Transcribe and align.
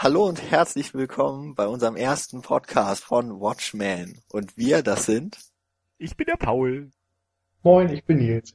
Hallo 0.00 0.26
und 0.26 0.40
herzlich 0.50 0.94
willkommen 0.94 1.54
bei 1.54 1.66
unserem 1.66 1.96
ersten 1.96 2.40
Podcast 2.40 3.02
von 3.04 3.40
Watchmen. 3.40 4.20
Und 4.30 4.56
wir, 4.56 4.82
das 4.82 5.06
sind... 5.06 5.36
Ich 5.98 6.16
bin 6.16 6.26
der 6.26 6.36
Paul. 6.36 6.90
Moin, 7.64 7.88
ich 7.88 8.04
bin 8.04 8.18
Nils. 8.18 8.54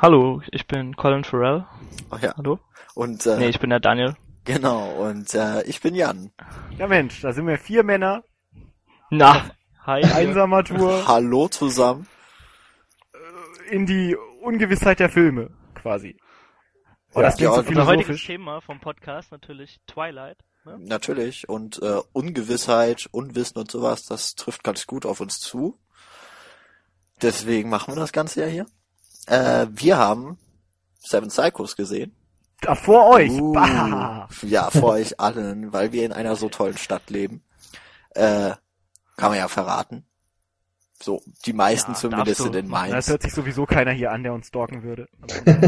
Hallo, 0.00 0.40
ich 0.50 0.66
bin 0.66 0.96
Colin 0.96 1.24
Farrell. 1.24 1.66
Ach 2.10 2.22
ja. 2.22 2.34
Hallo? 2.38 2.58
Und, 2.94 3.26
äh, 3.26 3.36
Nee, 3.36 3.48
ich 3.50 3.60
bin 3.60 3.68
der 3.68 3.80
Daniel. 3.80 4.16
genau, 4.44 4.90
und 5.06 5.34
äh, 5.34 5.62
ich 5.64 5.82
bin 5.82 5.94
Jan. 5.94 6.30
Ja 6.78 6.86
Mensch, 6.86 7.20
da 7.20 7.32
sind 7.34 7.46
wir 7.46 7.58
vier 7.58 7.82
Männer, 7.84 8.24
Na, 9.10 9.50
hi. 9.84 10.02
einsamer 10.02 10.64
Tour 10.64 11.06
Hallo 11.06 11.48
zusammen. 11.48 12.06
in 13.70 13.84
die 13.84 14.16
Ungewissheit 14.40 15.00
der 15.00 15.10
Filme, 15.10 15.50
quasi. 15.74 16.16
Oh, 17.14 17.20
Ja, 17.20 17.26
das 17.26 17.36
klingt 17.36 17.52
ja, 17.54 17.62
so 17.62 17.68
Unser 17.68 17.86
heutiges 17.86 18.06
philosophisch. 18.06 18.26
Thema 18.26 18.60
vom 18.60 18.80
Podcast 18.80 19.32
natürlich 19.32 19.80
Twilight. 19.86 20.38
Ne? 20.64 20.76
Natürlich. 20.80 21.48
Und 21.48 21.80
äh, 21.82 22.00
Ungewissheit, 22.12 23.08
Unwissen 23.12 23.58
und 23.58 23.70
sowas, 23.70 24.04
das 24.04 24.34
trifft 24.34 24.64
ganz 24.64 24.86
gut 24.86 25.06
auf 25.06 25.20
uns 25.20 25.38
zu. 25.38 25.78
Deswegen 27.22 27.70
machen 27.70 27.94
wir 27.94 28.00
das 28.00 28.12
Ganze 28.12 28.40
ja 28.42 28.46
hier. 28.46 28.66
Äh, 29.26 29.66
wir 29.70 29.96
haben 29.98 30.38
Seven 30.98 31.28
Psychos 31.28 31.76
gesehen. 31.76 32.14
Da 32.60 32.74
vor 32.74 33.08
euch. 33.10 33.30
Uh, 33.30 33.52
Bah. 33.52 34.28
ja, 34.42 34.70
vor 34.70 34.90
euch 34.94 35.20
allen, 35.20 35.72
weil 35.72 35.92
wir 35.92 36.04
in 36.04 36.12
einer 36.12 36.34
so 36.36 36.48
tollen 36.48 36.78
Stadt 36.78 37.10
leben. 37.10 37.42
Äh, 38.10 38.52
kann 39.16 39.30
man 39.30 39.38
ja 39.38 39.48
verraten. 39.48 40.04
So, 41.02 41.22
die 41.44 41.52
meisten 41.52 41.92
Ja, 41.92 41.98
zumindest 41.98 42.40
du. 42.40 42.44
sind 42.44 42.56
in 42.56 42.70
Das 42.70 42.70
Mainz. 42.70 43.08
hört 43.08 43.22
sich 43.22 43.34
sowieso 43.34 43.66
keiner 43.66 43.90
hier 43.92 44.12
an, 44.12 44.22
der 44.22 44.32
uns 44.32 44.46
stalken 44.48 44.82
würde. 44.82 45.08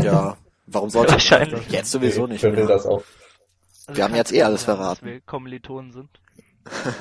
Ja, 0.02 0.36
warum 0.66 0.90
sollte 0.90 1.16
ich 1.16 1.30
Wahrscheinlich. 1.30 1.68
Jetzt 1.70 1.90
sowieso 1.90 2.24
ich 2.24 2.32
nicht 2.32 2.42
will 2.42 2.52
mehr. 2.52 2.66
das 2.66 2.86
auch. 2.86 3.02
Also 3.86 3.96
Wir 3.96 4.04
haben 4.04 4.14
jetzt 4.14 4.32
eh 4.32 4.42
alles 4.42 4.64
verraten. 4.64 5.04
Dass 5.04 5.14
wir 5.14 5.20
Kommilitonen 5.20 5.92
sind. 5.92 6.10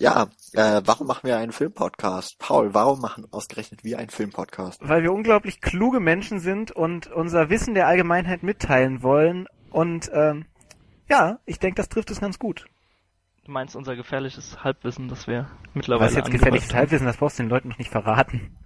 Ja, 0.00 0.28
äh, 0.54 0.80
warum 0.86 1.06
machen 1.08 1.28
wir 1.28 1.36
einen 1.36 1.52
Filmpodcast? 1.52 2.38
Paul, 2.38 2.72
warum 2.72 3.00
machen 3.00 3.26
ausgerechnet 3.32 3.84
wir 3.84 3.98
einen 3.98 4.08
Filmpodcast? 4.08 4.80
Weil 4.80 5.02
wir 5.02 5.12
unglaublich 5.12 5.60
kluge 5.60 6.00
Menschen 6.00 6.40
sind 6.40 6.72
und 6.72 7.08
unser 7.08 7.50
Wissen 7.50 7.74
der 7.74 7.86
Allgemeinheit 7.86 8.42
mitteilen 8.42 9.02
wollen. 9.02 9.46
Und 9.68 10.10
ähm, 10.14 10.46
ja, 11.10 11.38
ich 11.44 11.58
denke, 11.58 11.76
das 11.76 11.90
trifft 11.90 12.10
es 12.10 12.18
ganz 12.18 12.38
gut. 12.38 12.64
Du 13.44 13.52
meinst 13.52 13.76
unser 13.76 13.94
gefährliches 13.94 14.64
Halbwissen, 14.64 15.08
das 15.08 15.26
wir 15.26 15.50
mittlerweile 15.74 16.08
Was 16.08 16.16
jetzt 16.16 16.30
gefährliches 16.30 16.70
haben. 16.70 16.78
Halbwissen, 16.78 17.06
das 17.06 17.18
brauchst 17.18 17.38
du 17.38 17.42
den 17.42 17.50
Leuten 17.50 17.68
noch 17.68 17.78
nicht 17.78 17.90
verraten. 17.90 18.56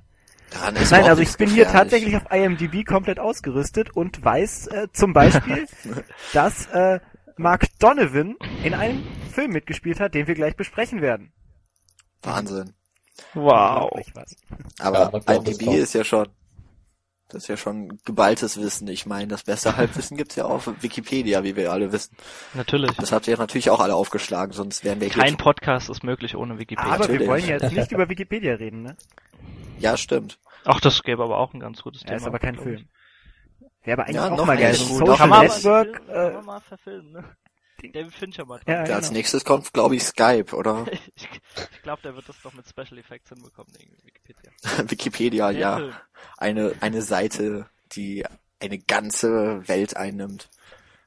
Daran 0.50 0.76
ist 0.76 0.92
Nein, 0.92 1.04
also 1.04 1.22
ich 1.22 1.36
bin 1.36 1.50
hier 1.50 1.66
tatsächlich 1.66 2.16
auf 2.16 2.30
IMDb 2.30 2.86
komplett 2.86 3.18
ausgerüstet 3.18 3.90
und 3.96 4.24
weiß 4.24 4.68
äh, 4.68 4.88
zum 4.92 5.12
Beispiel, 5.12 5.66
dass 6.32 6.66
äh, 6.66 7.00
Mark 7.36 7.66
Donovan 7.78 8.36
in 8.62 8.74
einem 8.74 9.02
Film 9.32 9.52
mitgespielt 9.52 10.00
hat, 10.00 10.14
den 10.14 10.26
wir 10.26 10.34
gleich 10.34 10.56
besprechen 10.56 11.00
werden. 11.02 11.32
Wahnsinn. 12.22 12.72
Wow. 13.34 13.90
Aber 14.78 15.12
Ja, 15.26 15.34
IMDb 15.34 15.74
ist 15.74 15.94
ja 15.94 16.04
schon, 16.04 16.28
das 17.28 17.44
ist 17.44 17.48
ja 17.48 17.56
schon 17.56 17.98
geballtes 18.04 18.60
Wissen. 18.60 18.88
Ich 18.88 19.06
meine, 19.06 19.28
das 19.28 19.44
beste 19.44 19.76
Halbwissen 19.76 20.16
gibt's 20.16 20.36
ja 20.36 20.44
auf 20.44 20.70
Wikipedia, 20.80 21.42
wie 21.42 21.56
wir 21.56 21.72
alle 21.72 21.92
wissen. 21.92 22.16
Natürlich. 22.54 22.92
Das 22.92 23.12
habt 23.12 23.28
ihr 23.28 23.36
natürlich 23.36 23.70
auch 23.70 23.80
alle 23.80 23.94
aufgeschlagen, 23.94 24.52
sonst 24.52 24.84
wären 24.84 25.00
wir 25.00 25.08
hier. 25.08 25.22
Kein 25.22 25.36
Podcast 25.36 25.90
ist 25.90 26.04
möglich 26.04 26.36
ohne 26.36 26.58
Wikipedia. 26.58 26.92
Aber 26.92 27.08
wir 27.08 27.18
Natürlich. 27.18 27.28
wollen 27.28 27.46
jetzt 27.46 27.72
nicht 27.72 27.92
über 27.92 28.08
Wikipedia 28.08 28.54
reden, 28.54 28.82
ne? 28.82 28.96
Ja, 29.78 29.96
stimmt. 29.96 30.38
Ach, 30.64 30.80
das 30.80 31.02
gäbe 31.02 31.22
aber 31.22 31.38
auch 31.38 31.52
ein 31.54 31.60
ganz 31.60 31.82
gutes 31.82 32.02
Ja, 32.02 32.08
Thema. 32.08 32.16
ist 32.18 32.26
aber 32.26 32.38
kein. 32.38 32.56
Film. 32.56 32.88
Wäre 33.82 33.98
aber 34.00 34.04
eigentlich 34.04 34.16
Ja, 34.16 34.30
auch 34.32 34.36
noch 34.36 34.46
mal 34.46 34.56
geil. 34.56 34.74
So 34.74 34.98
Social 34.98 35.16
kann 35.16 35.28
man 35.28 35.46
Network. 35.46 36.06
Kann 36.06 36.16
man 36.32 36.42
Äh, 36.42 36.42
mal 36.42 36.60
verfilmen, 36.60 37.12
ne? 37.12 37.36
David 37.92 38.14
Fincher 38.14 38.46
mal 38.46 38.60
Ja, 38.66 38.82
dran. 38.84 38.94
Als 38.94 39.08
genau. 39.08 39.18
nächstes 39.18 39.44
kommt, 39.44 39.72
glaube 39.74 39.96
ich, 39.96 40.04
Skype, 40.04 40.56
oder? 40.56 40.86
Ich, 41.16 41.28
ich 41.72 41.82
glaube, 41.82 42.00
der 42.02 42.14
wird 42.16 42.26
das 42.28 42.40
doch 42.42 42.54
mit 42.54 42.66
Special 42.66 42.96
Effects 42.98 43.28
hinbekommen, 43.28 43.74
irgendwie 43.78 44.06
Wikipedia. 44.06 44.50
Wikipedia, 44.88 45.50
Der 45.50 45.60
ja. 45.60 45.76
Film. 45.76 45.94
Eine, 46.38 46.74
eine 46.80 47.02
Seite, 47.02 47.66
die 47.92 48.24
eine 48.60 48.78
ganze 48.78 49.68
Welt 49.68 49.96
einnimmt. 49.96 50.48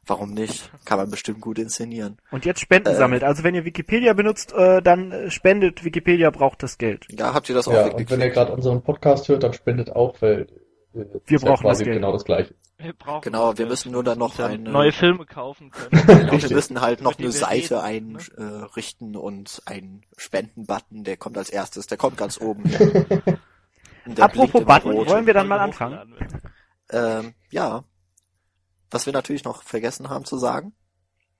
Warum 0.08 0.34
nicht? 0.34 0.72
Kann 0.86 0.98
man 0.98 1.12
bestimmt 1.12 1.42
gut 1.42 1.60
inszenieren. 1.60 2.18
und 2.32 2.46
jetzt 2.46 2.62
Spenden 2.62 2.94
Äh. 2.94 2.96
sammelt. 2.96 3.24
Also 3.24 3.44
wenn 3.44 3.54
ihr 3.56 3.66
Wikipedia 3.66 4.14
benutzt, 4.14 4.54
äh, 4.54 4.82
dann 4.82 5.12
äh, 5.12 5.30
spendet. 5.30 5.84
Wikipedia 5.84 6.30
braucht 6.30 6.64
das 6.64 6.78
Geld. 6.78 7.06
Ja, 7.12 7.34
habt 7.34 7.50
ihr 7.50 7.56
das 7.56 7.68
auch 7.68 7.74
Ja, 7.74 7.86
wirklich 7.86 8.08
und 8.08 8.12
wenn 8.12 8.22
ihr 8.22 8.30
gerade 8.30 8.54
unseren 8.54 8.82
Podcast 8.82 9.28
hört, 9.28 9.44
dann 9.44 9.54
spendet 9.54 9.96
auch, 9.96 10.22
weil 10.22 10.48
äh, 10.94 11.06
Wir 11.26 11.40
ja 11.40 11.46
brauchen 11.46 11.62
quasi 11.64 11.84
das 11.84 11.86
Geld. 11.86 11.98
genau 11.98 12.12
das 12.14 12.24
gleiche. 12.24 12.56
Wir 12.80 12.94
brauchen 12.94 13.22
Genau, 13.24 13.58
wir 13.58 13.66
müssen 13.66 13.92
nur 13.92 14.04
dann 14.04 14.20
noch 14.20 14.38
eine- 14.40 14.58
neue 14.70 14.92
Filme 14.92 15.26
kaufen 15.26 15.72
können. 15.72 15.90
Genau, 16.30 16.42
wir 16.42 16.56
müssen 16.56 16.80
halt 16.80 17.02
noch 17.02 17.18
eine 17.18 17.32
Seite 17.32 17.84
reden, 17.84 18.14
ne? 18.14 18.20
einrichten 18.38 19.16
und 19.16 19.62
einen 19.66 20.04
Spendenbutton, 20.16 21.04
der 21.04 21.18
kommt 21.18 21.38
als 21.40 21.50
erstes, 21.50 21.88
der 21.88 21.98
kommt 21.98 22.18
ganz 22.18 22.40
oben. 22.40 22.64
Apropos 24.20 24.64
Button, 24.64 25.06
wollen 25.08 25.26
wir 25.26 25.34
dann 25.34 25.48
mal 25.48 25.60
anfangen? 25.60 26.14
Ähm, 26.92 27.34
ja. 27.50 27.84
Was 28.92 29.06
wir 29.06 29.14
natürlich 29.14 29.44
noch 29.44 29.64
vergessen 29.64 30.10
haben 30.10 30.26
zu 30.26 30.38
sagen, 30.38 30.74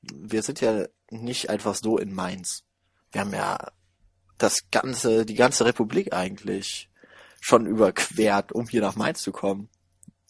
wir 0.02 0.44
sind 0.44 0.62
ja 0.62 0.86
nicht 1.10 1.50
einfach 1.50 1.76
so 1.76 1.98
in 1.98 2.14
Mainz. 2.14 2.64
Wir 3.12 3.22
haben 3.22 3.34
ja 3.34 3.58
das 4.38 4.70
ganze, 4.72 5.26
die 5.26 5.36
ganze 5.36 5.66
Republik 5.66 6.14
eigentlich 6.14 6.90
schon 7.40 7.66
überquert, 7.66 8.52
um 8.52 8.68
hier 8.68 8.82
nach 8.82 8.96
Mainz 8.96 9.22
zu 9.22 9.32
kommen. 9.32 9.70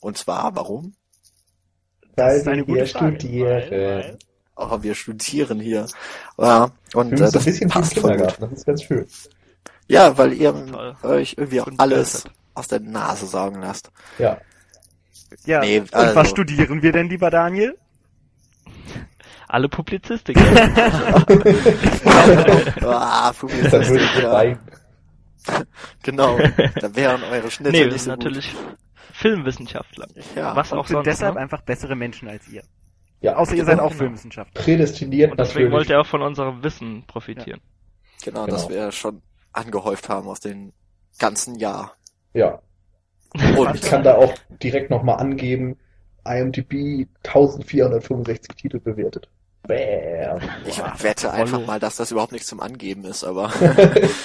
Und 0.02 0.18
zwar, 0.18 0.56
warum? 0.56 0.94
Weil 2.16 2.38
ist 2.38 2.48
eine 2.48 2.58
wir 2.62 2.66
gute 2.66 2.78
hier 2.86 2.88
Frage, 2.88 3.16
studieren. 3.20 3.72
weil- 3.72 4.18
Oh, 4.60 4.82
wir 4.82 4.96
studieren 4.96 5.60
hier. 5.60 5.88
Ja, 6.40 6.72
und 6.96 7.12
Wir 7.12 7.22
äh, 7.28 7.30
so 7.30 7.38
ein 7.38 7.46
bisschen 7.46 7.70
passt 7.70 8.00
voll 8.00 8.18
gut. 8.18 8.38
Das 8.40 8.52
ist 8.52 8.66
ganz 8.66 8.82
schön. 8.84 9.06
Ja, 9.88 10.18
weil 10.18 10.34
ihr 10.34 10.98
euch 11.04 11.36
irgendwie 11.38 11.62
auch 11.62 11.68
alles 11.78 12.24
aus 12.56 12.68
der 12.68 12.80
Nase 12.80 13.28
saugen 13.28 13.62
lasst. 13.62 13.92
Ja, 14.18 14.42
Ja. 15.46 15.60
Nee, 15.62 15.80
und 15.80 15.94
also- 15.94 16.16
was 16.16 16.30
studieren 16.30 16.82
wir 16.82 16.92
denn, 16.92 17.10
lieber 17.10 17.30
Daniel? 17.30 17.78
Alle 19.50 19.70
Publizistik. 19.70 20.38
ah, 22.84 23.32
Publizistik, 23.34 24.02
ja. 24.22 24.58
Genau. 26.04 26.38
Da 26.82 26.96
wären 26.96 27.24
eure 27.24 27.50
Schnitte 27.50 27.72
nee, 27.72 27.86
nicht 27.86 27.94
so 27.94 27.98
sind 28.00 28.10
natürlich 28.20 28.54
Filmwissenschaftler. 29.14 30.08
gut. 30.08 30.24
Ja. 30.36 30.56
Was 30.56 30.72
Und 30.72 30.80
auch 30.80 30.88
sind 30.88 30.96
sonst. 30.96 31.06
deshalb 31.08 31.36
ne? 31.36 31.42
einfach 31.42 31.62
bessere 31.62 31.96
Menschen 31.96 32.28
als 32.28 32.48
ihr. 32.50 32.64
Ja, 33.22 33.36
Außer 33.38 33.56
ihr 33.56 33.66
seid 33.66 33.78
genau. 33.78 33.88
auch 33.90 33.94
Filmwissenschaftler. 33.94 34.62
Prädestiniert 34.62 35.32
Und 35.32 35.40
deswegen 35.40 35.70
natürlich. 35.70 35.74
wollt 35.74 35.90
ihr 35.90 36.02
auch 36.02 36.06
von 36.06 36.22
unserem 36.22 36.62
Wissen 36.64 37.04
profitieren. 37.08 37.62
Genau, 38.24 38.46
Genau. 38.46 38.58
das 38.58 38.70
wir 38.70 38.92
schon 38.92 39.22
angehäuft 39.54 40.10
haben 40.10 40.28
aus 40.28 40.40
dem 40.42 40.74
ganzen 41.18 41.56
Jahr. 41.56 41.94
Ja, 42.34 42.60
Und 43.34 43.76
ich 43.76 43.82
kann 43.82 44.04
da 44.04 44.16
auch 44.16 44.34
direkt 44.62 44.90
nochmal 44.90 45.18
angeben, 45.20 45.78
IMDb 46.26 47.08
1465 47.24 48.56
Titel 48.56 48.80
bewertet. 48.80 49.30
Bam. 49.68 50.40
ich 50.66 50.80
Wow. 50.80 51.04
wette 51.04 51.32
einfach 51.32 51.66
mal, 51.66 51.80
dass 51.80 51.98
das 51.98 52.12
überhaupt 52.12 52.32
nichts 52.32 52.48
zum 52.48 52.60
Angeben 52.62 53.04
ist, 53.06 53.24
aber 53.24 53.52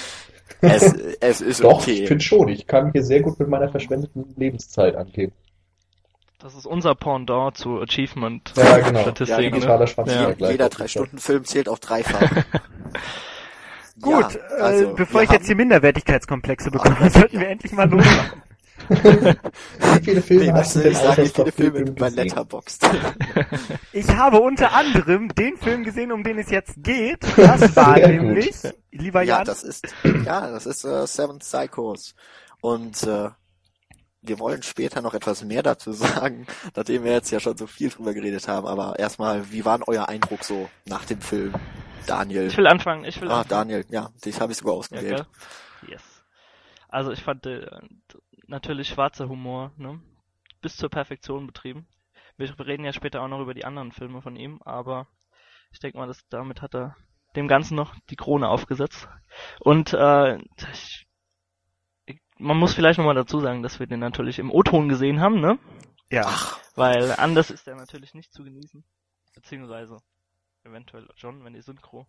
es, 0.61 0.93
es 1.19 1.41
ist 1.41 1.63
Doch, 1.63 1.81
okay. 1.81 1.91
ich 2.03 2.07
finde 2.07 2.23
schon. 2.23 2.47
Ich 2.47 2.65
kann 2.67 2.91
hier 2.93 3.03
sehr 3.03 3.21
gut 3.21 3.39
mit 3.39 3.49
meiner 3.49 3.69
verschwendeten 3.69 4.33
Lebenszeit 4.37 4.95
angeben. 4.95 5.33
Das 6.39 6.55
ist 6.55 6.65
unser 6.65 6.95
Pendant 6.95 7.55
zu 7.57 7.81
Achievement. 7.81 8.53
Ja, 8.57 8.77
genau. 8.79 9.01
Statistiken, 9.01 9.61
Ja, 9.61 9.77
ne? 9.77 9.85
Ja. 10.07 10.29
Jeder 10.31 10.33
auf 10.33 10.39
jeden 10.39 10.57
drei 10.69 10.69
Fall. 10.69 10.87
Stunden 10.89 11.17
Film 11.17 11.45
zählt 11.45 11.69
auch 11.69 11.79
dreifach. 11.79 12.21
Gut, 14.01 14.33
Ja, 14.33 14.57
äh, 14.57 14.61
also, 14.61 14.93
bevor 14.95 15.23
ich 15.23 15.29
jetzt 15.31 15.45
hier 15.47 15.55
Minderwertigkeitskomplexe 15.55 16.71
bekomme, 16.71 17.09
sollten 17.09 17.39
wir 17.39 17.47
endlich 17.47 17.71
mal 17.73 17.89
losmachen. 17.89 18.41
Wie 18.89 19.99
viele 20.03 20.21
Filme 20.21 20.47
Nee, 20.47 20.51
hast 20.53 20.75
du 20.75 20.79
denn 20.81 20.91
ich 20.91 20.97
sagen, 20.97 21.23
wie 21.23 21.29
viele 21.29 21.51
Filme 21.51 21.83
Film 21.83 21.95
bei? 21.95 22.09
Letterboxd? 22.09 22.85
Ich 23.91 24.07
habe 24.09 24.39
unter 24.39 24.73
anderem 24.73 25.29
den 25.35 25.57
Film 25.57 25.83
gesehen, 25.83 26.11
um 26.11 26.23
den 26.23 26.39
es 26.39 26.49
jetzt 26.49 26.75
geht. 26.83 27.19
Das 27.37 27.75
war 27.75 27.95
Sehr 27.95 28.13
gut. 28.19 28.37
nämlich, 28.37 28.55
lieber 28.91 29.21
Ja, 29.21 29.39
Jan, 29.39 29.45
das 29.45 29.63
ist, 29.63 29.95
ja, 30.25 30.49
das 30.51 30.65
ist 30.65 30.83
äh, 30.85 31.05
Seven 31.07 31.39
Psychos. 31.39 32.15
Und 32.61 33.03
äh, 33.03 33.29
wir 34.21 34.39
wollen 34.39 34.63
später 34.63 35.01
noch 35.01 35.13
etwas 35.13 35.43
mehr 35.43 35.63
dazu 35.63 35.91
sagen, 35.93 36.47
nachdem 36.75 37.03
wir 37.03 37.11
jetzt 37.13 37.31
ja 37.31 37.39
schon 37.39 37.57
so 37.57 37.67
viel 37.67 37.89
drüber 37.89 38.13
geredet 38.13 38.47
haben. 38.47 38.67
Aber 38.67 38.97
erstmal, 38.99 39.51
wie 39.51 39.65
war 39.65 39.77
denn 39.77 39.85
euer 39.87 40.09
Eindruck 40.09 40.43
so 40.43 40.69
nach 40.85 41.05
dem 41.05 41.21
Film? 41.21 41.53
Daniel. 42.05 42.47
Ich 42.47 42.57
will 42.57 42.67
anfangen, 42.67 43.05
ich 43.05 43.21
will 43.21 43.29
ah, 43.31 43.41
anfangen. 43.41 43.49
Daniel, 43.49 43.85
ja, 43.89 44.09
dich 44.25 44.39
habe 44.41 44.51
ich 44.51 44.57
sogar 44.57 44.73
Ja, 44.91 45.01
ausgewählt. 45.01 45.25
gell? 45.81 45.89
Yes. 45.91 46.01
Also 46.89 47.11
ich 47.11 47.23
fand 47.23 47.45
äh, 47.45 47.65
natürlich 48.53 48.87
schwarzer 48.89 49.27
Humor, 49.27 49.71
ne? 49.77 49.99
Bis 50.61 50.77
zur 50.77 50.89
Perfektion 50.89 51.47
betrieben. 51.47 51.87
Wir 52.37 52.57
reden 52.59 52.85
ja 52.85 52.93
später 52.93 53.21
auch 53.21 53.27
noch 53.27 53.41
über 53.41 53.53
die 53.53 53.65
anderen 53.65 53.91
Filme 53.91 54.21
von 54.21 54.35
ihm, 54.35 54.61
aber 54.63 55.07
ich 55.71 55.79
denke 55.79 55.97
mal, 55.97 56.07
dass 56.07 56.25
damit 56.29 56.61
hat 56.61 56.73
er 56.73 56.95
dem 57.35 57.47
Ganzen 57.47 57.75
noch 57.75 57.95
die 58.09 58.15
Krone 58.15 58.47
aufgesetzt. 58.47 59.07
Und 59.59 59.93
äh, 59.93 60.37
ich, 60.71 61.07
ich, 62.05 62.21
man 62.37 62.57
muss 62.57 62.73
vielleicht 62.73 62.97
nochmal 62.99 63.15
dazu 63.15 63.39
sagen, 63.39 63.63
dass 63.63 63.79
wir 63.79 63.87
den 63.87 63.99
natürlich 63.99 64.39
im 64.39 64.51
O-Ton 64.51 64.87
gesehen 64.87 65.19
haben, 65.19 65.41
ne? 65.41 65.59
ja, 66.11 66.31
Weil 66.75 67.11
anders 67.17 67.49
ist 67.49 67.67
er 67.67 67.75
natürlich 67.75 68.13
nicht 68.13 68.31
zu 68.31 68.43
genießen. 68.43 68.83
Beziehungsweise 69.33 69.97
eventuell 70.63 71.07
John, 71.17 71.43
wenn 71.43 71.53
die 71.53 71.61
Synchro. 71.61 72.07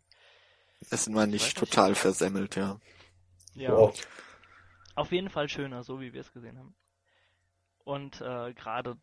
Ist 0.81 1.09
man 1.09 1.25
Weiß 1.25 1.31
nicht 1.31 1.45
nicht. 1.45 1.59
total 1.59 1.95
versemmelt, 1.95 2.57
ja. 2.57 2.79
Ja, 3.55 3.71
So. 3.71 3.93
Auf 4.95 5.13
jeden 5.13 5.31
Fall 5.31 5.49
schöner, 5.49 5.83
so 5.83 6.01
wie 6.01 6.13
wir 6.13 6.21
es 6.21 6.33
gesehen 6.33 6.59
haben. 6.59 6.75
Und 7.85 8.21
äh, 8.21 8.53
gerade 8.55 8.97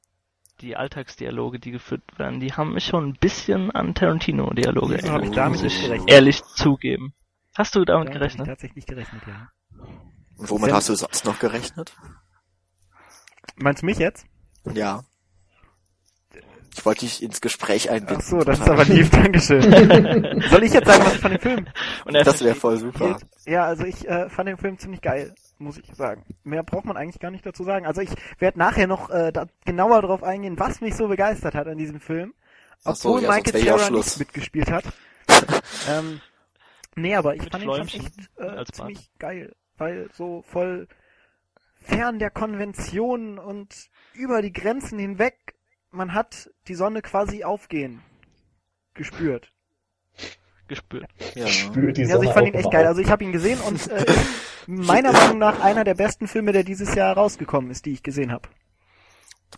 die 0.62 0.76
Alltagsdialoge, 0.76 1.60
die 1.60 1.72
geführt 1.72 2.04
werden, 2.18 2.40
die 2.40 2.54
haben 2.54 2.74
mich 2.74 2.86
schon 2.86 3.10
ein 3.10 3.14
bisschen 3.14 3.72
an 3.72 3.94
Tarantino-Dialoge 3.96 4.96
erinnert, 4.98 5.36
damit 5.36 5.62
muss 5.62 5.74
ich 5.74 5.82
gerechnet? 5.82 6.10
ehrlich 6.12 6.44
zugeben. 6.56 7.14
Hast 7.58 7.76
du 7.76 7.84
damit 7.86 8.08
Damit 8.10 8.22
hab 8.22 8.28
ich 8.28 8.34
gerechnet? 8.38 8.48
tatsächlich 8.48 8.86
gerechnet, 8.86 9.22
ja. 9.28 9.50
Und 10.38 10.50
womit 10.50 10.66
Sen- 10.68 10.74
hast 10.76 10.90
du 10.90 10.96
sonst 10.96 11.26
noch 11.26 11.40
gerechnet? 11.40 11.94
Meinst 13.56 13.82
du 13.82 13.86
mich 13.86 13.98
jetzt? 13.98 14.26
Ja. 14.74 15.04
Ich 16.74 16.86
wollte 16.86 17.02
dich 17.02 17.22
ins 17.22 17.42
Gespräch 17.42 17.90
einbinden. 17.90 18.18
Ach 18.20 18.30
so, 18.30 18.40
das 18.40 18.60
ist 18.60 18.70
aber 18.70 18.86
lieb, 18.86 19.12
Dankeschön. 19.12 19.62
Soll 20.50 20.64
ich 20.64 20.72
jetzt 20.74 20.88
sagen, 20.88 21.04
was 21.06 21.16
ich 21.16 21.20
von 21.22 21.32
dem 21.32 21.42
Film 21.42 21.68
Und 22.06 22.14
Das 22.14 22.42
wäre 22.42 22.56
voll 22.56 22.78
super. 22.78 23.20
Ja, 23.46 23.66
also 23.66 23.84
ich 23.84 24.08
äh, 24.08 24.30
fand 24.30 24.48
den 24.48 24.58
Film 24.58 24.78
ziemlich 24.78 25.02
geil, 25.02 25.36
muss 25.62 25.78
ich 25.78 25.86
sagen. 25.96 26.26
Mehr 26.44 26.64
braucht 26.64 26.86
man 26.86 26.98
eigentlich 26.98 27.20
gar 27.20 27.32
nicht 27.32 27.46
dazu 27.46 27.64
sagen. 27.64 27.86
Also 27.86 28.02
ich 28.02 28.12
werde 28.40 28.60
nachher 28.60 28.88
noch 28.88 29.10
äh, 29.10 29.32
da 29.32 29.48
genauer 29.66 30.02
drauf 30.02 30.24
eingehen, 30.24 30.60
was 30.60 30.82
mich 30.82 30.96
so 30.96 31.08
begeistert 31.08 31.56
hat 31.56 31.68
an 31.68 31.78
diesem 31.78 32.00
Film. 32.00 32.34
Ach 32.84 32.96
so, 32.96 33.10
Obwohl 33.10 33.24
ja, 33.24 33.32
Michael 33.32 33.62
Cera 33.62 33.80
Schluss. 33.80 34.18
nicht 34.18 34.20
mitgespielt 34.20 34.72
hat. 34.72 34.86
ähm, 35.90 36.22
nee, 36.96 37.16
aber 37.16 37.36
ich 37.36 37.44
Mit 37.44 37.52
fand 37.52 37.64
ihn 37.64 37.70
schon 37.70 37.88
Fläumchen 37.88 38.06
echt 38.06 38.30
äh, 38.38 38.66
ziemlich 38.72 39.10
geil. 39.20 39.56
Weil 39.78 40.10
so 40.14 40.42
voll 40.44 40.88
fern 41.76 42.20
der 42.20 42.30
Konvention 42.30 43.40
und 43.40 43.90
über 44.14 44.42
die 44.42 44.54
Grenzen 44.54 45.00
hinweg, 45.00 45.56
man 45.90 46.14
hat 46.14 46.50
die 46.68 46.76
Sonne 46.76 47.02
quasi 47.02 47.44
aufgehen 47.44 48.02
gespürt. 48.94 49.52
Gespürt. 50.72 51.06
Ja. 51.36 51.48
Spür 51.48 51.92
die 51.92 52.04
Ja, 52.04 52.16
also 52.16 52.24
ich 52.24 52.30
Sonne 52.30 52.34
fand 52.34 52.48
ihn 52.48 52.54
echt 52.54 52.72
geil. 52.72 52.88
Also 52.88 53.02
ich 53.02 53.10
habe 53.10 53.24
ihn 53.24 53.32
gesehen 53.34 53.60
und 53.68 53.88
äh, 53.90 54.06
meiner 54.68 55.12
Meinung 55.12 55.38
nach 55.38 55.60
einer 55.62 55.84
der 55.84 55.96
besten 55.96 56.28
Filme, 56.28 56.54
der 56.54 56.64
dieses 56.64 56.96
Jahr 56.96 57.16
rausgekommen 57.16 57.70
ist, 57.72 57.86
die 57.86 57.92
ich 57.92 58.04
gesehen 58.04 58.32
habe. 58.32 58.48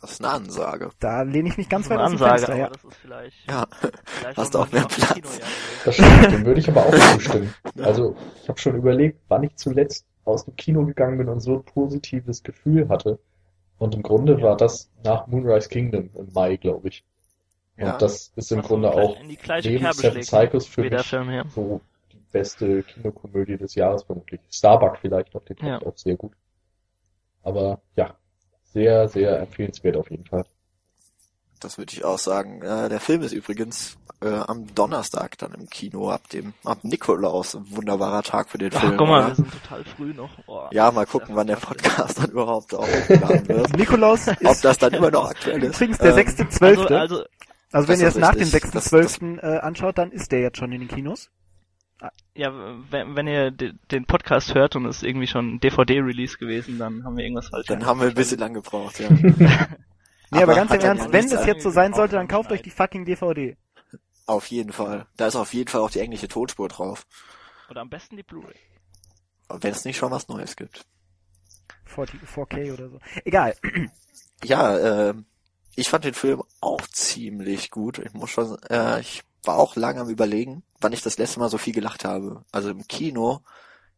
Das 0.01 0.13
ist 0.13 0.23
eine 0.23 0.33
Ansage. 0.33 0.89
Da 0.99 1.21
lehne 1.21 1.49
ich 1.49 1.57
mich 1.57 1.69
ganz 1.69 1.87
weit 1.89 1.99
aus 1.99 2.09
dem 2.09 2.17
Fenster, 2.17 2.55
ja. 2.55 2.65
aber 2.65 2.73
das 2.73 2.83
ist 2.83 2.97
vielleicht, 2.97 3.47
Ja. 3.47 3.67
vielleicht 4.03 4.37
Hast 4.37 4.55
du 4.55 4.59
auch 4.59 4.71
mehr 4.71 4.81
ein 4.81 4.87
Platz? 4.87 5.13
Kinojahr 5.13 5.39
gewesen. 5.39 5.41
Das 5.85 5.95
stimmt, 5.95 6.31
dem 6.31 6.45
würde 6.45 6.59
ich 6.59 6.69
aber 6.69 6.85
auch 6.87 7.13
zustimmen. 7.13 7.53
Ja. 7.75 7.85
Also, 7.85 8.15
ich 8.41 8.49
habe 8.49 8.59
schon 8.59 8.75
überlegt, 8.75 9.19
wann 9.27 9.43
ich 9.43 9.55
zuletzt 9.55 10.05
aus 10.25 10.45
dem 10.45 10.55
Kino 10.55 10.85
gegangen 10.85 11.17
bin 11.19 11.29
und 11.29 11.41
so 11.41 11.57
ein 11.57 11.63
positives 11.63 12.41
Gefühl 12.43 12.89
hatte. 12.89 13.19
Und 13.77 13.93
im 13.95 14.01
Grunde 14.01 14.41
war 14.41 14.57
das 14.57 14.89
nach 15.03 15.27
Moonrise 15.27 15.69
Kingdom 15.69 16.09
im 16.15 16.33
Mai, 16.33 16.55
glaube 16.57 16.87
ich. 16.87 17.03
Und 17.77 17.85
Ja. 17.85 17.97
das 17.97 18.31
ist 18.35 18.51
im 18.51 18.59
Was 18.59 18.67
Grunde 18.67 18.91
auch 18.93 19.19
in 19.19 19.29
die 19.29 19.35
gleiche 19.37 19.69
neben 19.69 19.91
Seven 19.93 20.21
Cycles 20.23 20.67
für 20.67 20.81
mich 20.81 21.01
Film 21.07 21.29
hier. 21.29 21.45
so 21.55 21.81
die 22.11 22.19
beste 22.31 22.83
Kinokomödie 22.83 23.57
des 23.57 23.73
Jahres 23.75 24.03
vermutlich. 24.03 24.41
Starbuck 24.51 24.97
vielleicht 25.01 25.33
noch, 25.33 25.43
den 25.43 25.57
Ja. 25.65 25.77
ich 25.79 25.85
auch 25.87 25.97
sehr 25.97 26.15
gut. 26.15 26.33
Aber 27.43 27.81
ja, 27.95 28.15
sehr, 28.63 29.07
sehr 29.09 29.39
empfehlenswert 29.39 29.97
auf 29.97 30.09
jeden 30.11 30.25
Fall. 30.25 30.45
Das 31.59 31.77
würde 31.77 31.93
ich 31.93 32.03
auch 32.03 32.19
sagen. 32.19 32.61
Äh, 32.61 32.89
der 32.89 32.99
Film 32.99 33.21
ist 33.21 33.31
übrigens 33.31 33.97
äh, 34.21 34.27
am 34.29 34.73
Donnerstag 34.75 35.37
dann 35.37 35.53
im 35.53 35.69
Kino 35.69 36.09
ab 36.11 36.27
dem 36.29 36.53
ab 36.65 36.79
Nikolaus. 36.83 37.55
Ein 37.55 37.65
wunderbarer 37.75 38.21
Tag 38.21 38.49
für 38.49 38.57
den 38.57 38.71
Ach, 38.75 38.81
Film. 38.81 38.97
guck 38.97 39.07
mal, 39.07 39.19
oder? 39.19 39.27
wir 39.29 39.35
sind 39.35 39.51
total 39.63 39.83
früh 39.85 40.13
noch. 40.13 40.29
Oh, 40.47 40.67
Ja, 40.71 40.91
mal 40.91 41.05
gucken, 41.05 41.35
wann 41.35 41.47
der. 41.47 41.55
Podcast 41.55 42.19
dann 42.19 42.31
überhaupt 42.31 42.73
auch 42.75 42.85
hochgeladen 42.87 43.47
wird. 43.47 43.77
Nikolaus 43.77 44.27
ist 44.27 44.45
Ob 44.45 44.61
das 44.61 44.77
dann 44.77 44.93
immer 44.93 45.09
noch 45.11 45.25
aktuell 45.29 45.63
ist. 45.63 45.75
übrigens 45.77 45.97
der 45.99 46.17
Ähm, 46.17 46.27
6.12. 46.27 46.63
Also, 46.63 46.87
Also, 46.95 47.23
also, 47.73 47.87
wenn 47.87 47.99
das 47.99 48.01
ihr 48.01 48.07
es 48.09 48.15
nach 48.17 48.33
dem 48.33 48.43
richtig. 48.43 48.71
Das- 48.71 48.91
6.12. 48.91 49.39
Äh, 49.41 49.59
anschaut, 49.59 49.97
dann 49.97 50.11
ist 50.11 50.31
der 50.31 50.41
jetzt 50.41 50.57
schon 50.57 50.71
in 50.71 50.81
den 50.81 50.87
Kinos. 50.87 51.29
ja, 52.35 52.51
wenn, 52.89 53.15
wenn 53.15 53.27
ihr 53.27 53.51
de, 53.51 53.73
den 53.91 54.05
Podcast 54.05 54.53
hört 54.55 54.75
und 54.75 54.85
es 54.85 54.97
ist 54.97 55.03
irgendwie 55.03 55.27
schon 55.27 55.55
ein 55.55 55.59
DVD-Release 55.59 56.37
gewesen, 56.37 56.77
dann 56.77 57.03
haben 57.03 57.15
wir 57.17 57.23
irgendwas 57.23 57.47
falsch 57.49 57.67
Dann 57.67 57.85
haben 57.85 57.99
wir 58.01 58.07
ein 58.07 58.13
bisschen 58.13 58.39
lang 58.39 58.53
gebraucht, 58.53 58.99
ja. 58.99 59.09
Nee, 60.31 60.41
aber, 60.41 60.53
Aber 60.53 60.55
ganz 60.55 60.71
im 60.73 60.79
Ernst, 60.79 61.11
wenn 61.13 61.25
es 61.25 61.45
jetzt 61.45 61.61
so 61.61 61.69
sein 61.69 61.93
sollte, 61.93 62.15
dann 62.15 62.27
kauft 62.27 62.51
euch 62.51 62.63
die 62.63 62.71
fucking 62.71 63.05
DVD. 63.05 63.55
Auf 64.25 64.47
jeden 64.47 64.71
Fall. 64.71 65.05
Da 65.15 65.27
ist 65.27 65.35
auf 65.35 65.53
jeden 65.53 65.67
Fall 65.69 65.81
auch 65.81 65.91
die 65.91 65.99
englische 65.99 66.27
Tonspur 66.27 66.69
drauf. 66.69 67.05
Oder 67.69 67.81
am 67.81 67.89
besten 67.89 68.17
die 68.17 68.23
Blu-ray. 68.23 68.55
Wenn 69.49 69.71
es 69.71 69.85
nicht 69.85 69.97
schon 69.97 70.09
was 70.11 70.27
Neues 70.29 70.55
gibt. 70.55 70.85
40, 71.85 72.21
4K 72.21 72.73
oder 72.73 72.89
so. 72.89 72.99
Egal. 73.25 73.53
Ja, 74.43 75.09
äh, 75.09 75.13
ich 75.75 75.89
fand 75.89 76.05
den 76.05 76.13
Film 76.13 76.43
auch 76.61 76.81
ziemlich 76.87 77.71
gut. 77.71 77.99
Ich 77.99 78.13
muss 78.13 78.29
schon, 78.29 78.57
äh, 78.69 78.99
ich 78.99 79.23
war 79.43 79.57
auch 79.57 79.75
lange 79.75 80.01
am 80.01 80.09
überlegen, 80.09 80.63
wann 80.79 80.93
ich 80.93 81.01
das 81.01 81.17
letzte 81.17 81.39
Mal 81.39 81.49
so 81.49 81.57
viel 81.57 81.73
gelacht 81.73 82.05
habe. 82.05 82.43
Also 82.51 82.69
im 82.69 82.87
Kino, 82.87 83.41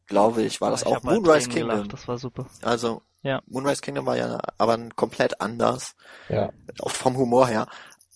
glaube 0.07 0.42
ich, 0.44 0.62
war 0.62 0.72
das 0.72 0.81
Ich 0.81 0.88
auch 0.88 1.04
mal 1.04 1.13
Moonrise 1.16 1.50
Kingdom. 1.50 1.69
gelacht, 1.77 1.94
das 1.94 2.07
war 2.07 2.18
super. 2.18 2.48
Also 2.62 3.01
Ja. 3.22 3.42
Moonrise 3.48 3.81
Kingdom 3.81 4.06
war 4.06 4.18
ja 4.18 4.39
aber 4.57 4.77
komplett 4.95 5.42
anders, 5.42 5.95
Ja. 6.30 6.51
auch 6.80 6.92
vom 6.92 7.18
Humor 7.18 7.48
her. 7.48 7.68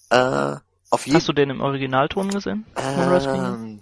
Äh, 0.10 0.56
auf 0.92 1.06
jeden 1.06 1.18
Hast 1.18 1.28
du 1.28 1.34
den 1.34 1.50
im 1.52 1.62
Originalton 1.62 2.30
gesehen? 2.30 2.66
Moonrise 2.76 3.30
Kingdom? 3.30 3.54
ähm, 3.54 3.80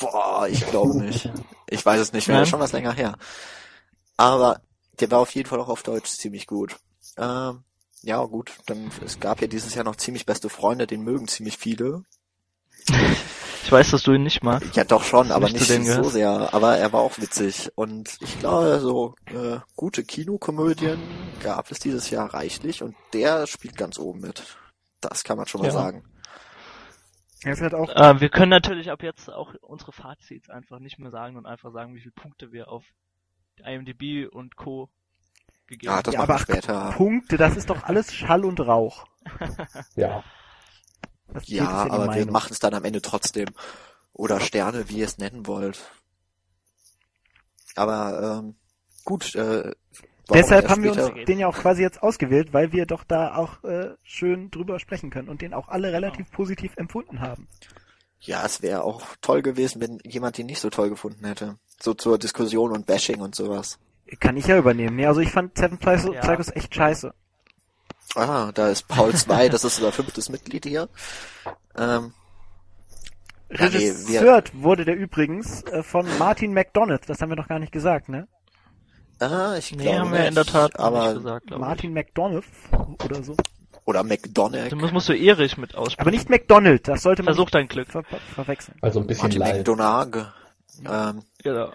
Boah, 0.00 0.48
ich 0.48 0.66
glaube 0.66 0.96
nicht. 0.96 1.28
Ich 1.68 1.86
weiß 1.86 2.00
es 2.00 2.12
nicht 2.12 2.28
mehr, 2.28 2.44
schon 2.44 2.60
was 2.60 2.72
länger 2.72 2.92
her. 2.92 3.16
Aber 4.18 4.60
der 5.00 5.10
war 5.10 5.20
auf 5.20 5.34
jeden 5.34 5.48
Fall 5.48 5.58
auch 5.60 5.68
auf 5.70 5.82
Deutsch 5.82 6.10
ziemlich 6.10 6.46
gut. 6.46 6.76
Ähm, 7.16 7.64
ja, 8.02 8.22
gut, 8.24 8.52
dann 8.66 8.90
es 9.04 9.20
gab 9.20 9.40
ja 9.40 9.46
dieses 9.46 9.74
Jahr 9.74 9.84
noch 9.84 9.96
ziemlich 9.96 10.26
beste 10.26 10.48
Freunde, 10.48 10.86
den 10.86 11.02
mögen 11.02 11.28
ziemlich 11.28 11.56
viele. 11.58 12.02
Ich 13.64 13.70
weiß, 13.70 13.92
dass 13.92 14.02
du 14.02 14.12
ihn 14.12 14.24
nicht 14.24 14.42
magst. 14.42 14.76
Ja, 14.76 14.84
doch 14.84 15.04
schon, 15.04 15.30
aber 15.30 15.46
nicht 15.46 15.54
nicht 15.54 15.68
so 15.68 15.78
gehört? 15.78 16.06
sehr. 16.12 16.52
Aber 16.52 16.76
er 16.76 16.92
war 16.92 17.00
auch 17.00 17.18
witzig. 17.18 17.70
Und 17.76 18.16
ich 18.20 18.38
glaube, 18.38 18.80
so 18.80 19.14
äh, 19.26 19.60
gute 19.76 20.04
Kinokomödien 20.04 20.98
gab 21.42 21.70
es 21.70 21.78
dieses 21.78 22.10
Jahr 22.10 22.34
reichlich 22.34 22.82
und 22.82 22.94
der 23.12 23.46
spielt 23.46 23.76
ganz 23.76 23.98
oben 23.98 24.20
mit. 24.20 24.56
Das 25.00 25.24
kann 25.24 25.36
man 25.36 25.46
schon 25.46 25.60
mal 25.60 25.68
Ja. 25.68 25.72
sagen. 25.72 26.04
Er 27.44 27.52
ist 27.52 27.60
halt 27.60 27.74
auch, 27.74 27.88
Äh, 27.88 28.20
wir 28.20 28.28
können 28.28 28.50
natürlich 28.50 28.90
ab 28.90 29.02
jetzt 29.02 29.28
auch 29.28 29.54
unsere 29.62 29.92
Fazits 29.92 30.48
einfach 30.50 30.78
nicht 30.78 30.98
mehr 30.98 31.10
sagen 31.10 31.36
und 31.36 31.46
einfach 31.46 31.72
sagen, 31.72 31.94
wie 31.94 32.00
viele 32.00 32.12
Punkte 32.12 32.52
wir 32.52 32.68
auf 32.68 32.84
IMDb 33.64 34.28
und 34.30 34.56
Co. 34.56 34.90
gegeben 35.72 35.92
Ja, 35.92 36.02
das 36.02 36.14
Ja, 36.14 36.20
machen 36.20 36.28
wir 36.28 36.34
aber 36.34 36.38
später. 36.38 36.92
Punkte, 36.92 37.36
das 37.36 37.56
ist 37.56 37.70
doch 37.70 37.82
alles 37.82 38.14
Schall 38.14 38.44
und 38.44 38.60
Rauch. 38.60 39.06
Ja. 39.96 40.22
Ja, 41.44 41.64
ja 41.64 41.68
aber 41.84 42.04
wir 42.04 42.06
Meinung. 42.06 42.32
machen 42.32 42.52
es 42.52 42.58
dann 42.58 42.74
am 42.74 42.84
Ende 42.84 43.00
trotzdem. 43.00 43.48
Oder 44.12 44.40
Sterne, 44.40 44.88
wie 44.88 44.98
ihr 44.98 45.06
es 45.06 45.16
nennen 45.16 45.46
wollt. 45.46 45.90
Aber 47.74 48.42
ähm, 48.42 48.56
gut, 49.04 49.34
äh, 49.34 49.72
Deshalb 50.32 50.68
haben 50.68 50.82
wir 50.82 50.92
uns 50.92 51.26
den 51.26 51.38
ja 51.38 51.46
auch 51.48 51.56
quasi 51.56 51.82
jetzt 51.82 52.02
ausgewählt, 52.02 52.52
weil 52.52 52.72
wir 52.72 52.86
doch 52.86 53.04
da 53.04 53.34
auch 53.34 53.64
äh, 53.64 53.94
schön 54.02 54.50
drüber 54.50 54.78
sprechen 54.78 55.10
können 55.10 55.28
und 55.28 55.42
den 55.42 55.52
auch 55.52 55.68
alle 55.68 55.92
relativ 55.92 56.30
positiv 56.30 56.76
empfunden 56.76 57.20
haben. 57.20 57.48
Ja, 58.20 58.44
es 58.46 58.62
wäre 58.62 58.84
auch 58.84 59.02
toll 59.20 59.42
gewesen, 59.42 59.80
wenn 59.80 59.98
jemand 60.04 60.38
den 60.38 60.46
nicht 60.46 60.60
so 60.60 60.70
toll 60.70 60.90
gefunden 60.90 61.26
hätte. 61.26 61.58
So 61.80 61.92
zur 61.94 62.18
Diskussion 62.18 62.70
und 62.70 62.86
Bashing 62.86 63.20
und 63.20 63.34
sowas. 63.34 63.78
Kann 64.20 64.36
ich 64.36 64.46
ja 64.46 64.58
übernehmen. 64.58 64.96
Nee, 64.96 65.06
also 65.06 65.20
ich 65.20 65.30
fand 65.30 65.56
Seven 65.56 65.78
Psychos 65.78 66.14
Ja. 66.14 66.20
Psychos 66.20 66.48
echt 66.54 66.74
scheiße. 66.74 67.12
Ah, 68.14 68.50
da 68.52 68.68
ist 68.68 68.88
Paul 68.88 69.12
2, 69.14 69.48
das 69.48 69.64
ist 69.64 69.78
unser 69.78 69.92
fünftes 69.92 70.28
Mitglied 70.28 70.66
hier. 70.66 70.88
Ähm, 71.76 72.12
Ja, 73.50 73.68
nee, 73.68 73.92
wurde 74.54 74.84
der 74.84 74.96
übrigens 74.96 75.62
äh, 75.64 75.82
von 75.82 76.06
Martin 76.18 76.52
McDonald. 76.52 77.08
Das 77.08 77.20
haben 77.20 77.30
wir 77.30 77.36
noch 77.36 77.48
gar 77.48 77.58
nicht 77.58 77.72
gesagt, 77.72 78.08
ne? 78.08 78.28
ah, 79.20 79.54
ich 79.56 79.70
Nee, 79.72 79.84
glaube 79.84 79.98
haben 80.00 80.12
wir 80.12 80.18
nicht, 80.20 80.28
in 80.30 80.34
der 80.34 80.44
Tat 80.44 80.78
aber 80.80 81.04
nicht 81.12 81.22
gesagt, 81.22 81.50
Martin 81.58 81.92
McDonald 81.92 82.44
oder 83.04 83.22
so. 83.22 83.36
oder 83.84 84.00
ich. 84.00 84.06
McDonagh, 84.08 84.70
Das 84.70 84.92
musst 84.92 85.08
du 85.08 85.12
Erich 85.16 85.56
mit 85.56 85.74
aussprechen. 85.74 86.00
Aber 86.00 86.10
nicht 86.10 86.28
McDonald, 86.28 86.88
das 86.88 87.02
sollte 87.02 87.22
man 87.22 87.34
Versuch 87.34 87.50
dein 87.50 87.68
Glück. 87.68 87.88
ver 87.88 88.02
ver 88.02 88.18
verwechseln. 88.34 88.76
Also 88.82 89.00
ein 89.00 89.06
bisschen 89.06 89.38
Martin. 89.38 89.58
McDonagh. 89.58 90.32
Ähm, 90.84 91.22
Genau. 91.42 91.72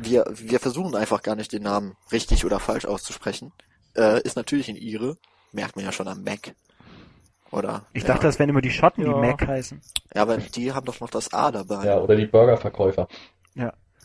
wir 0.00 0.24
wir 0.32 0.60
versuchen 0.60 0.96
einfach 0.96 1.22
gar 1.22 1.36
nicht 1.36 1.52
den 1.52 1.62
Namen 1.62 1.96
richtig 2.10 2.44
oder 2.44 2.58
falsch 2.60 2.84
auszusprechen. 2.84 3.52
Äh, 3.96 4.22
ist 4.22 4.36
natürlich 4.36 4.68
in 4.68 4.76
Ire, 4.76 5.16
merkt 5.52 5.76
man 5.76 5.84
ja 5.84 5.92
schon 5.92 6.08
am 6.08 6.22
Mac. 6.22 6.54
Oder? 7.50 7.86
Ich 7.92 8.02
ja. 8.02 8.08
dachte, 8.08 8.26
das 8.26 8.38
wären 8.38 8.50
immer 8.50 8.60
die 8.60 8.70
Schotten, 8.70 9.04
die 9.04 9.10
Ja. 9.10 9.16
Mac 9.16 9.46
heißen. 9.46 9.80
Ja, 10.14 10.22
aber 10.22 10.38
die 10.38 10.72
haben 10.72 10.86
doch 10.86 11.00
noch 11.00 11.10
das 11.10 11.32
A 11.32 11.50
dabei. 11.50 11.84
Ja, 11.84 11.98
oder 11.98 12.16
die 12.16 12.26
Burgerverkäufer. 12.26 13.08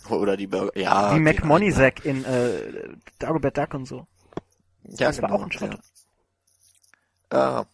Oder 0.10 0.38
die 0.38 0.48
Burger. 0.48 0.78
Ja. 0.78 1.16
Wie 1.16 1.20
Mac 1.20 1.38
genau. 1.38 1.48
Moneysack 1.48 2.06
in 2.06 2.24
äh, 2.25 2.90
Dagobert 3.20 3.58
Duck 3.58 3.74
und 3.74 3.86
so. 3.86 4.08
Ja, 4.84 5.08
das 5.08 5.22
war 5.22 5.30
genau, 5.30 5.42
auch 5.42 5.46
ein 5.46 5.52
Schotte. 5.52 5.80
Ja. 7.32 7.62
Äh, 7.62 7.66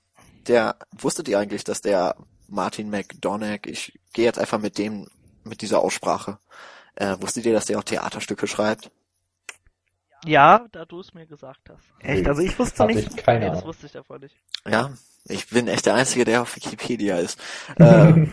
der, 0.48 0.76
wusstet 0.98 1.28
ihr 1.28 1.40
eigentlich, 1.40 1.64
dass 1.64 1.82
der 1.82 2.16
Martin 2.48 2.90
McDonagh, 2.90 3.68
ich 3.70 4.00
gehe 4.14 4.26
jetzt 4.26 4.40
einfach 4.40 4.60
mit 4.60 4.78
dem, 4.78 5.08
mit 5.44 5.62
dieser 5.62 5.80
Aussprache, 5.80 6.40
äh, 6.96 7.16
wusstet 7.20 7.46
ihr, 7.46 7.54
dass 7.54 7.66
der 7.66 7.80
auch 7.80 7.84
Theaterstücke 7.84 8.48
schreibt? 8.48 8.92
Ja, 10.24 10.68
da 10.72 10.86
du 10.86 11.00
es 11.00 11.14
mir 11.16 11.26
gesagt 11.26 11.70
hast. 11.70 11.84
Echt? 12.00 12.28
Also 12.28 12.42
ich 12.44 12.58
wusste 12.60 12.84
Hatte 12.84 12.94
nicht. 12.94 13.10
ich 13.10 13.18
keine 13.18 13.40
Nee, 13.40 13.46
das 13.48 13.58
Ahnung. 13.60 13.70
wusste 13.70 13.88
ich 13.88 13.92
davon 13.92 14.22
nicht. 14.22 14.36
Ja, 14.68 14.92
ich 15.26 15.48
bin 15.50 15.68
echt 15.68 15.88
der 15.88 15.96
Einzige, 15.96 16.26
der 16.26 16.44
auf 16.44 16.56
Wikipedia 16.56 17.18
ist. 17.18 17.40
äh, 17.80 17.84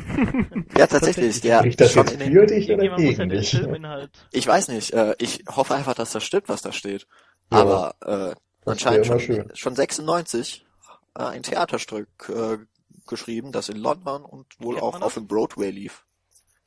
ja, 0.77 0.87
tatsächlich. 0.87 1.41
Der 1.41 1.59
Spricht 1.61 1.81
das 1.81 1.93
schon 1.93 2.07
jetzt 2.07 2.13
in 2.13 2.19
den, 2.21 2.33
für 2.33 2.47
dich 2.47 2.71
oder 2.71 2.85
ja 2.85 2.97
gegen 2.97 3.19
den 3.19 3.29
dich? 3.31 3.51
Filminhalt. 3.51 4.11
ich 4.33 4.47
weiß 4.47 4.69
nicht. 4.69 4.93
Äh, 4.93 5.15
ich 5.19 5.45
hoffe 5.49 5.75
einfach, 5.75 5.95
dass 5.95 6.13
das 6.13 6.25
stimmt, 6.25 6.49
was 6.51 6.61
da 6.61 6.73
steht. 6.73 7.07
Ja, 7.51 7.59
Aber 7.61 7.95
äh, 8.35 8.69
anscheinend 8.71 9.07
schon, 9.07 9.21
schön. 9.21 9.51
schon 9.55 9.75
96 9.75 10.67
äh, 11.17 11.23
ein 11.23 11.43
Theaterstück 11.43 12.09
äh, 12.29 12.59
geschrieben, 13.07 13.51
das 13.53 13.71
in 13.71 13.79
London 13.79 14.27
und 14.27 14.47
wohl 14.59 14.75
Kennt 14.75 14.83
auch 14.83 15.01
auf 15.01 15.15
dem 15.15 15.27
Broadway 15.27 15.71
lief. 15.71 16.05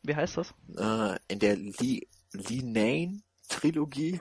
Wie 0.03 0.15
heißt 0.15 0.37
das? 0.37 0.53
Äh, 0.77 1.17
in 1.27 1.39
der 1.39 1.55
Lee, 1.55 2.07
Lee 2.31 2.61
Nane 2.63 3.21
Trilogie. 3.47 4.19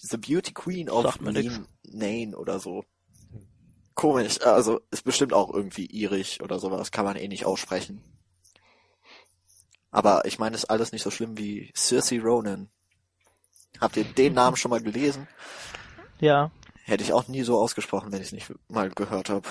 The 0.00 0.16
Beauty 0.16 0.52
Queen 0.52 0.90
of 0.90 1.18
Lee. 1.20 1.50
Nane 1.84 2.36
oder 2.36 2.58
so. 2.58 2.84
Komisch, 3.94 4.40
also 4.42 4.80
ist 4.90 5.04
bestimmt 5.04 5.32
auch 5.32 5.52
irgendwie 5.52 5.86
irisch 5.86 6.40
oder 6.40 6.60
sowas, 6.60 6.92
kann 6.92 7.04
man 7.04 7.16
eh 7.16 7.26
nicht 7.26 7.46
aussprechen. 7.46 8.00
Aber 9.90 10.24
ich 10.24 10.38
meine, 10.38 10.54
ist 10.54 10.66
alles 10.66 10.92
nicht 10.92 11.02
so 11.02 11.10
schlimm 11.10 11.36
wie 11.38 11.72
Cersei 11.74 12.20
Ronan. 12.20 12.68
Habt 13.80 13.96
ihr 13.96 14.04
den 14.04 14.34
Namen 14.34 14.56
schon 14.56 14.70
mal 14.70 14.82
gelesen? 14.82 15.26
Ja. 16.20 16.50
Hätte 16.84 17.02
ich 17.02 17.12
auch 17.12 17.28
nie 17.28 17.42
so 17.42 17.58
ausgesprochen, 17.58 18.12
wenn 18.12 18.20
ich 18.20 18.28
es 18.28 18.32
nicht 18.32 18.52
mal 18.68 18.90
gehört 18.90 19.30
habe. 19.30 19.48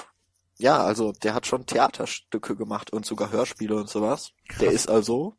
Ja, 0.58 0.84
also 0.84 1.12
der 1.12 1.34
hat 1.34 1.46
schon 1.46 1.66
Theaterstücke 1.66 2.56
gemacht 2.56 2.92
und 2.92 3.06
sogar 3.06 3.32
Hörspiele 3.32 3.76
und 3.76 3.90
sowas. 3.90 4.32
Der 4.60 4.72
ist 4.72 4.90
also 4.90 5.36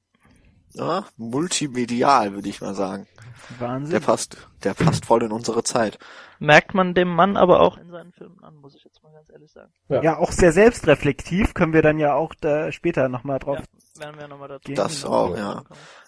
ja, 0.72 1.04
multimedial, 1.16 2.34
würde 2.34 2.48
ich 2.48 2.60
mal 2.60 2.74
sagen. 2.74 3.06
Der 3.50 3.68
Wahnsinn. 3.68 4.02
passt, 4.02 4.36
der 4.62 4.74
passt 4.74 5.06
voll 5.06 5.22
in 5.22 5.32
unsere 5.32 5.64
Zeit. 5.64 5.98
Merkt 6.38 6.74
man 6.74 6.94
dem 6.94 7.08
Mann 7.08 7.36
aber 7.36 7.60
auch 7.60 7.78
in 7.78 7.90
seinen 7.90 8.12
Filmen 8.12 8.42
an, 8.44 8.54
muss 8.56 8.74
ich 8.74 8.84
jetzt 8.84 9.02
mal 9.02 9.12
ganz 9.12 9.28
ehrlich 9.30 9.50
sagen. 9.50 9.72
Ja, 9.88 10.18
auch 10.18 10.30
sehr 10.30 10.52
selbstreflektiv, 10.52 11.54
können 11.54 11.72
wir 11.72 11.82
dann 11.82 11.98
ja 11.98 12.14
auch 12.14 12.34
da 12.34 12.70
später 12.70 13.08
nochmal 13.08 13.38
drauf. 13.38 13.58
Ja, 13.96 14.02
werden 14.02 14.20
wir 14.20 14.28
nochmal 14.28 14.48
dazu 14.48 14.66
Gehen 14.66 14.76
Das 14.76 15.04
auch, 15.04 15.36
ja. 15.36 15.64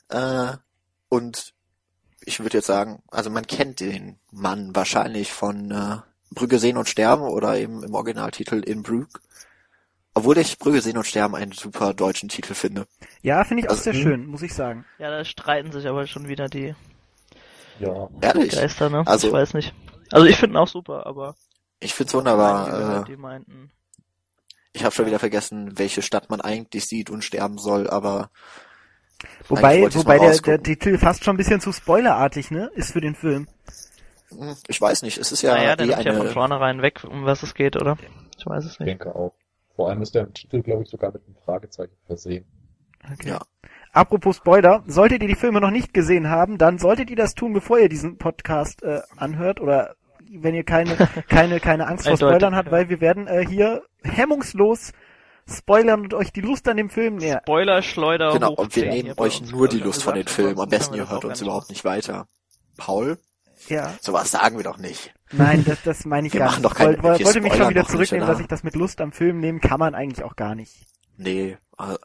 Äh, 0.08 0.56
und 1.08 1.54
ich 2.24 2.40
würde 2.40 2.58
jetzt 2.58 2.66
sagen, 2.66 3.02
also 3.10 3.30
man 3.30 3.46
kennt 3.46 3.80
den 3.80 4.20
Mann 4.30 4.74
wahrscheinlich 4.74 5.32
von 5.32 5.70
äh, 5.70 5.96
Brügge 6.30 6.58
sehen 6.58 6.76
und 6.76 6.88
sterben 6.88 7.22
oder 7.24 7.58
eben 7.58 7.82
im 7.82 7.94
Originaltitel 7.94 8.62
In 8.64 8.82
Brügge. 8.82 9.18
Obwohl 10.14 10.38
ich 10.38 10.58
Brügge 10.58 10.80
sehen 10.80 10.96
und 10.96 11.06
sterben 11.06 11.34
einen 11.36 11.52
super 11.52 11.94
deutschen 11.94 12.28
Titel 12.28 12.54
finde. 12.54 12.86
Ja, 13.22 13.44
finde 13.44 13.62
ich 13.62 13.68
auch 13.68 13.72
Also, 13.72 13.84
sehr 13.84 13.92
hm. 13.94 14.02
schön, 14.02 14.26
muss 14.26 14.42
ich 14.42 14.54
sagen. 14.54 14.84
Ja, 14.98 15.10
da 15.10 15.24
streiten 15.24 15.70
sich 15.72 15.86
aber 15.86 16.06
schon 16.06 16.28
wieder 16.28 16.48
die 16.48 16.74
Ja. 17.78 18.08
Ehrlich, 18.20 18.52
Geister, 18.52 18.90
ne? 18.90 19.02
Also- 19.06 19.28
ich 19.28 19.32
weiß 19.32 19.54
nicht. 19.54 19.72
Also 20.12 20.26
ich 20.26 20.36
finde 20.36 20.54
ihn 20.54 20.56
auch 20.58 20.68
super, 20.68 21.06
aber 21.06 21.36
ich 21.78 21.94
find's 21.94 22.12
einige 22.14 22.30
wunderbar. 22.30 22.70
gehört, 22.70 23.08
Äh, 23.08 23.12
die 23.12 23.16
meinten, 23.16 23.70
ich 24.72 24.84
habe 24.84 24.94
schon 24.94 25.06
wieder 25.06 25.20
vergessen, 25.20 25.78
welche 25.78 26.02
Stadt 26.02 26.30
man 26.30 26.40
eigentlich 26.40 26.86
sieht 26.86 27.10
und 27.10 27.22
sterben 27.24 27.58
soll, 27.58 27.88
aber 27.88 28.30
Wobei, 29.48 29.82
wobei 29.94 30.18
der, 30.18 30.36
der. 30.38 30.62
Titel 30.62 30.98
fast 30.98 31.24
schon 31.24 31.34
ein 31.34 31.36
bisschen 31.36 31.60
zu 31.60 31.72
spoilerartig, 31.72 32.50
ne? 32.50 32.70
Ist 32.74 32.92
für 32.92 33.00
den 33.00 33.14
Film. 33.14 33.46
Hm, 34.30 34.56
ich 34.68 34.80
weiß 34.80 35.02
nicht, 35.02 35.18
es 35.18 35.32
ist 35.32 35.42
ja, 35.42 35.54
naja, 35.54 35.76
der 35.76 35.86
nimmt 35.86 36.04
ja 36.04 36.12
von 36.12 36.22
eine, 36.22 36.30
vornherein 36.30 36.82
weg, 36.82 37.04
um 37.04 37.24
was 37.24 37.42
es 37.42 37.54
geht, 37.54 37.76
oder? 37.76 37.96
Ich 38.38 38.46
weiß 38.46 38.64
es 38.64 38.72
Ich 38.74 38.78
nicht. 38.80 38.88
denke 38.88 39.14
auch. 39.14 39.34
Vor 39.76 39.88
allem 39.88 40.02
ist 40.02 40.14
der 40.14 40.24
im 40.24 40.34
Titel, 40.34 40.62
glaube 40.62 40.82
ich, 40.82 40.88
sogar 40.88 41.12
mit 41.12 41.22
einem 41.24 41.36
Fragezeichen 41.44 41.96
versehen. 42.06 42.44
Okay. 43.12 43.30
Ja. 43.30 43.40
Apropos 43.92 44.36
Spoiler, 44.36 44.84
solltet 44.86 45.22
ihr 45.22 45.28
die 45.28 45.34
Filme 45.34 45.60
noch 45.60 45.70
nicht 45.70 45.92
gesehen 45.92 46.28
haben, 46.28 46.58
dann 46.58 46.78
solltet 46.78 47.10
ihr 47.10 47.16
das 47.16 47.34
tun, 47.34 47.52
bevor 47.52 47.78
ihr 47.78 47.88
diesen 47.88 48.18
Podcast 48.18 48.82
äh, 48.82 49.00
anhört 49.16 49.60
oder 49.60 49.96
wenn 50.30 50.54
ihr 50.54 50.64
keine 50.64 50.96
keine 51.28 51.58
keine 51.60 51.88
Angst 51.88 52.06
vor 52.06 52.16
Spoilern 52.16 52.54
habt, 52.54 52.70
weil 52.70 52.88
wir 52.88 53.00
werden 53.00 53.26
äh, 53.26 53.44
hier 53.46 53.82
hemmungslos 54.02 54.92
spoilern 55.48 56.02
und 56.02 56.14
euch 56.14 56.32
die 56.32 56.40
Lust 56.40 56.68
an 56.68 56.76
dem 56.76 56.90
Film 56.90 57.16
näher. 57.16 57.40
Spoiler-Schleuder 57.42 58.32
genau, 58.32 58.50
hoch 58.50 58.58
und 58.58 58.76
wir 58.76 58.84
10 58.84 58.92
nehmen 58.92 59.14
euch 59.18 59.50
nur 59.50 59.66
die 59.66 59.78
ich, 59.78 59.84
Lust 59.84 60.02
von 60.04 60.14
den. 60.14 60.26
Filmen. 60.26 60.60
Am 60.60 60.68
besten 60.68 60.94
ihr 60.94 61.10
hört 61.10 61.24
uns 61.24 61.40
überhaupt 61.40 61.70
nicht 61.70 61.84
weiter. 61.84 62.26
Paul? 62.76 63.18
Ja. 63.68 63.94
Sowas 64.00 64.30
sagen 64.30 64.56
wir 64.56 64.64
doch 64.64 64.78
nicht. 64.78 65.12
Nein, 65.32 65.64
das, 65.64 65.78
das 65.84 66.04
meine 66.04 66.26
ich 66.26 66.32
Wir 66.32 66.40
gar 66.40 66.46
machen 66.48 66.62
nicht. 66.62 66.70
doch 66.72 66.76
keine- 66.76 67.02
Woll- 67.02 67.24
wollte 67.24 67.40
mich 67.40 67.54
schon 67.54 67.68
wieder 67.70 67.86
zurücknehmen, 67.86 68.26
dass 68.26 68.40
ich 68.40 68.46
das 68.48 68.62
mit 68.64 68.74
Lust 68.74 69.00
am 69.00 69.12
Film 69.12 69.38
nehmen 69.40 69.60
kann 69.60 69.78
man 69.78 69.94
eigentlich 69.94 70.24
auch 70.24 70.34
gar 70.36 70.54
nicht. 70.54 70.74
Nee, 71.16 71.56
äh, 71.78 71.82
äh, 71.92 71.96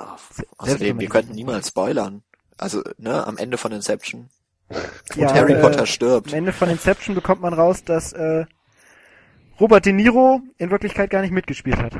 außerdem, 0.57 1.00
wir 1.00 1.09
könnten 1.09 1.33
niemals 1.33 1.69
spoilern. 1.69 2.21
Also, 2.57 2.83
ne, 2.97 3.25
am 3.25 3.38
Ende 3.38 3.57
von 3.57 3.71
Inception. 3.71 4.29
Ja, 5.15 5.33
Harry 5.33 5.53
äh, 5.53 5.62
Potter 5.62 5.85
stirbt. 5.85 6.29
Am 6.29 6.33
Ende 6.39 6.53
von 6.53 6.69
Inception 6.69 7.15
bekommt 7.15 7.41
man 7.41 7.53
raus, 7.53 7.83
dass 7.83 8.13
äh, 8.13 8.45
Robert 9.59 9.85
De 9.85 9.93
Niro 9.93 10.41
in 10.57 10.69
Wirklichkeit 10.71 11.09
gar 11.09 11.21
nicht 11.21 11.31
mitgespielt 11.31 11.77
hat. 11.77 11.93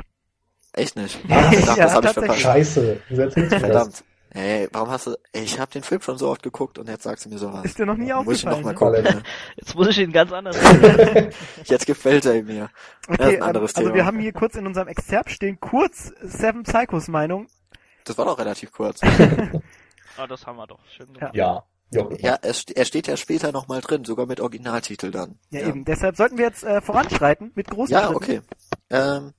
Echt 0.72 0.96
nicht. 0.96 1.18
Ja, 1.28 1.42
Verdammt, 1.50 1.78
das 1.78 1.92
habe 1.94 2.06
ich 2.06 2.12
verpasst. 2.12 2.40
Scheiße. 2.40 3.00
Verdammt. 3.48 4.04
Ey, 4.36 4.68
warum 4.72 4.90
hast 4.90 5.06
du, 5.06 5.16
ey, 5.32 5.42
ich 5.44 5.58
habe 5.58 5.72
den 5.72 5.82
Film 5.82 6.02
schon 6.02 6.18
so 6.18 6.28
oft 6.28 6.42
geguckt 6.42 6.78
und 6.78 6.88
jetzt 6.88 7.04
sagst 7.04 7.24
du 7.24 7.30
mir 7.30 7.38
sowas. 7.38 7.64
Ist 7.64 7.78
dir 7.78 7.86
noch 7.86 7.96
nie 7.96 8.12
Muss 8.12 8.36
ich 8.36 8.44
noch 8.44 8.52
aufgefallen? 8.58 8.92
mal 9.02 9.02
ne? 9.02 9.02
gucken. 9.02 9.20
ne? 9.20 9.22
Jetzt 9.56 9.74
muss 9.74 9.88
ich 9.88 9.98
ihn 9.98 10.12
ganz 10.12 10.30
anders 10.32 10.56
sehen. 10.60 11.30
Jetzt 11.64 11.86
gefällt 11.86 12.26
er 12.26 12.42
mir. 12.42 12.68
Das 13.08 13.14
ist 13.14 13.20
Okay, 13.20 13.22
ein 13.28 13.34
ähm, 13.36 13.42
anderes 13.42 13.74
also 13.74 13.88
Thema. 13.88 13.94
wir 13.94 14.04
haben 14.04 14.18
hier 14.20 14.32
kurz 14.32 14.54
in 14.56 14.66
unserem 14.66 14.88
Exzerpt 14.88 15.30
stehen 15.30 15.58
kurz 15.58 16.12
Seven 16.20 16.64
Psychos 16.64 17.08
Meinung. 17.08 17.46
Das 18.04 18.18
war 18.18 18.26
doch 18.26 18.38
relativ 18.38 18.72
kurz. 18.72 19.00
Ah, 20.18 20.26
das 20.26 20.46
haben 20.46 20.56
wir 20.56 20.66
doch. 20.66 20.78
Schön 20.96 21.12
gemacht. 21.12 21.34
Ja. 21.34 21.64
Ja, 21.92 22.08
ja, 22.18 22.34
er, 22.40 22.52
st- 22.54 22.74
er 22.74 22.84
steht 22.86 23.06
ja 23.06 23.16
später 23.18 23.52
nochmal 23.52 23.80
drin, 23.82 24.04
sogar 24.04 24.24
mit 24.26 24.40
Originaltitel 24.40 25.10
dann. 25.10 25.38
Ja, 25.50 25.60
eben. 25.68 25.84
Deshalb 25.84 26.16
sollten 26.16 26.38
wir 26.38 26.46
jetzt 26.46 26.64
äh, 26.64 26.80
voranschreiten 26.80 27.52
mit 27.54 27.68
großen 27.70 27.92
Ja, 27.92 28.00
Schritten. 28.06 28.16
okay. 28.16 28.40
Ähm, 28.90 29.34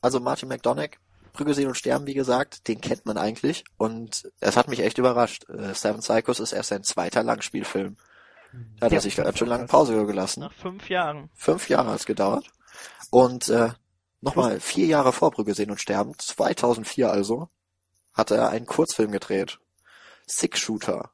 also 0.00 0.20
Martin 0.20 0.48
McDonagh, 0.48 0.96
Brügge 1.32 1.54
sehen 1.54 1.68
und 1.68 1.74
sterben, 1.76 2.06
wie 2.06 2.14
gesagt, 2.14 2.68
den 2.68 2.80
kennt 2.80 3.06
man 3.06 3.16
eigentlich. 3.16 3.64
Und 3.76 4.30
es 4.40 4.56
hat 4.56 4.68
mich 4.68 4.80
echt 4.80 4.98
überrascht. 4.98 5.48
Äh, 5.48 5.74
Seven 5.74 6.00
Psychos 6.00 6.40
ist 6.40 6.52
erst 6.52 6.68
sein 6.70 6.84
zweiter 6.84 7.22
Langspielfilm. 7.22 7.96
Da 8.78 8.86
hat 8.86 8.92
Ja, 8.92 8.98
er 8.98 9.00
sich 9.02 9.16
ganz 9.16 9.38
schön 9.38 9.48
lange. 9.48 9.66
Pause 9.66 10.04
gelassen. 10.06 10.40
Nach 10.40 10.52
fünf 10.52 10.88
Jahren. 10.90 11.30
Fünf 11.34 11.68
Jahre 11.68 11.90
hat 11.90 12.00
es 12.00 12.06
gedauert. 12.06 12.50
Und 13.10 13.48
äh, 13.48 13.70
nochmal 14.20 14.60
vier 14.60 14.86
Jahre 14.86 15.12
vor 15.12 15.30
Brügge 15.30 15.54
sehen 15.54 15.70
und 15.70 15.80
sterben, 15.80 16.12
2004 16.18 17.10
also, 17.10 17.48
hat 18.12 18.30
er 18.30 18.50
einen 18.50 18.66
Kurzfilm 18.66 19.10
gedreht. 19.10 19.58
Six 20.26 20.58
Shooter. 20.60 21.10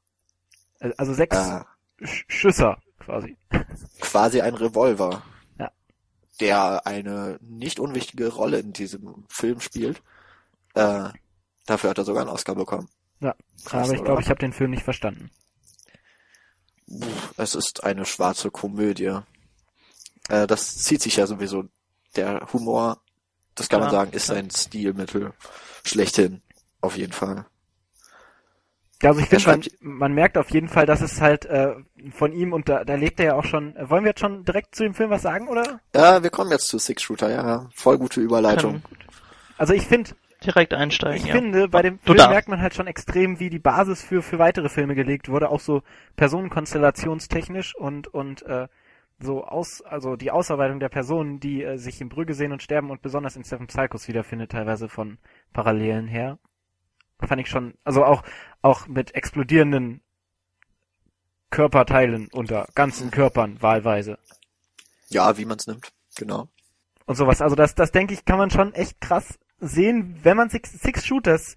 Also 0.97 1.15
sechs 1.15 1.37
Äh, 1.37 1.61
Sch 2.05 2.25
Schüsser 2.29 2.79
quasi. 3.01 3.37
quasi 4.01 4.41
ein 4.41 4.55
Revolver. 4.55 5.23
Ja. 6.41 6.47
Der 6.47 6.87
eine 6.87 7.39
nicht 7.43 7.81
unwichtige 7.81 8.29
Rolle 8.29 8.59
in 8.59 8.73
diesem 8.73 9.25
Film 9.29 9.61
spielt. 9.61 10.03
Äh, 10.75 11.09
dafür 11.67 11.91
hat 11.91 11.99
er 11.99 12.05
sogar 12.05 12.23
einen 12.23 12.31
Oscar 12.31 12.55
bekommen. 12.55 12.89
Ja, 13.21 13.35
Krass, 13.65 13.89
aber 13.89 13.97
ich 13.97 14.05
glaube, 14.05 14.23
ich 14.23 14.29
habe 14.29 14.39
den 14.39 14.53
Film 14.53 14.71
nicht 14.71 14.85
verstanden. 14.85 15.31
Es 17.37 17.55
ist 17.55 17.85
eine 17.85 18.05
schwarze 18.05 18.51
Komödie. 18.51 19.19
Äh, 20.29 20.47
das 20.47 20.77
zieht 20.77 21.03
sich 21.03 21.17
ja 21.17 21.27
sowieso. 21.27 21.65
Der 22.17 22.47
Humor, 22.53 23.01
das 23.55 23.69
kann 23.69 23.81
man 23.81 23.91
Klar, 23.91 24.05
sagen, 24.05 24.17
ist 24.17 24.31
ein 24.31 24.51
Stilmittel. 24.51 25.33
Schlechthin. 25.85 26.43
Auf 26.81 26.97
jeden 26.97 27.13
Fall. 27.13 27.45
Ja, 29.03 29.11
also 29.11 29.21
ich 29.21 29.29
finde, 29.29 29.47
man, 29.81 29.99
man 29.99 30.13
merkt 30.13 30.37
auf 30.37 30.51
jeden 30.51 30.69
Fall, 30.69 30.85
dass 30.85 31.01
es 31.01 31.21
halt 31.21 31.45
äh, 31.47 31.75
von 32.11 32.33
ihm 32.33 32.53
und 32.53 32.69
da, 32.69 32.85
da 32.85 32.97
lebt 32.97 33.21
er 33.21 33.27
ja 33.27 33.35
auch 33.35 33.45
schon. 33.45 33.77
Äh, 33.77 33.89
wollen 33.91 34.05
wir 34.05 34.11
jetzt 34.11 34.21
schon 34.21 34.45
direkt 34.45 34.75
zu 34.75 34.83
dem 34.83 34.95
Film 34.95 35.11
was 35.11 35.23
sagen, 35.23 35.49
oder? 35.49 35.81
Ja, 35.95 36.23
wir 36.23 36.31
kommen 36.31 36.51
jetzt 36.51 36.67
zu 36.67 36.79
Six 36.79 37.03
Shooter, 37.03 37.31
ja. 37.31 37.69
Voll 37.75 37.99
gute 37.99 38.21
Überleitung. 38.21 38.83
Also 39.57 39.73
ich 39.73 39.87
finde, 39.87 40.11
direkt 40.45 40.75
einsteigen, 40.75 41.17
ich 41.17 41.27
ja. 41.27 41.35
finde, 41.35 41.69
bei 41.69 41.83
dem 41.83 41.99
Du 41.99 42.07
Film 42.07 42.19
darfst. 42.19 42.31
merkt 42.31 42.49
man 42.49 42.61
halt 42.61 42.75
schon 42.75 42.87
extrem, 42.89 43.39
wie 43.39 43.51
die 43.51 43.59
Basis 43.61 44.03
für 44.03 44.23
für 44.23 44.39
weitere 44.39 44.69
Filme 44.69 44.95
gelegt 44.95 45.29
wurde, 45.29 45.51
auch 45.51 45.61
so 45.61 45.83
personenkonstellationstechnisch 46.17 47.77
und 47.77 48.09
und 48.09 48.43
äh, 48.43 48.67
so 49.21 49.45
aus, 49.45 49.83
also 49.83 50.17
die 50.17 50.31
Ausarbeitung 50.31 50.79
der 50.81 50.89
Personen, 50.89 51.41
die 51.41 51.63
äh, 51.63 51.77
sich 51.77 52.01
in 52.01 52.09
Brügge 52.09 52.35
sehen 52.35 52.53
und 52.53 52.63
sterben 52.63 52.91
und 52.91 53.03
besonders 53.03 53.37
in 53.37 53.43
Seven 53.43 53.67
Psychos 53.67 54.07
wiederfindet, 54.07 54.53
teilweise 54.53 54.89
von 54.89 55.19
Parallelen 55.53 56.07
her. 56.07 56.39
Fand 57.27 57.41
ich 57.41 57.49
schon, 57.49 57.75
also 57.85 58.05
auch, 58.05 58.23
auch 58.63 58.87
mit 58.87 59.15
explodierenden 59.15 60.01
Körperteilen 61.51 62.29
unter 62.33 62.69
ganzen 62.75 63.11
Körpern 63.11 63.61
wahlweise 63.63 64.19
Ja, 65.09 65.37
wie 65.39 65.45
man's 65.45 65.67
nimmt. 65.67 65.93
Genau. 66.17 66.49
und 67.07 67.15
sowas. 67.17 67.41
Also 67.41 67.57
das, 67.57 67.75
das 67.75 67.91
denke 67.93 68.13
ich, 68.15 68.25
kann 68.25 68.39
man 68.39 68.51
schon 68.51 68.75
echt 68.75 69.01
krass 69.01 69.39
sehen, 69.61 70.19
wenn 70.23 70.37
man 70.37 70.51
Six, 70.51 70.73
Six 70.73 71.07
Shooters, 71.07 71.57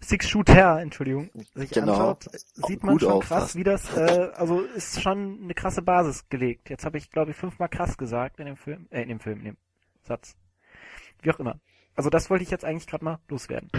Six 0.00 0.28
Shooter, 0.28 0.80
Entschuldigung, 0.80 1.30
sich 1.54 1.70
Genau. 1.70 1.92
anschaut, 1.92 2.26
sieht 2.66 2.82
man 2.82 2.92
Gut 2.94 3.02
schon 3.02 3.20
krass, 3.20 3.56
wie 3.56 3.64
das, 3.64 3.96
äh, 3.96 4.30
also 4.34 4.60
ist 4.60 5.00
schon 5.00 5.40
eine 5.42 5.54
krasse 5.54 5.80
Basis 5.82 6.28
gelegt. 6.28 6.68
Jetzt 6.70 6.84
habe 6.84 6.98
ich, 6.98 7.10
glaube 7.10 7.30
ich, 7.30 7.36
fünfmal 7.36 7.68
krass 7.68 7.96
gesagt 7.96 8.38
in 8.40 8.46
dem 8.46 8.56
Film, 8.56 8.86
äh, 8.90 9.02
in 9.02 9.08
dem 9.08 9.20
Film, 9.20 9.38
in 9.38 9.44
dem 9.46 9.56
Satz. 10.02 10.36
Wie 11.22 11.30
auch 11.30 11.38
immer. 11.40 11.58
Also 11.96 12.10
das 12.10 12.28
wollte 12.28 12.44
ich 12.44 12.50
jetzt 12.50 12.64
eigentlich 12.64 12.86
gerade 12.86 13.04
mal 13.04 13.18
loswerden. 13.28 13.70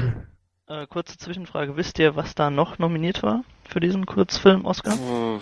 Äh, 0.67 0.87
kurze 0.87 1.17
Zwischenfrage. 1.17 1.77
Wisst 1.77 1.99
ihr, 1.99 2.15
was 2.15 2.33
da 2.33 2.49
noch 2.49 2.79
nominiert 2.79 3.21
war 3.21 3.43
für 3.69 3.79
diesen 3.79 4.07
Kurzfilm 4.07 4.65
Oscar? 4.65 4.93
Hm, 4.97 5.39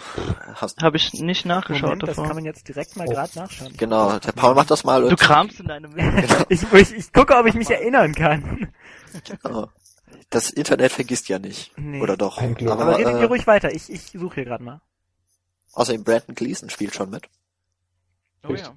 Hast, 0.56 0.82
Habe 0.84 0.98
ich 0.98 1.14
nicht 1.14 1.46
nachgeschaut 1.46 1.84
Moment, 1.84 2.04
das 2.04 2.10
davor. 2.10 2.26
kann 2.26 2.36
man 2.36 2.44
jetzt 2.46 2.68
direkt 2.68 2.98
mal 2.98 3.08
Oh. 3.08 3.12
gerade 3.12 3.32
nachschauen. 3.40 3.74
genau, 3.78 4.20
der 4.20 4.34
Paul 4.34 4.54
macht 4.54 4.70
das 4.70 4.84
mal 4.84 5.08
Du 5.08 5.16
kramst 5.16 5.62
in 5.62 5.68
deinem 5.68 5.96
Leben. 5.96 6.26
Ich, 6.50 6.64
ich, 6.74 6.92
ich 6.94 7.14
gucke, 7.14 7.38
ob 7.38 7.46
ich 7.46 7.54
mich 7.54 7.70
erinnern 7.70 8.14
kann. 8.14 8.74
genau. 9.42 9.70
das 10.30 10.50
Internet 10.50 10.92
vergisst 10.92 11.30
ja 11.30 11.40
nicht. 11.40 11.72
Nee. 11.78 12.02
Oder 12.02 12.18
doch. 12.18 12.42
Aber 12.42 12.72
Aber, 12.72 12.98
redet 12.98 13.14
ihr 13.14 13.20
äh, 13.22 13.26
ruhig 13.26 13.48
weiter. 13.48 13.72
Ich, 13.74 13.90
ich 13.90 14.02
suche 14.12 14.36
hier 14.36 14.46
gerade 14.46 14.64
mal. 14.64 14.82
außerdem 15.72 16.04
Brandon 16.04 16.36
Gleason 16.36 16.70
spielt 16.70 16.96
schon 16.96 17.10
mit. 17.10 17.30
Oh 18.46 18.54
ja. 18.54 18.76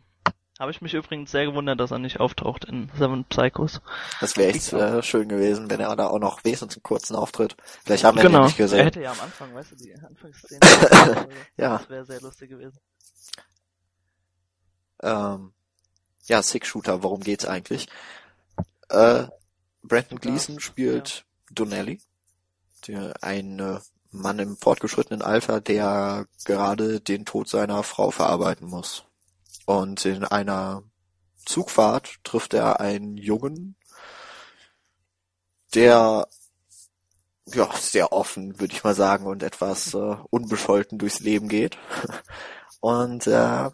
Habe 0.58 0.70
ich 0.70 0.80
mich 0.80 0.94
übrigens 0.94 1.30
sehr 1.30 1.44
gewundert, 1.44 1.78
dass 1.80 1.90
er 1.90 1.98
nicht 1.98 2.18
auftaucht 2.18 2.64
in 2.64 2.90
Seven 2.96 3.24
Psychos. 3.26 3.82
Das 4.20 4.36
wäre 4.38 4.50
echt 4.52 4.72
äh, 4.72 5.02
schön 5.02 5.28
gewesen, 5.28 5.68
wenn 5.68 5.80
er 5.80 5.94
da 5.96 6.06
auch 6.06 6.18
noch 6.18 6.44
wenigstens 6.44 6.74
einen 6.76 6.82
kurzen 6.82 7.14
Auftritt. 7.14 7.56
Vielleicht 7.84 8.04
haben 8.04 8.16
wir 8.16 8.24
ihn 8.24 8.32
ja 8.32 8.38
genau. 8.38 8.44
nicht 8.46 8.58
Er 8.58 8.64
gesehen. 8.64 8.84
hätte 8.84 9.02
ja 9.02 9.12
am 9.12 9.20
Anfang, 9.20 9.54
weißt 9.54 9.72
du, 9.72 9.76
die 9.76 9.94
Anfangsszene. 9.94 10.60
Ja. 11.58 11.78
Das 11.78 11.90
wäre 11.90 12.04
sehr 12.06 12.20
lustig 12.22 12.48
gewesen. 12.50 12.78
Ähm, 15.02 15.52
ja, 16.24 16.42
Six 16.42 16.68
Shooter, 16.68 17.02
worum 17.02 17.20
geht's 17.20 17.44
eigentlich? 17.44 17.86
Äh, 18.88 19.26
Brandon 19.82 20.18
Gleason 20.18 20.58
spielt 20.60 21.26
Donnelly, 21.52 22.00
der, 22.88 23.14
ein 23.22 23.80
Mann 24.10 24.38
im 24.38 24.56
fortgeschrittenen 24.56 25.20
Alter, 25.22 25.60
der 25.60 26.26
gerade 26.44 27.00
den 27.00 27.26
Tod 27.26 27.48
seiner 27.48 27.82
Frau 27.82 28.10
verarbeiten 28.10 28.68
muss. 28.68 29.05
Und 29.66 30.04
in 30.04 30.24
einer 30.24 30.82
Zugfahrt 31.44 32.16
trifft 32.24 32.54
er 32.54 32.80
einen 32.80 33.16
Jungen, 33.18 33.76
der 35.74 36.26
ja 37.52 37.70
sehr 37.76 38.12
offen, 38.12 38.58
würde 38.58 38.74
ich 38.74 38.82
mal 38.82 38.94
sagen, 38.94 39.26
und 39.26 39.42
etwas 39.42 39.94
äh, 39.94 40.16
unbescholten 40.30 40.98
durchs 40.98 41.20
Leben 41.20 41.48
geht. 41.48 41.78
Und 42.80 43.26
äh, 43.26 43.70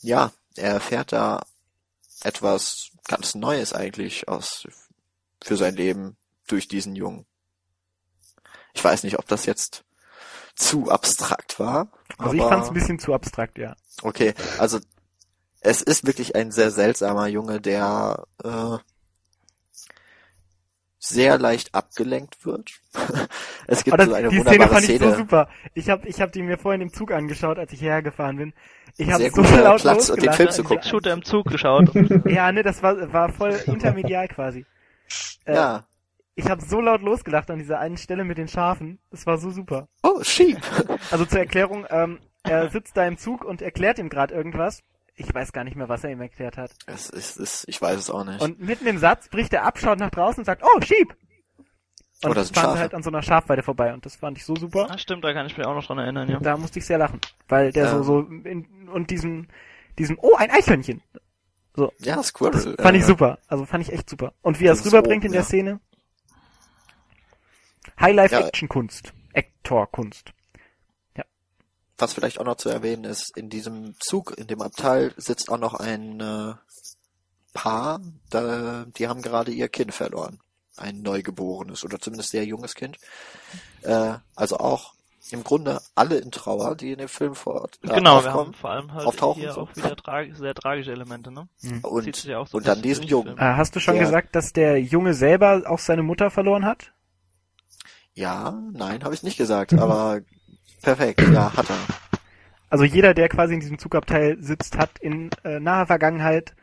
ja, 0.00 0.32
er 0.56 0.72
erfährt 0.72 1.12
da 1.12 1.42
etwas 2.22 2.90
ganz 3.04 3.34
Neues 3.34 3.72
eigentlich 3.72 4.28
aus 4.28 4.66
für 5.42 5.56
sein 5.56 5.76
Leben 5.76 6.16
durch 6.46 6.68
diesen 6.68 6.96
Jungen. 6.96 7.26
Ich 8.74 8.84
weiß 8.84 9.04
nicht, 9.04 9.18
ob 9.18 9.26
das 9.26 9.46
jetzt 9.46 9.85
zu 10.56 10.90
abstrakt 10.90 11.60
war. 11.60 11.88
Also 12.18 12.34
ich 12.34 12.42
fand 12.42 12.64
es 12.64 12.68
ein 12.68 12.74
bisschen 12.74 12.98
zu 12.98 13.14
abstrakt, 13.14 13.58
ja. 13.58 13.76
Okay, 14.02 14.34
also 14.58 14.78
es 15.60 15.82
ist 15.82 16.06
wirklich 16.06 16.34
ein 16.34 16.50
sehr 16.50 16.70
seltsamer 16.70 17.28
Junge, 17.28 17.60
der 17.60 18.24
äh, 18.42 18.78
sehr 20.98 21.38
leicht 21.38 21.74
abgelenkt 21.74 22.44
wird. 22.44 22.70
es 23.66 23.84
gibt 23.84 23.98
das, 23.98 24.06
so 24.06 24.14
eine 24.14 24.28
die 24.28 24.36
Szene 24.40 24.46
wunderbare 24.50 24.70
fand 24.74 24.88
ich 24.88 24.96
Szene. 24.96 25.10
so 25.12 25.16
super. 25.18 25.48
Ich 25.74 25.90
habe 25.90 26.08
ich 26.08 26.20
hab 26.20 26.32
die 26.32 26.42
mir 26.42 26.58
vorhin 26.58 26.80
im 26.80 26.92
Zug 26.92 27.12
angeschaut, 27.12 27.58
als 27.58 27.72
ich 27.72 27.80
hierher 27.80 28.02
gefahren 28.02 28.36
bin. 28.36 28.54
Ich 28.96 29.10
habe 29.10 29.22
Sehr 29.22 29.30
so 29.32 29.42
laut 29.42 29.80
Platz, 29.82 30.06
den. 30.06 30.32
Film 30.32 30.50
zu 30.50 30.62
gucken. 30.62 30.82
Six-Shooter 30.82 31.12
im 31.12 31.24
Zug 31.24 31.46
geschaut. 31.46 31.90
Ja, 32.26 32.50
ne, 32.50 32.62
das 32.62 32.82
war, 32.82 33.12
war 33.12 33.32
voll 33.32 33.52
intermedial 33.66 34.26
quasi. 34.28 34.64
Äh, 35.44 35.54
Ja. 35.54 35.86
Ich 36.38 36.48
habe 36.50 36.62
so 36.62 36.80
laut 36.82 37.00
losgelacht 37.00 37.50
an 37.50 37.58
dieser 37.58 37.78
einen 37.80 37.96
Stelle 37.96 38.22
mit 38.22 38.36
den 38.36 38.46
Schafen. 38.46 38.98
Das 39.10 39.26
war 39.26 39.38
so 39.38 39.50
super. 39.50 39.88
Oh, 40.02 40.22
Sheep. 40.22 40.58
Also 41.10 41.24
zur 41.24 41.38
Erklärung, 41.40 41.86
ähm, 41.88 42.18
er 42.42 42.68
sitzt 42.70 42.96
da 42.96 43.06
im 43.06 43.16
Zug 43.16 43.44
und 43.44 43.62
erklärt 43.62 43.98
ihm 43.98 44.08
gerade 44.10 44.34
irgendwas. 44.34 44.82
Ich 45.14 45.32
weiß 45.34 45.52
gar 45.52 45.64
nicht 45.64 45.76
mehr, 45.76 45.88
was 45.88 46.04
er 46.04 46.10
ihm 46.10 46.20
erklärt 46.20 46.58
hat. 46.58 46.72
Es 46.86 47.08
ist, 47.08 47.38
es, 47.38 47.64
ich 47.68 47.80
weiß 47.80 47.98
es 47.98 48.10
auch 48.10 48.22
nicht. 48.24 48.42
Und 48.42 48.60
mitten 48.60 48.86
im 48.86 48.98
Satz 48.98 49.28
bricht 49.30 49.52
er 49.54 49.64
ab, 49.64 49.78
schaut 49.78 49.98
nach 49.98 50.10
draußen 50.10 50.40
und 50.40 50.44
sagt, 50.44 50.62
oh, 50.62 50.80
Sheep! 50.82 51.16
Und 52.22 52.30
Oh, 52.30 52.34
das 52.34 52.50
fahren 52.50 52.78
halt 52.78 52.94
an 52.94 53.02
so 53.02 53.10
einer 53.10 53.22
Schafweide 53.22 53.62
vorbei 53.62 53.92
und 53.92 54.04
das 54.06 54.16
fand 54.16 54.36
ich 54.38 54.44
so 54.44 54.56
super. 54.56 54.88
Ah, 54.90 54.98
stimmt, 54.98 55.24
da 55.24 55.32
kann 55.32 55.46
ich 55.46 55.56
mich 55.56 55.66
auch 55.66 55.74
noch 55.74 55.86
dran 55.86 55.98
erinnern, 55.98 56.28
ja. 56.28 56.38
Da 56.40 56.56
musste 56.56 56.78
ich 56.78 56.86
sehr 56.86 56.98
lachen. 56.98 57.20
Weil 57.48 57.72
der 57.72 57.88
so, 57.90 57.96
Ähm. 57.96 58.04
so, 58.04 58.48
in, 58.48 58.88
und 58.88 59.10
diesem, 59.10 59.48
diesem, 59.98 60.18
oh, 60.20 60.34
ein 60.36 60.50
Eichhörnchen. 60.50 61.02
ja, 62.00 62.22
Squirrel. 62.22 62.76
Fand 62.78 62.96
ich 62.96 63.02
äh, 63.02 63.06
super. 63.06 63.38
Also 63.48 63.64
fand 63.66 63.86
ich 63.86 63.92
echt 63.92 64.08
super. 64.08 64.32
Und 64.42 64.60
wie 64.60 64.66
er 64.66 64.72
es 64.72 64.78
Das 64.78 64.86
ist 64.86 64.92
rüberbringt 64.92 65.22
oben, 65.24 65.26
in 65.26 65.32
der 65.32 65.42
ja. 65.42 65.46
Szene. 65.46 65.80
Ja. 67.86 68.02
High-Life-Action-Kunst. 68.06 69.12
Actor-Kunst. 69.34 70.32
Was 71.98 72.12
vielleicht 72.12 72.38
auch 72.40 72.44
noch 72.44 72.56
zu 72.56 72.68
erwähnen 72.68 73.04
ist, 73.04 73.34
in 73.38 73.48
diesem 73.48 73.94
Zug, 74.00 74.36
in 74.36 74.46
dem 74.48 74.60
Abteil 74.60 75.14
sitzt 75.16 75.50
auch 75.50 75.58
noch 75.58 75.72
ein 75.72 76.20
äh, 76.20 76.52
Paar, 77.54 78.00
da, 78.28 78.84
die 78.98 79.08
haben 79.08 79.22
gerade 79.22 79.50
ihr 79.50 79.68
Kind 79.68 79.94
verloren. 79.94 80.38
Ein 80.76 81.00
Neugeborenes 81.00 81.84
oder 81.84 81.98
zumindest 81.98 82.32
sehr 82.32 82.44
junges 82.44 82.74
Kind. 82.74 82.98
Äh, 83.80 84.12
also 84.34 84.58
auch 84.58 84.92
im 85.30 85.42
Grunde 85.42 85.80
alle 85.94 86.18
in 86.18 86.30
Trauer, 86.30 86.74
die 86.76 86.92
in 86.92 86.98
dem 86.98 87.08
Film 87.08 87.34
vor 87.34 87.70
äh, 87.82 87.88
genau, 87.94 88.22
wir 88.22 88.34
haben 88.34 88.52
vor 88.52 88.70
allem 88.70 88.92
halt 88.92 89.06
auftauchen 89.06 89.40
hier 89.40 89.52
so. 89.54 89.62
auch 89.62 89.74
wieder 89.74 89.96
trag 89.96 90.36
sehr 90.36 90.54
tragische 90.54 90.92
Elemente, 90.92 91.32
ne? 91.32 91.48
Zieht 91.56 91.82
Und, 91.82 92.24
ja 92.24 92.38
auch 92.40 92.46
so 92.46 92.58
und 92.58 92.68
dann 92.68 92.82
diesen 92.82 93.04
Jungen. 93.04 93.38
Äh, 93.38 93.40
hast 93.40 93.74
du 93.74 93.80
schon 93.80 93.94
Der- 93.94 94.04
gesagt, 94.04 94.36
dass 94.36 94.52
der 94.52 94.78
Junge 94.82 95.14
selber 95.14 95.62
auch 95.66 95.78
seine 95.78 96.02
Mutter 96.02 96.30
verloren 96.30 96.66
hat? 96.66 96.92
Ja, 98.16 98.58
nein, 98.72 99.04
habe 99.04 99.14
ich 99.14 99.22
nicht 99.22 99.36
gesagt, 99.36 99.74
aber 99.74 100.22
perfekt, 100.82 101.20
ja, 101.20 101.54
hat 101.54 101.68
er. 101.68 101.76
Also 102.70 102.84
jeder, 102.84 103.14
der 103.14 103.28
quasi 103.28 103.54
in 103.54 103.60
diesem 103.60 103.78
Zugabteil 103.78 104.38
sitzt, 104.42 104.76
hat 104.76 104.98
in 104.98 105.30
äh, 105.44 105.60
naher 105.60 105.86
Vergangenheit 105.86 106.56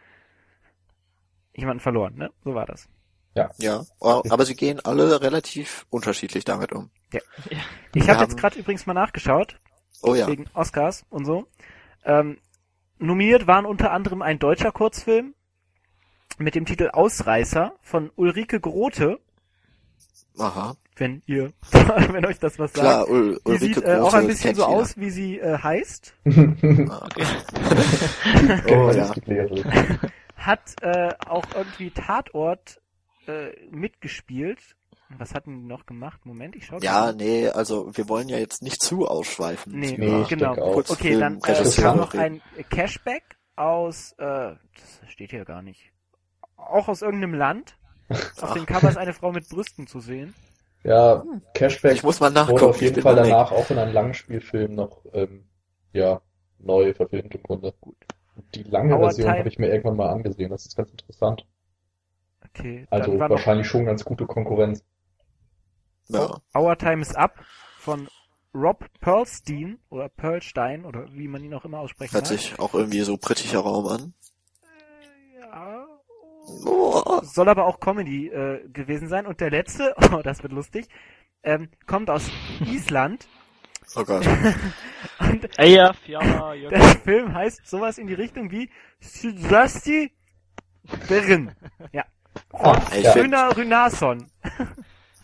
jemanden 1.56 1.80
verloren, 1.80 2.16
ne? 2.16 2.32
So 2.44 2.56
war 2.56 2.66
das. 2.66 2.90
Ja, 3.36 3.86
aber 4.02 4.46
sie 4.46 4.56
gehen 4.56 4.80
alle 4.80 5.22
relativ 5.22 5.86
unterschiedlich 5.90 6.44
damit 6.44 6.72
um. 6.72 6.90
Ich 7.12 7.22
Wir 7.94 8.08
habe 8.08 8.24
jetzt 8.24 8.38
gerade 8.38 8.60
übrigens 8.60 8.86
mal 8.86 8.94
nachgeschaut, 8.94 9.60
Oh 10.02 10.16
ja, 10.16 10.28
wegen 10.28 10.46
Oscars 10.54 11.06
und 11.10 11.26
so. 11.26 11.48
Ähm, 12.04 12.38
nominiert 12.98 13.48
waren 13.48 13.66
unter 13.66 13.92
anderem 13.92 14.22
ein 14.22 14.40
deutscher 14.40 14.72
Kurzfilm 14.72 15.34
mit 16.38 16.56
dem 16.56 16.66
Titel 16.66 16.90
Ausreißer 16.92 17.76
von 17.82 18.12
Ulrike 18.16 18.60
Grote, 18.60 19.20
aha, 20.38 20.76
wenn 20.96 21.22
ihr, 21.26 21.52
wenn 22.12 22.26
euch 22.26 22.40
das 22.40 22.60
was 22.60 22.72
sagt. 22.74 22.86
klar, 22.86 23.10
Ul 23.10 23.36
Die 23.46 23.50
Ulrike 23.50 23.76
sieht 23.76 23.84
äh, 23.84 23.96
auch 23.98 24.14
ein 24.14 24.28
bisschen 24.28 24.56
so 24.56 24.66
aus, 24.66 24.98
wie 24.98 25.10
sie 25.10 25.40
äh, 25.40 25.58
heißt. 25.58 26.14
Oh 28.70 28.92
ja. 28.96 29.14
Hat 30.36 30.62
äh, 30.82 31.14
auch 31.28 31.46
irgendwie 31.56 31.92
Tatort 31.92 32.82
äh, 33.28 33.52
mitgespielt. 33.72 34.60
Was 35.18 35.34
hatten 35.36 35.62
die 35.62 35.68
noch 35.68 35.86
gemacht? 35.86 36.26
Moment, 36.26 36.56
ich 36.56 36.66
schau 36.66 36.80
Ja, 36.80 37.02
mal. 37.02 37.16
nee, 37.16 37.48
also 37.48 37.96
wir 37.96 38.10
wollen 38.10 38.30
ja 38.30 38.38
jetzt 38.40 38.64
nicht 38.64 38.82
zu 38.82 39.08
ausschweifen. 39.08 39.78
Nee, 39.80 39.96
Nee, 39.98 40.26
genau. 40.28 40.56
Okay, 40.90 41.20
dann 41.20 41.40
äh, 41.46 41.52
es 41.52 41.78
kam 41.78 41.98
noch 41.98 42.14
ein 42.16 42.42
Cashback 42.70 43.24
aus, 43.56 44.14
äh, 44.18 44.56
das 44.56 45.12
steht 45.12 45.30
hier 45.32 45.46
gar 45.46 45.62
nicht, 45.62 45.92
auch 46.58 46.88
aus 46.88 47.02
irgendeinem 47.04 47.36
Land. 47.36 47.78
Auf 48.42 48.54
dem 48.54 48.66
Cover 48.66 48.90
ist 48.90 48.98
eine 48.98 49.14
Frau 49.14 49.32
mit 49.32 49.48
Brüsten 49.50 49.88
zu 49.88 50.00
sehen. 50.00 50.34
Ja, 50.84 51.24
Cashback 51.54 51.94
Ich 51.94 52.04
muss 52.04 52.20
mal 52.20 52.34
wurde 52.34 52.66
auf 52.68 52.82
jeden 52.82 53.02
Fall 53.02 53.16
weg. 53.16 53.24
danach 53.24 53.52
auch 53.52 53.70
in 53.70 53.78
einem 53.78 53.94
Langspielfilm 53.94 54.76
noch 54.76 55.06
ähm, 55.14 55.46
ja, 55.94 56.22
neu 56.60 56.94
verfilmt 56.94 57.34
im 57.36 57.44
Grunde. 57.44 57.74
Die 58.56 58.64
lange 58.64 58.96
Our 58.96 59.06
Version 59.06 59.30
habe 59.32 59.48
ich 59.48 59.60
mir 59.60 59.68
irgendwann 59.68 59.96
mal 59.96 60.10
angesehen, 60.10 60.50
das 60.50 60.66
ist 60.66 60.76
ganz 60.76 60.90
interessant. 60.92 61.46
Okay, 62.50 62.86
Also 62.90 63.12
dann 63.12 63.20
war 63.20 63.30
noch 63.30 63.36
wahrscheinlich 63.36 63.68
schon 63.68 63.86
ganz 63.86 64.04
gute 64.04 64.26
Konkurrenz. 64.26 64.84
Ja. 66.10 66.38
Our 66.54 66.78
Time 66.78 67.02
is 67.02 67.16
Up 67.16 67.36
von 67.78 68.08
Rob 68.54 68.86
Perlstein 69.00 69.80
oder 69.90 70.10
Perlstein 70.10 70.86
oder 70.86 71.08
wie 71.14 71.28
man 71.28 71.44
ihn 71.44 71.54
auch 71.54 71.66
immer 71.66 71.80
aussprechen 71.80 72.14
Hört 72.14 72.26
mag. 72.30 72.32
sich 72.40 72.60
auch 72.60 72.74
irgendwie 72.74 73.02
so 73.02 73.18
britischer 73.18 73.60
Raum 73.60 73.88
an. 73.88 74.14
Ja. 75.40 75.88
Oh. 76.46 77.22
Soll 77.24 77.50
aber 77.50 77.66
auch 77.66 77.80
Comedy 77.80 78.28
äh, 78.28 78.68
gewesen 78.70 79.08
sein. 79.08 79.26
Und 79.26 79.40
der 79.40 79.50
letzte, 79.50 79.96
oh, 80.12 80.22
das 80.24 80.44
wird 80.44 80.54
lustig, 80.54 80.88
ähm, 81.44 81.70
kommt 81.86 82.10
aus 82.10 82.30
Island. 82.66 83.28
oh 83.96 84.04
Gott. 84.04 84.28
Und 85.20 85.50
Ey, 85.58 85.76
ja, 85.76 85.94
der 86.70 86.84
Film 87.04 87.34
heißt 87.34 87.66
sowas 87.68 87.98
in 87.98 88.08
die 88.08 88.14
Richtung 88.14 88.52
wie 88.52 88.70
Sydasti 89.00 90.12
Berrin. 91.08 91.52
Ja. 91.92 92.06
Ah, 92.52 92.82
Ey, 92.92 93.00
ich 93.00 93.16
ja. 93.16 93.50
Rünason. 93.50 94.28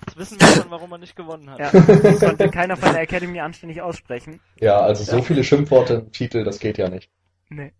Jetzt 0.05 0.17
wissen 0.17 0.39
wir 0.39 0.47
schon, 0.47 0.71
warum 0.71 0.91
er 0.91 0.97
nicht 0.99 1.15
gewonnen 1.15 1.49
hat. 1.49 1.59
Ja, 1.59 1.71
das 1.71 2.19
konnte 2.19 2.49
keiner 2.49 2.77
von 2.77 2.93
der 2.93 3.01
Academy 3.01 3.39
anständig 3.39 3.81
aussprechen. 3.81 4.39
Ja, 4.59 4.79
also 4.79 5.03
so 5.03 5.21
viele 5.21 5.43
Schimpfworte 5.43 5.95
im 5.95 6.11
Titel, 6.11 6.43
das 6.43 6.59
geht 6.59 6.77
ja 6.77 6.89
nicht. 6.89 7.11
Nee. 7.49 7.73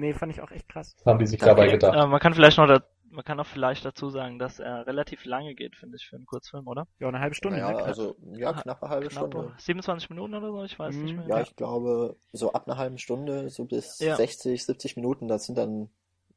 Nee, 0.00 0.14
fand 0.14 0.32
ich 0.32 0.40
auch 0.40 0.50
echt 0.50 0.68
krass. 0.68 0.96
Haben 1.04 1.18
die 1.18 1.26
sich 1.26 1.40
Ja, 1.40 1.48
dabei 1.48 1.64
okay. 1.64 1.72
gedacht. 1.72 1.96
Äh, 1.96 2.06
man 2.06 2.20
kann 2.20 2.34
vielleicht 2.34 2.56
noch, 2.58 2.66
da, 2.66 2.80
man 3.10 3.24
kann 3.24 3.38
auch 3.38 3.46
vielleicht 3.46 3.84
dazu 3.84 4.08
sagen, 4.08 4.38
dass 4.38 4.58
er 4.58 4.86
relativ 4.86 5.24
lange 5.26 5.54
geht, 5.54 5.76
finde 5.76 5.96
ich, 5.96 6.06
für 6.06 6.16
einen 6.16 6.26
Kurzfilm, 6.26 6.66
oder? 6.66 6.86
Ja, 6.98 7.08
eine 7.08 7.20
halbe 7.20 7.34
Stunde. 7.34 7.58
Ja, 7.58 7.70
ne? 7.70 7.76
also, 7.84 8.16
ja, 8.32 8.52
knappe 8.52 8.88
halbe 8.88 9.08
Knappe 9.08 9.28
Stunde. 9.28 9.52
27 9.58 10.08
Minuten 10.10 10.34
oder 10.34 10.50
so, 10.50 10.64
ich 10.64 10.78
weiß 10.78 10.94
nicht 10.96 11.12
Mhm. 11.12 11.26
mehr. 11.26 11.36
Ja, 11.36 11.42
ich 11.42 11.54
glaube, 11.54 12.16
so 12.32 12.52
ab 12.52 12.66
einer 12.66 12.78
halben 12.78 12.98
Stunde, 12.98 13.50
so 13.50 13.64
bis 13.66 13.98
Ja. 14.00 14.16
60, 14.16 14.64
70 14.64 14.96
Minuten, 14.96 15.28
das 15.28 15.44
sind 15.44 15.58
dann 15.58 15.90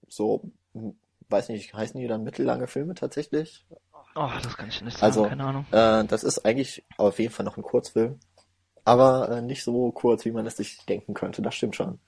so, 0.10 0.41
hm, 0.73 0.95
weiß 1.30 1.49
nicht, 1.49 1.73
heißen 1.73 1.99
die 1.99 2.08
dann 2.08 2.23
mittellange 2.23 2.67
Filme 2.67 2.95
tatsächlich? 2.95 3.65
Oh, 4.15 4.30
das 4.43 4.58
kann 4.58 4.67
ich 4.69 4.82
nicht 4.82 4.97
sagen, 4.97 5.06
Also, 5.10 5.23
keine 5.28 5.45
Ahnung. 5.45 5.65
Äh, 5.71 6.04
das 6.06 6.23
ist 6.23 6.45
eigentlich 6.45 6.84
auf 6.97 7.17
jeden 7.17 7.32
Fall 7.34 7.45
noch 7.45 7.58
ein 7.58 7.63
Kurzfilm. 7.63 8.19
Aber 8.86 9.30
äh, 9.30 9.41
nicht 9.41 9.63
so 9.63 9.91
kurz, 9.91 10.26
wie 10.26 10.32
man 10.32 10.45
es 10.45 10.58
sich 10.58 10.86
denken 10.86 11.13
könnte. 11.13 11.41
Das 11.41 11.56
stimmt 11.56 11.76
schon. 11.76 11.99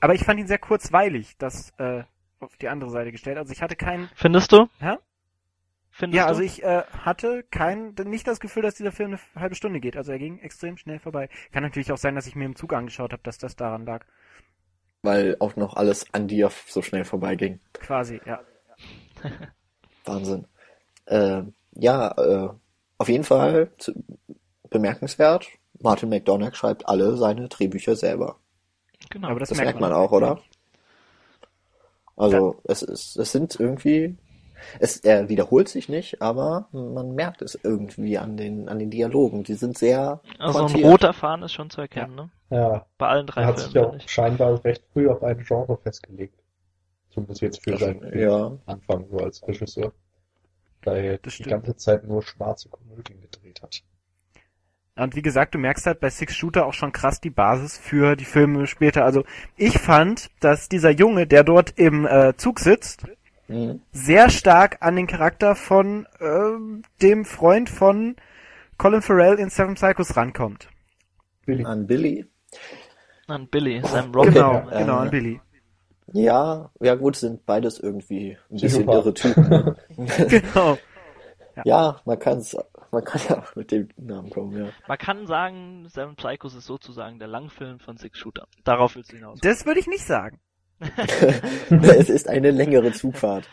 Aber 0.00 0.14
ich 0.14 0.24
fand 0.24 0.40
ihn 0.40 0.46
sehr 0.46 0.58
kurzweilig, 0.58 1.36
das 1.38 1.70
äh, 1.78 2.04
auf 2.40 2.56
die 2.56 2.68
andere 2.68 2.90
Seite 2.90 3.12
gestellt. 3.12 3.38
Also 3.38 3.52
ich 3.52 3.62
hatte 3.62 3.76
keinen. 3.76 4.10
Findest 4.14 4.52
du? 4.52 4.68
Hä? 4.80 4.96
Findest 5.90 6.16
Ja, 6.18 6.28
du? 6.28 6.28
also 6.28 6.42
ich 6.42 6.62
äh, 6.62 6.82
hatte 6.92 7.44
kein, 7.44 7.94
nicht 8.04 8.26
das 8.26 8.40
Gefühl, 8.40 8.62
dass 8.62 8.74
dieser 8.74 8.92
Film 8.92 9.10
eine 9.12 9.20
halbe 9.42 9.54
Stunde 9.54 9.80
geht. 9.80 9.96
Also 9.96 10.12
er 10.12 10.18
ging 10.18 10.38
extrem 10.40 10.76
schnell 10.76 10.98
vorbei. 10.98 11.28
Kann 11.52 11.62
natürlich 11.62 11.92
auch 11.92 11.98
sein, 11.98 12.14
dass 12.14 12.26
ich 12.26 12.34
mir 12.36 12.44
im 12.46 12.56
Zug 12.56 12.72
angeschaut 12.72 13.12
habe, 13.12 13.22
dass 13.22 13.38
das 13.38 13.56
daran 13.56 13.86
lag. 13.86 14.04
Weil 15.02 15.36
auch 15.38 15.54
noch 15.56 15.76
alles 15.76 16.12
an 16.12 16.26
dir 16.28 16.50
so 16.66 16.82
schnell 16.82 17.04
vorbeiging. 17.04 17.60
Quasi, 17.78 18.20
ja. 18.24 18.40
Wahnsinn. 20.04 20.46
Äh, 21.06 21.42
ja, 21.72 22.12
äh, 22.18 22.48
auf 22.98 23.08
jeden 23.08 23.24
Fall 23.24 23.72
zu, 23.78 23.92
bemerkenswert. 24.70 25.48
Martin 25.80 26.08
McDonagh 26.10 26.56
schreibt 26.56 26.88
alle 26.88 27.16
seine 27.16 27.48
Drehbücher 27.48 27.96
selber. 27.96 28.40
Genau. 29.10 29.28
Aber 29.28 29.40
das, 29.40 29.50
Das 29.50 29.62
merkt 29.62 29.80
man 29.80 29.92
auch, 29.92 30.12
oder? 30.12 30.40
Also 32.16 32.60
es 32.64 32.82
ist, 32.82 33.16
es 33.16 33.32
sind 33.32 33.58
irgendwie, 33.58 34.16
es 34.80 34.98
er 34.98 35.28
wiederholt 35.28 35.68
sich 35.68 35.88
nicht, 35.88 36.22
aber 36.22 36.68
man 36.72 37.14
merkt 37.14 37.42
es 37.42 37.58
irgendwie 37.62 38.18
an 38.18 38.36
den 38.36 38.68
an 38.68 38.78
den 38.80 38.90
Dialogen. 38.90 39.44
Die 39.44 39.54
sind 39.54 39.78
sehr 39.78 40.20
also 40.38 40.64
ein 40.66 40.74
pointiert. 40.74 40.76
roter 40.76 41.12
Faden 41.12 41.42
ist 41.44 41.52
schon 41.54 41.70
zu 41.70 41.80
erkennen, 41.80 42.14
ne? 42.14 42.30
Ja, 42.50 42.86
Bei 42.98 43.08
allen 43.08 43.26
drei 43.26 43.46
er 43.46 43.48
hat 43.48 43.58
sich 43.60 43.72
Filmen. 43.72 43.74
ja 43.74 43.82
finde 43.82 43.98
auch 43.98 44.00
scheinbar 44.08 44.64
recht 44.64 44.84
früh 44.92 45.08
auf 45.08 45.22
ein 45.22 45.38
Genre 45.44 45.78
festgelegt. 45.78 46.42
Zumindest 47.10 47.42
jetzt 47.42 47.64
für 47.64 47.76
seinen 47.78 48.02
Ja, 48.18 48.58
Anfang 48.66 49.08
so 49.10 49.18
als 49.18 49.46
Regisseur. 49.48 49.92
Da 50.82 50.94
er 50.96 51.18
die 51.18 51.44
ganze 51.44 51.76
Zeit 51.76 52.04
nur 52.04 52.22
schwarze 52.22 52.68
Komödien 52.70 53.20
gedreht 53.20 53.62
hat. 53.62 53.82
Und 54.96 55.16
wie 55.16 55.22
gesagt, 55.22 55.54
du 55.54 55.58
merkst 55.58 55.86
halt 55.86 55.98
bei 55.98 56.08
Six 56.08 56.36
Shooter 56.36 56.66
auch 56.66 56.72
schon 56.72 56.92
krass 56.92 57.20
die 57.20 57.30
Basis 57.30 57.76
für 57.76 58.14
die 58.14 58.24
Filme 58.24 58.66
später. 58.68 59.04
Also 59.04 59.24
ich 59.56 59.78
fand, 59.78 60.30
dass 60.40 60.68
dieser 60.68 60.90
Junge, 60.90 61.26
der 61.26 61.42
dort 61.42 61.72
im 61.76 62.06
äh, 62.06 62.36
Zug 62.36 62.60
sitzt, 62.60 63.04
mhm. 63.48 63.80
sehr 63.90 64.30
stark 64.30 64.78
an 64.80 64.94
den 64.94 65.08
Charakter 65.08 65.56
von 65.56 66.06
ähm, 66.20 66.82
dem 67.02 67.24
Freund 67.24 67.68
von 67.68 68.14
Colin 68.78 69.02
Farrell 69.02 69.38
in 69.40 69.50
Seven 69.50 69.74
Psychos 69.74 70.16
rankommt. 70.16 70.68
Billy. 71.44 71.64
an 71.64 71.86
Billy. 71.86 72.26
An 73.26 73.48
Billy, 73.48 73.82
Sam 73.84 74.12
Okay, 74.14 74.30
Genau, 74.32 74.52
Rockwell. 74.52 74.78
genau, 74.78 74.96
äh, 74.98 75.02
an 75.02 75.10
Billy. 75.10 75.40
Ja, 76.12 76.70
ja 76.80 76.94
gut, 76.94 77.16
sind 77.16 77.44
beides 77.46 77.80
irgendwie 77.80 78.36
ein 78.50 78.60
bisschen 78.60 78.88
irre 78.88 79.12
Typen. 79.14 79.74
Genau. 80.28 80.78
ja, 81.64 82.00
man 82.04 82.18
kann's, 82.18 82.56
man 82.94 83.04
kann 83.04 83.20
ja 83.28 83.38
auch 83.38 83.54
mit 83.54 83.70
dem 83.70 83.88
Namen 83.96 84.30
kommen, 84.30 84.56
ja. 84.56 84.70
Man 84.88 84.98
kann 84.98 85.26
sagen, 85.26 85.86
Seven 85.88 86.16
Psychos 86.16 86.54
ist 86.54 86.66
sozusagen 86.66 87.18
der 87.18 87.28
Langfilm 87.28 87.78
von 87.78 87.96
Six 87.96 88.18
Shooter. 88.18 88.46
Darauf 88.64 88.96
willst 88.96 89.12
du 89.12 89.16
hinaus. 89.16 89.38
Das 89.42 89.66
würde 89.66 89.80
ich 89.80 89.86
nicht 89.86 90.04
sagen. 90.04 90.40
es 91.70 92.08
ist 92.08 92.28
eine 92.28 92.50
längere 92.50 92.92
Zugfahrt. 92.92 93.48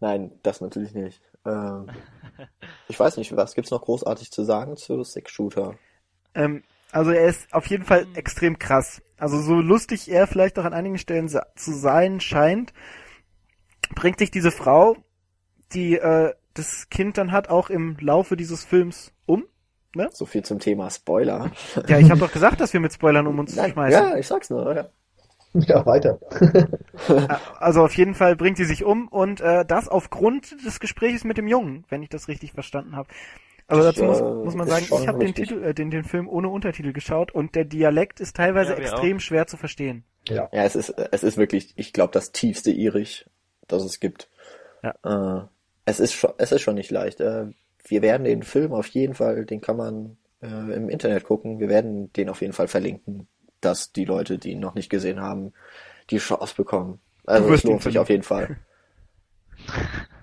Nein, 0.00 0.32
das 0.42 0.60
natürlich 0.60 0.94
nicht. 0.94 1.20
Ähm, 1.44 1.90
ich 2.88 2.98
weiß 2.98 3.16
nicht, 3.16 3.34
was 3.36 3.54
gibt's 3.54 3.70
noch 3.70 3.82
großartig 3.82 4.30
zu 4.30 4.44
sagen 4.44 4.76
zu 4.76 5.02
Six 5.02 5.30
Shooter? 5.30 5.76
Ähm, 6.34 6.62
also 6.92 7.10
er 7.10 7.26
ist 7.26 7.52
auf 7.52 7.66
jeden 7.66 7.84
Fall 7.84 8.06
extrem 8.14 8.58
krass. 8.58 9.02
Also 9.18 9.40
so 9.40 9.54
lustig 9.54 10.10
er 10.10 10.26
vielleicht 10.26 10.58
auch 10.58 10.64
an 10.64 10.72
einigen 10.72 10.98
Stellen 10.98 11.28
zu 11.28 11.72
sein 11.72 12.20
scheint, 12.20 12.72
bringt 13.94 14.18
sich 14.18 14.30
diese 14.30 14.50
Frau, 14.50 14.96
die 15.72 15.98
äh, 15.98 16.34
das 16.60 16.88
Kind 16.90 17.18
dann 17.18 17.32
hat, 17.32 17.48
auch 17.48 17.70
im 17.70 17.96
Laufe 18.00 18.36
dieses 18.36 18.64
Films 18.64 19.12
um. 19.26 19.44
So 20.12 20.24
viel 20.24 20.44
zum 20.44 20.60
Thema 20.60 20.88
Spoiler. 20.90 21.50
Ja, 21.88 21.98
ich 21.98 22.10
habe 22.10 22.20
doch 22.20 22.32
gesagt, 22.32 22.60
dass 22.60 22.72
wir 22.72 22.80
mit 22.80 22.92
Spoilern 22.92 23.26
um 23.26 23.38
uns 23.40 23.56
Nein, 23.56 23.72
schmeißen. 23.72 24.00
ja, 24.00 24.16
ich 24.16 24.26
sag's 24.26 24.48
nur. 24.50 24.74
Ja. 24.74 24.88
Ja, 25.52 25.84
weiter. 25.84 26.20
Also 27.58 27.82
auf 27.82 27.96
jeden 27.96 28.14
Fall 28.14 28.36
bringt 28.36 28.56
sie 28.56 28.64
sich 28.64 28.84
um 28.84 29.08
und 29.08 29.40
äh, 29.40 29.64
das 29.64 29.88
aufgrund 29.88 30.64
des 30.64 30.78
Gesprächs 30.78 31.24
mit 31.24 31.38
dem 31.38 31.48
Jungen, 31.48 31.84
wenn 31.88 32.02
ich 32.02 32.08
das 32.08 32.28
richtig 32.28 32.52
verstanden 32.52 32.94
habe. 32.94 33.08
Also 33.66 33.82
dazu 33.82 34.04
muss, 34.04 34.20
muss 34.20 34.54
man 34.54 34.68
sagen, 34.68 34.86
ich 34.88 35.08
habe 35.08 35.18
den. 35.18 35.34
Titel, 35.34 35.62
äh, 35.62 35.74
den, 35.74 35.90
den 35.90 36.04
Film 36.04 36.28
ohne 36.28 36.48
Untertitel 36.48 36.92
geschaut 36.92 37.32
und 37.32 37.54
der 37.54 37.64
Dialekt 37.64 38.20
ist 38.20 38.36
teilweise 38.36 38.72
Ja, 38.72 38.78
extrem 38.78 39.18
schwer 39.18 39.46
zu 39.46 39.56
verstehen. 39.56 40.04
Ja. 40.28 40.48
Ja, 40.52 40.64
es 40.64 40.76
ist, 40.76 40.90
es 40.90 41.22
ist 41.22 41.36
wirklich, 41.36 41.72
ich 41.76 41.92
glaube, 41.92 42.12
das 42.12 42.32
tiefste 42.32 42.70
Irisch, 42.70 43.28
das 43.66 43.82
es 43.84 43.98
gibt. 44.00 44.28
Äh, 44.82 44.90
es 45.84 46.00
ist 46.00 46.12
schon, 46.12 46.32
es 46.38 46.52
ist 46.52 46.62
schon 46.62 46.74
nicht 46.74 46.90
leicht. 46.90 47.20
Äh, 47.20 47.46
wir 47.86 48.02
werden 48.02 48.24
den 48.24 48.42
Film 48.42 48.72
auf 48.72 48.86
jeden 48.88 49.14
Fall, 49.14 49.44
den 49.46 49.60
kann 49.60 49.76
man 49.76 50.16
äh, 50.42 50.46
im 50.46 50.88
Internet 50.88 51.24
gucken. 51.24 51.58
Wir 51.60 51.68
werden 51.68 52.12
den 52.12 52.28
auf 52.28 52.40
jeden 52.40 52.52
Fall 52.52 52.68
verlinken, 52.68 53.26
dass 53.60 53.92
die 53.92 54.04
Leute, 54.04 54.38
die 54.38 54.52
ihn 54.52 54.60
noch 54.60 54.74
nicht 54.74 54.90
gesehen 54.90 55.20
haben, 55.20 55.52
die 56.10 56.18
Chance 56.18 56.54
bekommen. 56.56 57.00
Also 57.26 57.52
es 57.52 57.64
lohnt 57.64 57.82
sich 57.82 57.98
auf 57.98 58.08
jeden 58.08 58.22
Fall. 58.22 58.56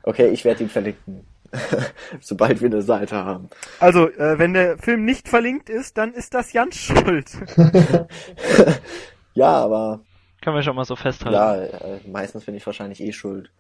Okay, 0.04 0.30
ich 0.30 0.43
werde 0.46 0.63
ihn 0.63 0.70
verlinken, 0.70 1.26
sobald 2.22 2.62
wir 2.62 2.67
eine 2.70 2.82
Seite 2.82 3.15
haben. 3.17 3.50
Also, 3.80 4.10
äh, 4.10 4.39
wenn 4.39 4.54
der 4.54 4.78
Film 4.78 5.06
nicht 5.06 5.28
verlinkt 5.30 5.70
ist, 5.70 5.98
dann 5.98 6.13
ist 6.13 6.34
das 6.34 6.54
Jans 6.54 6.76
Schuld. 6.76 7.32
Ja, 9.34 9.52
aber 9.52 10.02
Können 10.41 10.56
wir 10.56 10.63
schon 10.63 10.76
mal 10.76 10.86
so 10.86 10.96
festhalten. 10.96 11.36
ja, 11.36 11.56
äh, 11.56 12.00
meistens 12.08 12.46
bin 12.46 12.56
ich 12.56 12.65
wahrscheinlich 12.65 13.02
eh 13.02 13.12
schuld. 13.12 13.52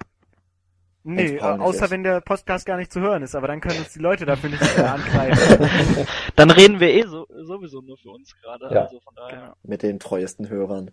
Nee, 1.15 1.39
außer 1.39 1.85
ist. 1.85 1.91
wenn 1.91 2.03
der 2.03 2.21
Podcast 2.21 2.65
gar 2.65 2.77
nicht 2.77 2.91
zu 2.91 2.99
hören 2.99 3.23
ist, 3.23 3.35
aber 3.35 3.47
dann 3.47 3.61
können 3.61 3.79
uns 3.79 3.93
die 3.93 3.99
Leute 3.99 4.25
dafür 4.25 4.49
nicht 4.49 4.61
mehr 4.77 4.93
angreifen. 4.93 5.69
Dann 6.35 6.51
reden 6.51 6.79
wir 6.79 6.89
eh 6.93 7.03
so, 7.03 7.25
sowieso 7.43 7.81
nur 7.81 7.97
für 7.97 8.09
uns 8.11 8.35
gerade. 8.41 8.73
Ja. 8.73 8.83
Also 8.83 8.99
von 8.99 9.15
daher. 9.15 9.55
mit 9.63 9.81
den 9.83 9.99
treuesten 9.99 10.49
Hörern. 10.49 10.91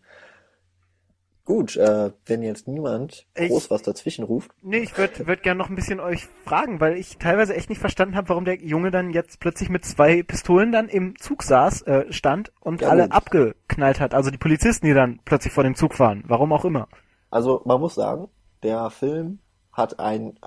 Gut, 1.46 1.76
äh, 1.76 2.10
wenn 2.24 2.42
jetzt 2.42 2.66
niemand 2.68 3.26
Ich- 3.36 3.50
groß 3.50 3.70
was 3.70 3.82
dazwischen 3.82 4.24
ruft, 4.24 4.50
Nee, 4.62 4.78
ich 4.78 4.96
würde 4.96 5.26
würd 5.26 5.42
gerne 5.42 5.58
noch 5.58 5.68
ein 5.68 5.76
bisschen 5.76 6.00
euch 6.00 6.26
fragen, 6.46 6.80
weil 6.80 6.96
ich 6.96 7.18
teilweise 7.18 7.54
echt 7.54 7.68
nicht 7.68 7.80
verstanden 7.80 8.16
habe, 8.16 8.30
warum 8.30 8.46
der 8.46 8.56
Junge 8.64 8.90
dann 8.90 9.10
jetzt 9.10 9.40
plötzlich 9.40 9.68
mit 9.68 9.84
zwei 9.84 10.22
Pistolen 10.22 10.72
dann 10.72 10.88
im 10.88 11.18
Zug 11.18 11.42
saß, 11.42 11.82
äh, 11.82 12.10
stand 12.10 12.50
und 12.60 12.80
Ja, 12.80 12.88
alle 12.88 13.02
gut. 13.02 13.12
abgeknallt 13.12 14.00
hat. 14.00 14.14
Also 14.14 14.30
die 14.30 14.38
Polizisten, 14.38 14.86
die 14.86 14.94
dann 14.94 15.20
plötzlich 15.26 15.52
vor 15.52 15.64
dem 15.64 15.74
Zug 15.74 15.92
fahren. 15.94 16.24
Warum 16.26 16.50
auch 16.52 16.64
immer. 16.64 16.88
also 17.30 17.60
man 17.66 17.78
muss 17.78 17.94
sagen, 17.96 18.28
der 18.62 18.88
Film 18.88 19.40
hat 19.74 20.00
ein, 20.00 20.38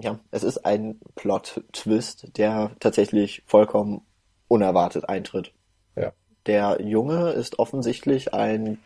ja, 0.00 0.18
es 0.30 0.42
ist 0.42 0.64
ein 0.66 1.00
Plot-Twist, 1.14 2.36
der 2.36 2.72
tatsächlich 2.80 3.42
vollkommen 3.46 4.02
unerwartet 4.48 5.08
eintritt. 5.08 5.52
Ja. 5.94 6.12
Der 6.46 6.78
Junge 6.82 7.30
ist 7.30 7.58
offensichtlich 7.58 8.34
ein 8.34 8.78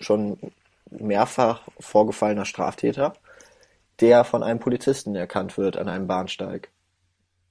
schon 0.00 0.38
mehrfach 0.90 1.62
vorgefallener 1.78 2.44
Straftäter, 2.44 3.12
der 4.00 4.24
von 4.24 4.42
einem 4.42 4.60
Polizisten 4.60 5.14
erkannt 5.14 5.58
wird 5.58 5.76
an 5.76 5.88
einem 5.88 6.06
Bahnsteig. 6.06 6.70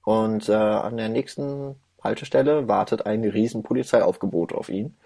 Und 0.04 0.48
äh, 0.48 0.54
an 0.54 0.96
der 0.96 1.08
nächsten 1.10 1.76
Haltestelle 2.02 2.68
wartet 2.68 3.06
ein 3.06 3.24
riesen 3.24 3.62
Polizeiaufgebot 3.62 4.52
auf 4.52 4.68
ihn, 4.70 4.96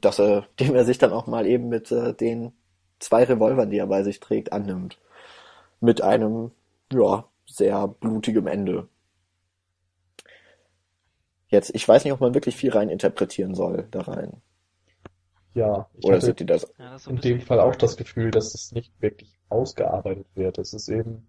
dass 0.00 0.18
er, 0.18 0.46
dem 0.60 0.74
er 0.74 0.84
sich 0.84 0.98
dann 0.98 1.12
auch 1.12 1.26
mal 1.26 1.46
eben 1.46 1.68
mit 1.68 1.92
äh, 1.92 2.14
den 2.14 2.52
zwei 2.98 3.24
Revolvern, 3.24 3.70
die 3.70 3.78
er 3.78 3.86
bei 3.86 4.02
sich 4.02 4.20
trägt, 4.20 4.52
annimmt. 4.52 4.98
Mit 5.84 6.00
einem, 6.00 6.50
ja, 6.90 7.28
sehr 7.44 7.86
blutigem 7.88 8.46
Ende. 8.46 8.88
Jetzt, 11.48 11.74
ich 11.74 11.86
weiß 11.86 12.04
nicht, 12.04 12.14
ob 12.14 12.20
man 12.20 12.32
wirklich 12.32 12.56
viel 12.56 12.70
rein 12.70 12.88
interpretieren 12.88 13.54
soll 13.54 13.86
da 13.90 14.00
rein. 14.00 14.40
Ja, 15.52 15.90
ich 15.98 16.06
Oder 16.06 16.22
hatte 16.22 16.46
das? 16.46 16.62
Ja, 16.78 16.92
das 16.92 17.06
in 17.06 17.20
dem 17.20 17.42
Fall 17.42 17.60
auch 17.60 17.76
das 17.76 17.98
Gefühl, 17.98 18.30
dass 18.30 18.54
es 18.54 18.72
nicht 18.72 18.92
wirklich 19.02 19.38
ausgearbeitet 19.50 20.26
wird. 20.34 20.56
Es 20.56 20.72
ist 20.72 20.88
eben 20.88 21.26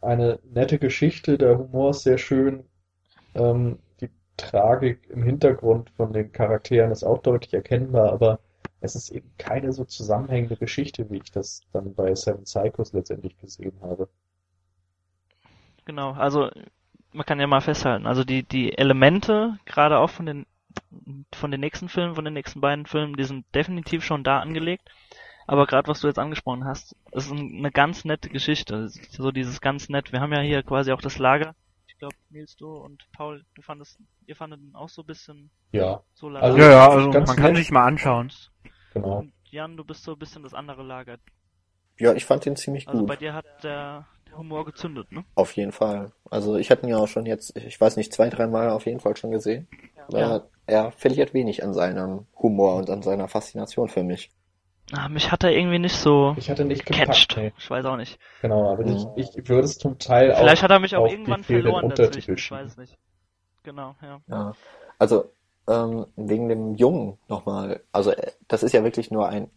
eine 0.00 0.40
nette 0.42 0.78
Geschichte, 0.78 1.36
der 1.36 1.58
Humor 1.58 1.90
ist 1.90 2.02
sehr 2.02 2.16
schön, 2.16 2.64
ähm, 3.34 3.78
die 4.00 4.08
Tragik 4.38 5.10
im 5.10 5.22
Hintergrund 5.22 5.90
von 5.90 6.14
den 6.14 6.32
Charakteren 6.32 6.92
ist 6.92 7.04
auch 7.04 7.18
deutlich 7.18 7.52
erkennbar, 7.52 8.10
aber 8.10 8.40
es 8.86 8.94
ist 8.96 9.10
eben 9.10 9.30
keine 9.36 9.72
so 9.72 9.84
zusammenhängende 9.84 10.56
Geschichte, 10.56 11.10
wie 11.10 11.18
ich 11.18 11.30
das 11.30 11.60
dann 11.72 11.94
bei 11.94 12.14
Seven 12.14 12.44
Psychos 12.44 12.92
letztendlich 12.94 13.36
gesehen 13.38 13.78
habe. 13.82 14.08
Genau, 15.84 16.12
also 16.12 16.50
man 17.12 17.26
kann 17.26 17.40
ja 17.40 17.46
mal 17.46 17.60
festhalten, 17.60 18.06
also 18.06 18.24
die, 18.24 18.42
die 18.42 18.76
Elemente, 18.76 19.58
gerade 19.66 19.98
auch 19.98 20.10
von 20.10 20.26
den 20.26 20.46
von 21.34 21.50
den 21.50 21.60
nächsten 21.60 21.88
Filmen, 21.88 22.14
von 22.16 22.24
den 22.24 22.34
nächsten 22.34 22.60
beiden 22.60 22.84
Filmen, 22.84 23.16
die 23.16 23.24
sind 23.24 23.46
definitiv 23.54 24.04
schon 24.04 24.24
da 24.24 24.40
angelegt. 24.40 24.86
Aber 25.46 25.66
gerade 25.66 25.88
was 25.88 26.00
du 26.00 26.06
jetzt 26.06 26.18
angesprochen 26.18 26.66
hast, 26.66 26.94
ist 27.12 27.30
ein- 27.30 27.56
eine 27.58 27.70
ganz 27.70 28.04
nette 28.04 28.28
Geschichte. 28.28 28.88
So 28.88 29.30
dieses 29.30 29.62
ganz 29.62 29.88
nett. 29.88 30.12
Wir 30.12 30.20
haben 30.20 30.32
ja 30.34 30.40
hier 30.40 30.62
quasi 30.62 30.92
auch 30.92 31.00
das 31.00 31.18
Lager. 31.18 31.54
Ich 31.86 31.96
glaube, 31.98 32.14
Nils, 32.28 32.56
du 32.56 32.68
und 32.74 33.06
Paul, 33.12 33.42
du 33.54 33.62
fandest, 33.62 33.98
ihr 34.26 34.36
fandet 34.36 34.60
ihn 34.60 34.74
auch 34.74 34.90
so 34.90 35.00
ein 35.02 35.06
bisschen 35.06 35.50
Ja, 35.72 36.02
so 36.12 36.28
Also- 36.28 36.58
Ja, 36.58 36.70
ja, 36.70 36.88
also 36.90 37.10
ganz 37.10 37.28
man 37.28 37.36
kann 37.36 37.52
nett. 37.52 37.56
sich 37.58 37.70
mal 37.70 37.86
anschauen. 37.86 38.30
Genau. 39.02 39.18
Und 39.20 39.32
Jan, 39.50 39.76
du 39.76 39.84
bist 39.84 40.02
so 40.04 40.12
ein 40.12 40.18
bisschen 40.18 40.42
das 40.42 40.54
andere 40.54 40.82
Lager. 40.82 41.18
Ja, 41.98 42.12
ich 42.14 42.24
fand 42.24 42.44
den 42.44 42.56
ziemlich 42.56 42.86
Also 42.88 43.00
gut. 43.00 43.08
bei 43.08 43.16
dir 43.16 43.32
hat 43.32 43.46
der, 43.62 44.06
der 44.28 44.36
Humor 44.36 44.64
gezündet, 44.66 45.10
ne? 45.12 45.24
Auf 45.34 45.52
jeden 45.52 45.72
Fall. 45.72 46.12
Also 46.30 46.56
ich 46.56 46.70
hatte 46.70 46.82
ihn 46.82 46.90
ja 46.90 46.98
auch 46.98 47.08
schon 47.08 47.24
jetzt, 47.26 47.56
ich 47.56 47.80
weiß 47.80 47.96
nicht, 47.96 48.12
zwei, 48.12 48.28
drei 48.28 48.46
Mal 48.46 48.70
auf 48.70 48.84
jeden 48.86 49.00
Fall 49.00 49.16
schon 49.16 49.30
gesehen. 49.30 49.66
Ja. 50.12 50.18
Er, 50.18 50.48
er 50.66 50.90
verliert 50.92 51.32
wenig 51.32 51.62
an 51.64 51.72
seinem 51.72 52.26
Humor 52.36 52.76
und 52.76 52.90
an 52.90 53.02
seiner 53.02 53.28
Faszination 53.28 53.88
für 53.88 54.02
mich. 54.02 54.30
Ah, 54.92 55.08
mich 55.08 55.32
hat 55.32 55.42
er 55.42 55.50
irgendwie 55.52 55.80
nicht 55.80 55.96
so 55.96 56.34
Ich 56.36 56.48
hatte 56.50 56.64
nicht 56.64 56.86
gecatcht. 56.86 57.30
gepackt, 57.30 57.36
nee. 57.38 57.52
Ich 57.58 57.70
weiß 57.70 57.84
auch 57.86 57.96
nicht. 57.96 58.20
Genau, 58.42 58.70
aber 58.70 58.84
Mhm. 58.84 59.08
ich, 59.16 59.36
ich 59.36 59.48
würde 59.48 59.64
es 59.64 59.78
zum 59.78 59.98
Teil 59.98 60.32
auch 60.32 60.38
Vielleicht 60.38 60.62
hat 60.62 60.70
er 60.70 60.78
mich 60.80 60.94
auch 60.94 61.08
irgendwann 61.10 61.42
verloren 61.42 61.88
dazwischen. 61.88 62.30
Untertitel 62.30 62.34
Ich 62.34 62.50
weiß 62.50 62.76
nicht. 62.76 62.96
Genau, 63.64 63.96
ja. 64.02 64.20
Ja. 64.28 64.52
Also 64.98 65.32
ähm, 65.68 66.06
wegen 66.16 66.48
dem 66.48 66.74
Jungen 66.74 67.18
nochmal. 67.28 67.80
Also 67.92 68.10
äh, 68.12 68.32
das 68.48 68.62
ist 68.62 68.72
ja 68.72 68.84
wirklich 68.84 69.10
nur 69.10 69.28
ein 69.28 69.50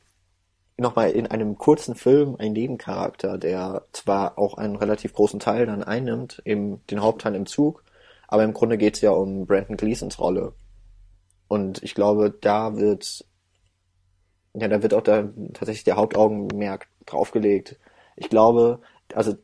nochmal 0.78 1.12
in 1.12 1.28
einem 1.28 1.58
kurzen 1.58 1.94
Film 1.94 2.38
ein 2.40 2.54
Nebencharakter, 2.54 3.38
der 3.38 3.84
zwar 3.92 4.40
auch 4.40 4.54
einen 4.54 4.78
relativ 4.78 5.14
großen 5.14 5.42
Teil 5.42 5.66
dann 5.66 5.84
einnimmt, 5.84 6.42
eben 6.46 6.82
den 6.88 7.02
Hauptteil 7.02 7.36
im 7.36 7.46
Zug, 7.46 7.84
aber 8.30 8.46
im 8.46 8.54
Grunde 8.54 8.78
geht's 8.78 9.02
ja 9.02 9.12
um 9.12 9.46
Brandon 9.46 9.76
Gleesons 9.76 10.20
Rolle. 10.20 10.54
Und 11.50 11.84
ich 11.84 11.96
glaube, 11.96 12.32
da 12.32 12.78
wird 12.78 13.26
ja, 14.54 14.68
da 14.68 14.82
wird 14.82 14.94
auch 14.94 15.02
da 15.02 15.30
tatsächlich 15.54 15.84
der 15.84 15.96
Hauptaugenmerk 15.96 16.88
draufgelegt. 17.06 17.78
Ich 18.16 18.30
glaube, 18.30 18.82
also 19.14 19.36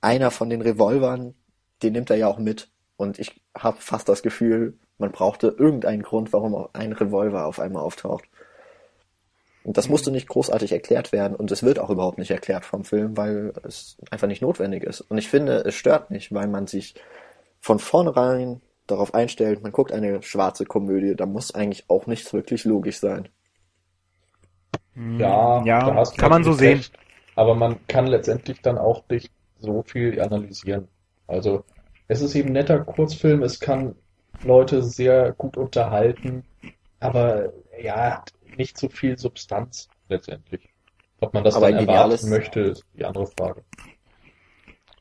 einer 0.00 0.30
von 0.30 0.50
den 0.50 0.62
Revolvern, 0.62 1.34
den 1.82 1.92
nimmt 1.92 2.10
er 2.10 2.16
ja 2.16 2.28
auch 2.28 2.38
mit. 2.38 2.68
Und 2.96 3.18
ich 3.18 3.40
habe 3.56 3.78
fast 3.80 4.08
das 4.08 4.22
Gefühl, 4.22 4.78
man 4.98 5.12
brauchte 5.12 5.54
irgendeinen 5.58 6.02
Grund, 6.02 6.32
warum 6.32 6.68
ein 6.72 6.92
Revolver 6.92 7.46
auf 7.46 7.60
einmal 7.60 7.82
auftaucht. 7.82 8.24
Und 9.64 9.76
das 9.76 9.88
musste 9.88 10.12
nicht 10.12 10.28
großartig 10.28 10.70
erklärt 10.72 11.10
werden 11.10 11.34
und 11.34 11.50
es 11.50 11.64
wird 11.64 11.80
auch 11.80 11.90
überhaupt 11.90 12.18
nicht 12.18 12.30
erklärt 12.30 12.64
vom 12.64 12.84
Film, 12.84 13.16
weil 13.16 13.52
es 13.64 13.96
einfach 14.10 14.28
nicht 14.28 14.40
notwendig 14.40 14.84
ist. 14.84 15.00
Und 15.00 15.18
ich 15.18 15.28
finde, 15.28 15.64
es 15.64 15.74
stört 15.74 16.10
nicht, 16.10 16.32
weil 16.32 16.46
man 16.46 16.68
sich 16.68 16.94
von 17.60 17.80
vornherein 17.80 18.60
darauf 18.86 19.12
einstellt, 19.12 19.64
man 19.64 19.72
guckt 19.72 19.90
eine 19.90 20.22
schwarze 20.22 20.64
Komödie, 20.64 21.16
da 21.16 21.26
muss 21.26 21.52
eigentlich 21.52 21.84
auch 21.88 22.06
nichts 22.06 22.32
wirklich 22.32 22.64
logisch 22.64 22.98
sein. 23.00 23.28
Ja, 24.94 25.64
ja 25.64 25.80
da 25.80 25.94
hast 25.96 26.12
du 26.12 26.20
kann 26.20 26.30
man 26.30 26.44
so 26.44 26.52
sehen. 26.52 26.76
recht. 26.76 26.98
Aber 27.34 27.54
man 27.54 27.84
kann 27.88 28.06
letztendlich 28.06 28.62
dann 28.62 28.78
auch 28.78 29.02
nicht 29.10 29.30
so 29.58 29.82
viel 29.82 30.20
analysieren. 30.20 30.88
Also, 31.26 31.64
es 32.08 32.22
ist 32.22 32.34
eben 32.34 32.50
ein 32.50 32.52
netter 32.52 32.78
Kurzfilm, 32.80 33.42
es 33.42 33.58
kann 33.60 33.96
Leute 34.42 34.82
sehr 34.82 35.32
gut 35.32 35.56
unterhalten, 35.56 36.44
aber 37.00 37.52
ja, 37.80 38.16
hat 38.16 38.32
nicht 38.56 38.78
so 38.78 38.88
viel 38.88 39.18
Substanz 39.18 39.88
letztendlich. 40.08 40.68
Ob 41.20 41.34
man 41.34 41.44
das 41.44 41.56
Aber 41.56 41.70
dann 41.70 41.86
erwarten 41.88 42.28
möchte, 42.28 42.60
ist 42.60 42.84
die 42.94 43.04
andere 43.04 43.26
Frage. 43.26 43.64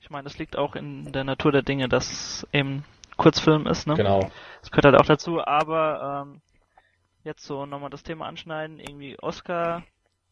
Ich 0.01 0.09
meine, 0.09 0.23
das 0.23 0.37
liegt 0.37 0.57
auch 0.57 0.75
in 0.75 1.11
der 1.11 1.23
Natur 1.23 1.51
der 1.51 1.61
Dinge, 1.61 1.89
dass 1.89 2.47
eben 2.53 2.85
Kurzfilm 3.17 3.67
ist, 3.67 3.87
ne? 3.87 3.95
Genau. 3.95 4.29
Das 4.61 4.71
gehört 4.71 4.85
halt 4.85 4.95
auch 4.95 5.05
dazu, 5.05 5.45
aber 5.45 6.25
ähm, 6.27 6.41
jetzt 7.23 7.43
so 7.45 7.65
nochmal 7.65 7.89
das 7.89 8.03
Thema 8.03 8.27
anschneiden, 8.27 8.79
irgendwie 8.79 9.17
Oscar 9.19 9.83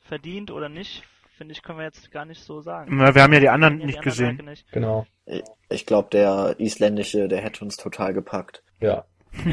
verdient 0.03 0.51
oder 0.51 0.69
nicht, 0.69 1.03
finde 1.43 1.51
ich, 1.51 1.62
können 1.62 1.79
wir 1.79 1.86
jetzt 1.86 2.10
gar 2.10 2.23
nicht 2.23 2.41
so 2.41 2.62
sagen. 2.62 2.95
Na, 2.95 3.13
wir 3.13 3.21
haben 3.21 3.34
ja 3.34 3.41
die 3.41 3.49
anderen 3.49 3.82
Ja, 3.82 3.86
nicht 3.86 3.97
anderen 3.97 4.10
gesehen. 4.10 4.45
Nicht. 4.45 4.71
Genau. 4.71 5.06
Ich 5.69 5.86
glaube, 5.86 6.08
der 6.10 6.56
isländische, 6.58 7.27
der 7.27 7.41
hätte 7.41 7.65
uns 7.65 7.75
total 7.75 8.13
gepackt. 8.13 8.63
Ja. 8.79 9.03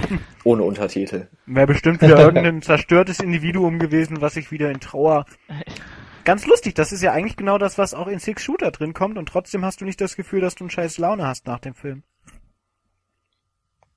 Ohne 0.44 0.62
Untertitel. 0.62 1.26
Wäre 1.46 1.66
bestimmt 1.66 2.00
wieder 2.00 2.20
irgendein 2.20 2.62
zerstörtes 2.62 3.18
Individuum 3.18 3.81
gewesen, 3.81 4.20
was 4.20 4.35
sich 4.35 4.53
wieder 4.53 4.70
in 4.70 4.79
Trauer. 4.79 5.26
Ganz 6.24 6.46
lustig, 6.46 6.74
das 6.74 6.92
ist 6.92 7.03
ja 7.03 7.12
eigentlich 7.12 7.37
genau 7.37 7.57
das, 7.59 7.79
was 7.79 7.94
auch 7.94 8.07
in 8.07 8.18
Six 8.20 8.44
Shooter 8.44 8.70
drin 8.70 8.92
kommt 8.92 9.16
und 9.16 9.26
trotzdem 9.26 9.64
hast 9.64 9.81
du 9.81 9.87
nicht 9.87 10.00
das 10.00 10.16
Gefühl, 10.16 10.42
dass 10.42 10.55
du 10.55 10.64
einen 10.64 10.70
scheiß 10.70 10.98
Laune 10.98 11.26
hast 11.26 11.46
nach 11.46 11.59
dem 11.59 11.74
Film. 11.74 12.05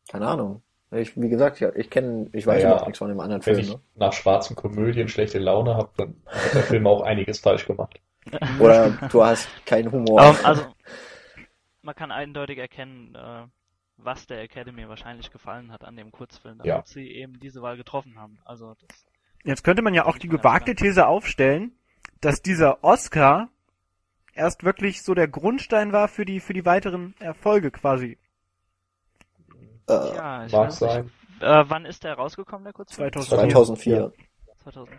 Keine 0.10 0.28
Ahnung. 0.30 0.64
Ich, 0.96 1.20
wie 1.20 1.30
gesagt, 1.30 1.60
ja, 1.60 1.72
ich 1.76 1.90
kenne, 1.90 2.30
ich 2.34 2.46
weiß 2.46 2.62
Ja, 2.64 2.70
überhaupt 2.70 2.88
nichts 2.88 3.00
von 3.00 3.10
dem 3.10 3.20
anderen 3.20 3.46
Wenn 3.46 3.56
Film. 3.56 3.68
ich 3.68 3.74
Ne? 3.74 3.82
nach 3.96 4.14
schwarzen 4.14 4.56
Komödien 4.56 5.08
schlechte 5.08 5.40
Laune 5.40 5.76
habe, 5.76 5.90
dann 5.98 6.16
hat 6.26 6.54
der 6.54 6.64
Film 6.64 6.88
auch 6.88 7.02
einiges 7.02 7.40
falsch 7.40 7.66
gemacht. 7.66 8.00
Oder 8.60 8.92
du 9.12 9.24
hast 9.24 9.48
keinen 9.66 9.92
Humor. 9.92 10.22
Ähm, 10.22 10.36
also, 10.44 10.66
man 11.82 11.96
kann 11.96 12.12
eindeutig 12.12 12.58
erkennen, 12.58 13.16
äh, 13.16 13.46
was 13.98 14.26
der 14.28 14.42
Academy 14.42 14.88
wahrscheinlich 14.88 15.32
gefallen 15.32 15.72
hat 15.72 15.84
an 15.84 15.96
dem 15.96 16.12
Kurzfilm, 16.12 16.58
damit 16.60 16.68
Ja. 16.68 16.84
sie 16.86 17.10
eben 17.12 17.40
diese 17.40 17.62
Wahl 17.62 17.78
getroffen 17.78 18.18
haben. 18.20 18.40
Also 18.46 18.76
das, 18.88 19.06
Jetzt 19.44 19.64
könnte 19.64 19.82
man 19.82 19.94
ja 19.94 20.06
auch 20.06 20.18
die 20.18 20.30
gewagte 20.30 20.74
These 20.74 21.06
aufstellen, 21.06 21.74
dass 22.22 22.42
dieser 22.42 22.84
Oscar 22.84 23.50
erst 24.34 24.64
wirklich 24.64 25.04
so 25.04 25.14
der 25.14 25.28
Grundstein 25.28 25.92
war 25.92 26.08
für 26.08 26.26
die, 26.26 26.40
für 26.40 26.54
die 26.54 26.66
weiteren 26.66 27.14
Erfolge 27.20 27.70
quasi. 27.70 28.18
Äh, 29.88 30.16
ja, 30.16 30.46
ich 30.46 30.52
Mag 30.52 30.68
weiß 30.68 30.80
sein. 30.80 31.04
nicht. 31.06 31.14
Äh, 31.42 31.70
wann 31.70 31.86
ist 31.86 32.04
der 32.04 32.14
rausgekommen, 32.16 32.64
der 32.64 32.74
Kurzfilm? 32.74 33.12
2004. 33.12 33.50
2004. 33.50 34.14
2000. 34.64 34.98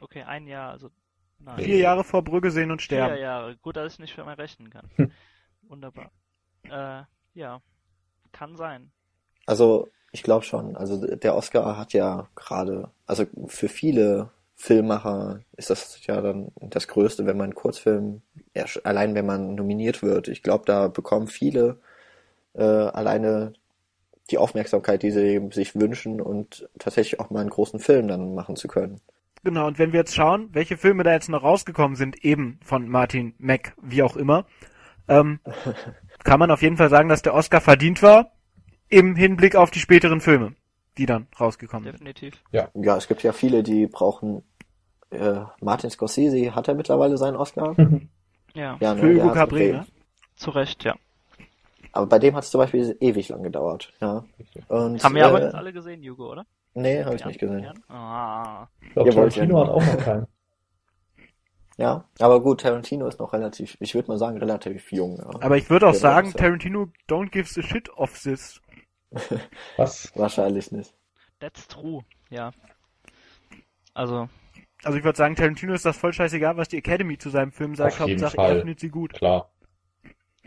Okay, 0.00 0.22
ein 0.22 0.46
Jahr, 0.46 0.70
also 0.70 0.90
nein. 1.38 1.58
Vier 1.58 1.78
Jahre 1.78 2.02
vor 2.04 2.22
Brügge 2.22 2.50
sehen 2.50 2.70
und 2.70 2.80
Vier 2.80 2.86
sterben. 2.86 3.20
Jahre. 3.20 3.56
Gut, 3.56 3.76
dass 3.76 3.92
ich 3.94 3.98
nicht 3.98 4.14
für 4.14 4.24
mal 4.24 4.34
rechnen 4.34 4.70
kann. 4.70 4.90
Hm. 4.96 5.12
Wunderbar. 5.68 6.10
Äh, 6.64 7.02
ja, 7.34 7.60
kann 8.32 8.56
sein. 8.56 8.90
Also, 9.46 9.88
ich 10.12 10.22
glaube 10.22 10.44
schon. 10.44 10.76
Also 10.76 11.06
der 11.06 11.34
Oscar 11.34 11.76
hat 11.76 11.92
ja 11.92 12.28
gerade, 12.34 12.90
also 13.06 13.24
für 13.46 13.68
viele 13.68 14.30
Filmmacher 14.54 15.40
ist 15.56 15.70
das 15.70 16.06
ja 16.06 16.20
dann 16.20 16.52
das 16.60 16.86
Größte, 16.86 17.26
wenn 17.26 17.36
man 17.36 17.44
einen 17.44 17.54
Kurzfilm, 17.54 18.22
allein 18.84 19.14
wenn 19.14 19.26
man 19.26 19.54
nominiert 19.54 20.02
wird. 20.02 20.28
Ich 20.28 20.42
glaube, 20.42 20.64
da 20.66 20.88
bekommen 20.88 21.26
viele 21.26 21.80
äh, 22.54 22.62
alleine 22.62 23.54
die 24.30 24.38
Aufmerksamkeit, 24.38 25.02
die 25.02 25.10
sie 25.10 25.40
sich 25.52 25.74
wünschen 25.74 26.20
und 26.20 26.68
tatsächlich 26.78 27.20
auch 27.20 27.30
mal 27.30 27.40
einen 27.40 27.50
großen 27.50 27.80
Film 27.80 28.08
dann 28.08 28.34
machen 28.34 28.56
zu 28.56 28.68
können. 28.68 29.00
Genau, 29.44 29.66
und 29.66 29.78
wenn 29.78 29.92
wir 29.92 30.00
jetzt 30.00 30.14
schauen, 30.14 30.50
welche 30.52 30.76
Filme 30.76 31.02
da 31.02 31.12
jetzt 31.12 31.28
noch 31.28 31.42
rausgekommen 31.42 31.96
sind, 31.96 32.24
eben 32.24 32.60
von 32.64 32.88
Martin 32.88 33.34
Mack, 33.38 33.74
wie 33.82 34.02
auch 34.02 34.16
immer, 34.16 34.46
ähm, 35.08 35.40
kann 36.24 36.38
man 36.38 36.50
auf 36.50 36.62
jeden 36.62 36.76
Fall 36.76 36.90
sagen, 36.90 37.08
dass 37.08 37.22
der 37.22 37.34
Oscar 37.34 37.60
verdient 37.60 38.02
war 38.02 38.32
im 38.88 39.16
Hinblick 39.16 39.56
auf 39.56 39.70
die 39.70 39.80
späteren 39.80 40.20
Filme, 40.20 40.54
die 40.96 41.06
dann 41.06 41.26
rausgekommen 41.40 41.84
sind. 41.84 41.94
Definitiv. 41.94 42.42
Ja, 42.52 42.68
es 42.96 43.08
gibt 43.08 43.22
ja 43.22 43.32
viele, 43.32 43.62
die 43.62 43.86
brauchen. 43.86 44.44
Äh, 45.10 45.40
Martin 45.60 45.90
Scorsese 45.90 46.54
hat 46.54 46.68
er 46.68 46.74
mittlerweile 46.74 47.18
seinen 47.18 47.36
Oscar? 47.36 47.74
Ja, 48.54 48.76
Ja, 48.80 48.94
Für 48.94 49.14
Hugo 49.14 49.34
ja, 49.34 49.44
okay. 49.44 49.72
ne? 49.72 49.86
zu 50.36 50.50
Recht, 50.50 50.84
ja. 50.84 50.94
Aber 51.92 52.06
bei 52.06 52.18
dem 52.18 52.34
hat 52.34 52.44
es 52.44 52.50
zum 52.50 52.58
Beispiel 52.60 52.96
ewig 53.00 53.28
lang 53.28 53.42
gedauert, 53.42 53.92
ja. 54.00 54.24
Und, 54.68 55.02
Haben 55.04 55.14
wir 55.14 55.22
äh, 55.22 55.26
aber 55.26 55.42
jetzt 55.42 55.54
alle 55.54 55.72
gesehen, 55.72 56.02
Hugo, 56.02 56.30
oder? 56.32 56.46
Nee, 56.74 57.04
habe 57.04 57.14
ich 57.16 57.24
nicht 57.24 57.38
gesehen. 57.38 57.64
ja. 57.64 57.72
Ah, 57.94 58.68
Ich 58.80 58.92
glaube, 58.94 59.14
wollt 59.14 59.34
Tarantino 59.34 59.58
ja- 59.58 59.66
hat 59.66 59.70
auch 59.74 59.84
noch 59.84 59.98
keinen. 60.04 60.26
Ja, 61.78 62.04
aber 62.20 62.40
gut, 62.42 62.60
Tarantino 62.60 63.06
ist 63.06 63.18
noch 63.18 63.32
relativ, 63.32 63.76
ich 63.80 63.94
würde 63.94 64.08
mal 64.08 64.18
sagen, 64.18 64.36
relativ 64.38 64.92
jung. 64.92 65.16
Ja. 65.18 65.30
Aber 65.40 65.56
ich 65.56 65.68
würde 65.70 65.86
auch 65.86 65.92
Genau, 65.92 66.00
sagen, 66.02 66.30
so. 66.30 66.38
Tarantino 66.38 66.88
don't 67.08 67.30
give 67.30 67.48
a 67.58 67.62
shit 67.62 67.88
of 67.96 68.18
this. 68.22 68.60
Was? 69.76 70.12
Wahrscheinlich 70.16 70.70
nicht. 70.72 70.94
that's 71.40 71.66
true, 71.68 72.02
ja. 72.30 72.52
Also, 73.94 74.28
Also 74.84 74.96
ich 74.98 75.04
würde 75.04 75.16
sagen, 75.18 75.34
Tarantino 75.36 75.74
ist 75.74 75.84
das 75.84 75.96
voll 75.98 76.12
scheißegal, 76.14 76.56
was 76.56 76.68
die 76.68 76.78
Academy 76.78 77.18
zu 77.18 77.28
seinem 77.30 77.52
Film 77.52 77.74
sagt. 77.74 78.00
Auf 78.00 78.08
jeden 78.08 78.22
Hauptsache, 78.22 78.36
Fall. 78.36 78.50
er 78.52 78.58
findet 78.60 78.80
sie 78.80 78.88
gut. 78.88 79.12
Klar. 79.12 79.50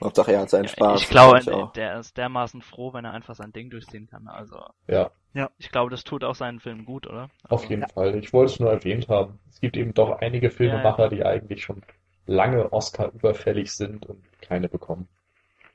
Hauptsache 0.04 0.34
er 0.34 0.42
hat 0.42 0.50
seinen 0.50 0.66
ja, 0.66 0.70
Spaß. 0.70 1.02
ich 1.02 1.10
glaube, 1.10 1.40
ich 1.40 1.46
der 1.76 2.00
ist 2.00 2.18
dermaßen 2.18 2.62
froh, 2.62 2.94
wenn 2.94 3.06
er 3.06 3.14
einfach 3.14 3.36
sein 3.36 3.54
Ding 3.54 3.70
durchziehen 3.70 4.08
kann. 4.08 4.28
Also, 4.28 4.58
Ja, 4.88 5.12
ich 5.58 5.70
glaube, 5.72 5.92
das 5.92 6.04
tut 6.04 6.24
auch 6.24 6.36
seinen 6.36 6.60
Film 6.60 6.86
gut, 6.86 7.08
oder? 7.08 7.30
auf 7.50 7.62
Also, 7.62 7.70
jeden 7.70 7.88
Fall. 7.88 8.16
Ich 8.18 8.34
wollte 8.34 8.54
es 8.54 8.60
nur 8.60 8.72
erwähnt 8.72 9.08
haben. 9.10 9.40
Es 9.50 9.60
gibt 9.60 9.78
eben 9.78 9.94
doch 9.94 10.20
einige 10.20 10.52
Filmemacher, 10.52 11.10
die 11.10 11.26
eigentlich 11.26 11.64
schon 11.64 11.82
lange 12.28 12.72
Oscar 12.74 13.12
überfällig 13.14 13.72
sind 13.74 14.06
und 14.06 14.24
keine 14.42 14.70
bekommen. 14.70 15.08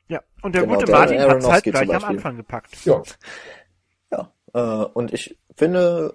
Ja, 0.08 0.22
und 0.42 0.54
der 0.54 0.62
Genau, 0.62 0.74
gute 0.74 0.86
der 0.86 0.94
Martin 0.98 1.18
hat's 1.26 1.48
halt 1.48 1.64
Aronofsky 1.64 1.70
gleich 1.70 1.94
am. 1.94 2.04
Anfang 2.04 2.36
gepackt. 2.36 2.76
Ja, 2.84 3.02
Ja, 4.10 4.32
äh, 4.54 4.84
und 4.86 5.12
ich 5.12 5.38
finde 5.56 6.14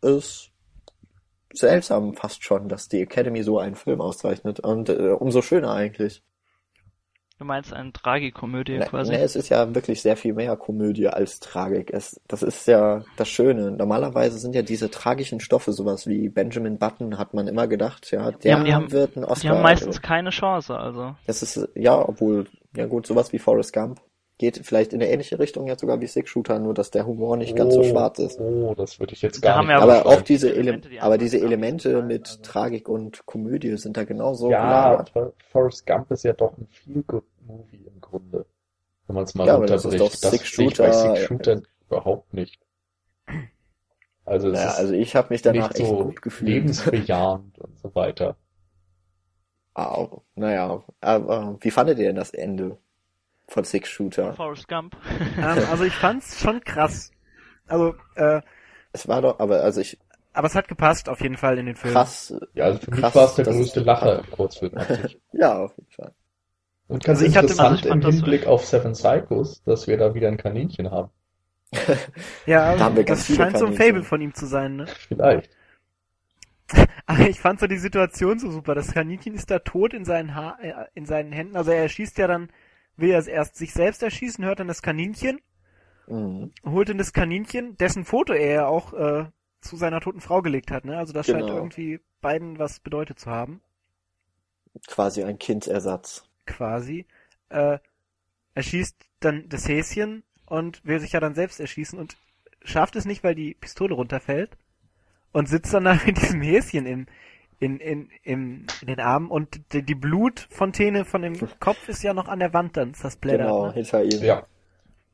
es 0.00 0.50
seltsam 1.52 2.14
fast 2.14 2.44
schon, 2.44 2.68
dass 2.68 2.88
die 2.88 3.00
Academy 3.02 3.42
so 3.42 3.58
einen 3.58 3.76
Film 3.76 4.00
auszeichnet. 4.00 4.60
Und 4.60 4.88
äh, 4.90 5.10
umso 5.12 5.42
schöner 5.42 5.72
eigentlich. 5.72 6.22
Du 7.38 7.44
meinst 7.44 7.72
eine 7.74 7.92
Tragikomödie 7.92 8.78
Ne, 8.78 8.86
quasi? 8.86 9.12
ne, 9.12 9.18
es 9.20 9.36
ist 9.36 9.50
ja 9.50 9.74
wirklich 9.74 10.00
sehr 10.00 10.16
viel 10.16 10.32
mehr 10.32 10.56
Komödie 10.56 11.08
als 11.08 11.38
Tragik. 11.38 11.92
Es, 11.92 12.18
das 12.28 12.42
ist 12.42 12.66
ja 12.66 13.04
das 13.18 13.28
Schöne. 13.28 13.72
Normalerweise 13.72 14.38
sind 14.38 14.54
ja 14.54 14.62
diese 14.62 14.90
tragischen 14.90 15.40
Stoffe 15.40 15.72
sowas 15.72 16.06
wie 16.06 16.30
Benjamin 16.30 16.78
Button, 16.78 17.18
hat 17.18 17.34
man 17.34 17.46
immer 17.46 17.66
gedacht, 17.66 18.10
ja, 18.10 18.30
der 18.30 18.56
haben- 18.56 18.64
die 18.64 18.74
haben- 18.74 18.90
wird 18.90 19.16
ein 19.16 19.24
Oscar. 19.24 19.40
Die 19.42 19.48
haben 19.50 19.62
meistens 19.62 20.00
keine 20.00 20.30
Chance, 20.30 20.78
also. 20.78 21.14
Das 21.26 21.42
ist, 21.42 21.68
ja, 21.74 21.96
obwohl, 22.08 22.46
ja 22.74 22.86
gut, 22.86 23.06
sowas 23.06 23.32
wie 23.34 23.38
Forrest 23.38 23.74
Gump. 23.74 24.00
Geht 24.38 24.58
vielleicht 24.64 24.92
in 24.92 25.00
eine 25.02 25.10
ähnliche 25.10 25.38
Richtung 25.38 25.66
jetzt 25.66 25.80
sogar 25.80 26.00
wie 26.00 26.06
Six 26.06 26.28
Shooter, 26.28 26.58
nur 26.58 26.74
dass 26.74 26.90
der 26.90 27.06
Humor 27.06 27.36
nicht 27.36 27.56
ganz 27.56 27.72
so 27.74 27.80
Oh, 27.80 27.84
schwarz 27.84 28.18
ist. 28.18 28.38
Oh, 28.38 28.74
das 28.76 29.00
würde 29.00 29.14
ich 29.14 29.22
jetzt 29.22 29.40
gar 29.40 29.62
nicht 29.62 29.72
Aber 29.72 29.94
aber 29.94 30.06
auch 30.06 30.10
sagen. 30.12 30.24
diese, 30.28 30.48
Ele 30.50 30.58
Elemente, 30.60 30.88
die 30.90 31.00
aber 31.00 31.16
diese 31.18 31.40
Elemente 31.40 32.02
mit 32.02 32.26
also- 32.28 32.42
Tragik 32.42 32.88
und 32.88 33.24
Komödie 33.26 33.76
sind 33.78 33.96
da 33.96 34.04
genauso 34.04 34.50
Ja, 34.50 35.04
Forrest 35.50 35.86
Gump 35.86 36.10
ist 36.10 36.24
ja 36.24 36.32
doch 36.34 36.56
ein 36.58 36.66
Feel-Good-Movie 36.68 37.86
im 37.86 38.00
Grunde. 38.00 38.44
Wenn 39.06 39.14
man 39.14 39.24
es 39.24 39.34
mal 39.34 39.46
Ja, 39.46 39.58
das 39.60 39.84
runterbricht. 39.84 40.00
doch 40.00 40.20
Das 40.20 40.30
Six 40.32 40.56
sehe 40.56 40.66
ich 40.68 40.76
bei 40.76 40.92
Shooter. 40.92 41.14
Six 41.16 41.26
Shootern 41.26 41.66
überhaupt 41.88 42.34
nicht. 42.34 42.60
Also 44.24 44.48
es 44.48 44.54
Naja, 44.54 44.70
ist 44.70 44.78
also 44.78 44.92
ich 44.94 45.14
habe 45.16 45.28
mich 45.30 45.42
danach 45.42 45.68
nicht 45.70 45.80
echt 45.80 45.88
so 45.88 46.02
gut 46.04 46.20
gefühlt. 46.20 46.48
lebensbejahend 46.50 47.58
und 47.60 47.78
so 47.78 47.94
weiter. 47.94 48.36
Au, 49.74 50.22
naja, 50.34 50.82
aber 51.00 51.56
wie 51.60 51.70
fandet 51.70 51.98
ihr 51.98 52.06
denn 52.06 52.16
das 52.16 52.30
Ende 52.30 52.78
von 53.48 53.64
Six 53.64 53.88
Shooter? 53.88 54.32
Forrest 54.34 54.68
Gump. 54.68 54.96
ähm, 55.38 55.44
also 55.70 55.84
ich 55.84 55.94
fand's 55.94 56.40
schon 56.40 56.60
krass. 56.62 57.10
Also, 57.66 57.94
äh, 58.14 58.40
Es 58.92 59.06
war 59.08 59.22
doch, 59.22 59.38
aber 59.40 59.60
also 59.62 59.80
ich 59.80 59.98
aber 60.32 60.48
es 60.48 60.54
hat 60.54 60.68
gepasst 60.68 61.08
auf 61.08 61.20
jeden 61.22 61.36
Fall 61.38 61.56
in 61.58 61.64
den 61.66 61.76
Film. 61.76 61.94
krass, 61.94 62.34
Ja, 62.54 62.64
also 62.66 62.78
für 62.78 62.90
mich 62.90 63.00
Krass, 63.00 63.14
war 63.14 63.24
es 63.24 63.34
der 63.36 63.44
größte 63.46 63.80
Lacher 63.80 64.18
im 64.18 64.30
Kurzfilm 64.30 64.72
ja, 65.32 65.58
auf 65.64 65.74
jeden 65.78 65.90
Fall. 65.90 66.12
Und 66.88 67.02
ganz 67.04 67.20
Also 67.20 67.30
ich 67.30 67.36
hatte- 67.36 67.46
interessant 67.46 67.86
fand 67.86 68.04
im 68.04 68.10
Hinblick 68.10 68.46
auf 68.46 68.64
Seven 68.66 68.92
Psychos, 68.92 69.62
dass 69.64 69.86
wir 69.86 69.96
da 69.96 70.14
wieder 70.14 70.28
ein 70.28 70.36
Kaninchen 70.36 70.90
haben. 70.90 71.10
Ja, 72.46 72.76
Da 72.76 72.84
haben 72.84 73.04
das 73.04 73.26
scheint 73.26 73.56
so 73.58 73.64
ein 73.66 73.72
Kaninchen. 73.74 73.76
Fable 73.76 74.02
von 74.04 74.20
ihm 74.20 74.34
zu 74.34 74.46
sein, 74.46 74.76
ne? 74.76 74.86
Vielleicht. 75.08 75.50
Aber 77.06 77.28
ich 77.28 77.40
fand 77.40 77.60
so 77.60 77.66
die 77.66 77.78
Situation 77.78 78.38
so 78.38 78.50
super. 78.50 78.74
Das 78.74 78.92
Kaninchen 78.92 79.34
ist 79.34 79.50
da 79.50 79.58
tot 79.60 79.94
in 79.94 80.04
seinen 80.04 80.34
ha 80.34 80.58
äh, 80.60 80.74
in 80.94 81.06
seinen 81.06 81.32
Händen. 81.32 81.56
Also 81.56 81.70
er 81.70 81.82
erschießt 81.82 82.18
ja 82.18 82.26
dann, 82.26 82.50
will 82.96 83.10
er 83.10 83.26
erst 83.26 83.56
sich 83.56 83.72
selbst 83.74 84.02
erschießen, 84.02 84.44
hört 84.44 84.60
dann 84.60 84.68
das 84.68 84.82
Kaninchen, 84.82 85.40
Mhm. 86.08 86.50
holt 86.66 86.88
dann 86.90 86.98
das 86.98 87.12
Kaninchen, 87.14 87.76
dessen 87.78 88.04
Foto 88.04 88.32
er 88.34 88.50
ja 88.52 88.66
auch 88.66 88.92
äh, 88.92 89.26
zu 89.62 89.76
seiner 89.76 90.00
toten 90.02 90.20
Frau 90.20 90.42
gelegt 90.42 90.70
hat, 90.70 90.84
ne? 90.84 90.98
Also 90.98 91.12
das 91.14 91.26
scheint 91.26 91.50
Genau. 91.50 91.50
irgendwie 91.50 92.00
beiden 92.20 92.58
was 92.58 92.80
bedeutet 92.80 93.18
zu 93.18 93.30
haben, 93.30 93.62
Quasi 94.88 95.22
ein 95.22 95.38
Kindsersatz. 95.38 96.24
quasi. 96.46 97.06
Äh, 97.48 97.78
er 98.54 98.62
schießt 98.62 98.96
dann 99.20 99.48
das 99.50 99.68
Häschen 99.68 100.24
und 100.46 100.84
will 100.84 101.00
sich 101.00 101.12
ja 101.12 101.20
dann 101.20 101.34
selbst 101.36 101.60
erschießen 101.60 101.98
und 101.98 102.18
schafft 102.62 102.96
es 102.96 103.06
nicht, 103.06 103.24
weil 103.24 103.34
die 103.36 103.54
Pistole 103.54 103.94
runterfällt 103.94 104.56
und 105.32 105.48
sitzt 105.48 105.74
dann 105.74 105.84
da 105.84 105.98
mit 106.06 106.18
diesem 106.18 106.42
Häschen 106.42 106.86
im, 106.86 107.06
in, 107.58 107.78
in, 107.78 108.10
im, 108.22 108.66
in 108.80 108.86
den 108.86 109.00
Armen 109.00 109.30
und 109.30 109.60
die, 109.72 109.82
die 109.82 109.94
Blutfontäne 109.94 111.04
von 111.04 111.22
dem 111.22 111.34
Kopf 111.60 111.88
ist 111.88 112.02
ja 112.02 112.12
noch 112.14 112.28
an 112.28 112.38
der 112.38 112.52
Wand 112.52 112.76
dann 112.76 112.94
zersplättert. 112.94 113.46
Genau, 113.46 113.66
Ne? 113.68 113.72
hinter 113.74 114.02
ihm. 114.04 114.22
Ja. 114.22 114.44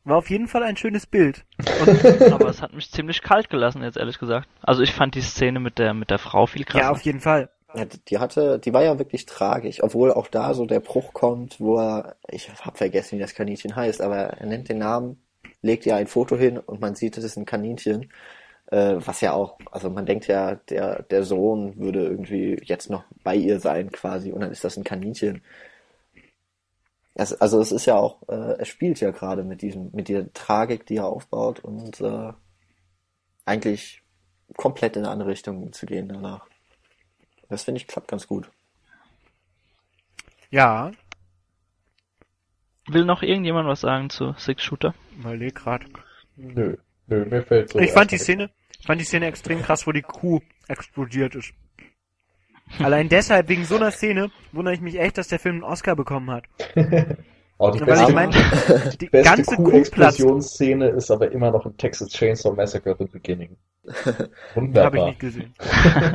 War 0.04 0.16
auf 0.16 0.30
jeden 0.30 0.48
Fall 0.48 0.64
ein 0.64 0.76
schönes 0.76 1.06
Bild. 1.06 1.44
aber 2.32 2.48
es 2.48 2.60
hat 2.60 2.74
mich 2.74 2.90
ziemlich 2.90 3.22
kalt 3.22 3.48
gelassen, 3.50 3.82
jetzt 3.82 3.96
ehrlich 3.96 4.18
gesagt. 4.18 4.48
Also 4.60 4.82
ich 4.82 4.92
fand 4.92 5.14
die 5.14 5.20
Szene 5.20 5.60
mit 5.60 5.78
der 5.78 5.94
mit 5.94 6.10
der 6.10 6.18
Frau 6.18 6.46
viel 6.46 6.64
krasser. 6.64 6.84
Ja, 6.86 6.90
auf 6.90 7.02
jeden 7.02 7.20
Fall. 7.20 7.50
Ja, 7.74 7.84
die- 7.84 8.04
die 8.08 8.18
hatte, 8.18 8.58
die 8.58 8.72
war 8.74 8.82
ja 8.82 8.98
wirklich 8.98 9.24
tragisch, 9.26 9.82
obwohl 9.82 10.12
auch 10.12 10.26
da 10.26 10.54
so 10.54 10.66
der 10.66 10.80
Bruch 10.80 11.12
kommt, 11.12 11.60
wo 11.60 11.78
er, 11.78 12.16
ich 12.28 12.50
hab 12.64 12.76
vergessen, 12.76 13.16
wie 13.16 13.22
das 13.22 13.34
Kaninchen 13.34 13.76
heißt, 13.76 14.00
aber 14.02 14.16
er 14.16 14.46
nennt 14.46 14.68
den 14.68 14.78
Namen, 14.78 15.22
legt 15.62 15.86
ja 15.86 15.94
ein 15.96 16.08
Foto 16.08 16.36
hin 16.36 16.58
und 16.58 16.80
man 16.80 16.96
sieht, 16.96 17.16
es 17.16 17.22
ist 17.24 17.36
ein 17.36 17.46
Kaninchen, 17.46 18.10
äh, 18.72 18.96
was 19.06 19.20
ja 19.20 19.32
auch, 19.32 19.58
also 19.70 19.90
man 19.90 20.06
denkt 20.06 20.26
ja, 20.26 20.56
der, 20.56 21.02
der 21.02 21.22
Sohn 21.24 21.76
würde 21.76 22.04
irgendwie 22.04 22.60
jetzt 22.64 22.90
noch 22.90 23.04
bei 23.22 23.36
ihr 23.36 23.60
sein 23.60 23.92
quasi 23.92 24.32
und 24.32 24.40
dann 24.40 24.50
ist 24.50 24.64
das 24.64 24.76
ein 24.76 24.84
Kaninchen. 24.84 25.42
Es, 27.14 27.32
also 27.34 27.60
es 27.60 27.70
ist 27.70 27.86
ja 27.86 27.96
auch, 27.96 28.22
äh, 28.28 28.58
er 28.58 28.64
spielt 28.64 29.00
ja 29.00 29.10
gerade 29.10 29.44
mit 29.44 29.62
diesem, 29.62 29.90
mit 29.92 30.08
der 30.08 30.32
Tragik, 30.32 30.86
die 30.86 30.96
er 30.96 31.06
aufbaut 31.06 31.60
und 31.60 32.00
äh, 32.00 32.32
eigentlich 33.44 34.02
komplett 34.56 34.96
in 34.96 35.04
eine 35.04 35.12
andere 35.12 35.30
Richtung 35.30 35.72
zu 35.72 35.86
gehen 35.86 36.08
danach. 36.08 36.46
Das 37.48 37.64
finde 37.64 37.80
ich 37.80 37.86
klappt 37.86 38.08
ganz 38.08 38.26
gut. 38.26 38.50
Ja, 40.50 40.92
Will 42.88 43.04
noch 43.04 43.22
irgendjemand 43.22 43.68
was 43.68 43.80
sagen 43.80 44.10
zu 44.10 44.34
Six 44.38 44.62
Shooter? 44.62 44.94
überleg 45.18 45.54
grad. 45.54 45.82
Nö. 46.36 46.76
Nö, 47.06 47.24
mir 47.26 47.42
fällt 47.42 47.70
so. 47.70 47.78
ich 47.78 47.92
fand 47.92 48.10
die 48.10 48.18
Szene, 48.18 48.50
ich 48.82 48.86
fand 48.86 49.00
die 49.00 49.04
Szene 49.04 49.26
extrem 49.26 49.62
krass, 49.62 49.86
wo 49.86 49.92
die 49.92 50.02
Kuh 50.02 50.40
explodiert 50.68 51.34
ist. 51.36 51.52
Allein 52.80 53.08
deshalb, 53.08 53.48
wegen 53.48 53.64
so 53.64 53.76
einer 53.76 53.90
Szene, 53.92 54.30
wundere 54.52 54.74
ich 54.74 54.80
mich 54.80 54.98
echt, 54.98 55.18
dass 55.18 55.28
der 55.28 55.38
Film 55.38 55.56
einen 55.56 55.64
Oscar 55.64 55.96
bekommen 55.96 56.30
hat. 56.30 56.44
Oh, 57.58 57.70
die 57.70 57.78
beste, 57.78 58.08
ich 58.08 58.14
meine, 58.14 58.32
die 59.00 59.06
beste 59.10 59.22
ganze 59.36 59.54
Kuh 59.54 59.62
platzt. 59.62 59.92
Kuh-Explosionsszene 59.92 60.88
ist 60.88 61.12
aber 61.12 61.30
immer 61.30 61.52
noch 61.52 61.64
in 61.64 61.76
Texas 61.76 62.08
Chainsaw 62.08 62.56
Massacre 62.56 62.96
The 62.98 63.04
Beginning. 63.04 63.56
Habe 64.04 64.30
ich 64.32 64.56
Wunderbar. 64.56 65.06
nicht 65.06 65.20
gesehen. 65.20 65.54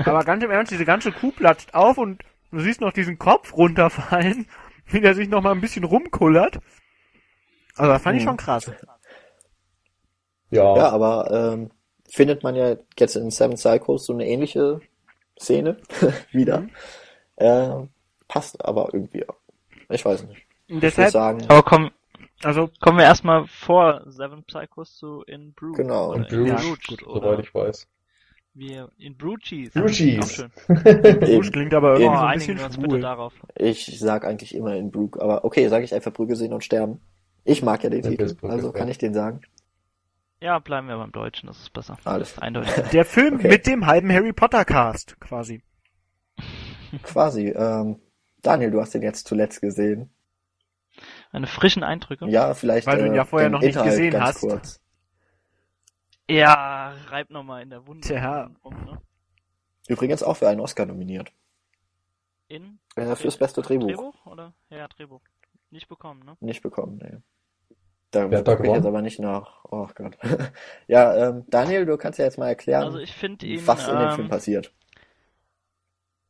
Aber 0.04 0.26
ganz 0.26 0.44
im 0.44 0.52
Ernst, 0.52 0.74
diese 0.74 0.84
ganze 0.84 1.14
Kuh 1.14 1.32
platzt 1.32 1.74
auf 1.74 1.98
und 2.00 2.22
du 2.52 2.60
siehst 2.60 2.82
noch 2.82 2.92
diesen 2.92 3.18
Kopf 3.18 3.54
runterfallen, 3.56 4.48
wie 4.88 5.00
der 5.00 5.14
sich 5.16 5.30
noch 5.30 5.42
mal 5.42 5.52
ein 5.54 5.62
bisschen 5.62 5.86
rumkullert. 5.86 6.60
Also 7.78 7.94
das 7.94 8.02
fand 8.02 8.18
ich 8.18 8.24
Mhm. 8.24 8.28
schon 8.28 8.38
krass. 8.38 8.70
Ja, 10.50 10.76
Ja, 10.76 10.90
aber 10.90 11.54
ähm, 11.54 11.72
findet 12.08 12.44
man 12.44 12.56
ja 12.56 12.76
jetzt 12.98 13.16
in 13.16 13.30
Seven 13.32 13.56
Psychos 13.56 14.06
so 14.06 14.14
eine 14.14 14.28
ähnliche 14.28 14.82
Szene 15.40 15.78
wieder. 16.32 16.62
Mhm. 16.62 16.70
Äh, 17.38 17.88
passt 18.28 18.64
aber 18.66 18.90
irgendwie. 18.94 19.26
Ich 19.90 20.04
weiß 20.06 20.24
nicht. 20.28 20.42
Und 20.70 20.76
Ich 20.78 20.82
deshalb, 20.82 21.12
sagen, 21.12 21.46
Aber 21.48 21.64
komm, 21.64 21.92
also 22.44 22.70
kommen 22.82 22.98
wir 22.98 23.06
erstmal 23.06 23.48
vor 23.48 24.04
Seven 24.08 24.44
Psychos 24.44 24.96
zu 24.98 25.24
In 25.28 25.54
Bruges. 25.54 25.78
Genau. 25.78 26.10
Oder 26.10 26.16
und 26.16 26.28
Bruges, 26.28 26.38
in 26.38 26.46
Ja, 26.48 26.56
Bruges, 26.58 26.98
soweit 27.06 27.40
ich 27.40 27.54
weiß. 27.54 27.88
wie 28.54 28.82
in. 28.98 29.18
Bruges. 29.18 29.72
Auch 29.76 29.88
schön. 29.90 30.52
Bush 31.30 31.52
eben, 31.52 31.52
klingt 31.52 31.74
aber 31.74 32.00
irgendwie 32.00 32.18
so 32.18 32.24
Oh, 32.24 32.26
ein 32.26 32.40
bisschen 32.40 32.58
wir 32.58 32.66
uns 32.66 32.78
bitte 32.78 33.00
darauf. 33.00 33.34
ich 33.56 34.00
sag 34.00 34.26
eigentlich 34.26 34.56
immer 34.56 34.76
in 34.76 34.92
Brooke, 34.92 35.22
aber 35.22 35.46
okay, 35.46 35.68
sage 35.70 35.86
ich 35.86 35.94
einfach 35.94 36.12
Brügge 36.14 36.36
sehen 36.36 36.54
und 36.54 36.64
sterben. 36.64 37.00
Ich 37.46 37.62
mag 37.64 37.84
ja 37.84 37.90
den 37.90 38.02
Titel, 38.04 38.36
also 38.42 38.72
kann 38.72 38.90
ich 38.90 38.98
den 38.98 39.14
sagen. 39.14 39.42
Ja, 40.40 40.60
bleiben 40.60 40.88
wir 40.88 40.98
beim 40.98 41.12
Deutschen, 41.12 41.48
das 41.48 41.60
ist 41.60 41.74
besser. 41.74 41.98
Alles 42.04 42.34
ist 42.34 42.42
eindeutig. 42.42 42.72
Der 42.92 43.06
Film 43.06 43.36
Okay. 43.36 43.48
mit 43.48 43.66
dem 43.68 43.86
halben 43.88 44.12
Harry 44.12 44.34
Potter 44.34 44.66
Cast, 44.66 45.20
quasi. 45.20 45.64
Quasi. 47.04 47.50
Ähm, 47.50 48.00
Daniel, 48.44 48.72
du 48.72 48.80
hast 48.80 48.94
den 48.94 49.02
jetzt 49.02 49.28
zuletzt 49.28 49.60
gesehen. 49.62 50.10
Meine 51.34 51.48
frischen 51.48 51.84
Eindrücke. 51.84 52.28
Ja, 52.30 52.54
vielleicht. 52.54 52.88
Weil 52.88 53.00
du 53.00 53.06
ihn 53.08 53.14
äh, 53.14 53.18
ja 53.18 53.26
vorher 53.26 53.50
den 53.50 53.54
noch 53.54 53.60
nicht 53.62 53.76
Inhalt 53.76 53.90
gesehen 53.90 54.12
ganz 54.12 54.26
hast. 54.26 54.40
Kurz. 54.42 54.82
Ja, 56.30 56.94
reib 57.10 57.30
nochmal 57.30 57.62
in 57.64 57.70
der 57.70 57.86
Wunde 57.88 58.08
Tja. 58.08 58.52
rum, 58.64 58.74
ne? 58.86 59.02
Übrigens 59.88 60.24
auch 60.24 60.36
für 60.38 60.48
einen 60.48 60.60
Oscar 60.62 60.86
nominiert. 60.86 61.32
In 62.48 62.80
Äh, 62.96 63.16
fürs 63.16 63.38
beste 63.38 63.62
Drehbuch. 63.62 63.88
Drehbuch 63.88 64.26
oder? 64.26 64.54
Ja, 64.70 64.88
Drehbuch. 64.88 65.22
Nicht 65.70 65.88
bekommen, 65.90 66.24
ne? 66.26 66.38
Nicht 66.40 66.62
bekommen, 66.62 66.98
nee. 67.04 67.18
Da 68.12 68.32
Wer 68.32 68.40
hat 68.40 68.48
da 68.48 68.54
ich 68.60 68.72
jetzt 68.72 68.86
aber 68.86 69.02
nicht 69.02 69.20
nach. 69.20 69.66
Oh 69.66 69.88
Gott. 69.94 70.18
ja, 70.88 71.30
ähm, 71.30 71.44
Daniel, 71.50 71.86
du 71.86 71.98
kannst 71.98 72.20
ja 72.20 72.26
jetzt 72.26 72.38
mal 72.38 72.48
erklären, 72.48 72.84
Also 72.84 73.00
ihn, 73.00 73.68
was 73.68 73.88
in 73.88 73.98
dem 73.98 74.12
Film 74.12 74.26
ähm, 74.26 74.30
passiert. 74.30 74.72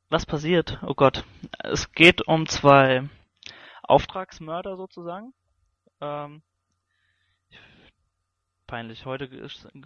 was 0.10 0.26
passiert? 0.26 0.80
Oh 0.86 0.96
Gott. 0.96 1.24
Es 1.64 1.92
geht 1.92 2.28
um 2.28 2.48
zwei 2.48 3.04
Auftragsmörder 3.84 4.76
sozusagen. 4.76 5.34
Ähm, 6.02 6.42
peinlich, 8.66 9.06
heute, 9.06 9.30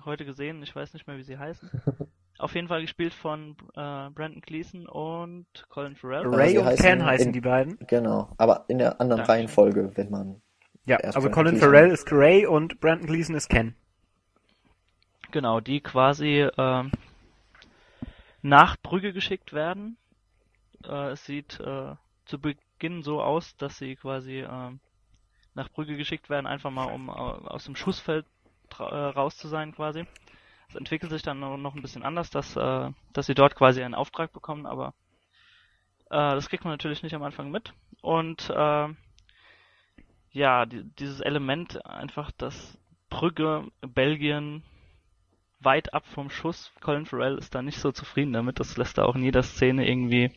heute 0.06 0.26
gesehen, 0.26 0.64
ich 0.64 0.76
weiß 0.76 0.94
nicht 0.94 1.08
mehr, 1.08 1.18
wie 1.18 1.24
sie 1.24 1.38
heißen. 1.38 1.70
Auf 2.40 2.56
jeden 2.56 2.68
Fall 2.70 2.82
gespielt 2.82 3.14
von 3.14 3.52
äh, 3.76 4.10
Brandon 4.10 4.42
Gleeson 4.42 4.88
und 4.88 5.46
Colin 5.70 5.96
Farrell. 5.96 6.24
Äh, 6.26 6.36
Ray 6.36 6.58
und 6.58 6.66
heißen 6.66 6.86
Ken 6.86 7.06
heißen 7.06 7.28
in- 7.28 7.34
die 7.34 7.42
beiden. 7.42 7.78
Genau, 7.88 8.30
aber 8.38 8.66
in 8.68 8.80
der 8.80 9.00
anderen 9.00 9.20
Dankeschön. 9.20 9.36
Reihenfolge, 9.36 9.92
wenn 9.96 10.10
man. 10.10 10.42
Ja, 10.86 10.98
Erst 11.00 11.15
also 11.15 11.30
Colin. 11.30 11.58
Farrell 11.58 11.91
ist 11.91 12.12
Ray 12.12 12.46
und 12.46 12.80
Brandon 12.80 13.08
Gleeson 13.08 13.36
ist 13.36 13.50
Ken. 13.50 13.76
Genau, 15.32 15.60
die 15.60 15.80
quasi 15.82 16.48
ähm, 16.58 16.91
nach 18.41 18.78
Brügge 18.78 19.13
geschickt 19.13 19.54
werden. 19.54 19.98
Äh, 20.84 21.12
es 21.12 21.26
sieht 21.26 21.60
äh, 21.60 21.96
zu 22.26 22.39
Beginn 22.39 23.04
so 23.04 23.22
aus, 23.22 23.56
dass 23.58 23.78
sie 23.78 23.96
quasi 23.96 24.39
ähm, 24.39 24.80
nach 25.54 25.70
Brügge 25.70 25.96
geschickt 25.98 26.30
werden, 26.30 26.48
einfach 26.48 26.72
mal 26.72 26.86
um 26.86 27.10
äh, 27.10 27.12
aus 27.12 27.65
dem 27.65 27.76
Schussfeld 27.76 28.26
äh, 28.80 28.84
raus 28.84 29.38
zu 29.38 29.48
sein 29.48 29.74
quasi. 29.74 30.06
Es 30.70 30.76
entwickelt 30.76 31.12
sich 31.12 31.22
dann 31.22 31.39
noch 31.39 31.58
noch 31.58 31.76
ein 31.76 31.82
bisschen 31.82 32.04
anders, 32.04 32.30
dass, 32.30 32.56
äh, 32.56 32.89
dass 33.13 33.26
sie 33.26 33.36
dort 33.36 33.56
quasi 33.56 33.84
einen 33.84 33.96
Auftrag 33.96 34.34
bekommen, 34.34 34.66
aber 34.66 34.93
äh, 36.10 36.36
das 36.36 36.49
kriegt 36.49 36.64
man 36.64 36.74
natürlich 36.74 37.03
nicht 37.03 37.14
am 37.14 37.24
Anfang 37.24 37.51
mit. 37.51 37.74
Und 38.01 38.49
äh, 38.49 38.88
ja, 40.32 40.66
die, 40.66 40.84
dieses 41.00 41.20
Element 41.20 41.86
einfach, 41.86 42.32
dass 42.32 42.78
Brügge, 43.10 43.68
Belgien, 43.82 44.64
weit 45.60 45.94
ab 45.94 46.06
vom 46.08 46.30
Schuss. 46.30 46.72
Colin 46.82 47.06
Farrell 47.06 47.38
ist 47.38 47.54
da 47.54 47.62
nicht 47.62 47.80
so 47.80 47.92
zufrieden 47.92 48.34
damit. 48.34 48.60
Das 48.60 48.78
lässt 48.78 48.98
er 48.98 49.08
auch 49.08 49.16
in 49.16 49.24
jeder 49.24 49.44
Szene 49.44 49.88
irgendwie 49.88 50.32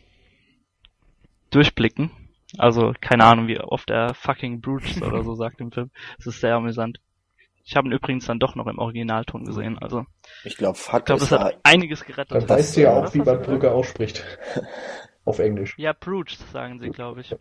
durchblicken. 1.51 2.11
Also 2.59 2.93
keine 3.01 3.25
Ahnung, 3.25 3.49
wie 3.49 3.59
oft 3.59 3.91
er 3.91 4.15
fucking 4.15 4.61
Bruce 4.61 5.01
oder 5.03 5.23
so 5.23 5.35
sagt 5.35 5.61
im 5.61 5.73
Film. 5.73 5.91
Es 6.19 6.27
ist 6.27 6.41
sehr 6.41 6.55
amüsant. 6.55 7.01
Ich 7.65 7.77
habe 7.77 7.89
ihn 7.89 7.93
übrigens 7.93 8.27
dann 8.27 8.39
doch 8.39 8.55
noch 8.55 8.67
im 8.67 8.79
Originalton 8.79 9.47
gesehen. 9.47 9.79
Also 9.79 10.05
Ich 10.45 10.57
glaube, 10.57 10.77
Fuck 10.77 11.09
ist 11.09 11.23
das 11.23 11.41
hat 11.41 11.59
einiges 11.63 12.05
gerettet. 12.05 12.43
Dann 12.43 12.49
weißt 12.49 12.77
du 12.77 12.83
ja 12.83 12.93
auch, 12.93 13.15
wie 13.15 13.21
man 13.21 13.41
Brügge 13.41 13.73
ausspricht. 13.73 14.23
Auf 15.25 15.39
Englisch. 15.39 15.75
Ja, 15.79 15.95
Bruce 15.95 16.39
sagen 16.53 16.79
sie, 16.81 16.91
glaube 16.91 17.23
ich. 17.23 17.35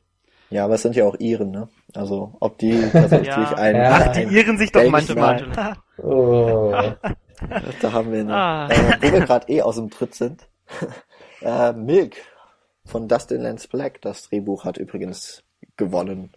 Ja, 0.54 0.66
aber 0.66 0.76
es 0.76 0.82
sind 0.84 0.95
ja 0.95 1.06
auch 1.06 1.16
Iren, 1.20 1.51
ne? 1.51 1.68
Also, 1.95 2.36
ob 2.39 2.58
die 2.60 2.80
tatsächlich 2.91 3.28
Ja. 3.28 3.54
ein, 3.56 3.76
Ja. 3.76 3.89
Ach, 3.91 4.12
die 4.14 4.20
ein 4.22 4.32
irren 4.32 4.58
sich 4.58 4.72
doch 4.72 4.88
manchmal. 4.89 5.76
Oh. 5.97 6.72
da 7.82 7.91
haben 7.91 8.12
wir 8.12 8.20
eine, 8.22 8.34
Ah. 8.36 8.70
äh, 8.70 8.97
wo 9.01 9.12
wir 9.12 9.20
gerade 9.22 9.51
eh 9.51 9.62
aus 9.62 9.76
dem 9.76 9.89
Tritt 9.89 10.16
sind. 10.16 10.47
äh, 11.41 11.74
Milk 11.74 12.18
von 12.86 13.08
Dustin 13.08 13.41
Lance 13.41 13.68
Black, 13.68 14.01
das 14.01 14.30
Drehbuch 14.30 14.64
hat 14.66 14.78
übrigens 14.78 15.43
gewonnen. 15.78 16.32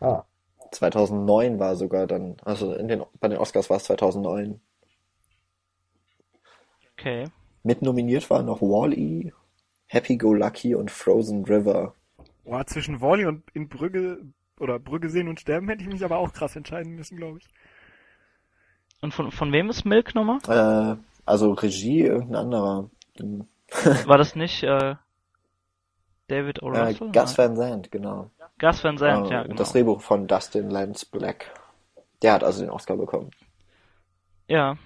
Ah. 0.00 0.24
2009 0.72 1.58
war 1.58 1.76
sogar 1.76 2.06
dann, 2.06 2.36
also 2.44 2.72
in 2.74 2.88
den, 2.88 3.02
bei 3.20 3.28
den 3.28 3.38
Oscars 3.38 3.68
war 3.70 3.76
es 3.76 3.84
2009. 3.84 4.60
Okay. 6.98 7.24
Mit 7.62 7.82
nominiert 7.82 8.28
waren 8.30 8.46
noch 8.46 8.60
Wall-E, 8.62 9.32
Happy 9.86 10.16
Go 10.16 10.32
Lucky 10.34 10.74
und 10.74 10.90
Frozen 10.90 11.44
River. 11.44 11.94
Boah, 12.44 12.66
zwischen 12.66 13.00
Wally 13.00 13.26
und 13.26 13.44
in 13.54 13.68
Brügge 13.68 14.20
oder 14.58 14.78
Brügge 14.78 15.08
sehen 15.10 15.28
und 15.28 15.40
sterben 15.40 15.68
hätte 15.68 15.82
ich 15.82 15.88
mich 15.88 16.04
aber 16.04 16.18
auch 16.18 16.32
krass 16.32 16.56
entscheiden 16.56 16.94
müssen, 16.94 17.16
glaube 17.16 17.38
ich. 17.38 17.48
Und 19.00 19.12
von, 19.14 19.30
von 19.30 19.52
wem 19.52 19.70
ist 19.70 19.84
Milk 19.84 20.14
nochmal? 20.14 20.38
Äh, 20.48 20.96
also 21.26 21.52
Regie 21.52 22.02
irgendein 22.02 22.36
anderer. 22.36 22.90
War 24.06 24.18
das 24.18 24.36
nicht 24.36 24.62
äh, 24.62 24.94
David 26.28 26.62
O. 26.62 26.72
Äh, 26.72 26.80
Russell? 26.80 27.12
Gus 27.12 27.38
Van 27.38 27.56
Sant, 27.56 27.90
genau. 27.90 28.30
Gus 28.58 28.84
Van 28.84 28.98
Sant, 28.98 29.28
Äh, 29.28 29.32
ja, 29.32 29.40
und 29.40 29.48
genau. 29.48 29.58
Das 29.58 29.72
Drehbuch 29.72 30.00
von 30.00 30.26
Dustin 30.26 30.70
Lance 30.70 31.06
Black. 31.10 31.52
Der 32.22 32.34
hat 32.34 32.44
also 32.44 32.60
den 32.60 32.70
Oscar 32.70 32.96
bekommen. 32.96 33.30
Ja, 34.46 34.76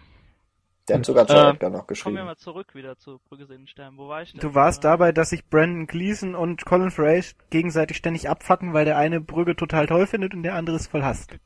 Der 0.89 0.99
hat 0.99 1.07
sogar 1.07 1.26
zwei 1.26 1.34
Äh, 1.34 1.51
Edgar 1.51 1.70
noch 1.70 1.78
kommen 1.80 1.87
geschrieben. 1.89 2.16
wir 2.16 2.24
mal 2.24 2.37
zurück 2.37 2.74
wieder 2.74 2.97
zu 2.97 3.18
Brügge 3.28 3.47
sehen 3.47 3.62
und 3.62 3.70
sterben. 3.70 3.97
Wo 3.99 4.09
war 4.09 4.22
ich 4.22 4.32
denn? 4.32 4.41
Du 4.41 4.55
warst 4.55 4.84
Äh, 4.84 4.89
dabei, 4.89 5.12
dass 5.12 5.30
sich 5.30 5.45
Brandon 5.49 5.87
Gleason 5.87 6.34
und 6.34 6.64
Colin 6.64 6.91
Farrell 6.91 7.24
gegenseitig 7.51 7.97
ständig 7.97 8.28
abfacken, 8.28 8.72
weil 8.72 8.84
der 8.84 8.97
eine 8.97 9.20
Brügge 9.20 9.57
total 9.57 9.87
toll 9.87 10.07
findet 10.07 10.34
und 10.34 10.43
der 10.45 10.55
andere 10.55 10.76
es 10.76 10.87
voll 10.87 11.03
hasst. 11.03 11.37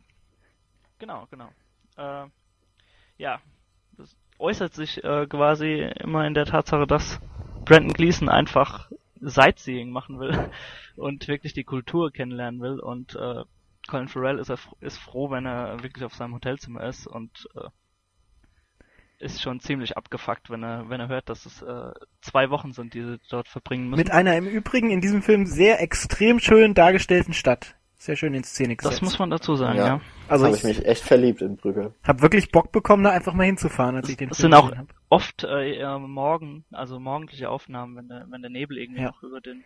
Genau, 0.98 1.26
genau. 1.30 1.48
Äh, 1.96 2.26
ja, 3.18 3.40
das 3.96 4.16
äußert 4.38 4.74
sich 4.74 5.02
äh, 5.04 5.26
quasi 5.26 5.90
immer 6.00 6.26
in 6.26 6.34
der 6.34 6.46
Tatsache, 6.46 6.86
dass 6.86 7.20
Brandon 7.64 7.92
Gleason 7.94 8.28
einfach 8.28 8.90
Sightseeing 9.20 9.90
machen 9.90 10.18
will 10.20 10.50
und 10.96 11.28
wirklich 11.28 11.52
die 11.54 11.64
Kultur 11.64 12.10
kennenlernen 12.10 12.60
will 12.60 12.78
und 12.80 13.14
äh, 13.16 13.44
Colin 13.88 14.08
Farrell 14.08 14.38
ist, 14.38 14.50
er, 14.50 14.58
ist 14.80 14.98
froh, 14.98 15.30
wenn 15.30 15.46
er 15.46 15.82
wirklich 15.82 16.04
auf 16.04 16.14
seinem 16.14 16.34
Hotelzimmer 16.34 16.84
ist 16.84 17.06
und 17.06 17.48
äh, 17.54 17.68
ist 19.20 19.40
schon 19.42 19.60
ziemlich 19.60 19.96
abgefuckt, 19.96 20.50
wenn 20.50 20.62
er 20.64 20.88
wenn 20.88 21.00
er 21.00 21.08
hört, 21.08 21.28
dass 21.28 21.46
es 21.46 21.62
äh, 21.62 21.92
zwei 22.22 22.50
Wochen 22.50 22.72
sind, 22.72 22.94
die 22.94 23.02
sie 23.02 23.18
dort 23.30 23.48
verbringen 23.48 23.88
müssen. 23.90 23.98
Mit 23.98 24.10
einer 24.10 24.36
im 24.36 24.46
Übrigen 24.46 24.90
in 24.90 25.00
diesem 25.00 25.22
Film 25.22 25.46
sehr 25.46 25.80
extrem 25.80 26.38
schön 26.40 26.74
dargestellten 26.74 27.34
Stadt. 27.34 27.76
Sehr 27.98 28.16
schön 28.16 28.32
in 28.32 28.44
Szene 28.44 28.76
gesetzt. 28.76 28.94
das 28.94 29.02
muss 29.02 29.18
man 29.18 29.28
dazu 29.28 29.56
sagen, 29.56 29.76
Ja. 29.78 29.86
ja. 29.86 30.00
also 30.26 30.46
habe 30.46 30.56
ich, 30.56 30.64
ich 30.64 30.68
mich 30.78 30.86
echt 30.86 31.02
verliebt 31.04 31.42
in 31.42 31.58
Brügge. 31.58 31.92
hab 32.02 32.22
wirklich 32.22 32.50
Bock 32.50 32.72
bekommen, 32.72 33.04
da 33.04 33.10
einfach 33.10 33.34
mal 33.34 33.44
hinzufahren, 33.44 33.94
als 33.96 34.08
ich 34.08 34.16
den 34.16 34.30
Es 34.30 34.38
Film 34.38 34.52
sind 34.52 34.58
auch 34.58 34.74
hab. 34.74 34.86
oft 35.10 35.44
äh, 35.44 35.98
morgen, 35.98 36.64
also 36.72 36.98
morgendliche 36.98 37.50
Aufnahmen, 37.50 37.96
wenn 37.96 38.08
der, 38.08 38.26
wenn 38.30 38.40
der 38.40 38.50
Nebel 38.50 38.78
irgendwie 38.78 39.02
Ja. 39.02 39.08
noch 39.08 39.22
über 39.22 39.42
den 39.42 39.64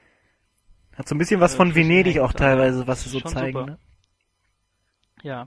Hat 0.96 1.06
so 1.08 1.14
ein 1.14 1.18
bisschen 1.18 1.38
was 1.40 1.54
äh, 1.54 1.56
von 1.58 1.76
Venedig 1.76 2.14
hängt, 2.16 2.24
auch 2.24 2.32
teilweise, 2.32 2.88
was 2.88 3.04
sie 3.04 3.10
so 3.10 3.20
zeigen. 3.20 3.52
super. 3.56 3.66
Ne? 3.70 3.78
Ja, 5.22 5.46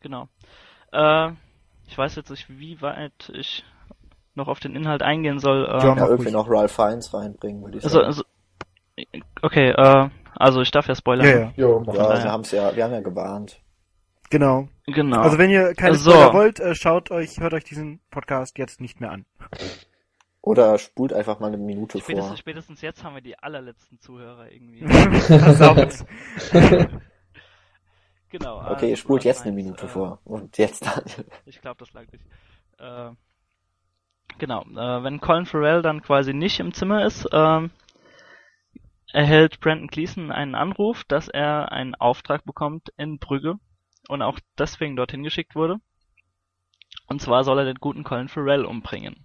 genau. 0.00 0.28
Äh, 0.92 1.32
ich 1.92 1.98
weiß 1.98 2.16
jetzt 2.16 2.30
nicht, 2.30 2.48
wie 2.48 2.80
weit 2.80 3.30
ich 3.34 3.64
noch 4.34 4.48
auf 4.48 4.60
den 4.60 4.74
Inhalt 4.74 5.02
eingehen 5.02 5.38
soll. 5.38 5.66
Äh, 5.66 5.84
Ja, 5.84 6.08
irgendwie 6.08 6.30
noch 6.30 6.48
Ralph 6.48 6.72
Fiennes 6.72 7.12
reinbringen, 7.12 7.62
würde 7.62 7.76
ich 7.78 7.84
also, 7.84 7.98
sagen. 7.98 8.06
also, 8.06 8.22
okay, 9.42 9.68
äh, 9.72 10.08
also 10.34 10.62
ich 10.62 10.70
darf 10.70 10.88
ja 10.88 10.94
spoilern. 10.94 11.26
Ja, 11.26 11.38
ja, 11.38 11.52
Jo, 11.54 11.84
ja, 11.86 11.92
wir 11.92 12.32
haben's 12.32 12.50
ja, 12.50 12.74
wir 12.74 12.82
haben 12.84 12.94
ja 12.94 13.00
gewarnt. 13.00 13.60
genau. 14.30 14.68
Genau. 14.86 15.20
Also 15.20 15.36
wenn 15.36 15.50
ihr 15.50 15.74
keine 15.74 15.96
So. 15.96 16.10
Spoiler 16.12 16.32
wollt, 16.32 16.60
äh, 16.60 16.74
schaut 16.74 17.10
euch, 17.10 17.38
hört 17.40 17.52
euch 17.52 17.64
diesen 17.64 18.00
Podcast 18.10 18.56
jetzt 18.56 18.80
nicht 18.80 19.02
mehr 19.02 19.10
an. 19.10 19.26
Oder 20.40 20.78
spult 20.78 21.12
einfach 21.12 21.40
mal 21.40 21.48
eine 21.48 21.58
Minute 21.58 21.98
spätestens, 22.00 22.28
vor. 22.28 22.36
spätestens 22.38 22.80
jetzt 22.80 23.04
haben 23.04 23.14
wir 23.14 23.22
die 23.22 23.38
allerletzten 23.38 24.00
Zuhörer 24.00 24.50
irgendwie. 24.50 24.88
Versaut. 25.20 26.06
genau. 28.32 28.58
Okay, 28.58 28.86
ihr 28.86 28.90
also, 28.90 28.96
spult 28.96 29.24
jetzt 29.24 29.42
eine 29.42 29.52
Minute 29.52 29.84
äh, 29.84 29.88
vor. 29.88 30.18
Und 30.24 30.58
jetzt 30.58 30.84
Daniel. 30.84 31.26
Ich 31.46 31.60
glaube, 31.60 31.78
das 31.78 31.92
lag 31.92 32.10
nicht. 32.10 32.24
Äh, 32.78 33.10
genau, 34.38 34.62
äh, 34.62 35.04
wenn 35.04 35.20
Colin 35.20 35.46
Farrell 35.46 35.82
dann 35.82 36.02
quasi 36.02 36.34
nicht 36.34 36.58
im 36.58 36.74
Zimmer 36.74 37.04
ist, 37.04 37.28
ähm, 37.32 37.70
erhält 39.12 39.60
Brandon 39.60 39.86
Gleason 39.86 40.32
einen 40.32 40.54
Anruf, 40.54 41.04
dass 41.04 41.28
er 41.28 41.70
einen 41.70 41.94
Auftrag 41.94 42.44
bekommt 42.44 42.88
in 42.96 43.18
Brügge 43.18 43.58
und 44.08 44.22
auch 44.22 44.40
deswegen 44.58 44.96
dorthin 44.96 45.22
geschickt 45.22 45.54
wurde. 45.54 45.76
Und 47.06 47.20
zwar 47.20 47.44
soll 47.44 47.58
er 47.58 47.64
den 47.66 47.76
guten 47.76 48.04
Colin 48.04 48.28
Farrell 48.28 48.64
umbringen. 48.64 49.24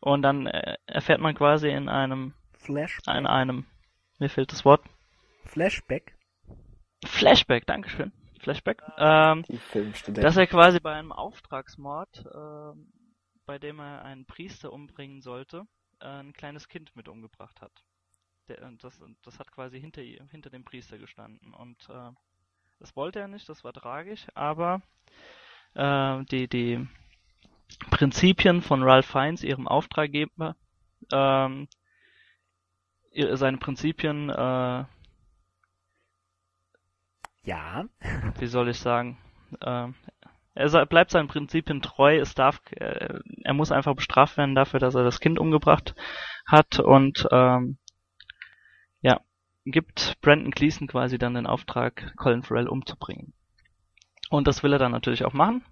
Und 0.00 0.22
dann 0.22 0.46
äh, 0.46 0.76
erfährt 0.86 1.20
man 1.20 1.34
quasi 1.34 1.68
in 1.68 1.88
einem, 1.88 2.34
Flash, 2.58 2.98
in 3.06 3.26
einem, 3.26 3.66
mir 4.18 4.28
fehlt 4.28 4.52
das 4.52 4.64
Wort, 4.64 4.82
Flashback. 5.44 6.14
Flashback, 7.04 7.66
Dankeschön, 7.66 8.12
Flashback, 8.40 8.82
ähm, 8.98 9.44
dass 10.06 10.36
er 10.36 10.46
quasi 10.46 10.80
bei 10.80 10.94
einem 10.94 11.12
Auftragsmord, 11.12 12.24
ähm, 12.34 12.92
bei 13.46 13.58
dem 13.58 13.78
er 13.80 14.04
einen 14.04 14.26
Priester 14.26 14.72
umbringen 14.72 15.22
sollte, 15.22 15.66
äh, 16.00 16.06
ein 16.06 16.32
kleines 16.32 16.68
Kind 16.68 16.94
mit 16.94 17.08
umgebracht 17.08 17.60
hat. 17.60 17.72
Der, 18.48 18.60
äh, 18.62 18.76
das, 18.78 19.00
das 19.22 19.38
hat 19.38 19.50
quasi 19.50 19.80
hinter, 19.80 20.02
hinter 20.02 20.50
dem 20.50 20.64
Priester 20.64 20.98
gestanden. 20.98 21.54
Und 21.54 21.88
äh, 21.88 22.10
das 22.78 22.96
wollte 22.96 23.20
er 23.20 23.28
nicht, 23.28 23.48
das 23.48 23.64
war 23.64 23.72
tragisch, 23.72 24.26
aber 24.34 24.82
äh, 25.74 26.24
die, 26.24 26.48
die 26.48 26.86
Prinzipien 27.90 28.62
von 28.62 28.82
Ralph 28.82 29.06
Fiennes, 29.06 29.42
ihrem 29.42 29.68
Auftraggeber, 29.68 30.56
ähm, 31.12 31.68
seine 33.12 33.58
Prinzipien, 33.58 34.30
äh, 34.30 34.84
Ja. 37.50 37.84
wie 38.38 38.46
soll 38.46 38.68
ich 38.68 38.78
sagen, 38.78 39.18
ähm, 39.60 39.96
er 40.54 40.86
bleibt 40.86 41.10
seinen 41.10 41.26
Prinzipien 41.26 41.82
treu, 41.82 42.16
es 42.16 42.34
darf, 42.34 42.60
äh, 42.76 43.18
er 43.42 43.54
muss 43.54 43.72
einfach 43.72 43.96
bestraft 43.96 44.36
werden 44.36 44.54
dafür, 44.54 44.78
dass 44.78 44.94
er 44.94 45.02
das 45.02 45.18
Kind 45.18 45.36
umgebracht 45.36 45.96
hat 46.46 46.78
und 46.78 47.26
ähm, 47.32 47.78
ja, 49.00 49.20
gibt 49.64 50.20
Brandon 50.20 50.52
Gleason 50.52 50.86
quasi 50.86 51.18
dann 51.18 51.34
den 51.34 51.48
Auftrag, 51.48 52.12
Colin 52.16 52.44
Farrell 52.44 52.68
umzubringen. 52.68 53.32
Und 54.30 54.46
das 54.46 54.62
will 54.62 54.72
er 54.72 54.78
dann 54.78 54.92
natürlich 54.92 55.24
auch 55.24 55.32
machen. 55.32 55.64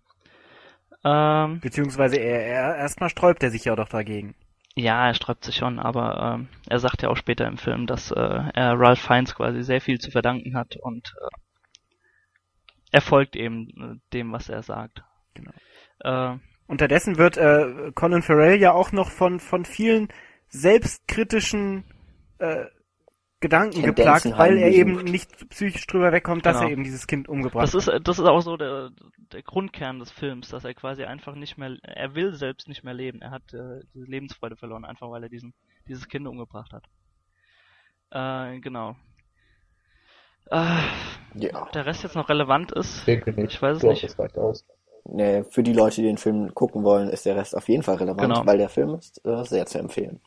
Ähm, 1.04 1.60
Beziehungsweise 1.60 2.16
er, 2.16 2.44
er 2.44 2.76
erstmal 2.78 3.08
sträubt 3.08 3.44
er 3.44 3.50
sich 3.50 3.66
ja 3.66 3.76
doch 3.76 3.88
dagegen. 3.88 4.34
ja, 4.74 5.06
er 5.06 5.14
sträubt 5.14 5.44
sich 5.44 5.54
schon, 5.54 5.78
aber 5.78 6.34
ähm, 6.40 6.48
er 6.68 6.80
sagt 6.80 7.02
ja 7.02 7.08
auch 7.08 7.16
später 7.16 7.46
im 7.46 7.56
Film, 7.56 7.86
dass 7.86 8.10
äh, 8.10 8.42
er 8.52 8.80
Ralph 8.80 8.98
Fiennes 9.00 9.36
quasi 9.36 9.62
sehr 9.62 9.80
viel 9.80 10.00
zu 10.00 10.10
verdanken 10.10 10.56
hat 10.56 10.74
und 10.76 11.14
äh, 11.20 11.36
er 12.92 13.00
folgt 13.00 13.36
eben 13.36 13.68
äh, 13.68 14.12
dem, 14.12 14.32
was 14.32 14.48
er 14.48 14.62
sagt. 14.62 15.02
Genau. 15.34 15.52
Äh, 16.00 16.38
Unterdessen 16.66 17.16
wird 17.16 17.36
äh, 17.36 17.92
Colin 17.94 18.22
Farrell 18.22 18.60
ja 18.60 18.72
auch 18.72 18.92
noch 18.92 19.10
von, 19.10 19.40
von 19.40 19.64
vielen 19.64 20.08
selbstkritischen 20.48 21.84
äh, 22.38 22.66
Gedanken 23.40 23.82
Tendenzen 23.82 23.94
geplagt, 23.94 24.38
weil 24.38 24.58
er 24.58 24.72
eben 24.72 25.04
nicht 25.04 25.48
psychisch 25.50 25.86
drüber 25.86 26.10
wegkommt, 26.10 26.44
dass 26.44 26.56
Genau. 26.56 26.66
er 26.66 26.72
eben 26.72 26.82
dieses 26.82 27.06
Kind 27.06 27.28
umgebracht 27.28 27.62
das 27.62 27.74
ist 27.74 27.86
das 27.86 28.18
ist 28.18 28.24
auch 28.24 28.40
so 28.40 28.56
der, 28.56 28.90
der 29.32 29.42
Grundkern 29.42 30.00
des 30.00 30.10
Films, 30.10 30.48
dass 30.48 30.64
er 30.64 30.74
quasi 30.74 31.04
einfach 31.04 31.36
nicht 31.36 31.56
mehr, 31.56 31.76
er 31.82 32.16
will 32.16 32.34
selbst 32.34 32.66
nicht 32.66 32.82
mehr 32.82 32.94
leben. 32.94 33.22
Er 33.22 33.30
hat 33.30 33.54
äh, 33.54 33.80
diese 33.94 34.06
Lebensfreude 34.06 34.56
verloren, 34.56 34.84
einfach 34.84 35.08
weil 35.10 35.22
er 35.22 35.28
diesen 35.28 35.54
dieses 35.86 36.08
Kind 36.08 36.26
umgebracht 36.26 36.72
hat. 36.72 36.84
Äh, 38.10 38.58
genau. 38.58 38.96
Äh, 40.50 40.80
Ja. 41.34 41.68
der 41.74 41.86
Rest 41.86 42.02
jetzt 42.02 42.16
noch 42.16 42.28
relevant 42.28 42.72
ist, 42.72 43.06
Ich. 43.06 43.26
Ich 43.26 43.62
weiß 43.62 43.76
es 43.76 43.82
Doch, 43.82 43.90
nicht. 43.90 44.04
das 44.04 44.18
reicht 44.18 44.38
aus. 44.38 44.64
Nee, 45.04 45.44
für 45.50 45.62
die 45.62 45.72
Leute, 45.72 45.96
die 45.96 46.02
den 46.02 46.18
Film 46.18 46.54
gucken 46.54 46.82
wollen, 46.84 47.08
ist 47.08 47.24
der 47.26 47.36
Rest 47.36 47.56
auf 47.56 47.68
jeden 47.68 47.82
Fall 47.82 47.96
relevant, 47.96 48.20
Genau. 48.20 48.46
weil 48.46 48.58
der 48.58 48.68
Film 48.68 48.94
ist 48.94 49.24
äh, 49.24 49.42
sehr 49.44 49.66
zu 49.66 49.78
empfehlen. 49.78 50.20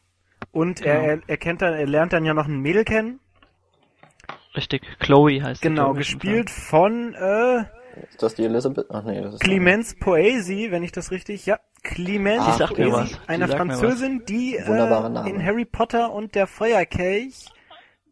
Und 0.51 0.81
Genau. 0.81 0.93
er, 0.93 1.03
er, 1.13 1.19
er 1.27 1.37
kennt 1.37 1.61
dann, 1.61 1.73
er 1.73 1.85
lernt 1.87 2.13
dann 2.13 2.25
ja 2.25 2.33
noch 2.33 2.45
ein 2.47 2.59
Mädel 2.59 2.83
kennen. 2.83 3.19
richtig, 4.55 4.81
Chloe 4.99 5.41
heißt 5.43 5.61
Genau, 5.61 5.93
gespielt 5.93 6.49
von 6.49 7.13
äh, 7.13 7.59
Ist 8.09 8.21
das 8.23 8.35
die 8.35 8.45
Elizabeth? 8.45 8.87
Ach 8.89 9.03
nee, 9.03 9.21
das 9.21 9.35
ist 9.35 9.41
Clemence 9.41 9.95
Poesi, 9.99 10.67
wenn 10.71 10.83
ich 10.83 10.91
das 10.91 11.11
richtig, 11.11 11.45
ja, 11.45 11.59
Clemence 11.83 12.61
Ah, 12.61 12.67
Poesi, 12.67 12.91
was. 12.91 13.09
Die 13.09 13.17
eine 13.27 13.47
sagt 13.47 13.65
mir 13.65 13.73
Französin, 13.75 14.23
die 14.27 14.55
äh, 14.55 15.29
in 15.29 15.43
Harry 15.45 15.65
Potter 15.65 16.11
und 16.11 16.33
der 16.35 16.47
Feuerkelch 16.47 17.45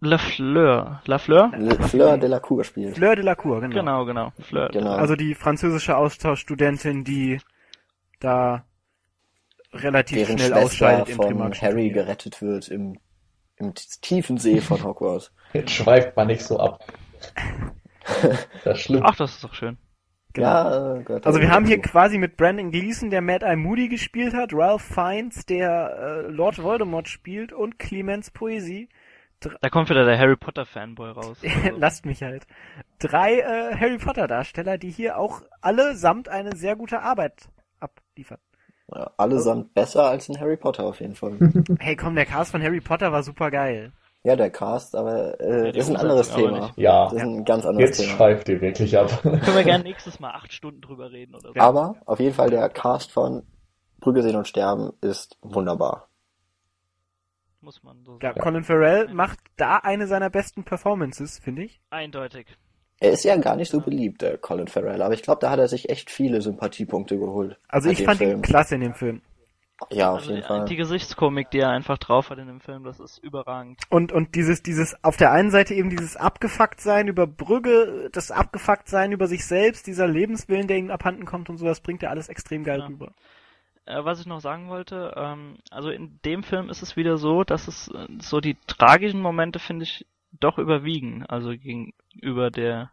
Lafleur. 0.01 1.01
Lafleur? 1.05 1.51
Le 1.57 1.75
Fleur 1.75 2.17
de 2.17 2.27
la 2.27 2.39
Cour 2.39 2.63
spielt. 2.63 2.95
Fleur 2.95 3.15
de 3.15 3.21
la 3.21 3.35
Cour, 3.35 3.61
genau. 3.61 3.75
Genau, 3.75 4.05
genau. 4.05 4.31
Fleur. 4.39 4.69
Genau. 4.69 4.91
Also 4.91 5.15
die 5.15 5.35
französische 5.35 5.97
Austauschstudentin, 5.97 7.03
die 7.03 7.39
da 8.19 8.63
relativ 9.73 10.17
deren 10.17 10.37
schnell 10.37 10.51
Schwester 10.51 10.65
ausscheidet 10.65 11.09
im 11.09 11.15
von 11.15 11.25
Primarischen 11.27 11.67
Harry 11.67 11.89
gerettet 11.89 12.41
wird 12.41 12.69
im, 12.69 12.97
im 13.57 13.73
tiefen 13.73 14.37
See 14.37 14.61
von 14.61 14.83
Hogwarts. 14.83 15.31
Jetzt 15.53 15.71
schweift 15.71 16.15
man 16.15 16.27
nicht 16.27 16.41
so 16.41 16.59
ab. 16.59 16.83
Das 18.63 18.79
ist 18.79 18.85
schlimm. 18.85 19.03
Ach, 19.05 19.15
das 19.15 19.35
ist 19.35 19.43
doch 19.43 19.53
schön. 19.53 19.77
Genau. 20.33 20.47
Ja, 20.47 20.95
äh, 20.95 21.03
gehört 21.03 21.27
Also 21.27 21.39
wir 21.39 21.51
haben 21.51 21.65
hier 21.67 21.79
quasi 21.79 22.17
mit 22.17 22.37
Brandon 22.37 22.71
Gleason, 22.71 23.11
der 23.11 23.21
Mad 23.21 23.45
Eye 23.45 23.55
Moody 23.55 23.87
gespielt 23.87 24.33
hat, 24.33 24.51
Ralph 24.51 24.81
Fiennes, 24.81 25.45
der 25.45 26.25
äh, 26.25 26.31
Lord 26.31 26.57
Voldemort 26.61 27.07
spielt 27.07 27.53
und 27.53 27.77
Clemens 27.77 28.31
Poesie. 28.31 28.89
Da 29.61 29.69
kommt 29.69 29.89
wieder 29.89 30.05
der 30.05 30.17
Harry 30.19 30.35
Potter 30.35 30.65
Fanboy 30.65 31.11
raus. 31.11 31.37
Also, 31.63 31.77
Lasst 31.79 32.05
mich 32.05 32.21
halt. 32.23 32.45
Drei 32.99 33.39
äh, 33.39 33.75
Harry 33.75 33.97
Potter 33.97 34.27
Darsteller, 34.27 34.77
die 34.77 34.89
hier 34.91 35.17
auch 35.17 35.41
allesamt 35.61 36.27
eine 36.29 36.55
sehr 36.55 36.75
gute 36.75 37.01
Arbeit 37.01 37.47
abliefern. 37.79 38.39
Ja, 38.93 39.11
allesamt 39.17 39.73
besser 39.73 40.05
als 40.09 40.27
in 40.29 40.39
Harry 40.39 40.57
Potter 40.57 40.83
auf 40.83 40.99
jeden 40.99 41.15
Fall. 41.15 41.37
Hey 41.79 41.95
komm, 41.95 42.15
der 42.15 42.25
Cast 42.25 42.51
von 42.51 42.61
Harry 42.63 42.81
Potter 42.81 43.11
war 43.11 43.23
super 43.23 43.51
geil. 43.51 43.91
ja, 44.23 44.35
der 44.35 44.49
Cast, 44.49 44.95
aber 44.95 45.39
äh, 45.39 45.67
Ja, 45.67 45.71
das 45.71 45.83
ist 45.85 45.89
ein 45.91 45.97
anderes 45.97 46.29
Thema. 46.33 46.71
Ja, 46.75 47.03
Das 47.05 47.13
ist 47.13 47.21
ein 47.21 47.45
ganz 47.45 47.65
anderes 47.65 47.89
jetzt 47.89 48.01
Thema. 48.01 48.17
schweift 48.17 48.49
ihr 48.49 48.59
wirklich 48.61 48.97
ab. 48.97 49.19
können 49.21 49.41
wir 49.55 49.63
gerne 49.63 49.83
nächstes 49.85 50.19
Mal 50.19 50.31
acht 50.31 50.51
Stunden 50.51 50.81
drüber 50.81 51.11
reden 51.11 51.35
oder 51.35 51.53
so. 51.53 51.59
Aber 51.59 51.95
auf 52.05 52.19
jeden 52.19 52.33
Fall 52.35 52.49
der 52.49 52.67
Cast 52.69 53.11
von 53.11 53.43
Brügge 54.01 54.23
sehen 54.23 54.35
und 54.35 54.47
sterben 54.47 54.91
ist 55.01 55.37
wunderbar. 55.41 56.08
Muss 57.61 57.83
man 57.83 58.03
so 58.05 58.19
Ja, 58.21 58.29
sagen. 58.29 58.39
Colin 58.41 58.63
Farrell 58.63 59.13
macht 59.13 59.39
da 59.57 59.77
eine 59.77 60.07
seiner 60.07 60.29
besten 60.29 60.63
Performances, 60.63 61.39
finde 61.39 61.63
ich. 61.63 61.81
Eindeutig. 61.89 62.47
Er 63.01 63.11
ist 63.11 63.23
ja 63.23 63.35
gar 63.37 63.55
nicht 63.55 63.69
so 63.71 63.79
beliebt, 63.81 64.21
der 64.21 64.37
Colin 64.37 64.67
Farrell, 64.67 65.01
aber 65.01 65.13
ich 65.13 65.23
glaube, 65.23 65.39
da 65.41 65.49
hat 65.51 65.59
er 65.59 65.67
sich 65.67 65.89
echt 65.89 66.09
viele 66.09 66.41
Sympathiepunkte 66.41 67.17
geholt. 67.17 67.57
Also 67.67 67.89
ich 67.89 68.03
fand 68.03 68.19
ihn 68.21 68.27
Film. 68.29 68.41
klasse 68.41 68.75
in 68.75 68.81
dem 68.81 68.93
Film. 68.93 69.21
Ja, 69.91 70.11
auf 70.11 70.17
Also 70.19 70.31
jeden 70.31 70.41
die, 70.41 70.47
Fall. 70.47 70.65
die 70.65 70.75
Gesichtskomik, 70.75 71.51
die 71.51 71.59
er 71.59 71.69
einfach 71.69 71.97
drauf 71.97 72.29
hat 72.29 72.37
in 72.37 72.47
dem 72.47 72.59
Film, 72.59 72.83
das 72.83 72.99
ist 72.99 73.17
überragend. 73.19 73.79
Und, 73.89 74.11
und 74.11 74.35
dieses, 74.35 74.61
dieses, 74.61 75.01
auf 75.05 75.15
der 75.15 75.31
einen 75.31 75.51
Seite 75.51 75.73
eben 75.73 75.89
dieses 75.89 76.17
Abgefucktsein 76.17 77.07
über 77.07 77.27
Brügge, 77.27 78.09
das 78.11 78.29
Abgefucktsein 78.31 79.13
über 79.13 79.27
sich 79.27 79.45
selbst, 79.45 79.87
dieser 79.87 80.05
Lebenswillen, 80.07 80.67
der 80.67 80.77
ihm 80.77 80.91
abhanden 80.91 81.23
kommt 81.25 81.49
und 81.49 81.57
so, 81.57 81.65
das 81.65 81.79
bringt 81.79 82.03
er 82.03 82.09
alles 82.09 82.27
extrem 82.27 82.65
geil 82.65 82.79
Ja. 82.79 82.87
rüber. 82.87 83.13
Äh, 83.85 84.03
was 84.03 84.19
ich 84.19 84.25
noch 84.25 84.39
sagen 84.41 84.69
wollte, 84.69 85.13
ähm, 85.15 85.57
also 85.71 85.89
in 85.89 86.19
dem 86.25 86.43
Film 86.43 86.69
ist 86.69 86.81
es 86.81 86.95
wieder 86.95 87.17
so, 87.17 87.43
dass 87.43 87.67
es 87.67 87.87
äh, 87.89 88.07
so 88.19 88.39
die 88.39 88.55
tragischen 88.67 89.21
Momente, 89.21 89.59
finde 89.59 89.83
ich, 89.83 90.05
doch 90.31 90.57
überwiegen, 90.57 91.25
also 91.25 91.51
gegenüber 91.51 92.51
der. 92.51 92.91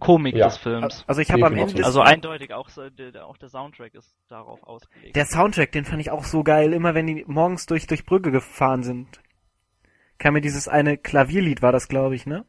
Komik 0.00 0.34
Ja. 0.34 0.46
des 0.46 0.56
Films. 0.56 1.04
Also 1.06 1.20
ich 1.20 1.30
habe 1.30 1.46
am 1.46 1.54
Ende 1.54 1.84
Also 1.84 2.00
eindeutig, 2.00 2.54
auch, 2.54 2.70
so, 2.70 2.88
der, 2.88 3.26
auch 3.26 3.36
der 3.36 3.50
Soundtrack 3.50 3.94
ist 3.94 4.16
darauf 4.28 4.62
ausgelegt. 4.62 5.14
Der 5.14 5.26
Soundtrack, 5.26 5.72
den 5.72 5.84
fand 5.84 6.00
ich 6.00 6.10
auch 6.10 6.24
so 6.24 6.42
geil, 6.42 6.72
immer 6.72 6.94
wenn 6.94 7.06
die 7.06 7.22
morgens 7.26 7.66
durch, 7.66 7.86
durch 7.86 8.06
Brügge 8.06 8.30
gefahren 8.30 8.82
sind. 8.82 9.20
Kam 10.16 10.32
mir 10.34 10.40
dieses 10.40 10.68
eine 10.68 10.96
Klavierlied, 10.96 11.60
war 11.60 11.72
das, 11.72 11.86
glaube 11.86 12.14
ich, 12.14 12.24
ne? 12.24 12.46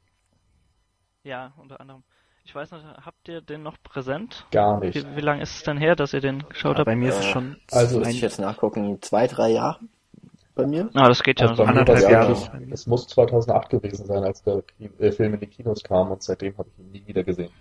Ja, 1.24 1.54
unter 1.58 1.82
anderem. 1.82 2.04
Ich 2.44 2.56
weiß 2.56 2.72
nicht, 2.72 2.84
habt 3.06 3.28
ihr 3.30 3.42
den 3.42 3.64
noch 3.64 3.78
präsent? 3.84 4.46
Gar 4.52 4.80
nicht. 4.80 4.96
Wie, 4.96 5.16
wie 5.16 5.22
lange 5.22 5.42
ist 5.42 5.56
es 5.56 5.64
denn 5.64 5.78
her, 5.78 5.96
dass 5.96 6.14
ihr 6.14 6.22
den 6.22 6.48
geschaut 6.50 6.74
Ja, 6.74 6.80
habt? 6.80 6.86
bei 6.88 6.96
mir 6.96 7.10
ist 7.10 7.20
es 7.20 7.26
Äh, 7.26 7.32
schon 7.32 7.58
also 7.72 8.00
Muss 8.00 8.08
ich 8.10 8.22
jetzt 8.22 8.40
nachgucken, 8.40 9.02
zwei, 9.02 9.28
drei 9.28 9.52
Jahre 9.52 9.80
bei 10.56 10.66
mir? 10.66 10.90
Ah, 10.94 11.08
das 11.08 11.24
geht 11.24 11.40
ja 11.40 11.48
Also 11.48 11.64
Anderthalb 11.64 12.10
Jahre. 12.10 12.36
es 12.72 12.88
muss 12.88 13.08
2008 13.08 13.70
gewesen 13.70 14.06
sein, 14.06 14.24
als 14.24 14.44
der 14.44 14.64
äh, 15.00 15.12
Film 15.12 15.36
in 15.36 15.40
die 15.40 15.48
Kinos 15.48 15.84
kam 15.84 16.12
und 16.12 16.24
seitdem 16.24 16.58
habe 16.58 16.68
ich 16.74 16.80
ihn 16.84 16.92
nie 16.92 17.08
wieder 17.08 17.24
gesehen. 17.24 17.52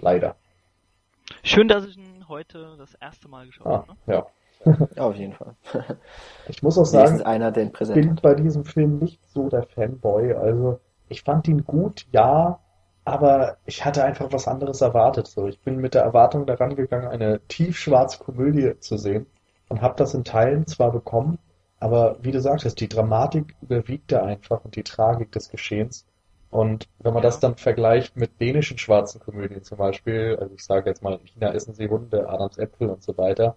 Leider. 0.00 0.34
Schön, 1.44 1.68
dass 1.68 1.84
ich 1.86 1.96
ihn 1.96 2.26
heute 2.28 2.74
das 2.78 2.94
erste 2.94 3.28
Mal 3.28 3.46
geschaut 3.46 3.66
Ah, 3.66 3.84
habe. 3.86 3.92
Ne? 4.06 4.14
ja. 4.14 4.26
Ja, 4.94 5.04
auf 5.04 5.16
jeden 5.16 5.32
Fall. 5.32 5.54
Ich 6.48 6.62
muss 6.62 6.76
auch 6.76 6.84
sagen, 6.84 7.22
einer, 7.22 7.56
ich 7.56 7.72
präsent 7.72 7.94
bin 8.00 8.10
hat. 8.10 8.22
bei 8.22 8.34
diesem 8.34 8.64
Film 8.66 8.98
nicht 8.98 9.18
so 9.30 9.48
der 9.48 9.62
Fanboy. 9.62 10.34
Also 10.34 10.80
ich 11.08 11.22
fand 11.22 11.48
ihn 11.48 11.64
gut, 11.64 12.04
ja, 12.12 12.58
aber 13.10 13.58
ich 13.66 13.84
hatte 13.84 14.04
einfach 14.04 14.32
was 14.32 14.48
anderes 14.48 14.80
erwartet. 14.80 15.26
So, 15.26 15.46
ich 15.46 15.60
bin 15.60 15.76
mit 15.78 15.94
der 15.94 16.02
Erwartung 16.02 16.46
daran 16.46 16.76
gegangen, 16.76 17.08
eine 17.08 17.40
tiefschwarze 17.48 18.18
Komödie 18.18 18.78
zu 18.80 18.96
sehen 18.96 19.26
und 19.68 19.82
habe 19.82 19.96
das 19.96 20.14
in 20.14 20.24
Teilen 20.24 20.66
zwar 20.66 20.92
bekommen, 20.92 21.38
aber 21.78 22.18
wie 22.22 22.32
du 22.32 22.40
sagtest, 22.40 22.80
die 22.80 22.88
Dramatik 22.88 23.56
überwiegte 23.62 24.22
einfach 24.22 24.64
und 24.64 24.76
die 24.76 24.82
Tragik 24.84 25.32
des 25.32 25.50
Geschehens. 25.50 26.06
Und 26.50 26.88
wenn 26.98 27.14
man 27.14 27.22
das 27.22 27.40
dann 27.40 27.56
vergleicht 27.56 28.16
mit 28.16 28.40
dänischen 28.40 28.78
schwarzen 28.78 29.20
Komödien 29.20 29.62
zum 29.62 29.78
Beispiel, 29.78 30.36
also 30.40 30.54
ich 30.54 30.64
sage 30.64 30.90
jetzt 30.90 31.02
mal, 31.02 31.14
in 31.14 31.26
China 31.26 31.52
essen 31.54 31.74
sie 31.74 31.88
Hunde, 31.88 32.28
Adams 32.28 32.58
Äpfel 32.58 32.90
und 32.90 33.02
so 33.02 33.16
weiter, 33.16 33.56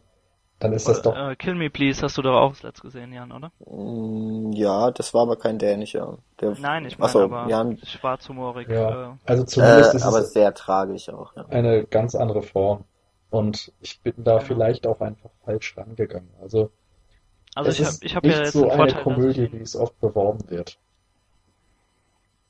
dann 0.60 0.74
ist 0.74 0.88
das 0.88 1.02
doch 1.02 1.16
Äh, 1.16 1.36
Kill 1.36 1.56
Me 1.56 1.70
Please 1.70 2.02
hast 2.02 2.18
du 2.18 2.22
doch 2.22 2.40
auch 2.40 2.52
das 2.52 2.64
letzte 2.64 2.84
gesehen, 2.84 3.12
Jan, 3.14 3.32
oder? 3.32 3.52
Mm, 3.60 4.52
Ja, 4.54 4.92
das 4.92 5.14
war 5.14 5.24
aber 5.24 5.36
kein 5.38 5.60
dänischer. 5.60 6.18
Der, 6.40 6.56
Nein, 6.60 6.86
ich 6.86 6.98
meine 6.98 7.08
Achso, 7.10 7.24
aber 7.24 7.48
ja, 7.50 7.66
schwarzhumorig. 7.86 8.70
Ja, 8.70 9.14
Äh, 9.14 9.16
also 9.26 9.44
zumindest 9.44 9.94
äh, 9.94 9.98
ist 9.98 10.04
aber 10.04 10.20
es 10.20 10.34
sehr 10.34 10.54
tragisch 10.54 11.10
auch. 11.10 11.36
Ja. 11.36 11.46
eine 11.50 11.86
ganz 11.86 12.16
andere 12.16 12.44
Form. 12.44 12.86
Und 13.30 13.72
ich 13.82 14.00
bin 14.02 14.14
da 14.18 14.40
Ja. 14.40 14.40
vielleicht 14.40 14.86
auch 14.88 15.02
einfach 15.02 15.32
falsch 15.44 15.76
rangegangen. 15.78 16.30
Also, 16.42 16.72
also 17.56 17.72
es 17.72 17.80
ich 17.80 17.86
habe 17.86 17.96
ist 17.96 18.04
ich 18.04 18.16
hab 18.16 18.24
nicht 18.24 18.38
ja 18.38 18.44
jetzt 18.44 18.54
so 18.54 18.70
eine 18.70 18.72
Vorteil, 18.76 19.06
dass 19.06 19.18
Komödie, 19.18 19.46
ich, 19.46 19.52
wie 19.52 19.58
es 19.62 19.76
oft 19.76 20.00
beworben 20.00 20.50
wird. 20.50 20.78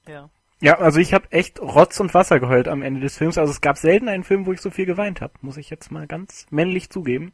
ja. 0.07 0.29
Ja, 0.61 0.77
also 0.79 0.99
ich 0.99 1.13
habe 1.13 1.29
echt 1.31 1.59
Rotz 1.61 1.99
und 1.99 2.13
Wasser 2.13 2.39
geheult 2.39 2.69
am 2.69 2.81
Ende 2.83 3.01
des 3.01 3.17
Films. 3.17 3.37
Also 3.37 3.51
es 3.51 3.59
gab 3.59 3.77
selten 3.77 4.07
einen 4.07 4.23
Film, 4.23 4.45
wo 4.45 4.53
ich 4.53 4.61
so 4.61 4.69
viel 4.71 4.85
geweint 4.85 5.19
habe. 5.19 5.33
Muss 5.41 5.57
ich 5.57 5.69
jetzt 5.69 5.91
mal 5.91 6.07
ganz 6.07 6.45
männlich 6.51 6.89
zugeben. 6.89 7.33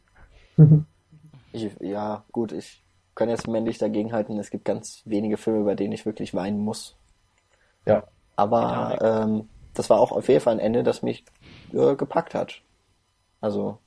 Ich, 1.52 1.70
ja, 1.80 2.24
gut, 2.32 2.52
ich 2.52 2.82
kann 3.14 3.28
jetzt 3.28 3.48
männlich 3.48 3.78
dagegenhalten. 3.78 4.38
Es 4.38 4.50
gibt 4.50 4.64
ganz 4.64 5.02
wenige 5.04 5.36
Filme, 5.36 5.64
bei 5.64 5.74
denen 5.74 5.92
ich 5.92 6.06
wirklich 6.06 6.34
weinen 6.34 6.60
muss. 6.60 6.96
Ja. 7.86 8.04
Aber 8.36 8.98
ähm, 9.02 9.48
das 9.74 9.90
war 9.90 10.00
auch 10.00 10.12
auf 10.12 10.28
jeden 10.28 10.40
Fall 10.40 10.54
ein 10.54 10.60
Ende, 10.60 10.82
das 10.82 11.02
mich 11.02 11.24
äh, 11.72 11.94
gepackt 11.96 12.34
hat. 12.34 12.62
Also 13.40 13.78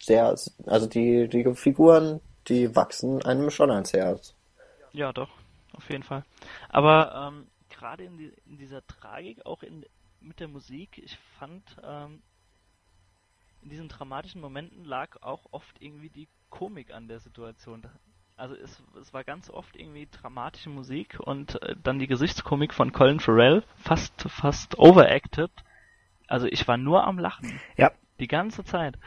sehr, 0.00 0.34
also 0.66 0.86
die, 0.86 1.28
die 1.28 1.54
Figuren, 1.54 2.20
die 2.48 2.74
wachsen 2.76 3.22
einem 3.24 3.50
schon 3.50 3.70
ans 3.70 3.92
Herz. 3.92 4.34
Ja, 4.92 5.12
doch, 5.12 5.30
auf 5.72 5.88
jeden 5.90 6.02
Fall. 6.02 6.24
Aber 6.68 7.30
ähm, 7.32 7.46
gerade 7.70 8.04
in, 8.04 8.18
die, 8.18 8.32
in 8.46 8.58
dieser 8.58 8.86
Tragik, 8.86 9.44
auch 9.46 9.62
in, 9.62 9.84
mit 10.20 10.40
der 10.40 10.48
Musik, 10.48 10.98
ich 10.98 11.18
fand, 11.38 11.62
ähm, 11.82 12.22
in 13.64 13.70
diesen 13.70 13.88
dramatischen 13.88 14.40
Momenten 14.40 14.84
lag 14.84 15.20
auch 15.22 15.46
oft 15.50 15.80
irgendwie 15.80 16.10
die 16.10 16.28
Komik 16.50 16.92
an 16.92 17.08
der 17.08 17.18
Situation. 17.18 17.82
Also 18.36 18.54
es, 18.54 18.82
es 19.00 19.12
war 19.12 19.24
ganz 19.24 19.48
oft 19.48 19.76
irgendwie 19.76 20.06
dramatische 20.10 20.68
Musik 20.68 21.18
und 21.18 21.60
äh, 21.62 21.74
dann 21.82 21.98
die 21.98 22.06
Gesichtskomik 22.06 22.74
von 22.74 22.92
Colin 22.92 23.20
Farrell, 23.20 23.64
fast, 23.76 24.22
fast 24.28 24.78
overacted. 24.78 25.50
Also 26.28 26.46
ich 26.46 26.68
war 26.68 26.76
nur 26.76 27.04
am 27.04 27.18
Lachen. 27.18 27.58
Ja. 27.76 27.90
Die 28.20 28.28
ganze 28.28 28.64
Zeit. 28.64 28.98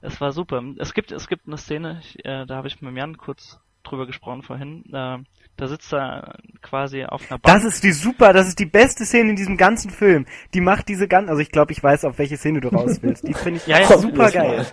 Es 0.00 0.20
war 0.20 0.32
super. 0.32 0.62
Es 0.78 0.94
gibt, 0.94 1.12
es 1.12 1.28
gibt 1.28 1.46
eine 1.46 1.58
Szene, 1.58 2.00
ich, 2.00 2.24
äh, 2.24 2.46
da 2.46 2.56
habe 2.56 2.68
ich 2.68 2.80
mit 2.80 2.96
Jan 2.96 3.16
kurz 3.16 3.60
drüber 3.82 4.06
gesprochen 4.06 4.42
vorhin. 4.42 4.84
Äh, 4.92 5.18
da 5.56 5.68
sitzt 5.68 5.92
er 5.92 6.36
quasi 6.62 7.04
auf 7.04 7.22
einer 7.30 7.38
Bank. 7.38 7.54
Das 7.54 7.64
ist 7.64 7.84
die 7.84 7.92
super, 7.92 8.32
das 8.32 8.48
ist 8.48 8.58
die 8.58 8.66
beste 8.66 9.04
Szene 9.04 9.30
in 9.30 9.36
diesem 9.36 9.56
ganzen 9.56 9.90
Film. 9.90 10.26
Die 10.52 10.60
macht 10.60 10.88
diese 10.88 11.06
ganze, 11.08 11.30
also 11.30 11.40
ich 11.40 11.50
glaube, 11.50 11.72
ich 11.72 11.82
weiß, 11.82 12.04
auf 12.04 12.18
welche 12.18 12.36
Szene 12.36 12.60
du 12.60 12.68
raus 12.68 12.98
willst. 13.02 13.26
Die 13.26 13.34
finde 13.34 13.58
ich 13.58 13.66
Ja, 13.66 13.80
ja, 13.80 13.98
super 13.98 14.30
geil. 14.30 14.66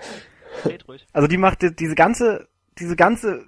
Red 0.65 0.87
ruhig. 0.87 1.05
Also 1.13 1.27
die 1.27 1.37
macht 1.37 1.61
die- 1.61 1.75
diese 1.75 1.95
ganze, 1.95 2.47
diese 2.79 2.95
ganze 2.95 3.45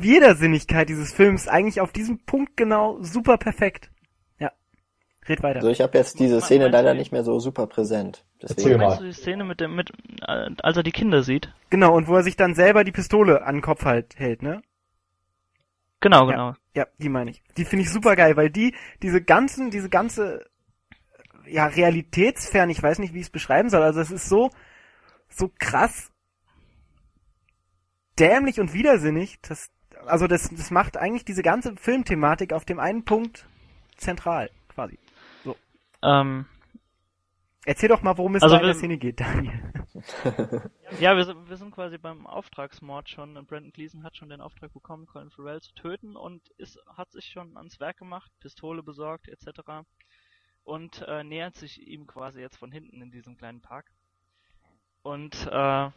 Widersinnigkeit 0.00 0.88
dieses 0.88 1.12
Films 1.12 1.48
eigentlich 1.48 1.80
auf 1.80 1.92
diesem 1.92 2.18
Punkt 2.24 2.56
genau 2.56 2.98
super 3.02 3.36
perfekt. 3.38 3.90
Ja. 4.38 4.50
Red 5.28 5.42
weiter. 5.42 5.56
Also 5.58 5.68
ich 5.70 5.80
habe 5.80 5.96
jetzt 5.98 6.18
diese 6.18 6.40
Szene 6.40 6.68
leider 6.68 6.94
nicht 6.94 7.12
mehr 7.12 7.24
so 7.24 7.38
super 7.38 7.66
präsent. 7.66 8.24
Deswegen. 8.42 8.78
Meinst 8.78 9.00
du 9.00 9.04
die 9.04 9.12
Szene 9.12 9.44
mit 9.44 9.60
dem, 9.60 9.74
mit, 9.76 9.90
äh, 10.26 10.50
als 10.62 10.76
er 10.76 10.82
die 10.82 10.92
Kinder 10.92 11.22
sieht? 11.22 11.52
Genau, 11.70 11.94
und 11.94 12.08
wo 12.08 12.16
er 12.16 12.22
sich 12.22 12.36
dann 12.36 12.54
selber 12.54 12.84
die 12.84 12.92
Pistole 12.92 13.42
an 13.44 13.56
den 13.56 13.62
Kopf 13.62 13.84
halt 13.84 14.18
hält, 14.18 14.42
ne? 14.42 14.60
Genau, 16.04 16.28
Ja. 16.28 16.32
genau. 16.32 16.54
Ja, 16.74 16.86
die 16.98 17.08
meine 17.08 17.30
ich. 17.30 17.42
Die 17.56 17.64
finde 17.64 17.84
ich 17.84 17.90
super 17.90 18.14
geil, 18.14 18.36
weil 18.36 18.50
die, 18.50 18.74
diese 19.02 19.22
ganzen, 19.22 19.70
diese 19.70 19.88
ganze, 19.88 20.44
ja, 21.46 21.64
realitätsfern, 21.66 22.68
ich 22.68 22.82
weiß 22.82 22.98
nicht, 22.98 23.14
wie 23.14 23.20
ich 23.20 23.26
es 23.26 23.30
beschreiben 23.30 23.70
soll, 23.70 23.82
also 23.82 24.00
es 24.00 24.10
ist 24.10 24.28
so, 24.28 24.50
so 25.30 25.50
krass 25.58 26.10
dämlich 28.18 28.60
und 28.60 28.74
widersinnig, 28.74 29.38
das, 29.40 29.70
also 30.04 30.26
das, 30.26 30.50
das 30.50 30.70
macht 30.70 30.98
eigentlich 30.98 31.24
diese 31.24 31.42
ganze 31.42 31.74
Filmthematik 31.76 32.52
auf 32.52 32.66
dem 32.66 32.78
einen 32.80 33.06
Punkt 33.06 33.46
zentral, 33.96 34.50
quasi. 34.68 34.98
Ähm, 36.02 36.44
Erzähl 37.66 37.88
doch 37.88 38.02
mal, 38.02 38.18
worum 38.18 38.34
es 38.36 38.42
Also 38.42 38.56
da 38.56 38.60
in 38.60 38.66
der 38.66 38.74
Szene 38.74 38.98
geht, 38.98 39.20
Daniel. 39.20 39.72
Ja, 41.00 41.16
wir 41.16 41.24
sind, 41.24 41.48
wir 41.48 41.56
sind 41.56 41.74
quasi 41.74 41.98
beim 41.98 42.26
Auftragsmord 42.26 43.08
schon. 43.08 43.36
Und 43.36 43.48
Brandon 43.48 43.72
Gleason 43.72 44.04
hat 44.04 44.16
schon 44.16 44.28
den 44.28 44.40
Auftrag 44.40 44.72
bekommen, 44.72 45.06
Colin 45.06 45.30
Farrell 45.30 45.60
zu 45.60 45.74
töten 45.74 46.14
und 46.14 46.42
ist, 46.58 46.78
hat 46.86 47.10
sich 47.10 47.26
schon 47.26 47.56
ans 47.56 47.80
Werk 47.80 47.96
gemacht, 47.98 48.30
Pistole 48.40 48.82
besorgt 48.82 49.28
etc. 49.28 49.60
Und 50.62 51.02
äh, 51.08 51.24
nähert 51.24 51.56
sich 51.56 51.86
ihm 51.86 52.06
quasi 52.06 52.40
jetzt 52.40 52.56
von 52.56 52.70
hinten 52.70 53.00
in 53.00 53.10
diesem 53.10 53.36
kleinen 53.36 53.60
Park. 53.60 53.86
Und 55.02 55.48
äh, 55.50 55.90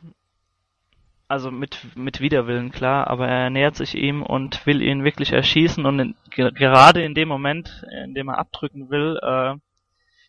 also 1.27 1.51
mit 1.51 1.85
mit 1.95 2.21
Widerwillen 2.21 2.71
klar, 2.71 3.07
aber 3.07 3.27
er 3.27 3.49
nähert 3.49 3.75
sich 3.75 3.95
ihm 3.95 4.23
und 4.23 4.65
will 4.65 4.81
ihn 4.81 5.03
wirklich 5.03 5.33
erschießen 5.33 5.85
und 5.85 5.99
in, 5.99 6.15
ge 6.29 6.51
gerade 6.51 7.03
in 7.03 7.13
dem 7.13 7.27
Moment, 7.27 7.85
in 8.03 8.13
dem 8.13 8.29
er 8.29 8.37
abdrücken 8.37 8.89
will, 8.89 9.19
äh, 9.21 9.55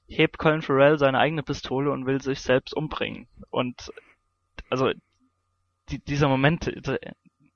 hebt 0.08 0.38
Colin 0.38 0.62
Farrell 0.62 0.98
seine 0.98 1.18
eigene 1.18 1.42
Pistole 1.42 1.90
und 1.92 2.06
will 2.06 2.20
sich 2.20 2.40
selbst 2.40 2.74
umbringen. 2.74 3.28
Und 3.50 3.92
also 4.70 4.90
die, 5.90 5.98
dieser 6.00 6.28
Moment, 6.28 6.70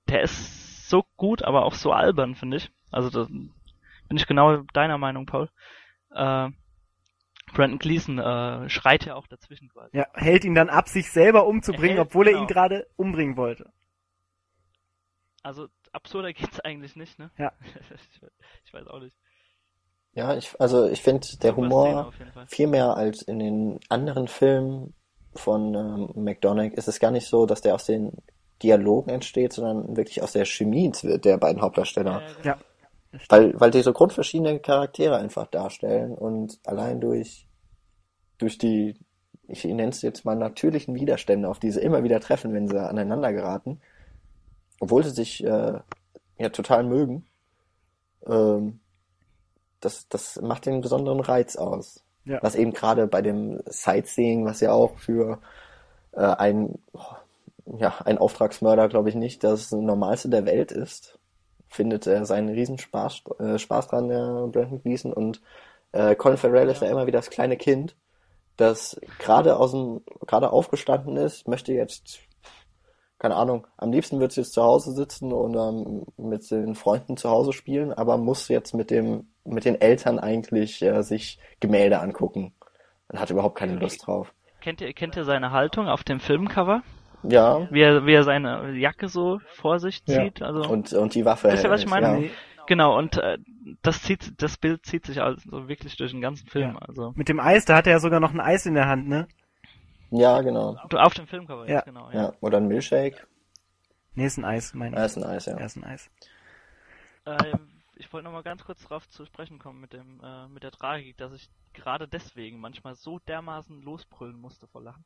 der, 0.09 0.23
ist 0.23 0.89
so 0.89 1.05
gut, 1.17 1.43
aber 1.43 1.65
auch 1.65 1.75
so 1.75 1.93
albern, 1.93 2.35
finde 2.35 2.59
ich. 2.59 2.71
Also 2.91 3.11
da 3.11 3.25
bin 3.29 4.17
ich 4.17 4.27
genau 4.27 4.59
deiner 4.75 4.99
Meinung, 4.99 5.27
Paul. 5.27 5.49
Äh, 6.11 6.51
Brandon 7.55 7.79
Gleason 7.79 8.19
äh, 8.19 8.69
schreit 8.71 9.05
ja 9.05 9.15
auch 9.15 9.27
dazwischen 9.27 9.69
quasi. 9.69 9.97
Ja, 9.97 10.07
hält 10.15 10.45
ihn 10.45 10.55
dann 10.55 10.71
ab, 10.71 10.89
sich 10.89 11.11
selber 11.11 11.47
umzubringen, 11.47 11.97
Er 11.97 12.03
hält- 12.05 12.09
obwohl 12.11 12.27
er 12.27 12.33
genau. 12.33 12.45
ihn 12.45 12.49
gerade 12.49 12.87
umbringen 12.97 13.37
wollte. 13.37 13.71
Also 15.43 15.69
absurder 15.93 16.33
geht's 16.33 16.61
eigentlich 16.61 16.97
nicht, 16.97 17.19
ne? 17.19 17.31
Ja. 17.37 17.53
ich 18.65 18.73
weiß 18.73 18.87
auch 18.87 19.01
nicht. 19.01 19.17
Ja, 20.15 20.37
ich, 20.37 20.55
also 20.61 20.87
ich 20.89 21.03
finde, 21.03 21.21
der 21.21 21.29
Super 21.31 21.41
Szene 21.53 21.57
Humor 21.57 22.07
auf 22.09 22.19
jeden 22.19 22.33
Fall. 22.33 22.47
viel 22.47 22.67
mehr 22.67 22.97
als 22.97 23.23
in 23.23 23.39
den 23.39 23.81
anderen 23.89 24.29
Filmen 24.29 24.95
von 25.35 25.75
ähm, 25.75 26.11
McDonagh 26.15 26.75
ist 26.77 26.89
es 26.89 27.01
gar 27.01 27.11
nicht 27.11 27.27
so, 27.27 27.47
dass 27.47 27.63
der 27.63 27.75
aus 27.75 27.87
den 27.87 28.13
Dialogen 28.63 29.11
entsteht, 29.11 29.55
sondern 29.55 29.97
wirklich 29.97 30.23
aus 30.23 30.33
der 30.33 30.45
Chemie 30.45 30.93
der 31.03 31.39
beiden 31.39 31.63
Hauptdarsteller. 31.63 32.21
Ja, 32.21 32.27
genau. 32.43 32.57
Ja. 32.57 32.59
Weil, 33.29 33.61
weil 33.61 33.71
die 33.71 33.83
so 33.83 33.93
grundverschiedene 33.93 34.61
Charaktere 34.61 35.17
einfach 35.17 35.47
darstellen 35.47 36.15
und 36.15 36.59
allein 36.65 37.01
durch, 37.01 37.47
durch 38.39 38.57
die, 38.57 38.97
ich 39.49 39.65
nenne 39.65 39.89
es 39.89 40.01
jetzt 40.01 40.25
mal 40.25 40.37
natürlichen 40.37 40.95
Widerstände, 40.95 41.49
auf 41.49 41.59
die 41.59 41.71
sie 41.71 41.81
immer 41.81 42.05
wieder 42.05 42.21
treffen, 42.21 42.55
wenn 42.55 42.69
sie 42.69 42.81
aneinander 42.81 43.33
geraten, 43.33 43.81
obwohl 44.81 45.05
sie 45.05 45.11
sich 45.11 45.45
äh, 45.45 45.79
ja 46.39 46.49
total 46.49 46.85
mögen, 46.85 47.27
ähm, 48.27 48.81
das, 49.85 50.09
das 50.09 50.41
macht 50.41 50.67
den 50.67 50.81
besonderen 50.81 51.21
Reiz 51.21 51.57
aus. 51.57 52.03
Ja. 52.25 52.39
Was 52.43 52.55
eben 52.55 52.73
gerade 52.73 53.07
bei 53.07 53.21
dem 53.21 53.61
Sightseeing, 53.67 54.45
was 54.45 54.61
ja 54.61 54.73
auch 54.73 54.97
für 54.99 55.41
äh, 56.13 56.21
ein, 56.21 56.79
ja, 57.67 57.95
ein 58.05 58.19
Auftragsmörder, 58.19 58.89
glaube 58.89 59.09
ich 59.09 59.15
nicht, 59.15 59.43
das 59.45 59.73
Normalste 59.73 60.29
der 60.29 60.47
Welt 60.47 60.73
ist, 60.73 61.19
findet 61.69 62.07
er 62.07 62.25
seinen 62.27 62.51
Riesenspaß 62.51 63.23
äh, 63.41 63.59
Spaß 63.59 63.89
dran, 63.89 64.09
der 64.09 64.47
Brandon 64.53 64.83
Gleason. 64.83 65.13
Und 65.13 65.41
äh, 65.93 66.15
Colin 66.15 66.39
Farrell 66.39 66.69
ist 66.69 66.83
ja 66.83 66.89
immer 66.89 67.07
wieder 67.07 67.19
das 67.19 67.31
kleine 67.31 67.57
Kind, 67.57 67.97
das 68.57 69.01
gerade 69.19 69.57
aus 69.57 69.73
dem, 69.73 70.03
gerade 70.27 70.51
aufgestanden 70.53 71.17
ist, 71.17 71.49
möchte 71.49 71.73
jetzt, 71.73 72.21
keine 73.19 73.37
Ahnung, 73.37 73.67
am 73.77 73.91
liebsten 73.91 74.21
wird 74.21 74.33
es 74.33 74.37
jetzt 74.37 74.53
zu 74.53 74.63
Hause 74.63 74.93
sitzen 74.93 75.33
und 75.33 75.55
ähm, 75.57 76.07
mit 76.17 76.49
den 76.51 76.75
Freunden 76.75 77.17
zu 77.17 77.31
Hause 77.31 77.53
spielen, 77.53 77.93
aber 77.93 78.19
muss 78.19 78.49
jetzt 78.49 78.75
mit 78.75 78.91
dem, 78.91 79.32
mit 79.45 79.65
den 79.65 79.81
Eltern 79.81 80.19
eigentlich 80.19 80.83
äh, 80.83 81.03
sich 81.03 81.39
Gemälde 81.61 82.01
angucken 82.01 82.55
und 83.09 83.19
hat 83.21 83.31
überhaupt 83.31 83.57
keine 83.59 83.75
Lust 83.75 84.07
drauf. 84.07 84.33
Kennt 84.61 84.81
ihr, 84.81 84.93
kennt 84.93 85.17
ihr 85.17 85.25
seine 85.25 85.51
Haltung 85.51 85.89
auf 85.89 86.05
dem 86.05 86.21
Filmcover? 86.21 86.83
Ja, 87.25 87.69
Wie 87.71 87.81
er, 87.81 88.05
wie 88.07 88.15
er 88.15 88.25
seine 88.25 88.73
Jacke 88.73 89.09
so 89.09 89.41
vor 89.55 89.79
sich 89.79 90.03
Ja. 90.07 90.25
zieht? 90.25 90.43
Also 90.43 90.69
und, 90.69 90.93
und 90.93 91.15
die 91.15 91.25
Waffe. 91.25 91.51
Wisst 91.53 91.65
ihr, 91.65 91.71
was 91.71 91.81
ich 91.83 91.89
meine? 91.89 92.25
Ja. 92.27 92.31
Genau, 92.67 92.97
und 92.97 93.17
äh, 93.19 93.39
das 93.83 94.03
zieht, 94.03 94.41
das 94.43 94.57
Bild 94.57 94.85
zieht 94.87 95.07
sich 95.07 95.21
also 95.21 95.69
wirklich 95.69 95.97
durch 95.97 96.13
den 96.13 96.21
ganzen 96.21 96.49
Film. 96.49 96.75
Ja. 96.75 96.79
Also 96.87 97.13
mit 97.17 97.29
dem 97.29 97.39
Eis, 97.41 97.65
da 97.65 97.77
hat 97.77 97.87
er 97.87 97.95
ja 97.95 97.99
sogar 98.01 98.21
noch 98.21 98.33
ein 98.33 98.41
Eis 98.41 98.67
in 98.67 98.75
der 98.75 98.87
Hand, 98.89 99.09
ne? 99.09 99.27
ja, 100.11 100.41
genau. 100.43 100.77
Du, 100.91 100.99
auf 100.99 101.15
dem 101.15 101.27
Filmcover 101.27 101.67
Ja. 101.69 101.77
jetzt, 101.77 101.85
genau. 101.87 102.11
Ja. 102.13 102.23
Ja, 102.23 102.33
oder 102.41 102.59
ein 102.59 102.69
Milkshake. 102.69 103.17
Nee, 104.15 104.27
ist 104.27 104.37
ein 104.39 104.45
Eis, 104.45 104.75
meine 104.75 104.95
Ja, 104.97 105.03
ich. 105.05 105.07
ist 105.13 105.17
ein 105.17 105.25
Eis, 105.25 105.47
ja. 105.47 105.59
Ja, 105.59 105.65
ist 105.65 105.77
ein 105.77 105.85
Eis. 105.85 106.11
Äh, 107.25 107.35
ich 108.03 108.13
wollte 108.13 108.25
noch 108.25 108.33
mal 108.33 108.43
ganz 108.43 108.65
kurz 108.65 108.83
darauf 108.83 109.09
zu 109.09 109.25
sprechen 109.25 109.61
kommen 109.61 109.81
mit 109.81 109.93
dem, 109.93 110.21
äh, 110.25 110.49
mit 110.49 110.65
der 110.65 110.73
Tragik, 110.73 111.17
dass 111.19 111.33
ich 111.33 111.49
gerade 111.73 112.09
deswegen 112.09 112.59
manchmal 112.59 112.97
so 112.97 113.21
dermaßen 113.21 113.81
losbrüllen 113.81 114.41
musste 114.41 114.67
vor 114.67 114.83
Lachen. 114.83 115.05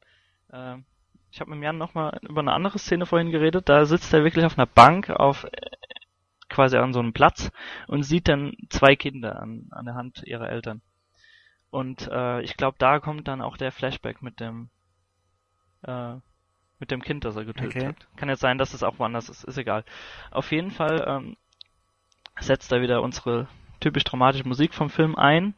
Ähm, 0.50 0.86
ich 1.30 1.40
habe 1.40 1.50
mit 1.50 1.62
Jan 1.62 1.76
noch 1.76 1.92
mal 1.92 2.18
über 2.22 2.40
eine 2.40 2.54
andere 2.54 2.78
Szene 2.78 3.04
vorhin 3.04 3.30
geredet. 3.30 3.68
Da 3.68 3.84
sitzt 3.84 4.14
er 4.14 4.24
wirklich 4.24 4.46
auf 4.46 4.56
einer 4.56 4.66
Bank 4.66 5.10
auf 5.10 5.44
äh, 5.44 5.50
quasi 6.48 6.78
an 6.78 6.94
so 6.94 7.00
einem 7.00 7.12
Platz 7.12 7.50
und 7.86 8.02
sieht 8.02 8.28
dann 8.28 8.56
zwei 8.70 8.96
Kinder 8.96 9.42
an, 9.42 9.68
an 9.72 9.84
der 9.84 9.94
Hand 9.94 10.22
ihrer 10.24 10.48
Eltern. 10.48 10.80
Und 11.70 12.08
äh, 12.10 12.40
ich 12.40 12.56
glaube, 12.56 12.76
da 12.78 12.98
kommt 12.98 13.28
dann 13.28 13.42
auch 13.42 13.58
der 13.58 13.72
Flashback 13.72 14.22
mit 14.22 14.40
dem 14.40 14.70
äh, 15.82 16.14
mit 16.78 16.90
dem 16.90 17.02
Kind, 17.02 17.24
das 17.24 17.36
er 17.36 17.44
getötet 17.44 17.76
Okay. 17.76 17.86
hat. 17.88 18.06
Kann 18.16 18.28
jetzt 18.30 18.40
sein, 18.40 18.58
dass 18.58 18.72
es 18.74 18.82
auch 18.82 18.98
woanders 18.98 19.28
ist, 19.28 19.44
ist 19.44 19.58
egal. 19.58 19.84
Auf 20.30 20.50
jeden 20.52 20.70
Fall 20.70 21.04
ähm, 21.06 21.36
setzt 22.40 22.72
er 22.72 22.82
wieder 22.82 23.02
unsere 23.02 23.48
typisch 23.80 24.04
dramatische 24.04 24.48
Musik 24.48 24.74
vom 24.74 24.90
Film 24.90 25.16
ein 25.16 25.54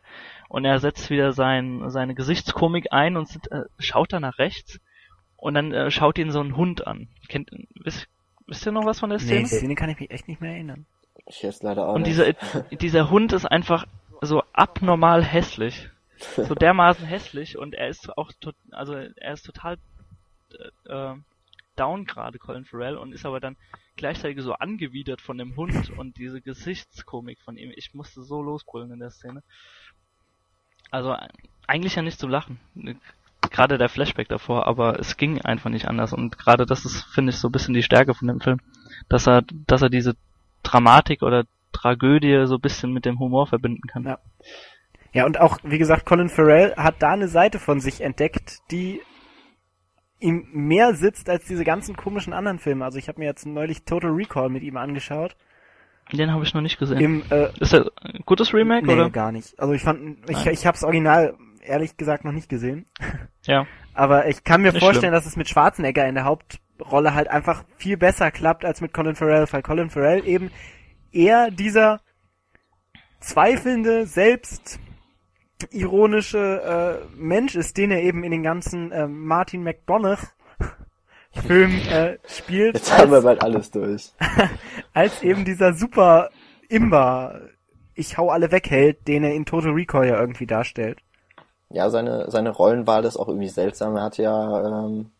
und 0.48 0.64
er 0.64 0.78
setzt 0.80 1.10
wieder 1.10 1.32
sein, 1.32 1.90
seine 1.90 2.14
Gesichtskomik 2.14 2.92
ein 2.92 3.16
und 3.16 3.28
äh, 3.52 3.64
schaut 3.78 4.12
da 4.12 4.20
nach 4.20 4.38
rechts 4.38 4.80
und 5.36 5.54
dann 5.54 5.72
äh, 5.72 5.90
schaut 5.90 6.18
ihn 6.18 6.30
so 6.30 6.40
ein 6.40 6.56
Hund 6.56 6.86
an. 6.86 7.08
Kennt, 7.28 7.50
wisst, 7.74 8.08
wisst 8.46 8.66
ihr 8.66 8.72
noch 8.72 8.86
was 8.86 9.00
von 9.00 9.10
der 9.10 9.18
Nee, 9.18 9.24
Szene? 9.24 9.40
die 9.42 9.46
Szene 9.46 9.74
kann 9.74 9.90
ich 9.90 10.00
mich 10.00 10.10
echt 10.10 10.28
nicht 10.28 10.40
mehr 10.40 10.52
erinnern. 10.52 10.86
Ich 11.26 11.42
jetzt 11.42 11.62
leider 11.62 11.86
auch 11.86 11.94
Und 11.94 12.06
dieser, 12.06 12.32
dieser 12.70 13.10
Hund 13.10 13.32
ist 13.32 13.44
einfach 13.44 13.86
so 14.20 14.42
abnormal 14.52 15.22
hässlich. 15.22 15.90
So 16.36 16.54
dermaßen 16.54 17.06
hässlich 17.06 17.56
und 17.58 17.74
er 17.74 17.88
ist 17.88 18.16
auch 18.16 18.32
tot, 18.40 18.56
also 18.72 18.94
er 18.94 19.32
ist 19.32 19.44
total 19.44 19.76
äh, 20.88 21.12
down 21.76 22.04
gerade, 22.06 22.38
Colin 22.38 22.64
Farrell, 22.64 22.96
und 22.96 23.12
ist 23.12 23.24
aber 23.26 23.38
dann 23.38 23.56
gleichzeitig 23.98 24.42
so 24.42 24.54
angewidert 24.54 25.20
von 25.20 25.36
dem 25.36 25.56
Hund 25.56 25.90
und 25.90 26.16
diese 26.16 26.40
Gesichtskomik 26.40 27.40
von 27.42 27.56
ihm. 27.56 27.72
Ich 27.76 27.92
musste 27.92 28.22
so 28.22 28.40
losbrüllen 28.40 28.92
in 28.92 29.00
der 29.00 29.10
Szene. 29.10 29.42
Also 30.90 31.14
eigentlich 31.66 31.96
ja 31.96 32.02
nicht 32.02 32.18
zum 32.18 32.30
Lachen. 32.30 32.58
Gerade 33.50 33.76
der 33.76 33.88
Flashback 33.88 34.28
davor, 34.28 34.66
aber 34.66 34.98
es 34.98 35.16
ging 35.16 35.42
einfach 35.42 35.70
nicht 35.70 35.86
anders. 35.86 36.12
Und 36.12 36.38
gerade 36.38 36.64
das 36.64 36.84
ist, 36.84 37.02
finde 37.02 37.30
ich, 37.30 37.36
so 37.36 37.48
ein 37.48 37.52
bisschen 37.52 37.74
die 37.74 37.82
Stärke 37.82 38.14
von 38.14 38.28
dem 38.28 38.40
Film. 38.40 38.60
Dass 39.08 39.28
er, 39.28 39.42
dass 39.66 39.82
er 39.82 39.90
diese 39.90 40.16
Dramatik 40.62 41.22
oder 41.22 41.44
Tragödie 41.72 42.46
so 42.46 42.54
ein 42.54 42.60
bisschen 42.60 42.92
mit 42.92 43.04
dem 43.04 43.18
Humor 43.18 43.46
verbinden 43.46 43.86
kann. 43.86 44.04
Ja. 44.04 44.18
Ja, 45.12 45.24
und 45.24 45.40
auch, 45.40 45.58
wie 45.62 45.78
gesagt, 45.78 46.04
Colin 46.04 46.28
Farrell 46.28 46.74
hat 46.76 46.96
da 47.00 47.12
eine 47.12 47.28
Seite 47.28 47.58
von 47.58 47.80
sich 47.80 48.02
entdeckt, 48.02 48.58
die 48.70 49.00
ihm 50.20 50.46
mehr 50.52 50.94
sitzt 50.94 51.28
als 51.30 51.44
diese 51.46 51.64
ganzen 51.64 51.96
komischen 51.96 52.32
anderen 52.32 52.58
Filme. 52.58 52.84
Also 52.84 52.98
ich 52.98 53.08
habe 53.08 53.20
mir 53.20 53.26
jetzt 53.26 53.46
neulich 53.46 53.84
Total 53.84 54.10
Recall 54.10 54.48
mit 54.48 54.62
ihm 54.62 54.76
angeschaut. 54.76 55.36
Den 56.12 56.32
habe 56.32 56.42
ich 56.44 56.54
noch 56.54 56.62
nicht 56.62 56.78
gesehen. 56.78 56.98
Im, 56.98 57.22
äh, 57.30 57.50
ist 57.60 57.72
das 57.72 57.86
ein 58.00 58.22
gutes 58.24 58.54
Remake, 58.54 58.86
nee, 58.86 58.94
oder? 58.94 59.10
gar 59.10 59.30
nicht. 59.30 59.58
Also 59.60 59.74
ich 59.74 59.82
fand, 59.82 60.18
ich, 60.28 60.44
Nein. 60.44 60.54
ich 60.54 60.66
habe 60.66 60.74
das 60.74 60.84
Original 60.84 61.34
ehrlich 61.62 61.96
gesagt 61.96 62.24
noch 62.24 62.32
nicht 62.32 62.48
gesehen. 62.48 62.86
Ja. 63.46 63.66
Aber 63.94 64.28
ich 64.28 64.44
kann 64.44 64.62
mir 64.62 64.72
Nicht 64.72 64.82
vorstellen, 64.82 65.12
schlimm. 65.12 65.12
dass 65.12 65.26
es 65.26 65.36
mit 65.36 65.48
Schwarzenegger 65.48 66.06
in 66.06 66.14
der 66.14 66.24
Hauptrolle 66.24 67.14
halt 67.14 67.28
einfach 67.28 67.64
viel 67.76 67.96
besser 67.96 68.30
klappt 68.30 68.64
als 68.64 68.80
mit 68.80 68.92
Colin 68.92 69.14
Farrell, 69.14 69.46
weil 69.50 69.62
Colin 69.62 69.90
Farrell 69.90 70.26
eben 70.26 70.50
eher 71.12 71.50
dieser 71.50 72.00
zweifelnde, 73.20 74.06
selbst 74.06 74.78
ironische 75.70 77.02
äh, 77.08 77.16
Mensch 77.16 77.54
ist, 77.56 77.76
den 77.76 77.90
er 77.90 78.02
eben 78.02 78.24
in 78.24 78.30
den 78.30 78.42
ganzen 78.42 78.92
äh, 78.92 79.06
Martin 79.06 79.62
McDonagh 79.62 80.18
Film 81.30 81.72
äh, 81.90 82.18
spielt, 82.26 82.74
Jetzt 82.74 82.96
haben 82.96 83.10
wir 83.10 83.16
als, 83.16 83.24
bald 83.24 83.42
alles 83.42 83.70
durch. 83.70 84.12
als 84.94 85.22
eben 85.22 85.44
dieser 85.44 85.74
super 85.74 86.30
Imber, 86.68 87.40
ich 87.94 88.18
hau 88.18 88.30
alle 88.30 88.50
weg 88.52 88.70
hält, 88.70 89.08
den 89.08 89.24
er 89.24 89.34
in 89.34 89.44
Total 89.46 89.72
Recall 89.72 90.06
ja 90.06 90.20
irgendwie 90.20 90.46
darstellt. 90.46 91.00
Ja, 91.70 91.90
seine, 91.90 92.30
seine 92.30 92.50
Rollenwahl 92.50 93.04
ist 93.04 93.16
auch 93.16 93.28
irgendwie 93.28 93.48
seltsam. 93.48 93.96
Er 93.96 94.04
hat 94.04 94.16
ja 94.16 94.86
ähm, 94.86 95.10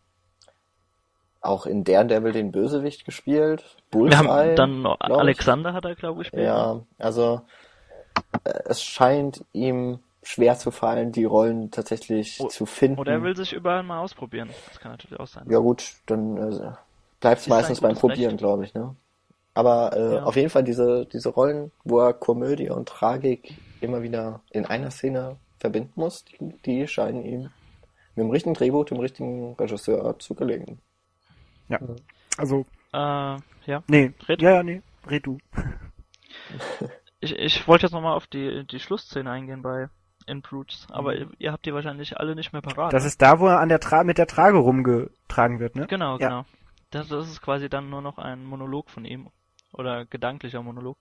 auch 1.41 1.65
in 1.65 1.83
Daredevil 1.83 2.31
den 2.31 2.51
Bösewicht 2.51 3.05
gespielt. 3.05 3.77
Wir 3.91 3.99
Bullseye. 3.99 4.17
haben 4.17 4.55
dann. 4.55 4.85
Alexander 4.85 5.73
hat 5.73 5.85
er, 5.85 5.95
glaube 5.95 6.21
ich, 6.21 6.31
gespielt. 6.31 6.47
Ja, 6.47 6.81
also 6.97 7.41
äh, 8.43 8.59
es 8.65 8.83
scheint 8.83 9.45
ihm 9.53 9.99
schwer 10.23 10.57
zu 10.57 10.71
fallen, 10.71 11.11
die 11.11 11.25
Rollen 11.25 11.71
tatsächlich 11.71 12.39
O- 12.39 12.47
zu 12.47 12.65
finden. 12.65 12.99
Oder 12.99 13.13
er 13.13 13.23
will 13.23 13.35
sich 13.35 13.53
überall 13.53 13.83
mal 13.83 13.99
ausprobieren. 13.99 14.49
Das 14.67 14.79
kann 14.79 14.91
natürlich 14.91 15.19
auch 15.19 15.27
sein. 15.27 15.45
Ja 15.49 15.59
gut, 15.59 15.95
dann 16.05 16.37
äh, 16.37 16.71
bleibt 17.19 17.41
es 17.41 17.47
meistens 17.47 17.81
beim 17.81 17.95
Probieren, 17.95 18.37
glaube 18.37 18.65
ich, 18.65 18.73
ne? 18.73 18.95
Aber 19.53 19.95
äh, 19.95 20.15
Ja. 20.15 20.23
auf 20.23 20.35
jeden 20.35 20.49
Fall 20.49 20.63
diese, 20.63 21.05
diese 21.05 21.29
Rollen, 21.29 21.71
wo 21.83 21.99
er 21.99 22.13
Komödie 22.13 22.69
und 22.69 22.87
Tragik 22.87 23.55
immer 23.81 24.01
wieder 24.01 24.41
in 24.51 24.65
einer 24.65 24.91
Szene 24.91 25.37
verbinden 25.59 25.91
muss, 25.95 26.23
die, 26.25 26.37
die 26.65 26.87
scheinen 26.87 27.25
ihm 27.25 27.41
mit 28.15 28.25
dem 28.25 28.29
richtigen 28.29 28.53
Drehbuch, 28.53 28.85
dem 28.85 28.99
richtigen 28.99 29.53
Regisseur 29.53 30.17
zugelegen. 30.19 30.79
Also, 32.37 32.65
Äh, 32.93 32.97
ja. 32.97 33.83
nee. 33.87 34.11
Red. 34.27 34.41
Ja, 34.41 34.51
ja, 34.55 34.63
nee. 34.63 34.81
Red 35.09 35.25
du. 35.25 35.37
Ich, 37.21 37.35
ich 37.37 37.67
wollte 37.67 37.85
jetzt 37.85 37.91
nochmal 37.91 38.15
auf 38.15 38.27
die, 38.27 38.65
die 38.65 38.79
Schlussszene 38.79 39.29
eingehen 39.29 39.61
bei 39.61 39.89
In 40.29 40.41
Brutes, 40.41 40.87
aber 40.91 41.13
Mhm. 41.15 41.33
ihr, 41.39 41.51
habt 41.51 41.65
die 41.65 41.73
wahrscheinlich 41.73 42.17
alle 42.19 42.35
nicht 42.35 42.53
mehr 42.53 42.61
parat. 42.61 42.93
Das 42.93 43.03
ne? 43.03 43.07
ist 43.07 43.21
da, 43.21 43.39
wo 43.39 43.47
er 43.47 43.59
an 43.59 43.69
der 43.69 43.79
Tra 43.79 44.03
mit 44.03 44.17
der 44.17 44.27
Trage 44.27 44.57
rumgetragen 44.57 45.59
wird, 45.59 45.75
ne? 45.75 45.87
Genau, 45.87 46.17
Ja. 46.17 46.27
genau. 46.27 46.45
Das, 46.91 47.07
das 47.07 47.29
ist 47.29 47.41
quasi 47.41 47.69
dann 47.69 47.89
nur 47.89 48.01
noch 48.01 48.17
ein 48.17 48.43
Monolog 48.45 48.89
von 48.89 49.05
ihm. 49.05 49.29
Oder 49.73 50.05
gedanklicher 50.05 50.63
Monolog. 50.63 50.97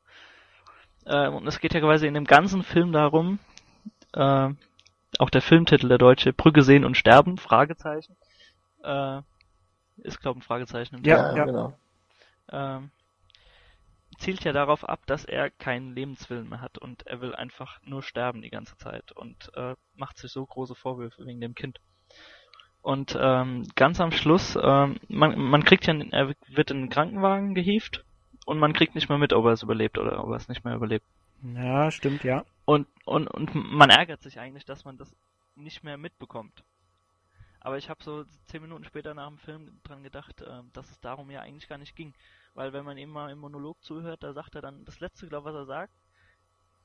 Ähm, 1.06 1.34
und 1.34 1.46
es 1.46 1.60
geht 1.60 1.72
ja 1.72 1.80
quasi 1.80 2.06
in 2.06 2.14
dem 2.14 2.24
ganzen 2.24 2.62
Film 2.62 2.92
darum, 2.92 3.38
äh, 4.12 4.50
auch 5.18 5.30
der 5.30 5.40
Filmtitel, 5.42 5.88
der 5.88 5.98
deutsche, 5.98 6.32
Brücke 6.34 6.62
sehen 6.62 6.84
und 6.84 6.96
sterben, 6.96 7.38
Fragezeichen. 7.38 8.16
Äh, 8.82 9.22
ist, 9.98 10.20
glaube 10.20 10.38
ich, 10.38 10.44
ein 10.44 10.46
Fragezeichen 10.46 10.96
im 10.96 11.04
Ja, 11.04 11.34
ja. 11.34 11.44
genau. 11.44 11.72
ähm, 12.50 12.90
zielt 14.18 14.44
ja 14.44 14.52
darauf 14.52 14.88
ab, 14.88 15.00
dass 15.06 15.24
er 15.24 15.50
keinen 15.50 15.94
Lebenswillen 15.94 16.48
mehr 16.48 16.60
hat 16.60 16.76
und 16.78 17.06
er 17.06 17.20
will 17.20 17.34
einfach 17.34 17.80
nur 17.84 18.02
sterben 18.02 18.42
die 18.42 18.50
ganze 18.50 18.76
Zeit 18.76 19.12
und 19.12 19.50
äh, 19.54 19.74
macht 19.94 20.18
sich 20.18 20.30
so 20.30 20.44
große 20.44 20.74
Vorwürfe 20.74 21.24
wegen 21.24 21.40
dem 21.40 21.54
Kind. 21.54 21.78
Und 22.82 23.16
ähm, 23.20 23.66
ganz 23.74 24.00
am 24.00 24.12
Schluss, 24.12 24.56
ähm, 24.60 24.98
man, 25.08 25.38
man 25.38 25.64
kriegt 25.64 25.86
ja, 25.86 25.94
er 26.10 26.34
wird 26.48 26.70
in 26.70 26.82
den 26.82 26.90
Krankenwagen 26.90 27.54
gehievt 27.54 28.04
und 28.44 28.58
man 28.58 28.72
kriegt 28.72 28.94
nicht 28.94 29.08
mehr 29.08 29.18
mit, 29.18 29.32
ob 29.32 29.44
er 29.44 29.52
es 29.52 29.62
überlebt 29.62 29.98
oder 29.98 30.22
ob 30.22 30.30
er 30.30 30.36
es 30.36 30.48
nicht 30.48 30.64
mehr 30.64 30.74
überlebt. 30.74 31.04
Ja, 31.42 31.90
stimmt, 31.90 32.24
ja. 32.24 32.44
Und, 32.64 32.88
und, 33.04 33.28
und 33.28 33.54
man 33.54 33.90
ärgert 33.90 34.22
sich 34.22 34.40
eigentlich, 34.40 34.64
dass 34.64 34.84
man 34.84 34.98
das 34.98 35.14
nicht 35.54 35.84
mehr 35.84 35.96
mitbekommt. 35.96 36.64
Aber 37.60 37.76
ich 37.76 37.90
habe 37.90 38.02
so 38.02 38.24
zehn 38.46 38.62
Minuten 38.62 38.84
später 38.84 39.14
nach 39.14 39.28
dem 39.28 39.38
Film 39.38 39.80
dran 39.82 40.02
gedacht, 40.02 40.40
äh, 40.42 40.62
dass 40.72 40.90
es 40.90 41.00
darum 41.00 41.30
ja 41.30 41.40
eigentlich 41.40 41.68
gar 41.68 41.78
nicht 41.78 41.96
ging. 41.96 42.14
Weil 42.54 42.72
wenn 42.72 42.84
man 42.84 42.98
ihm 42.98 43.10
mal 43.10 43.30
im 43.30 43.38
Monolog 43.38 43.76
zuhört, 43.82 44.22
da 44.22 44.32
sagt 44.32 44.54
er 44.56 44.62
dann 44.62 44.84
das 44.84 45.00
letzte, 45.00 45.26
glaube 45.28 45.46
was 45.50 45.54
er 45.54 45.66
sagt. 45.66 45.92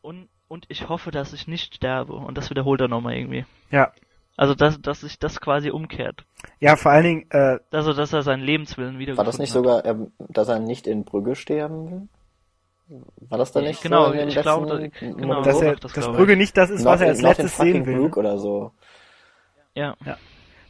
Und, 0.02 0.30
und 0.48 0.66
ich 0.68 0.90
hoffe, 0.90 1.12
dass 1.12 1.34
ich 1.34 1.48
nicht 1.48 1.76
sterbe. 1.76 2.14
Und 2.14 2.38
das 2.38 2.50
wiederholt 2.50 2.82
er 2.82 2.88
nochmal 2.90 3.16
irgendwie. 3.16 3.46
Ja. 3.72 3.92
Also, 4.36 4.56
dass, 4.56 4.82
dass 4.82 5.02
sich 5.02 5.20
das 5.20 5.40
quasi 5.40 5.70
umkehrt. 5.70 6.26
Ja, 6.60 6.76
vor 6.76 6.92
allen 6.92 7.04
Dingen, 7.04 7.26
äh, 7.32 7.60
Also, 7.72 7.94
dass 7.94 8.14
er 8.14 8.24
seinen 8.24 8.42
Lebenswillen 8.44 8.98
wieder 9.00 9.16
War 9.16 9.24
das 9.24 9.38
nicht 9.38 9.50
hat. 9.52 9.54
sogar, 9.54 9.86
ähm, 9.86 10.12
dass 10.18 10.48
er 10.50 10.60
nicht 10.60 10.88
in 10.88 11.06
Brügge 11.06 11.36
sterben 11.36 12.10
will? 12.90 13.04
War 13.30 13.38
das 13.38 13.52
da 13.52 13.62
nicht 13.62 13.82
Genau, 13.82 14.08
so 14.08 14.14
ich 14.14 14.36
glaube, 14.42 14.68
da- 14.68 14.88
genau. 15.00 15.42
Dass 15.42 15.62
er, 15.62 15.76
das, 15.78 15.94
dass 15.94 16.04
glaub 16.06 16.16
Brügge 16.18 16.34
ich. 16.34 16.38
nicht 16.40 16.58
das 16.58 16.70
ist, 16.70 16.84
Not 16.84 16.94
was 16.94 17.02
er 17.02 17.08
als 17.08 17.20
in 17.20 17.26
letztes 17.26 17.58
sehen 17.58 17.86
will. 17.86 17.98
Brooke 17.98 18.20
oder 18.20 18.38
so. 18.38 18.72
Ja. 19.74 19.96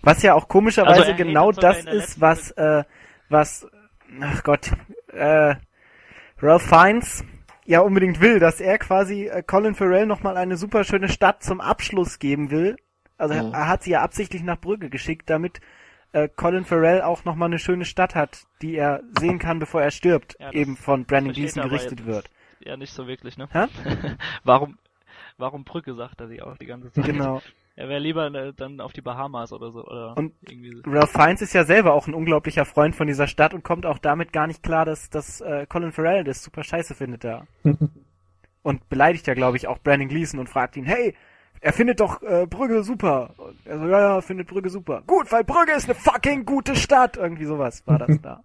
Was 0.01 0.21
ja 0.21 0.33
auch 0.35 0.47
komischerweise 0.47 0.99
Also 0.99 1.11
er 1.11 1.17
genau 1.17 1.51
das 1.51 1.83
ist, 1.85 2.21
was, 2.21 2.51
äh, 2.51 2.83
was, 3.29 3.67
ach 4.21 4.43
Gott, 4.43 4.71
äh, 5.07 5.55
Ralph 6.41 6.63
Fiennes 6.63 7.23
ja 7.65 7.79
unbedingt 7.79 8.19
will, 8.19 8.39
dass 8.39 8.59
er 8.59 8.77
quasi 8.77 9.27
äh, 9.27 9.41
Colin 9.43 9.75
Farrell 9.75 10.05
nochmal 10.05 10.35
eine 10.37 10.57
super 10.57 10.83
schöne 10.83 11.07
Stadt 11.09 11.43
zum 11.43 11.61
Abschluss 11.61 12.19
geben 12.19 12.51
will. 12.51 12.75
Also 13.17 13.35
Mhm. 13.35 13.53
er 13.53 13.67
hat 13.67 13.83
sie 13.83 13.91
ja 13.91 14.01
absichtlich 14.01 14.43
nach 14.43 14.59
Brügge 14.59 14.89
geschickt, 14.89 15.29
damit 15.29 15.61
äh, 16.11 16.27
Colin 16.27 16.65
Farrell 16.65 17.01
auch 17.01 17.25
nochmal 17.25 17.47
eine 17.47 17.59
schöne 17.59 17.85
Stadt 17.85 18.15
hat, 18.15 18.43
die 18.61 18.75
er 18.75 19.01
sehen 19.19 19.39
kann, 19.39 19.59
bevor 19.59 19.81
er 19.81 19.91
stirbt, 19.91 20.35
Ja, 20.39 20.51
eben 20.51 20.75
von 20.77 21.05
Brandon 21.05 21.33
Gleason 21.33 21.63
er 21.63 21.69
gerichtet 21.69 22.05
wird. 22.05 22.29
Ja, 22.59 22.77
nicht 22.77 22.93
so 22.93 23.07
wirklich, 23.07 23.37
ne? 23.37 23.47
Hä? 23.51 23.65
warum, 24.43 24.77
warum 25.37 25.63
Brücke, 25.63 25.95
sagt 25.95 26.21
er 26.21 26.27
sich 26.27 26.41
auch 26.43 26.57
die 26.57 26.65
ganze 26.65 26.91
Zeit. 26.91 27.05
Genau. 27.05 27.41
Er 27.75 27.89
wäre 27.89 27.99
lieber 27.99 28.27
äh, 28.33 28.53
dann 28.53 28.79
auf 28.81 28.93
die 28.93 29.01
Bahamas 29.01 29.51
oder 29.51 29.71
so, 29.71 29.83
oder 29.85 30.15
Und- 30.15 30.33
irgendwie 30.47 30.75
so. 30.75 30.81
Ralph 30.85 31.11
Fiennes 31.11 31.41
ist 31.41 31.53
ja 31.53 31.63
selber 31.65 31.93
auch 31.93 32.07
ein 32.07 32.13
unglaublicher 32.13 32.65
Freund 32.65 32.95
von 32.95 33.07
dieser 33.07 33.27
Stadt 33.27 33.53
und 33.53 33.63
kommt 33.63 33.85
auch 33.85 33.97
damit 33.97 34.31
gar 34.31 34.47
nicht 34.47 34.61
klar, 34.61 34.85
dass, 34.85 35.09
dass 35.09 35.41
äh, 35.41 35.65
Colin 35.67 35.91
Farrell 35.91 36.23
das 36.23 36.43
super 36.43 36.63
scheiße 36.63 36.93
findet 36.93 37.23
da. 37.23 37.47
und 38.63 38.89
beleidigt 38.89 39.25
ja, 39.27 39.33
glaube 39.33 39.57
ich, 39.57 39.67
auch 39.67 39.79
Brandon 39.79 40.07
Gleason 40.07 40.39
und 40.39 40.49
fragt 40.49 40.77
ihn, 40.77 40.85
hey, 40.85 41.15
er 41.61 41.73
findet 41.73 41.99
doch 41.99 42.21
äh, 42.21 42.45
Brügge 42.45 42.83
super. 42.83 43.33
Und 43.37 43.57
er 43.65 43.79
so, 43.79 43.87
ja, 43.87 43.99
ja, 43.99 44.21
findet 44.21 44.47
Brügge 44.47 44.69
super. 44.69 45.01
Gut, 45.07 45.31
weil 45.31 45.43
Brügge 45.43 45.71
ist 45.73 45.85
eine 45.85 45.95
fucking 45.95 46.45
gute 46.45 46.75
Stadt. 46.75 47.17
Irgendwie 47.17 47.45
sowas 47.45 47.85
war 47.87 47.97
das 47.99 48.21
da. 48.21 48.43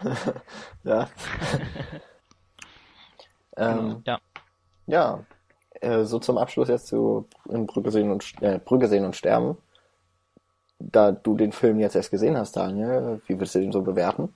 Ja. 0.84 1.08
ähm, 3.56 4.02
Ja. 4.06 4.18
ja. 4.86 5.24
Äh, 5.80 6.04
so 6.04 6.18
zum 6.18 6.38
Abschluss 6.38 6.68
jetzt 6.68 6.88
zu 6.88 7.26
in 7.48 7.66
Brügge 7.66 7.90
sehen 7.90 8.10
und 8.10 8.34
äh, 8.40 8.58
Brügge 8.58 8.88
sehen 8.88 9.04
und 9.04 9.16
sterben. 9.16 9.56
Da 10.80 11.12
du 11.12 11.36
den 11.36 11.52
Film 11.52 11.78
jetzt 11.80 11.94
erst 11.96 12.10
gesehen 12.10 12.36
hast, 12.36 12.56
Daniel, 12.56 13.20
wie 13.26 13.34
würdest 13.34 13.54
du 13.54 13.60
den 13.60 13.72
so 13.72 13.82
bewerten? 13.82 14.34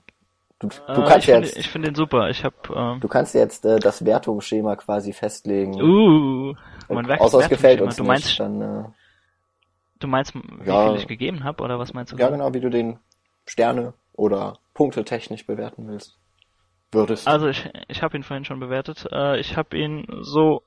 Du, 0.58 0.68
du 0.68 1.02
Äh, 1.04 1.04
kannst 1.04 1.26
ich 1.26 1.28
finde 1.28 1.48
jetzt, 1.48 1.56
ich 1.56 1.68
finde 1.70 1.88
den 1.88 1.94
super. 1.94 2.30
Ich 2.30 2.44
habe 2.44 2.56
ähm, 2.74 3.02
du 3.02 3.08
kannst 3.08 3.34
jetzt 3.34 3.64
äh, 3.66 3.78
das 3.78 4.04
Wertungsschema 4.04 4.76
quasi 4.76 5.12
festlegen. 5.12 5.80
uh, 5.80 6.54
mein 6.90 7.08
Werk 7.08 7.20
Außer 7.20 7.38
es 7.38 7.48
gefällt 7.48 7.80
uns 7.80 7.96
du 7.96 8.04
meinst, 8.04 8.28
nicht, 8.28 8.40
dann 8.40 8.60
äh, 8.62 8.84
du 10.00 10.06
meinst, 10.08 10.34
wie 10.34 10.66
Ja. 10.66 10.76
viel 10.76 10.94
ich 10.96 11.06
gegeben 11.06 11.44
habe 11.44 11.62
oder 11.62 11.78
was 11.78 11.94
meinst 11.94 12.12
du? 12.12 12.18
ja 12.18 12.28
genau, 12.30 12.54
wie 12.54 12.60
du 12.60 12.70
den 12.70 12.98
Sterne 13.46 13.94
oder 14.14 14.58
Punkte 14.74 15.04
technisch 15.04 15.46
bewerten 15.46 15.88
willst. 15.88 16.18
Würdest. 16.92 17.26
Also 17.26 17.48
ich, 17.48 17.68
ich 17.88 18.02
habe 18.02 18.16
ihn 18.16 18.22
vorhin 18.22 18.44
schon 18.44 18.60
bewertet. 18.60 19.06
Äh, 19.10 19.38
ich 19.40 19.56
habe 19.56 19.76
ihn 19.76 20.06
so 20.22 20.62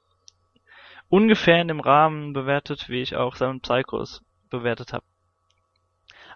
ungefähr 1.09 1.61
in 1.61 1.67
dem 1.67 1.79
Rahmen 1.79 2.33
bewertet, 2.33 2.89
wie 2.89 3.01
ich 3.01 3.15
auch 3.15 3.35
Seven 3.35 3.61
Psychos 3.61 4.23
bewertet 4.49 4.93
habe. 4.93 5.05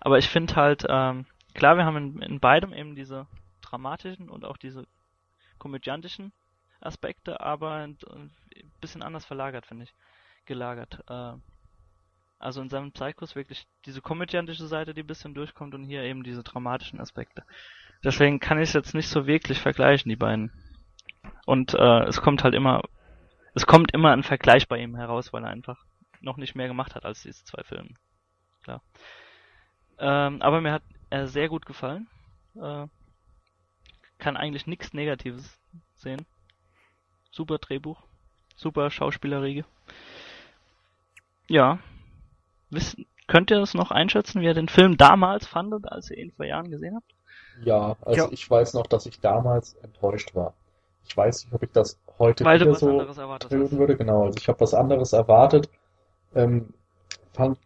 Aber 0.02 0.18
ich 0.18 0.30
finde 0.30 0.56
halt, 0.56 0.86
ähm, 0.88 1.26
klar, 1.54 1.78
wir 1.78 1.86
haben 1.86 1.98
in, 1.98 2.22
in 2.22 2.40
beidem 2.40 2.74
eben 2.74 2.96
diese 2.96 3.28
dramatischen 3.62 4.30
und 4.30 4.46
auch 4.46 4.58
diese 4.58 4.86
komödiantischen 5.58 6.32
Aspekte, 6.82 7.42
aber 7.42 7.74
ein, 7.74 7.98
bisschen 8.80 9.04
anders 9.04 9.26
verlagert, 9.26 9.66
finde 9.66 9.84
ich. 9.84 9.94
Gelagert. 10.46 11.04
Äh, 11.10 11.34
also 12.40 12.62
in 12.62 12.70
Seven 12.70 12.94
Psychos 12.94 13.36
wirklich 13.36 13.68
diese 13.86 14.02
komödiantische 14.02 14.66
Seite, 14.68 14.94
die 14.94 15.04
ein 15.04 15.08
bisschen 15.08 15.34
durchkommt 15.34 15.76
und 15.76 15.84
hier 15.84 16.04
eben 16.04 16.24
diese 16.24 16.44
dramatischen 16.44 17.02
Aspekte. 17.02 17.44
Deswegen 18.04 18.40
kann 18.40 18.60
ich 18.60 18.70
es 18.70 18.74
jetzt 18.74 18.94
nicht 18.94 19.10
so 19.10 19.28
wirklich 19.28 19.60
vergleichen, 19.60 20.08
die 20.08 20.16
beiden. 20.16 20.52
Und 21.46 21.74
äh, 21.74 22.04
es 22.04 22.22
kommt 22.22 22.46
halt 22.46 22.56
immer, 22.56 22.82
es 23.60 23.66
kommt 23.66 23.94
immer 23.94 24.14
ein 24.14 24.24
Vergleich 24.24 24.70
bei 24.70 24.78
ihm 24.78 24.96
heraus, 24.96 25.34
weil 25.34 25.44
er 25.44 25.50
einfach 25.50 25.84
noch 26.22 26.38
nicht 26.38 26.56
mehr 26.56 26.70
gemacht 26.70 26.96
hat 26.96 27.04
als 27.04 27.24
diese 27.24 27.44
zwei 27.44 27.62
Filme. 27.64 27.90
Klar. 28.64 28.82
Ähm, 29.98 30.42
aber 30.42 30.62
mir 30.62 30.72
hat 30.72 30.84
er 31.10 31.28
sehr 31.28 31.50
gut 31.50 31.66
gefallen. 31.66 32.08
Äh, 32.56 32.88
kann 34.18 34.38
eigentlich 34.38 34.66
nichts 34.66 34.94
Negatives 34.94 35.60
sehen. 35.96 36.26
Super 37.32 37.58
Drehbuch, 37.58 38.02
super 38.56 38.90
Schauspielerriege. 38.92 39.66
Ja. 41.48 41.80
Wisst, 42.70 42.98
könnt 43.28 43.52
ihr 43.52 43.60
das 43.60 43.74
noch 43.74 43.92
einschätzen, 43.92 44.40
wie 44.40 44.46
ihr 44.46 44.54
den 44.54 44.70
Film 44.70 44.96
damals 44.96 45.48
fandet, 45.48 45.86
als 45.92 46.10
ihr 46.12 46.18
ihn 46.18 46.32
vor 46.32 46.46
Jahren 46.46 46.72
gesehen 46.72 46.96
habt? 46.96 47.14
Ja, 47.62 47.98
also 48.04 48.22
Ja. 48.26 48.32
ich 48.32 48.50
weiß 48.50 48.74
noch, 48.74 48.88
dass 48.88 49.06
ich 49.06 49.20
damals 49.20 49.74
enttäuscht 49.84 50.34
war. 50.34 50.54
Ich 51.06 51.18
weiß 51.18 51.44
nicht, 51.44 51.54
ob 51.54 51.62
ich 51.64 51.72
das 51.74 52.00
heute 52.20 52.46
Weil 52.46 52.60
du 52.60 52.66
wieder 52.66 52.74
was 52.74 52.80
so 52.80 52.90
anderes 52.90 53.18
erwartet 53.18 53.52
mögen 53.52 53.64
hast. 53.64 53.78
würde. 53.78 53.98
Genau, 53.98 54.26
also 54.26 54.38
ich 54.38 54.48
habe 54.48 54.60
was 54.60 54.74
anderes 54.74 55.14
erwartet. 55.14 55.70
Ähm, 56.36 56.74
fand 57.34 57.58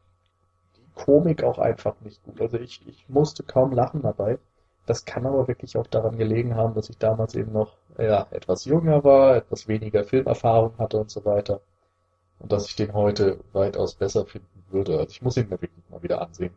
die 0.78 1.04
Komik 1.04 1.44
auch 1.44 1.60
einfach 1.60 1.96
nicht 2.02 2.24
gut. 2.24 2.40
Also 2.40 2.58
ich, 2.58 2.88
ich 2.88 3.10
musste 3.10 3.44
kaum 3.44 3.74
lachen 3.74 4.02
dabei. 4.02 4.38
Das 4.86 5.06
kann 5.06 5.26
aber 5.26 5.48
wirklich 5.48 5.78
auch 5.78 5.88
daran 5.88 6.18
gelegen 6.18 6.56
haben, 6.56 6.76
dass 6.76 6.90
ich 6.90 6.98
damals 6.98 7.36
eben 7.36 7.54
noch 7.54 7.78
ja, 7.98 8.28
etwas 8.32 8.66
jünger 8.66 9.04
war, 9.04 9.38
etwas 9.38 9.68
weniger 9.68 10.04
Filmerfahrung 10.04 10.78
hatte 10.78 10.98
und 10.98 11.10
so 11.10 11.24
weiter. 11.26 11.62
Und 12.40 12.52
dass 12.52 12.68
ich 12.68 12.76
den 12.76 12.94
heute 12.94 13.40
weitaus 13.54 13.96
besser 13.96 14.26
finden 14.26 14.64
würde. 14.70 15.00
Also 15.00 15.12
ich 15.12 15.22
muss 15.22 15.38
ihn 15.38 15.46
mir 15.46 15.62
wirklich 15.62 15.84
mal 15.90 16.04
wieder 16.04 16.22
ansehen. 16.22 16.54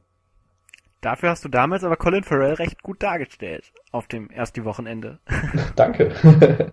Dafür 1.00 1.30
hast 1.30 1.44
du 1.44 1.48
damals 1.48 1.84
aber 1.84 1.96
Colin 1.96 2.24
Farrell 2.24 2.54
recht 2.54 2.82
gut 2.82 3.02
dargestellt. 3.02 3.72
Auf 3.92 4.08
dem 4.08 4.28
ersten 4.30 4.64
Wochenende. 4.64 5.20
Danke. 5.76 6.72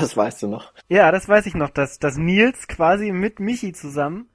das 0.00 0.16
weißt 0.16 0.42
du 0.42 0.48
noch. 0.48 0.72
Ja, 0.88 1.10
das 1.12 1.28
weiß 1.28 1.46
ich 1.46 1.54
noch, 1.54 1.70
dass, 1.70 1.98
dass 1.98 2.16
Nils 2.16 2.66
quasi 2.68 3.12
mit 3.12 3.40
Michi 3.40 3.72
zusammen, 3.72 4.28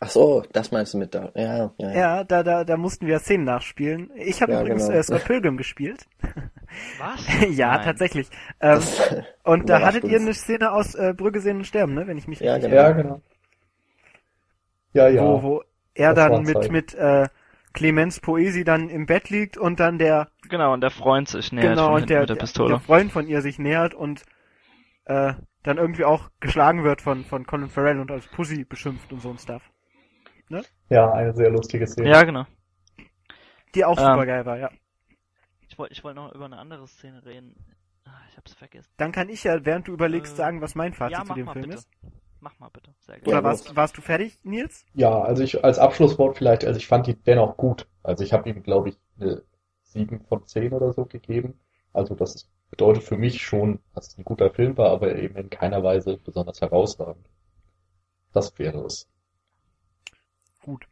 Ach 0.00 0.10
so, 0.10 0.44
das 0.52 0.70
meinst 0.70 0.94
du 0.94 0.98
mit 0.98 1.12
da. 1.12 1.32
Ja, 1.34 1.56
ja. 1.56 1.72
ja. 1.78 1.92
ja, 1.92 2.24
da, 2.24 2.44
da, 2.44 2.62
da 2.64 2.76
mussten 2.76 3.08
wir 3.08 3.18
Szenen 3.18 3.42
nachspielen. 3.44 4.12
Ich 4.14 4.42
habe 4.42 4.52
Ja, 4.52 4.60
übrigens 4.60 4.86
genau. 4.86 4.96
äh, 4.98 5.02
Scott 5.02 5.24
Pilgrim 5.24 5.56
gespielt. 5.56 6.06
Was? 6.98 7.20
ja, 7.50 7.74
Nein. 7.74 7.84
tatsächlich. 7.84 8.28
Ähm, 8.60 8.80
und 9.42 9.68
da 9.68 9.82
hattet 9.82 10.04
ihr 10.04 10.18
uns. 10.18 10.22
eine 10.26 10.34
Szene 10.34 10.70
aus 10.70 10.94
äh, 10.94 11.14
Brügge 11.16 11.40
sehen 11.40 11.56
und 11.58 11.64
sterben, 11.64 11.94
ne? 11.94 12.06
Wenn 12.06 12.16
ich 12.16 12.28
mich 12.28 12.38
Ja, 12.38 12.54
richtig 12.54 12.70
genau. 12.70 12.82
Ja, 12.82 12.92
genau. 12.92 13.20
Ja, 14.92 15.08
ja. 15.08 15.22
wo, 15.24 15.42
wo 15.42 15.62
er 15.94 16.14
Das 16.14 16.28
dann 16.28 16.42
mit, 16.42 16.54
Zeiten. 16.54 16.72
mit 16.72 16.94
äh, 16.94 17.28
Clemens 17.72 18.20
Poesi 18.20 18.62
dann 18.62 18.88
im 18.90 19.06
Bett 19.06 19.30
liegt 19.30 19.56
und 19.58 19.80
dann 19.80 19.98
der, 19.98 20.28
Genau, 20.48 20.72
und 20.74 20.80
der 20.80 20.90
Freund 20.90 21.28
sich 21.28 21.50
nähert 21.52 21.76
genau, 21.76 21.90
von 21.90 22.02
und 22.02 22.10
der, 22.10 22.20
mit 22.20 22.28
der 22.28 22.36
der, 22.36 22.40
Pistole. 22.40 22.68
der 22.68 22.80
Freund 22.80 23.10
von 23.12 23.26
ihr 23.26 23.42
sich 23.42 23.58
nähert 23.58 23.94
und 23.94 24.22
äh, 25.08 25.34
dann 25.62 25.78
irgendwie 25.78 26.04
auch 26.04 26.30
geschlagen 26.40 26.84
wird 26.84 27.02
von, 27.02 27.24
von 27.24 27.46
Colin 27.46 27.68
Farrell 27.68 28.00
und 28.00 28.10
als 28.10 28.26
Pussy 28.28 28.64
beschimpft 28.64 29.12
und 29.12 29.20
so 29.20 29.30
ein 29.30 29.38
Stuff. 29.38 29.62
Ja, 30.88 31.12
eine 31.12 31.34
sehr 31.34 31.50
lustige 31.50 31.86
Szene. 31.86 32.08
Ja, 32.08 32.22
genau. 32.24 32.46
Die 33.74 33.84
auch 33.84 33.98
Ähm, 33.98 34.04
super 34.04 34.26
geil 34.26 34.46
war, 34.46 34.58
ja. 34.58 34.70
Ich 35.68 35.78
wollte 35.78 35.92
ich 35.92 36.02
wollte 36.04 36.20
noch 36.20 36.34
über 36.34 36.46
eine 36.46 36.58
andere 36.58 36.86
Szene 36.88 37.24
reden. 37.24 37.54
Ah, 38.04 38.10
Ich 38.30 38.36
hab's 38.36 38.54
vergessen. 38.54 38.90
Dann 38.96 39.12
kann 39.12 39.28
ich 39.28 39.44
ja, 39.44 39.64
während 39.64 39.88
du 39.88 39.92
überlegst, 39.92 40.34
Äh, 40.34 40.36
sagen, 40.36 40.60
was 40.62 40.74
mein 40.74 40.94
Fazit 40.94 41.18
ja, 41.18 41.24
zu 41.24 41.34
dem 41.34 41.46
Film 41.48 41.64
bitte. 41.66 41.76
ist. 41.78 41.88
Mach 42.40 42.58
mal 42.58 42.70
bitte. 42.70 42.94
Sehr 43.00 43.16
Oder 43.16 43.24
gerne. 43.24 43.36
Ja, 43.38 43.44
warst, 43.44 43.76
warst 43.76 43.96
du 43.98 44.00
fertig, 44.00 44.38
Nils? 44.44 44.84
Ja, 44.94 45.20
also 45.20 45.42
ich 45.42 45.62
als 45.64 45.78
Abschlusswort 45.78 46.36
vielleicht, 46.38 46.64
also 46.64 46.78
ich 46.78 46.86
fand 46.86 47.06
die 47.06 47.14
dennoch 47.14 47.56
gut. 47.56 47.86
Also 48.02 48.24
ich 48.24 48.32
habe 48.32 48.48
ihm, 48.48 48.62
glaube 48.62 48.90
ich, 48.90 48.98
eine 49.20 49.42
7 49.82 50.20
von 50.20 50.46
10 50.46 50.72
oder 50.72 50.92
so 50.92 51.04
gegeben. 51.04 51.58
Also 51.92 52.14
das 52.14 52.34
ist, 52.36 52.50
bedeutet 52.70 53.02
für 53.02 53.16
mich 53.16 53.42
schon, 53.42 53.80
dass 53.94 54.08
es 54.08 54.18
ein 54.18 54.24
guter 54.24 54.50
Film 54.50 54.76
war, 54.76 54.90
aber 54.90 55.16
eben 55.16 55.36
in 55.36 55.50
keiner 55.50 55.82
Weise 55.82 56.18
besonders 56.18 56.60
herausragend. 56.60 57.26
Das 58.32 58.58
wäre 58.58 58.84
es. 58.84 59.08
Gut. 60.62 60.86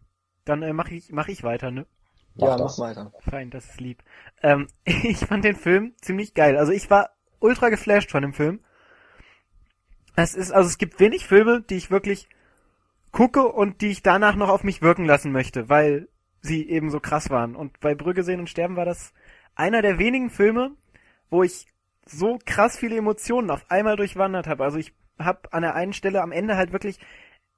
Dann 0.45 0.63
äh, 0.63 0.73
mache 0.73 0.95
ich, 0.95 1.13
mach 1.13 1.29
ich 1.29 1.43
weiter, 1.43 1.71
ne? 1.71 1.87
Mach 2.35 2.49
ja, 2.49 2.57
das. 2.57 2.79
mach 2.79 2.87
weiter. 2.87 3.13
Fein, 3.21 3.51
das 3.51 3.67
ist 3.67 3.81
lieb. 3.81 4.03
Ähm, 4.43 4.69
ich 4.85 5.19
fand 5.19 5.45
den 5.45 5.57
Film 5.57 5.95
ziemlich 6.01 6.35
geil. 6.35 6.57
Also 6.57 6.73
ich 6.73 6.91
war 6.91 7.11
ultra 7.41 7.69
geflasht 7.69 8.11
von 8.11 8.23
dem 8.23 8.33
Film. 8.33 8.61
Es 10.15 10.35
ist, 10.35 10.51
also 10.51 10.67
es 10.67 10.79
gibt 10.79 10.99
wenig 10.99 11.27
Filme, 11.27 11.61
die 11.61 11.77
ich 11.77 11.91
wirklich 11.91 12.29
gucke 13.13 13.47
und 13.47 13.83
die 13.83 13.89
ich 13.89 14.03
danach 14.03 14.35
noch 14.35 14.49
auf 14.49 14.65
mich 14.65 14.81
wirken 14.81 15.05
lassen 15.05 15.31
möchte, 15.31 15.69
weil 15.69 16.09
sie 16.41 16.69
eben 16.69 16.91
so 16.91 17.01
krass 17.01 17.29
waren. 17.29 17.55
Und 17.55 17.81
bei 17.81 17.95
Brügge 17.95 18.23
sehen 18.23 18.41
und 18.41 18.49
sterben 18.49 18.77
war 18.77 18.85
das 18.85 19.13
einer 19.55 19.83
der 19.83 19.99
wenigen 19.99 20.31
Filme, 20.31 20.77
wo 21.31 21.43
ich 21.43 21.67
so 22.05 22.39
krass 22.45 22.77
viele 22.79 22.97
Emotionen 22.97 23.51
auf 23.51 23.65
einmal 23.71 23.97
durchwandert 23.97 24.47
habe. 24.47 24.65
Also 24.65 24.79
ich 24.79 24.93
habe 25.19 25.53
an 25.53 25.63
der 25.63 25.75
einen 25.75 25.93
Stelle 25.93 26.23
am 26.23 26.33
Ende 26.33 26.57
halt 26.57 26.73
wirklich 26.73 26.99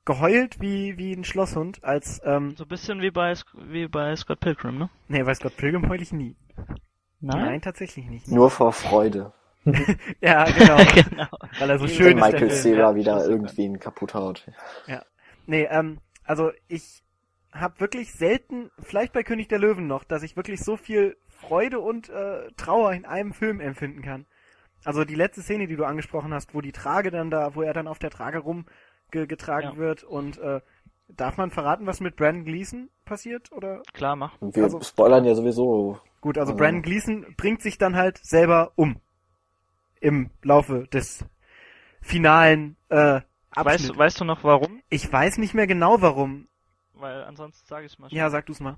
geheult 0.05 0.61
wie 0.61 0.97
wie 0.97 1.12
ein 1.12 1.25
Schlosshund, 1.25 1.85
als 1.85 2.21
ähm, 2.25 2.55
So 2.57 2.64
ein 2.64 2.69
bisschen 2.69 3.03
wie 3.03 3.11
bei, 3.11 3.35
wie 3.55 3.89
bei 3.89 4.16
Scott 4.16 4.41
Pilgrim, 4.41 4.79
ne? 4.79 4.91
nee, 5.09 5.25
weiß 5.25 5.41
Gott, 5.41 5.57
Pilgrim 5.57 5.89
heul 5.89 6.01
ich 6.01 6.12
nie. 6.12 6.35
Nein, 7.21 7.61
tatsächlich 7.61 8.07
nicht. 8.07 8.29
Nur 8.29 8.51
vor 8.51 8.73
Freude. 8.73 9.33
Ja, 10.21 10.45
genau. 10.45 10.77
genau. 10.95 11.27
Weil 11.59 11.71
er 11.71 11.79
so 11.79 11.89
schön 11.89 12.16
ist. 12.16 12.25
Michael. 12.25 12.51
Cera 12.51 12.91
Ja. 12.91 12.95
wieder 12.95 13.27
irgendwen 13.27 13.79
kaputt 13.79 14.14
haut. 14.14 14.47
Nee, 15.47 15.64
ähm, 15.71 15.99
also 16.25 16.53
ich 16.69 17.03
habe 17.61 17.81
wirklich 17.81 18.13
selten, 18.13 18.71
vielleicht 18.81 19.13
bei 19.13 19.23
König 19.23 19.49
der 19.49 19.59
Löwen 19.59 19.87
noch, 19.87 20.05
dass 20.05 20.23
ich 20.23 20.37
wirklich 20.37 20.61
so 20.61 20.77
viel 20.77 21.17
Freude 21.29 21.79
und 21.81 22.09
äh, 22.09 22.51
Trauer 22.57 22.93
in 22.93 23.05
einem 23.05 23.33
Film 23.33 23.61
empfinden 23.61 24.03
kann. 24.03 24.27
Also 24.85 25.05
die 25.05 25.15
letzte 25.15 25.43
Szene, 25.43 25.67
die 25.67 25.77
du 25.77 25.85
angesprochen 25.85 26.33
hast, 26.35 26.55
wo 26.55 26.61
die 26.61 26.73
Trage 26.73 27.11
dann 27.11 27.31
da, 27.31 27.55
wo 27.55 27.63
er 27.63 27.73
dann 27.73 27.89
auf 27.89 27.99
der 27.99 28.11
Trage 28.11 28.39
rumgetragen 28.41 29.73
Ja. 29.73 29.77
wird 29.77 30.05
und 30.05 30.39
äh, 30.39 30.61
darf 31.09 31.37
man 31.37 31.51
verraten, 31.51 31.87
was 31.87 32.01
mit 32.01 32.17
Brandon 32.17 32.45
Gleason 32.45 32.91
passiert 33.05 33.51
oder? 33.53 33.83
Klar, 33.93 34.17
mach. 34.17 34.41
Und 34.41 34.55
wir 34.57 34.65
Also- 34.65 34.81
spoilern 34.81 35.25
ja 35.25 35.35
sowieso. 35.35 35.99
Gut, 36.21 36.37
also 36.39 36.53
Also- 36.53 36.59
Brandon 36.59 36.83
Gleason 36.83 37.27
bringt 37.37 37.63
sich 37.63 37.79
dann 37.79 37.97
halt 37.97 38.19
selber 38.19 38.73
um 38.77 38.97
im 40.01 40.31
Laufe 40.43 40.87
des 40.89 41.25
finalen 42.01 42.77
äh, 42.89 43.21
Abschnitts. 43.51 43.89
Weißt, 43.91 43.99
weißt 43.99 44.21
du 44.21 44.25
noch 44.25 44.45
warum? 44.45 44.83
Ich 44.91 45.11
weiß 45.13 45.39
nicht 45.39 45.55
mehr 45.55 45.67
genau 45.67 46.01
warum. 46.03 46.48
Weil 46.99 47.25
ansonsten 47.25 47.67
sage 47.67 47.87
ich 47.87 47.99
mal. 47.99 48.11
Ja, 48.13 48.31
sag 48.31 48.47
du's 48.47 48.61
mal. 48.61 48.77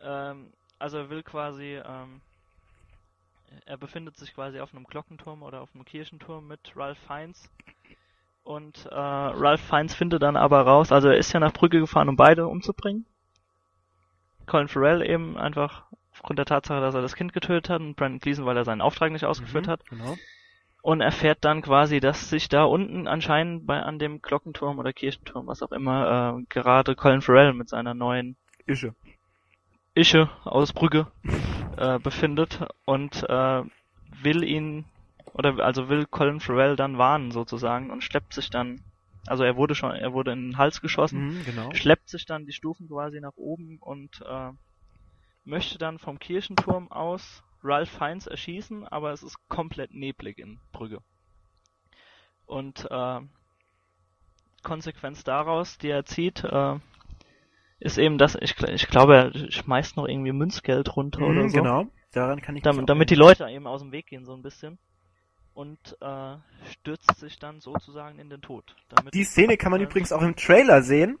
Ähm, 0.00 0.52
also 0.78 0.98
er 0.98 1.10
will 1.10 1.22
quasi, 1.22 1.80
ähm, 1.84 2.20
er 3.66 3.76
befindet 3.78 4.16
sich 4.16 4.34
quasi 4.34 4.60
auf 4.60 4.74
einem 4.74 4.84
Glockenturm 4.84 5.42
oder 5.42 5.62
auf 5.62 5.74
einem 5.74 5.84
Kirchenturm 5.84 6.46
mit 6.46 6.60
Ralph 6.76 6.98
Fiennes. 6.98 7.48
Und 8.44 8.86
äh, 8.86 8.94
Ralph 8.94 9.60
Fiennes 9.62 9.94
findet 9.94 10.22
dann 10.22 10.36
aber 10.36 10.62
raus, 10.62 10.92
also 10.92 11.08
er 11.08 11.16
ist 11.16 11.32
ja 11.32 11.40
nach 11.40 11.52
Brügge 11.52 11.80
gefahren, 11.80 12.08
um 12.08 12.16
beide 12.16 12.46
umzubringen. 12.46 13.06
Colin 14.46 14.68
Farrell 14.68 15.02
eben 15.02 15.36
einfach 15.36 15.84
aufgrund 16.12 16.38
der 16.38 16.46
Tatsache, 16.46 16.80
dass 16.80 16.94
er 16.94 17.02
das 17.02 17.14
Kind 17.16 17.32
getötet 17.32 17.68
hat 17.68 17.80
und 17.80 17.94
Brandon 17.94 18.20
Gleason, 18.20 18.46
weil 18.46 18.56
er 18.56 18.64
seinen 18.64 18.80
Auftrag 18.80 19.12
nicht 19.12 19.24
ausgeführt 19.24 19.66
Mhm, 19.66 19.70
hat. 19.70 19.84
Genau. 19.88 20.16
Und 20.84 21.00
erfährt 21.00 21.38
dann 21.46 21.62
quasi, 21.62 21.98
dass 21.98 22.28
sich 22.28 22.50
da 22.50 22.64
unten 22.64 23.08
anscheinend 23.08 23.66
bei 23.66 23.80
an 23.80 23.98
dem 23.98 24.20
Glockenturm 24.20 24.78
oder 24.78 24.92
Kirchenturm, 24.92 25.46
was 25.46 25.62
auch 25.62 25.72
immer, 25.72 26.36
äh, 26.38 26.44
gerade 26.50 26.94
Colin 26.94 27.22
Farrell 27.22 27.54
mit 27.54 27.70
seiner 27.70 27.94
neuen 27.94 28.36
Ische. 28.66 28.94
Ische 29.94 30.28
aus 30.44 30.74
Brügge 30.74 31.06
äh, 31.78 31.98
befindet 31.98 32.66
und 32.84 33.22
äh, 33.30 33.62
will 34.22 34.44
ihn 34.44 34.84
oder 35.32 35.58
also 35.64 35.88
will 35.88 36.04
Colin 36.04 36.40
Farrell 36.40 36.76
dann 36.76 36.98
warnen 36.98 37.30
sozusagen 37.30 37.90
und 37.90 38.04
schleppt 38.04 38.34
sich 38.34 38.50
dann 38.50 38.82
also 39.26 39.42
er 39.42 39.56
wurde 39.56 39.74
schon 39.74 39.92
er 39.92 40.12
wurde 40.12 40.32
in 40.32 40.50
den 40.50 40.58
Hals 40.58 40.82
geschossen 40.82 41.30
Mhm, 41.30 41.44
genau. 41.46 41.72
schleppt 41.72 42.10
sich 42.10 42.26
dann 42.26 42.44
die 42.44 42.52
Stufen 42.52 42.88
quasi 42.88 43.20
nach 43.20 43.36
oben 43.36 43.78
und 43.80 44.20
äh, 44.20 44.50
möchte 45.44 45.78
dann 45.78 45.98
vom 45.98 46.18
Kirchenturm 46.18 46.92
aus 46.92 47.42
Ralph 47.64 47.90
Fiennes 47.90 48.26
erschießen, 48.26 48.86
aber 48.86 49.12
es 49.12 49.22
ist 49.22 49.36
komplett 49.48 49.92
neblig 49.94 50.38
in 50.38 50.60
Brügge. 50.72 50.98
Und 52.46 52.86
äh, 52.90 53.20
Konsequenz 54.62 55.24
daraus, 55.24 55.78
die 55.78 55.88
er 55.88 56.04
zieht, 56.04 56.44
äh, 56.44 56.76
ist 57.80 57.98
eben, 57.98 58.18
dass 58.18 58.34
ich, 58.34 58.60
ich 58.62 58.88
glaube, 58.88 59.16
er 59.16 59.50
schmeißt 59.50 59.96
noch 59.96 60.06
irgendwie 60.06 60.32
Münzgeld 60.32 60.94
runter 60.96 61.20
Mhm, 61.20 61.26
oder 61.26 61.48
so, 61.48 61.56
Genau. 61.58 61.86
Daran 62.12 62.40
kann 62.40 62.56
ich 62.56 62.62
damit, 62.62 62.88
damit 62.88 63.10
die. 63.10 63.16
Leute 63.16 63.48
eben 63.48 63.66
aus 63.66 63.80
dem 63.80 63.90
Weg 63.90 64.06
gehen 64.06 64.24
so 64.24 64.34
ein 64.34 64.42
bisschen 64.42 64.78
und 65.52 65.96
äh, 66.00 66.36
stürzt 66.70 67.16
sich 67.16 67.38
dann 67.38 67.60
sozusagen 67.60 68.18
in 68.18 68.30
den 68.30 68.40
Tod. 68.40 68.76
Damit 68.88 69.14
Die 69.14 69.24
Szene 69.24 69.56
kann 69.56 69.72
man 69.72 69.80
übrigens 69.80 70.12
auch 70.12 70.22
im 70.22 70.36
Trailer 70.36 70.82
sehen. 70.82 71.18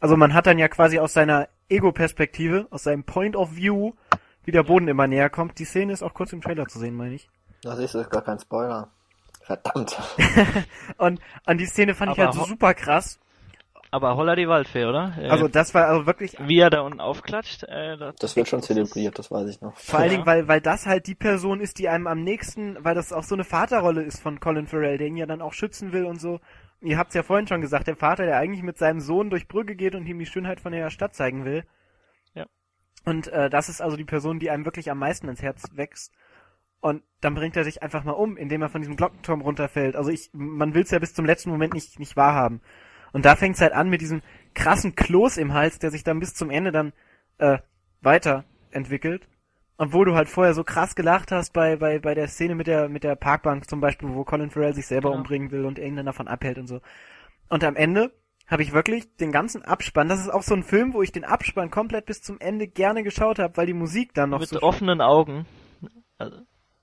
Also 0.00 0.16
man 0.16 0.34
hat 0.34 0.46
dann 0.46 0.58
ja 0.58 0.68
quasi 0.68 1.00
aus 1.00 1.12
seiner 1.12 1.48
Ego-Perspektive, 1.68 2.68
aus 2.70 2.84
seinem 2.84 3.02
Point 3.02 3.34
of 3.34 3.56
View, 3.56 3.92
wie 4.48 4.52
der 4.52 4.62
Boden 4.62 4.88
immer 4.88 5.06
näher 5.06 5.28
kommt. 5.28 5.58
Die 5.58 5.66
Szene 5.66 5.92
ist 5.92 6.02
auch 6.02 6.14
kurz 6.14 6.32
im 6.32 6.40
Trailer 6.40 6.66
zu 6.66 6.78
sehen, 6.78 6.94
meine 6.96 7.14
ich. 7.14 7.28
Das 7.62 7.78
ist 7.78 7.92
gar 8.08 8.22
kein 8.22 8.38
Spoiler. 8.38 8.88
Verdammt. 9.42 9.98
Und 10.96 11.20
an 11.44 11.58
die 11.58 11.66
Szene 11.66 11.94
fand 11.94 12.12
ich 12.12 12.18
Aber 12.18 12.28
halt 12.28 12.34
so 12.34 12.46
super 12.46 12.72
krass. 12.72 13.20
Aber 13.90 14.16
holla 14.16 14.36
die 14.36 14.48
Waldfee, 14.48 14.86
oder? 14.86 15.12
Äh, 15.20 15.28
Also 15.28 15.48
das 15.48 15.74
war 15.74 15.88
also 15.88 16.06
wirklich 16.06 16.34
wie 16.40 16.60
er 16.60 16.70
da 16.70 16.80
unten 16.80 16.98
aufklatscht, 16.98 17.64
äh, 17.64 17.98
das, 17.98 18.16
Das 18.16 18.36
wird 18.36 18.48
schon 18.48 18.62
zelebriert, 18.62 19.18
das 19.18 19.30
weiß 19.30 19.50
ich 19.50 19.60
noch. 19.60 19.76
Vor 19.76 19.98
allen 19.98 20.08
Ja. 20.08 20.14
Dingen, 20.14 20.26
weil, 20.26 20.48
weil 20.48 20.62
das 20.62 20.86
halt 20.86 21.06
die 21.08 21.14
Person 21.14 21.60
ist, 21.60 21.78
die 21.78 21.90
einem 21.90 22.06
am 22.06 22.22
nächsten, 22.24 22.82
weil 22.82 22.94
das 22.94 23.12
auch 23.12 23.24
so 23.24 23.34
eine 23.34 23.44
Vaterrolle 23.44 24.02
ist 24.02 24.22
von 24.22 24.40
Colin 24.40 24.66
Farrell, 24.66 24.96
der 24.96 25.08
ihn 25.08 25.18
ja 25.18 25.26
dann 25.26 25.42
auch 25.42 25.52
schützen 25.52 25.92
will 25.92 26.06
und 26.06 26.22
so. 26.22 26.40
Ihr 26.80 26.96
habt's 26.96 27.14
ja 27.14 27.22
vorhin 27.22 27.46
schon 27.46 27.60
gesagt, 27.60 27.86
der 27.86 27.96
Vater, 27.96 28.24
der 28.24 28.38
eigentlich 28.38 28.62
mit 28.62 28.78
seinem 28.78 29.00
Sohn 29.00 29.28
durch 29.28 29.46
Brügge 29.46 29.76
geht 29.76 29.94
und 29.94 30.06
ihm 30.06 30.18
die 30.18 30.26
Schönheit 30.26 30.58
von 30.60 30.72
der 30.72 30.88
Stadt 30.88 31.14
zeigen 31.14 31.44
will. 31.44 31.64
Ja. 33.04 33.12
Und 33.12 33.28
äh, 33.28 33.50
das 33.50 33.68
ist 33.68 33.80
also 33.80 33.96
die 33.96 34.04
Person, 34.04 34.38
die 34.38 34.50
einem 34.50 34.64
wirklich 34.64 34.90
am 34.90 34.98
meisten 34.98 35.28
ins 35.28 35.42
Herz 35.42 35.64
wächst. 35.74 36.12
Und 36.80 37.02
dann 37.20 37.34
bringt 37.34 37.56
er 37.56 37.64
sich 37.64 37.82
einfach 37.82 38.04
mal 38.04 38.12
um, 38.12 38.36
indem 38.36 38.62
er 38.62 38.68
von 38.68 38.80
diesem 38.80 38.96
Glockenturm 38.96 39.40
runterfällt. 39.40 39.96
Also 39.96 40.10
ich, 40.10 40.30
man 40.32 40.74
will's 40.74 40.90
ja 40.90 40.98
bis 41.00 41.14
zum 41.14 41.24
letzten 41.24 41.50
Moment 41.50 41.74
nicht, 41.74 41.98
nicht 41.98 42.16
wahrhaben. 42.16 42.60
Und 43.12 43.24
da 43.24 43.34
fängt's 43.36 43.60
halt 43.60 43.72
an 43.72 43.88
mit 43.88 44.00
diesem 44.00 44.22
krassen 44.54 44.94
Kloß 44.94 45.38
im 45.38 45.54
Hals, 45.54 45.78
der 45.78 45.90
sich 45.90 46.04
dann 46.04 46.20
bis 46.20 46.34
zum 46.34 46.50
Ende 46.50 46.70
dann 46.70 46.92
äh, 47.38 47.58
weiterentwickelt. 48.00 49.26
Obwohl 49.76 50.04
du 50.04 50.14
halt 50.14 50.28
vorher 50.28 50.54
so 50.54 50.64
krass 50.64 50.94
gelacht 50.94 51.30
hast 51.32 51.52
bei, 51.52 51.76
bei, 51.76 51.98
bei 52.00 52.14
der 52.14 52.28
Szene 52.28 52.54
mit 52.54 52.66
der, 52.66 52.88
mit 52.88 53.04
der 53.04 53.14
Parkbank 53.16 53.68
zum 53.68 53.80
Beispiel, 53.80 54.08
wo 54.10 54.24
Colin 54.24 54.50
Farrell 54.50 54.74
sich 54.74 54.86
selber 54.86 55.10
Genau. 55.10 55.18
umbringen 55.20 55.50
will 55.50 55.64
und 55.64 55.78
irgendeiner 55.78 56.10
davon 56.10 56.28
abhält 56.28 56.58
und 56.58 56.66
so. 56.66 56.80
Und 57.48 57.64
am 57.64 57.76
Ende 57.76 58.12
habe 58.48 58.62
ich 58.62 58.72
wirklich 58.72 59.14
den 59.16 59.30
ganzen 59.30 59.62
Abspann, 59.62 60.08
das 60.08 60.20
ist 60.20 60.30
auch 60.30 60.42
so 60.42 60.54
ein 60.54 60.62
Film, 60.62 60.94
wo 60.94 61.02
ich 61.02 61.12
den 61.12 61.24
Abspann 61.24 61.70
komplett 61.70 62.06
bis 62.06 62.22
zum 62.22 62.40
Ende 62.40 62.66
gerne 62.66 63.02
geschaut 63.02 63.38
habe, 63.38 63.56
weil 63.56 63.66
die 63.66 63.74
Musik 63.74 64.14
dann 64.14 64.30
noch 64.30 64.40
mit 64.40 64.48
so... 64.48 64.62
offenen 64.62 65.00
Augen. 65.00 65.46
Also, 66.16 66.38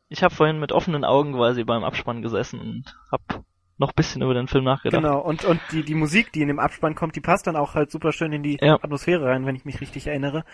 ich 0.08 0.24
habe 0.24 0.34
vorhin 0.34 0.60
mit 0.60 0.72
offenen 0.72 1.04
Augen 1.04 1.34
quasi 1.34 1.64
beim 1.64 1.84
Abspann 1.84 2.22
gesessen 2.22 2.60
und 2.60 2.96
hab 3.12 3.44
noch 3.78 3.90
ein 3.90 3.96
bisschen 3.96 4.22
über 4.22 4.34
den 4.34 4.48
Film 4.48 4.64
nachgedacht. 4.64 5.02
Genau, 5.02 5.20
und, 5.20 5.44
und 5.44 5.60
die, 5.72 5.84
die 5.84 5.96
Musik, 5.96 6.32
die 6.32 6.42
in 6.42 6.48
dem 6.48 6.60
Abspann 6.60 6.96
kommt, 6.96 7.16
die 7.16 7.22
passt 7.22 7.48
dann 7.48 7.56
auch 7.56 7.74
halt 7.74 7.92
super 7.92 8.12
schön 8.12 8.32
in 8.32 8.44
die 8.44 8.58
Ja. 8.62 8.76
Atmosphäre 8.76 9.26
rein, 9.26 9.46
wenn 9.46 9.56
ich 9.56 9.66
mich 9.66 9.82
richtig 9.82 10.08
erinnere. 10.08 10.46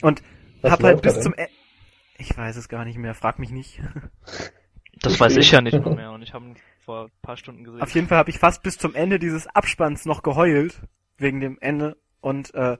Und 0.00 0.22
Was 0.62 0.72
hab 0.72 0.82
halt 0.82 1.02
bis 1.02 1.20
zum... 1.20 1.34
E 1.36 1.48
ich 2.18 2.36
weiß 2.36 2.56
es 2.56 2.68
gar 2.68 2.84
nicht 2.84 2.98
mehr, 2.98 3.14
frag 3.14 3.40
mich 3.40 3.50
nicht. 3.50 3.82
Das 5.00 5.18
weiß 5.18 5.36
ich 5.38 5.50
ja 5.50 5.60
nicht 5.60 5.84
mehr, 5.84 6.12
und 6.12 6.22
ich 6.22 6.32
habe 6.32 6.54
vor 6.84 7.04
ein 7.04 7.10
paar 7.22 7.36
Stunden 7.36 7.64
gesehen. 7.64 7.82
Auf 7.82 7.94
jeden 7.94 8.08
Fall 8.08 8.18
habe 8.18 8.30
ich 8.30 8.38
fast 8.38 8.62
bis 8.62 8.78
zum 8.78 8.94
Ende 8.94 9.18
dieses 9.18 9.46
Abspanns 9.46 10.04
noch 10.04 10.22
geheult, 10.22 10.80
wegen 11.16 11.40
dem 11.40 11.58
Ende, 11.60 11.96
und 12.20 12.54
äh, 12.54 12.78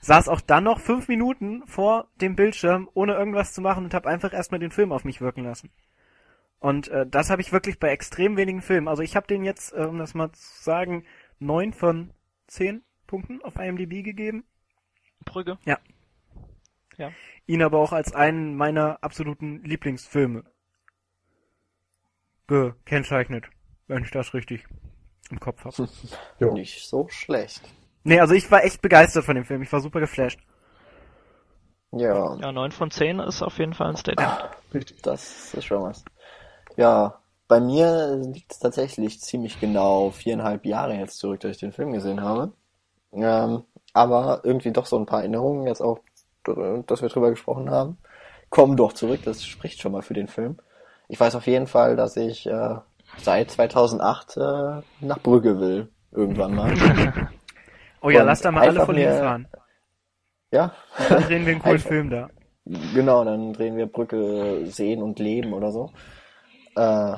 saß 0.00 0.28
auch 0.28 0.40
dann 0.40 0.64
noch 0.64 0.80
fünf 0.80 1.08
Minuten 1.08 1.66
vor 1.66 2.08
dem 2.20 2.36
Bildschirm, 2.36 2.88
ohne 2.94 3.14
irgendwas 3.14 3.52
zu 3.52 3.60
machen 3.60 3.84
und 3.84 3.94
habe 3.94 4.08
einfach 4.08 4.32
erstmal 4.32 4.60
den 4.60 4.70
Film 4.70 4.92
auf 4.92 5.04
mich 5.04 5.20
wirken 5.20 5.44
lassen. 5.44 5.70
Und 6.58 6.88
äh, 6.88 7.06
das 7.06 7.30
habe 7.30 7.42
ich 7.42 7.52
wirklich 7.52 7.78
bei 7.78 7.90
extrem 7.90 8.36
wenigen 8.36 8.62
Filmen. 8.62 8.88
Also 8.88 9.02
ich 9.02 9.14
habe 9.16 9.26
den 9.26 9.44
jetzt, 9.44 9.72
äh, 9.72 9.84
um 9.84 9.98
das 9.98 10.14
mal 10.14 10.32
zu 10.32 10.62
sagen, 10.62 11.04
neun 11.38 11.72
von 11.72 12.12
zehn 12.46 12.82
Punkten 13.06 13.42
auf 13.42 13.56
IMDb 13.56 14.02
gegeben. 14.02 14.44
Brügge. 15.24 15.58
Ihn 17.46 17.62
aber 17.62 17.78
auch 17.78 17.92
als 17.92 18.14
einen 18.14 18.56
meiner 18.56 19.02
absoluten 19.02 19.62
Lieblingsfilme 19.62 20.44
gekennzeichnet, 22.46 23.44
wenn 23.86 24.04
ich 24.04 24.10
das 24.10 24.34
richtig 24.34 24.64
im 25.30 25.40
Kopf 25.40 25.64
habe. 25.64 25.88
Nicht 26.54 26.88
so 26.88 27.08
schlecht. 27.08 27.62
Nee, 28.04 28.20
also 28.20 28.34
ich 28.34 28.50
war 28.50 28.64
echt 28.64 28.82
begeistert 28.82 29.24
von 29.24 29.34
dem 29.34 29.44
Film. 29.44 29.62
Ich 29.62 29.72
war 29.72 29.80
super 29.80 30.00
geflasht. 30.00 30.40
Ja, 31.92 32.36
Ja, 32.36 32.52
9 32.52 32.72
von 32.72 32.90
10 32.90 33.20
ist 33.20 33.42
auf 33.42 33.58
jeden 33.58 33.74
Fall 33.74 33.88
ein 33.88 33.96
Statement. 33.96 34.30
Das 35.02 35.54
ist 35.54 35.64
schon 35.64 35.82
was. 35.82 36.04
Ja, 36.76 37.20
bei 37.48 37.60
mir 37.60 38.16
liegt 38.16 38.52
es 38.52 38.58
tatsächlich 38.58 39.20
ziemlich 39.20 39.58
genau 39.58 40.10
viereinhalb 40.10 40.66
Jahre 40.66 40.94
jetzt 40.94 41.18
zurück, 41.18 41.40
dass 41.40 41.52
ich 41.52 41.58
den 41.58 41.72
Film 41.72 41.92
gesehen 41.92 42.20
habe. 42.20 42.52
Ähm, 43.12 43.64
aber 43.94 44.40
irgendwie 44.44 44.72
doch 44.72 44.84
so 44.84 44.98
ein 44.98 45.06
paar 45.06 45.20
Erinnerungen, 45.20 45.66
jetzt 45.66 45.80
auch, 45.80 46.00
dass 46.44 47.00
wir 47.00 47.08
drüber 47.08 47.30
gesprochen 47.30 47.70
haben, 47.70 47.96
kommen 48.50 48.76
doch 48.76 48.92
zurück. 48.92 49.20
Das 49.24 49.44
spricht 49.44 49.80
schon 49.80 49.92
mal 49.92 50.02
für 50.02 50.14
den 50.14 50.28
Film. 50.28 50.58
Ich 51.08 51.18
weiß 51.20 51.34
auf 51.36 51.46
jeden 51.46 51.66
Fall, 51.66 51.96
dass 51.96 52.16
ich 52.16 52.46
äh, 52.46 52.76
seit 53.18 53.50
2008 53.50 54.36
äh, 54.36 54.82
nach 55.00 55.18
Brügge 55.22 55.60
will. 55.60 55.88
Irgendwann 56.12 56.54
mal. 56.54 56.72
Oh 58.02 58.10
ja, 58.10 58.20
Und 58.20 58.26
lass 58.26 58.40
da 58.42 58.52
mal 58.52 58.68
alle 58.68 58.84
von 58.84 58.94
mir- 58.94 59.10
hinfahren. 59.10 59.48
ja, 60.52 60.72
Dann 61.08 61.22
drehen 61.24 61.44
wir 61.44 61.52
einen 61.52 61.60
coolen 61.62 61.78
Film 61.80 62.10
da. 62.10 62.30
Genau, 62.94 63.24
dann 63.24 63.52
drehen 63.52 63.76
wir 63.76 63.86
Brücke 63.86 64.66
sehen 64.66 65.02
und 65.02 65.18
leben 65.18 65.52
oder 65.54 65.72
so. 65.72 65.90
Äh, 66.76 67.16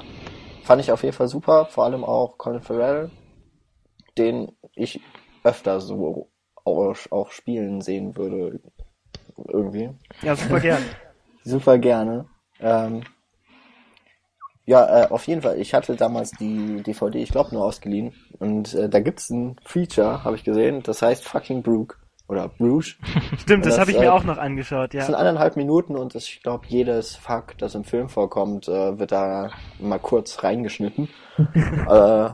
fand 0.63 0.81
ich 0.81 0.91
auf 0.93 1.03
jeden 1.03 1.15
Fall 1.15 1.29
super, 1.29 1.67
vor 1.67 1.85
allem 1.85 2.05
auch 2.05 2.39
Colin 2.39 2.63
Farrell, 2.63 3.11
den 4.17 4.53
ich 4.75 5.01
öfter 5.45 5.81
so 5.81 6.31
auch, 6.65 6.97
auch 7.11 7.31
spielen 7.33 7.81
sehen 7.83 8.17
würde. 8.17 8.61
Irgendwie. 9.49 9.91
Ja, 10.23 10.37
super 10.37 10.61
gern. 10.61 10.83
Super 11.45 11.79
gerne. 11.79 12.27
Ähm, 12.61 13.03
ja, 14.69 15.05
äh, 15.05 15.09
auf 15.09 15.27
jeden 15.27 15.41
Fall. 15.41 15.59
Ich 15.59 15.73
hatte 15.73 15.97
damals 15.97 16.31
die 16.33 16.83
DVD, 16.83 17.23
ich 17.23 17.31
glaube, 17.31 17.55
nur 17.55 17.65
ausgeliehen. 17.65 18.13
Und 18.39 18.75
äh, 18.75 18.91
da 18.91 19.01
gibt's 19.01 19.31
ein 19.31 19.57
Feature, 19.65 20.25
habe 20.25 20.37
ich 20.37 20.45
gesehen, 20.45 20.83
das 20.83 21.01
heißt 21.01 21.25
Fucking 21.25 21.63
Brooke. 21.63 21.97
Oder 22.29 22.49
Bruges. 22.51 22.89
Stimmt, 23.39 23.65
das, 23.65 23.73
Das, 23.73 23.81
habe 23.81 23.93
ich 23.93 23.97
äh, 23.97 24.01
mir 24.01 24.13
auch 24.13 24.25
noch 24.25 24.37
angeschaut, 24.37 24.93
Das 24.93 25.07
sind 25.07 25.15
ja. 25.15 25.19
eineinhalb 25.19 25.57
Minuten 25.57 25.97
und 25.97 26.15
das, 26.15 26.25
ich 26.25 26.43
glaube, 26.43 26.67
jedes 26.69 27.17
Fuck, 27.17 27.57
das 27.57 27.75
im 27.75 27.85
Film 27.85 28.11
vorkommt, 28.11 28.69
äh, 28.69 28.99
wird 28.99 29.11
da 29.11 29.51
mal 29.79 29.99
kurz 29.99 30.45
reingeschnitten. 30.45 31.09
äh, 31.39 32.29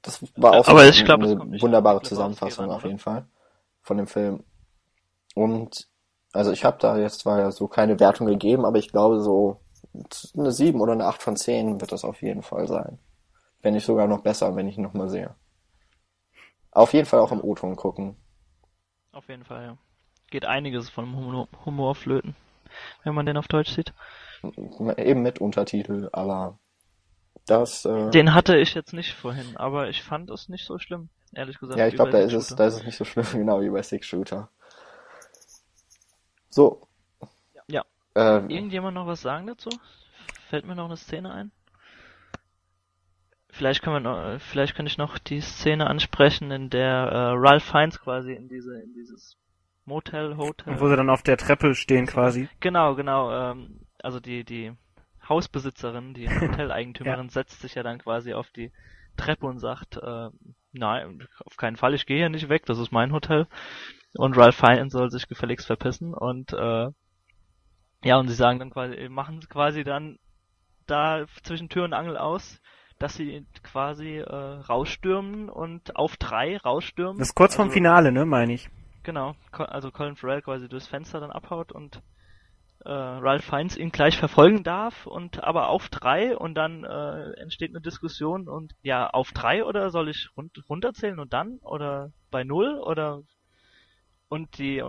das 0.00 0.24
war 0.36 0.52
auch 0.54 0.64
so 0.64 0.70
Aber 0.70 0.88
ich 0.88 1.04
glaub, 1.04 1.22
eine 1.22 1.38
wunderbare 1.60 2.00
Zusammenfassung 2.00 2.70
auf 2.70 2.84
jeden 2.84 2.98
Fall 2.98 3.26
von 3.82 3.98
dem 3.98 4.06
Film. 4.06 4.42
Und 5.34 5.86
also 6.32 6.50
ich 6.52 6.64
habe 6.64 6.78
da 6.80 6.96
jetzt 6.96 7.20
zwar 7.20 7.40
ja 7.40 7.50
so 7.50 7.68
keine 7.68 8.00
Wertung 8.00 8.26
gegeben, 8.26 8.64
aber 8.64 8.78
ich 8.78 8.90
glaube 8.90 9.20
so 9.20 9.60
eine 10.36 10.52
7 10.52 10.80
oder 10.80 10.92
eine 10.92 11.06
8 11.06 11.22
von 11.22 11.36
10 11.36 11.80
wird 11.80 11.92
das 11.92 12.04
auf 12.04 12.22
jeden 12.22 12.42
Fall 12.42 12.66
sein. 12.66 12.98
Wenn 13.62 13.74
nicht 13.74 13.86
sogar 13.86 14.06
noch 14.06 14.20
besser, 14.20 14.54
wenn 14.56 14.68
ich 14.68 14.76
ihn 14.76 14.82
nochmal 14.82 15.08
sehe. 15.08 15.34
Auf 16.70 16.92
jeden 16.92 17.06
Fall 17.06 17.20
auch 17.20 17.32
im 17.32 17.42
O-Ton 17.42 17.76
gucken. 17.76 18.16
Auf 19.12 19.28
jeden 19.28 19.44
Fall, 19.44 19.64
ja. 19.64 19.78
Geht 20.30 20.44
einiges 20.44 20.90
von 20.90 21.16
Humor, 21.64 21.94
flöten, 21.94 22.36
wenn 23.04 23.14
man 23.14 23.26
den 23.26 23.36
auf 23.36 23.48
Deutsch 23.48 23.70
sieht. 23.70 23.94
Eben 24.98 25.22
mit 25.22 25.40
Untertitel, 25.40 26.10
aber 26.12 26.58
das 27.46 27.84
äh, 27.84 28.10
Den 28.10 28.34
hatte 28.34 28.58
ich 28.58 28.74
jetzt 28.74 28.92
nicht 28.92 29.14
vorhin, 29.14 29.56
aber 29.56 29.88
ich 29.88 30.02
fand 30.02 30.30
es 30.30 30.48
nicht 30.48 30.66
so 30.66 30.78
schlimm, 30.78 31.08
ehrlich 31.32 31.58
gesagt. 31.58 31.78
Ja, 31.78 31.86
ich 31.86 31.94
glaube, 31.94 32.10
da 32.10 32.18
ist 32.18 32.34
es, 32.34 32.48
da 32.48 32.66
ist 32.66 32.74
es 32.74 32.84
nicht 32.84 32.96
so 32.96 33.04
schlimm, 33.04 33.26
genau 33.32 33.60
wie 33.60 33.70
bei 33.70 33.82
Six 33.82 34.06
Shooter. 34.06 34.50
So. 36.50 36.86
Ja. 38.16 38.38
Äh, 38.38 38.52
Irgendjemand 38.52 38.94
noch 38.94 39.06
was 39.06 39.20
sagen 39.20 39.46
dazu? 39.46 39.68
Fällt 40.48 40.66
mir 40.66 40.74
noch 40.74 40.86
eine 40.86 40.96
Szene 40.96 41.32
ein? 41.32 41.52
Vielleicht 43.50 43.82
können 43.82 43.96
wir 43.96 44.00
noch, 44.00 44.40
vielleicht 44.40 44.74
könnte 44.74 44.90
ich 44.90 44.98
noch 44.98 45.18
die 45.18 45.40
Szene 45.40 45.86
ansprechen, 45.86 46.50
in 46.50 46.68
der 46.68 47.08
äh, 47.10 47.32
Ralph 47.34 47.64
Fiennes 47.64 48.00
quasi 48.00 48.32
in 48.32 48.48
diese, 48.48 48.80
in 48.80 48.92
dieses 48.92 49.36
Motel, 49.84 50.36
Hotel. 50.36 50.74
Und 50.74 50.80
wo 50.80 50.88
sie 50.88 50.96
dann 50.96 51.10
auf 51.10 51.22
der 51.22 51.36
Treppe 51.36 51.74
stehen 51.74 52.06
quasi. 52.06 52.48
Genau, 52.60 52.94
genau. 52.94 53.32
Ähm, 53.32 53.80
also 54.02 54.20
die 54.20 54.44
die 54.44 54.72
Hausbesitzerin, 55.28 56.12
die 56.12 56.28
Hoteleigentümerin, 56.40 57.28
setzt 57.28 57.60
sich 57.60 57.74
ja 57.74 57.82
dann 57.82 57.98
quasi 57.98 58.34
auf 58.34 58.50
die 58.50 58.72
Treppe 59.16 59.46
und 59.46 59.58
sagt, 59.58 59.96
äh, 59.96 60.28
nein, 60.72 61.26
auf 61.44 61.56
keinen 61.56 61.76
Fall, 61.76 61.94
ich 61.94 62.04
gehe 62.04 62.18
hier 62.18 62.28
nicht 62.28 62.48
weg, 62.48 62.66
das 62.66 62.78
ist 62.78 62.92
mein 62.92 63.12
Hotel. 63.12 63.46
Und 64.14 64.36
Ralph 64.36 64.56
Fiennes 64.56 64.92
soll 64.92 65.10
sich 65.10 65.28
gefälligst 65.28 65.66
verpissen 65.66 66.12
und 66.12 66.52
äh, 66.52 66.90
ja, 68.06 68.16
und 68.18 68.28
sie 68.28 68.34
sagen 68.34 68.58
dann 68.58 68.70
quasi, 68.70 69.08
machen 69.08 69.40
quasi 69.48 69.84
dann 69.84 70.18
da 70.86 71.26
zwischen 71.42 71.68
Tür 71.68 71.84
und 71.84 71.92
Angel 71.92 72.16
aus, 72.16 72.60
dass 72.98 73.14
sie 73.14 73.44
quasi 73.62 74.18
äh, 74.18 74.24
rausstürmen 74.34 75.48
und 75.50 75.96
auf 75.96 76.16
drei 76.16 76.56
rausstürmen. 76.56 77.18
Das 77.18 77.28
ist 77.28 77.34
kurz 77.34 77.56
vorm 77.56 77.68
Also- 77.68 77.74
Finale, 77.74 78.12
ne, 78.12 78.24
meine 78.24 78.52
ich. 78.54 78.68
Genau, 79.02 79.34
also 79.52 79.90
Colin 79.92 80.16
Farrell 80.16 80.42
quasi 80.42 80.68
durchs 80.68 80.88
Fenster 80.88 81.20
dann 81.20 81.30
abhaut 81.30 81.70
und 81.70 82.02
äh, 82.84 82.90
Ralph 82.90 83.44
Fiennes 83.44 83.76
ihn 83.76 83.90
gleich 83.90 84.16
verfolgen 84.18 84.64
darf 84.64 85.06
und 85.06 85.42
aber 85.44 85.68
auf 85.68 85.88
drei 85.88 86.36
und 86.36 86.54
dann 86.54 86.84
äh, 86.84 87.30
entsteht 87.40 87.70
eine 87.70 87.80
Diskussion 87.80 88.48
und 88.48 88.74
ja, 88.82 89.08
auf 89.08 89.30
drei 89.32 89.64
oder 89.64 89.90
soll 89.90 90.08
ich 90.08 90.28
run 90.36 90.50
runterzählen 90.68 91.18
und 91.20 91.32
dann 91.32 91.58
oder 91.62 92.10
bei 92.30 92.42
null 92.44 92.80
oder 92.80 93.22
und 94.28 94.58
die 94.58 94.82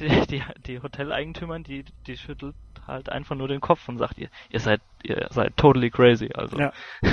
die, 0.00 0.26
die, 0.26 0.42
die 0.66 0.82
Hoteleigentümer, 0.82 1.58
die, 1.60 1.84
die 2.06 2.16
schüttelt 2.16 2.56
halt 2.86 3.08
einfach 3.08 3.36
nur 3.36 3.48
den 3.48 3.60
Kopf 3.60 3.88
und 3.88 3.98
sagt, 3.98 4.18
ihr, 4.18 4.28
ihr 4.50 4.60
seid, 4.60 4.80
ihr 5.02 5.28
seid 5.30 5.56
totally 5.56 5.90
crazy, 5.90 6.30
also. 6.34 6.58
Ja. 6.58 6.72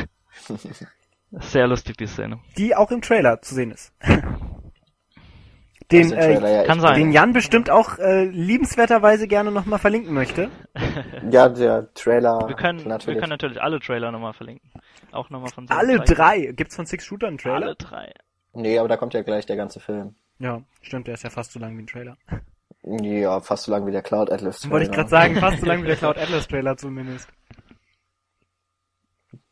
Sehr 1.31 1.67
lustig, 1.67 1.97
die 1.97 2.07
Szene. 2.07 2.39
Die 2.57 2.75
auch 2.75 2.89
im 2.91 3.01
Trailer 3.01 3.41
zu 3.41 3.53
sehen 3.53 3.71
ist. 3.71 3.93
Den, 5.91 6.09
Trailer 6.09 6.49
äh, 6.49 6.55
ja 6.57 6.63
kann 6.65 6.81
sein. 6.81 6.99
den 6.99 7.11
Jan 7.13 7.31
bestimmt 7.31 7.69
auch 7.69 7.97
äh, 7.97 8.25
liebenswerterweise 8.25 9.25
gerne 9.25 9.51
nochmal 9.51 9.79
verlinken 9.79 10.13
möchte. 10.13 10.49
Ja, 11.31 11.49
der 11.49 11.93
Trailer 11.93 12.47
Wir 12.47 12.55
können, 12.55 12.79
wir 12.79 12.89
natürlich. 12.89 13.19
können 13.19 13.29
natürlich 13.29 13.61
alle 13.61 13.79
Trailer 13.79 14.11
nochmal 14.11 14.33
verlinken. 14.33 14.69
Auch 15.11 15.29
nochmal 15.29 15.49
von 15.49 15.65
Seven 15.67 15.77
Alle 15.77 15.99
drei. 15.99 16.51
Gibt's 16.55 16.75
von 16.75 16.85
Six 16.85 17.05
Shooter 17.05 17.27
einen 17.27 17.37
Trailer? 17.37 17.55
Alle 17.67 17.75
drei. 17.75 18.13
Nee, 18.53 18.77
aber 18.77 18.87
da 18.87 18.97
kommt 18.97 19.13
ja 19.13 19.21
gleich 19.23 19.45
der 19.45 19.55
ganze 19.55 19.79
Film. 19.79 20.15
Ja, 20.39 20.61
stimmt, 20.81 21.07
der 21.07 21.15
ist 21.15 21.23
ja 21.23 21.29
fast 21.29 21.51
so 21.53 21.59
lang 21.59 21.77
wie 21.77 21.83
ein 21.83 21.87
Trailer. 21.87 22.17
Ja, 23.01 23.41
fast 23.41 23.65
so 23.65 23.71
lang 23.71 23.85
wie 23.85 23.91
der 23.91 24.01
Cloud 24.01 24.31
Atlas 24.31 24.59
Trailer. 24.59 24.73
Wollte 24.73 24.85
ich 24.85 24.91
gerade 24.91 25.09
sagen, 25.09 25.35
fast 25.35 25.59
so 25.59 25.65
lang 25.65 25.83
wie 25.83 25.87
der 25.87 25.95
Cloud 25.95 26.17
Atlas 26.17 26.47
Trailer 26.47 26.77
zumindest. 26.77 27.27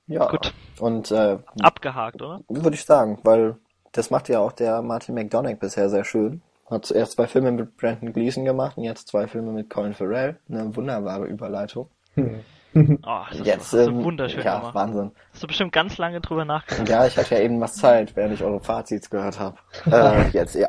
Ja. 0.07 0.27
Gut. 0.27 0.53
Und 0.79 1.11
äh, 1.11 1.39
Abgehakt, 1.61 2.21
oder? 2.21 2.41
würde 2.47 2.75
ich 2.75 2.85
sagen, 2.85 3.19
weil 3.23 3.57
das 3.91 4.11
macht 4.11 4.29
ja 4.29 4.39
auch 4.39 4.51
der 4.51 4.81
Martin 4.81 5.15
McDonagh 5.15 5.59
bisher 5.59 5.89
sehr 5.89 6.03
schön. 6.03 6.41
Hat 6.69 6.85
zuerst 6.85 7.13
zwei 7.13 7.27
Filme 7.27 7.51
mit 7.51 7.77
Brandon 7.77 8.11
Gleeson 8.11 8.45
gemacht 8.45 8.77
und 8.77 8.83
jetzt 8.83 9.07
zwei 9.07 9.27
Filme 9.27 9.51
mit 9.51 9.69
Colin 9.69 9.93
Farrell. 9.93 10.39
Eine 10.49 10.75
wunderbare 10.75 11.25
Überleitung. 11.25 11.89
Hm. 12.15 12.41
Oh, 13.07 13.21
das 13.31 13.47
Jetzt, 13.47 13.71
du 13.71 13.77
ähm, 13.77 14.03
wunderschön 14.03 14.43
ja, 14.43 14.57
gemacht. 14.57 14.75
Wahnsinn. 14.75 15.11
Hast 15.31 15.41
du 15.41 15.47
bestimmt 15.47 15.71
ganz 15.71 15.97
lange 15.97 16.19
drüber 16.19 16.43
nachgedacht. 16.43 16.89
Ja, 16.89 17.07
ich 17.07 17.17
hatte 17.17 17.35
ja 17.35 17.41
eben 17.41 17.61
was 17.61 17.75
Zeit, 17.75 18.13
während 18.17 18.33
ich 18.33 18.43
eure 18.43 18.59
Fazits 18.59 19.09
gehört 19.09 19.39
habe. 19.39 19.57
Äh, 19.89 20.27
jetzt, 20.33 20.55
ja. 20.55 20.67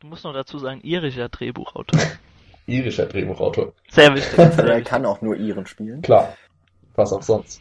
Du 0.00 0.06
musst 0.06 0.24
noch 0.24 0.32
dazu 0.32 0.58
sagen, 0.58 0.80
irischer 0.80 1.28
Drehbuchautor. 1.28 2.00
irischer 2.70 3.06
Drehbuchautor. 3.06 3.72
Sehr 3.88 4.14
wichtig. 4.14 4.34
Farrell 4.54 4.82
kann 4.82 5.04
auch 5.06 5.20
nur 5.20 5.36
ihren 5.36 5.66
spielen. 5.66 6.02
Klar, 6.02 6.34
was 6.94 7.12
auch 7.12 7.22
sonst. 7.22 7.60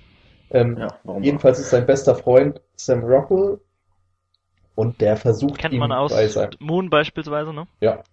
Ähm, 0.52 0.78
Ja, 0.78 1.20
jedenfalls 1.20 1.60
ist 1.60 1.70
sein 1.70 1.86
bester 1.86 2.16
Freund 2.16 2.62
Sam 2.76 3.04
Rockwell 3.04 3.60
und 4.76 5.02
der 5.02 5.18
versucht 5.18 5.60
Kennt 5.60 5.74
ihm 5.74 5.80
man 5.80 5.92
aus 5.92 6.12
bei 6.12 6.28
seinem, 6.28 6.52
Moon 6.60 6.90
beispielsweise, 6.90 7.54
ne? 7.54 7.68
ja, 7.82 8.04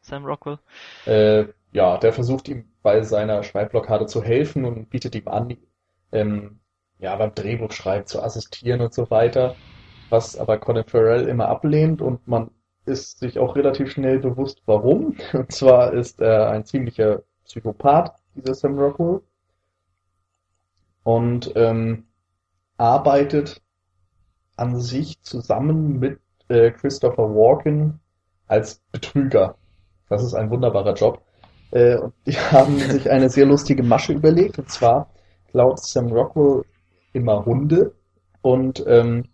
Sam 0.00 0.24
Rockwell. 0.24 0.58
Äh, 1.06 1.46
ja, 1.72 1.98
der 1.98 2.12
versucht 2.12 2.48
ihm 2.48 2.64
bei 2.82 3.02
seiner 3.02 3.42
Schreibblockade 3.42 4.06
zu 4.06 4.22
helfen 4.22 4.64
und 4.64 4.90
bietet 4.90 5.14
ihm 5.14 5.28
an, 5.28 5.56
ähm, 6.12 6.60
ja, 6.98 7.14
beim 7.16 7.34
Drehbuchschreiben 7.34 8.06
zu 8.06 8.22
assistieren 8.22 8.80
und 8.80 8.94
so 8.94 9.10
weiter, 9.10 9.56
was 10.10 10.36
aber 10.38 10.58
Colin 10.58 10.84
Farrell 10.84 11.28
immer 11.28 11.48
ablehnt 11.48 12.00
und 12.00 12.26
man 12.28 12.50
ist 12.86 13.18
sich 13.18 13.38
auch 13.38 13.56
relativ 13.56 13.90
schnell 13.90 14.18
bewusst, 14.18 14.62
warum. 14.66 15.16
Und 15.32 15.52
zwar 15.52 15.92
ist 15.92 16.20
er 16.20 16.50
ein 16.50 16.64
ziemlicher 16.64 17.22
Psychopath, 17.44 18.14
dieser 18.34 18.54
Sam 18.54 18.78
Rockwell, 18.78 19.20
und 21.04 21.52
ähm, 21.54 22.06
arbeitet 22.78 23.60
an 24.56 24.80
sich 24.80 25.20
zusammen 25.22 25.98
mit 25.98 26.18
äh, 26.48 26.70
Christopher 26.70 27.28
Walken 27.34 28.00
als 28.46 28.80
Betrüger. 28.90 29.56
Das 30.08 30.22
ist 30.22 30.34
ein 30.34 30.50
wunderbarer 30.50 30.94
Job. 30.94 31.20
Äh, 31.70 31.98
und 31.98 32.14
die 32.26 32.32
haben 32.52 32.78
sich 32.78 33.10
eine 33.10 33.28
sehr 33.28 33.46
lustige 33.46 33.82
Masche 33.82 34.14
überlegt. 34.14 34.58
Und 34.58 34.70
zwar 34.70 35.10
klaut 35.50 35.78
Sam 35.80 36.10
Rockwell 36.10 36.64
immer 37.12 37.44
Hunde. 37.44 37.94
Und 38.42 38.82
ähm, 38.86 39.28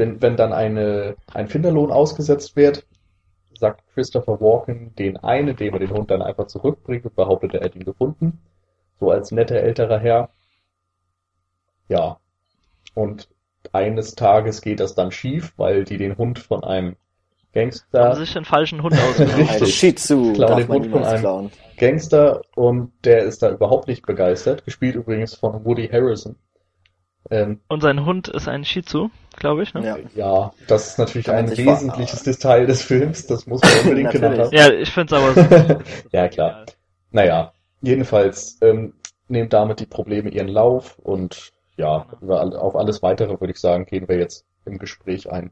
wenn, 0.00 0.20
wenn 0.20 0.36
dann 0.36 0.52
eine, 0.52 1.14
ein 1.32 1.46
Finderlohn 1.46 1.92
ausgesetzt 1.92 2.56
wird, 2.56 2.84
sagt 3.56 3.82
Christopher 3.94 4.40
Walken 4.40 4.94
den 4.96 5.16
einen, 5.18 5.54
dem 5.54 5.72
er 5.74 5.78
den 5.78 5.90
Hund 5.90 6.10
dann 6.10 6.22
einfach 6.22 6.46
zurückbringt 6.46 7.04
und 7.04 7.14
behauptet, 7.14 7.54
er 7.54 7.60
hätte 7.60 7.78
ihn 7.78 7.84
gefunden. 7.84 8.40
So 8.98 9.10
als 9.10 9.30
netter 9.30 9.56
älterer 9.56 9.98
Herr. 9.98 10.30
Ja. 11.88 12.18
Und 12.94 13.28
eines 13.72 14.14
Tages 14.14 14.62
geht 14.62 14.80
das 14.80 14.94
dann 14.94 15.12
schief, 15.12 15.52
weil 15.56 15.84
die 15.84 15.98
den 15.98 16.16
Hund 16.16 16.38
von 16.38 16.64
einem 16.64 16.96
Gangster 17.52 18.04
Haben 18.04 18.18
sich 18.18 18.32
den 18.32 18.44
falschen 18.44 18.82
Hund 18.82 18.94
ausgesucht. 18.94 19.68
Shih 19.68 19.94
Tzu 19.94 20.32
Klau 20.32 20.54
den 20.54 20.68
Hund 20.68 20.86
von 20.86 21.04
einem- 21.04 21.20
klauen. 21.20 21.50
Gangster 21.76 22.42
und 22.54 22.92
der 23.04 23.24
ist 23.24 23.42
da 23.42 23.50
überhaupt 23.50 23.88
nicht 23.88 24.06
begeistert. 24.06 24.64
Gespielt 24.64 24.94
übrigens 24.94 25.34
von 25.34 25.64
Woody 25.64 25.88
Harrison. 25.88 26.36
Ähm, 27.28 27.60
Und 27.68 27.82
sein 27.82 28.04
Hund 28.06 28.28
ist 28.28 28.48
ein 28.48 28.64
Shih 28.64 28.82
Tzu, 28.82 29.10
glaube 29.36 29.62
ich, 29.62 29.74
ne? 29.74 29.84
Ja. 29.84 29.98
ja, 30.14 30.52
das 30.66 30.88
ist 30.88 30.98
natürlich 30.98 31.26
Kann 31.26 31.36
ein 31.36 31.56
wesentliches 31.56 32.22
Detail 32.22 32.66
des 32.66 32.82
Films. 32.82 33.26
Das 33.26 33.46
muss 33.46 33.60
man 33.62 33.72
unbedingt 33.84 34.10
genannt 34.12 34.38
haben. 34.38 34.54
Ja, 34.56 34.70
ich 34.72 34.90
find's 34.90 35.12
aber 35.12 35.34
so. 35.34 35.80
Ja, 36.12 36.28
klar. 36.28 36.64
Naja, 37.10 37.52
jedenfalls 37.82 38.58
ähm, 38.62 38.94
nehmen 39.28 39.48
damit 39.48 39.80
die 39.80 39.86
Probleme 39.86 40.30
ihren 40.30 40.48
Lauf 40.48 40.98
und 40.98 41.52
ja, 41.76 42.06
über, 42.20 42.40
auf 42.60 42.74
alles 42.76 43.02
weitere 43.02 43.40
würde 43.40 43.52
ich 43.52 43.58
sagen, 43.60 43.86
gehen 43.86 44.08
wir 44.08 44.18
jetzt 44.18 44.44
im 44.64 44.78
Gespräch 44.78 45.30
ein. 45.30 45.50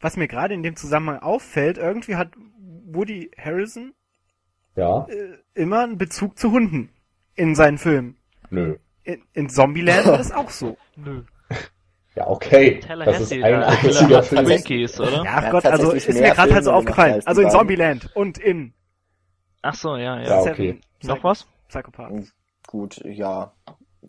Was 0.00 0.16
mir 0.16 0.28
gerade 0.28 0.54
in 0.54 0.62
dem 0.62 0.76
Zusammenhang 0.76 1.20
auffällt, 1.20 1.76
irgendwie 1.78 2.16
hat 2.16 2.30
Woody 2.86 3.30
Harrison 3.36 3.94
Ja, 4.76 5.06
äh, 5.08 5.38
immer 5.54 5.82
einen 5.82 5.98
Bezug 5.98 6.38
zu 6.38 6.52
Hunden 6.52 6.90
in 7.34 7.54
seinen 7.54 7.78
Filmen. 7.78 8.16
nö. 8.50 8.76
In, 9.08 9.22
in 9.32 9.48
Zombieland 9.48 10.06
war 10.06 10.18
das 10.18 10.30
auch 10.30 10.50
so. 10.50 10.76
Nö. 10.96 11.22
Ja, 12.14 12.26
okay. 12.28 12.78
Das 12.86 13.20
ist 13.20 13.32
ein 13.32 13.40
da 13.40 13.68
einziger 13.68 14.22
Film. 14.22 14.44
Twinkies, 14.44 15.00
oder? 15.00 15.24
Ja, 15.24 15.50
Gott, 15.50 15.64
also 15.64 15.92
ist 15.92 16.08
mir 16.10 16.20
gerade 16.30 16.52
halt 16.52 16.64
so 16.64 16.72
aufgefallen. 16.72 17.22
Also 17.24 17.40
in. 17.40 17.50
Zombieland 17.50 18.14
und 18.14 18.36
in 18.36 18.74
Ach 19.62 19.74
so, 19.74 19.96
ja, 19.96 20.20
ja. 20.20 20.44
Ja, 20.44 20.50
okay. 20.50 20.78
Noch 21.04 21.24
was? 21.24 21.46
Psychopath. 21.68 22.12
Gut, 22.66 23.00
ja. 23.04 23.50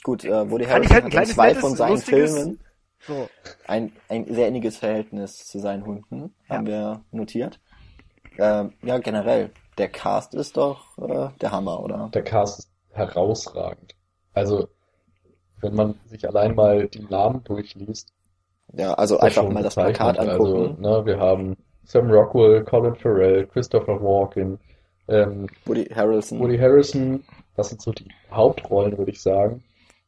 Gut, 0.03 0.25
äh, 0.25 0.51
Woody 0.51 0.65
Harrelson 0.65 0.71
halt 0.71 0.91
ein 0.91 0.95
hat 0.97 1.03
in 1.05 1.09
kleines, 1.11 1.33
zwei 1.33 1.47
nettes, 1.47 1.61
von 1.61 1.75
seinen 1.77 1.91
lustiges- 1.95 2.33
Filmen 2.33 2.59
So. 2.99 3.29
ein, 3.67 3.93
ein 4.09 4.25
sehr 4.33 4.47
inniges 4.49 4.77
Verhältnis 4.77 5.37
zu 5.45 5.59
seinen 5.59 5.85
Hunden, 5.85 6.35
Ja. 6.49 6.55
haben 6.55 6.67
wir 6.67 7.05
notiert. 7.11 7.59
Ähm, 8.37 8.73
ja, 8.83 8.97
generell, 8.97 9.51
der 9.77 9.87
Cast 9.87 10.33
ist 10.35 10.57
doch 10.57 10.97
äh, 10.97 11.29
der 11.39 11.51
Hammer, 11.51 11.79
oder? 11.81 12.09
Der 12.13 12.23
Cast 12.23 12.59
ist 12.59 12.71
herausragend. 12.91 13.95
Also, 14.33 14.67
wenn 15.61 15.75
man 15.75 15.95
sich 16.05 16.27
allein 16.27 16.55
mal 16.55 16.87
die 16.87 17.03
Namen 17.09 17.43
durchliest, 17.43 18.13
Ja, 18.73 18.93
also 18.93 19.19
einfach 19.19 19.47
mal 19.49 19.63
das. 19.63 19.75
Plakat 19.75 20.19
angucken. 20.19 20.77
Also, 20.79 20.99
ne, 20.99 21.05
wir 21.05 21.19
haben 21.19 21.57
Sam 21.83 22.11
Rockwell, 22.11 22.63
Colin 22.63 22.95
Farrell, 22.95 23.47
Christopher 23.47 24.01
Walken, 24.01 24.59
ähm, 25.07 25.47
Woody 25.65 25.85
Harrelson. 25.85 26.39
Woody 26.39 26.57
Harrison, 26.57 27.23
das 27.55 27.69
sind 27.69 27.81
so 27.81 27.91
die 27.91 28.07
Hauptrollen, 28.31 28.97
würde 28.97 29.11
ich 29.11 29.21
sagen. 29.21 29.63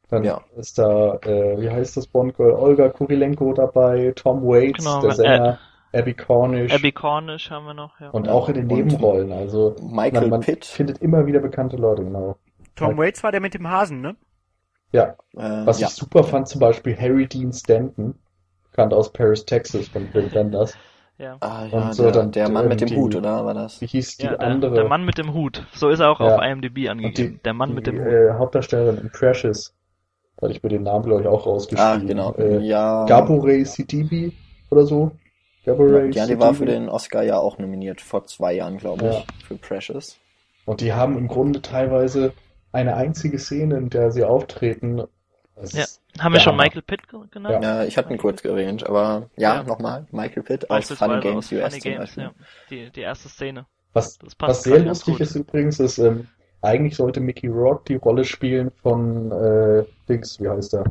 Dann 0.09 0.23
Ja. 0.23 0.41
ist 0.57 0.77
da, 0.77 1.15
äh, 1.23 1.59
wie 1.59 1.69
heißt 1.69 1.95
das 1.97 2.05
Bond-Girl? 2.07 2.51
Olga 2.53 2.89
Kurilenko 2.89 3.53
dabei, 3.53 4.11
Tom 4.15 4.43
Waits, 4.43 4.83
Genau, 4.83 5.01
der 5.01 5.09
äh, 5.11 5.13
Sänger, 5.15 5.59
Abby 5.93 6.13
Cornish 6.13 6.73
Abby 6.73 6.91
Cornish 6.91 7.49
haben 7.49 7.65
wir 7.65 7.73
noch, 7.73 7.99
ja. 7.99 8.09
und 8.11 8.29
auch 8.29 8.47
in 8.49 8.55
den 8.55 8.69
Und 8.69 8.75
Nebenrollen. 8.77 9.31
Also 9.31 9.75
Michael 9.81 10.21
man, 10.21 10.29
man 10.29 10.39
Pitt. 10.41 10.65
findet 10.65 10.99
immer 11.01 11.25
wieder 11.25 11.39
bekannte 11.39 11.77
Leute, 11.77 12.03
genau. 12.03 12.35
Tom 12.75 12.97
Waits 12.97 13.23
war 13.23 13.31
der 13.31 13.41
mit 13.41 13.53
dem 13.53 13.69
Hasen, 13.69 14.01
ne? 14.01 14.15
Ja, 14.91 15.15
Äh, 15.35 15.65
was 15.65 15.79
ja. 15.79 15.87
ich 15.87 15.93
super 15.93 16.23
fand, 16.23 16.47
zum 16.47 16.59
Beispiel 16.59 16.95
Harry 16.99 17.27
Dean 17.27 17.53
Stanton, 17.53 18.15
bekannt 18.69 18.93
aus 18.93 19.11
Paris, 19.13 19.45
Texas 19.45 19.87
von 19.87 20.07
Bill 20.07 20.29
Benders. 20.29 20.75
ja. 21.17 21.37
Ah, 21.39 21.65
ja, 21.71 21.77
Und 21.77 21.93
so 21.93 22.03
der, 22.03 22.11
dann 22.13 22.31
der 22.31 22.49
Mann 22.49 22.67
mit 22.67 22.81
dem 22.81 22.87
die- 22.89 22.95
Hut, 22.97 23.15
oder 23.15 23.45
war 23.45 23.53
das? 23.53 23.79
Wie 23.79 23.85
hieß 23.85 24.17
die 24.17 24.23
ja 24.25 24.31
der, 24.35 24.41
andere? 24.47 24.73
der 24.75 24.85
Mann 24.85 25.05
mit 25.05 25.17
dem 25.17 25.33
Hut. 25.33 25.65
So 25.73 25.89
ist 25.89 25.99
er 25.99 26.09
auch 26.09 26.19
Ja. 26.19 26.35
auf 26.35 26.41
IMDb 26.43 26.89
angegeben. 26.89 27.39
der 27.45 27.53
Mann 27.53 27.73
mit 27.73 27.85
die, 27.87 27.91
dem 27.91 27.99
Hut. 28.03 28.07
äh, 28.11 28.33
Hauptdarstellerin 28.33 28.97
in 28.97 29.11
Precious. 29.11 29.73
Da 30.37 30.47
hatte 30.47 30.55
ich 30.57 30.63
mir 30.63 30.69
den 30.69 30.83
Namen, 30.83 31.03
glaube 31.05 31.21
ich, 31.21 31.27
auch 31.27 31.45
Ah, 31.45 31.49
rausgeschrieben. 31.51 32.07
genau. 32.07 32.33
Äh, 32.35 32.59
ja. 32.61 33.05
Gabore 33.05 33.63
Sidibe 33.65 34.33
oder 34.71 34.85
so. 34.85 35.11
Gabore 35.65 36.07
Ja, 36.09 36.25
die 36.25 36.39
war 36.39 36.55
für 36.55 36.65
den 36.65 36.89
Oscar 36.89 37.21
ja 37.21 37.37
auch 37.37 37.59
nominiert, 37.59 38.01
vor 38.01 38.25
zwei 38.25 38.53
Jahren, 38.53 38.77
glaube 38.77 39.07
ich, 39.07 39.13
Ja. 39.13 39.23
für 39.47 39.55
Precious. 39.57 40.17
Und 40.65 40.81
die 40.81 40.91
haben 40.93 41.17
im 41.17 41.27
Grunde 41.27 41.61
teilweise 41.61 42.33
eine 42.71 42.95
einzige 42.95 43.37
Szene, 43.39 43.77
in 43.77 43.89
der 43.89 44.11
sie 44.11 44.23
auftreten. 44.23 45.03
Das 45.55 45.73
Ja. 45.73 45.85
Haben 46.23 46.33
wir 46.33 46.39
schon 46.41 46.53
Hammer. 46.53 46.63
Michael 46.63 46.81
Pitt 46.81 47.07
ge- 47.07 47.21
genannt? 47.29 47.63
Ja, 47.63 47.83
ich 47.83 47.97
hatte 47.97 48.11
ihn 48.11 48.17
kurz 48.17 48.43
erwähnt, 48.43 48.85
aber 48.87 49.29
ja, 49.37 49.55
Ja. 49.55 49.63
nochmal, 49.63 50.07
Michael 50.11 50.43
Pitt 50.43 50.69
aus 50.69 50.91
Funny 50.91 51.19
Games 51.21 51.45
aus 51.45 51.51
US 51.51 51.61
Funny 51.69 51.81
zum 51.81 51.91
Games, 51.91 51.99
Beispiel. 51.99 52.23
ja. 52.23 52.31
Die, 52.69 52.89
die 52.91 53.01
erste 53.01 53.29
Szene. 53.29 53.65
Was, 53.93 54.17
Das 54.19 54.35
passt 54.35 54.59
was 54.59 54.63
sehr 54.63 54.79
lustig 54.79 55.19
ist 55.19 55.35
übrigens, 55.35 55.79
ist, 55.79 55.97
ähm, 55.99 56.27
eigentlich 56.61 56.95
sollte 56.95 57.19
Mickey 57.19 57.47
Rourke 57.47 57.83
die 57.87 57.95
Rolle 57.95 58.23
spielen 58.23 58.71
von, 58.81 59.31
äh, 59.31 59.83
Dings, 60.07 60.39
wie 60.39 60.49
heißt 60.49 60.73
er? 60.75 60.83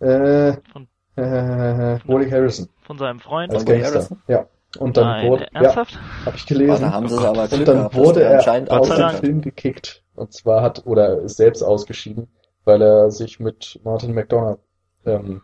Äh, 0.00 0.56
Von, 0.72 0.88
äh, 1.16 1.98
Woody 2.06 2.30
Harrison 2.30 2.68
von 2.82 2.98
seinem 2.98 3.20
Freund. 3.20 3.52
als 3.52 3.64
Gangster. 3.64 3.92
Harrison? 3.94 4.22
Ja. 4.28 4.46
Und 4.78 4.96
dann 4.96 5.04
Nein, 5.06 5.30
wurde, 5.30 5.44
ja, 5.54 5.60
ernsthaft? 5.62 5.98
habe 6.26 6.36
ich 6.36 6.44
Oh, 6.44 6.48
gelesen. 6.48 6.82
da 6.82 6.92
haben 6.92 7.08
sie 7.08 7.14
es 7.14 7.20
Oh 7.20 7.26
aber 7.26 7.42
Und 7.52 7.68
dann 7.68 7.94
wurde 7.94 8.22
er 8.24 8.70
aus 8.80 8.88
dem. 8.88 9.10
Film 9.20 9.40
gekickt. 9.40 10.02
Und 10.14 10.32
zwar 10.32 10.62
hat, 10.62 10.86
oder 10.86 11.20
ist 11.20 11.36
selbst 11.36 11.62
ausgeschieden, 11.62 12.28
weil 12.64 12.80
er 12.82 13.10
sich 13.10 13.40
mit 13.40 13.80
Martin 13.84 14.14
McDonough 14.14 14.58
ähm, 15.04 15.42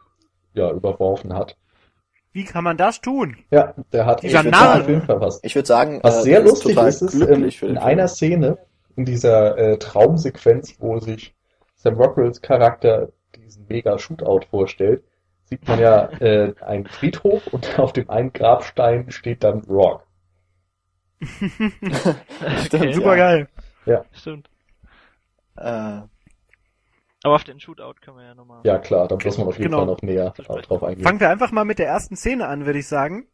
ja, 0.54 0.70
überworfen 0.70 1.34
hat. 1.34 1.56
Wie 2.32 2.44
kann 2.44 2.62
man 2.62 2.76
das 2.76 3.00
tun? 3.00 3.38
Ja, 3.50 3.74
der 3.92 4.06
hat 4.06 4.22
Dieser 4.22 4.44
den 4.44 4.54
Film 4.84 5.02
verpasst. 5.02 5.44
Ich 5.44 5.54
würde 5.54 5.66
sagen, 5.66 6.00
Was 6.02 6.20
äh, 6.20 6.22
sehr 6.22 6.42
lustig 6.42 6.76
ist, 6.76 7.02
ist 7.02 7.20
ähm, 7.20 7.48
in 7.62 7.78
einer 7.78 8.06
Szene, 8.06 8.58
in 8.96 9.04
dieser 9.04 9.58
äh, 9.58 9.78
Traumsequenz, 9.78 10.76
wo 10.78 11.00
sich 11.00 11.34
Sam 11.74 11.94
Rockwells 11.94 12.40
Charakter 12.40 13.08
diesen 13.34 13.66
mega 13.68 13.98
Shootout 13.98 14.42
vorstellt, 14.48 15.02
sieht 15.44 15.66
man 15.66 15.80
ja 15.80 16.08
äh, 16.20 16.54
einen 16.60 16.86
Friedhof 16.86 17.48
und 17.48 17.78
auf 17.78 17.92
dem 17.92 18.08
einen 18.08 18.32
Grabstein 18.32 19.10
steht 19.10 19.42
dann 19.42 19.62
Rock. 19.62 20.06
Film. 21.20 22.14
Okay, 22.72 22.92
Super 22.92 23.16
geil. 23.16 23.48
stimmt. 24.12 24.48
Äh, 25.60 26.02
Aber 27.22 27.34
auf 27.34 27.44
den 27.44 27.60
Shootout 27.60 27.94
können 28.00 28.16
wir 28.16 28.24
ja 28.24 28.34
nochmal. 28.34 28.60
Ja 28.64 28.78
klar, 28.78 29.06
da 29.08 29.16
muss 29.22 29.36
man 29.38 29.46
auf 29.48 29.54
jeden 29.58 29.64
Genau. 29.70 29.78
Fall 29.78 29.86
noch 29.86 30.02
näher 30.02 30.30
drauf 30.36 30.82
eingehen. 30.82 31.04
Fangen 31.04 31.20
wir 31.20 31.28
einfach 31.30 31.52
mal 31.52 31.64
mit 31.64 31.78
der 31.78 31.86
ersten 31.86 32.16
Szene 32.16 32.46
an, 32.48 32.66
würde 32.66 32.78
ich 32.78 32.88
sagen. 32.88 33.26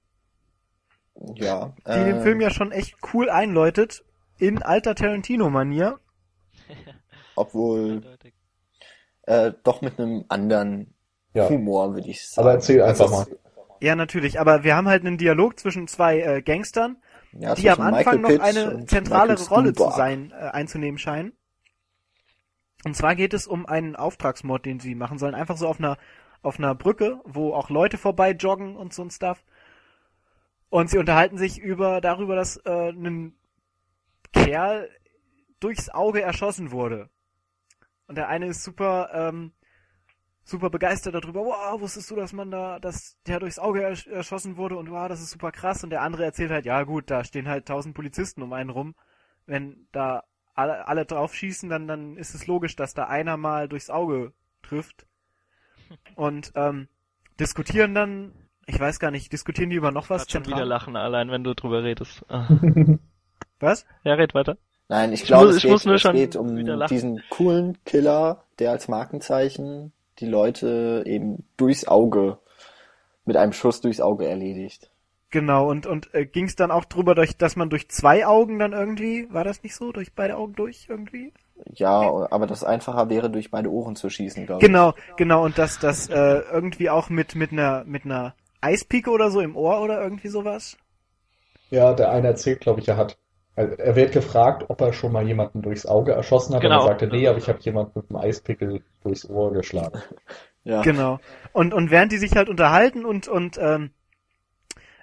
Ja. 1.35 1.73
die 1.87 2.05
den 2.05 2.17
äh, 2.19 2.23
Film 2.23 2.41
ja 2.43 2.51
schon 2.51 2.73
echt 2.73 2.97
cool 3.15 3.31
einläutet, 3.31 4.05
in 4.39 4.63
alter 4.63 4.95
Tarantino-Manier. 4.95 5.99
Obwohl 7.37 8.03
äh, 9.23 9.53
doch 9.63 9.81
mit 9.83 9.99
einem 9.99 10.25
anderen 10.29 10.95
Ja. 11.33 11.49
Humor, 11.49 11.95
würde 11.95 12.09
ich 12.09 12.29
sagen. 12.29 12.47
Aber 12.47 12.55
erzähl 12.57 12.83
einfach 12.83 13.11
mal. 13.11 13.27
Ja, 13.81 13.95
natürlich, 13.95 14.41
aber 14.41 14.65
wir 14.65 14.75
haben 14.75 14.89
halt 14.89 15.05
einen 15.07 15.19
Dialog 15.19 15.59
zwischen 15.59 15.87
zwei 15.87 16.21
äh, 16.21 16.43
Gangstern, 16.43 16.97
Ja, 17.33 17.55
die 17.55 17.71
am 17.71 17.81
Anfang 17.81 18.21
Michael 18.23 18.39
noch 18.39 18.45
eine 18.45 18.87
zentralere 18.87 19.43
Rolle 19.49 19.73
zu 19.75 19.91
sein, 19.91 20.33
äh, 20.33 20.49
einzunehmen 20.49 20.99
scheinen. 20.99 21.33
Und 22.87 22.95
zwar 22.95 23.17
geht 23.17 23.35
es 23.35 23.49
um 23.49 23.67
einen 23.67 23.97
Auftragsmord, 23.97 24.65
den 24.65 24.79
sie 24.79 24.95
machen 24.95 25.19
sollen. 25.19 25.35
Einfach 25.35 25.57
so 25.57 25.67
auf 25.67 25.81
einer, 25.81 25.99
auf 26.43 26.61
einer 26.61 26.73
Brücke, 26.77 27.21
wo 27.25 27.53
auch 27.53 27.69
Leute 27.69 27.99
vorbei 27.99 28.31
joggen 28.31 28.77
und 28.77 28.95
so 28.95 29.03
ein 29.03 29.11
Stuff. 29.11 29.45
Und 30.69 30.89
sie 30.89 30.99
unterhalten 30.99 31.37
sich 31.37 31.59
über, 31.59 32.01
darüber, 32.01 32.37
dass 32.37 32.59
äh, 32.59 32.91
ein 32.91 33.35
Kerl 34.33 34.89
durchs 35.59 35.89
Auge 35.89 36.23
erschossen 36.23 36.71
wurde. 36.71 37.11
Und 38.07 38.19
der 38.19 38.29
eine 38.29 38.47
ist 38.47 38.63
super, 38.63 39.11
ähm, 39.13 39.53
super 40.45 40.71
begeistert 40.71 41.17
darüber. 41.17 41.41
Wow, 41.41 41.81
wusstest 41.81 42.09
du, 42.13 42.15
dass 42.15 42.33
man 42.33 42.53
da, 42.53 42.79
dass 42.79 43.19
der 43.27 43.41
durchs 43.41 43.59
Auge 43.59 43.83
ersch 43.83 44.07
erschossen 44.07 44.57
wurde 44.57 44.77
und 44.77 44.93
wow, 44.93 45.09
das 45.09 45.21
ist 45.21 45.33
super 45.33 45.51
krass. 45.51 45.83
Und 45.83 45.91
der 45.91 46.03
andere 46.03 46.25
erzählt 46.25 46.53
halt, 46.53 46.67
ja 46.67 46.85
gut, 46.85 47.11
da 47.11 47.25
stehen 47.25 47.49
halt 47.49 47.67
tausend 47.67 47.97
Polizisten 47.97 48.43
um 48.43 48.53
einen 48.53 48.71
rum. 48.71 48.95
Wenn 49.45 49.89
da 49.91 50.23
alle, 50.57 50.89
alle 50.89 51.05
drauf 51.05 51.35
schießen, 51.35 51.69
dann, 51.69 51.87
dann 51.87 52.17
ist 52.17 52.35
es 52.35 52.47
logisch, 52.47 52.77
dass 52.77 52.95
da 52.95 53.05
einer 53.05 53.37
mal 53.37 53.69
durchs 53.69 53.91
Auge 53.91 54.33
trifft. 54.63 55.07
Und 56.17 56.53
ähm, 56.57 56.89
diskutieren 57.39 57.95
dann, 57.95 58.33
ich 58.67 58.81
weiß 58.81 58.99
gar 58.99 59.11
nicht, 59.11 59.33
diskutieren 59.33 59.71
die 59.71 59.77
über 59.77 59.93
noch 59.93 60.11
was 60.11 60.23
Was 60.23 60.33
schon 60.33 60.47
wieder 60.47 60.65
lachen, 60.65 60.97
allein 60.97 61.31
wenn 61.31 61.45
du 61.45 61.55
drüber 61.55 61.85
redest. 61.85 62.25
Ah. 62.29 62.49
Was? 63.61 63.87
Ja, 64.05 64.15
red 64.15 64.35
weiter. 64.35 64.59
Nein, 64.89 65.13
ich 65.13 65.23
Ich 65.23 65.27
glaube, 65.27 65.49
es, 65.51 65.57
ich 65.57 65.63
geht, 65.63 65.73
muss 65.73 65.85
nur 65.85 65.95
es 65.95 66.03
schon 66.03 66.15
geht 66.15 66.37
um 66.37 66.57
diesen 66.89 67.23
coolen 67.31 67.79
Killer, 67.85 68.45
der 68.59 68.71
als 68.71 68.89
Markenzeichen 68.89 69.93
die 70.19 70.27
Leute 70.27 71.05
eben 71.07 71.45
durchs 71.57 71.87
Auge, 71.87 72.39
mit 73.25 73.37
einem 73.37 73.53
Schuss 73.53 73.81
durchs 73.81 74.01
Auge 74.01 74.27
erledigt. 74.29 74.91
Genau, 75.31 75.69
und, 75.69 75.87
und 75.87 76.15
äh, 76.15 76.25
ging 76.25 76.45
es 76.45 76.57
dann 76.57 76.71
auch 76.71 76.85
drüber, 76.85 77.15
durch, 77.15 77.37
dass 77.37 77.57
man 77.57 77.69
durch 77.69 77.89
zwei 77.89 78.27
Augen 78.27 78.59
dann 78.59 78.73
irgendwie, 78.73 79.27
war 79.33 79.45
das 79.45 79.63
nicht 79.63 79.75
so? 79.75 79.93
Durch 79.93 80.15
beide 80.15 80.37
Augen 80.37 80.55
durch 80.55 80.87
irgendwie? 80.89 81.33
Ja, 81.73 82.29
aber 82.31 82.47
das 82.47 82.65
einfacher 82.65 83.09
wäre, 83.09 83.31
durch 83.31 83.51
beide 83.51 83.71
Ohren 83.71 83.97
zu 83.97 84.09
schießen, 84.09 84.47
glaube 84.47 84.61
ich. 84.61 84.67
Genau, 84.67 84.95
genau, 85.17 85.45
und 85.45 85.59
dass 85.59 85.79
das 85.79 86.09
äh, 86.09 86.43
irgendwie 86.53 86.91
auch 86.91 87.09
mit, 87.09 87.35
mit 87.35 87.51
einer 87.51 87.85
mit 87.85 88.05
einer 88.05 88.35
Eispike 88.61 89.11
oder 89.11 89.31
so 89.31 89.41
im 89.41 89.57
Ohr 89.57 89.81
oder 89.81 90.01
irgendwie 90.01 90.29
sowas? 90.29 90.77
Ja, 91.71 91.93
der 91.95 92.11
eine 92.11 92.29
erzählt, 92.29 92.61
glaube 92.61 92.81
ich, 92.81 92.89
er 92.89 92.97
hat. 92.97 93.19
also 93.57 93.75
Er 93.75 93.97
wird 93.97 94.13
gefragt, 94.13 94.67
ob 94.69 94.81
er 94.81 94.93
schon 94.93 95.13
mal 95.13 95.27
jemanden 95.27 95.63
durchs 95.63 95.87
Auge 95.87 96.13
erschossen 96.13 96.55
hat. 96.55 96.63
Genau. 96.63 96.83
Und 96.83 96.87
er 96.87 96.89
sagte, 96.91 97.07
nee, 97.09 97.27
aber 97.27 97.39
ich 97.39 97.49
habe 97.49 97.59
jemanden 97.61 97.93
mit 97.95 98.11
einem 98.11 98.21
Eispickel 98.21 98.83
durchs 99.03 99.29
Ohr 99.29 99.53
geschlagen. 99.53 100.01
Ja. 100.65 100.83
Genau. 100.83 101.21
Und, 101.53 101.73
und 101.73 101.91
während 101.91 102.13
die 102.13 102.19
sich 102.19 102.35
halt 102.35 102.49
unterhalten 102.49 103.05
und, 103.05 103.29
und 103.29 103.57
ähm, 103.59 103.91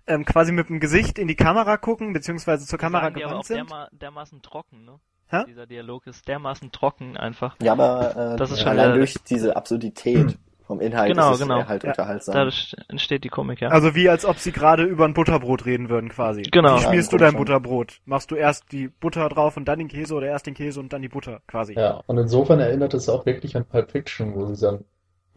ähm, 0.08 0.26
quasi 0.26 0.52
mit 0.52 0.70
dem 0.70 0.80
Gesicht 0.80 1.18
in 1.20 1.28
die 1.28 1.36
Kamera 1.36 1.78
gucken, 1.78 2.14
beziehungsweise 2.14 2.66
zur 2.66 2.80
Kamera 2.80 3.04
Sagen 3.06 3.16
gewandt 3.16 3.36
auch 3.36 3.44
sind. 3.44 3.58
derma 3.70 3.88
dermaßen 3.92 4.42
trocken, 4.42 4.86
ne? 4.86 5.00
Hä? 5.30 5.44
Dieser 5.48 5.66
Dialog 5.66 6.06
ist 6.08 6.28
dermaßen 6.28 6.72
trocken 6.72 7.18
einfach. 7.18 7.56
Ja, 7.62 7.72
aber 7.72 8.34
äh, 8.34 8.38
Das 8.38 8.52
ist 8.52 8.60
schon 8.62 8.70
allein 8.70 8.96
durch 8.96 9.16
diese 9.28 9.56
Absurdität 9.56 10.38
vom 10.68 10.80
Inhalt 10.80 11.10
Genau, 11.10 11.32
ist 11.32 11.38
es 11.38 11.42
genau. 11.48 11.66
halt 11.68 11.84
Ja. 11.84 11.90
unterhaltsam. 11.90 12.36
Dadurch 12.36 12.76
entsteht 12.88 13.24
die 13.24 13.30
Komik, 13.30 13.62
ja. 13.62 13.70
Also 13.70 13.96
wie 13.96 14.10
als 14.10 14.26
ob 14.26 14.38
sie 14.38 14.52
gerade 14.52 14.84
über 14.84 15.06
ein 15.06 15.14
Butterbrot 15.14 15.66
reden 15.66 15.90
würden 15.90 16.10
quasi. 16.10 16.44
Genau. 16.44 16.78
Wie 16.78 16.82
schmierst 16.84 17.12
Ja, 17.12 17.18
du 17.18 17.24
dein 17.24 17.32
schon. 17.32 17.40
Butterbrot? 17.40 18.00
Machst 18.06 18.30
du 18.32 18.36
erst 18.36 18.72
die 18.72 18.88
Butter 18.90 19.28
drauf 19.30 19.58
und 19.58 19.66
dann 19.66 19.80
den 19.80 19.88
Käse 19.88 20.14
oder 20.14 20.28
erst 20.28 20.46
den 20.46 20.54
Käse 20.54 20.80
und 20.80 20.94
dann 20.94 21.02
die 21.02 21.10
Butter 21.10 21.42
quasi? 21.48 21.74
Ja, 21.74 22.02
und 22.06 22.18
insofern 22.18 22.60
erinnert 22.60 22.94
es 22.94 23.10
auch 23.10 23.26
wirklich 23.26 23.56
an 23.58 23.66
Pulp 23.66 23.92
Fiction, 23.92 24.36
wo 24.36 24.46
sie 24.46 24.56
sagen, 24.56 24.86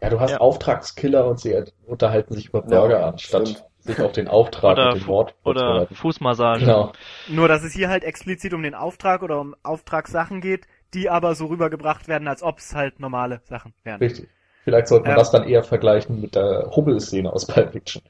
ja, 0.01 0.09
du 0.11 0.19
hast 0.19 0.31
Ja. 0.31 0.37
Auftragskiller 0.37 1.25
und 1.27 1.39
sie 1.39 1.55
unterhalten 1.87 2.35
sich 2.35 2.49
über 2.49 2.61
Burger, 2.61 2.99
Ja, 2.99 3.09
anstatt 3.09 3.47
stimmt. 3.47 3.66
Sich 3.87 4.01
auf 4.01 4.11
den 4.11 4.27
Auftrag 4.27 4.73
Oder, 4.73 4.93
und 4.93 5.01
den 5.01 5.07
Mord 5.07 5.35
oder. 5.43 5.87
Fußmassage. 5.87 6.59
Genau. 6.61 6.91
Nur, 7.27 7.47
dass 7.47 7.63
es 7.63 7.73
hier 7.73 7.89
halt 7.89 8.03
explizit 8.03 8.53
um 8.53 8.63
den 8.63 8.75
Auftrag 8.75 9.23
oder 9.23 9.39
um 9.39 9.55
Auftragssachen 9.63 10.41
geht, 10.41 10.67
die 10.93 11.09
aber 11.09 11.35
so 11.35 11.47
rübergebracht 11.47 12.07
werden, 12.07 12.27
als 12.27 12.43
ob 12.43 12.59
es 12.59 12.75
halt 12.75 12.99
normale 12.99 13.41
Sachen 13.45 13.73
wären. 13.83 13.99
Richtig. 13.99 14.29
Vielleicht 14.63 14.87
sollte 14.87 15.03
man 15.05 15.13
Ähm. 15.13 15.19
das 15.19 15.31
dann 15.31 15.47
eher 15.47 15.63
vergleichen 15.63 16.21
mit 16.21 16.35
der 16.35 16.71
Hubbel-Szene 16.75 17.31
aus 17.31 17.47
Pulp 17.47 17.71
Fiction. 17.71 18.01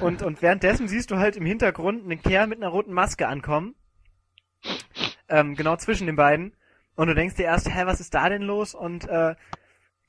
Und, 0.00 0.22
und 0.22 0.42
währenddessen 0.42 0.88
siehst 0.88 1.10
du 1.10 1.16
halt 1.18 1.36
im 1.36 1.46
Hintergrund 1.46 2.04
einen 2.04 2.20
Kerl 2.20 2.46
mit 2.46 2.58
einer 2.58 2.68
roten 2.68 2.92
Maske 2.92 3.28
ankommen. 3.28 3.74
Ähm, 5.28 5.54
genau 5.54 5.76
zwischen 5.76 6.06
den 6.06 6.16
beiden. 6.16 6.54
Und 6.96 7.06
du 7.06 7.14
denkst 7.14 7.36
dir 7.36 7.44
erst, 7.44 7.68
hä, 7.68 7.82
was 7.84 8.00
ist 8.00 8.14
da 8.14 8.28
denn 8.28 8.42
los? 8.42 8.74
Und 8.74 9.08
äh, 9.08 9.36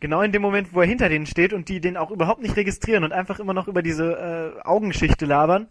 genau 0.02 0.22
in 0.22 0.34
dem 0.34 0.42
Moment, 0.42 0.74
wo 0.74 0.82
er 0.82 0.88
hinter 0.88 1.08
denen 1.08 1.26
steht 1.26 1.54
und 1.54 1.70
die 1.70 1.80
den 1.80 1.96
auch 1.96 2.12
überhaupt 2.12 2.42
nicht 2.42 2.58
registrieren 2.58 3.06
und 3.06 3.14
einfach 3.14 3.40
immer 3.40 3.54
noch 3.54 3.70
über 3.70 3.82
diese 3.82 4.58
äh, 4.58 4.62
Augenschichte 4.68 5.26
labern, 5.26 5.70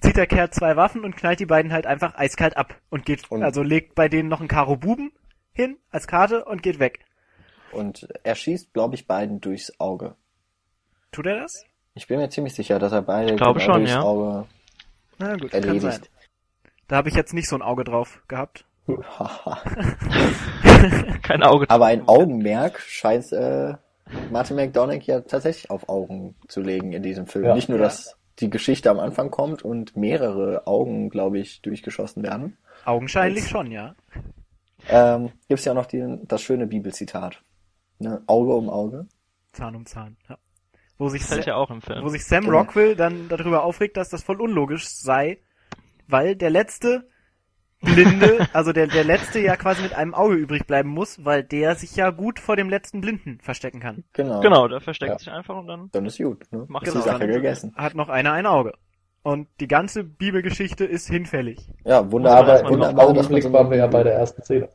zieht 0.00 0.16
der 0.16 0.26
Kerl 0.28 0.50
zwei 0.50 0.76
Waffen 0.76 1.04
und 1.04 1.16
knallt 1.16 1.40
die 1.40 1.46
beiden 1.46 1.72
halt 1.72 1.86
einfach 1.86 2.14
eiskalt 2.14 2.56
ab 2.56 2.76
und 2.90 3.04
geht, 3.04 3.28
Und- 3.30 3.42
also 3.42 3.62
legt 3.62 3.96
bei 3.96 4.08
denen 4.08 4.28
noch 4.28 4.40
ein 4.40 4.48
Karo 4.48 4.76
Buben 4.76 5.10
hin 5.52 5.76
als 5.90 6.06
Karte 6.06 6.44
und 6.44 6.62
geht 6.62 6.78
weg. 6.78 7.00
Und 7.72 8.08
er 8.22 8.34
schießt, 8.34 8.72
glaube 8.72 8.94
ich, 8.94 9.06
beiden 9.06 9.40
durchs 9.40 9.78
Auge. 9.80 10.14
Tut 11.12 11.26
er 11.26 11.40
das? 11.40 11.64
Ich 11.94 12.06
bin 12.06 12.18
mir 12.18 12.28
ziemlich 12.30 12.54
sicher, 12.54 12.78
dass 12.78 12.92
er 12.92 13.02
beide 13.02 13.34
genau 13.34 13.58
schon, 13.58 13.74
durchs 13.80 13.90
ja. 13.92 14.00
Auge 14.02 14.46
Na 15.18 15.36
gut, 15.36 15.50
kann 15.50 15.62
sein. 15.62 15.74
erledigt. 15.76 16.10
Da 16.88 16.96
habe 16.96 17.08
ich 17.08 17.14
jetzt 17.14 17.34
nicht 17.34 17.48
so 17.48 17.56
ein 17.56 17.62
Auge 17.62 17.84
drauf 17.84 18.22
gehabt. 18.26 18.64
Haha. 18.88 19.60
Kein 21.22 21.42
Auge. 21.42 21.68
aber 21.68 21.86
ein 21.86 22.08
Augenmerk 22.08 22.80
scheint 22.80 23.30
äh, 23.32 23.74
Martin 24.30 24.56
McDonagh 24.56 25.04
ja 25.06 25.20
tatsächlich 25.20 25.70
auf 25.70 25.88
Augen 25.88 26.34
zu 26.48 26.60
legen 26.60 26.92
in 26.92 27.02
diesem 27.02 27.26
Film. 27.26 27.44
Ja. 27.44 27.54
Nicht 27.54 27.68
nur, 27.68 27.78
dass 27.78 28.16
die 28.40 28.50
Geschichte 28.50 28.90
am 28.90 28.98
Anfang 28.98 29.30
kommt 29.30 29.62
und 29.62 29.96
mehrere 29.96 30.66
Augen, 30.66 31.10
glaube 31.10 31.38
ich, 31.38 31.60
durchgeschossen 31.62 32.22
werden. 32.22 32.56
Augenscheinlich 32.84 33.42
Als- 33.44 33.50
schon, 33.50 33.70
ja. 33.70 33.94
Ähm, 34.88 35.30
Gibt 35.46 35.58
es 35.60 35.64
ja 35.66 35.72
auch 35.72 35.76
noch 35.76 35.86
die, 35.86 36.18
das 36.24 36.40
schöne 36.42 36.66
Bibelzitat. 36.66 37.42
Ne? 37.98 38.22
Auge 38.26 38.54
um 38.54 38.70
Auge. 38.70 39.06
Zahn 39.52 39.76
um 39.76 39.84
Zahn, 39.84 40.16
ja. 40.28 40.38
Wo 40.96 41.08
sich, 41.08 41.20
Das 41.22 41.30
fällt 41.30 41.44
Sa 41.44 41.50
ja 41.50 41.56
auch 41.56 41.70
im 41.70 41.82
Film. 41.82 42.02
wo 42.02 42.08
sich 42.08 42.24
Sam 42.24 42.44
Genau. 42.44 42.58
Rockwell 42.58 42.96
dann 42.96 43.28
darüber 43.28 43.62
aufregt, 43.64 43.96
dass 43.98 44.08
das 44.08 44.22
voll 44.22 44.40
unlogisch 44.40 44.88
sei, 44.88 45.38
weil 46.08 46.34
der 46.34 46.50
letzte 46.50 47.08
Blinde, 47.80 48.46
also 48.52 48.72
der, 48.72 48.86
der 48.86 49.04
letzte 49.04 49.40
ja 49.40 49.56
quasi 49.56 49.82
mit 49.82 49.94
einem 49.94 50.14
Auge 50.14 50.34
übrig 50.34 50.66
bleiben 50.66 50.90
muss, 50.90 51.24
weil 51.24 51.42
der 51.42 51.74
sich 51.76 51.96
ja 51.96 52.10
gut 52.10 52.38
vor 52.38 52.56
dem 52.56 52.68
letzten 52.68 53.00
Blinden 53.00 53.38
verstecken 53.40 53.80
kann. 53.80 54.04
Genau. 54.12 54.40
Genau, 54.40 54.68
der 54.68 54.80
versteckt 54.80 55.12
Ja. 55.12 55.18
sich 55.18 55.30
einfach 55.30 55.56
und 55.56 55.66
dann. 55.66 55.88
Dann 55.92 56.04
ist 56.04 56.18
gut. 56.18 56.44
Ne? 56.52 56.66
Macht 56.68 56.86
ist 56.86 56.92
genau, 56.92 57.04
die 57.04 57.10
Sache 57.10 57.26
gegessen. 57.26 57.74
Hat 57.76 57.94
noch 57.94 58.08
einer 58.08 58.32
ein 58.32 58.46
Auge. 58.46 58.74
Und 59.22 59.48
die 59.60 59.68
ganze 59.68 60.04
Bibelgeschichte 60.04 60.84
ist 60.84 61.08
hinfällig. 61.08 61.68
Ja, 61.84 62.10
wunderbar. 62.10 62.60
Im 62.60 62.68
wunderbar, 62.70 63.08
Augenblick 63.08 63.52
waren 63.52 63.70
wir 63.70 63.78
ja 63.78 63.86
bei 63.86 64.02
der 64.02 64.14
ersten 64.14 64.42
Szene. 64.42 64.68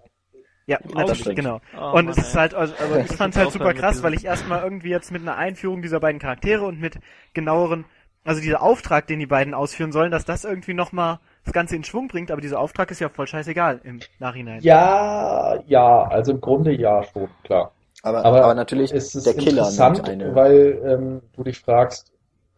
Ja, 0.68 0.80
natürlich, 0.94 1.22
stimmt. 1.22 1.36
genau. 1.36 1.61
Oh, 1.80 1.98
und 1.98 2.06
Mann, 2.06 2.10
es 2.10 2.18
ist 2.18 2.36
halt, 2.36 2.56
also, 2.56 2.73
also 2.80 2.95
ich 2.98 3.07
fand's 3.18 3.38
halt 3.38 3.52
super 3.52 3.73
krass, 3.73 4.02
weil 4.02 4.15
ich 4.15 4.26
erstmal 4.26 4.64
irgendwie 4.64 4.90
jetzt 4.90 5.11
mit 5.11 5.22
einer 5.22 5.36
Einführung 5.36 5.82
dieser 5.82 5.99
beiden 5.99 6.19
Charaktere 6.19 6.65
und 6.65 6.80
mit 6.80 6.99
genaueren, 7.34 7.86
also 8.23 8.41
dieser 8.41 8.61
Auftrag, 8.64 9.06
den 9.06 9.19
die 9.19 9.27
beiden 9.27 9.53
ausführen 9.53 9.91
sollen, 9.91 10.11
dass 10.11 10.26
das 10.26 10.44
irgendwie 10.44 10.73
nochmal 10.73 11.19
das 11.46 11.54
Ganze 11.54 11.76
in 11.76 11.84
Schwung 11.84 12.08
bringt, 12.08 12.32
aber 12.32 12.42
dieser 12.42 12.60
Auftrag 12.60 12.92
ist 12.92 13.00
ja 13.00 13.10
voll 13.10 13.28
scheißegal 13.28 13.80
im 13.84 14.00
Nachhinein. 14.20 14.62
Ja, 14.62 15.62
ja, 15.68 16.04
also 16.08 16.32
im 16.32 16.42
Grunde 16.42 16.74
ja 16.74 17.04
schon, 17.04 17.30
klar. 17.44 17.72
Aber, 18.04 18.26
Aber 18.26 18.44
aber, 18.44 18.56
natürlich, 18.56 18.92
Es 18.92 19.16
ist 19.16 19.26
der 19.26 19.34
Killer 19.36 19.62
interessant, 19.62 20.10
eine. 20.10 20.36
weil 20.36 20.82
ähm, 20.86 21.22
du 21.34 21.44
dich 21.44 21.60
fragst, 21.60 22.12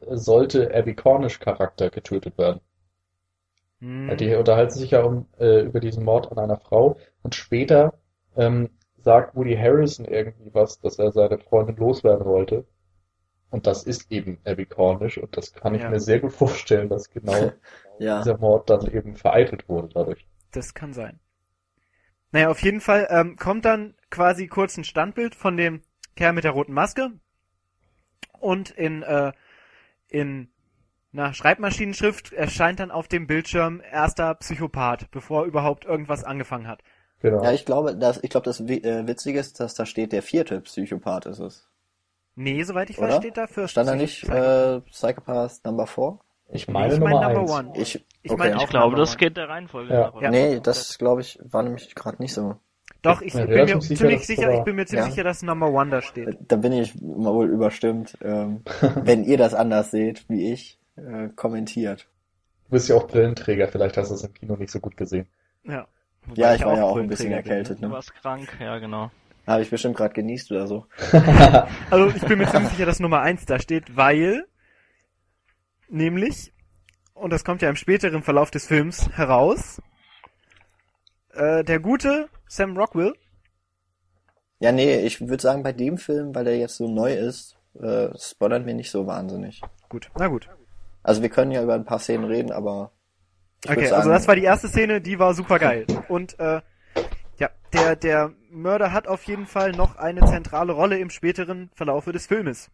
sollte 0.09 0.73
Abby 0.73 0.95
Cornish 0.95 1.39
Charakter 1.39 1.89
getötet 1.89 2.37
werden? 2.37 2.61
Hm. 3.79 4.17
Die 4.17 4.33
unterhalten 4.35 4.73
sich 4.73 4.91
ja 4.91 5.01
um, 5.03 5.27
äh, 5.39 5.61
über 5.61 5.79
diesen 5.79 6.03
Mord 6.03 6.31
an 6.31 6.39
einer 6.39 6.57
Frau 6.57 6.97
und 7.23 7.35
später 7.35 7.93
ähm, 8.35 8.69
sagt 8.97 9.35
Woody 9.35 9.55
Harrison 9.55 10.05
irgendwie 10.05 10.53
was, 10.53 10.79
dass 10.79 10.97
er 10.99 11.11
seine 11.11 11.37
Freundin 11.37 11.75
loswerden 11.77 12.25
wollte. 12.25 12.65
Und 13.51 13.67
das 13.67 13.83
ist 13.83 14.11
eben 14.11 14.39
Abby 14.45 14.65
Cornish 14.65 15.17
und 15.17 15.37
das 15.37 15.53
kann 15.53 15.75
ich 15.75 15.81
Ja. 15.83 15.89
mir 15.89 15.99
sehr 15.99 16.19
gut 16.19 16.33
vorstellen, 16.33 16.89
dass 16.89 17.09
genau 17.09 17.51
ja. 17.99 18.19
dieser 18.19 18.37
Mord 18.37 18.69
dann 18.69 18.85
eben 18.91 19.15
vereitelt 19.15 19.67
wurde 19.69 19.89
dadurch. 19.93 20.25
Das 20.51 20.73
kann 20.73 20.93
sein. 20.93 21.19
Naja, 22.31 22.49
auf 22.49 22.61
jeden 22.61 22.81
Fall 22.81 23.07
ähm, 23.09 23.35
kommt 23.37 23.65
dann 23.65 23.95
quasi 24.09 24.47
kurz 24.47 24.77
ein 24.77 24.83
Standbild 24.83 25.35
von 25.35 25.57
dem 25.57 25.81
Kerl 26.15 26.33
mit 26.33 26.43
der 26.43 26.51
roten 26.51 26.73
Maske 26.73 27.11
und 28.39 28.69
in, 28.71 29.03
äh, 29.03 29.31
in 30.09 30.49
na, 31.11 31.33
Schreibmaschinenschrift 31.33 32.33
erscheint 32.33 32.79
dann 32.79 32.91
auf 32.91 33.07
dem 33.07 33.27
Bildschirm 33.27 33.81
erster 33.81 34.35
Psychopath, 34.35 35.09
bevor 35.11 35.45
überhaupt 35.45 35.85
irgendwas 35.85 36.23
angefangen 36.23 36.67
hat. 36.67 36.83
Genau. 37.19 37.43
Ja, 37.43 37.51
ich 37.51 37.65
glaube, 37.65 37.95
dass, 37.95 38.23
ich 38.23 38.29
glaube, 38.29 38.45
das 38.45 38.59
äh, 38.59 39.07
Witzige 39.07 39.39
ist, 39.39 39.59
dass 39.59 39.73
da 39.73 39.85
steht, 39.85 40.11
der 40.11 40.21
vierte 40.21 40.61
Psychopath 40.61 41.25
ist 41.25 41.39
es. 41.39 41.67
Nee, 42.35 42.61
soweit 42.63 42.91
ich 42.91 42.99
weiß, 42.99 43.05
Oder? 43.05 43.21
steht 43.21 43.37
da 43.37 43.47
für 43.47 43.67
Stand 43.67 43.89
da 43.89 43.95
nicht 43.95 44.23
äh, 44.29 44.81
Psychopath 44.81 45.65
Number 45.65 45.87
4? 45.87 46.19
Ich 46.49 46.67
meine 46.67 46.93
ich 46.93 46.99
Nummer 46.99 47.19
mein 47.21 47.33
Number 47.35 47.41
eins. 47.41 47.51
One. 47.51 47.81
Ich, 47.81 48.05
Ich 48.23 48.31
okay. 48.31 48.37
meine 48.39 48.55
Ich 48.55 48.61
auch 48.61 48.69
glaube, 48.69 48.85
Number 48.91 48.97
das 48.99 49.09
One. 49.11 49.17
geht 49.17 49.37
der 49.37 49.49
Reihenfolge 49.49 49.93
Ja. 49.93 49.99
nach. 50.07 50.13
oder? 50.13 50.29
Nee, 50.29 50.59
das 50.61 50.97
glaube 50.97 51.21
ich, 51.21 51.39
war 51.43 51.63
nämlich 51.63 51.93
gerade 51.95 52.21
nicht 52.21 52.33
so. 52.33 52.55
Doch, 53.01 53.21
ich 53.21 53.33
Ja, 53.33 53.45
bin 53.45 53.65
mir 53.65 53.81
sicher, 53.81 53.95
ziemlich 54.07 54.25
sicher, 54.25 54.51
ich 54.53 54.63
bin 54.63 54.75
mir 54.75 54.85
ziemlich 54.85 55.05
Ja. 55.07 55.11
sicher, 55.11 55.23
dass 55.23 55.43
Number 55.43 55.69
One 55.71 55.91
da 55.91 56.01
steht. 56.01 56.37
Da 56.47 56.55
bin 56.55 56.71
ich 56.73 56.95
mal 57.01 57.33
wohl 57.33 57.49
überstimmt. 57.49 58.17
Ähm, 58.21 58.61
wenn 59.03 59.23
ihr 59.23 59.37
das 59.37 59.53
anders 59.53 59.91
seht, 59.91 60.27
wie 60.29 60.51
ich, 60.51 60.79
äh, 60.95 61.27
kommentiert. 61.35 62.07
Du 62.65 62.71
bist 62.71 62.89
ja 62.89 62.95
auch 62.95 63.07
Brillenträger, 63.07 63.67
vielleicht 63.67 63.97
hast 63.97 64.09
du 64.09 64.15
es 64.15 64.23
im 64.23 64.33
Kino 64.33 64.55
nicht 64.55 64.71
so 64.71 64.79
gut 64.79 64.97
gesehen. 64.97 65.27
Ja. 65.63 65.87
Ja, 66.35 66.53
ich 66.53 66.61
Wobei 66.61 66.71
war 66.71 66.77
ja 66.77 66.83
auch 66.83 66.97
ein 66.97 67.07
bisschen 67.07 67.25
bin, 67.25 67.31
ne? 67.31 67.37
erkältet. 67.37 67.77
Du 67.81 67.85
Ne? 67.87 67.91
warst 67.91 68.13
krank, 68.15 68.49
ja 68.59 68.77
genau. 68.79 69.11
Habe 69.45 69.61
ich 69.61 69.69
bestimmt 69.69 69.95
gerade 69.95 70.13
genießt 70.13 70.51
oder 70.51 70.67
so. 70.67 70.85
Also 71.89 72.07
ich 72.09 72.23
bin 72.25 72.39
mir 72.39 72.47
ziemlich 72.49 72.71
sicher, 72.71 72.85
dass 72.85 72.99
Nummer 72.99 73.21
eins 73.21 73.45
da 73.45 73.59
steht, 73.59 73.95
weil 73.95 74.45
nämlich, 75.89 76.53
und 77.13 77.31
das 77.31 77.43
kommt 77.43 77.61
ja 77.61 77.69
im 77.69 77.75
späteren 77.75 78.23
Verlauf 78.23 78.51
des 78.51 78.67
Films 78.67 79.09
heraus, 79.17 79.81
äh, 81.33 81.63
der 81.63 81.79
gute 81.79 82.29
Sam 82.47 82.77
Rockwell, 82.77 83.13
Ja, 84.59 84.71
nee, 84.71 85.01
ich 85.01 85.21
würde 85.21 85.41
sagen, 85.41 85.63
bei 85.63 85.71
dem 85.73 85.97
Film, 85.97 86.33
weil 86.35 86.45
der 86.45 86.57
jetzt 86.57 86.77
so 86.77 86.87
neu 86.87 87.13
ist, 87.13 87.57
äh, 87.79 88.09
spoilern 88.17 88.65
wir 88.65 88.73
nicht 88.73 88.91
so 88.91 89.05
wahnsinnig. 89.07 89.61
gut, 89.89 90.09
na 90.17 90.27
gut. 90.27 90.49
Also 91.03 91.21
wir 91.21 91.29
können 91.29 91.51
ja 91.51 91.63
über 91.63 91.75
ein 91.75 91.85
paar 91.85 91.99
Szenen 91.99 92.25
reden, 92.25 92.51
aber 92.51 92.91
Okay, 93.67 93.85
sagen, 93.87 93.93
also 93.95 94.09
das 94.11 94.27
war 94.27 94.35
die 94.35 94.43
erste 94.43 94.67
Szene, 94.67 95.01
die 95.01 95.19
war 95.19 95.33
super 95.33 95.59
geil. 95.59 95.85
Und 96.07 96.39
äh, 96.39 96.61
ja, 97.37 97.49
der, 97.73 97.95
der 97.95 98.33
Mörder 98.49 98.91
hat 98.93 99.07
auf 99.07 99.23
jeden 99.23 99.45
Fall 99.47 99.71
noch 99.71 99.95
eine 99.95 100.25
zentrale 100.25 100.73
Rolle 100.73 100.99
im 100.99 101.09
späteren 101.09 101.69
Verlaufe 101.73 102.11
des 102.11 102.27
Filmes. 102.27 102.69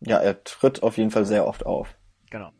ja, 0.00 0.18
er 0.18 0.42
tritt 0.44 0.82
auf 0.82 0.96
jeden 0.96 1.10
Fall 1.10 1.24
sehr 1.24 1.46
oft 1.46 1.64
auf. 1.66 1.96
Genau. 2.30 2.50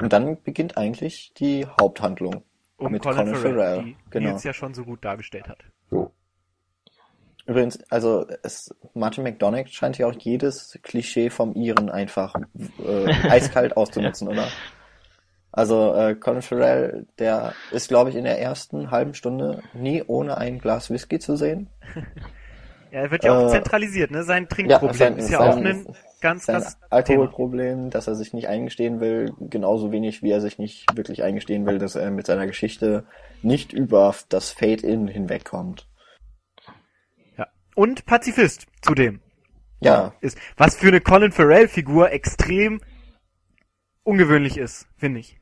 Und 0.00 0.12
dann 0.12 0.42
beginnt 0.42 0.76
eigentlich 0.76 1.32
die 1.34 1.66
Haupthandlung. 1.80 2.42
Um 2.76 2.90
Mit 2.90 3.02
Colin, 3.02 3.18
Colin 3.18 3.34
Farrell, 3.36 3.54
Farrell, 3.54 3.82
die 3.84 3.96
genau. 4.10 4.30
Nils 4.30 4.42
ja 4.44 4.52
schon 4.52 4.74
so 4.74 4.84
gut 4.84 5.04
dargestellt 5.04 5.48
hat. 5.48 5.58
So. 5.90 6.12
Übrigens, 7.46 7.80
also 7.90 8.26
es, 8.42 8.74
Martin 8.94 9.22
McDonagh 9.24 9.68
scheint 9.68 9.98
ja 9.98 10.06
auch 10.06 10.14
jedes 10.18 10.78
Klischee 10.82 11.30
vom 11.30 11.54
Iren 11.54 11.90
einfach 11.90 12.34
äh, 12.84 13.12
eiskalt 13.28 13.76
auszunutzen, 13.76 14.26
oder? 14.28 14.48
Also 15.52 15.94
äh, 15.94 16.14
Colin 16.14 16.42
Farrell, 16.42 17.06
der 17.18 17.52
ist, 17.70 17.88
glaube 17.88 18.10
ich, 18.10 18.16
in 18.16 18.24
der 18.24 18.40
ersten 18.40 18.90
halben 18.90 19.14
Stunde 19.14 19.62
nie 19.74 20.02
ohne 20.02 20.38
ein 20.38 20.58
Glas 20.58 20.90
Whisky 20.90 21.18
zu 21.20 21.36
sehen. 21.36 21.68
Ja, 22.90 22.98
er 23.00 23.10
wird 23.10 23.24
ja 23.24 23.32
auch 23.38 23.46
Äh, 23.48 23.52
zentralisiert, 23.52 24.10
ne? 24.10 24.22
Sein 24.22 24.50
Trinkproblem 24.50 24.92
sein- 24.94 25.16
ist 25.16 25.30
ja 25.30 25.38
sein- 25.38 25.50
auch 25.50 25.56
ein 25.56 25.86
ganz 26.22 26.46
Sein 26.46 26.56
das 26.56 26.78
Thema. 27.04 27.28
Alkoholproblem, 27.28 27.90
dass 27.90 28.06
er 28.06 28.14
sich 28.14 28.32
nicht 28.32 28.48
eingestehen 28.48 29.00
will, 29.00 29.34
genauso 29.40 29.92
wenig 29.92 30.22
wie 30.22 30.30
er 30.30 30.40
sich 30.40 30.58
nicht 30.58 30.96
wirklich 30.96 31.22
eingestehen 31.22 31.66
will, 31.66 31.78
dass 31.78 31.94
er 31.96 32.10
mit 32.10 32.26
seiner 32.26 32.46
Geschichte 32.46 33.04
nicht 33.42 33.72
über 33.74 34.14
das 34.30 34.50
Fade-In 34.50 35.08
hinwegkommt. 35.08 35.86
Ja. 37.36 37.48
Und 37.74 38.06
Pazifist 38.06 38.66
zudem. 38.80 39.20
Ja, 39.80 40.14
Ist, 40.20 40.38
was 40.56 40.76
für 40.76 40.88
eine 40.88 41.00
Colin 41.00 41.32
Farrell-Figur 41.32 42.12
extrem 42.12 42.80
ungewöhnlich 44.04 44.56
ist, 44.56 44.86
finde 44.96 45.20
ich. 45.20 45.38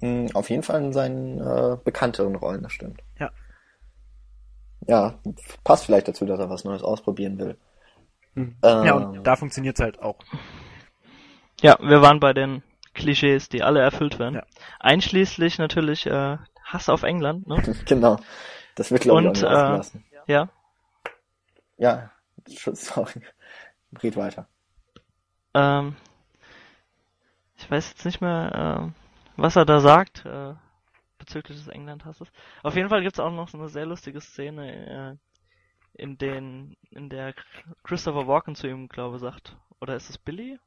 mh, 0.00 0.30
auf 0.34 0.50
jeden 0.50 0.62
Fall 0.62 0.82
in 0.84 0.92
seinen 0.92 1.40
äh, 1.40 1.76
bekannteren 1.82 2.36
Rollen, 2.36 2.62
das 2.62 2.72
stimmt. 2.72 3.02
Ja. 3.18 3.30
Ja, 4.86 5.18
passt 5.64 5.86
vielleicht 5.86 6.08
dazu, 6.08 6.26
dass 6.26 6.38
er 6.38 6.50
was 6.50 6.64
Neues 6.64 6.82
ausprobieren 6.82 7.38
will. 7.38 7.56
Hm. 8.34 8.56
Ähm, 8.62 8.84
Ja, 8.84 8.94
und 8.94 9.24
da 9.24 9.36
funktioniert's 9.36 9.80
halt 9.80 10.00
auch. 10.00 10.18
Ja, 11.60 11.78
wir 11.80 12.02
waren 12.02 12.20
bei 12.20 12.32
den 12.32 12.62
Klischees, 12.94 13.48
die 13.48 13.62
alle 13.62 13.80
erfüllt 13.80 14.18
werden. 14.18 14.36
Ja. 14.36 14.44
Einschließlich 14.80 15.58
natürlich 15.58 16.06
äh, 16.06 16.38
Hass 16.64 16.88
auf 16.88 17.02
England, 17.02 17.46
ne? 17.46 17.62
Genau. 17.86 18.18
Das 18.74 18.90
wird, 18.90 19.02
glaube 19.02 19.22
ich, 19.22 19.26
auch 19.28 19.32
nicht 19.32 19.42
äh, 19.42 19.46
ausgelassen. 19.46 20.04
Ja. 20.26 20.48
Ja, 21.76 22.10
sorry. 22.46 23.20
Red 24.02 24.16
weiter. 24.16 24.48
Ähm, 25.54 25.96
ich 27.56 27.70
weiß 27.70 27.90
jetzt 27.90 28.04
nicht 28.04 28.20
mehr, 28.20 28.80
ähm, 28.82 28.94
was 29.36 29.56
er 29.56 29.64
da 29.64 29.80
sagt 29.80 30.24
äh, 30.26 30.54
bezüglich 31.18 31.56
des 31.58 31.68
England-Hasses. 31.68 32.28
Auf 32.62 32.76
jeden 32.76 32.88
Fall 32.88 33.02
gibt's 33.02 33.20
auch 33.20 33.30
noch 33.30 33.48
so 33.48 33.58
eine 33.58 33.68
sehr 33.68 33.86
lustige 33.86 34.20
Szene, 34.20 35.16
äh, 35.16 35.16
in 35.94 36.18
den, 36.18 36.76
in 36.90 37.08
der 37.10 37.34
Christopher 37.84 38.26
Walken 38.28 38.54
zu 38.56 38.68
ihm, 38.68 38.88
glaube 38.88 39.18
sagt, 39.18 39.56
oder 39.80 39.96
ist 39.96 40.10
es 40.10 40.18
Billy? 40.18 40.58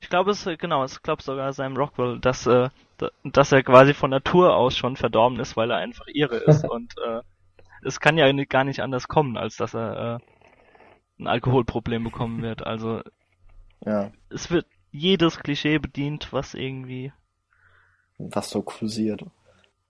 Ich 0.00 0.08
glaube 0.08 0.30
es 0.30 0.44
genau, 0.58 0.84
ich 0.84 1.02
glaube 1.02 1.20
sogar 1.22 1.52
Sam 1.52 1.76
Rockwell, 1.76 2.20
dass 2.20 2.46
äh, 2.46 2.68
da- 2.98 3.10
dass 3.24 3.50
er 3.50 3.64
quasi 3.64 3.92
von 3.92 4.10
Natur 4.10 4.54
aus 4.54 4.76
schon 4.76 4.96
verdorben 4.96 5.40
ist, 5.40 5.56
weil 5.56 5.70
er 5.72 5.78
einfach 5.78 6.06
ihre 6.06 6.36
ist 6.36 6.64
und 6.68 6.94
äh, 7.04 7.22
es 7.82 8.00
kann 8.00 8.18
ja 8.18 8.30
gar 8.46 8.64
nicht 8.64 8.80
anders 8.82 9.08
kommen, 9.08 9.36
als 9.38 9.56
dass 9.56 9.74
er 9.74 10.20
äh, 11.18 11.22
ein 11.22 11.26
Alkoholproblem 11.28 12.04
bekommen 12.04 12.42
wird. 12.42 12.64
Also 12.66 13.02
Ja, 13.86 14.12
es 14.28 14.50
wird 14.50 14.66
jedes 14.92 15.38
Klischee 15.38 15.78
bedient, 15.78 16.30
was 16.30 16.52
irgendwie. 16.52 17.10
was 18.18 18.50
so 18.50 18.60
kursiert. 18.62 19.24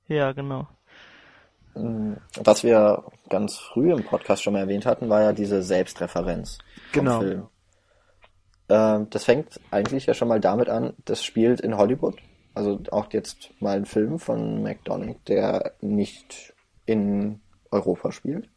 Ja, 0.08 0.32
genau. 0.32 0.66
Was 1.74 2.62
wir 2.62 3.04
ganz 3.28 3.56
früh 3.56 3.92
im 3.92 4.04
Podcast 4.04 4.42
schon 4.42 4.52
mal 4.52 4.60
erwähnt 4.60 4.86
hatten, 4.86 5.08
war 5.08 5.22
ja 5.22 5.32
diese 5.32 5.62
Selbstreferenz 5.62 6.58
vom 6.92 7.04
Genau. 7.04 7.20
Film. 7.20 7.46
Ähm, 8.68 9.10
das 9.10 9.24
fängt 9.24 9.60
eigentlich 9.70 10.06
ja 10.06 10.14
schon 10.14 10.28
mal 10.28 10.40
damit 10.40 10.68
an, 10.68 10.94
das 11.04 11.24
spielt 11.24 11.60
in 11.60 11.76
Hollywood. 11.76 12.16
Also 12.54 12.80
auch 12.92 13.12
jetzt 13.12 13.50
mal 13.60 13.76
ein 13.76 13.84
Film 13.84 14.18
von 14.18 14.62
McDonald, 14.62 15.16
der 15.28 15.74
nicht 15.80 16.54
in 16.86 17.40
Europa 17.70 18.12
spielt. 18.12 18.48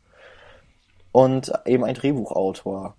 Und 1.11 1.51
eben 1.65 1.83
ein 1.83 1.95
Drehbuchautor. 1.95 2.95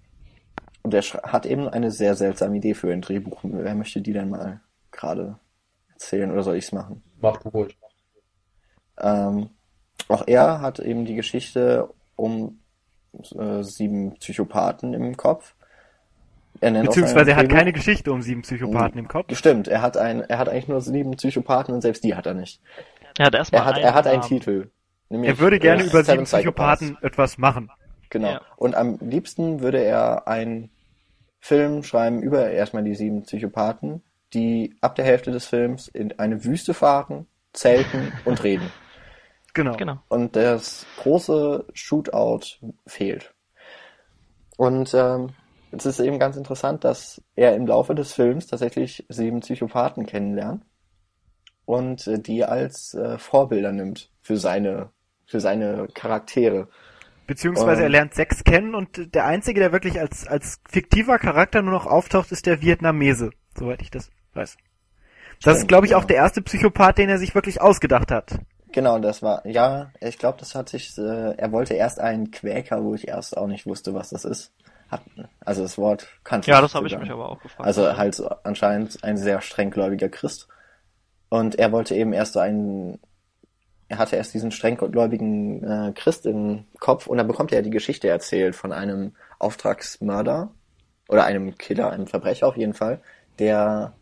Und 0.82 0.92
der 0.92 1.02
hat 1.02 1.46
eben 1.46 1.68
eine 1.68 1.90
sehr 1.92 2.16
seltsame 2.16 2.56
Idee 2.56 2.74
für 2.74 2.92
ein 2.92 3.00
Drehbuch. 3.00 3.40
Wer 3.44 3.74
möchte 3.74 4.00
die 4.00 4.12
denn 4.12 4.30
mal 4.30 4.60
gerade 4.90 5.38
erzählen 5.92 6.30
oder 6.32 6.42
soll 6.42 6.56
ich's 6.56 6.72
machen? 6.72 7.02
Mach 7.20 7.36
du 7.36 7.48
ruhig. 7.50 7.78
Ähm, 8.98 9.50
auch 10.08 10.24
er 10.26 10.60
hat 10.60 10.78
eben 10.78 11.04
die 11.04 11.14
Geschichte 11.14 11.88
um 12.16 12.58
äh, 13.34 13.62
sieben 13.62 14.14
Psychopathen 14.16 14.94
im 14.94 15.16
Kopf. 15.16 15.54
Er 16.60 16.70
nennt 16.70 16.88
auch 16.88 16.94
Beziehungsweise 16.94 17.30
er 17.32 17.36
hat 17.36 17.48
keine 17.48 17.72
Geschichte 17.72 18.12
um 18.12 18.22
sieben 18.22 18.42
Psychopathen 18.42 18.98
im 18.98 19.08
Kopf. 19.08 19.34
Stimmt, 19.36 19.68
er 19.68 19.82
hat 19.82 19.96
ein, 19.96 20.20
er 20.22 20.38
hat 20.38 20.48
eigentlich 20.48 20.68
nur 20.68 20.80
sieben 20.80 21.12
Psychopathen 21.12 21.74
und 21.74 21.82
selbst 21.82 22.04
die 22.04 22.14
hat 22.14 22.26
er 22.26 22.34
nicht. 22.34 22.60
Er 23.16 23.26
hat 23.26 23.34
erstmal 23.34 23.62
Er 23.62 23.64
hat, 23.64 23.74
einen 23.74 23.84
er 23.84 23.94
hat 23.94 24.06
einen 24.06 24.20
Namen. 24.20 24.28
Titel. 24.28 24.70
Nämlich, 25.08 25.30
Er 25.30 25.38
würde 25.38 25.58
gerne 25.58 25.82
äh, 25.82 25.86
über 25.86 26.04
Seven 26.04 26.26
sieben 26.26 26.42
Psychopathen 26.42 26.98
etwas 27.02 27.38
machen. 27.38 27.70
Genau. 28.10 28.32
Ja. 28.32 28.40
Und 28.56 28.74
am 28.74 28.98
liebsten 29.00 29.60
würde 29.60 29.82
er 29.82 30.28
einen 30.28 30.70
Film 31.40 31.82
schreiben 31.82 32.22
über 32.22 32.50
erstmal 32.50 32.84
die 32.84 32.94
sieben 32.94 33.22
Psychopathen, 33.22 34.02
die 34.34 34.76
ab 34.80 34.96
der 34.96 35.04
Hälfte 35.04 35.30
des 35.30 35.46
Films 35.46 35.88
in 35.88 36.18
eine 36.18 36.44
Wüste 36.44 36.74
fahren, 36.74 37.26
zelten 37.52 38.12
und 38.24 38.42
reden. 38.42 38.70
Genau. 39.54 39.76
Genau. 39.76 39.98
und 40.08 40.36
das 40.36 40.86
große 40.98 41.64
Shootout 41.72 42.58
fehlt. 42.86 43.34
Und 44.56 44.92
ähm, 44.94 45.30
es 45.70 45.86
ist 45.86 46.00
eben 46.00 46.18
ganz 46.18 46.36
interessant, 46.36 46.84
dass 46.84 47.22
er 47.34 47.54
im 47.56 47.66
Laufe 47.66 47.94
des 47.94 48.12
Films 48.12 48.46
tatsächlich 48.46 49.04
sieben 49.08 49.40
Psychopathen 49.40 50.06
kennenlernt 50.06 50.64
und 51.64 52.06
äh, 52.06 52.18
die 52.18 52.44
als 52.44 52.94
äh, 52.94 53.18
Vorbilder 53.18 53.72
nimmt 53.72 54.10
für 54.22 54.36
seine 54.36 54.90
für 55.26 55.40
seine 55.40 55.88
Charaktere. 55.94 56.68
Beziehungsweise 57.26 57.82
er 57.82 57.90
lernt 57.90 58.14
sechs 58.14 58.42
kennen 58.42 58.74
und 58.74 59.14
der 59.14 59.26
einzige, 59.26 59.60
der 59.60 59.70
wirklich 59.72 60.00
als, 60.00 60.26
als 60.26 60.60
fiktiver 60.66 61.18
Charakter 61.18 61.60
nur 61.60 61.72
noch 61.72 61.86
auftaucht, 61.86 62.32
ist 62.32 62.46
der 62.46 62.62
Vietnamese, 62.62 63.30
soweit 63.54 63.82
ich 63.82 63.90
das 63.90 64.10
weiß. 64.32 64.56
Das 65.42 65.52
ist, 65.52 65.58
Stimmt, 65.58 65.68
glaube 65.68 65.86
ich, 65.86 65.94
auch 65.94 66.02
ja. 66.02 66.06
der 66.06 66.16
erste 66.16 66.40
Psychopath, 66.40 66.96
den 66.96 67.10
er 67.10 67.18
sich 67.18 67.34
wirklich 67.34 67.60
ausgedacht 67.60 68.10
hat. 68.10 68.40
Genau, 68.72 68.98
das 68.98 69.22
war 69.22 69.46
ja, 69.46 69.90
ich 70.00 70.18
glaube, 70.18 70.38
das 70.38 70.54
hat 70.54 70.68
sich. 70.68 70.96
Äh, 70.98 71.34
er 71.36 71.52
wollte 71.52 71.74
erst 71.74 72.00
einen 72.00 72.30
Quäker, 72.30 72.84
wo 72.84 72.94
ich 72.94 73.08
erst 73.08 73.36
auch 73.36 73.46
nicht 73.46 73.66
wusste, 73.66 73.94
was 73.94 74.10
das 74.10 74.24
ist. 74.24 74.52
Hat, 74.88 75.02
also 75.44 75.62
das 75.62 75.76
Wort 75.76 76.06
kannte 76.24 76.50
Ja, 76.50 76.60
das 76.60 76.74
habe 76.74 76.86
ich 76.86 76.98
mich 76.98 77.10
aber 77.10 77.28
auch 77.28 77.40
gefragt. 77.40 77.66
Also 77.66 77.96
halt 77.96 78.14
so 78.14 78.28
anscheinend 78.42 79.04
ein 79.04 79.16
sehr 79.16 79.40
strenggläubiger 79.40 80.08
Christ. 80.08 80.48
Und 81.28 81.56
er 81.56 81.72
wollte 81.72 81.94
eben 81.94 82.14
erst 82.14 82.32
so 82.32 82.40
einen, 82.40 82.98
er 83.88 83.98
hatte 83.98 84.16
erst 84.16 84.32
diesen 84.32 84.50
strenggläubigen 84.50 85.62
äh, 85.62 85.92
Christ 85.92 86.24
im 86.24 86.64
Kopf 86.80 87.06
und 87.06 87.18
dann 87.18 87.26
bekommt 87.26 87.52
er 87.52 87.60
die 87.62 87.70
Geschichte 87.70 88.08
erzählt 88.08 88.56
von 88.56 88.72
einem 88.72 89.14
Auftragsmörder 89.38 90.50
oder 91.08 91.24
einem 91.24 91.56
Killer, 91.58 91.90
einem 91.90 92.06
Verbrecher 92.06 92.46
auf 92.46 92.56
jeden 92.56 92.74
Fall, 92.74 93.02
der 93.38 93.92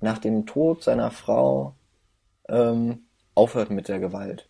nach 0.00 0.18
dem 0.18 0.46
Tod 0.46 0.82
seiner 0.82 1.12
Frau 1.12 1.76
ähm, 2.48 3.04
aufhört 3.34 3.70
mit 3.70 3.88
der 3.88 3.98
Gewalt. 3.98 4.48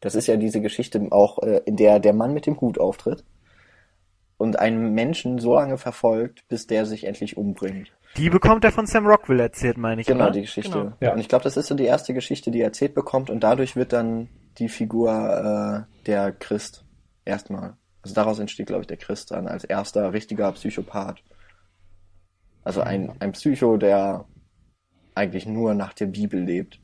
Das 0.00 0.14
ist 0.14 0.26
ja 0.26 0.36
diese 0.36 0.60
Geschichte 0.60 1.08
auch, 1.10 1.38
äh, 1.42 1.60
in 1.66 1.76
der 1.76 2.00
der 2.00 2.14
Mann 2.14 2.32
mit 2.32 2.46
dem 2.46 2.60
Hut 2.60 2.78
auftritt. 2.78 3.24
und 4.38 4.58
einen 4.58 4.94
Menschen 4.94 5.38
so 5.38 5.54
lange 5.54 5.76
verfolgt, 5.76 6.48
bis 6.48 6.66
der 6.66 6.86
sich 6.86 7.04
endlich 7.04 7.36
umbringt. 7.36 7.92
Die 8.16 8.30
bekommt 8.30 8.64
er 8.64 8.72
von 8.72 8.86
Sam 8.86 9.06
Rockwell 9.06 9.38
erzählt, 9.38 9.76
meine 9.76 10.00
ich. 10.00 10.06
Genau, 10.06 10.24
oder? 10.24 10.32
die 10.32 10.40
Geschichte. 10.40 10.78
Genau. 10.78 10.92
Ja. 11.00 11.12
Und 11.12 11.20
ich 11.20 11.28
glaube, 11.28 11.44
das 11.44 11.58
ist 11.58 11.66
so 11.66 11.74
die 11.74 11.84
erste 11.84 12.14
Geschichte, 12.14 12.50
die 12.50 12.60
er 12.60 12.68
erzählt 12.68 12.94
bekommt 12.94 13.28
und 13.28 13.40
dadurch 13.40 13.76
wird 13.76 13.92
dann 13.92 14.30
die 14.58 14.70
Figur 14.70 15.86
äh, 15.90 16.06
der 16.06 16.32
Christ 16.32 16.86
erstmal. 17.26 17.74
Also 18.02 18.14
daraus 18.14 18.38
entsteht, 18.38 18.66
glaube 18.66 18.80
ich, 18.82 18.86
der 18.86 18.96
Christ 18.96 19.30
dann 19.30 19.46
als 19.46 19.64
erster 19.64 20.12
richtiger 20.14 20.50
Psychopath. 20.52 21.22
Also 22.64 22.80
ein, 22.80 23.12
ein 23.20 23.32
Psycho, 23.32 23.76
der 23.76 24.24
eigentlich 25.14 25.46
nur 25.46 25.74
nach 25.74 25.92
der 25.92 26.06
Bibel 26.06 26.40
lebt. 26.40 26.80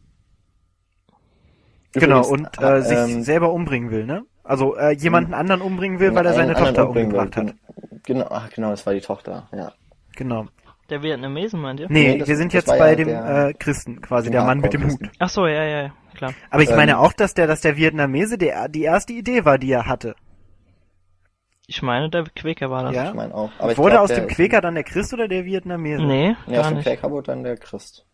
Genau, 2.01 2.21
Übrigens, 2.27 2.49
und 2.59 2.63
äh, 2.63 2.83
sich 2.83 2.99
ähm, 2.99 3.23
selber 3.23 3.53
umbringen 3.53 3.91
will, 3.91 4.05
ne? 4.07 4.23
Also 4.45 4.77
äh, 4.77 4.93
jemanden 4.93 5.35
anderen 5.35 5.61
umbringen 5.61 5.99
will, 5.99 6.15
weil 6.15 6.25
er 6.27 6.35
seine 6.35 6.55
Tochter 6.55 6.87
umbringen 6.89 7.13
will. 7.13 7.19
umgebracht 7.21 7.37
hat. 7.37 7.55
Genau, 8.05 8.27
ach 8.31 8.51
genau, 8.51 8.71
das 8.71 8.87
war 8.87 8.95
die 8.95 9.01
Tochter, 9.01 9.49
ja. 9.53 9.73
Genau. 10.15 10.47
Der 10.89 11.03
Vietnamesen, 11.03 11.61
meint 11.61 11.81
ihr? 11.81 11.87
Nee, 11.91 12.13
Nee, 12.13 12.19
das- 12.19 12.29
wir 12.29 12.37
sind 12.37 12.53
jetzt 12.53 12.67
bei 12.67 12.91
ja 12.91 12.95
dem 12.95 13.09
der- 13.09 13.49
äh, 13.49 13.55
Christen, 13.55 14.01
quasi 14.01 14.31
der 14.31 14.45
Mann 14.45 14.61
mit 14.61 14.73
dem 14.73 14.85
Hut. 14.89 15.01
Ach 15.19 15.29
so, 15.29 15.47
ja, 15.49 15.65
ja, 15.65 15.83
ja, 15.83 15.93
klar. 16.15 16.33
Aber 16.51 16.63
ich 16.63 16.71
Ähm, 16.71 16.77
meine 16.77 16.99
auch, 17.01 17.13
dass 17.13 17.35
der, 17.35 17.49
dass 17.49 17.61
der 17.61 17.77
Vietnamese 17.77 18.39
der, 18.39 18.69
die 18.69 18.83
erste 18.85 19.13
Idee 19.13 19.45
war, 19.45 19.59
die 19.59 19.73
er 19.73 19.87
hatte. 19.87 20.15
Ich 21.67 21.83
meine, 21.83 22.09
der 22.09 22.23
Quäker 22.37 22.71
war 22.71 22.85
das. 22.85 22.95
Ja? 22.95 23.09
Ich 23.09 23.15
meine 23.15 23.35
auch. 23.35 23.51
Aber 23.59 23.73
ich 23.73 23.79
Wurde 23.79 23.93
glaub, 23.93 24.05
aus 24.05 24.13
dem 24.15 24.29
Quäker 24.29 24.61
dann 24.61 24.75
der 24.77 24.85
Christ 24.85 25.13
oder 25.13 25.27
der 25.27 25.45
Vietnamese? 25.45 26.05
Nee, 26.05 26.37
Ja, 26.47 26.61
aus 26.61 26.69
dem 26.69 26.77
nicht. 26.77 26.87
Quäker 26.87 27.11
wurde 27.11 27.33
dann 27.33 27.43
der 27.43 27.57
Christ. 27.57 28.07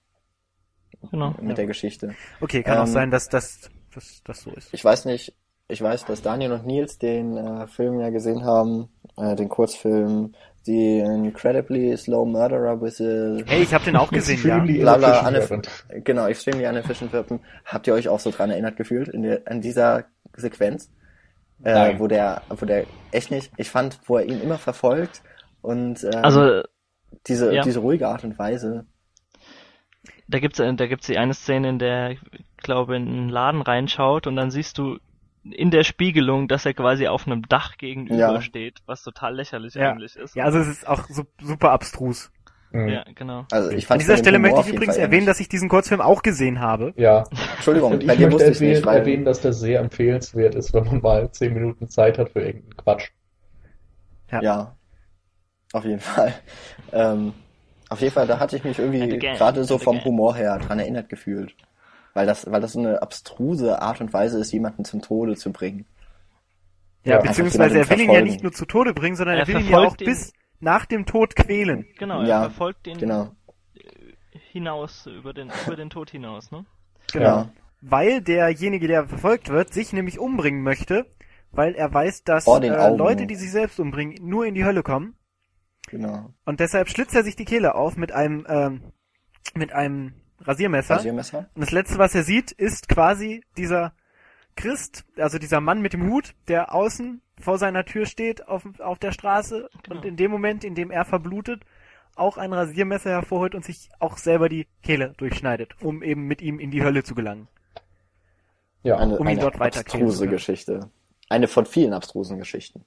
Genau. 1.11 1.35
Mit 1.41 1.59
der 1.59 1.67
Geschichte. 1.67 2.15
Okay, 2.41 2.63
kann 2.63 2.79
auch 2.79 2.87
Ähm, 2.87 2.93
sein, 2.93 3.11
dass 3.11 3.29
das, 3.29 3.71
dass 3.95 4.23
das 4.25 4.43
so 4.43 4.51
ist. 4.53 4.73
Ich 4.73 4.85
weiß 4.85 5.05
nicht, 5.07 5.35
ich 5.69 5.81
weiß, 5.83 6.05
dass 6.05 6.23
Daniel 6.23 6.53
und 6.53 6.67
Nils 6.67 6.99
den 6.99 7.37
äh, 7.37 7.67
Film 7.67 7.99
ja 8.01 8.11
gesehen 8.11 8.45
haben, 8.45 8.89
äh, 9.17 9.35
den 9.37 9.49
Kurzfilm 9.49 10.35
The 10.65 11.01
Incredibly 11.01 11.97
Slow 11.97 12.25
Murderer 12.25 12.81
with 12.81 13.01
a 13.01 13.43
Hey, 13.47 13.63
ich 13.63 13.75
habe 13.75 13.85
den 13.85 13.97
auch 13.97 14.11
gesehen, 14.13 14.41
ja. 14.47 14.59
Bla, 14.61 14.97
bla, 14.97 15.21
Anne- 15.23 15.63
genau, 16.05 16.27
Extremely 16.27 16.67
Inefficient 16.67 17.13
Weapon. 17.13 17.41
Habt 17.65 17.87
ihr 17.89 17.95
euch 17.95 18.09
auch 18.09 18.21
so 18.21 18.31
dran 18.31 18.51
erinnert 18.51 18.77
gefühlt 18.77 19.09
in 19.09 19.23
der, 19.23 19.43
an 19.47 19.61
dieser 19.61 20.05
Sequenz? 20.37 20.91
Äh, 21.65 21.73
Nein. 21.75 21.99
wo 22.01 22.07
der, 22.07 22.43
wo 22.49 22.65
der, 22.67 22.85
echt 23.13 23.31
nicht, 23.31 23.51
ich 23.57 23.71
fand, 23.71 23.99
wo 24.07 24.17
er 24.19 24.25
ihn 24.27 24.41
immer 24.41 24.59
verfolgt 24.59 25.23
und 25.63 26.03
ähm, 26.05 26.11
Also, 26.25 26.63
diese, 27.27 27.55
ja. 27.55 27.63
diese 27.63 27.81
ruhige 27.81 28.09
Art 28.09 28.25
und 28.25 28.39
Weise. 28.39 28.87
Da 30.33 30.39
gibt's, 30.41 30.59
äh, 30.59 30.75
da 30.75 30.87
gibt's 30.87 31.07
die 31.07 31.19
eine 31.19 31.35
Szene, 31.35 31.69
in 31.69 31.79
der, 31.79 32.11
ich 32.13 32.21
glaube, 32.59 32.97
in 32.97 33.07
einen 33.09 33.29
Laden 33.29 33.63
reinschaut 33.63 34.27
und 34.27 34.37
dann 34.37 34.51
siehst 34.51 34.79
du 34.79 34.99
in 35.45 35.71
der 35.71 35.83
Spiegelung, 35.85 36.47
dass 36.49 36.67
er 36.67 36.75
quasi 36.75 37.09
auf 37.09 37.27
einem 37.27 37.43
Dach 37.49 37.77
gegenüber 37.77 38.17
Ja. 38.17 38.41
steht, 38.41 38.79
was 38.87 39.03
total 39.03 39.35
lächerlich 39.35 39.75
Ja. 39.75 39.91
eigentlich 39.93 40.17
ist. 40.17 40.37
Ja, 40.37 40.45
also 40.45 40.59
es 40.59 40.69
ist 40.69 40.87
auch 40.87 41.09
su 41.09 41.25
super 41.41 41.73
abstrus. 41.73 42.31
Mhm. 42.71 42.89
Ja, 42.89 43.05
genau. 43.15 43.47
Also 43.51 43.71
ich 43.71 43.85
An 43.85 43.89
fand 43.89 44.01
dieser 44.01 44.15
von 44.15 44.17
dem 44.17 44.23
Stelle 44.23 44.37
Humor 44.39 44.51
möchte 44.51 44.69
ich 44.71 44.75
übrigens 44.75 44.95
Fall 44.97 45.05
erwähnen, 45.05 45.27
dass 45.27 45.41
ich 45.41 45.49
diesen 45.49 45.69
Kurzfilm 45.69 46.01
auch 46.01 46.23
gesehen 46.23 46.61
habe. 46.61 46.95
Ja. 46.97 47.25
Entschuldigung, 47.57 47.91
bei 47.91 47.97
ich 48.13 48.19
dir 48.19 48.29
möchte 48.29 48.45
erwähnen, 48.45 48.71
nicht, 48.73 48.87
weil 48.87 48.99
erwähnen, 49.01 49.25
dass 49.25 49.41
der 49.41 49.53
sehr 49.53 49.81
empfehlenswert 49.81 50.55
ist, 50.55 50.73
wenn 50.73 50.85
man 50.85 51.01
mal 51.03 51.31
zehn 51.33 51.53
Minuten 51.53 51.89
Zeit 51.89 52.19
hat 52.19 52.31
für 52.31 52.41
irgendeinen 52.41 52.77
Quatsch. 52.77 53.11
Ja, 54.41 54.75
auf 55.75 55.85
jeden 55.85 56.01
Fall. 56.01 56.33
Ähm, 56.93 57.35
auf 57.93 58.01
jeden 58.01 58.13
Fall, 58.13 58.27
da 58.27 58.39
hatte 58.39 58.57
ich 58.57 58.65
mich 58.65 58.79
irgendwie 58.79 59.19
gerade 59.19 59.65
so 59.65 59.79
vom. 59.79 60.05
Humor 60.05 60.35
her 60.35 60.59
dran 60.59 60.79
erinnert 60.79 61.09
gefühlt. 61.09 61.55
Weil 62.15 62.27
das, 62.27 62.51
weil 62.51 62.61
das 62.61 62.73
so 62.73 62.79
eine 62.79 63.01
abstruse 63.01 63.81
Art 63.81 64.01
und 64.01 64.13
Weise 64.13 64.39
ist, 64.39 64.53
jemanden 64.53 64.85
zum 64.85 65.01
Tode 65.01 65.37
zu 65.37 65.51
bringen. 65.51 65.87
Ja, 67.05 67.17
Ja, 67.17 67.19
beziehungsweise 67.23 67.79
er 67.79 67.89
will 67.91 68.01
ihn 68.01 68.11
ja 68.11 68.21
nicht 68.21 68.43
nur 68.43 68.53
zu 68.53 68.67
Tode 68.67 68.93
bringen, 68.93 69.17
sondern 69.17 69.37
er, 69.37 69.43
Er 69.43 69.49
will 69.49 69.61
ihn 69.61 69.71
ja 69.71 69.79
auch 69.79 69.97
ihn. 69.99 70.07
bis 70.07 70.33
nach 70.61 70.85
dem 70.87 71.07
Tod 71.07 71.35
quälen. 71.35 71.87
Genau, 71.99 72.21
er 72.21 72.29
Ja, 72.29 72.41
verfolgt 72.43 72.87
den 72.87 72.99
Genau, 72.99 73.31
hinaus, 74.53 75.07
über 75.07 75.33
den, 75.33 75.51
über 75.67 75.77
den 75.77 75.91
Tod 75.91 76.11
hinaus, 76.11 76.51
ne? 76.51 76.65
Genau. 77.13 77.27
Ja. 77.27 77.51
Weil 77.81 78.21
derjenige, 78.21 78.87
der 78.87 79.09
verfolgt 79.09 79.49
wird, 79.49 79.73
sich 79.73 79.93
nämlich 79.93 80.19
umbringen 80.19 80.63
möchte, 80.63 81.07
weil 81.51 81.75
er 81.75 81.93
weiß, 81.93 82.23
dass 82.25 82.45
den 82.45 82.73
äh. 82.73 82.97
Leute, 82.97 83.27
die 83.27 83.35
sich 83.35 83.51
selbst 83.51 83.81
umbringen, 83.81 84.17
nur 84.23 84.47
in 84.47 84.55
die 84.55 84.65
Hölle 84.65 84.83
kommen. 84.83 85.15
Genau. 85.93 86.31
Und 86.45 86.59
deshalb 86.59 86.89
schlitzt 86.89 87.15
er 87.15 87.23
sich 87.23 87.37
die 87.37 87.45
Kehle 87.45 87.77
auf 87.77 87.97
mit 87.97 88.11
einem, 88.11 88.45
ähm, 88.49 88.81
mit 89.55 89.73
einem 89.73 90.15
Rasiermesser. 90.41 90.97
Rasiermesser? 90.97 91.49
Und 91.55 91.61
das 91.61 91.71
letzte, 91.71 91.99
was 91.99 92.15
er 92.17 92.25
sieht, 92.25 92.51
ist 92.51 92.89
quasi 92.89 93.45
dieser 93.57 93.93
Christ, 94.57 95.05
also 95.17 95.39
dieser 95.39 95.61
Mann 95.61 95.81
mit 95.81 95.93
dem 95.93 96.11
Hut, 96.11 96.35
der 96.49 96.75
außen 96.75 97.23
vor 97.41 97.59
seiner 97.59 97.85
Tür 97.85 98.07
steht 98.07 98.49
auf, 98.49 98.63
auf 98.81 98.99
der 98.99 99.13
Straße 99.13 99.69
Genau. 99.83 99.97
und 99.97 100.05
in 100.05 100.17
dem 100.17 100.31
Moment, 100.31 100.65
in 100.65 100.75
dem 100.75 100.91
er 100.91 101.05
verblutet, 101.05 101.63
auch 102.17 102.37
ein 102.37 102.53
Rasiermesser 102.53 103.11
hervorholt 103.11 103.55
und 103.55 103.65
sich 103.65 103.89
auch 103.99 104.19
selber 104.19 104.49
die 104.49 104.67
Kehle 104.83 105.15
durchschneidet, 105.17 105.81
um 105.81 106.03
eben 106.03 106.27
mit 106.27 106.43
ihm 106.43 106.59
in 106.59 106.71
die 106.71 106.83
Hölle 106.83 107.05
zu 107.05 107.15
gelangen. 107.15 107.49
Ja. 108.83 108.97
Eine, 108.99 109.17
Um 109.19 109.27
ihn 109.27 109.33
eine 109.39 109.41
dort 109.41 109.61
abstruse. 109.61 110.27
Geschichte. 110.27 110.91
Eine 111.29 111.49
von 111.49 111.65
vielen 111.67 111.93
abstrusen 111.93 112.39
Geschichten. 112.39 112.85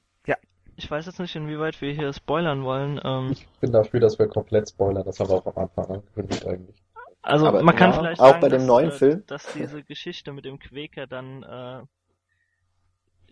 Ich 0.78 0.90
weiß 0.92 1.06
jetzt 1.06 1.20
nicht, 1.20 1.36
inwieweit 1.36 1.80
wir 1.82 1.94
hier 1.94 2.12
spoilern 2.14 2.64
wollen. 2.64 3.00
Ähm, 3.04 3.32
Ich 3.32 3.48
bin 3.62 3.72
dafür, 3.72 4.00
dass 4.00 4.20
wir 4.20 4.28
komplett 4.28 4.70
spoilern. 4.70 5.04
Das 5.06 5.20
haben 5.20 5.30
wir 5.30 5.36
auch 5.36 5.46
am 5.56 5.64
Anfang 5.64 5.86
angekündigt 5.88 6.46
eigentlich. 6.46 6.76
also 7.22 7.48
aber 7.48 7.64
man 7.64 7.76
kann 7.76 7.92
ja, 7.92 7.98
vielleicht 7.98 8.22
auch 8.22 8.28
sagen, 8.28 8.42
bei 8.42 8.50
dem 8.50 8.60
dass, 8.60 8.68
neuen 8.68 8.90
äh, 8.90 8.92
Film. 8.92 9.24
dass 9.28 9.54
diese 9.54 9.84
Geschichte 9.84 10.34
mit 10.34 10.46
dem 10.46 10.60
Quäker 10.60 11.08
dann 11.08 11.44
äh, 11.44 11.82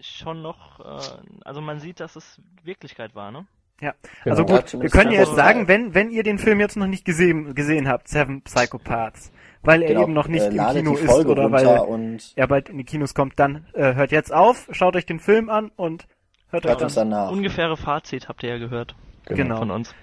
schon 0.01 0.41
noch, 0.41 0.79
äh, 0.79 1.17
also 1.43 1.61
man 1.61 1.79
sieht, 1.79 1.99
dass 1.99 2.15
es 2.15 2.41
Wirklichkeit 2.63 3.15
war, 3.15 3.31
ne? 3.31 3.45
Ja, 3.81 3.93
Genau. 4.23 4.37
also 4.37 4.43
Ja, 4.43 4.47
gut, 4.61 4.73
wir 4.81 4.91
zumindest 4.91 4.95
können 4.95 5.09
einfach 5.11 5.19
jetzt 5.27 5.35
sagen, 5.35 5.67
wenn, 5.67 5.93
wenn 5.93 6.09
ihr 6.09 6.23
den 6.23 6.37
Film 6.39 6.59
jetzt 6.59 6.77
noch 6.77 6.87
nicht 6.87 7.03
gesehen, 7.05 7.53
gesehen 7.55 7.87
habt, 7.89 8.07
Seven 8.07 8.41
Psychopaths, 8.43 9.31
weil 9.61 9.81
er 9.81 9.89
Genau, 9.89 10.03
eben 10.03 10.13
noch 10.13 10.27
nicht 10.27 10.43
äh, 10.45 10.55
im 10.55 10.67
Kino 10.67 10.95
ist 10.95 11.25
oder 11.25 11.51
weil 11.51 11.67
und 11.79 12.31
er 12.35 12.47
bald 12.47 12.69
in 12.69 12.77
die 12.77 12.85
Kinos 12.85 13.13
kommt, 13.13 13.37
dann 13.39 13.65
äh, 13.73 13.95
hört 13.95 14.11
jetzt 14.11 14.33
auf, 14.33 14.69
schaut 14.71 14.95
euch 14.95 15.05
den 15.05 15.19
Film 15.19 15.49
an 15.49 15.71
und 15.75 16.07
hört 16.53 16.65
euch 16.65 16.71
hört 16.71 16.81
uns 16.83 16.95
danach. 16.95 17.29
Ungefähre 17.31 17.75
Fazit 17.77 18.29
habt 18.29 18.43
ihr 18.43 18.49
ja 18.49 18.57
gehört 18.57 18.95
Genau. 19.25 19.57
von 19.57 19.71
uns. 19.71 19.93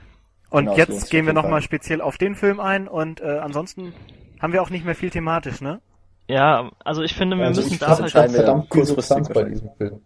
Und 0.50 0.64
Genau, 0.66 0.76
jetzt 0.76 1.10
gehen 1.10 1.26
wir 1.26 1.32
nochmal 1.32 1.62
speziell 1.62 2.00
auf 2.00 2.18
den 2.18 2.34
Film 2.34 2.60
ein 2.60 2.88
und 2.88 3.20
äh, 3.20 3.38
ansonsten 3.38 3.94
haben 4.42 4.52
wir 4.52 4.60
auch 4.62 4.70
nicht 4.70 4.84
mehr 4.84 4.94
viel 4.96 5.10
thematisch, 5.10 5.60
ne? 5.60 5.80
Ja, 6.26 6.70
also 6.84 7.02
ich 7.02 7.14
finde, 7.14 7.36
wir 7.38 7.46
Also 7.46 7.60
müssen 7.62 7.74
ich 7.74 7.78
da 7.80 7.88
halt 7.98 8.00
wir 8.14 8.30
verdammt 8.30 8.66
Substanz 8.72 9.28
bei 9.28 9.44
diesem 9.44 9.68
Film. 9.78 10.00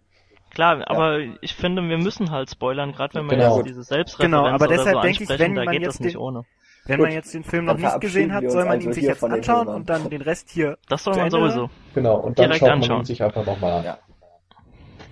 klar, 0.51 0.83
aber 0.87 1.19
ich 1.41 1.55
finde, 1.55 1.83
wir 1.89 1.99
müssen 1.99 2.31
halt 2.31 2.51
spoilern, 2.51 2.93
gerade 2.93 3.15
wenn 3.15 3.27
man 3.27 3.37
Genau. 3.39 3.57
jetzt 3.59 3.67
diese 3.69 3.83
Selbstreferenz 3.83 4.33
Genau, 4.33 4.47
aber 4.47 4.67
oder 4.67 4.77
deshalb 4.77 4.97
so 4.97 5.01
denke 5.03 5.23
ich, 5.25 5.29
wenn 5.39 5.55
da 5.55 5.65
man 5.65 5.73
geht 5.73 5.83
jetzt 5.83 5.95
das 5.95 6.01
nicht 6.01 6.15
den- 6.15 6.21
ohne. 6.21 6.45
Wenn 6.87 6.99
Gut, 6.99 7.07
man 7.07 7.15
jetzt 7.15 7.33
den 7.33 7.45
Film 7.45 7.65
noch 7.65 7.79
nicht 7.79 8.01
gesehen 8.01 8.35
hat, 8.35 8.51
soll 8.51 8.65
man 8.65 8.75
also 8.75 8.89
ihn 8.89 8.93
sich 8.93 9.05
jetzt 9.05 9.25
anschauen 9.25 9.69
und 9.69 9.89
dann 9.89 10.11
den 10.11 10.21
Rest 10.21 10.51
hier. 10.51 10.77
Das 10.91 11.03
soll 11.03 11.17
man 11.17 11.31
sowieso. 11.31 11.71
Genau. 11.95 12.17
Und 12.17 12.39
dann 12.39 12.53
schaut 12.53 12.61
man 12.69 12.71
anschauen. 12.73 12.99
ihn 13.01 13.05
sich 13.07 13.23
einfach 13.23 13.47
nochmal 13.47 13.73
an. 13.79 13.85
Ja, 13.85 13.99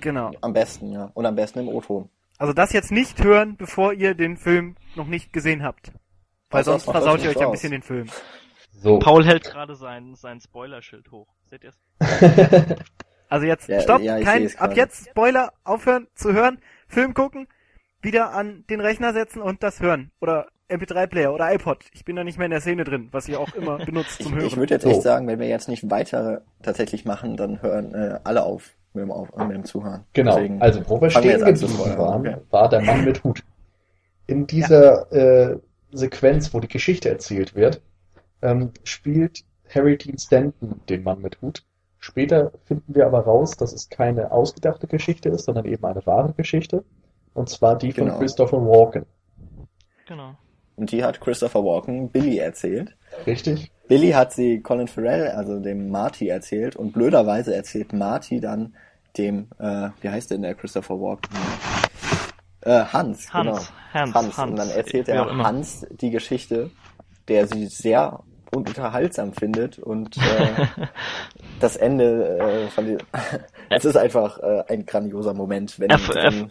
Genau. 0.02 0.32
am 0.40 0.52
besten, 0.52 0.92
ja. 0.92 1.10
Und 1.14 1.24
am 1.26 1.34
besten 1.34 1.60
im 1.60 1.68
O-Ton. 1.68 2.08
Also 2.38 2.52
das 2.52 2.72
jetzt 2.72 2.90
nicht 2.92 3.22
hören, 3.22 3.56
bevor 3.56 3.92
ihr 3.94 4.14
den 4.14 4.36
Film 4.36 4.76
noch 4.96 5.06
nicht 5.06 5.32
gesehen 5.32 5.62
habt. 5.62 5.92
Weil 6.50 6.58
Also, 6.58 6.72
sonst 6.72 6.84
versaut 6.84 7.22
ihr 7.22 7.30
euch 7.30 7.38
ein 7.38 7.46
aus. 7.46 7.52
bisschen 7.52 7.70
den 7.72 7.82
Film. 7.82 8.08
So. 8.72 8.98
Paul 8.98 9.24
hält 9.24 9.44
gerade 9.44 9.74
sein, 9.76 10.14
sein 10.16 10.40
Spoilerschild 10.40 11.10
hoch. 11.10 11.28
Seht 11.46 11.64
ihr's? 11.64 11.78
Also 13.28 13.46
jetzt, 13.46 13.66
Ja, 13.66 13.80
stopp, 13.80 14.02
ja, 14.02 14.18
ich 14.18 14.26
kein, 14.26 14.46
ab 14.46 14.56
gerade. 14.58 14.74
jetzt 14.76 15.08
Spoiler, 15.08 15.52
aufhören 15.64 16.06
zu 16.14 16.34
hören, 16.34 16.58
Film 16.86 17.14
gucken, 17.14 17.48
wieder 18.02 18.34
an 18.34 18.64
den 18.68 18.80
Rechner 18.82 19.14
setzen 19.14 19.40
und 19.40 19.62
das 19.62 19.80
hören. 19.80 20.10
Oder 20.20 20.48
MP3-Player 20.68 21.32
oder 21.32 21.50
iPod. 21.54 21.82
Ich 21.94 22.04
bin 22.04 22.14
da 22.16 22.24
nicht 22.24 22.36
mehr 22.36 22.44
in 22.44 22.50
der 22.50 22.60
Szene 22.60 22.84
drin, 22.84 23.08
was 23.10 23.28
ihr 23.30 23.40
auch 23.40 23.54
immer 23.54 23.78
benutzt 23.86 24.20
Ich, 24.20 24.26
zum 24.26 24.34
Hören. 24.34 24.44
ich 24.44 24.56
würde 24.58 24.74
jetzt 24.74 24.84
echt 24.84 25.00
sagen, 25.00 25.26
wenn 25.28 25.38
wir 25.38 25.48
jetzt 25.48 25.68
nicht 25.68 25.88
weiter 25.90 26.42
tatsächlich 26.62 27.06
machen, 27.06 27.38
dann 27.38 27.62
hören 27.62 27.94
äh, 27.94 28.18
alle 28.24 28.42
auf 28.42 28.72
mit 28.94 29.02
dem, 29.04 29.10
auf, 29.10 29.34
mit 29.36 29.50
dem 29.56 29.64
Zuhören. 29.64 30.04
Genau, 30.12 30.36
Deswegen 30.36 30.60
also 30.62 30.80
wo 30.88 30.96
wir 30.96 31.02
wir 31.02 31.10
stehen 31.10 31.56
zu 31.56 31.66
geblieben 31.66 31.98
waren, 31.98 32.20
Okay. 32.26 32.36
war 32.50 32.68
der 32.68 32.82
Mann 32.82 33.04
mit 33.04 33.24
Hut. 33.24 33.42
In 34.26 34.46
dieser 34.46 35.10
äh, 35.12 35.58
Sequenz, 35.92 36.52
wo 36.54 36.60
die 36.60 36.68
Geschichte 36.68 37.08
erzählt 37.08 37.54
wird, 37.54 37.80
ähm, 38.42 38.70
spielt 38.84 39.44
Harry 39.74 39.96
Dean 39.96 40.18
Stanton 40.18 40.80
den 40.88 41.02
Mann 41.02 41.20
mit 41.20 41.40
Hut. 41.42 41.64
Später 41.98 42.52
finden 42.64 42.94
wir 42.94 43.06
aber 43.06 43.20
raus, 43.20 43.56
dass 43.56 43.72
es 43.72 43.88
keine 43.88 44.30
ausgedachte 44.32 44.86
Geschichte 44.86 45.28
ist, 45.28 45.44
sondern 45.44 45.64
eben 45.66 45.84
eine 45.84 46.04
wahre 46.06 46.32
Geschichte. 46.34 46.84
Und 47.34 47.48
zwar 47.48 47.76
die 47.78 47.92
von 47.92 48.06
Genau. 48.06 48.18
Christopher 48.18 48.58
Walken. 48.58 49.06
Genau. 50.06 50.34
Und 50.76 50.92
die 50.92 51.04
hat 51.04 51.20
Christopher 51.20 51.64
Walken 51.64 52.10
Billy 52.10 52.38
erzählt. 52.38 52.96
Richtig? 53.26 53.71
Billy 53.88 54.12
hat 54.12 54.32
sie 54.32 54.60
Colin 54.60 54.88
Farrell, 54.88 55.28
also 55.28 55.58
dem 55.60 55.90
Marty, 55.90 56.28
erzählt 56.28 56.76
und 56.76 56.92
blöderweise 56.92 57.54
erzählt 57.54 57.92
Marty 57.92 58.40
dann 58.40 58.74
dem, 59.18 59.48
äh, 59.58 59.90
wie 60.00 60.08
heißt 60.08 60.30
denn 60.30 60.42
der 60.42 60.54
Christopher 60.54 60.94
Walken? 60.94 61.36
Äh, 62.62 62.84
Hans, 62.84 63.32
Hans, 63.32 63.32
genau. 63.32 63.58
Hans, 63.92 64.14
Hans. 64.14 64.38
Hans, 64.38 64.50
Und 64.50 64.56
dann 64.56 64.70
erzählt 64.70 65.08
er. 65.08 65.26
Hans 65.36 65.86
die 65.90 66.10
Geschichte, 66.10 66.70
der 67.28 67.46
sie 67.46 67.66
sehr 67.66 68.20
unterhaltsam 68.54 69.32
findet 69.32 69.78
und 69.78 70.16
äh, 70.18 70.66
das 71.60 71.76
Ende 71.76 72.38
äh, 72.38 72.68
von 72.68 72.86
die, 72.86 72.98
es 73.70 73.84
ist 73.84 73.96
einfach 73.96 74.38
äh, 74.38 74.64
ein 74.68 74.86
grandioser 74.86 75.34
Moment, 75.34 75.80
wenn, 75.80 75.90
Er 75.90 75.98
er 75.98 76.24
Er 76.24 76.50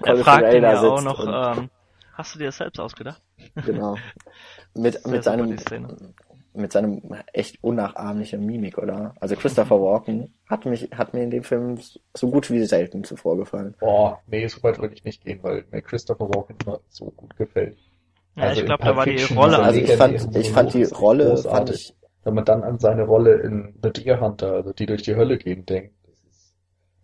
Colin 0.00 0.24
fragt 0.24 0.24
Farrell 0.24 0.56
ihn 0.56 0.62
da 0.62 0.72
ja 0.72 0.80
auch 0.80 1.02
noch, 1.02 1.56
ähm, 1.56 1.70
hast 2.12 2.34
du 2.34 2.38
dir 2.38 2.46
das 2.46 2.58
selbst 2.58 2.78
ausgedacht? 2.78 3.22
Genau. 3.64 3.96
Mit, 4.74 5.06
mit 5.06 5.24
seinem. 5.24 5.56
Mit 6.58 6.72
seinem 6.72 7.02
echt 7.32 7.62
unnachahmlichen 7.62 8.44
Mimik, 8.44 8.78
oder? 8.78 9.14
Also 9.20 9.36
Christopher 9.36 9.80
Walken 9.80 10.34
hat 10.46 10.66
mich, 10.66 10.90
hat 10.92 11.14
mir 11.14 11.22
in 11.22 11.30
dem 11.30 11.44
Film 11.44 11.78
so 12.14 12.30
gut 12.30 12.50
wie 12.50 12.64
selten 12.64 13.04
zuvor 13.04 13.36
gefallen. 13.36 13.74
Boah, 13.80 14.20
nee, 14.26 14.46
so 14.48 14.62
weit 14.62 14.78
würde 14.78 14.94
ich 14.94 15.04
nicht 15.04 15.24
gehen, 15.24 15.40
weil 15.42 15.64
mir 15.70 15.82
Christopher 15.82 16.28
Walken 16.28 16.56
immer 16.64 16.80
so 16.88 17.06
gut 17.06 17.36
gefällt. 17.36 17.78
Ja, 18.36 18.44
Also 18.44 18.54
ich 18.54 18.60
in 18.60 18.66
glaube, 18.66 18.84
da 18.84 18.96
war 18.96 19.04
die 19.06 19.22
Rolle. 19.24 19.56
dieser 19.56 19.64
Also 19.64 19.80
ich 19.80 19.92
fand, 19.96 20.36
ich 20.36 20.50
fand 20.52 20.74
die 20.74 20.84
Rolle, 20.84 21.24
großartig. 21.30 21.50
fand 21.50 21.70
ich, 21.70 21.96
Wenn 22.24 22.34
man 22.34 22.44
dann 22.44 22.62
an 22.62 22.78
seine 22.78 23.04
Rolle 23.04 23.34
in 23.40 23.74
The 23.82 23.92
Deer 23.92 24.20
Hunter, 24.20 24.52
also 24.52 24.72
die 24.72 24.86
durch 24.86 25.02
die 25.02 25.16
Hölle 25.16 25.38
gehen, 25.38 25.64
denkt, 25.66 25.94
das 26.06 26.14
ist, 26.24 26.54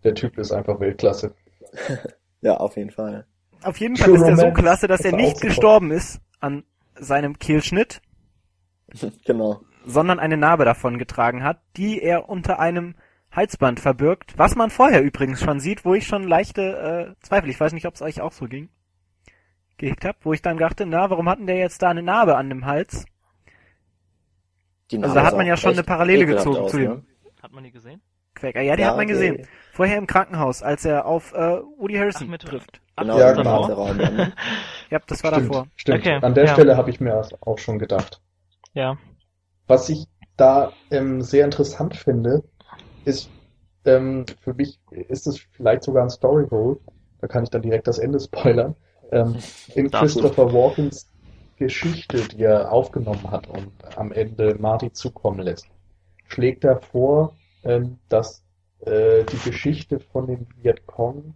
der 0.03 0.13
Typ 0.15 0.37
ist 0.37 0.51
einfach 0.51 0.79
Weltklasse. 0.79 1.33
ja, 2.41 2.57
auf 2.57 2.75
jeden 2.77 2.91
Fall. 2.91 3.25
Auf 3.63 3.77
jeden 3.77 3.95
Fall 3.97 4.13
ist 4.13 4.21
er 4.21 4.37
so 4.37 4.51
klasse, 4.51 4.87
dass 4.87 5.01
er 5.01 5.13
nicht 5.15 5.41
gestorben 5.41 5.91
ist 5.91 6.19
an 6.39 6.63
seinem 6.99 7.39
Kehlschnitt, 7.39 8.01
Genau. 9.25 9.61
sondern 9.85 10.19
eine 10.19 10.37
Narbe 10.37 10.65
davon 10.65 10.97
getragen 10.97 11.43
hat, 11.43 11.59
die 11.77 12.01
er 12.01 12.29
unter 12.29 12.59
einem 12.59 12.95
Halsband 13.31 13.79
verbirgt, 13.79 14.37
was 14.37 14.55
man 14.55 14.69
vorher 14.69 15.01
übrigens 15.03 15.41
schon 15.43 15.59
sieht, 15.59 15.83
wo 15.85 15.93
ich 15.93 16.07
schon 16.07 16.23
leichte 16.23 17.15
äh, 17.17 17.25
Zweifel, 17.25 17.49
ich 17.49 17.59
weiß 17.59 17.73
nicht, 17.73 17.85
ob 17.85 17.95
es 17.95 18.01
euch 18.01 18.21
auch 18.21 18.31
so 18.31 18.45
ging, 18.45 18.69
gehegt 19.77 20.05
hab, 20.05 20.23
wo 20.23 20.31
ich 20.33 20.41
dann 20.41 20.57
dachte, 20.57 20.85
na, 20.85 21.09
warum 21.09 21.27
hatten 21.27 21.45
der 21.47 21.57
jetzt 21.57 21.81
da 21.81 21.89
eine 21.89 22.01
Narbe 22.03 22.37
an 22.37 22.49
dem 22.49 22.65
Hals? 22.65 23.05
Die 24.91 24.97
Also 24.97 25.07
Narbe 25.07 25.19
da 25.19 25.25
hat 25.25 25.37
man 25.37 25.47
ja 25.47 25.57
schon 25.57 25.73
eine 25.73 25.83
Parallele 25.83 26.25
gezogen 26.25 26.57
aus, 26.57 26.71
zu 26.71 26.77
dem 26.77 26.89
ne? 26.91 27.03
Hat 27.41 27.51
man 27.51 27.63
die 27.63 27.71
gesehen? 27.71 28.01
Quäker. 28.35 28.61
Ja, 28.61 28.75
die 28.75 28.81
Ja, 28.83 28.89
hat 28.89 28.97
man 28.97 29.07
die- 29.07 29.13
gesehen. 29.13 29.47
Vorher 29.71 29.97
im 29.97 30.07
Krankenhaus, 30.07 30.63
als 30.63 30.85
er 30.85 31.05
auf 31.05 31.33
äh, 31.33 31.37
Woody 31.77 31.95
Harrison 31.95 32.27
Ach, 32.27 32.31
mit- 32.31 32.41
trifft. 32.41 32.81
Genau, 32.97 33.19
Ja, 33.19 33.33
genau. 33.33 33.67
Ja, 34.89 34.99
das 35.07 35.23
war 35.23 35.33
Stimmt, 35.33 35.49
davor. 35.49 35.67
stimmt. 35.75 35.99
Okay, 35.99 36.19
An 36.21 36.33
der 36.33 36.45
ja. 36.45 36.53
Stelle 36.53 36.77
habe 36.77 36.89
ich 36.89 36.99
mir 37.01 37.11
das 37.11 37.33
auch 37.41 37.57
schon 37.57 37.79
gedacht. 37.79 38.21
Ja. 38.75 38.97
Was 39.67 39.89
ich 39.89 40.05
da 40.37 40.73
ähm, 40.91 41.21
sehr 41.21 41.45
interessant 41.45 41.95
finde, 41.95 42.43
ist, 43.05 43.29
ähm, 43.85 44.25
für 44.41 44.53
mich 44.53 44.79
ist 44.91 45.25
es 45.27 45.39
vielleicht 45.39 45.83
sogar 45.83 46.03
ein 46.03 46.09
Story 46.09 46.47
Hole, 46.51 46.77
da 47.21 47.27
kann 47.27 47.43
ich 47.43 47.49
dann 47.49 47.61
direkt 47.63 47.87
das 47.87 47.97
Ende 47.97 48.19
spoilern, 48.19 48.75
ähm, 49.11 49.37
in 49.75 49.89
Darfst 49.89 50.17
du. 50.17 50.21
Christopher 50.21 50.53
Walkens 50.53 51.09
Geschichte, 51.57 52.17
die 52.27 52.43
er 52.43 52.71
aufgenommen 52.71 53.31
hat 53.31 53.47
und 53.47 53.71
am 53.97 54.11
Ende 54.11 54.55
Marty 54.59 54.91
zukommen 54.91 55.39
lässt, 55.39 55.67
schlägt 56.27 56.65
er 56.65 56.81
vor, 56.81 57.37
ähm, 57.63 57.97
dass 58.09 58.43
äh, 58.81 59.23
die 59.23 59.49
Geschichte 59.49 60.01
von 60.01 60.27
dem 60.27 60.47
Vietcong 60.61 61.33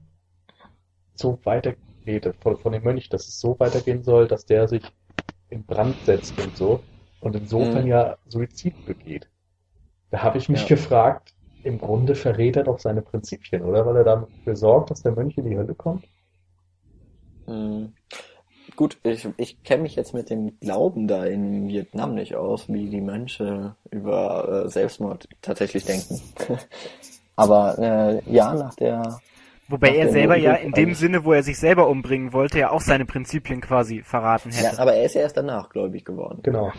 so 1.15 1.39
weitergeht, 1.45 2.33
von, 2.41 2.57
von 2.57 2.73
dem 2.73 2.83
Mönch, 2.83 3.07
dass 3.07 3.29
es 3.29 3.39
so 3.39 3.57
weitergehen 3.59 4.03
soll, 4.03 4.27
dass 4.27 4.45
der 4.45 4.67
sich 4.67 4.83
in 5.49 5.63
Brand 5.63 5.95
setzt 6.05 6.37
und 6.37 6.57
so 6.57 6.83
und 7.19 7.35
insofern 7.35 7.85
Mhm. 7.85 7.89
ja 7.89 8.17
Suizid 8.27 8.83
begeht. 8.85 9.29
Da 10.11 10.23
habe 10.23 10.37
ich 10.37 10.49
mich 10.49 10.61
Ja. 10.61 10.67
gefragt, 10.67 11.35
im 11.63 11.79
Grunde 11.79 12.15
verrät 12.15 12.57
er 12.57 12.63
doch 12.63 12.79
seine 12.79 13.01
Prinzipien, 13.01 13.63
oder? 13.63 13.85
Weil 13.85 13.97
er 13.97 14.03
dafür 14.03 14.55
sorgt, 14.55 14.91
dass 14.91 15.01
der 15.03 15.13
Mönch 15.13 15.37
in 15.37 15.45
die 15.49 15.57
Hölle 15.57 15.75
kommt? 15.75 16.07
Hm. 17.47 17.93
Gut, 18.75 18.99
ich, 19.03 19.27
ich 19.37 19.63
kenne 19.63 19.83
mich 19.83 19.95
jetzt 19.95 20.13
mit 20.13 20.29
dem 20.29 20.59
Glauben 20.59 21.07
da 21.07 21.25
in 21.25 21.67
Vietnam 21.69 22.15
nicht 22.15 22.35
aus, 22.35 22.69
wie 22.69 22.89
die 22.89 23.01
Mönche 23.01 23.75
über 23.91 24.65
äh, 24.65 24.69
Selbstmord 24.69 25.27
tatsächlich 25.41 25.85
denken. 25.85 26.21
Aber 27.35 27.79
äh, 27.79 28.21
ja, 28.33 28.53
nach 28.55 28.75
der 28.75 29.21
Wobei 29.69 29.89
Nach 29.89 29.95
er 29.97 30.09
selber 30.09 30.35
ja 30.35 30.53
in 30.55 30.73
dem. 30.73 30.93
Sinne, 30.95 31.23
wo 31.25 31.33
er 31.33 31.43
sich 31.43 31.59
selber 31.59 31.87
umbringen 31.89 32.33
wollte, 32.33 32.59
ja 32.59 32.71
auch 32.71 32.81
seine 32.81 33.05
Prinzipien 33.05 33.61
quasi 33.61 34.01
verraten 34.01 34.51
hätte. 34.51 34.75
Ja, 34.75 34.79
aber 34.79 34.93
er 34.95 35.05
ist 35.05 35.15
ja 35.15 35.21
erst 35.21 35.37
danach 35.37 35.69
gläubig 35.69 36.05
geworden. 36.05 36.41
Genau. 36.43 36.71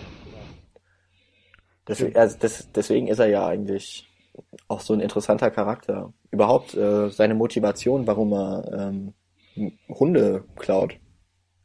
Deswegen, 1.89 2.17
also 2.17 2.37
das, 2.39 2.71
deswegen 2.73 3.09
ist 3.09 3.19
er 3.19 3.29
ja 3.29 3.47
eigentlich 3.47 4.09
auch 4.69 4.81
so 4.81 4.95
ein 4.95 5.01
interessanter 5.01 5.51
Charakter. 5.51 6.13
Überhaupt 6.31 6.75
äh, 6.75 7.09
seine 7.11 7.35
Motivation, 7.35 8.07
warum 8.07 8.33
er 8.33 8.73
ähm, 8.73 9.15
Hunde 9.89 10.45
klaut. 10.57 10.99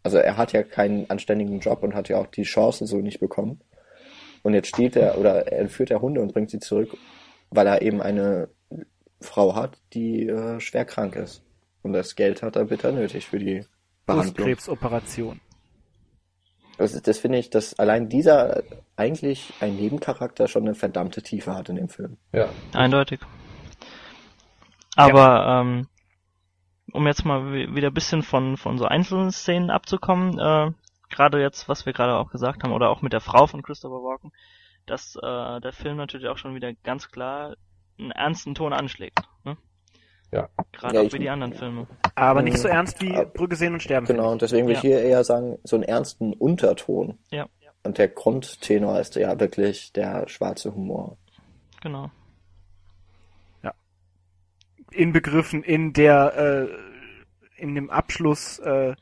Also 0.03 0.17
er 0.17 0.37
hat 0.37 0.53
ja 0.53 0.63
keinen 0.63 1.09
anständigen 1.09 1.59
Job 1.59 1.83
und 1.83 1.95
hat 1.95 2.09
ja 2.09 2.17
auch 2.17 2.27
die 2.27 2.43
Chance 2.43 2.85
so 2.85 2.97
nicht 2.97 3.19
bekommen. 3.19 3.61
Und 4.43 4.53
jetzt 4.53 4.67
stiehlt 4.67 4.95
er 4.95 5.17
oder 5.17 5.47
er 5.47 5.59
entführt 5.59 5.91
er 5.91 6.01
Hunde 6.01 6.21
und 6.21 6.33
bringt 6.33 6.51
sie 6.51 6.59
zurück, 6.59 6.95
weil 7.49 7.65
er 7.65 7.81
eben 7.81 8.01
eine 8.01 8.49
Frau 9.19 9.55
hat, 9.55 9.79
die 9.93 10.27
äh, 10.27 10.59
schwer 10.59 10.85
krank 10.85 11.15
ist. 11.15 11.43
Und 11.81 11.93
das 11.93 12.15
Geld 12.15 12.43
hat 12.43 12.55
er 12.55 12.65
bitter 12.65 12.91
nötig 12.91 13.27
für 13.27 13.39
die 13.39 13.65
Behandlung. 14.05 14.33
Brustkrebsoperation. 14.35 15.41
Das, 16.77 17.02
das 17.02 17.19
finde 17.19 17.38
ich, 17.38 17.49
dass 17.49 17.77
allein 17.80 18.10
dieser 18.10 18.64
eigentlich 18.97 19.53
ein 19.61 19.76
Nebencharakter 19.76 20.47
schon 20.47 20.64
eine 20.64 20.76
verdammte 20.76 21.22
Tiefe 21.22 21.56
hat 21.56 21.69
in 21.69 21.76
dem 21.77 21.89
Film. 21.89 22.18
Ja. 22.34 22.49
Eindeutig. 22.73 23.19
Aber 24.95 25.61
ähm, 25.61 25.88
um 26.91 27.07
jetzt 27.07 27.26
mal 27.26 27.52
wi- 27.52 27.76
wieder 27.76 27.89
ein 27.89 27.93
bisschen 27.93 28.23
von, 28.23 28.57
von 28.57 28.77
so 28.77 28.85
einzelnen 28.85 29.31
Szenen 29.31 29.69
abzukommen, 29.69 30.39
äh, 30.39 30.72
gerade 31.10 31.41
jetzt, 31.41 31.68
was 31.69 31.85
wir 31.85 31.93
gerade 31.93 32.15
auch 32.15 32.31
gesagt 32.31 32.64
haben, 32.64 32.73
oder 32.73 32.89
auch 32.89 33.02
mit 33.02 33.14
der 33.14 33.22
Frau 33.22 33.47
von 33.47 33.61
Christopher 33.61 34.03
Walken, 34.03 34.31
dass 34.85 35.15
äh, 35.15 35.61
der 35.61 35.73
Film 35.73 35.97
natürlich 35.97 36.27
auch 36.27 36.38
schon 36.38 36.56
wieder 36.56 36.73
ganz 36.84 37.10
klar 37.10 37.56
einen 37.97 38.11
ernsten 38.11 38.56
Ton 38.56 38.73
anschlägt. 38.73 39.19
Ne? 39.43 39.57
Ja. 40.35 40.49
Gerade 40.73 40.95
Ja, 40.95 41.01
auch 41.07 41.13
wie 41.13 41.19
die 41.19 41.29
anderen 41.29 41.53
Filme. 41.53 41.87
Aber 42.15 42.41
nicht 42.41 42.55
Mhm. 42.57 42.61
so 42.61 42.67
ernst 42.67 43.01
wie 43.01 43.13
Brücke 43.33 43.55
sehen 43.55 43.73
und 43.73 43.81
sterben. 43.81 44.05
Genau, 44.05 44.31
und 44.31 44.41
deswegen 44.41 44.67
will 44.67 44.73
ich 44.75 44.83
Ja. 44.83 44.89
hier 44.89 45.01
eher 45.01 45.23
sagen, 45.23 45.57
so 45.63 45.75
einen 45.77 45.83
ernsten 45.83 46.33
Unterton. 46.33 47.17
Ja, 47.31 47.47
Und 47.83 47.97
der 47.99 48.07
Grundtenor 48.09 48.99
ist 48.99 49.15
ja 49.15 49.39
wirklich 49.39 49.93
der 49.93 50.27
schwarze 50.27 50.73
Humor. 50.75 51.17
genau. 51.81 52.09
Inbegriffen 54.91 55.63
in 55.63 55.91
der, 55.93 56.69
äh, 56.69 57.61
in 57.61 57.75
dem 57.75 57.89
Abschluss, 57.89 58.59
äh, 58.59 58.95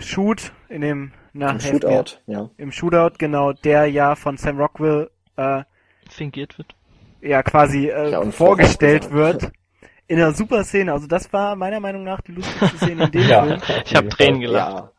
Shoot, 0.00 0.52
in 0.68 0.80
dem, 0.82 1.12
na, 1.32 1.50
Im 1.50 1.58
helft 1.58 1.82
mir. 1.84 1.90
Shootout, 1.90 2.18
ja. 2.26 2.50
Im 2.56 2.70
Shootout, 2.72 3.14
genau, 3.18 3.52
der 3.52 3.86
ja 3.86 4.14
von 4.14 4.36
Sam 4.36 4.58
Rockwell, 4.60 5.10
äh, 5.36 5.64
Fingiert 6.08 6.56
wird. 6.58 6.74
Ja 7.22 7.42
quasi 7.42 7.88
äh, 7.88 8.10
Ja, 8.10 8.18
und 8.18 8.34
vorgestellt 8.34 9.10
wird. 9.12 9.50
In 10.08 10.18
einer 10.18 10.32
super 10.32 10.64
Szene. 10.64 10.92
Also 10.92 11.06
das 11.06 11.32
war 11.32 11.56
meiner 11.56 11.80
Meinung 11.80 12.04
nach 12.04 12.20
die 12.20 12.32
lustigste 12.32 12.76
Szene 12.76 13.04
in 13.04 13.10
dem 13.12 13.28
Ja. 13.28 13.44
Film, 13.44 13.60
Ich 13.86 13.94
habe 13.96 14.08
Tränen 14.10 14.40
gelacht. 14.40 14.74
Ja, 14.74 14.90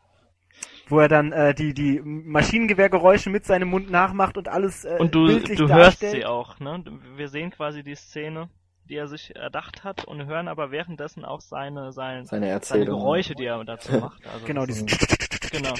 wo 0.88 1.00
er 1.00 1.08
dann 1.08 1.32
äh, 1.32 1.54
die 1.54 1.72
die 1.72 2.00
Maschinengewehrgeräusche 2.04 3.30
mit 3.30 3.44
seinem 3.46 3.68
Mund 3.68 3.90
nachmacht 3.90 4.36
und 4.36 4.48
alles 4.48 4.84
äh, 4.84 4.96
Und 4.98 5.14
du, 5.14 5.26
bildlich 5.26 5.58
du 5.58 5.68
hörst 5.68 6.02
darstellt. 6.02 6.12
sie 6.12 6.24
auch, 6.26 6.58
ne? 6.60 6.84
Wir 7.16 7.28
sehen 7.28 7.50
quasi 7.50 7.82
die 7.82 7.94
Szene, 7.94 8.48
die 8.88 8.96
er 8.96 9.08
sich 9.08 9.34
erdacht 9.34 9.82
hat 9.84 10.04
und 10.04 10.26
hören 10.26 10.46
aber 10.48 10.70
währenddessen 10.70 11.24
auch 11.24 11.40
seine, 11.40 11.92
sein, 11.92 12.26
seine 12.26 12.26
seine 12.26 12.48
Erzählung. 12.48 12.98
Geräusche, 12.98 13.34
die 13.34 13.46
er 13.46 13.64
dazu 13.64 13.92
macht. 13.98 14.26
Also 14.26 14.44
Genau, 14.46 14.64
ist, 14.64 14.86
genau. 15.52 15.74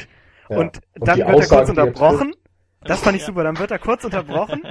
Ja. 0.49 0.57
Und 0.57 0.81
dann 0.95 1.17
die 1.17 1.21
wird 1.27 1.29
er 1.29 1.35
kurz 1.35 1.53
Aussagen, 1.53 1.73
die 1.75 1.79
er 1.81 1.87
unterbrochen. 1.87 2.35
Das 2.85 3.01
fand 3.01 3.17
ich 3.17 3.23
Ja. 3.23 3.27
super. 3.27 3.45
Dann 3.45 3.59
wird 3.59 3.71
er 3.71 3.79
kurz 3.79 4.05
unterbrochen 4.05 4.63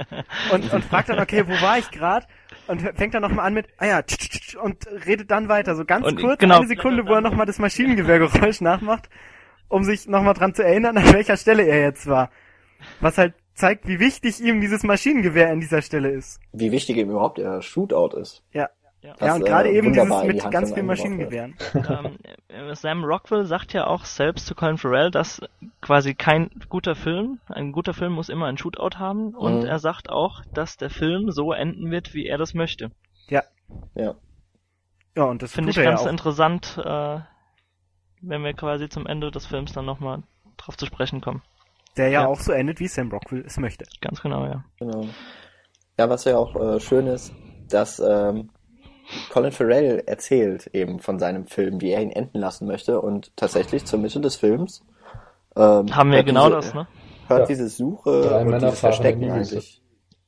und, 0.52 0.72
und 0.72 0.84
fragt 0.84 1.08
dann, 1.08 1.18
okay, 1.20 1.46
wo 1.46 1.52
war 1.60 1.78
ich 1.78 1.90
gerade? 1.90 2.26
Und 2.66 2.80
fängt 2.96 3.14
dann 3.14 3.22
nochmal 3.22 3.46
an 3.46 3.54
mit, 3.54 3.66
ah 3.78 3.86
ja, 3.86 4.02
tsch, 4.02 4.16
tsch, 4.18 4.40
tsch, 4.40 4.56
und 4.56 4.86
redet 5.06 5.30
dann 5.30 5.48
weiter. 5.48 5.74
So 5.76 5.84
ganz 5.84 6.06
Und 6.06 6.20
kurz, 6.20 6.38
genau. 6.38 6.58
eine 6.58 6.66
Sekunde, 6.66 7.06
wo 7.06 7.12
er 7.14 7.20
nochmal 7.20 7.46
das 7.46 7.58
Maschinengewehrgeräusch 7.58 8.60
nachmacht, 8.60 9.08
um 9.68 9.84
sich 9.84 10.06
nochmal 10.08 10.34
dran 10.34 10.54
zu 10.54 10.64
erinnern, 10.64 10.96
an 10.96 11.12
welcher 11.12 11.36
Stelle 11.36 11.64
er 11.64 11.80
jetzt 11.82 12.06
war. 12.06 12.30
Was 13.00 13.18
halt 13.18 13.34
zeigt, 13.54 13.86
wie 13.86 14.00
wichtig 14.00 14.40
ihm 14.40 14.60
dieses 14.60 14.82
Maschinengewehr 14.82 15.50
an 15.50 15.60
dieser 15.60 15.82
Stelle 15.82 16.10
ist. 16.10 16.40
Wie 16.52 16.72
wichtig 16.72 16.96
ihm 16.96 17.10
überhaupt 17.10 17.38
der 17.38 17.62
Shootout 17.62 18.16
ist. 18.16 18.42
Ja. 18.52 18.68
Ja. 19.04 19.12
Das, 19.18 19.26
ja, 19.28 19.34
und 19.34 19.44
gerade 19.44 19.68
äh, 19.68 19.76
eben 19.76 19.92
dieses 19.92 20.22
mit 20.24 20.50
ganz 20.50 20.72
vielen. 20.72 20.86
Maschinengewehren. 20.86 21.54
ähm, 21.74 22.16
äh, 22.48 22.74
Sam 22.74 23.04
Rockwell 23.04 23.44
sagt 23.44 23.74
ja 23.74 23.86
auch 23.86 24.06
selbst 24.06 24.46
zu 24.46 24.54
Colin 24.54 24.78
Farrell, 24.78 25.10
dass 25.10 25.42
quasi 25.82 26.14
kein 26.14 26.50
guter 26.70 26.94
Film, 26.94 27.38
ein 27.48 27.72
guter 27.72 27.92
Film 27.92 28.14
muss 28.14 28.30
immer 28.30 28.46
ein 28.46 28.56
Shootout 28.56 28.98
haben 28.98 29.34
und 29.34 29.60
Mhm. 29.60 29.66
er 29.66 29.78
sagt 29.78 30.08
auch, 30.08 30.42
dass 30.54 30.78
der 30.78 30.88
Film 30.88 31.30
so 31.32 31.52
enden 31.52 31.90
wird, 31.90 32.14
wie 32.14 32.26
er 32.26 32.38
das 32.38 32.54
möchte. 32.54 32.90
Ja. 33.28 33.42
Ja, 33.94 35.24
und 35.24 35.42
das 35.42 35.52
Finde 35.52 35.70
ich 35.70 35.76
er 35.78 35.84
ganz 35.84 36.00
ja 36.00 36.06
auch. 36.06 36.10
interessant, 36.10 36.78
äh, 36.82 37.18
wenn 38.22 38.42
wir 38.42 38.54
quasi 38.54 38.88
zum 38.88 39.06
Ende 39.06 39.30
des 39.30 39.44
Films 39.46 39.72
dann 39.72 39.84
nochmal 39.84 40.22
drauf 40.56 40.76
zu 40.78 40.86
sprechen 40.86 41.20
kommen. 41.20 41.42
Der 41.98 42.08
ja, 42.08 42.22
Ja. 42.22 42.26
auch 42.26 42.40
so 42.40 42.52
endet, 42.52 42.80
wie 42.80 42.88
Sam 42.88 43.10
Rockwell 43.10 43.44
es 43.46 43.58
möchte. 43.58 43.84
Ganz 44.00 44.22
genau, 44.22 44.46
ja. 44.46 44.64
Genau. 44.80 45.06
Ja, 45.98 46.08
was 46.08 46.24
ja 46.24 46.38
auch 46.38 46.56
äh, 46.56 46.80
schön 46.80 47.06
ist, 47.06 47.32
dass 47.68 48.00
ähm, 48.00 48.50
Colin 49.32 49.52
Farrell 49.52 50.02
erzählt 50.06 50.68
eben 50.72 51.00
von 51.00 51.18
seinem 51.18 51.46
Film, 51.46 51.80
wie 51.80 51.90
er 51.90 52.02
ihn 52.02 52.10
enden 52.10 52.38
lassen 52.38 52.66
möchte 52.66 53.00
und 53.00 53.36
tatsächlich 53.36 53.84
zur 53.84 53.98
Mitte 53.98 54.20
des 54.20 54.36
Films 54.36 54.82
ähm, 55.56 55.94
Haben 55.94 56.10
wir 56.10 56.16
hört 56.18 56.26
genau 56.26 56.46
diese, 56.48 56.56
das, 56.60 56.74
ne? 56.74 56.86
Hört 57.28 57.40
Ja. 57.40 57.46
diese 57.46 57.68
Suche 57.68 58.22
Drei 58.22 58.40
und 58.42 58.50
Männer 58.50 58.66
dieses 58.66 58.80
Verstecken 58.80 59.30
eigentlich. 59.30 59.80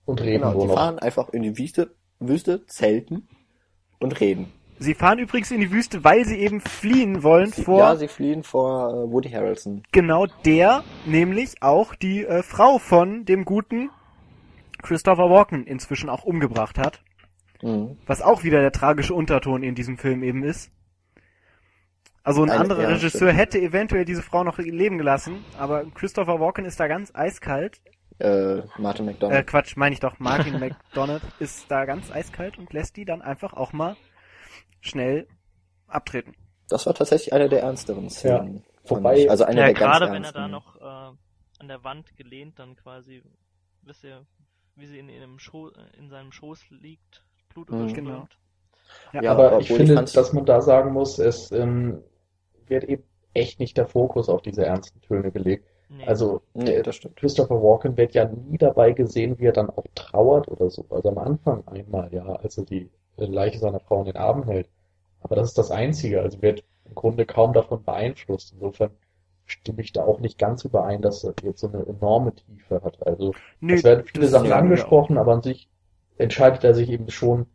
Und 0.05 0.20
reden 0.20 0.43
Genau, 0.43 0.55
wohl 0.55 0.61
die 0.62 0.66
noch. 0.69 0.74
fahren 0.74 0.98
einfach 0.98 1.28
in 1.31 1.43
die 1.43 1.59
Wüste, 1.59 1.94
Wüste, 2.20 2.65
zelten 2.66 3.28
und 3.98 4.20
reden. 4.20 4.53
Sie 4.78 4.94
fahren 4.94 5.19
übrigens 5.19 5.51
in 5.51 5.61
die 5.61 5.73
Wüste, 5.73 6.05
weil 6.05 6.24
sie 6.27 6.36
eben 6.39 6.61
fliehen 6.61 7.23
wollen 7.23 7.51
vor 7.53 7.78
Ja, 7.78 7.97
sie 7.97 8.09
fliehen 8.09 8.43
vor 8.43 8.90
äh, 8.90 9.11
Woody 9.11 9.31
Harrelson. 9.31 9.82
genau 9.90 10.27
der, 10.44 10.85
nämlich 11.07 11.62
auch 11.62 11.94
die 11.94 12.24
äh, 12.24 12.43
Frau 12.43 12.78
von 12.78 13.24
dem 13.24 13.44
guten 13.47 13.90
Christopher 14.82 15.31
Walken 15.31 15.66
inzwischen 15.66 16.09
auch 16.11 16.24
umgebracht 16.24 16.78
hat. 16.78 17.01
Mhm. 17.66 17.98
Was 18.06 18.22
auch 18.22 18.44
wieder 18.44 18.60
der 18.60 18.72
tragische 18.72 19.14
Unterton 19.14 19.62
in 19.62 19.74
diesem 19.74 19.98
Film 19.98 20.22
eben 20.22 20.43
ist. 20.44 20.70
Also 22.22 22.43
ein 22.43 22.51
Eine- 22.51 22.60
anderer 22.60 22.82
ja, 22.82 22.88
Regisseur 22.88 23.28
stimmt. 23.28 23.38
hätte 23.40 23.60
eventuell 23.60 24.05
diese 24.05 24.22
Frau 24.22 24.43
noch 24.43 24.59
leben 24.59 24.98
gelassen, 24.98 25.44
aber 25.59 25.84
Christopher 25.94 26.40
Walken 26.40 26.64
ist 26.64 26.80
da 26.80 26.88
ganz 26.88 27.14
eiskalt. 27.14 27.80
Äh, 28.18 28.62
Martin 28.78 29.06
Äh, 29.06 29.12
McDonald. 29.12 29.47
Quatsch, 29.47 29.76
meine 29.76 29.93
ich 29.93 30.01
doch, 30.01 30.18
Martin 30.18 30.59
McDonald 30.60 31.22
ist 31.38 31.70
da 31.70 31.84
ganz 31.84 32.10
eiskalt 32.10 32.59
und 32.59 32.72
lässt 32.72 32.97
die 32.97 33.05
dann 33.05 33.22
einfach 33.22 33.52
auch 33.52 33.72
mal 33.72 33.97
schnell 34.80 35.28
abtreten. 35.86 36.34
das 36.68 36.86
war 36.86 36.94
tatsächlich 36.94 37.32
eine 37.32 37.48
der 37.48 37.62
ernsteren 37.62 38.10
Szenen. 38.10 38.64
fand 38.84 39.02
Wobei- 39.05 39.28
also 39.28 39.44
eine 39.44 39.60
Ja, 39.60 39.66
der 39.66 39.74
ganz 39.74 39.98
gerade 39.98 40.12
wenn 40.12 40.24
er 40.24 40.32
da 40.32 40.48
noch 40.48 40.76
äh, 40.80 40.84
an 41.60 41.68
der 41.68 41.84
Wand 41.84 42.16
gelehnt 42.16 42.59
dann 42.59 42.74
quasi, 42.76 43.22
wisst 43.82 44.02
ihr, 44.02 44.26
wie 44.74 44.86
sie 44.86 44.98
in, 44.98 45.09
in, 45.09 45.22
einem 45.22 45.38
Scho 45.38 45.70
in 45.98 46.09
seinem 46.09 46.32
Schoß 46.32 46.70
liegt, 46.70 47.24
Blut 47.57 47.70
Mhm. 47.70 47.77
überströmt. 47.78 48.07
Genau. 48.09 48.28
Ja, 49.12 49.23
Ja, 49.23 49.33
aber 49.33 49.59
ich 49.59 49.70
ich 49.70 49.77
finde, 49.77 49.95
fand's- 49.95 50.12
dass 50.12 50.33
man 50.33 50.45
da 50.45 50.61
sagen 50.61 50.93
muss, 50.93 51.19
es 51.19 51.51
ähm, 51.53 52.03
wird 52.66 52.85
eben 52.85 53.03
echt 53.35 53.61
nicht 53.61 53.77
der 53.77 53.87
Fokus 53.87 54.28
auf 54.28 54.43
diese 54.43 54.65
ernsten 54.65 55.01
Töne 55.01 55.31
gelegt. 55.33 55.65
Nee. 55.89 56.05
Also 56.07 56.43
Nee, 56.55 56.83
stimmt. 56.93 57.16
Christopher 57.16 57.62
Walken 57.62 57.97
wird 57.97 58.12
ja 58.15 58.24
nie 58.27 58.59
dabei 58.59 58.93
gesehen, 58.93 59.39
wie 59.39 59.47
er 59.47 59.53
dann 59.53 59.70
auch 59.70 59.85
trauert 59.95 60.49
oder 60.49 60.69
so. 60.69 60.85
Also 60.91 61.09
am 61.11 61.19
Anfang 61.19 61.66
einmal, 61.69 62.12
ja, 62.12 62.24
als 62.27 62.59
er 62.59 62.65
die 62.65 62.91
äh, 63.19 63.24
Leiche 63.27 63.59
seiner 63.59 63.81
Frau 63.81 64.01
in 64.01 64.07
den 64.07 64.16
Armen 64.16 64.45
hält. 64.45 64.69
Aber 65.20 65.37
das 65.37 65.49
ist 65.49 65.59
das 65.59 65.70
Einzige. 65.70 66.20
Also 66.23 66.43
wird 66.43 66.65
im 66.85 66.95
Grunde 66.95 67.24
kaum 67.24 67.53
davon 67.53 67.83
beeinflusst. 67.85 68.53
Insofern 68.53 68.91
stimme 69.47 69.81
ich 69.81 69.93
da 69.93 70.05
auch 70.05 70.19
nicht 70.20 70.39
ganz 70.39 70.65
überein, 70.65 71.03
dass 71.03 71.23
er 71.24 71.35
jetzt 71.43 71.61
so 71.61 71.69
eine 71.69 71.87
enorme 71.87 72.35
Tiefe 72.35 72.83
hat. 72.83 73.05
Also 73.07 73.33
Nö, 73.61 73.74
es 73.74 73.85
werden 73.85 74.05
viele 74.05 74.27
Sachen 74.27 74.53
angesprochen, 74.53 75.19
aber 75.19 75.35
an 75.35 75.43
sich 75.43 75.69
entscheidet 76.18 76.64
er 76.64 76.74
sich 76.74 76.88
eben 76.90 77.10
schon, 77.10 77.47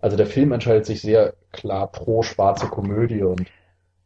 also 0.00 0.16
der 0.16 0.26
Film 0.26 0.52
entscheidet 0.52 0.86
sich 0.86 1.00
sehr 1.00 1.34
klar 1.52 1.90
pro 1.90 2.22
schwarze 2.22 2.66
Komödie 2.68 3.22
und 3.22 3.50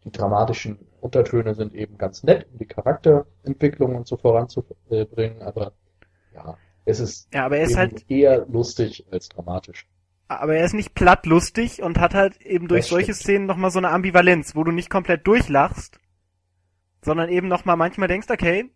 die 0.04 0.12
dramatischen 0.12 0.78
Untertöne 1.00 1.54
sind 1.54 1.74
eben 1.74 1.98
ganz 1.98 2.22
nett, 2.22 2.46
um 2.52 2.58
die 2.58 2.66
Charakterentwicklung 2.66 3.96
und 3.96 4.06
so 4.06 4.16
voranzubringen, 4.16 5.42
aber 5.42 5.72
ja, 6.34 6.56
es 6.84 7.00
ist. 7.00 7.32
Ja, 7.32 7.46
aber 7.46 7.58
er 7.58 7.64
ist 7.64 7.76
halt, 7.76 8.04
eher 8.10 8.46
lustig 8.46 9.06
als 9.10 9.28
dramatisch. 9.28 9.86
aber 10.28 10.56
er 10.56 10.64
ist 10.64 10.74
nicht 10.74 10.94
platt 10.94 11.26
lustig 11.26 11.82
und 11.82 11.98
hat 11.98 12.14
halt 12.14 12.40
eben 12.40 12.68
durch 12.68 12.82
Das 12.82 12.90
solche 12.90 13.14
stimmt. 13.14 13.22
Szenen 13.24 13.46
nochmal 13.46 13.70
so 13.70 13.78
eine 13.78 13.90
Ambivalenz, 13.90 14.54
wo 14.56 14.64
du 14.64 14.72
nicht 14.72 14.90
komplett 14.90 15.26
durchlachst, 15.26 15.98
sondern 17.02 17.28
eben 17.28 17.48
nochmal 17.48 17.76
manchmal 17.76 18.08
denkst, 18.08 18.28
okay, 18.30 18.70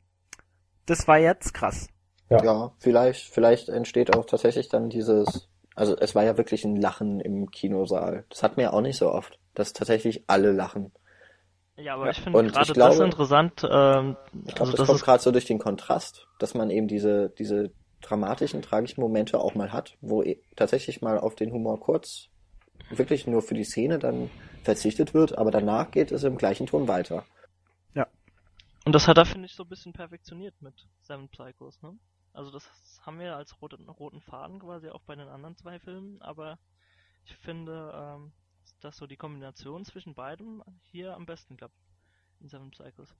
das 0.87 1.07
war 1.09 1.19
jetzt 1.19 1.53
krass. 1.55 1.89
Ja. 2.31 2.45
Ja, 2.45 2.73
vielleicht, 2.79 3.29
vielleicht 3.29 3.69
entsteht 3.69 4.15
auch 4.17 4.25
tatsächlich 4.25 4.69
dann 4.69 4.89
dieses, 4.89 5.49
also 5.75 5.97
es 5.97 6.15
war 6.15 6.25
ja 6.25 6.37
wirklich 6.37 6.65
ein 6.65 6.77
Lachen 6.77 7.21
im 7.21 7.51
Kinosaal. 7.51 8.25
Das 8.29 8.43
hat 8.45 8.57
man 8.57 8.65
ja 8.65 8.73
auch 8.73 8.81
nicht 8.81 8.97
so 8.97 9.11
oft, 9.11 9.39
dass 9.55 9.73
tatsächlich 9.73 10.25
alle 10.29 10.53
lachen. 10.53 10.93
ja, 11.77 11.95
aber 11.95 12.05
ja, 12.05 12.11
ich 12.13 12.21
finde 12.21 12.45
gerade 12.45 12.73
das 12.73 13.01
interessant, 13.01 13.69
ähm, 13.69 14.17
Ich 14.47 14.55
glaube, 14.55 14.61
also 14.61 14.71
das, 14.73 14.79
das 14.79 14.87
kommt 14.87 14.99
ist 15.01 15.05
gerade 15.05 15.23
so 15.23 15.33
durch 15.33 15.45
den 15.45 15.59
Kontrast, 15.59 16.29
dass 16.39 16.55
man 16.55 16.71
eben 16.71 16.87
diese, 16.87 17.31
diese 17.31 17.73
dramatischen, 18.01 18.63
tragischen 18.63 19.01
Momente 19.01 19.41
auch 19.41 19.57
mal 19.57 19.73
hat, 19.73 19.97
wo 20.01 20.23
eh- 20.23 20.41
tatsächlich 20.55 21.03
mal 21.03 21.19
auf 21.19 21.35
den 21.35 21.53
Humor 21.53 21.81
kurz 21.81 22.29
wirklich 22.91 23.27
nur 23.27 23.43
für 23.43 23.55
die 23.55 23.65
Szene 23.65 23.99
dann 23.99 24.31
verzichtet 24.63 25.15
wird, 25.15 25.37
aber 25.37 25.51
danach 25.51 25.91
geht 25.91 26.13
es 26.13 26.23
im 26.23 26.37
gleichen 26.39 26.67
Ton 26.67 26.87
weiter. 26.87 27.25
Und 28.85 28.95
das 28.95 29.07
hat 29.07 29.19
er, 29.19 29.27
finde 29.27 29.47
ich, 29.47 29.55
so 29.55 29.63
ein 29.65 29.69
bisschen 29.69 29.93
perfektioniert 29.93 30.55
mit 30.61 30.75
Seven 31.03 31.29
Psychos, 31.29 31.81
ne? 31.83 31.99
Also 32.33 32.51
das 32.51 32.69
haben 33.03 33.19
wir 33.19 33.37
als 33.37 33.61
roten, 33.61 33.89
roten 33.89 34.21
Faden 34.21 34.61
quasi 34.61 34.89
auch 34.91 35.03
bei 35.03 35.17
den 35.17 35.29
anderen 35.29 35.57
zwei 35.57 35.79
Filmen, 35.79 36.21
aber 36.23 36.59
ich 37.25 37.37
finde, 37.37 37.93
ähm, 37.95 38.33
dass 38.81 38.97
so 38.97 39.07
die 39.07 39.17
Kombination 39.17 39.85
zwischen 39.85 40.15
beidem 40.15 40.63
hier 40.83 41.15
am 41.15 41.27
besten 41.27 41.57
klappt. 41.57 41.75
In 42.41 42.49
Seven 42.49 42.71
Psychos. 42.71 43.15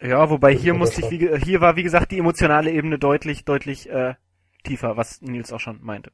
Ja, 0.00 0.30
wobei 0.30 0.48
Würde 0.48 0.56
ich 0.56 0.62
hier 0.62 0.74
musste 0.74 1.00
ich, 1.02 1.10
wie, 1.10 1.38
hier 1.44 1.60
war 1.60 1.76
wie 1.76 1.82
gesagt 1.82 2.12
die 2.12 2.18
emotionale 2.18 2.70
Ebene 2.70 2.98
deutlich, 2.98 3.44
deutlich 3.44 3.88
äh, 3.90 4.14
tiefer, 4.64 4.96
was 4.96 5.20
Nils 5.20 5.52
auch 5.52 5.60
schon 5.60 5.82
meinte. 5.82 6.12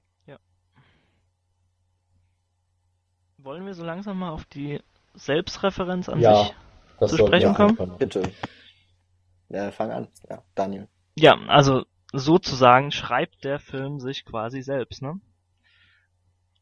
Wollen 3.44 3.66
wir 3.66 3.74
so 3.74 3.84
langsam 3.84 4.18
mal 4.20 4.30
auf 4.30 4.44
die 4.44 4.80
Selbstreferenz 5.14 6.08
an 6.08 6.20
Ja. 6.20 6.44
sich? 6.44 6.54
Das 7.00 7.10
Zu 7.10 7.18
sprechen 7.18 7.54
kommen? 7.54 7.98
Bitte. 7.98 8.22
Ja, 9.48 9.70
fang 9.72 9.90
an. 9.90 10.08
Ja, 10.30 10.42
Daniel. 10.54 10.88
Ja, 11.22 11.38
also 11.46 11.84
sozusagen 12.12 12.90
schreibt 12.90 13.44
der 13.44 13.60
Film 13.60 14.00
sich 14.00 14.24
quasi 14.24 14.60
selbst, 14.60 15.02
ne? 15.02 15.20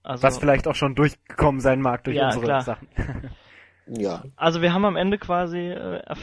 Also, 0.03 0.23
Was 0.23 0.37
vielleicht 0.37 0.69
auch 0.69 0.75
schon 0.75 0.95
durchgekommen 0.95 1.63
sein 1.63 1.81
mag 1.81 2.05
durch 2.05 2.17
Ja, 2.19 2.27
unsere 2.27 2.45
klar. 2.45 2.61
Sachen. 2.61 2.89
Ja. 3.93 4.23
also 4.37 4.63
wir 4.63 4.73
haben 4.73 4.85
am 4.85 4.95
Ende 4.95 5.19
quasi, 5.19 5.59
äh, 5.59 6.15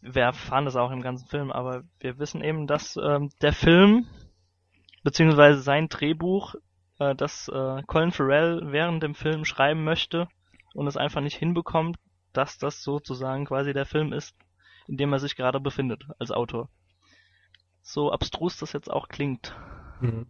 wir 0.00 0.22
erfahren 0.22 0.64
das 0.64 0.74
auch 0.74 0.90
im 0.90 1.02
ganzen 1.02 1.28
Film, 1.28 1.52
aber 1.52 1.84
wir 2.00 2.18
wissen 2.18 2.42
eben, 2.42 2.66
dass 2.66 2.96
ähm, 2.96 3.30
der 3.40 3.52
Film 3.52 4.06
beziehungsweise 5.04 5.60
sein 5.60 5.88
Drehbuch, 5.88 6.54
äh, 6.98 7.14
das 7.14 7.48
äh, 7.48 7.82
Colin 7.86 8.10
Farrell 8.10 8.62
während 8.72 9.02
dem 9.02 9.14
Film 9.14 9.44
schreiben 9.44 9.84
möchte 9.84 10.26
und 10.74 10.88
es 10.88 10.96
einfach 10.96 11.20
nicht 11.20 11.36
hinbekommt, 11.36 11.98
dass 12.32 12.58
das 12.58 12.82
sozusagen 12.82 13.44
quasi 13.44 13.72
der 13.74 13.86
Film 13.86 14.12
ist, 14.12 14.34
in 14.88 14.96
dem 14.96 15.12
er 15.12 15.20
sich 15.20 15.36
gerade 15.36 15.60
befindet 15.60 16.02
als 16.18 16.32
Autor. 16.32 16.68
So 17.82 18.12
abstrus 18.12 18.56
das 18.58 18.72
jetzt 18.72 18.90
auch 18.90 19.08
klingt. 19.08 19.54
Mhm. 20.00 20.26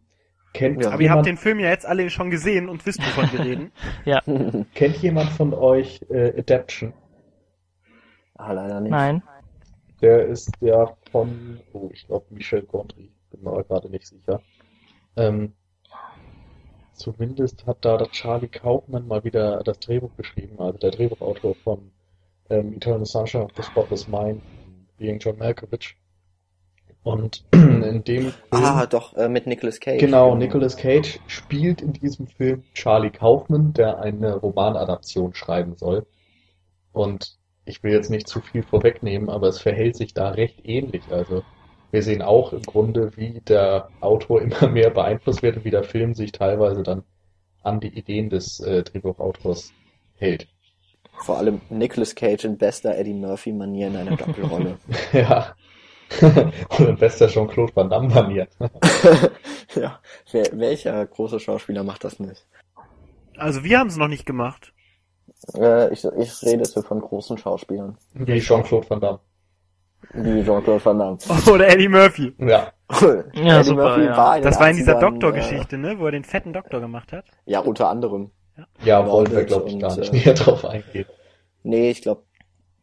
Kennt 0.53 0.83
Ja. 0.83 0.91
Aber 0.91 1.01
ihr 1.01 1.11
habt 1.11 1.25
jemand, 1.25 1.27
den 1.27 1.37
Film 1.37 1.61
ja 1.61 1.71
jetzt 1.71 1.87
alle 1.87 2.11
schon 2.11 2.31
gesehen 2.31 2.69
und 2.69 2.85
wisst, 2.85 3.01
wovon 3.01 3.33
wir 3.33 3.41
reden. 3.41 4.67
kennt 4.75 4.97
jemand 4.99 5.31
von 5.31 5.55
euch 5.55 6.01
äh, 6.11 6.39
Adaption? 6.39 6.93
ah, 8.35 8.53
leider 8.53 8.81
nicht. 8.81 8.91
Nein. 8.91 9.23
Der 10.01 10.27
ist 10.27 10.51
ja 10.61 10.97
von, 11.11 11.61
oh, 11.73 11.89
ich 11.93 12.07
glaube 12.07 12.27
Michel 12.31 12.63
Gondry, 12.63 13.13
bin 13.31 13.43
mir 13.43 13.63
gerade 13.65 13.89
nicht 13.89 14.07
sicher. 14.07 14.43
Ähm, 15.17 15.55
zumindest 16.93 17.67
hat 17.67 17.85
da 17.85 17.97
der 17.99 18.11
Charlie 18.11 18.49
Kaufman 18.49 19.07
mal 19.07 19.23
wieder 19.23 19.63
das 19.63 19.79
Drehbuch 19.79 20.17
geschrieben, 20.17 20.59
also 20.59 20.79
der 20.79 20.91
Drehbuchautor 20.91 21.55
von 21.55 21.93
ähm, 22.51 22.75
Eternal 22.75 23.07
Sunshine 23.07 23.45
of 23.45 23.53
the 23.57 23.63
Spotless 23.63 24.09
Mind, 24.09 24.43
Being 24.99 25.21
John 25.21 25.39
Malkovich. 25.39 25.97
Und 27.03 27.45
in 27.53 28.05
dem 28.05 28.23
Film, 28.31 28.35
Ah, 28.51 28.87
doch, 28.87 29.15
äh, 29.17 29.29
mit 29.29 29.47
Nicolas 29.47 29.81
Cage. 29.81 29.99
genau, 30.01 30.35
Nicolas 30.37 30.77
Cage 30.77 31.19
spielt 31.27 31.83
in 31.83 31.93
diesem 31.93 32.29
Film 32.29 32.63
Charlie 32.75 33.11
Kaufman, 33.11 33.73
der 33.73 33.99
eine 34.01 34.35
Romanadaption 34.37 35.35
schreiben 35.35 35.77
soll. 35.77 36.07
Und 36.93 37.37
ich 37.65 37.83
will 37.83 37.93
jetzt 37.93 38.11
nicht 38.11 38.29
zu 38.29 38.41
viel 38.41 38.63
vorwegnehmen, 38.63 39.31
aber 39.31 39.49
es 39.49 39.61
verhält 39.61 39.97
sich 39.97 40.15
da 40.15 40.31
recht 40.31 40.61
ähnlich. 40.65 41.03
Also 41.11 41.43
wir 41.91 42.03
sehen 42.03 42.23
auch 42.23 42.53
im 42.53 42.63
Grunde, 42.63 43.17
wie 43.17 43.41
der 43.41 43.89
Autor 44.01 44.41
immer 44.43 44.69
mehr 44.69 44.91
beeinflusst 44.91 45.43
wird 45.43 45.57
und 45.57 45.65
wie 45.65 45.71
der 45.71 45.85
Film 45.85 46.15
sich 46.15 46.31
teilweise 46.33 46.83
dann 46.85 47.03
an 47.63 47.81
die 47.81 47.97
Ideen 47.97 48.31
des 48.31 48.61
äh, 48.61 48.83
Drehbuchautors 48.85 49.73
hält. 50.17 50.47
Vor 51.19 51.39
allem 51.39 51.61
Nicolas 51.69 52.15
Cage 52.15 52.45
in 52.45 52.59
bester 52.59 52.97
Eddie 52.97 53.15
Murphy-Manier 53.15 53.89
in 53.89 53.97
einer 53.97 54.17
Doppelrolle. 54.17 54.79
Ja. 55.13 55.55
Und 56.79 56.99
bester 56.99 57.29
Jean-Claude 57.29 57.75
Van 57.75 57.91
Damme-Manier. 57.91 58.49
ja. 59.75 60.01
Wer, 60.31 60.47
welcher 60.53 61.05
große 61.07 61.41
Schauspieler 61.41 61.85
macht 61.85 62.05
das 62.05 62.21
nicht? 62.21 62.47
Also 63.37 63.65
wir 63.65 63.79
haben 63.79 63.89
es 63.89 63.97
noch 63.97 64.09
nicht 64.09 64.27
gemacht. 64.27 64.73
Äh, 65.57 65.93
ich, 65.93 66.05
ich 66.05 66.43
rede 66.43 66.59
jetzt 66.59 66.79
von 66.87 67.01
großen 67.01 67.39
Schauspielern. 67.39 67.97
Wie 68.15 68.41
Jean-Claude 68.41 68.89
Van 68.89 69.01
Damme. 69.01 69.21
Wie 70.13 70.45
Jean-Claude 70.45 70.85
Van 70.85 70.99
Damme. 70.99 71.19
Oder 71.53 71.69
Eddie 71.69 71.89
Murphy. 71.89 72.35
Ja. 72.39 72.73
Ja, 73.35 73.61
Eddie 73.61 73.65
super, 73.65 73.83
Murphy 73.89 74.05
ja. 74.05 74.17
war 74.17 74.37
in 74.37 74.43
Das 74.43 74.61
war 74.61 74.71
in 74.71 74.77
dieser 74.77 74.99
80ern, 74.99 75.01
Doktorgeschichte, 75.01 75.79
ne, 75.79 75.99
wo 75.99 76.07
er 76.07 76.13
den 76.13 76.25
fetten 76.25 76.53
Doktor 76.53 76.81
gemacht 76.81 77.13
hat. 77.13 77.25
Äh, 77.47 77.53
ja, 77.53 77.61
unter 77.61 77.89
anderem. 77.89 78.31
Ja, 78.85 79.07
wollen 79.07 79.31
wir, 79.33 79.45
glaube 79.45 79.69
ich, 79.69 79.79
gar 79.79 79.97
nicht 79.97 80.13
äh, 80.13 80.17
näher 80.17 80.35
drauf 80.35 80.65
eingehen. 80.65 81.07
Nee, 81.63 81.91
ich 81.91 82.03
glaube, 82.03 82.23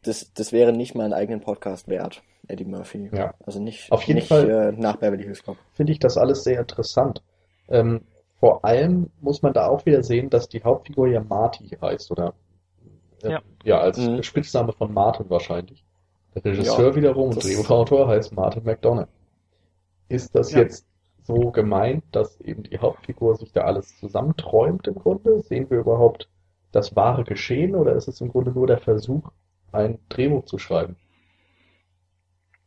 das, 0.02 0.32
das 0.34 0.52
wäre 0.52 0.72
nicht 0.72 0.94
mal 0.94 1.04
einen 1.04 1.12
eigenen 1.12 1.40
Podcast 1.40 1.88
wert, 1.88 2.22
Eddie 2.50 2.64
Murphy. 2.64 3.08
Ja. 3.12 3.34
Also 3.46 3.60
nicht, 3.60 3.90
Auf 3.92 4.02
jeden 4.04 4.18
nicht 4.18 4.28
Fall- 4.28 4.48
Äh, 4.50 4.72
nach 4.72 4.96
Beverly 4.96 5.24
Hills 5.24 5.42
Cop. 5.42 5.56
finde 5.72 5.92
ich 5.92 5.98
das 5.98 6.16
alles 6.18 6.44
sehr 6.44 6.60
interessant. 6.60 7.22
Ähm, 7.68 8.02
vor 8.38 8.64
allem 8.64 9.10
muss 9.20 9.42
man 9.42 9.52
da 9.52 9.68
auch 9.68 9.84
wieder 9.86 10.02
sehen, 10.02 10.30
dass 10.30 10.48
die 10.48 10.62
Hauptfigur 10.64 11.08
ja 11.08 11.20
Marty 11.22 11.68
heißt, 11.80 12.10
oder? 12.10 12.34
Äh, 13.22 13.30
Ja. 13.32 13.40
Ja, 13.64 13.80
als 13.80 13.98
Mhm. 13.98 14.22
Spitzname 14.22 14.72
von 14.72 14.92
Martin 14.94 15.28
wahrscheinlich. 15.28 15.84
Der 16.34 16.44
Regisseur 16.44 16.88
Ja, 16.90 16.96
wiederum 16.96 17.30
und 17.30 17.42
Drehbuchautor 17.44 18.08
heißt 18.08 18.34
Martin 18.34 18.64
McDonagh. 18.64 19.08
Ist 20.08 20.34
das 20.34 20.52
Ja. 20.52 20.60
jetzt 20.60 20.86
so 21.22 21.50
gemeint, 21.50 22.02
dass 22.12 22.40
eben 22.40 22.62
die 22.62 22.78
Hauptfigur 22.78 23.36
sich 23.36 23.52
da 23.52 23.62
alles 23.62 23.98
zusammenträumt 24.00 24.86
im 24.88 24.94
Grunde? 24.94 25.40
Sehen 25.42 25.68
wir 25.70 25.78
überhaupt 25.80 26.28
das 26.72 26.96
wahre 26.96 27.24
Geschehen 27.24 27.74
oder 27.74 27.94
ist 27.94 28.08
es 28.08 28.20
im 28.20 28.28
Grunde 28.28 28.52
nur 28.52 28.66
der 28.66 28.78
Versuch, 28.78 29.30
ein 29.72 29.98
Drehbuch 30.08 30.44
zu 30.46 30.56
schreiben? 30.58 30.96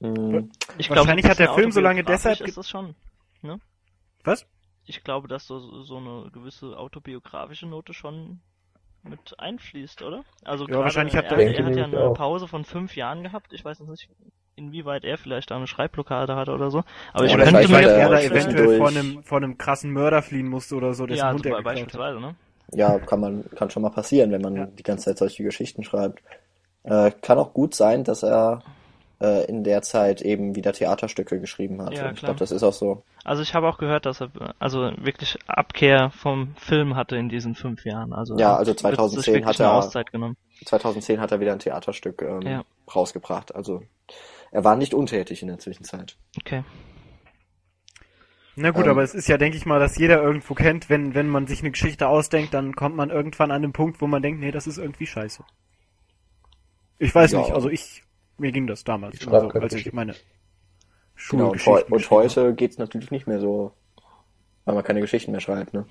Mhm. 0.04 0.52
Ich 0.78 0.90
Wahrscheinlich 0.90 1.24
so 1.26 1.30
ein 1.30 1.32
hat 1.32 1.40
der 1.40 1.54
Film 1.54 1.72
so 1.72 1.80
lange 1.80 2.04
deshalb 2.04 2.42
ist 2.42 2.58
es 2.58 2.70
schon. 2.70 2.96
Ne? 3.42 3.60
Was? 4.24 4.46
Ich 4.86 5.04
glaube, 5.04 5.28
dass 5.28 5.48
so, 5.48 5.82
so 5.84 5.98
eine 5.98 6.30
gewisse 6.32 6.78
autobiografische 6.78 7.66
Note 7.66 7.94
schon 7.94 8.42
mit 9.04 9.40
einfließt, 9.40 10.02
oder? 10.02 10.24
Also 10.44 10.68
Ja, 10.68 10.80
wahrscheinlich 10.80 11.16
hat 11.16 11.32
er, 11.32 11.38
er 11.40 11.66
hat 11.66 11.76
ja 11.76 11.86
eine 11.86 11.94
ich 11.96 12.02
auch. 12.02 12.14
Pause 12.14 12.48
von 12.48 12.66
fünf 12.66 12.96
Jahren 12.96 13.24
gehabt. 13.24 13.54
Ich 13.54 13.64
weiß 13.64 13.80
nicht, 13.82 14.10
inwieweit 14.56 15.04
er 15.06 15.18
vielleicht 15.18 15.52
da 15.52 15.56
eine 15.56 15.68
Schreibblockade 15.68 16.36
hatte 16.36 16.52
oder 16.52 16.70
so. 16.70 16.84
Aber 17.14 17.26
Ja, 17.26 17.30
ich 17.30 17.34
oder 17.36 17.44
könnte 17.46 17.68
mir 17.70 17.78
hat 17.78 17.84
er 17.86 18.10
da 18.10 18.20
eventuell 18.22 18.78
vor 18.78 18.88
einem, 18.90 19.24
vor 19.24 19.38
einem 19.38 19.58
krassen 19.58 19.92
Mörder 19.92 20.22
fliehen 20.22 20.48
musste 20.48 20.76
oder 20.76 20.94
so, 20.94 21.06
ja, 21.08 21.32
Hund 21.32 21.46
er 21.46 21.58
hat. 21.58 21.64
beispielsweise, 21.64 22.20
ne? 22.20 22.36
Ja, 22.74 22.98
kann 23.00 23.20
man, 23.20 23.46
kann 23.56 23.70
schon 23.70 23.84
mal 23.84 23.90
passieren, 23.90 24.32
wenn 24.32 24.42
man 24.42 24.56
Ja. 24.56 24.66
die 24.66 24.84
ganze 24.84 25.06
Zeit 25.06 25.18
solche 25.18 25.44
Geschichten 25.44 25.84
schreibt. 25.84 26.22
Äh, 26.84 27.12
kann 27.22 27.38
auch 27.38 27.54
gut 27.54 27.76
sein, 27.76 28.04
dass 28.04 28.24
er 28.24 28.64
äh, 29.24 29.46
in 29.46 29.64
der 29.64 29.82
Zeit 29.82 30.22
eben 30.22 30.56
wieder 30.56 30.74
Theaterstücke 30.74 31.40
geschrieben 31.40 31.82
hat. 31.82 31.94
Ja, 31.94 32.12
ich 32.12 32.20
glaube, 32.20 32.38
das 32.40 32.52
ist 32.52 32.62
auch 32.62 32.74
so. 32.74 33.04
Also 33.24 33.42
ich 33.42 33.54
habe 33.56 33.68
auch 33.70 33.78
gehört, 33.78 34.06
dass 34.06 34.22
er 34.22 34.30
also 34.60 34.92
wirklich 34.98 35.38
Abkehr 35.48 36.12
vom 36.12 36.54
Film 36.58 36.96
hatte 36.96 37.16
in 37.16 37.30
diesen 37.30 37.56
fünf 37.56 37.86
Jahren. 37.86 38.12
Also 38.14 38.38
Ja, 38.38 38.56
also 38.58 38.70
wird 38.70 38.80
2010 38.80 39.22
sich 39.22 39.34
wirklich 39.34 39.46
hat 39.48 39.60
er- 39.60 39.74
Auszeit 39.74 40.12
genommen. 40.12 40.36
2010 40.66 41.20
hat 41.20 41.32
er 41.32 41.40
wieder 41.40 41.54
ein 41.54 41.60
Theaterstück 41.60 42.22
ähm, 42.22 42.42
Ja. 42.42 42.64
rausgebracht. 42.94 43.56
Also 43.56 43.84
er 44.52 44.64
war 44.64 44.76
nicht 44.76 44.94
untätig 44.94 45.42
in 45.42 45.48
der 45.48 45.58
Zwischenzeit. 45.60 46.16
Okay. 46.40 46.64
Na 48.56 48.70
gut, 48.72 48.86
Ähm. 48.86 48.92
aber 48.92 49.02
es 49.04 49.16
ist 49.16 49.28
ja, 49.28 49.38
denke 49.38 49.58
ich 49.58 49.66
mal, 49.66 49.80
dass 49.80 49.98
jeder 49.98 50.22
irgendwo 50.22 50.54
kennt, 50.54 50.90
wenn, 50.90 51.16
wenn 51.16 51.28
man 51.28 51.48
sich 51.48 51.62
eine 51.62 51.72
Geschichte 51.72 52.08
ausdenkt, 52.08 52.54
dann 52.54 52.76
kommt 52.76 52.96
man 52.96 53.10
irgendwann 53.10 53.50
an 53.52 53.62
den 53.64 53.74
Punkt, 53.74 54.00
wo 54.00 54.06
man 54.08 54.22
denkt, 54.22 54.40
nee, 54.42 54.52
das 54.52 54.68
ist 54.68 54.78
irgendwie 54.78 55.08
scheiße. 55.08 55.44
Ich 57.00 57.14
weiß 57.16 57.32
Ja. 57.32 57.40
nicht, 57.40 57.52
also 57.52 57.70
ich, 57.70 58.03
mir 58.38 58.52
ging 58.52 58.68
das 58.68 58.84
damals, 58.84 59.16
Ich 59.16 59.28
immer 59.28 59.42
so, 59.42 59.50
schreib 59.50 59.54
keine 59.54 59.64
als 59.64 59.74
ich 59.74 59.94
meine 59.94 60.16
Genau, 61.30 61.52
und, 61.52 61.92
und 61.92 62.10
heute 62.10 62.54
geht's 62.54 62.78
natürlich 62.78 63.12
nicht 63.12 63.28
mehr 63.28 63.40
so, 63.40 63.72
weil 64.66 64.76
man 64.76 64.84
keine 64.84 65.02
Geschichten 65.02 65.32
mehr 65.32 65.42
schreibt. 65.42 65.74
Ne? 65.74 65.86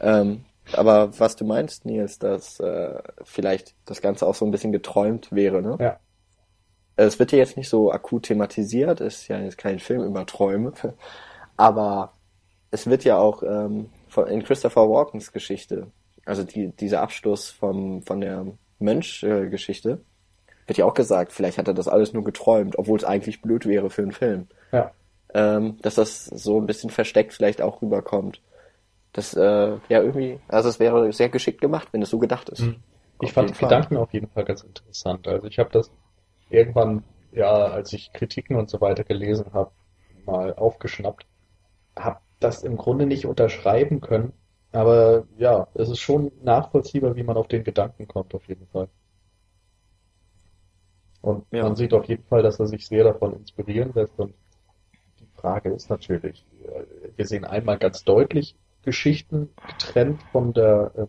Ähm, 0.00 0.44
aber 0.72 1.18
was 1.18 1.36
du 1.36 1.44
meinst, 1.44 1.84
Nils, 1.84 2.18
dass 2.18 2.60
äh, 2.60 3.02
vielleicht 3.22 3.74
das 3.84 4.00
Ganze 4.00 4.26
auch 4.26 4.34
so 4.34 4.44
ein 4.44 4.50
bisschen 4.50 4.72
geträumt 4.72 5.32
wäre, 5.32 5.62
ne? 5.62 5.76
Ja. 5.80 6.00
Es 6.96 7.18
wird 7.18 7.32
ja 7.32 7.38
jetzt 7.38 7.56
nicht 7.56 7.68
so 7.68 7.90
akut 7.92 8.24
thematisiert, 8.24 9.00
ist 9.00 9.28
ja 9.28 9.40
jetzt 9.40 9.56
kein 9.56 9.78
Film 9.78 10.02
über 10.02 10.26
Träume, 10.26 10.72
aber 11.56 12.12
es 12.70 12.86
wird 12.86 13.04
ja 13.04 13.18
auch 13.18 13.42
ähm, 13.42 13.90
von, 14.08 14.26
in 14.26 14.42
Christopher 14.42 14.88
Walkens 14.88 15.32
Geschichte, 15.32 15.90
also 16.24 16.44
die, 16.44 16.68
dieser 16.68 17.00
Abschluss 17.02 17.50
vom, 17.50 18.02
von 18.02 18.20
der 18.20 18.46
Mönch-Geschichte, 18.78 20.02
wird 20.70 20.78
ja 20.78 20.84
auch 20.84 20.94
gesagt, 20.94 21.32
vielleicht 21.32 21.58
hat 21.58 21.66
er 21.66 21.74
das 21.74 21.88
alles 21.88 22.12
nur 22.12 22.22
geträumt, 22.22 22.78
obwohl 22.78 22.96
es 22.96 23.02
eigentlich 23.04 23.42
blöd 23.42 23.66
wäre 23.66 23.90
für 23.90 24.02
einen 24.02 24.12
Film 24.12 24.46
Ja. 24.70 24.92
ähm, 25.34 25.78
dass 25.82 25.96
das 25.96 26.26
so 26.26 26.60
ein 26.60 26.66
bisschen 26.66 26.90
versteckt 26.90 27.32
vielleicht 27.34 27.60
auch 27.60 27.82
rüberkommt. 27.82 28.40
Das, 29.12 29.34
äh, 29.34 29.40
ja, 29.40 30.00
irgendwie, 30.00 30.38
also 30.46 30.68
es 30.68 30.78
wäre 30.78 31.12
sehr 31.12 31.28
geschickt 31.28 31.60
gemacht, 31.60 31.88
wenn 31.90 32.02
es 32.02 32.10
so 32.10 32.20
gedacht 32.20 32.48
ist. 32.50 32.60
Mhm. 32.60 32.76
Ich 33.20 33.30
Auf 33.30 33.34
fand 33.34 33.50
die. 33.50 33.54
Gedanken 33.58 33.96
auf 33.96 34.12
jeden 34.12 34.28
Fall 34.28 34.44
ganz 34.44 34.62
interessant. 34.62 35.26
Also 35.26 35.48
ich 35.48 35.58
habe 35.58 35.70
das 35.72 35.90
irgendwann, 36.50 37.02
ja, 37.32 37.50
als 37.50 37.92
ich 37.92 38.12
Kritiken 38.12 38.54
und 38.56 38.70
so 38.70 38.80
weiter 38.80 39.02
gelesen 39.02 39.46
habe, 39.52 39.72
mal 40.24 40.54
aufgeschnappt. 40.54 41.26
Hab 41.96 42.22
das 42.38 42.62
im 42.62 42.76
Grunde 42.76 43.06
nicht 43.06 43.26
unterschreiben 43.26 44.00
können, 44.00 44.32
aber 44.70 45.24
ja, 45.36 45.66
es 45.74 45.88
ist 45.88 45.98
schon 45.98 46.30
nachvollziehbar, 46.44 47.16
wie 47.16 47.24
man 47.24 47.36
auf 47.36 47.48
den 47.48 47.64
Gedanken 47.64 48.06
kommt, 48.06 48.34
auf 48.36 48.46
jeden 48.46 48.68
Fall. 48.68 48.88
Und 51.22 51.44
Ja. 51.52 51.64
man 51.64 51.76
sieht 51.76 51.92
auf 51.94 52.04
jeden 52.06 52.24
Fall, 52.24 52.42
dass 52.42 52.58
er 52.60 52.66
sich 52.66 52.86
sehr 52.86 53.04
davon 53.04 53.34
inspirieren 53.34 53.92
lässt. 53.94 54.18
Und 54.18 54.34
die 55.20 55.26
Frage 55.36 55.70
ist 55.70 55.90
natürlich, 55.90 56.46
äh, 56.64 56.84
wir 57.16 57.26
sehen 57.26 57.44
einmal 57.44 57.78
ganz 57.78 58.04
deutlich 58.04 58.56
Geschichten 58.82 59.50
getrennt 59.66 60.22
von 60.32 60.52
der 60.52 60.92
ähm, 60.96 61.08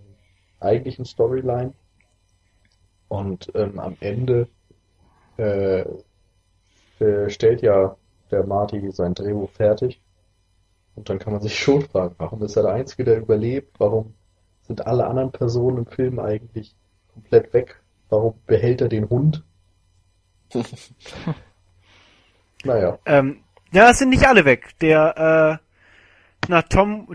eigentlichen 0.59 1.05
Storyline. 1.05 1.73
Und 3.09 3.51
ähm, 3.55 3.79
am 3.79 3.97
Ende 3.99 4.47
äh, 5.37 5.85
äh, 6.99 7.29
stellt 7.29 7.61
ja 7.61 7.97
der 8.31 8.45
Marty 8.45 8.91
sein 8.91 9.13
Drehbuch 9.13 9.51
fertig. 9.51 10.01
Und 10.95 11.09
dann 11.09 11.19
kann 11.19 11.33
man 11.33 11.41
sich 11.41 11.57
schon 11.59 11.81
fragen, 11.83 12.15
warum 12.17 12.43
ist 12.43 12.55
er 12.55 12.63
der 12.63 12.73
Einzige, 12.73 13.03
der 13.03 13.19
überlebt? 13.19 13.79
Warum 13.79 14.13
sind 14.63 14.87
alle 14.87 15.07
anderen 15.07 15.31
Personen 15.31 15.79
im 15.79 15.85
Film 15.87 16.19
eigentlich 16.19 16.75
komplett 17.13 17.53
weg? 17.53 17.81
Warum 18.09 18.35
behält 18.45 18.81
er 18.81 18.89
den 18.89 19.09
Hund? 19.09 19.43
Naja, 22.63 22.99
Ähm, 23.05 23.43
ja, 23.71 23.89
es 23.89 23.99
sind 23.99 24.09
nicht 24.09 24.25
alle 24.27 24.45
weg. 24.45 24.77
Der, 24.81 25.59
äh, 25.59 25.65
na, 26.47 26.61
Tom, 26.63 27.07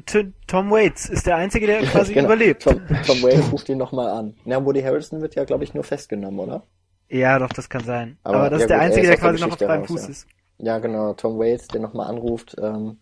Tom 0.47 0.71
Waits 0.71 1.09
ist 1.09 1.27
der 1.27 1.37
Einzige, 1.37 1.67
der 1.67 1.83
quasi 1.85 2.15
Genau. 2.15 2.27
überlebt. 2.27 2.63
Tom, 2.65 2.81
Tom 3.07 3.23
Waits 3.23 3.53
ruft 3.53 3.69
ihn 3.69 3.79
nochmal 3.79 4.09
an. 4.11 4.35
Na, 4.45 4.65
Woody 4.65 4.83
Harrelson 4.83 5.21
wird 5.21 5.35
ja, 5.35 5.45
glaube 5.45 5.65
ich, 5.65 5.75
nur 5.75 5.85
festgenommen, 5.85 6.41
oder? 6.41 6.63
Ja, 7.09 7.39
doch, 7.39 7.51
das 7.51 7.69
kann 7.69 7.85
sein. 7.85 8.19
Aber- 8.25 8.39
Aber, 8.39 8.51
das 8.51 8.61
ja 8.61 8.65
ist 8.65 8.71
der 8.71 8.79
gut, 8.79 8.87
Einzige, 8.87 9.07
der 9.07 9.17
quasi 9.19 9.41
noch 9.45 9.53
auf 9.53 9.59
freiem 9.59 9.85
Fuß 9.85 10.03
ja. 10.05 10.09
ist. 10.09 10.27
Ja, 10.59 10.79
genau, 10.79 11.13
Tom 11.15 11.39
Waits, 11.39 11.69
der 11.69 11.81
nochmal 11.81 12.09
anruft, 12.09 12.57
ähm, 12.61 12.99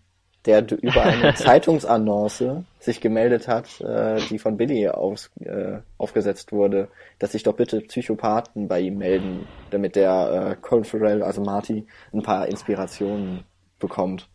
der 0.46 0.70
über 0.82 1.02
eine 1.02 1.34
Zeitungsannonce 1.34 2.64
sich 2.78 3.00
gemeldet 3.00 3.48
hat, 3.48 3.80
äh, 3.80 4.20
die 4.28 4.38
von 4.38 4.56
Billy 4.56 4.88
aus, 4.88 5.30
äh, 5.40 5.78
aufgesetzt 5.96 6.52
wurde, 6.52 6.88
dass 7.18 7.32
sich 7.32 7.42
doch 7.42 7.54
bitte 7.54 7.80
Psychopathen 7.80 8.68
bei 8.68 8.80
ihm 8.80 8.98
melden, 8.98 9.46
damit 9.70 9.96
der 9.96 10.50
äh, 10.52 10.56
Colin 10.60 10.84
Farrell, 10.84 11.22
also 11.22 11.42
Marty, 11.42 11.86
ein 12.12 12.22
paar 12.22 12.46
Inspirationen 12.48 13.44
bekommt. 13.78 14.28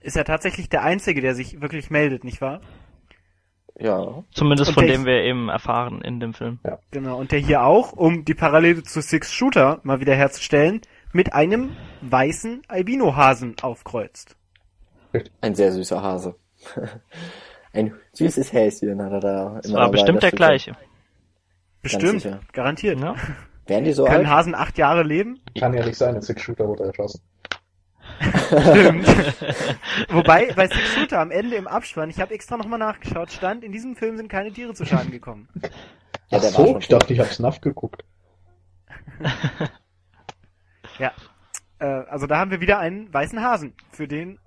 Ist 0.00 0.16
er 0.16 0.24
tatsächlich 0.24 0.68
der 0.68 0.82
Einzige, 0.82 1.20
der 1.20 1.34
sich 1.34 1.60
wirklich 1.60 1.90
meldet, 1.90 2.24
nicht 2.24 2.40
wahr? 2.40 2.60
Ja, 3.80 4.24
Zumindest 4.32 4.70
Und 4.70 4.74
von 4.74 4.86
dem 4.86 5.04
wir 5.06 5.22
eben 5.22 5.48
erfahren 5.48 6.02
in 6.02 6.18
dem 6.18 6.34
Film. 6.34 6.58
Genau, 6.90 7.18
und 7.18 7.30
der 7.30 7.38
hier 7.38 7.62
auch, 7.62 7.92
um 7.92 8.24
die 8.24 8.34
Parallele 8.34 8.82
zu 8.82 9.00
Six 9.00 9.32
Shooter 9.32 9.78
mal 9.84 10.00
wieder 10.00 10.16
herzustellen, 10.16 10.80
mit 11.12 11.32
einem 11.32 11.76
weißen 12.02 12.62
Albinohasen 12.66 13.54
aufkreuzt. 13.62 14.37
Ein 15.40 15.54
sehr 15.54 15.72
süßer 15.72 16.02
Hase. 16.02 16.36
ein 17.72 17.94
süßes 18.12 18.52
Häschen 18.52 19.02
hat 19.02 19.12
er 19.12 19.20
da. 19.20 19.54
Das 19.56 19.66
immer 19.66 19.80
war 19.80 19.90
bestimmt 19.90 20.22
der 20.22 20.32
gleiche. 20.32 20.72
Bestimmt, 21.82 22.26
garantiert. 22.52 23.00
Ja? 23.00 23.14
Wären 23.66 23.84
die 23.84 23.92
so 23.92 24.04
Kann 24.04 24.16
alt? 24.16 24.26
Hasen 24.28 24.54
acht 24.54 24.78
Jahre 24.78 25.02
leben? 25.02 25.40
kann 25.58 25.74
ja 25.74 25.84
nicht 25.84 25.96
sein, 25.96 26.16
ein 26.16 26.22
Six-Shooter 26.22 26.66
wurde 26.66 26.84
erschossen. 26.84 27.20
Stimmt. 28.20 29.06
Wobei, 30.08 30.52
bei 30.54 30.66
Six 30.66 30.94
Shooter 30.94 31.20
am 31.20 31.30
Ende 31.30 31.56
im 31.56 31.68
Abspann, 31.68 32.10
ich 32.10 32.20
habe 32.20 32.34
extra 32.34 32.56
nochmal 32.56 32.78
nachgeschaut, 32.78 33.30
stand, 33.30 33.62
in 33.62 33.70
diesem 33.70 33.94
Film 33.94 34.16
sind 34.16 34.28
keine 34.28 34.50
Tiere 34.52 34.74
zu 34.74 34.84
Schaden 34.84 35.12
gekommen. 35.12 35.48
Ja, 36.30 36.38
Ach 36.38 36.42
so, 36.42 36.78
ich 36.78 36.88
dachte, 36.88 37.12
ich 37.12 37.20
habe 37.20 37.30
Snuff 37.30 37.60
geguckt. 37.60 38.04
Ja. 40.98 41.12
Äh, 41.78 41.84
also 41.84 42.26
da 42.26 42.38
haben 42.38 42.50
wir 42.50 42.60
wieder 42.60 42.78
einen 42.78 43.12
weißen 43.12 43.40
Hasen, 43.42 43.74
für 43.92 44.08
den 44.08 44.38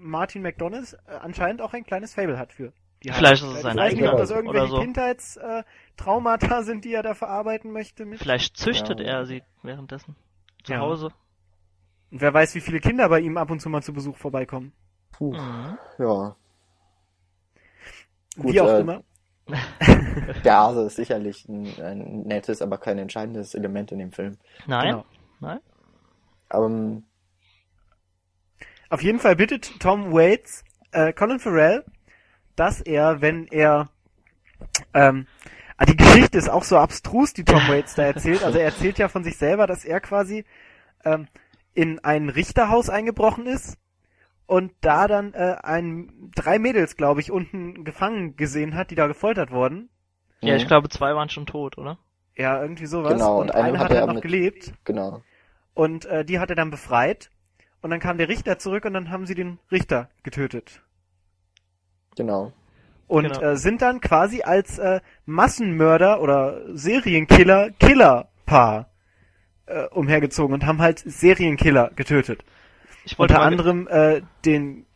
Martin 0.00 0.42
McDonalds 0.42 0.94
äh, 0.94 0.98
anscheinend 1.20 1.62
auch 1.62 1.72
ein 1.74 1.84
kleines 1.84 2.14
Fable 2.14 2.38
hat 2.38 2.52
für. 2.52 2.72
Die 3.02 3.10
Vielleicht 3.12 3.42
ist 3.42 3.50
es 3.50 3.62
sein 3.62 3.76
Ich 3.78 3.82
weiß 3.82 3.94
nicht, 3.94 4.08
ob 4.08 4.18
das 4.18 4.30
eigener 4.30 4.52
irgendwelche 4.54 4.72
so. 4.72 4.80
Kindheitstraumata 4.80 6.62
sind, 6.64 6.84
die 6.84 6.92
er 6.92 7.02
da 7.02 7.14
verarbeiten 7.14 7.72
möchte 7.72 8.04
mit. 8.04 8.18
Vielleicht 8.18 8.56
züchtet 8.56 9.00
Ja. 9.00 9.06
er 9.06 9.26
sie 9.26 9.42
währenddessen. 9.62 10.16
Zu 10.64 10.72
Ja. 10.74 10.80
Hause. 10.80 11.06
Und 12.10 12.20
wer 12.20 12.34
weiß, 12.34 12.54
wie 12.54 12.60
viele 12.60 12.80
Kinder 12.80 13.08
bei 13.08 13.20
ihm 13.20 13.36
ab 13.38 13.50
und 13.50 13.60
zu 13.60 13.70
mal 13.70 13.82
zu 13.82 13.92
Besuch 13.94 14.16
vorbeikommen. 14.16 14.72
Puh, 15.12 15.32
Mhm. 15.32 15.78
ja. 15.98 16.36
Gut, 18.36 18.52
wie 18.52 18.60
auch 18.60 18.68
äh, 18.68 18.80
immer. 18.80 19.02
Der 20.44 20.56
Hase 20.56 20.82
ist 20.86 20.96
sicherlich 20.96 21.48
ein, 21.48 21.66
ein 21.82 22.22
nettes, 22.22 22.62
aber 22.62 22.78
kein 22.78 22.98
entscheidendes 22.98 23.54
Element 23.54 23.90
in 23.92 23.98
dem 23.98 24.12
Film. 24.12 24.36
Nein? 24.66 24.90
Genau. 24.90 25.04
Nein? 25.40 25.60
Aber 26.48 26.66
ähm, 26.66 27.04
Auf 28.90 29.02
jeden 29.02 29.18
Fall 29.20 29.36
bittet 29.36 29.78
Tom 29.80 30.12
Waits 30.12 30.64
äh, 30.92 31.12
Colin 31.12 31.38
Farrell, 31.40 31.84
dass 32.56 32.80
er, 32.80 33.20
wenn 33.22 33.46
er 33.48 33.88
ähm, 34.92 35.26
ah, 35.76 35.86
die 35.86 35.96
Geschichte 35.96 36.36
ist 36.36 36.50
auch 36.50 36.64
so 36.64 36.76
abstrus, 36.76 37.32
die 37.32 37.44
Tom 37.44 37.66
Waits 37.68 37.94
da 37.94 38.02
erzählt. 38.02 38.42
Also 38.42 38.58
er 38.58 38.64
erzählt 38.66 38.98
ja 38.98 39.08
von 39.08 39.24
sich 39.24 39.36
selber, 39.36 39.66
dass 39.66 39.84
er 39.84 40.00
quasi 40.00 40.44
ähm, 41.04 41.28
in 41.72 42.00
ein 42.00 42.28
Richterhaus 42.28 42.90
eingebrochen 42.90 43.46
ist 43.46 43.78
und 44.46 44.72
da 44.80 45.06
dann 45.06 45.32
äh, 45.34 45.56
ein 45.62 46.32
drei 46.34 46.58
Mädels, 46.58 46.96
glaube 46.96 47.20
ich, 47.20 47.30
unten 47.30 47.84
gefangen 47.84 48.36
gesehen 48.36 48.74
hat, 48.74 48.90
die 48.90 48.96
da 48.96 49.06
gefoltert 49.06 49.52
wurden. 49.52 49.88
Ja, 50.40 50.56
ich 50.56 50.64
Mhm. 50.64 50.68
glaube, 50.68 50.88
zwei 50.88 51.14
waren 51.14 51.28
schon 51.28 51.46
tot, 51.46 51.78
oder? 51.78 51.98
Ja, 52.36 52.60
irgendwie 52.60 52.86
sowas. 52.86 53.12
Genau, 53.12 53.36
und 53.36 53.42
und 53.42 53.50
eine 53.52 53.64
eine 53.66 53.78
hat 53.78 53.84
hat 53.84 53.90
halt 53.90 54.00
er 54.00 54.06
noch 54.08 54.14
mit- 54.14 54.22
gelebt. 54.22 54.72
genau. 54.84 55.22
Und 55.74 56.06
äh, 56.06 56.24
die 56.24 56.40
hat 56.40 56.50
er 56.50 56.56
dann 56.56 56.70
befreit. 56.70 57.30
Und 57.82 57.90
dann 57.90 58.00
kam 58.00 58.18
der 58.18 58.28
Richter 58.28 58.58
zurück 58.58 58.84
und 58.84 58.94
dann 58.94 59.10
haben 59.10 59.26
sie 59.26 59.34
den 59.34 59.58
Richter 59.70 60.08
getötet. 60.22 60.82
Genau. 62.16 62.52
Und 63.06 63.24
Genau. 63.24 63.40
äh, 63.40 63.56
sind 63.56 63.82
dann 63.82 64.00
quasi 64.00 64.42
als 64.42 64.78
äh, 64.78 65.00
Massenmörder 65.26 66.20
oder 66.20 66.60
Serienkiller 66.76 67.70
Killerpaar 67.70 68.88
äh, 69.66 69.86
umhergezogen 69.88 70.54
und 70.54 70.66
haben 70.66 70.80
halt 70.80 71.00
Serienkiller 71.00 71.90
getötet. 71.96 72.44
Ich 73.04 73.18
wollte 73.18 73.34
Unter 73.34 73.44
anderem 73.46 73.88
äh, 73.88 74.22
den 74.44 74.86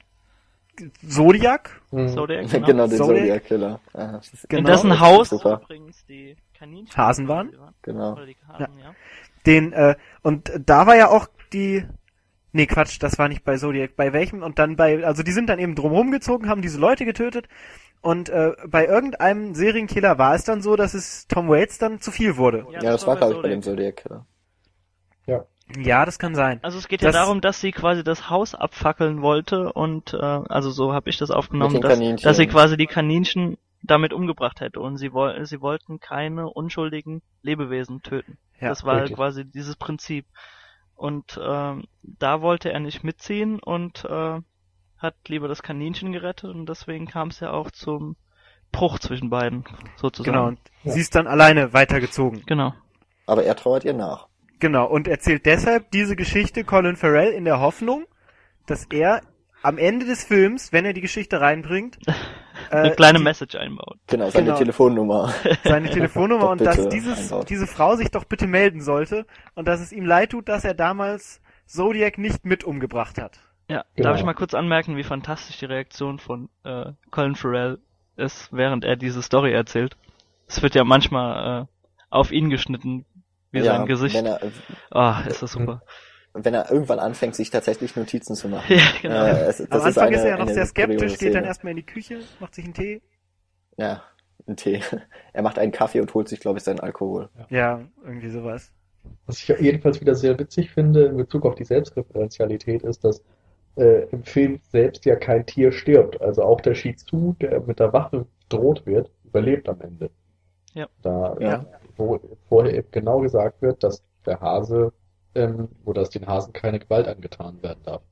Zodiac. 1.09 1.81
Mhm. 1.91 2.09
Zodiac, 2.09 2.49
Genau, 2.51 2.67
genau. 2.67 2.87
den 2.87 2.97
Zodiac. 2.99 3.19
Zodiac 3.19 3.45
Killer. 3.45 3.81
Aha, 3.95 4.21
Genau. 4.49 4.59
In 4.61 4.65
dessen 4.67 4.89
das 4.91 4.99
ist 4.99 5.05
Haus 5.05 5.29
super. 5.31 5.61
übrigens 5.65 6.05
die 6.07 6.37
Kaninchen 6.59 6.97
Hasen 6.97 7.29
waren? 7.29 7.53
Genau. 7.83 8.13
Oder 8.13 8.27
die 8.27 8.37
Hasen, 8.49 8.79
ja. 8.79 8.95
Den, 9.47 9.73
äh, 9.73 9.95
und 10.23 10.53
da 10.65 10.87
war 10.87 10.97
ja 10.97 11.09
auch 11.09 11.27
die. 11.53 11.85
Nee, 12.57 12.67
Quatsch, 12.67 12.99
das 13.01 13.19
war 13.19 13.29
nicht 13.29 13.45
bei 13.45 13.57
Zodiac. 13.57 13.97
Bei 13.97 14.13
welchem? 14.13 14.45
Und 14.45 14.61
dann 14.61 14.77
bei, 14.77 15.05
also 15.05 15.25
die 15.25 15.33
sind 15.33 15.49
dann 15.49 15.59
eben 15.59 15.75
drumherum 15.75 16.13
gezogen, 16.13 16.49
haben 16.49 16.63
diese 16.63 16.79
Leute 16.79 17.05
getötet. 17.05 17.49
Und 18.01 18.29
äh, 18.29 18.53
bei 18.69 18.87
irgendeinem 18.87 19.55
Serienkiller 19.55 20.19
war 20.19 20.37
es 20.37 20.45
dann 20.45 20.63
so, 20.63 20.77
dass 20.77 20.95
es 20.95 21.27
Tom 21.27 21.49
Waits 21.49 21.79
dann 21.79 22.01
zu 22.01 22.13
viel 22.13 22.37
wurde. 22.37 22.65
Ja, 22.71 22.79
das 22.81 23.07
war, 23.09 23.17
glaube 23.17 23.35
ich, 23.35 23.43
bei 23.43 23.49
dem 23.49 23.61
Zodiac 23.63 23.97
Killer. 23.97 24.27
Ja, 25.79 26.05
das 26.05 26.19
kann 26.19 26.35
sein. 26.35 26.61
Also 26.63 26.79
es 26.79 26.89
geht 26.89 27.03
ja 27.03 27.09
Das- 27.09 27.17
darum, 27.17 27.41
dass 27.41 27.61
sie 27.61 27.73
quasi 27.73 28.05
das 28.05 28.29
Haus 28.31 28.55
abfackeln 28.55 29.23
wollte 29.23 29.73
und 29.73 30.13
äh, 30.15 30.17
also 30.19 30.71
so 30.71 30.93
habe 30.93 31.09
ich 31.11 31.17
das 31.17 31.31
aufgenommen, 31.31 31.81
dass, 31.81 31.99
dass 32.21 32.37
sie 32.37 32.47
quasi 32.47 32.77
die 32.77 32.87
Kaninchen 32.87 33.57
damit 33.83 34.13
umgebracht 34.13 34.61
hätte 34.61 34.81
und 34.81 34.99
sie 34.99 35.13
woll 35.13 35.45
sie 35.47 35.61
wollten 35.61 36.01
keine 36.01 36.49
unschuldigen 36.49 37.23
Lebewesen 37.43 38.03
töten. 38.03 38.37
Ja, 38.61 38.69
das 38.69 38.85
war 38.85 39.01
richtig. 39.01 39.17
quasi 39.17 39.45
dieses 39.45 39.77
Prinzip. 39.77 40.27
Und 40.97 41.39
ähm, 41.43 41.85
da 42.03 42.41
wollte 42.41 42.73
er 42.73 42.81
nicht 42.81 43.05
mitziehen 43.05 43.59
und 43.59 44.05
äh, 44.05 44.41
hat 44.99 45.15
lieber 45.29 45.49
das 45.49 45.63
Kaninchen 45.63 46.13
gerettet 46.13 46.51
und 46.55 46.67
deswegen 46.67 47.07
kam 47.07 47.29
es 47.29 47.41
ja 47.41 47.51
auch 47.51 47.71
zum 47.71 48.17
Bruch 48.73 48.99
zwischen 48.99 49.31
beiden, 49.31 49.65
sozusagen. 49.97 50.33
Genau. 50.33 50.47
Und 50.49 50.59
Ja. 50.83 50.93
sie 50.93 51.01
ist 51.01 51.15
dann 51.15 51.27
alleine 51.27 51.73
weitergezogen. 51.73 52.43
Genau. 52.47 52.75
Aber 53.27 53.45
er 53.45 53.57
trauert 53.57 53.85
ihr 53.85 53.95
nach. 53.95 54.29
Genau. 54.61 54.87
Und 54.87 55.09
erzählt 55.09 55.47
deshalb 55.47 55.91
diese 55.91 56.17
Geschichte 56.17 56.65
Colin 56.65 56.97
Farrell 56.97 57.33
in 57.33 57.45
der 57.45 57.61
Hoffnung, 57.61 58.07
dass 58.67 58.87
er 58.87 59.21
am 59.63 59.79
Ende 59.79 60.07
des 60.07 60.25
Films, 60.25 60.73
wenn 60.73 60.85
er 60.85 60.93
die 60.93 61.01
Geschichte 61.01 61.41
reinbringt, 61.41 61.99
Eine 62.71 62.93
äh, 62.93 62.95
kleine 62.95 63.19
die- 63.19 63.25
Message 63.25 63.55
einbaut. 63.57 63.99
Genau, 64.07 64.31
seine 64.31 64.47
Genau. 64.47 64.59
Telefonnummer. 64.59 65.33
seine 65.65 65.91
Telefonnummer 65.91 66.49
und 66.51 66.61
dass 66.61 66.89
dieses, 66.89 67.33
diese 67.49 67.67
Frau 67.67 67.97
sich 67.97 68.11
doch 68.11 68.25
bitte 68.25 68.47
melden 68.47 68.81
sollte 68.81 69.27
und 69.55 69.67
dass 69.69 69.81
es 69.81 69.93
ihm 69.93 70.05
leid 70.07 70.31
tut, 70.31 70.49
dass 70.49 70.65
er 70.65 70.75
damals 70.75 71.41
Zodiac 71.67 72.19
nicht 72.19 72.45
mit 72.45 72.65
umgebracht 72.65 73.19
hat. 73.19 73.41
Ja, 73.69 73.85
Genau. 73.97 74.11
darf 74.11 74.19
ich 74.19 74.25
mal 74.25 74.35
kurz 74.35 74.53
anmerken, 74.55 74.97
wie 74.97 75.05
fantastisch 75.05 75.59
die 75.59 75.65
Reaktion 75.65 76.19
von 76.19 76.49
äh, 76.65 76.93
Colin 77.11 77.35
Farrell 77.35 77.79
ist, 78.17 78.53
während 78.53 78.85
er 78.85 78.97
diese 78.97 79.23
Story 79.23 79.53
erzählt. 79.53 79.97
Es 80.47 80.63
wird 80.63 80.75
ja 80.75 80.85
manchmal 80.85 81.63
äh, 81.63 81.67
auf 82.11 82.31
ihn 82.31 82.51
geschnitten, 82.51 83.07
wie 83.51 83.61
ja, 83.61 83.65
sein 83.77 83.87
Gesicht. 83.87 84.15
Er, 84.17 84.41
Ah, 84.91 85.23
ist 85.27 85.43
das 85.43 85.53
super. 85.53 85.83
Wenn 86.35 86.53
er 86.53 86.71
irgendwann 86.71 86.99
anfängt, 86.99 87.37
sich 87.37 87.51
tatsächlich 87.51 87.97
Notizen 87.97 88.35
zu 88.35 88.49
machen. 88.49 88.77
ja, 88.77 88.85
genau. 89.01 89.25
Äh, 89.25 89.47
es, 89.47 89.59
das 89.59 89.71
Am 89.71 89.81
Anfang 89.83 90.07
eine, 90.09 90.17
ist, 90.17 90.23
er 90.25 90.31
ja 90.31 90.39
noch 90.39 90.49
sehr 90.49 90.67
skeptisch, 90.67 91.19
geht 91.19 91.35
dann 91.35 91.45
erstmal 91.45 91.71
in 91.71 91.77
die 91.77 91.87
Küche, 91.87 92.19
macht 92.41 92.55
sich 92.55 92.65
einen 92.65 92.75
Tee. 92.75 93.03
Ja, 93.77 94.03
einen 94.47 94.57
Tee. 94.57 94.81
Er 95.33 95.43
macht 95.43 95.59
einen 95.59 95.73
Kaffee 95.73 96.01
und 96.01 96.13
holt 96.15 96.29
sich, 96.29 96.41
glaube 96.41 96.59
ich, 96.59 96.65
seinen 96.65 96.81
Alkohol. 96.81 97.29
Ja, 97.51 97.81
irgendwie 98.05 98.31
sowas. 98.31 98.73
Was 99.27 99.39
ich 99.39 99.49
jedenfalls 99.49 100.01
wieder 100.01 100.15
sehr 100.15 100.39
witzig 100.39 100.71
finde 100.71 101.07
in 101.07 101.17
Bezug 101.17 101.45
auf 101.45 101.55
die 101.55 101.65
Selbstreferenzialität 101.65 102.83
ist, 102.83 103.05
dass 103.05 103.23
äh, 103.77 104.07
im 104.11 104.23
Film 104.23 104.61
selbst 104.71 105.05
ja 105.05 105.17
kein 105.17 105.45
Tier 105.47 105.73
stirbt. 105.73 106.21
Also 106.21 106.43
auch 106.43 106.61
der 106.61 106.75
Shizu, 106.75 107.37
der 107.41 107.61
mit 107.61 107.81
der 107.81 107.93
Waffe 107.93 108.27
bedroht 108.49 108.87
wird, 108.87 109.11
überlebt 109.25 109.69
am 109.69 109.81
Ende. 109.81 110.11
Ja. 110.73 110.89
Da, 111.03 111.37
Ja. 111.41 111.67
wo 111.97 112.21
vorher 112.49 112.75
eben 112.75 112.89
genau 112.91 113.21
gesagt 113.21 113.63
wird, 113.63 113.83
dass 113.83 114.03
der 114.27 114.41
Hase, 114.41 114.93
ähm, 115.35 115.69
oder 115.85 116.03
dass 116.03 116.11
den 116.11 116.27
Hasen 116.27 116.53
keine 116.53 116.79
Gewalt 116.79 117.09
angetan 117.09 117.63
werden 117.63 117.81
darf. 117.85 118.03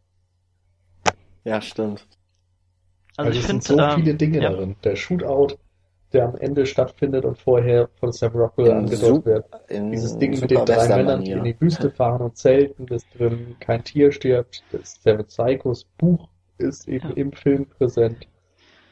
Ja, 1.44 1.60
stimmt. 1.60 2.06
Also, 3.16 3.30
ich 3.32 3.40
es 3.40 3.46
finde, 3.46 3.64
sind 3.64 3.78
so 3.78 3.82
ähm, 3.82 3.96
viele 3.96 4.14
Dinge 4.14 4.42
ja. 4.42 4.50
darin. 4.50 4.76
Der 4.84 4.96
Shootout, 4.96 5.56
der 6.12 6.26
am 6.26 6.36
Ende 6.36 6.66
stattfindet 6.66 7.24
und 7.24 7.38
vorher 7.38 7.88
von 8.00 8.12
Sam 8.12 8.32
Rockwell 8.32 8.70
angedeutet 8.72 9.24
wird. 9.24 9.46
Dieses 9.70 10.16
Ding 10.18 10.38
mit 10.38 10.50
den 10.50 10.64
drei 10.64 10.88
Männern, 10.88 11.24
die 11.24 11.32
in 11.32 11.44
die 11.44 11.60
Wüste 11.60 11.90
fahren 11.90 12.22
und 12.22 12.36
zelten, 12.36 12.86
ist 12.88 13.06
drin. 13.18 13.56
Kein 13.60 13.84
Tier 13.84 14.12
stirbt. 14.12 14.62
Das 14.72 15.02
Seven 15.02 15.26
Psychos 15.26 15.84
Buch 15.98 16.28
ist 16.58 16.88
eben 16.88 17.08
Ja. 17.10 17.14
im 17.16 17.32
Film 17.32 17.66
präsent. 17.66 18.26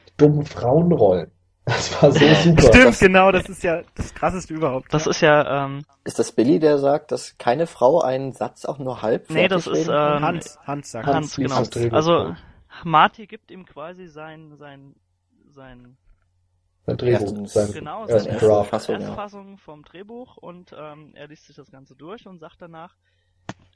Die 0.08 0.16
dummen 0.16 0.44
Frauenrollen. 0.44 1.30
Das 1.66 2.02
war 2.02 2.10
so 2.12 2.18
super. 2.18 2.34
Stimmt, 2.62 2.74
das- 2.74 2.98
genau, 3.00 3.30
das 3.32 3.48
ist 3.48 3.62
ja 3.62 3.82
das 3.94 4.14
krasseste 4.14 4.54
überhaupt. 4.54 4.92
Das 4.92 5.04
ja. 5.04 5.10
ist 5.10 5.20
ja, 5.20 5.64
ähm, 5.66 5.84
Ist 6.04 6.18
das 6.18 6.32
Billy, 6.32 6.58
der 6.58 6.78
sagt, 6.78 7.12
dass 7.12 7.36
keine 7.38 7.66
Frau 7.66 8.00
einen 8.00 8.32
Satz 8.32 8.64
auch 8.64 8.78
nur 8.78 9.02
halb 9.02 9.30
Nee, 9.30 9.46
das 9.48 9.66
ist, 9.66 9.88
ähm, 9.88 9.94
Hans, 9.94 10.58
Hans 10.66 10.90
sagt 10.90 11.06
Hans 11.06 11.16
Hans, 11.16 11.36
genau. 11.36 11.58
das 11.58 11.70
Drehbuch 11.70 11.96
Also. 11.96 12.34
Marty 12.84 13.26
gibt 13.26 13.50
ihm 13.50 13.66
quasi 13.66 14.06
sein, 14.06 14.56
sein, 14.56 14.94
sein, 15.54 15.96
Sein 16.86 16.96
Drehbuch, 16.96 17.20
Erstens- 17.20 17.52
sein 17.52 17.72
genau, 17.72 18.06
seine 18.06 18.28
erste 18.30 18.46
Draft. 18.46 18.72
Erstfassung 18.88 19.58
vom 19.58 19.84
Drehbuch 19.84 20.36
und 20.38 20.74
ähm, 20.76 21.12
er 21.14 21.28
liest 21.28 21.46
sich 21.46 21.56
das 21.56 21.70
Ganze 21.70 21.94
durch 21.94 22.26
und 22.26 22.38
sagt 22.38 22.56
danach, 22.60 22.94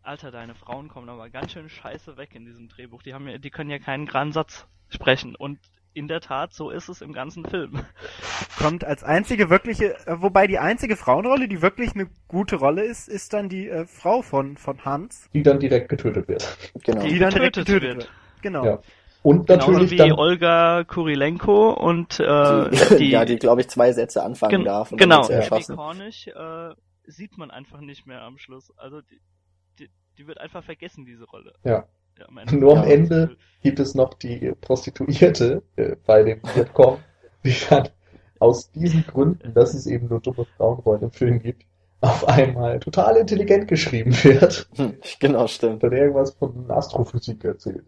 Alter, 0.03 0.31
deine 0.31 0.55
Frauen 0.55 0.89
kommen 0.89 1.09
aber 1.09 1.29
ganz 1.31 1.53
schön 1.53 1.69
scheiße 1.69 2.17
weg 2.17 2.35
in 2.35 2.45
diesem 2.45 2.69
Drehbuch. 2.69 3.03
Die 3.03 3.15
haben 3.15 3.27
ja, 3.29 3.39
die 3.39 3.51
können 3.51 3.71
ja 3.71 3.79
keinen 3.79 4.07
geraden 4.07 4.33
Satz 4.33 4.67
sprechen. 4.89 5.35
Und 5.37 5.59
in 5.95 6.09
der 6.09 6.21
Tat, 6.21 6.53
so 6.53 6.71
ist 6.71 6.89
es 6.89 7.01
im 7.01 7.13
ganzen 7.13 7.45
Film. 7.47 7.81
kommt 8.59 8.85
als 8.85 9.03
einzige 9.05 9.49
wirkliche, 9.49 9.97
äh, 10.07 10.21
wobei 10.21 10.47
die 10.47 10.59
einzige 10.59 10.97
Frauenrolle, 10.97 11.49
die 11.49 11.63
wirklich 11.63 11.95
eine 11.95 12.09
gute 12.29 12.57
Rolle 12.57 12.83
ist, 12.85 13.09
ist 13.09 13.33
dann 13.33 13.49
die 13.49 13.69
äh, 13.69 13.87
Frau 13.87 14.23
von, 14.23 14.57
von 14.57 14.85
Hans, 14.85 15.29
Die 15.33 15.43
dann 15.43 15.61
direkt 15.61 15.89
getötet 15.89 16.29
wird. 16.29 16.57
Genau. 16.83 17.03
die 17.03 17.19
dann 17.19 17.31
direkt 17.31 17.57
getötet 17.57 17.83
wird. 17.83 17.97
wird. 17.99 18.11
Genau. 18.43 18.65
Ja. 18.65 18.79
Und 19.23 19.47
Genauso 19.47 19.71
natürlich 19.71 19.91
wie 19.93 19.97
dann, 19.97 20.13
Olga 20.13 20.85
Kurilenko 20.85 21.71
und 21.73 22.21
äh, 22.21 22.71
Die, 22.71 22.97
die, 22.99 23.11
ja, 23.11 23.25
die, 23.25 23.37
glaube 23.37 23.63
ich, 23.63 23.69
zwei 23.69 23.91
Sätze 23.93 24.23
anfangen 24.23 24.51
Gen- 24.51 24.65
darf 24.65 24.93
und 24.93 24.99
genau, 24.99 25.27
erschossen. 25.27 25.77
Cornish 25.77 26.27
äh, 26.27 26.75
sieht 27.07 27.39
man 27.39 27.51
einfach 27.51 27.81
nicht 27.81 28.05
mehr 28.07 28.21
am 28.23 28.37
Schluss. 28.37 28.71
Also 28.77 29.01
die, 29.01 29.21
die, 29.79 29.89
die 30.19 30.27
wird 30.27 30.39
einfach 30.39 30.63
vergessen, 30.63 31.07
diese 31.07 31.25
Rolle. 31.25 31.55
Ja. 31.65 31.87
Am 32.27 32.39
Ende. 32.39 32.59
Nur 32.59 32.77
am. 32.77 32.87
Ende 32.87 33.37
gibt 33.63 33.81
es 33.81 33.95
noch 33.95 34.15
die 34.15 34.53
Prostituierte 34.61 35.63
äh, 35.77 35.97
bei 36.07 36.23
dem 36.23 36.41
Vietcong, 36.55 37.05
die 37.45 37.55
dann 37.69 37.89
aus 38.39 38.71
diesen 38.71 39.07
Gründen, 39.07 39.55
dass 39.55 39.75
es 39.75 39.87
eben 39.87 40.09
nur 40.09 40.21
dumme 40.21 40.45
Frauenrollen 40.57 41.03
im 41.05 41.11
Film 41.13 41.39
gibt, 41.41 41.65
auf 42.01 42.29
einmal 42.29 42.81
total 42.81 43.17
intelligent 43.17 43.67
geschrieben 43.69 44.13
wird 44.25 44.69
Hm, 44.77 44.95
genau, 45.21 45.47
stimmt. 45.47 45.83
dann 45.83 45.93
irgendwas 45.93 46.33
von 46.35 46.71
Astrophysik 46.71 47.45
erzählt. 47.45 47.85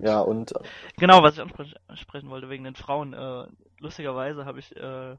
Ja, 0.00 0.20
und 0.20 0.52
Genau, 0.98 1.22
was 1.22 1.34
ich 1.34 1.40
anspre- 1.42 1.76
ansprechen 1.88 2.30
wollte 2.30 2.48
wegen 2.50 2.64
den 2.64 2.74
Frauen. 2.74 3.12
Äh, 3.14 3.46
lustigerweise 3.78 4.44
habe 4.44 4.58
ich 4.58 4.74
äh, 4.76 5.16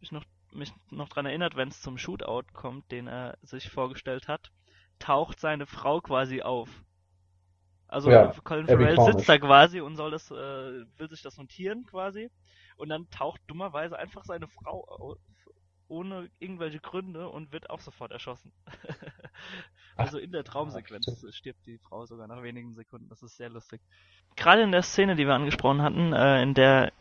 mich 0.00 0.12
noch 0.12 0.24
mich 0.52 0.72
noch 0.90 1.08
dran 1.08 1.26
erinnert, 1.26 1.56
wenn 1.56 1.68
es 1.68 1.82
zum 1.82 1.98
Shootout 1.98 2.44
kommt, 2.54 2.90
den 2.92 3.08
er 3.08 3.38
sich 3.42 3.70
vorgestellt 3.70 4.28
hat, 4.28 4.52
taucht 5.00 5.40
seine 5.40 5.66
Frau 5.66 6.00
quasi 6.00 6.42
auf. 6.42 6.68
Also 7.90 8.10
Ja, 8.10 8.32
Colin 8.44 8.66
Farrell 8.68 8.98
sitzt 9.00 9.28
da 9.28 9.38
quasi 9.38 9.80
und 9.80 9.96
soll 9.96 10.10
das, 10.12 10.30
äh, 10.30 10.34
will 10.34 11.10
sich 11.10 11.22
das 11.22 11.36
notieren 11.38 11.84
quasi. 11.86 12.30
Und 12.76 12.88
dann 12.88 13.10
taucht 13.10 13.40
dummerweise 13.48 13.98
einfach 13.98 14.24
seine 14.24 14.48
Frau 14.48 14.84
auf, 14.86 15.18
ohne 15.88 16.30
irgendwelche 16.38 16.80
Gründe 16.80 17.28
und 17.28 17.52
wird 17.52 17.68
auch 17.68 17.80
sofort 17.80 18.12
erschossen. 18.12 18.52
also 19.96 20.18
in 20.18 20.30
der 20.32 20.44
Traumsequenz 20.44 21.04
stimmt. 21.18 21.34
stirbt 21.34 21.66
die 21.66 21.78
Frau 21.78 22.06
sogar 22.06 22.28
nach 22.28 22.42
wenigen 22.42 22.74
Sekunden. 22.74 23.08
Das 23.08 23.22
ist 23.22 23.36
sehr 23.36 23.50
lustig. 23.50 23.82
Gerade 24.36 24.62
in 24.62 24.72
der 24.72 24.82
Szene, 24.82 25.16
die 25.16 25.26
wir 25.26 25.34
angesprochen 25.34 25.82
hatten, 25.82 26.12
äh, 26.12 26.42
in 26.42 26.54
der 26.54 26.92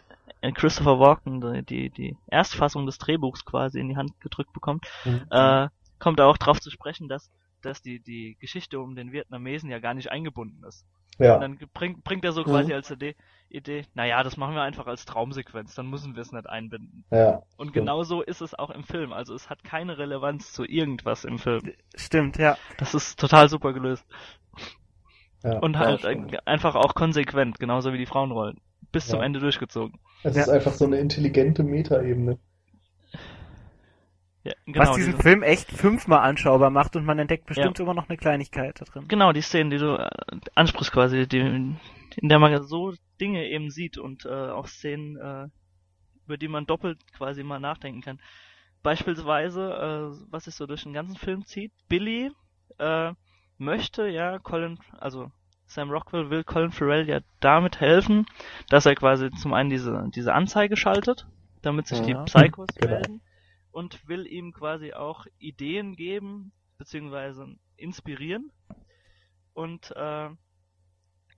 äh, 0.42 0.52
Christopher 0.52 1.00
Walken 1.00 1.42
die, 1.42 1.64
die, 1.64 1.90
die 1.92 2.18
Erstfassung 2.28 2.86
des 2.88 2.98
Drehbuchs 2.98 3.46
quasi 3.46 3.80
in 3.80 3.90
die 3.90 3.98
Hand 3.98 4.20
gedrückt 4.22 4.54
bekommt, 4.54 4.86
Mhm. 5.06 5.28
äh, 5.30 5.70
kommt 6.00 6.20
er 6.20 6.28
auch 6.28 6.38
drauf 6.38 6.60
zu 6.60 6.72
sprechen, 6.72 7.08
dass 7.08 7.32
dass 7.66 7.82
die, 7.82 8.00
die 8.00 8.38
Geschichte 8.40 8.80
um 8.80 8.96
den 8.96 9.12
Vietnamesen 9.12 9.70
ja 9.70 9.80
gar 9.80 9.94
nicht 9.94 10.12
eingebunden 10.12 10.64
ist. 10.64 10.86
Und 11.18 11.26
Ja, 11.26 11.38
dann 11.38 11.58
bringt, 11.74 12.04
bringt 12.04 12.24
er 12.26 12.32
so 12.32 12.42
Mhm. 12.42 12.46
quasi 12.46 12.74
als 12.74 12.90
Idee, 12.92 13.16
Idee, 13.50 13.86
naja, 13.94 14.24
das 14.24 14.38
machen 14.38 14.56
wir 14.56 14.62
einfach 14.62 14.88
als 14.88 15.06
Traumsequenz, 15.06 15.76
dann 15.76 15.90
müssen 15.90 16.16
wir 16.16 16.22
es 16.22 16.32
nicht 16.32 16.48
einbinden. 16.48 17.04
ja. 17.12 17.42
Und 17.58 17.74
genau 17.74 18.04
so 18.04 18.22
ist 18.22 18.42
es 18.42 18.54
auch 18.58 18.70
im 18.70 18.84
Film. 18.84 19.12
Also 19.12 19.34
es 19.34 19.50
hat 19.50 19.64
keine 19.64 19.98
Relevanz 19.98 20.54
zu 20.54 20.64
irgendwas 20.64 21.26
im 21.26 21.40
Film. 21.40 21.62
Stimmt, 21.96 22.38
ja. 22.38 22.58
Das 22.78 22.94
ist 22.94 23.20
total 23.20 23.50
super 23.50 23.74
gelöst. 23.74 24.06
ja. 25.44 25.60
Und 25.60 25.74
Ja, 25.74 25.80
halt 25.80 26.04
äh, 26.06 26.38
einfach 26.46 26.76
auch 26.76 26.94
konsequent, 26.96 27.60
genauso 27.60 27.94
wie 27.94 27.98
die 27.98 28.06
Frauenrollen. 28.06 28.60
Bis 28.92 29.08
zum 29.08 29.20
Ja. 29.20 29.26
Ende 29.26 29.40
durchgezogen. 29.40 30.00
Es 30.24 30.36
Ja. 30.36 30.44
ist 30.44 30.50
einfach 30.50 30.74
so 30.74 30.86
eine 30.86 30.98
intelligente 31.00 31.64
Metaebene. 31.64 32.40
Ja, 34.44 34.54
genau, 34.66 34.80
was 34.80 34.96
diesen 34.96 35.12
diese- 35.14 35.24
Film 35.24 35.44
echt 35.44 35.70
fünfmal 35.72 36.20
anschaubar 36.20 36.70
macht 36.70 36.96
und 36.96 37.06
man 37.06 37.20
entdeckt 37.20 37.46
bestimmt 37.46 37.80
immer 37.80 37.94
noch 37.94 38.08
eine 38.08 38.18
Kleinigkeit 38.18 38.80
da 38.80 38.86
drin. 38.86 39.08
Genau, 39.08 39.34
die 39.34 39.42
Szenen, 39.42 39.70
die 39.70 39.78
du 39.78 39.96
äh, 39.98 40.10
ansprichst 40.56 40.94
quasi, 40.94 41.28
die, 41.28 41.40
in 41.40 42.30
der 42.30 42.40
man 42.40 42.64
so 42.64 42.94
Dinge 43.20 43.46
eben 43.48 43.70
sieht 43.70 43.98
und 43.98 44.26
äh, 44.26 44.30
auch 44.30 44.68
Szenen, 44.68 45.18
äh, 45.18 45.48
über 46.26 46.38
die 46.38 46.48
man 46.48 46.66
doppelt 46.66 47.00
quasi 47.14 47.44
mal 47.44 47.60
nachdenken 47.60 48.02
kann. 48.02 48.20
Beispielsweise, 48.82 49.72
äh, 50.16 50.26
was 50.32 50.46
sich 50.46 50.56
so 50.56 50.66
durch 50.66 50.84
den 50.84 50.94
ganzen 50.94 51.18
Film 51.18 51.46
zieht, 51.46 51.74
Billy 51.90 52.32
äh, 52.78 53.12
möchte 53.58 54.08
ja 54.08 54.40
Colin, 54.40 54.80
also 55.00 55.32
Sam 55.68 55.92
Rockwell 55.92 56.30
will 56.30 56.46
Colin 56.46 56.72
Farrell 56.72 57.08
ja 57.10 57.20
damit 57.42 57.82
helfen, 57.82 58.26
dass 58.70 58.86
er 58.86 58.96
quasi 58.96 59.30
zum 59.32 59.54
einen 59.54 59.70
diese, 59.70 60.10
diese 60.16 60.34
Anzeige 60.34 60.78
schaltet, 60.78 61.28
damit 61.62 61.88
sich 61.88 62.00
die 62.02 62.12
Ja. 62.12 62.24
Psychos 62.24 62.68
Genau. 62.80 62.94
melden 62.96 63.22
und 63.80 64.10
will 64.10 64.28
ihm 64.28 64.52
quasi 64.52 64.92
auch 64.92 65.26
Ideen 65.38 65.96
geben, 65.96 66.52
beziehungsweise 66.78 67.48
inspirieren. 67.78 68.52
Und 69.54 69.92
äh, 69.96 70.28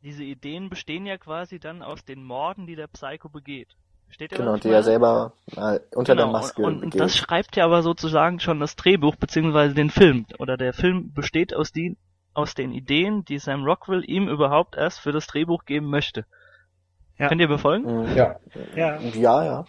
diese 0.01 0.23
Ideen 0.23 0.67
bestehen 0.71 1.05
ja 1.05 1.19
quasi 1.19 1.59
dann 1.59 1.83
aus 1.83 2.03
den 2.03 2.23
Morden, 2.23 2.65
die 2.65 2.75
der 2.75 2.87
Psycho 2.87 3.29
begeht. 3.29 3.75
Steht 4.09 4.31
Genau, 4.31 4.57
die 4.57 4.69
er 4.69 4.81
selber 4.81 5.33
äh, 5.55 5.79
unter 5.95 6.15
Genau, 6.15 6.23
der 6.23 6.31
Maske 6.31 6.63
und, 6.63 6.73
und 6.73 6.81
begeht. 6.81 7.01
das 7.01 7.15
schreibt 7.15 7.55
ja 7.57 7.65
aber 7.65 7.83
sozusagen 7.83 8.39
schon 8.39 8.59
das 8.59 8.75
Drehbuch 8.75 9.17
beziehungsweise 9.17 9.75
den 9.75 9.91
Film. 9.91 10.25
Oder 10.39 10.57
der 10.57 10.73
Film 10.73 11.13
besteht 11.13 11.53
aus, 11.53 11.71
die, 11.71 11.95
aus 12.33 12.55
den 12.55 12.71
Ideen, 12.71 13.23
die 13.23 13.37
Sam 13.37 13.63
Rockwell 13.63 14.03
ihm 14.03 14.27
überhaupt 14.27 14.75
erst 14.75 14.99
für 14.99 15.11
das 15.11 15.27
Drehbuch 15.27 15.65
geben 15.65 15.91
möchte. 15.91 16.25
Ja. 17.19 17.27
Könnt 17.27 17.41
ihr 17.41 17.47
befolgen? 17.47 17.85
Mhm. 18.09 18.15
Ja, 18.17 18.39
Ja. 18.75 18.99
Ja, 18.99 19.45
ja. 19.45 19.65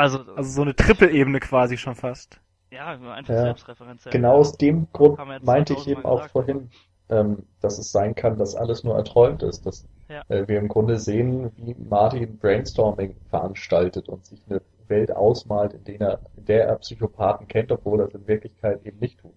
Also, 0.00 0.20
Also 0.34 0.50
so 0.50 0.62
eine 0.62 0.74
Triple-Ebene 0.74 1.40
quasi 1.40 1.76
schon 1.76 1.94
fast. 1.94 2.40
ja, 2.70 2.86
einfach 2.86 3.34
Ja. 3.34 3.42
selbstreferenziell. 3.42 4.12
genau 4.12 4.36
aus 4.36 4.56
dem 4.56 4.88
Grund 4.92 5.18
meinte 5.44 5.74
ich 5.74 5.80
2000 5.80 5.98
eben 5.98 6.06
auch 6.06 6.26
vorhin, 6.28 6.70
ähm, 7.10 7.44
dass 7.60 7.78
es 7.78 7.92
sein 7.92 8.14
kann, 8.14 8.38
dass 8.38 8.54
alles 8.54 8.82
nur 8.82 8.96
erträumt 8.96 9.42
ist, 9.42 9.66
dass 9.66 9.86
Ja. 10.08 10.22
äh, 10.28 10.48
wir 10.48 10.58
im 10.58 10.68
Grunde 10.68 10.98
sehen, 10.98 11.52
wie 11.56 11.74
Martin 11.74 12.38
Brainstorming 12.38 13.14
veranstaltet 13.28 14.08
und 14.08 14.24
sich 14.24 14.40
eine 14.48 14.62
Welt 14.88 15.12
ausmalt, 15.12 15.74
in 15.74 15.84
der 15.84 16.00
er, 16.00 16.20
in 16.36 16.44
der 16.46 16.64
er 16.66 16.76
Psychopathen 16.76 17.46
kennt, 17.46 17.70
obwohl 17.70 18.00
er 18.00 18.06
es 18.06 18.14
in 18.14 18.26
Wirklichkeit 18.26 18.84
eben 18.86 18.98
nicht 19.00 19.18
tut. 19.20 19.34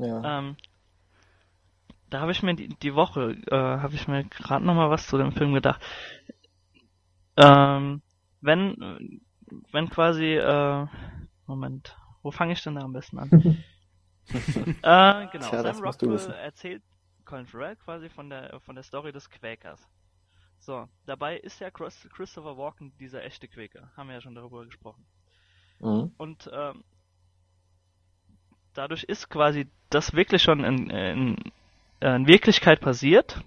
ja. 0.00 0.38
Ähm, 0.38 0.56
da 2.08 2.20
habe 2.20 2.30
ich 2.32 2.42
mir 2.44 2.54
die, 2.54 2.68
die 2.68 2.94
Woche, 2.94 3.32
äh, 3.50 3.54
habe 3.56 3.94
ich 3.94 4.06
mir 4.08 4.24
gerade 4.24 4.64
noch 4.64 4.74
mal 4.74 4.90
was 4.90 5.06
zu 5.08 5.18
dem 5.18 5.32
Film 5.32 5.52
gedacht. 5.54 5.82
Ähm, 7.36 8.00
wenn, 8.40 9.20
wenn 9.72 9.90
quasi, 9.90 10.36
äh, 10.36 10.86
Moment, 11.46 11.96
wo 12.22 12.30
fange 12.30 12.52
ich 12.52 12.62
denn 12.62 12.74
da 12.74 12.82
am 12.82 12.92
besten 12.92 13.18
an? 13.18 13.30
äh, 14.28 15.26
genau, 15.32 15.48
Tja, 15.48 15.62
Sam 15.62 15.82
Rockwell 15.82 16.30
erzählt 16.32 16.82
Colin 17.24 17.46
Farrell 17.46 17.76
quasi 17.76 18.08
von 18.08 18.30
der, 18.30 18.60
von 18.60 18.74
der 18.74 18.84
Story 18.84 19.12
des 19.12 19.30
Quäkers. 19.30 19.86
So, 20.58 20.88
dabei 21.06 21.38
ist 21.38 21.60
ja 21.60 21.70
Chris- 21.70 22.08
Christopher 22.12 22.56
Walken 22.56 22.92
dieser 22.98 23.22
echte 23.24 23.48
Quäker. 23.48 23.90
Haben 23.96 24.08
wir 24.08 24.14
ja 24.16 24.20
schon 24.20 24.34
darüber 24.34 24.64
gesprochen. 24.64 25.06
Mhm. 25.80 26.12
Und 26.16 26.50
ähm, 26.52 26.84
dadurch 28.74 29.04
ist 29.04 29.28
quasi 29.28 29.68
das 29.90 30.14
wirklich 30.14 30.42
schon 30.42 30.64
in, 30.64 30.90
in, 30.90 31.36
in 32.00 32.26
Wirklichkeit 32.26 32.80
passiert. 32.80 33.40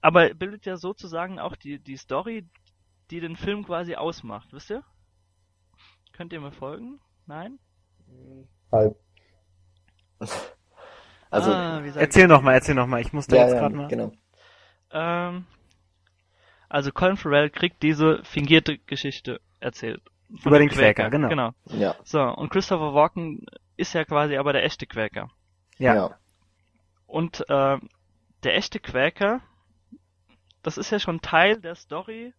Aber 0.00 0.32
bildet 0.34 0.66
ja 0.66 0.76
sozusagen 0.76 1.38
auch 1.38 1.56
die, 1.56 1.78
die 1.78 1.96
Story, 1.96 2.46
die 3.10 3.20
den 3.20 3.36
Film 3.36 3.64
quasi 3.64 3.96
ausmacht, 3.96 4.52
wisst 4.52 4.70
ihr? 4.70 4.84
Könnt 6.12 6.32
ihr 6.32 6.40
mir 6.40 6.52
folgen? 6.52 7.00
Nein? 7.26 7.58
Halb. 8.72 8.96
Also, 11.32 11.52
ah, 11.52 11.80
Erzähl 11.94 12.26
noch 12.26 12.42
mal, 12.42 12.54
erzähl 12.54 12.74
noch 12.74 12.88
mal. 12.88 13.00
Ich 13.00 13.12
muss 13.12 13.28
da 13.28 13.36
ja, 13.36 13.42
jetzt 13.44 13.52
ja, 13.52 13.60
gerade 13.60 13.76
mal. 13.76 13.86
genau. 13.86 14.10
Ähm, 14.90 15.46
also 16.68 16.90
Colin 16.90 17.16
Farrell 17.16 17.50
kriegt 17.50 17.84
diese 17.84 18.24
fingierte 18.24 18.78
Geschichte 18.78 19.40
erzählt. 19.60 20.02
Über 20.44 20.58
den 20.58 20.68
Quäker, 20.68 21.08
genau. 21.08 21.28
genau. 21.28 21.50
Ja, 21.66 21.94
So, 22.02 22.20
und 22.20 22.50
Christopher 22.50 22.94
Walken 22.94 23.46
ist 23.76 23.92
ja 23.92 24.04
quasi 24.04 24.36
aber 24.36 24.52
der 24.52 24.64
echte 24.64 24.86
Quäker. 24.86 25.30
Ja. 25.78 25.94
ja. 25.94 26.18
Und 27.06 27.48
äh, 27.48 27.78
der 28.42 28.56
echte 28.56 28.80
Quäker, 28.80 29.40
das 30.62 30.78
ist 30.78 30.90
ja 30.90 30.98
schon 30.98 31.20
Teil 31.20 31.60
der 31.60 31.74
Story, 31.74 32.32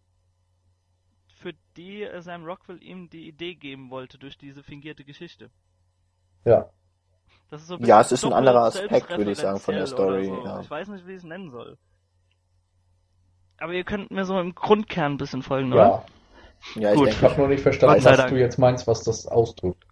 für 1.42 1.54
die 1.76 2.04
äh, 2.04 2.22
Sam 2.22 2.46
Rockwell 2.46 2.82
ihm 2.82 3.10
die 3.10 3.28
Idee 3.28 3.56
geben 3.56 3.90
wollte 3.90 4.18
durch 4.18 4.38
diese 4.38 4.64
fingierte 4.64 5.04
Geschichte. 5.04 5.50
Ja. 6.46 6.70
Das 7.50 7.62
ist 7.62 7.68
so 7.68 7.76
ein 7.76 7.86
Ja, 7.86 8.00
es 8.02 8.12
ist 8.12 8.24
ein 8.24 8.34
anderer 8.34 8.64
Aspekt, 8.64 9.10
würde 9.10 9.32
ich 9.32 9.38
sagen, 9.38 9.60
von 9.60 9.76
der 9.76 9.88
Story, 9.88 10.26
So. 10.26 10.46
ja. 10.46 10.62
Ich 10.62 10.70
weiß 10.70 10.88
nicht, 10.90 11.06
wie 11.08 11.12
ich 11.12 11.18
es 11.18 11.24
nennen 11.24 11.52
soll. 11.52 11.78
Aber 13.58 13.74
ihr 13.74 13.84
könnt 13.84 14.10
mir 14.12 14.26
so 14.26 14.40
im 14.40 14.56
Grundkern 14.56 15.14
ein 15.14 15.18
bisschen 15.18 15.44
folgen, 15.44 15.74
oder? 15.74 15.84
Ja. 15.86 16.06
Ja, 16.76 16.92
ich 16.92 16.98
Gut. 16.98 17.08
Ich 17.10 17.14
denke, 17.16 17.30
habe 17.30 17.42
nur 17.42 17.50
nicht 17.50 17.62
verstanden, 17.64 18.04
was 18.06 18.26
du 18.28 18.40
jetzt 18.40 18.58
meinst, 18.60 18.88
was 18.88 19.04
das 19.04 19.28
ausdrückt. 19.28 19.84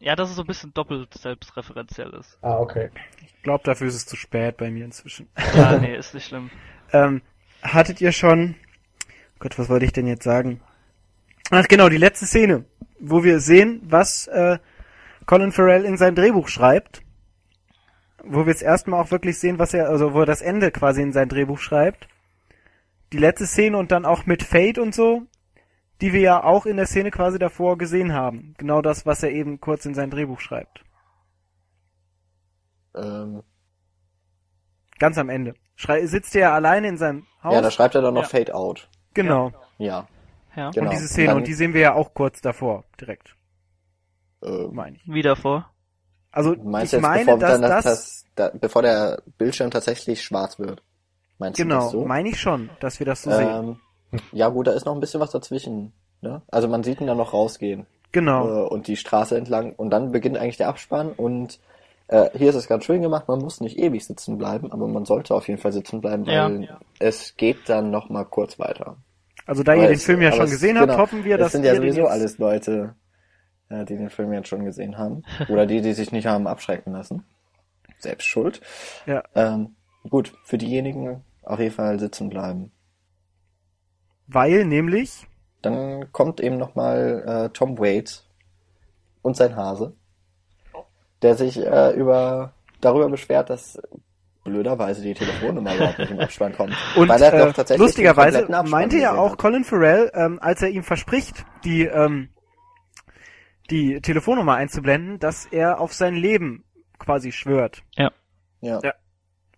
Ja, 0.00 0.14
dass 0.14 0.30
es 0.30 0.36
so 0.36 0.42
ein 0.42 0.46
bisschen 0.46 0.72
doppelt 0.74 1.12
selbstreferenziell 1.14 2.10
ist. 2.10 2.38
Ah, 2.42 2.58
okay. 2.58 2.90
Ich 3.24 3.42
glaube, 3.42 3.64
dafür 3.64 3.88
ist 3.88 3.94
es 3.94 4.06
zu 4.06 4.16
spät 4.16 4.56
bei 4.56 4.70
mir 4.70 4.84
inzwischen. 4.84 5.28
Ja, 5.56 5.78
nee, 5.78 5.96
ist 5.96 6.14
nicht 6.14 6.26
schlimm. 6.26 6.50
Ähm, 6.90 7.20
hattet 7.62 8.00
ihr 8.00 8.12
schon, 8.12 8.54
Gott, 9.38 9.58
was 9.58 9.68
wollte 9.68 9.84
ich 9.84 9.92
denn 9.92 10.06
jetzt 10.06 10.24
sagen? 10.24 10.60
Ach 11.50 11.66
genau, 11.68 11.88
die 11.88 11.96
letzte 11.96 12.26
Szene, 12.26 12.64
wo 12.98 13.24
wir 13.24 13.40
sehen, 13.40 13.80
was 13.84 14.26
äh, 14.26 14.58
Colin 15.26 15.52
Farrell 15.52 15.84
in 15.84 15.96
sein 15.96 16.14
Drehbuch 16.14 16.48
schreibt. 16.48 17.02
Wo 18.24 18.40
wir 18.44 18.52
jetzt 18.52 18.62
erstmal 18.62 19.00
auch 19.00 19.10
wirklich 19.10 19.38
sehen, 19.38 19.58
was 19.58 19.72
er, 19.72 19.88
also 19.88 20.12
wo 20.12 20.20
er 20.20 20.26
das 20.26 20.42
Ende 20.42 20.70
quasi 20.70 21.00
in 21.02 21.12
sein 21.12 21.28
Drehbuch 21.28 21.58
schreibt. 21.58 22.08
Die 23.12 23.18
letzte 23.18 23.46
Szene 23.46 23.78
und 23.78 23.90
dann 23.92 24.04
auch 24.04 24.26
mit 24.26 24.42
Fate 24.42 24.78
und 24.78 24.94
so, 24.94 25.22
die 26.00 26.12
wir 26.12 26.20
ja 26.20 26.44
auch 26.44 26.66
in 26.66 26.76
der 26.76 26.86
Szene 26.86 27.10
quasi 27.10 27.38
davor 27.38 27.78
gesehen 27.78 28.12
haben. 28.12 28.54
Genau 28.58 28.82
das, 28.82 29.06
was 29.06 29.22
er 29.22 29.30
eben 29.30 29.60
kurz 29.60 29.86
in 29.86 29.94
sein 29.94 30.10
Drehbuch 30.10 30.40
schreibt. 30.40 30.84
ähm, 32.94 33.42
Ganz 34.98 35.16
am 35.16 35.28
Ende. 35.28 35.54
Schrei 35.76 36.04
sitzt 36.06 36.34
er 36.34 36.40
ja 36.40 36.54
alleine 36.54 36.88
in 36.88 36.98
seinem 36.98 37.26
Haus. 37.42 37.54
ja, 37.54 37.60
da 37.62 37.70
schreibt 37.70 37.94
er 37.94 38.02
dann 38.02 38.14
noch 38.14 38.22
Ja. 38.24 38.28
Fade 38.28 38.54
Out. 38.54 38.88
Genau. 39.22 39.52
Ja, 39.78 40.06
Ja, 40.56 40.70
Genau. 40.70 40.86
Und 40.86 40.92
diese 40.92 41.08
Szene, 41.08 41.28
Dann- 41.28 41.36
und 41.38 41.46
die 41.46 41.54
sehen 41.54 41.72
wir 41.74 41.80
ja 41.80 41.94
auch 41.94 42.12
kurz 42.14 42.40
davor, 42.40 42.84
direkt, 43.00 43.34
äh, 44.42 44.66
meine 44.72 44.96
ich. 44.96 45.06
wieder 45.06 45.36
vor. 45.36 45.70
Also 46.30 46.54
du 46.54 46.62
meinst 46.68 46.92
ich 46.92 46.96
jetzt, 46.98 47.02
meine, 47.02 47.24
bevor, 47.24 47.38
dass 47.38 47.60
dann 47.60 47.70
das, 47.70 47.84
das, 47.84 48.24
da, 48.34 48.50
bevor 48.52 48.82
der 48.82 49.22
Bildschirm 49.38 49.70
tatsächlich 49.70 50.22
schwarz 50.22 50.58
wird. 50.58 50.82
Meinst 51.38 51.58
du 51.58 51.62
genau, 51.62 51.80
das 51.82 51.90
so? 51.92 52.04
meine 52.04 52.28
ich 52.30 52.40
schon, 52.40 52.70
dass 52.80 52.98
wir 52.98 53.06
das 53.06 53.22
so 53.22 53.30
sehen. 53.30 53.78
ähm, 54.12 54.20
ja 54.32 54.48
gut, 54.48 54.66
da 54.66 54.72
ist 54.72 54.84
noch 54.84 54.94
ein 54.94 55.00
bisschen 55.00 55.20
was 55.20 55.30
dazwischen. 55.30 55.92
Ne? 56.20 56.42
Also 56.48 56.66
man 56.68 56.82
sieht 56.82 57.00
ihn 57.00 57.06
dann 57.06 57.16
noch 57.18 57.32
rausgehen 57.32 57.86
Genau. 58.10 58.64
äh, 58.64 58.68
und 58.68 58.88
die 58.88 58.96
Straße 58.96 59.36
entlang 59.38 59.72
und 59.74 59.90
dann 59.90 60.10
beginnt 60.12 60.36
eigentlich 60.36 60.56
der 60.56 60.68
Abspann 60.68 61.12
und 61.12 61.60
äh, 62.08 62.30
hier 62.36 62.48
ist 62.50 62.56
es 62.56 62.66
ganz 62.68 62.84
schön 62.84 63.02
gemacht, 63.02 63.28
man 63.28 63.38
muss 63.38 63.60
nicht 63.60 63.78
ewig 63.78 64.04
sitzen 64.04 64.36
bleiben, 64.38 64.72
aber 64.72 64.88
man 64.88 65.04
sollte 65.04 65.34
auf 65.34 65.46
jeden 65.46 65.60
Fall 65.60 65.72
sitzen 65.72 66.00
bleiben, 66.00 66.26
weil 66.26 66.64
Ja. 66.64 66.80
es 66.98 67.36
geht 67.36 67.68
dann 67.68 67.90
noch 67.92 68.08
mal 68.08 68.24
kurz 68.24 68.58
weiter. 68.58 68.96
Also 69.48 69.62
da 69.62 69.72
ihr 69.74 69.78
Aber 69.80 69.88
den 69.88 69.96
es- 69.96 70.04
Film 70.04 70.20
ja 70.22 70.30
schon 70.32 70.44
es- 70.44 70.50
gesehen 70.52 70.74
genau, 70.76 70.86
habt, 70.88 70.98
hoffen 70.98 71.24
wir, 71.24 71.38
dass 71.38 71.52
sind 71.52 71.64
ja 71.64 71.72
ihr 71.74 71.80
den 71.80 71.90
sowieso 71.92 72.06
alles 72.06 72.38
Leute, 72.38 72.94
äh, 73.70 73.84
die 73.84 73.96
den 73.96 74.10
Film 74.10 74.32
jetzt 74.32 74.48
schon 74.48 74.64
gesehen 74.64 74.98
haben. 74.98 75.22
Oder 75.48 75.66
die, 75.66 75.80
die 75.80 75.92
sich 75.94 76.12
nicht 76.12 76.26
haben 76.26 76.46
abschrecken 76.46 76.92
lassen. 76.92 77.24
Selbst 77.98 78.26
schuld. 78.26 78.60
Ja. 79.06 79.22
Ähm, 79.34 79.74
gut, 80.08 80.32
für 80.44 80.58
diejenigen 80.58 81.24
auf 81.42 81.58
jeden 81.58 81.74
Fall 81.74 81.98
sitzen 81.98 82.28
bleiben. 82.28 82.70
weil 84.26 84.64
nämlich, 84.66 85.26
Dann 85.62 86.12
kommt 86.12 86.40
eben 86.40 86.58
nochmal 86.58 87.24
äh, 87.26 87.48
Tom 87.50 87.78
Waits 87.78 88.28
und 89.22 89.36
sein 89.36 89.56
Hase, 89.56 89.94
der 91.22 91.34
sich 91.34 91.56
äh, 91.58 91.90
über 91.94 92.52
darüber 92.80 93.08
beschwert, 93.08 93.50
dass 93.50 93.80
blöderweise 94.48 95.02
die 95.02 95.14
Telefonnummer 95.14 95.74
überhaupt 95.76 95.98
nicht 95.98 96.10
im 96.10 96.20
Abspann 96.20 96.52
kommt. 96.54 96.74
und 96.96 97.08
Weil 97.08 97.22
er 97.22 97.32
äh, 97.32 97.38
doch 97.46 97.52
tatsächlich 97.52 97.84
lustigerweise 97.84 98.46
meinte 98.66 98.98
ja 98.98 99.14
auch 99.14 99.32
hat. 99.32 99.38
Colin 99.38 99.64
Farrell, 99.64 100.10
ähm, 100.14 100.38
als 100.40 100.62
er 100.62 100.68
ihm 100.70 100.82
verspricht, 100.82 101.44
die, 101.64 101.84
ähm, 101.84 102.30
die 103.70 104.00
Telefonnummer 104.00 104.54
einzublenden, 104.54 105.18
dass 105.18 105.46
er 105.46 105.80
auf 105.80 105.92
sein 105.92 106.14
Leben 106.14 106.64
quasi 106.98 107.32
schwört. 107.32 107.82
Ja. 107.96 108.10
Ja. 108.60 108.80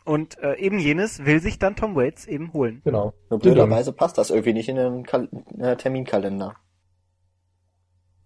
Und 0.05 0.39
äh, 0.39 0.57
eben 0.57 0.79
jenes 0.79 1.25
will 1.25 1.41
sich 1.41 1.59
dann 1.59 1.77
Tom 1.77 1.95
Waits 1.95 2.27
eben 2.27 2.53
holen. 2.53 2.81
Genau. 2.85 3.15
Nur 3.29 3.39
blöderweise 3.39 3.93
passt 3.93 4.19
das 4.19 4.31
irgendwie 4.31 4.53
nicht 4.55 4.69
in 4.69 4.77
den 4.77 5.05
Kal 5.05 5.29
äh, 5.59 5.77
Terminkalender 5.77 6.57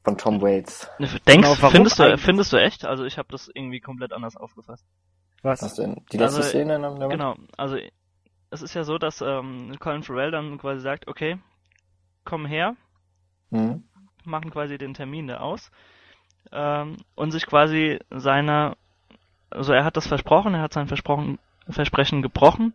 von 0.05 0.19
Tom 0.19 0.41
Waits. 0.43 0.89
Denkst, 0.99 1.21
Genau, 1.27 1.57
warum 1.61 1.73
findest 1.73 1.99
du, 1.99 2.05
eigentlich? 2.05 2.21
findest 2.21 2.53
du 2.53 2.57
echt? 2.59 2.85
Also 2.85 3.05
ich 3.05 3.19
habe 3.19 3.29
das 3.31 3.51
irgendwie 3.53 3.81
komplett 3.81 4.13
anders 4.13 4.37
aufgefasst. 4.37 4.85
Was? 5.45 5.63
Was 5.63 5.75
denn? 5.75 6.05
Die 6.11 6.17
letzte 6.17 6.43
Also, 6.43 6.49
Szene? 6.49 6.75
in 6.77 6.83
der- 6.83 7.09
Genau, 7.09 7.37
also 7.57 7.77
es 8.51 8.63
ist 8.63 8.75
ja 8.75 8.85
so, 8.85 8.99
dass 8.99 9.21
ähm, 9.21 9.77
Colin 9.79 10.03
Farrell 10.03 10.31
dann 10.31 10.59
quasi 10.59 10.81
sagt, 10.81 11.07
okay, 11.09 11.39
komm 12.25 12.47
her, 12.47 12.77
Mhm. 13.51 13.85
machen 14.25 14.51
quasi 14.51 14.79
den 14.79 14.95
Termin 14.95 15.27
da 15.29 15.39
aus 15.39 15.71
ähm, 16.53 16.97
und 17.15 17.31
sich 17.31 17.47
quasi 17.47 17.99
seiner, 18.11 18.77
also 19.51 19.73
er 19.73 19.85
hat 19.85 19.97
das 19.97 20.07
versprochen, 20.07 20.55
er 20.55 20.63
hat 20.63 20.73
sein 20.73 20.89
Versprochen, 20.89 21.39
Versprechen 21.69 22.23
gebrochen, 22.23 22.73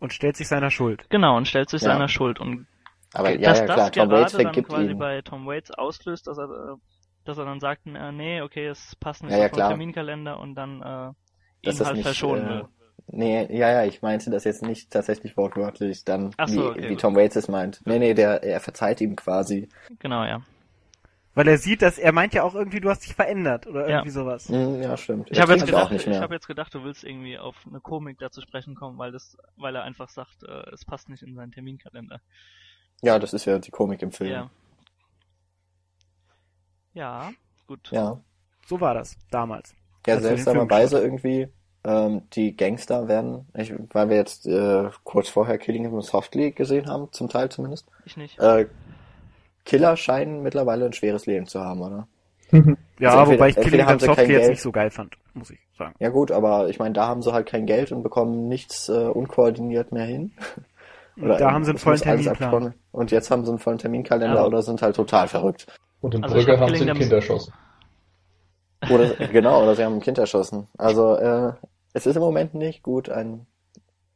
Und 0.00 0.12
stellt 0.12 0.36
sich 0.36 0.48
seiner 0.48 0.70
Schuld. 0.70 1.08
genau, 1.10 1.36
und 1.36 1.46
stellt 1.48 1.70
sich 1.70 1.82
Ja. 1.82 1.88
seiner 1.88 2.08
Schuld. 2.08 2.40
Und 2.40 2.66
Aber 3.14 3.30
ja, 3.30 3.50
dass 3.50 3.58
ja 3.58 3.66
das 3.66 3.74
klar, 3.76 3.90
Tom 3.90 4.08
gerade 4.08 4.22
Waits 4.22 4.32
dann 4.32 4.42
vergibt 4.44 4.68
quasi 4.68 4.92
ihn. 4.92 4.98
bei 4.98 5.22
Tom 5.22 5.46
Waits 5.46 5.70
auslöst, 5.72 6.26
dass 6.26 6.38
er, 6.38 6.44
äh, 6.44 6.76
dass 7.24 7.38
er 7.38 7.44
dann 7.44 7.60
sagt, 7.60 7.86
nee, 7.86 8.40
okay, 8.42 8.66
es 8.66 8.94
passt 8.96 9.22
nicht 9.24 9.32
Ja, 9.32 9.38
so 9.38 9.42
ja, 9.42 9.48
klar. 9.48 9.68
Terminkalender 9.68 10.38
und 10.38 10.54
dann 10.54 10.82
äh, 10.82 11.12
Dass 11.62 11.76
das 11.76 11.86
halt 11.88 11.96
nicht, 11.96 12.06
verschonen 12.06 12.46
äh, 12.46 12.50
will. 12.50 12.68
Nee, 13.10 13.56
ja, 13.56 13.70
ja, 13.70 13.84
ich 13.84 14.02
meinte 14.02 14.30
das 14.30 14.44
jetzt 14.44 14.62
nicht 14.62 14.90
tatsächlich 14.90 15.36
wortwörtlich, 15.36 16.04
dann, 16.04 16.34
Ach 16.36 16.46
so, 16.46 16.62
wie, 16.62 16.66
okay, 16.66 16.90
wie. 16.90 16.96
Tom 16.96 17.16
Waits 17.16 17.36
es 17.36 17.48
meint. 17.48 17.80
Nee, 17.86 17.98
nee, 17.98 18.12
der, 18.12 18.42
er 18.42 18.60
verzeiht 18.60 19.00
ihm 19.00 19.16
quasi. 19.16 19.68
Genau, 19.98 20.24
ja. 20.24 20.42
Weil 21.34 21.48
er 21.48 21.56
sieht, 21.56 21.82
dass 21.82 21.98
er 21.98 22.12
meint 22.12 22.34
ja 22.34 22.42
auch 22.42 22.54
irgendwie, 22.54 22.80
du 22.80 22.90
hast 22.90 23.06
dich 23.06 23.14
verändert 23.14 23.66
oder 23.66 23.88
Ja. 23.88 23.98
irgendwie 23.98 24.10
sowas. 24.10 24.48
Hm, 24.48 24.82
ja, 24.82 24.96
stimmt. 24.96 25.30
Ich 25.30 25.40
habe 25.40 25.52
jetzt 25.52 25.66
gedacht, 25.66 25.92
ich 25.92 26.20
habe 26.20 26.34
jetzt 26.34 26.48
gedacht, 26.48 26.74
du 26.74 26.82
willst 26.82 27.04
irgendwie 27.04 27.38
auf 27.38 27.56
eine 27.66 27.80
Komik 27.80 28.18
da 28.18 28.30
zu 28.30 28.42
sprechen 28.42 28.74
kommen, 28.74 28.98
weil 28.98 29.12
das, 29.12 29.38
weil 29.56 29.74
er 29.76 29.84
einfach 29.84 30.08
sagt, 30.08 30.42
äh, 30.42 30.70
es 30.72 30.84
passt 30.84 31.08
nicht 31.08 31.22
in 31.22 31.34
seinen 31.34 31.52
Terminkalender. 31.52 32.20
Ja, 33.02 33.18
das 33.18 33.32
ist 33.32 33.44
ja 33.44 33.58
die 33.58 33.70
Komik 33.70 34.02
im 34.02 34.10
Film. 34.10 34.32
Ja. 34.32 34.50
Ja, 36.92 37.30
gut. 37.66 37.88
Ja. 37.92 38.20
So 38.66 38.80
war 38.80 38.94
das 38.94 39.16
damals. 39.30 39.74
Ja, 40.06 40.20
seltsamerweise 40.20 41.00
irgendwie, 41.00 41.48
ähm, 41.84 42.22
die 42.32 42.56
Gangster 42.56 43.08
werden, 43.08 43.46
ich, 43.54 43.72
weil 43.92 44.08
wir 44.08 44.16
jetzt 44.16 44.46
äh, 44.46 44.88
kurz 45.04 45.28
vorher 45.28 45.58
Killing 45.58 45.84
Him 45.84 46.00
Softly 46.00 46.52
gesehen 46.52 46.86
haben, 46.88 47.08
zum 47.12 47.28
Teil 47.28 47.48
zumindest, 47.50 47.86
Ich 48.06 48.16
nicht. 48.16 48.38
äh, 48.38 48.66
Killer 49.64 49.96
scheinen 49.96 50.42
mittlerweile 50.42 50.86
ein 50.86 50.92
schweres 50.94 51.26
Leben 51.26 51.46
zu 51.46 51.60
haben, 51.60 51.82
oder? 51.82 52.06
Ja, 53.00 53.10
Also 53.10 53.20
entweder- 53.32 53.38
wobei 53.38 53.48
ich 53.50 53.56
Killing 53.56 53.98
sie 54.00 54.06
Softly 54.06 54.32
jetzt 54.32 54.48
nicht 54.48 54.62
so 54.62 54.72
geil 54.72 54.90
fand, 54.90 55.14
muss 55.34 55.50
ich 55.50 55.58
sagen. 55.76 55.94
Ja 56.00 56.08
gut, 56.08 56.32
aber 56.32 56.68
ich 56.68 56.78
meine, 56.80 56.94
da 56.94 57.06
haben 57.06 57.22
sie 57.22 57.32
halt 57.32 57.46
kein 57.46 57.64
Geld 57.66 57.92
und 57.92 58.02
bekommen 58.02 58.48
nichts 58.48 58.88
äh, 58.88 58.92
unkoordiniert 58.92 59.92
mehr 59.92 60.04
hin. 60.06 60.32
da 61.16 61.52
haben 61.52 61.62
sie 61.64 61.70
einen 61.70 61.78
vollen 61.78 62.02
abgesprochen. 62.02 62.74
Und 62.90 63.10
jetzt 63.12 63.30
haben 63.30 63.44
sie 63.44 63.50
einen 63.50 63.58
vollen 63.60 63.78
Terminkalender 63.78 64.38
Aber- 64.40 64.48
oder 64.48 64.62
sind 64.62 64.82
halt 64.82 64.96
total 64.96 65.28
verrückt. 65.28 65.66
Und 66.00 66.14
in 66.16 66.24
Also 66.24 66.34
Brügge 66.36 66.52
hab 66.52 66.60
haben 66.60 66.68
sie 66.68 66.74
ein 66.74 66.78
Killing 66.80 66.94
Kind 66.96 67.10
Them- 67.10 67.16
erschossen. 67.18 67.52
Oder 68.90 69.08
genau, 69.28 69.62
oder 69.62 69.74
sie 69.74 69.84
haben 69.84 69.94
ein 69.94 70.00
Kind 70.00 70.18
erschossen. 70.18 70.68
Also 70.78 71.16
äh, 71.16 71.52
es 71.94 72.06
ist 72.06 72.16
im 72.16 72.22
Moment 72.22 72.54
nicht 72.54 72.82
gut, 72.82 73.08
ein 73.08 73.46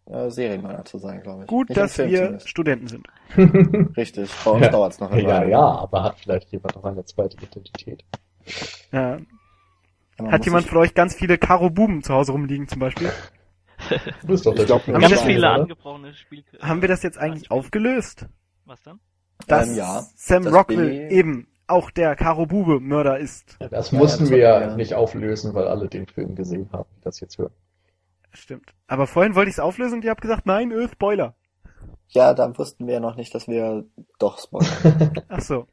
äh, 0.06 0.30
Serienmörder 0.30 0.84
zu 0.84 0.98
sein, 0.98 1.20
glaube 1.22 1.42
ich. 1.42 1.46
Gut, 1.48 1.68
nicht 1.68 1.78
dass 1.80 1.98
wir 1.98 2.06
zumindest. 2.18 2.48
Studenten 2.48 2.86
sind. 2.88 3.06
Richtig, 3.96 4.30
bei 4.44 4.50
uns 4.52 4.62
Ja. 4.64 4.70
dauert's 4.70 5.00
noch 5.00 5.10
eine 5.10 5.22
Ja, 5.22 5.28
Weile. 5.28 5.50
ja, 5.50 5.60
aber 5.60 6.02
hat 6.04 6.18
vielleicht 6.20 6.50
jemand 6.52 6.76
noch 6.76 6.84
eine 6.84 7.04
zweite 7.04 7.36
Identität? 7.44 8.04
Ja. 8.92 9.18
Hat 10.30 10.44
jemand 10.44 10.66
von 10.68 10.78
euch 10.78 10.94
ganz 10.94 11.14
viele 11.14 11.38
Karo 11.38 11.70
Buben 11.70 12.02
zu 12.02 12.14
Hause 12.14 12.32
rumliegen 12.32 12.68
zum 12.68 12.78
Beispiel? 12.80 13.10
Du 14.20 14.26
bist 14.28 14.46
doch 14.46 14.54
Ich 14.54 14.66
glaub, 14.66 14.86
Haben 14.86 15.00
Ganz 15.00 15.22
viele 15.22 15.48
angebrochene 15.50 16.14
Spiel. 16.14 16.44
Haben 16.60 16.82
wir 16.82 16.88
das 16.88 17.02
jetzt 17.02 17.18
eigentlich 17.18 17.50
aufgelöst? 17.50 18.26
Was 18.64 18.80
dann? 18.82 19.00
Dass 19.48 19.70
Ähm, 19.70 19.76
ja. 19.76 20.02
Sam 20.14 20.44
Dass 20.44 20.52
Rockwell 20.54 20.76
Billy- 20.88 21.08
eben 21.10 21.48
auch 21.66 21.90
der 21.90 22.16
Karo 22.16 22.46
Bube 22.46 22.80
Mörder 22.80 23.18
ist. 23.18 23.56
Das 23.70 23.90
Ja, 23.90 23.98
mussten 23.98 24.24
das 24.24 24.30
wir 24.30 24.38
ja 24.38 24.76
nicht 24.76 24.94
auflösen, 24.94 25.54
weil 25.54 25.68
alle 25.68 25.88
den 25.88 26.06
Film 26.06 26.34
gesehen 26.34 26.68
haben, 26.72 26.88
die 26.96 27.00
das 27.02 27.20
jetzt 27.20 27.38
hören. 27.38 27.52
Stimmt. 28.32 28.74
Aber 28.86 29.06
vorhin 29.06 29.34
wollte 29.34 29.50
ich 29.50 29.56
es 29.56 29.60
auflösen 29.60 29.96
und 29.96 30.04
ihr 30.04 30.10
habt 30.10 30.22
gesagt, 30.22 30.46
nein, 30.46 30.70
äh, 30.72 30.88
Spoiler. 30.88 31.34
Ja, 32.08 32.34
da 32.34 32.56
wussten 32.58 32.86
wir 32.86 32.94
ja 32.94 33.00
noch 33.00 33.16
nicht, 33.16 33.34
dass 33.34 33.48
wir 33.48 33.84
doch 34.18 34.38
spoilern. 34.38 35.12
Ach 35.28 35.40
so. 35.40 35.66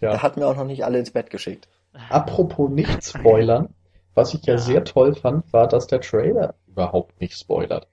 Ja. 0.00 0.12
Er 0.12 0.22
hat 0.22 0.36
mir 0.36 0.46
auch 0.46 0.56
noch 0.56 0.64
nicht 0.64 0.84
alle 0.84 0.98
ins 0.98 1.10
Bett 1.10 1.30
geschickt. 1.30 1.68
Apropos 2.08 2.70
nicht 2.70 3.04
spoilern, 3.04 3.74
was 4.14 4.34
ich 4.34 4.44
ja, 4.44 4.54
Ja. 4.54 4.58
sehr 4.58 4.84
toll 4.84 5.14
fand, 5.14 5.52
war, 5.52 5.66
dass 5.66 5.86
der 5.86 6.00
Trailer 6.00 6.54
überhaupt 6.66 7.20
nicht 7.20 7.36
spoilert. 7.36 7.88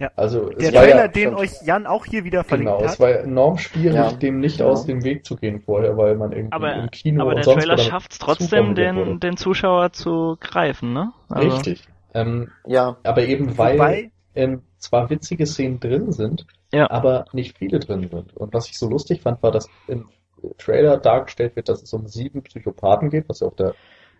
Ja. 0.00 0.10
Also 0.16 0.48
Der 0.48 0.68
es 0.70 0.74
war 0.74 0.82
Trailer, 0.82 0.96
ja, 1.02 1.08
den 1.08 1.34
euch 1.34 1.50
Jan 1.62 1.86
auch 1.86 2.06
hier 2.06 2.24
wieder 2.24 2.42
verlinkt 2.42 2.72
genau, 2.72 2.82
hat. 2.82 2.94
es 2.94 3.00
war 3.00 3.10
ja 3.10 3.16
enorm 3.18 3.58
schwierig, 3.58 3.94
Ja. 3.94 4.10
dem 4.12 4.40
nicht 4.40 4.58
Genau. 4.58 4.70
aus 4.70 4.86
dem 4.86 5.04
Weg 5.04 5.26
zu 5.26 5.36
gehen 5.36 5.60
vorher, 5.60 5.96
weil 5.98 6.16
man 6.16 6.32
irgendwie 6.32 6.52
Aber, 6.54 6.74
im 6.74 6.90
Kino 6.90 7.20
aber 7.20 7.30
und 7.30 7.36
der 7.36 7.44
sonst 7.44 7.58
Trailer 7.64 7.78
schafft 7.78 8.12
es 8.12 8.18
trotzdem, 8.18 8.74
den, 8.74 9.20
den 9.20 9.36
Zuschauer 9.36 9.92
zu 9.92 10.36
greifen, 10.40 10.94
ne? 10.94 11.12
Also, 11.28 11.48
Richtig. 11.48 11.86
Ähm, 12.14 12.50
Ja, 12.66 12.96
aber 13.04 13.22
eben 13.24 13.56
weil 13.58 13.74
Wobei, 13.74 14.10
ähm, 14.34 14.62
zwar 14.78 15.10
witzige 15.10 15.44
Szenen 15.46 15.78
drin 15.80 16.12
sind, 16.12 16.46
Ja. 16.72 16.90
aber 16.90 17.26
nicht 17.32 17.58
viele 17.58 17.78
drin 17.78 18.08
sind. 18.10 18.34
Und 18.36 18.54
was 18.54 18.68
ich 18.70 18.78
so 18.78 18.88
lustig 18.88 19.20
fand, 19.20 19.42
war, 19.42 19.50
dass 19.52 19.68
im 19.86 20.08
Trailer 20.56 20.96
dargestellt 20.96 21.54
wird, 21.56 21.68
dass 21.68 21.82
es 21.82 21.92
um 21.92 22.06
sieben 22.06 22.42
Psychopathen 22.42 23.10
geht, 23.10 23.28
was 23.28 23.40
ja 23.40 23.48
auch 23.48 23.54
der 23.56 23.74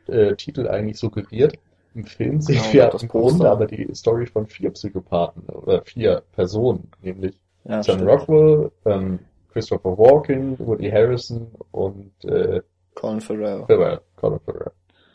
äh, 0.08 0.34
Titel 0.36 0.68
eigentlich 0.68 0.98
suggeriert. 0.98 1.54
Im 1.94 2.04
Film 2.04 2.40
sehen 2.40 2.60
Genau, 2.62 2.72
wir 2.72 2.86
das 2.88 3.02
im 3.02 3.08
Poster. 3.08 3.30
Grunde 3.38 3.50
aber 3.50 3.66
die 3.66 3.88
Story 3.94 4.26
von 4.26 4.46
vier 4.46 4.70
Psychopathen 4.70 5.42
oder 5.48 5.82
vier 5.82 6.22
Personen, 6.32 6.90
nämlich 7.02 7.38
ja 7.64 7.80
John 7.80 7.82
stimmt. 7.82 8.06
Rockwell, 8.06 8.70
ähm, 8.84 9.18
Christopher 9.52 9.98
Walken, 9.98 10.58
Woody 10.60 10.88
Harrison 10.90 11.48
und 11.72 12.12
äh, 12.24 12.62
Colin 12.94 13.20
Farrell. 13.20 13.64
Farrell, 13.66 14.00
Colin 14.16 14.40
Farrell. 14.40 14.70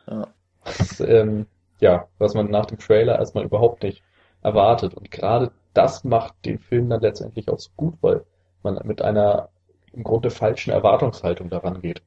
Ja. 0.07 0.27
Das, 0.65 0.99
ähm, 0.99 1.45
ja, 1.79 2.07
was 2.17 2.33
man 2.33 2.49
nach 2.49 2.65
dem 2.65 2.77
Trailer 2.79 3.19
erstmal 3.19 3.45
überhaupt 3.45 3.83
nicht 3.83 4.03
erwartet. 4.41 4.93
Und 4.95 5.11
gerade 5.11 5.51
das 5.73 6.03
macht 6.03 6.33
den 6.45 6.59
Film 6.59 6.89
dann 6.89 7.01
letztendlich 7.01 7.49
auch 7.49 7.59
so 7.59 7.69
gut, 7.77 7.95
weil 8.01 8.23
man 8.63 8.79
mit 8.85 9.01
einer 9.01 9.49
im 9.93 10.03
Grunde 10.03 10.29
falschen 10.29 10.71
Erwartungshaltung 10.71 11.49
daran 11.49 11.81
geht. 11.81 12.01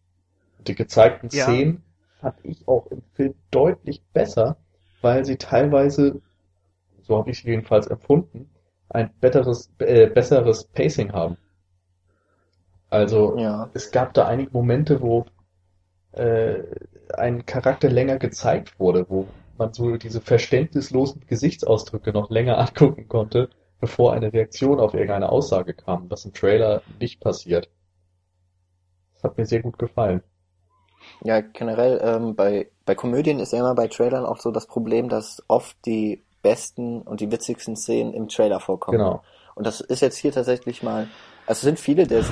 Die 0.66 0.74
gezeigten 0.74 1.28
Ja. 1.32 1.44
Szenen 1.44 1.82
fand 2.20 2.36
ich 2.42 2.66
auch 2.68 2.86
im 2.88 3.02
Film 3.14 3.34
deutlich 3.50 4.02
besser, 4.12 4.56
weil 5.02 5.24
sie 5.24 5.36
teilweise, 5.36 6.20
so 7.02 7.16
habe 7.16 7.30
ich 7.30 7.40
sie 7.40 7.48
jedenfalls 7.48 7.86
empfunden, 7.86 8.50
ein 8.88 9.10
betteres, 9.20 9.70
äh, 9.78 10.06
besseres 10.06 10.64
Pacing 10.64 11.12
haben. 11.12 11.36
Also 12.90 13.36
Ja, 13.38 13.70
es 13.74 13.90
gab 13.90 14.14
da 14.14 14.26
einige 14.26 14.50
Momente, 14.52 15.00
wo 15.00 15.26
äh, 16.12 16.62
ein 17.16 17.46
Charakter 17.46 17.88
länger 17.90 18.18
gezeigt 18.18 18.78
wurde, 18.80 19.06
wo 19.08 19.26
man 19.58 19.72
so 19.72 19.96
diese 19.96 20.20
verständnislosen 20.20 21.26
Gesichtsausdrücke 21.26 22.12
noch 22.12 22.30
länger 22.30 22.58
angucken 22.60 23.08
konnte, 23.08 23.50
bevor 23.80 24.12
eine 24.12 24.32
Reaktion 24.32 24.80
auf 24.80 24.94
irgendeine 24.94 25.30
Aussage 25.30 25.74
kam, 25.74 26.10
was 26.10 26.24
im 26.24 26.32
Trailer 26.32 26.82
nicht 27.00 27.20
passiert. 27.20 27.70
Das 29.14 29.24
hat 29.24 29.36
mir 29.36 29.44
sehr 29.44 29.60
gut 29.60 29.78
gefallen. 29.78 30.22
Ja, 31.22 31.40
generell 31.40 32.00
ähm, 32.02 32.34
bei 32.34 32.68
bei 32.88 32.94
Komödien 32.94 33.38
ist 33.38 33.52
ja 33.52 33.58
immer 33.58 33.74
bei 33.74 33.86
Trailern 33.86 34.24
auch 34.24 34.38
so 34.38 34.50
das 34.50 34.66
Problem, 34.66 35.10
dass 35.10 35.42
oft 35.46 35.76
die 35.84 36.22
besten 36.42 37.02
und 37.02 37.20
die 37.20 37.30
witzigsten 37.30 37.76
Szenen 37.76 38.14
im 38.14 38.28
Trailer 38.28 38.60
vorkommen. 38.60 38.98
Genau. 38.98 39.22
Und 39.54 39.66
das 39.66 39.80
ist 39.82 40.00
jetzt 40.00 40.16
hier 40.16 40.32
tatsächlich 40.32 40.82
mal, 40.82 41.08
also 41.46 41.58
es 41.58 41.60
sind 41.60 41.78
viele 41.78 42.06
der, 42.06 42.24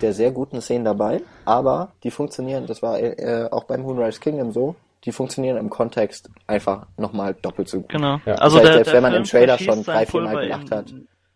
der 0.00 0.12
sehr 0.12 0.32
guten 0.32 0.60
Szenen 0.60 0.84
dabei, 0.84 1.22
aber 1.44 1.92
die 2.02 2.10
funktionieren, 2.10 2.66
das 2.66 2.82
war 2.82 2.98
äh, 2.98 3.48
auch 3.52 3.64
beim 3.64 3.82
Moonrise 3.82 4.18
Kingdom 4.18 4.50
so, 4.50 4.74
die 5.04 5.12
funktionieren 5.12 5.58
im 5.58 5.70
Kontext 5.70 6.28
einfach 6.46 6.86
nochmal 6.96 7.34
doppelt 7.34 7.68
so 7.68 7.82
gut. 7.82 7.90
Genau. 7.90 8.18
Ja. 8.24 8.34
Also 8.36 8.56
Das 8.58 8.64
heißt, 8.64 8.64
der, 8.64 8.72
selbst 8.72 8.86
der 8.88 8.94
wenn 8.94 9.02
man 9.02 9.12
Film 9.12 9.22
im 9.22 9.28
Trailer 9.28 9.58
schon 9.58 9.84
drei, 9.84 10.06
vier 10.06 10.20
Mal 10.22 10.40
gelacht 10.40 10.70
hat. 10.72 10.94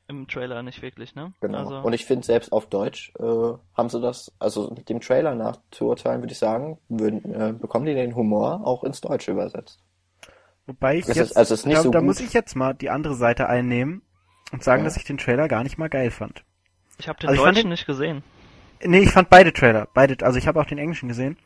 Im 0.09 0.27
Trailer 0.27 0.63
nicht 0.63 0.81
wirklich, 0.81 1.15
ne? 1.15 1.33
Genau. 1.43 1.59
Also, 1.59 1.77
Und 1.81 1.93
ich 1.93 2.07
finde 2.07 2.25
selbst 2.25 2.51
auf 2.51 2.67
Deutsch 2.67 3.13
äh, 3.19 3.23
haben 3.77 3.89
sie 3.91 4.01
das, 4.01 4.33
also 4.39 4.71
mit 4.75 4.89
dem 4.89 5.01
Trailer 5.01 5.35
nach 5.35 5.59
zu 5.71 5.85
urteilen, 5.87 6.23
würde 6.23 6.33
ich 6.33 6.39
sagen, 6.39 6.79
würden, 6.89 7.35
äh, 7.35 7.53
bekommen 7.53 7.85
die 7.85 7.95
den 7.95 8.15
Humor 8.17 8.67
auch 8.67 8.85
ins 8.85 9.01
Deutsche 9.03 9.33
übersetzt. 9.33 9.81
wobei 10.67 10.97
ich 10.97 11.03
Es 11.05 11.09
ist- 11.11 11.17
jetzt, 11.17 11.37
also 11.37 11.55
es 11.55 11.61
ist 11.61 11.67
nicht 11.67 11.79
da, 11.79 11.83
so 11.83 11.91
da 11.91 11.99
gut. 12.01 12.07
muss 12.07 12.21
ich 12.21 12.33
jetzt 12.33 12.55
mal 12.57 12.73
die 12.75 12.91
andere 12.91 13.15
Seite 13.15 13.49
einnehmen 13.49 14.03
und 14.53 14.65
sagen, 14.65 14.81
Ja. 14.83 14.85
dass 14.85 14.97
ich 14.97 15.05
den 15.05 15.19
Trailer 15.19 15.47
gar 15.49 15.63
nicht 15.63 15.77
mal 15.79 15.89
geil 15.89 16.11
fand. 16.11 16.43
ich 16.99 17.07
habe 17.09 17.19
den 17.21 17.29
also 17.29 17.45
Deutschen 17.45 17.65
den- 17.65 17.69
nicht 17.71 17.87
gesehen. 17.87 18.23
Nee, 18.83 19.01
ich 19.01 19.11
fand 19.11 19.29
beide 19.31 19.53
Trailer, 19.53 19.89
beide, 19.95 20.25
also 20.25 20.39
ich 20.39 20.47
habe 20.49 20.61
auch 20.61 20.67
den 20.67 20.79
englischen 20.79 21.09
gesehen 21.09 21.37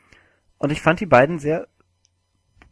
und 0.58 0.70
ich 0.70 0.80
fand 0.82 1.00
die 1.00 1.06
beiden 1.06 1.38
sehr 1.40 1.66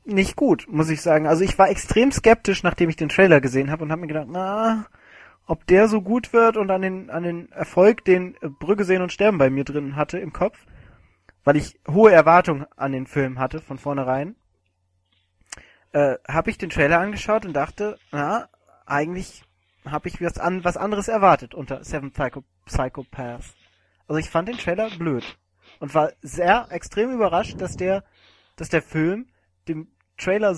nicht 0.05 0.35
gut, 0.37 0.67
muss 0.69 0.89
ich 0.91 1.03
sagen. 1.03 1.27
Also 1.27 1.45
ich 1.45 1.59
war 1.59 1.69
extrem 1.69 2.11
skeptisch, 2.12 2.62
nachdem 2.62 2.89
ich 2.91 2.97
den 2.97 3.09
Trailer 3.11 3.41
gesehen 3.41 3.71
habe 3.71 3.85
und 3.85 3.91
habe 3.93 4.01
mir 4.01 4.07
gedacht, 4.09 4.27
na, 4.31 4.87
ob 5.51 5.66
der 5.66 5.89
so 5.89 6.01
gut 6.01 6.32
wird 6.32 6.56
und 6.56 6.70
an 6.70 6.81
den 6.81 7.10
an 7.10 7.24
den 7.24 7.51
Erfolg, 7.51 8.05
den 8.05 8.36
äh, 8.40 8.48
Brügge 8.48 8.85
sehen 8.85 9.02
und 9.02 9.12
sterben 9.12 9.36
bei 9.36 9.51
mir 9.51 9.64
drin 9.64 9.97
hatte 9.97 10.16
im 10.20 10.32
Kopf, 10.32 10.64
weil 11.43 11.56
ich 11.56 11.81
hohe 11.89 12.12
Erwartungen 12.12 12.66
an 12.77 12.93
den 12.93 13.09
Film 13.09 13.40
hatte 13.40 13.60
von 13.60 13.77
vornherein, 13.77 14.36
äh, 15.90 16.18
habe 16.28 16.51
ich 16.51 16.59
den 16.59 16.70
Trailer 16.70 17.01
angeschaut 17.01 17.44
und 17.44 17.52
dachte, 17.52 17.98
na, 18.12 18.48
eigentlich 18.86 19.43
habe 19.85 20.06
ich 20.06 20.22
was, 20.22 20.39
an, 20.39 20.62
was 20.62 20.77
anderes 20.77 21.09
erwartet 21.09 21.52
unter 21.52 21.82
Seven 21.82 22.12
Psycho 22.12 22.44
Psychopaths. 22.66 23.56
Also 24.06 24.20
ich 24.20 24.31
fand 24.31 24.48
den 24.48 24.56
Trailer 24.56 24.89
blöd 24.90 25.36
und 25.81 25.93
war 25.97 26.12
sehr 26.22 26.68
extrem 26.70 27.12
überrascht, 27.12 27.60
dass 27.60 27.77
der, 27.77 28.05
dass 28.55 28.68
der 28.68 28.82
Film 28.82 29.27
dem 29.66 29.89
Trailer 30.16 30.55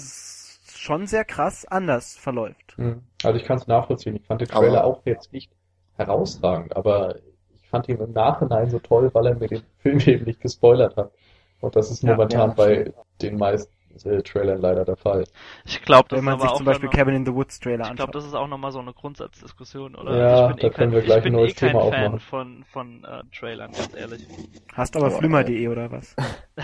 schon 0.79 1.07
sehr 1.07 1.25
krass 1.25 1.65
anders 1.65 2.17
verläuft. 2.17 2.77
Hm. 2.77 3.03
Also 3.23 3.39
ich 3.39 3.45
kann 3.45 3.57
es 3.59 3.67
nachvollziehen. 3.67 4.17
Ich 4.17 4.27
fand 4.27 4.41
den 4.41 4.49
Trailer 4.49 4.81
Aber- 4.83 4.85
auch 4.85 5.03
jetzt 5.05 5.33
nicht 5.33 5.51
herausragend, 5.97 6.75
aber 6.77 7.17
ich 7.55 7.69
fand 7.69 7.89
ihn 7.89 7.99
im 7.99 8.13
Nachhinein 8.13 8.71
so 8.71 8.79
toll, 8.79 9.11
weil 9.13 9.27
er 9.27 9.35
mir 9.35 9.49
den 9.49 9.63
Film 9.79 9.99
eben 10.01 10.25
nicht 10.25 10.41
gespoilert 10.41 10.97
hat. 10.97 11.13
Und 11.61 11.77
das 11.77 11.91
ist 11.91 12.03
Ja, 12.03 12.13
momentan 12.13 12.51
ja, 12.51 12.55
bei 12.55 12.93
den 13.21 13.37
meisten 13.39 13.73
äh, 14.05 14.23
Trailern 14.23 14.59
leider 14.61 14.85
der 14.85 14.97
Fall. 14.97 15.25
Ich 15.65 15.81
glaube, 15.83 16.09
Wenn 16.17 16.25
man 16.25 16.35
ist 16.37 16.41
sich 16.41 16.49
aber 16.51 16.57
zum 16.59 16.67
auch 16.67 16.71
Beispiel 16.73 16.89
noch, 16.89 16.95
Cabin 16.97 17.15
in 17.15 17.27
the 17.27 17.33
Woods 17.35 17.61
Trailer 17.61 17.85
ich 17.85 17.95
glaube, 17.95 18.03
anschaut. 18.03 18.15
das 18.17 18.25
ist 18.25 18.35
auch 18.35 18.49
nochmal 18.49 18.73
so 18.73 18.81
eine 18.81 18.93
Grundsatzdiskussion, 18.95 19.95
oder? 19.95 20.17
Ja, 20.17 20.51
ich 20.51 20.57
bin 20.57 20.63
da 20.63 20.67
eh 20.67 20.71
können 20.71 20.91
kein, 20.91 20.93
wir 20.93 21.03
gleich 21.03 21.25
ein 21.27 21.33
neues 21.33 21.53
eh 21.53 21.55
Thema 21.55 21.81
Fan 21.83 22.05
aufmachen. 22.07 22.19
von, 22.21 22.65
von 22.65 23.05
äh, 23.05 23.23
Trailern, 23.39 23.71
ganz 23.71 23.95
ehrlich. 23.95 24.27
Hast 24.73 24.97
aber 24.97 25.07
Aber, 25.07 25.19
flimmer.de 25.19 25.69
oder 25.69 25.93
was? 25.93 26.17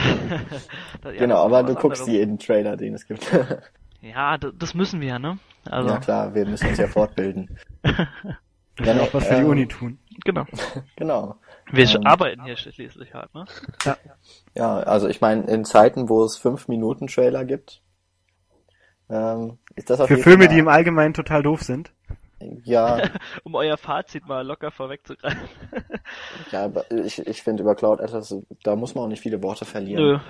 Ja, 1.05 1.13
genau, 1.13 1.45
aber 1.45 1.63
du 1.63 1.75
guckst 1.75 2.03
anderes. 2.03 2.09
jeden 2.09 2.39
Trailer, 2.39 2.77
den 2.77 2.95
es 2.95 3.07
gibt. 3.07 3.27
Ja, 4.01 4.39
d- 4.39 4.53
das 4.57 4.75
müssen 4.75 5.01
wir, 5.01 5.19
ne? 5.19 5.39
Also, 5.65 5.91
ja 5.91 5.99
klar, 5.99 6.35
wir 6.35 6.47
müssen 6.47 6.69
uns 6.69 6.79
ja 6.79 6.87
fortbilden. 6.89 7.59
Wir 7.83 7.97
Ja, 8.87 8.95
müssen 8.95 9.01
auch 9.01 9.15
was 9.15 9.27
für 9.27 9.35
die 9.35 9.41
ähm, 9.43 9.49
Uni 9.49 9.67
tun. 9.67 9.99
genau. 10.25 10.47
Genau. 10.97 11.37
Wir 11.71 11.89
ähm, 11.95 12.07
arbeiten 12.07 12.45
hier 12.45 12.57
schließlich 12.57 13.13
halt, 13.13 13.35
ne? 13.35 13.45
Ja, 14.55 14.79
also 14.81 15.07
ich 15.09 15.21
meine, 15.21 15.43
in 15.45 15.65
Zeiten, 15.65 16.09
wo 16.09 16.25
es 16.25 16.41
5-Minuten-Trailer 16.41 17.45
gibt, 17.45 17.83
ähm, 19.11 19.59
ist 19.77 19.91
das 19.91 20.01
auf 20.01 20.09
Für 20.09 20.15
jeden 20.15 20.23
Filme, 20.25 20.45
Fall- 20.45 20.55
die 20.55 20.59
im 20.61 20.69
Allgemeinen 20.69 21.13
total 21.15 21.43
doof 21.43 21.63
sind. 21.63 21.93
Ja, 22.65 23.03
Um 23.45 23.55
euer 23.57 23.77
Fazit 23.77 24.27
mal 24.27 24.47
locker 24.47 24.71
vorwegzugreifen. 24.71 25.49
ja, 26.53 26.65
aber 26.65 26.91
ich, 26.91 27.19
ich 27.27 27.43
finde 27.43 27.63
über 27.63 27.75
Cloud 27.75 28.01
Atlas, 28.01 28.35
da 28.63 28.77
muss 28.77 28.95
man 28.95 29.05
auch 29.05 29.09
nicht 29.09 29.23
viele 29.23 29.43
Worte 29.43 29.65
verlieren. 29.65 30.21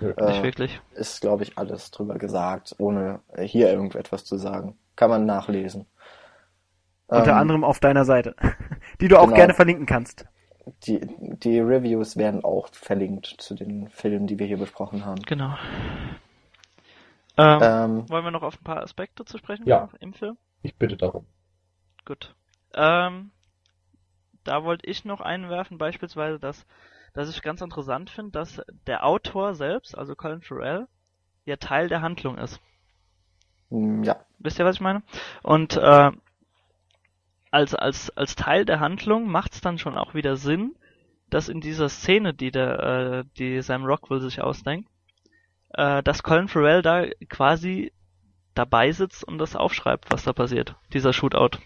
Nö, 0.00 0.10
Äh, 0.16 0.26
nicht 0.28 0.42
wirklich. 0.42 0.80
ist, 0.94 1.20
glaube 1.20 1.42
ich, 1.42 1.58
alles 1.58 1.90
drüber 1.90 2.18
gesagt, 2.18 2.74
ohne 2.78 3.20
hier 3.38 3.70
irgendetwas 3.70 4.24
zu 4.24 4.36
sagen. 4.36 4.78
Kann 4.96 5.10
man 5.10 5.26
nachlesen. 5.26 5.86
Unter 7.08 7.32
Ähm, 7.32 7.38
anderem 7.38 7.64
auf 7.64 7.80
deiner 7.80 8.04
Seite. 8.04 8.36
Die 9.00 9.08
du 9.08 9.18
auch 9.18 9.24
genau. 9.24 9.36
gerne 9.36 9.54
verlinken 9.54 9.86
kannst. 9.86 10.26
Die, 10.86 11.00
die 11.18 11.58
Reviews 11.58 12.16
werden 12.16 12.44
auch 12.44 12.68
verlinkt 12.72 13.26
zu 13.38 13.54
den 13.54 13.88
Filmen, 13.88 14.26
die 14.28 14.38
wir 14.38 14.46
hier 14.46 14.58
besprochen 14.58 15.04
haben. 15.04 15.20
Genau. 15.22 15.56
Ähm, 17.36 17.58
Ähm, 17.62 18.08
wollen 18.08 18.24
wir 18.24 18.30
noch 18.30 18.42
auf 18.42 18.60
ein 18.60 18.64
paar 18.64 18.82
Aspekte 18.82 19.24
zu 19.24 19.38
sprechen 19.38 19.66
Ja. 19.66 19.88
im 20.00 20.12
Film? 20.12 20.36
Ich 20.62 20.76
bitte 20.76 20.96
darum. 20.96 21.26
Gut. 22.04 22.34
Ähm, 22.74 23.30
da 24.44 24.64
wollte 24.64 24.86
ich 24.86 25.04
noch 25.04 25.20
einwerfen, 25.20 25.78
beispielsweise, 25.78 26.38
dass, 26.38 26.66
dass 27.14 27.28
ich 27.28 27.42
ganz 27.42 27.60
interessant 27.60 28.10
finde, 28.10 28.32
dass 28.32 28.62
der 28.86 29.04
Autor 29.04 29.54
selbst, 29.54 29.96
also 29.96 30.14
Colin 30.14 30.42
Farrell, 30.42 30.86
ja 31.44 31.56
Teil 31.56 31.88
der 31.88 32.02
Handlung 32.02 32.38
ist. 32.38 32.60
ja, 33.70 34.24
Wisst 34.38 34.58
ihr, 34.58 34.64
was 34.64 34.76
ich 34.76 34.80
meine? 34.80 35.02
Und 35.42 35.76
äh, 35.76 36.10
als, 37.50 37.74
als, 37.74 38.16
als 38.16 38.36
Teil 38.36 38.64
der 38.64 38.80
Handlung 38.80 39.28
macht 39.30 39.54
es 39.54 39.60
dann 39.60 39.78
schon 39.78 39.98
auch 39.98 40.14
wieder 40.14 40.36
Sinn, 40.36 40.76
dass 41.28 41.48
in 41.48 41.60
dieser 41.60 41.88
Szene, 41.88 42.34
die 42.34 42.50
der, 42.50 42.80
äh, 42.80 43.24
die 43.38 43.60
Sam 43.62 43.84
Rockwell 43.84 44.20
sich 44.20 44.40
ausdenkt, 44.40 44.88
äh, 45.74 46.02
dass 46.02 46.22
Colin 46.22 46.48
Farrell 46.48 46.82
da 46.82 47.06
quasi 47.28 47.92
dabei 48.54 48.92
sitzt 48.92 49.24
und 49.24 49.38
das 49.38 49.56
aufschreibt, 49.56 50.10
was 50.10 50.24
da 50.24 50.32
passiert, 50.32 50.76
dieser 50.92 51.12
Shootout. 51.12 51.58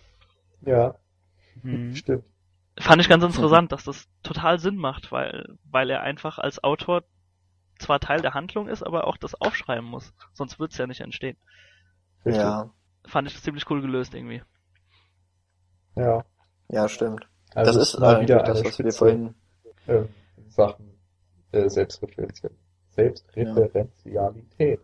Ja, 0.67 0.95
Mhm. 1.63 1.95
stimmt. 1.95 2.25
Fand 2.79 3.01
ich 3.01 3.09
ganz 3.09 3.23
interessant, 3.23 3.71
dass 3.71 3.85
das 3.85 4.09
total 4.25 4.59
Sinn 4.59 4.77
macht, 4.77 5.13
weil, 5.13 5.57
weil 5.71 5.89
er 5.91 6.01
einfach 6.03 6.39
als 6.39 6.63
Autor 6.65 7.05
zwar 7.79 8.01
Teil 8.01 8.21
der 8.21 8.35
Handlung 8.35 8.67
ist, 8.69 8.83
aber 8.83 9.07
auch 9.07 9.17
das 9.17 9.41
aufschreiben 9.41 9.85
muss. 9.89 10.13
Sonst 10.33 10.59
wird's 10.59 10.77
ja 10.77 10.87
nicht 10.89 11.01
entstehen. 11.01 11.37
Richtig. 12.25 12.43
ja, 12.43 12.71
Fand 13.07 13.29
ich 13.29 13.41
ziemlich 13.41 13.71
cool 13.71 13.81
gelöst 13.81 14.15
irgendwie. 14.15 14.43
Ja. 15.97 16.25
ja, 16.69 16.89
stimmt. 16.89 17.29
Also 17.55 17.73
das 17.73 17.89
es 17.89 17.95
ist 17.95 18.01
mal 18.01 18.19
äh, 18.19 18.23
wieder 18.23 18.43
das, 18.43 18.59
was 18.65 18.65
wir 18.65 18.73
Spitze 18.73 18.99
vorhin, 18.99 19.35
in 19.87 20.09
Sachen 20.49 20.99
äh, 21.53 21.69
Selbstreferenzial 21.69 22.51
Selbstreferenzialität. 22.89 24.81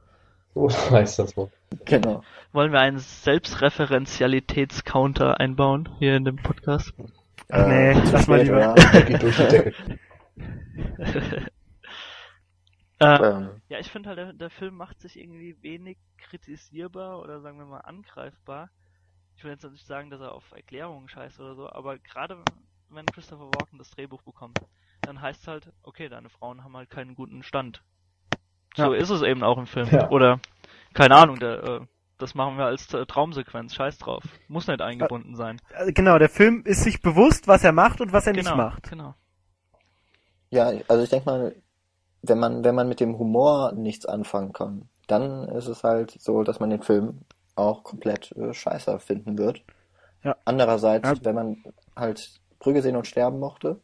So 0.54 0.68
heißt 0.90 1.18
das 1.18 1.36
Wort. 1.36 1.52
genau. 1.84 2.22
Wollen 2.52 2.72
wir 2.72 2.80
einen 2.80 2.98
Selbstreferenzialitätscounter 2.98 5.38
einbauen 5.38 5.88
hier 5.98 6.16
in 6.16 6.24
dem 6.24 6.36
Podcast? 6.36 6.92
Ach 7.50 7.66
nee, 7.66 7.90
Äh, 7.92 8.04
zu 8.04 8.12
lass 8.12 8.26
mal 8.26 8.42
lieber. 8.42 8.74
geht 9.06 9.22
durch 9.22 9.36
die 9.36 9.48
Decke. 9.48 9.74
äh, 12.98 13.16
ähm, 13.16 13.50
ja, 13.68 13.78
ich 13.78 13.90
finde 13.90 14.08
halt, 14.08 14.18
der, 14.18 14.32
der 14.32 14.50
Film 14.50 14.76
macht 14.76 15.00
sich 15.00 15.18
irgendwie 15.18 15.56
wenig 15.62 15.98
kritisierbar 16.18 17.20
oder 17.20 17.40
sagen 17.40 17.58
wir 17.58 17.66
mal 17.66 17.80
angreifbar. 17.80 18.70
Ich 19.36 19.44
will 19.44 19.52
jetzt 19.52 19.64
nicht 19.64 19.86
sagen, 19.86 20.10
dass 20.10 20.20
er 20.20 20.32
auf 20.32 20.50
Erklärungen 20.52 21.08
scheißt 21.08 21.40
oder 21.40 21.54
so, 21.54 21.70
aber 21.70 21.98
gerade 21.98 22.42
wenn 22.90 23.06
Christopher 23.06 23.46
Walken 23.46 23.78
das 23.78 23.90
Drehbuch 23.90 24.22
bekommt, 24.22 24.58
dann 25.02 25.20
heißt 25.20 25.42
es 25.42 25.48
halt, 25.48 25.72
okay, 25.82 26.08
deine 26.08 26.28
Frauen 26.28 26.62
haben 26.64 26.76
halt 26.76 26.90
keinen 26.90 27.14
guten 27.14 27.42
Stand. 27.42 27.82
So 28.76 28.92
Ja. 28.94 28.98
ist 29.00 29.10
es 29.10 29.22
eben 29.22 29.42
auch 29.42 29.58
im 29.58 29.66
Film. 29.66 29.88
Ja. 29.90 30.10
Oder, 30.10 30.40
keine 30.94 31.16
Ahnung, 31.16 31.38
der, 31.38 31.62
äh, 31.62 31.80
das 32.18 32.34
machen 32.34 32.56
wir 32.58 32.66
als 32.66 32.92
äh, 32.94 33.06
Traumsequenz, 33.06 33.74
scheiß 33.74 33.98
drauf. 33.98 34.22
Muss 34.48 34.66
nicht 34.66 34.80
eingebunden 34.82 35.34
sein. 35.36 35.60
Also 35.74 35.90
Genau, 35.94 36.18
der 36.18 36.28
Film 36.28 36.62
ist 36.64 36.82
sich 36.84 37.00
bewusst, 37.02 37.48
was 37.48 37.64
er 37.64 37.72
macht 37.72 38.00
und 38.00 38.12
was 38.12 38.26
er 38.26 38.32
genau, 38.32 38.50
nicht 38.50 38.56
macht. 38.56 38.90
genau. 38.90 39.14
ja, 40.50 40.70
also 40.88 41.02
ich 41.02 41.10
denke 41.10 41.26
mal, 41.30 41.54
wenn 42.22 42.38
man, 42.38 42.64
wenn 42.64 42.74
man 42.74 42.88
mit 42.88 43.00
dem 43.00 43.18
Humor 43.18 43.72
nichts 43.72 44.04
anfangen 44.06 44.52
kann, 44.52 44.88
dann 45.06 45.48
ist 45.48 45.66
es 45.68 45.82
halt 45.82 46.10
so, 46.20 46.42
dass 46.42 46.60
man 46.60 46.70
den 46.70 46.82
Film 46.82 47.20
auch 47.56 47.82
komplett 47.82 48.32
äh, 48.32 48.52
scheiße 48.52 48.98
finden 49.00 49.38
wird. 49.38 49.62
Ja. 50.22 50.36
Andererseits, 50.44 51.08
Ja. 51.08 51.14
wenn 51.22 51.34
man 51.34 51.64
halt 51.96 52.40
Brügge 52.58 52.82
sehen 52.82 52.96
und 52.96 53.06
sterben 53.06 53.38
mochte 53.40 53.80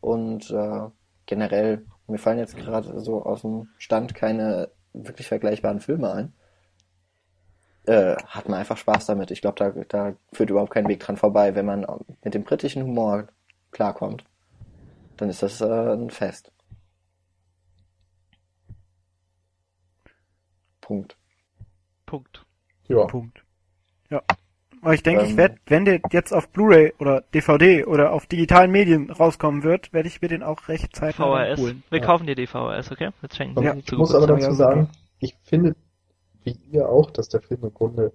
und 0.00 0.50
äh, 0.50 0.88
generell, 1.26 1.86
mir 2.10 2.18
fallen 2.18 2.38
jetzt 2.38 2.56
gerade 2.56 3.00
so 3.00 3.22
aus 3.24 3.42
dem 3.42 3.68
Stand 3.78 4.14
keine 4.14 4.70
wirklich 4.92 5.28
vergleichbaren 5.28 5.80
Filme 5.80 6.12
ein, 6.12 6.32
äh, 7.86 8.16
hat 8.26 8.48
man 8.48 8.58
einfach 8.58 8.76
Spaß 8.76 9.06
damit. 9.06 9.30
Ich 9.30 9.40
glaube, 9.40 9.56
da, 9.58 9.70
da 9.88 10.16
führt 10.32 10.50
überhaupt 10.50 10.72
kein 10.72 10.88
Weg 10.88 11.00
dran 11.00 11.16
vorbei. 11.16 11.54
Wenn 11.54 11.66
man 11.66 11.86
mit 12.22 12.34
dem 12.34 12.44
britischen 12.44 12.82
Humor 12.82 13.28
klarkommt, 13.70 14.24
dann 15.16 15.28
ist 15.30 15.42
das 15.42 15.60
äh, 15.60 15.66
ein 15.66 16.10
Fest. 16.10 16.52
Punkt. 20.80 21.16
Punkt. 22.06 22.44
Ja. 22.88 23.04
Punkt. 23.06 23.44
Ja. 24.08 24.22
Aber 24.82 24.94
ich 24.94 25.02
denke, 25.02 25.24
ich 25.24 25.30
Ähm. 25.32 25.36
werde, 25.36 25.56
wenn 25.66 25.84
der 25.84 26.00
jetzt 26.10 26.32
auf 26.32 26.48
Blu-ray 26.50 26.94
oder 26.98 27.22
DVD 27.34 27.84
oder 27.84 28.12
auf 28.12 28.26
digitalen 28.26 28.70
Medien 28.70 29.10
rauskommen 29.10 29.62
wird, 29.62 29.92
werde 29.92 30.08
ich 30.08 30.22
mir 30.22 30.28
den 30.28 30.42
auch 30.42 30.68
recht 30.68 30.96
zeitnah 30.96 31.26
VHS. 31.26 31.60
holen. 31.60 31.82
Wir 31.90 32.00
Ja. 32.00 32.06
kaufen 32.06 32.26
dir 32.26 32.34
die 32.34 32.46
VHS, 32.46 32.90
okay? 32.90 33.10
Jetzt 33.22 33.36
schenken 33.36 33.60
die 33.60 33.78
ich 33.78 33.92
muss 33.92 34.14
aber 34.14 34.26
dazu 34.26 34.40
Ja, 34.42 34.52
sagen, 34.52 34.88
ich 35.18 35.36
finde, 35.42 35.76
wie 36.44 36.56
ihr 36.70 36.88
auch, 36.88 37.10
dass 37.10 37.28
der 37.28 37.42
Film 37.42 37.60
im 37.64 37.74
Grunde 37.74 38.12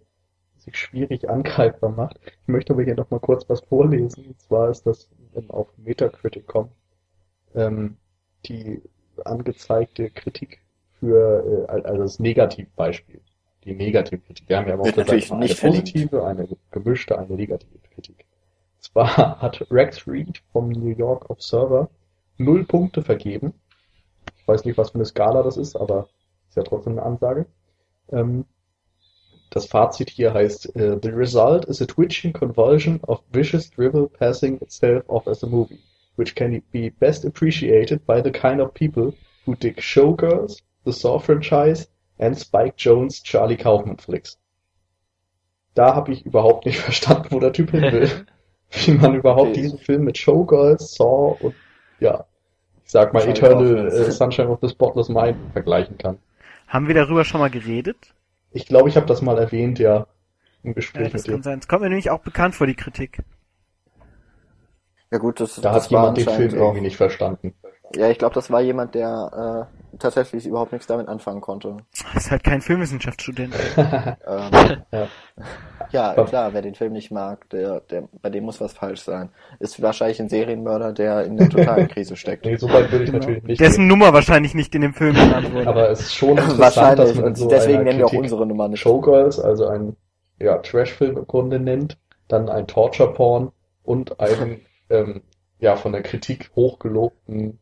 sich 0.57 0.75
schwierig 0.77 1.29
angreifbar 1.29 1.91
macht. 1.91 2.19
Ich 2.25 2.47
möchte 2.47 2.73
aber 2.73 2.83
hier 2.83 2.95
noch 2.95 3.11
mal 3.11 3.19
kurz 3.19 3.47
was 3.47 3.61
vorlesen. 3.61 4.25
Und 4.25 4.41
zwar 4.41 4.69
ist 4.71 4.87
das 4.87 5.09
auf 5.49 5.67
Metacritic.com 5.77 6.69
ähm, 7.53 7.97
die 8.45 8.81
angezeigte 9.23 10.09
Kritik 10.09 10.61
für, 10.99 11.67
äh, 11.69 11.71
also 11.83 12.01
das 12.01 12.19
Negativbeispiel. 12.19 13.21
Die 13.65 13.73
Negativkritik. 13.73 14.47
Wir 14.47 14.57
haben 14.57 14.67
ja 14.67 14.77
auf 14.77 14.85
Wird 14.85 14.97
der 14.97 15.05
natürlich 15.05 15.31
eine 15.31 15.47
positive, 15.47 16.23
eine 16.23 16.47
gemischte, 16.69 17.17
eine 17.17 17.33
negative 17.33 17.79
Kritik. 17.93 18.25
Zwar 18.79 19.17
hat 19.41 19.65
Rex 19.71 20.07
Reed 20.07 20.41
vom 20.51 20.69
New 20.69 20.95
York 20.95 21.29
Observer 21.31 21.89
null 22.37 22.63
Punkte 22.65 23.01
vergeben. 23.01 23.53
Ich 24.37 24.47
weiß 24.47 24.65
nicht, 24.65 24.77
was 24.77 24.91
für 24.91 24.95
eine 24.95 25.05
Skala 25.05 25.41
das 25.41 25.57
ist, 25.57 25.75
aber 25.75 26.07
ist 26.47 26.57
ja 26.57 26.63
trotzdem 26.63 26.93
eine 26.93 27.03
Ansage. 27.03 27.47
Ähm, 28.11 28.45
das 29.49 29.65
Fazit 29.65 30.11
hier 30.11 30.33
heißt, 30.33 30.75
äh, 30.75 30.99
The 31.01 31.09
result 31.09 31.65
is 31.65 31.81
a 31.81 31.85
twitching 31.85 32.33
convulsion 32.33 32.99
of 33.07 33.23
vicious 33.31 33.71
dribble 33.71 34.09
passing 34.09 34.61
itself 34.61 35.03
off 35.07 35.27
as 35.27 35.43
a 35.43 35.47
movie, 35.47 35.79
which 36.17 36.35
can 36.35 36.61
be 36.71 36.91
best 36.91 37.25
appreciated 37.25 38.05
by 38.05 38.21
the 38.21 38.31
kind 38.31 38.61
of 38.61 38.73
people 38.73 39.13
who 39.45 39.55
dig 39.55 39.79
Showgirls, 39.79 40.61
the 40.83 40.91
Saw 40.91 41.17
franchise 41.17 41.87
and 42.19 42.37
Spike 42.39 42.75
Jones 42.77 43.23
Charlie 43.23 43.57
Kaufman 43.57 43.97
Flicks. 43.97 44.39
Da 45.75 45.93
habe 45.95 46.11
ich 46.11 46.25
überhaupt 46.25 46.65
nicht 46.65 46.79
verstanden, 46.81 47.27
wo 47.31 47.39
der 47.39 47.53
Typ 47.53 47.69
hin 47.71 47.91
will. 47.91 48.09
Wie 48.71 48.91
man 48.93 49.13
überhaupt 49.13 49.55
Okay. 49.55 49.57
diesen 49.57 49.77
Film 49.77 50.03
mit 50.03 50.17
Showgirls, 50.17 50.95
Saw 50.95 51.35
und 51.39 51.55
ja, 51.99 52.25
ich 52.85 52.91
sag 52.91 53.13
mal 53.13 53.27
Charlie 53.27 53.31
Eternal 53.31 53.87
äh, 53.89 54.11
Sunshine 54.11 54.49
of 54.49 54.59
the 54.61 54.69
Spotless 54.69 55.09
Mind 55.09 55.39
vergleichen 55.53 55.97
kann. 55.97 56.19
Haben 56.67 56.87
wir 56.87 56.93
darüber 56.93 57.25
schon 57.25 57.39
mal 57.41 57.49
geredet? 57.49 58.13
Ich 58.49 58.65
glaube, 58.65 58.89
ich 58.89 58.95
habe 58.97 59.05
das 59.05 59.21
mal 59.21 59.37
erwähnt, 59.37 59.77
ja, 59.77 60.07
im 60.63 60.73
Ja, 60.95 61.03
Gespräch 61.03 61.09
das 61.09 61.21
mit 61.21 61.27
dir. 61.27 61.33
kann 61.33 61.43
sein. 61.43 61.59
Es 61.59 61.67
kommt 61.67 61.83
mir 61.83 61.89
nämlich 61.89 62.09
auch 62.09 62.21
bekannt 62.23 62.55
vor, 62.55 62.65
die 62.65 62.73
Kritik. 62.75 63.19
Ja 65.11 65.17
gut, 65.17 65.39
das, 65.39 65.55
Da 65.61 65.71
das 65.71 65.83
hat 65.83 65.89
jemand 65.89 66.15
den 66.17 66.27
Film 66.29 66.53
irgendwie 66.55 66.79
nicht 66.81 66.95
verstanden. 66.95 67.53
Ja, 67.95 68.09
ich 68.09 68.17
glaube, 68.17 68.35
das 68.35 68.51
war 68.51 68.61
jemand, 68.61 68.93
der 68.95 69.67
äh, 69.93 69.97
tatsächlich 69.99 70.45
überhaupt 70.45 70.71
nichts 70.73 70.87
damit 70.87 71.07
anfangen 71.07 71.39
konnte. 71.41 71.77
Ist 72.15 72.29
halt 72.31 72.43
kein 72.43 72.61
Filmwissenschaftsstudent. 72.61 73.53
Ähm, 73.77 74.51
Ja. 74.91 75.07
ja, 75.91 76.11
Aber- 76.11 76.25
klar, 76.25 76.53
wer 76.53 76.61
den 76.61 76.75
Film 76.75 76.93
nicht 76.93 77.11
mag, 77.11 77.49
der, 77.51 77.79
der, 77.81 78.07
bei 78.21 78.29
dem 78.29 78.43
muss 78.43 78.59
was 78.59 78.73
falsch 78.73 79.01
sein. 79.01 79.29
Ist 79.59 79.81
wahrscheinlich 79.81 80.19
ein 80.19 80.29
Serienmörder, 80.29 80.93
der 80.93 81.23
in 81.25 81.37
der 81.37 81.49
totalen 81.49 81.87
Krise 81.87 82.15
steckt. 82.15 82.45
Nee, 82.45 82.55
so 82.57 82.67
weit 82.71 82.91
würde 82.91 83.05
ich 83.05 83.11
natürlich 83.11 83.43
nicht 83.43 83.61
Dessen 83.61 83.81
gehen. 83.81 83.87
Nummer 83.87 84.11
wahrscheinlich 84.13 84.53
nicht 84.55 84.73
in 84.75 84.81
dem 84.81 84.93
Film 84.93 85.13
genannt 85.13 85.53
wurde. 85.53 85.67
Aber 85.67 85.89
es 85.89 86.01
ist 86.01 86.15
schon 86.15 86.31
interessant, 86.37 86.59
dass 86.59 86.75
Wahrscheinlich. 86.75 87.15
man 87.15 87.23
in 87.23 87.29
Und 87.29 87.35
so 87.37 87.47
deswegen 87.47 87.83
nennen 87.83 87.99
wir 87.99 88.05
auch 88.07 88.13
unsere 88.13 88.45
Nummer 88.45 88.67
nicht. 88.67 88.79
Showgirls, 88.81 89.39
also 89.39 89.67
ein 89.67 89.95
ja, 90.39 90.57
Trash-Film 90.57 91.17
im 91.17 91.27
Grunde 91.27 91.59
nennt, 91.59 91.97
dann 92.27 92.49
ein 92.49 92.67
Torture-Porn 92.67 93.51
und 93.83 94.19
einen 94.19 94.61
ähm, 94.89 95.21
ja 95.59 95.75
von 95.75 95.91
der 95.93 96.01
Kritik 96.01 96.51
hochgelobten 96.55 97.59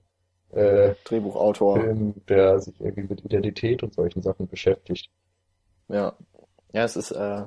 äh, 0.55 0.95
Drehbuchautor. 1.05 1.80
Film, 1.80 2.13
der 2.27 2.59
sich 2.59 2.80
irgendwie 2.80 3.07
mit 3.13 3.25
Identität 3.25 3.84
und 3.84 3.93
solchen 3.93 4.21
Sachen 4.21 4.47
beschäftigt. 4.47 5.09
Ja. 5.89 6.13
Ja, 6.73 6.84
es 6.84 6.95
ist, 6.95 7.11
äh, 7.11 7.43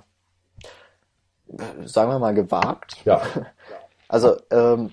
sagen 1.85 2.11
wir 2.11 2.19
mal, 2.19 2.35
gewagt. 2.35 3.05
Ja, 3.05 3.23
Also, 4.09 4.37
ähm, 4.53 4.93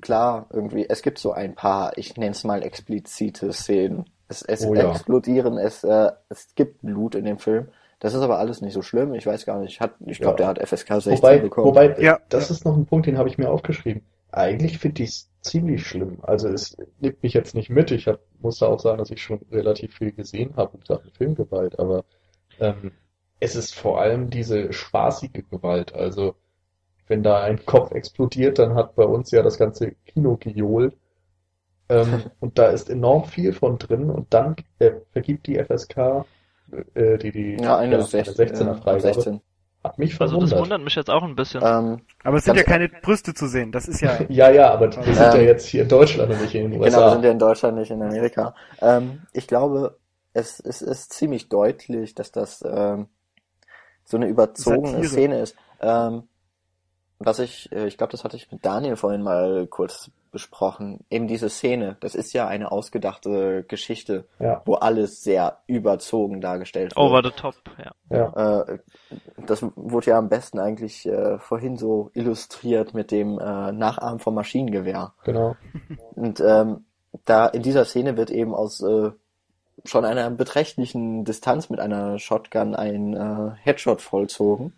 klar, 0.00 0.46
irgendwie, 0.50 0.88
es 0.88 1.02
gibt 1.02 1.18
so 1.18 1.32
ein 1.32 1.54
paar, 1.54 1.98
ich 1.98 2.16
nenne 2.16 2.30
es 2.30 2.42
mal 2.42 2.62
explizite 2.62 3.52
Szenen. 3.52 4.06
Es, 4.28 4.40
es 4.42 4.64
Oh 4.64 4.74
ja. 4.74 4.90
explodieren, 4.90 5.58
es, 5.58 5.84
äh, 5.84 6.10
es 6.30 6.54
gibt 6.54 6.80
Blut 6.80 7.14
in 7.14 7.26
dem 7.26 7.38
Film. 7.38 7.68
Das 8.00 8.14
ist 8.14 8.22
aber 8.22 8.38
alles 8.38 8.62
nicht 8.62 8.72
so 8.72 8.80
schlimm. 8.82 9.14
Ich 9.14 9.26
weiß 9.26 9.44
gar 9.44 9.58
nicht. 9.60 9.80
Hat, 9.80 9.92
ich 10.06 10.18
glaube, 10.20 10.42
Ja. 10.42 10.52
der 10.54 10.62
hat 10.62 10.68
FSK 10.68 10.88
16 11.02 11.12
wobei, 11.18 11.38
bekommen. 11.38 11.66
wobei 11.66 11.96
Ja. 12.00 12.18
das 12.30 12.50
ist 12.50 12.64
noch 12.64 12.76
ein 12.76 12.86
Punkt, 12.86 13.06
den 13.06 13.18
habe 13.18 13.28
ich 13.28 13.36
mir 13.38 13.50
aufgeschrieben. 13.50 14.02
Eigentlich 14.32 14.78
finde 14.78 15.02
ich 15.02 15.10
es 15.10 15.30
ziemlich 15.46 15.86
schlimm. 15.86 16.18
Also 16.22 16.48
es 16.48 16.76
nimmt 17.00 17.22
mich 17.22 17.34
jetzt 17.34 17.54
nicht 17.54 17.70
mit. 17.70 17.90
Ich 17.90 18.08
hab, 18.08 18.20
muss 18.40 18.58
da 18.58 18.66
auch 18.66 18.80
sagen, 18.80 18.98
dass 18.98 19.10
ich 19.10 19.22
schon 19.22 19.40
relativ 19.50 19.94
viel 19.94 20.12
gesehen 20.12 20.54
habe 20.56 20.78
in 20.78 20.84
Sachen 20.84 21.10
Filmgewalt, 21.12 21.78
aber 21.78 22.04
ähm, 22.60 22.92
es 23.40 23.56
ist 23.56 23.74
vor 23.74 24.00
allem 24.00 24.30
diese 24.30 24.72
spaßige 24.72 25.44
Gewalt. 25.50 25.94
Also 25.94 26.34
wenn 27.08 27.22
da 27.22 27.42
ein 27.42 27.64
Kopf 27.64 27.92
explodiert, 27.92 28.58
dann 28.58 28.74
hat 28.74 28.96
bei 28.96 29.04
uns 29.04 29.30
ja 29.30 29.42
das 29.42 29.58
ganze 29.58 29.92
Kino 30.06 30.36
gejohlt. 30.36 30.96
Ähm, 31.88 32.24
und 32.40 32.58
da 32.58 32.66
ist 32.66 32.90
enorm 32.90 33.24
viel 33.24 33.52
von 33.52 33.78
drin 33.78 34.10
und 34.10 34.34
dann 34.34 34.56
äh, 34.78 34.92
vergibt 35.12 35.46
die 35.46 35.62
FSK 35.62 36.26
äh, 36.94 37.18
die, 37.18 37.32
die 37.32 37.56
ja, 37.60 37.76
eine, 37.78 37.96
ja, 37.96 38.02
16, 38.02 38.34
16er 38.34 38.66
ja, 38.66 38.74
Freigabe. 38.74 39.14
16. 39.14 39.40
Hat 39.86 39.98
mich 39.98 40.20
Also 40.20 40.40
das 40.40 40.50
verwundert. 40.50 40.58
wundert 40.60 40.80
mich 40.82 40.94
jetzt 40.94 41.10
auch 41.10 41.22
ein 41.22 41.34
bisschen. 41.36 41.62
Ähm, 41.64 42.00
Aber 42.24 42.36
es 42.38 42.44
sind 42.44 42.56
ja 42.56 42.62
keine 42.64 42.88
Brüste 42.88 43.34
zu 43.34 43.46
sehen. 43.46 43.72
Das 43.72 43.88
ist 43.88 44.00
ja. 44.00 44.18
Ja, 44.28 44.50
ja, 44.50 44.70
aber 44.72 44.86
wir 44.94 45.02
sind 45.04 45.16
ja 45.16 45.34
Ähm, 45.34 45.44
jetzt 45.46 45.66
hier 45.66 45.82
in 45.82 45.88
Deutschland 45.88 46.30
und 46.32 46.40
nicht 46.42 46.54
in 46.54 46.62
den 46.62 46.72
Genau, 46.72 46.82
wir 46.84 46.86
USA. 46.98 47.12
sind 47.12 47.24
ja 47.24 47.30
in 47.30 47.38
Deutschland, 47.38 47.76
nicht 47.78 47.90
in 47.90 48.02
Amerika. 48.02 48.54
Ähm, 48.80 49.22
ich 49.32 49.46
glaube, 49.46 49.98
es, 50.32 50.60
es 50.60 50.82
ist 50.82 51.12
ziemlich 51.12 51.48
deutlich, 51.48 52.14
dass 52.14 52.30
das 52.32 52.62
ähm, 52.66 53.08
so 54.04 54.16
eine 54.16 54.26
überzogene 54.26 54.88
Satire. 54.88 55.08
Szene 55.08 55.40
ist. 55.40 55.56
Ähm, 55.80 56.24
was 57.18 57.38
ich, 57.38 57.70
äh, 57.72 57.86
ich 57.86 57.96
glaube, 57.96 58.10
das 58.12 58.24
hatte 58.24 58.36
ich 58.36 58.50
mit 58.52 58.64
Daniel 58.64 58.96
vorhin 58.96 59.22
mal 59.22 59.66
kurz 59.68 60.10
besprochen. 60.36 61.00
Eben 61.08 61.28
diese 61.28 61.48
Szene, 61.48 61.96
das 62.00 62.14
ist 62.14 62.34
ja 62.34 62.46
eine 62.46 62.70
ausgedachte 62.70 63.64
Geschichte, 63.66 64.26
Ja, 64.38 64.60
wo 64.66 64.74
alles 64.74 65.22
sehr 65.22 65.60
überzogen 65.66 66.42
dargestellt 66.42 66.90
wird. 66.94 66.98
Over 66.98 67.22
the 67.24 67.30
top, 67.30 67.54
ja. 67.78 67.92
ja, 68.10 68.60
Äh, 68.68 68.78
das 69.46 69.64
wurde 69.76 70.10
ja 70.10 70.18
am 70.18 70.28
besten 70.28 70.58
eigentlich 70.58 71.06
äh, 71.06 71.38
vorhin 71.38 71.78
so 71.78 72.10
illustriert 72.12 72.92
mit 72.92 73.10
dem 73.12 73.38
äh, 73.38 73.72
Nachahmen 73.72 74.18
vom 74.18 74.34
Maschinengewehr. 74.34 75.14
genau. 75.24 75.56
Und 76.14 76.38
ähm, 76.40 76.84
da 77.24 77.46
in 77.46 77.62
dieser 77.62 77.86
Szene 77.86 78.18
wird 78.18 78.30
eben 78.30 78.54
aus 78.54 78.82
äh, 78.82 79.10
schon 79.86 80.04
einer 80.04 80.30
beträchtlichen 80.30 81.24
Distanz 81.24 81.70
mit 81.70 81.80
einer 81.80 82.18
Shotgun 82.18 82.74
ein 82.74 83.14
äh, 83.14 83.52
Headshot 83.62 84.02
vollzogen. 84.02 84.74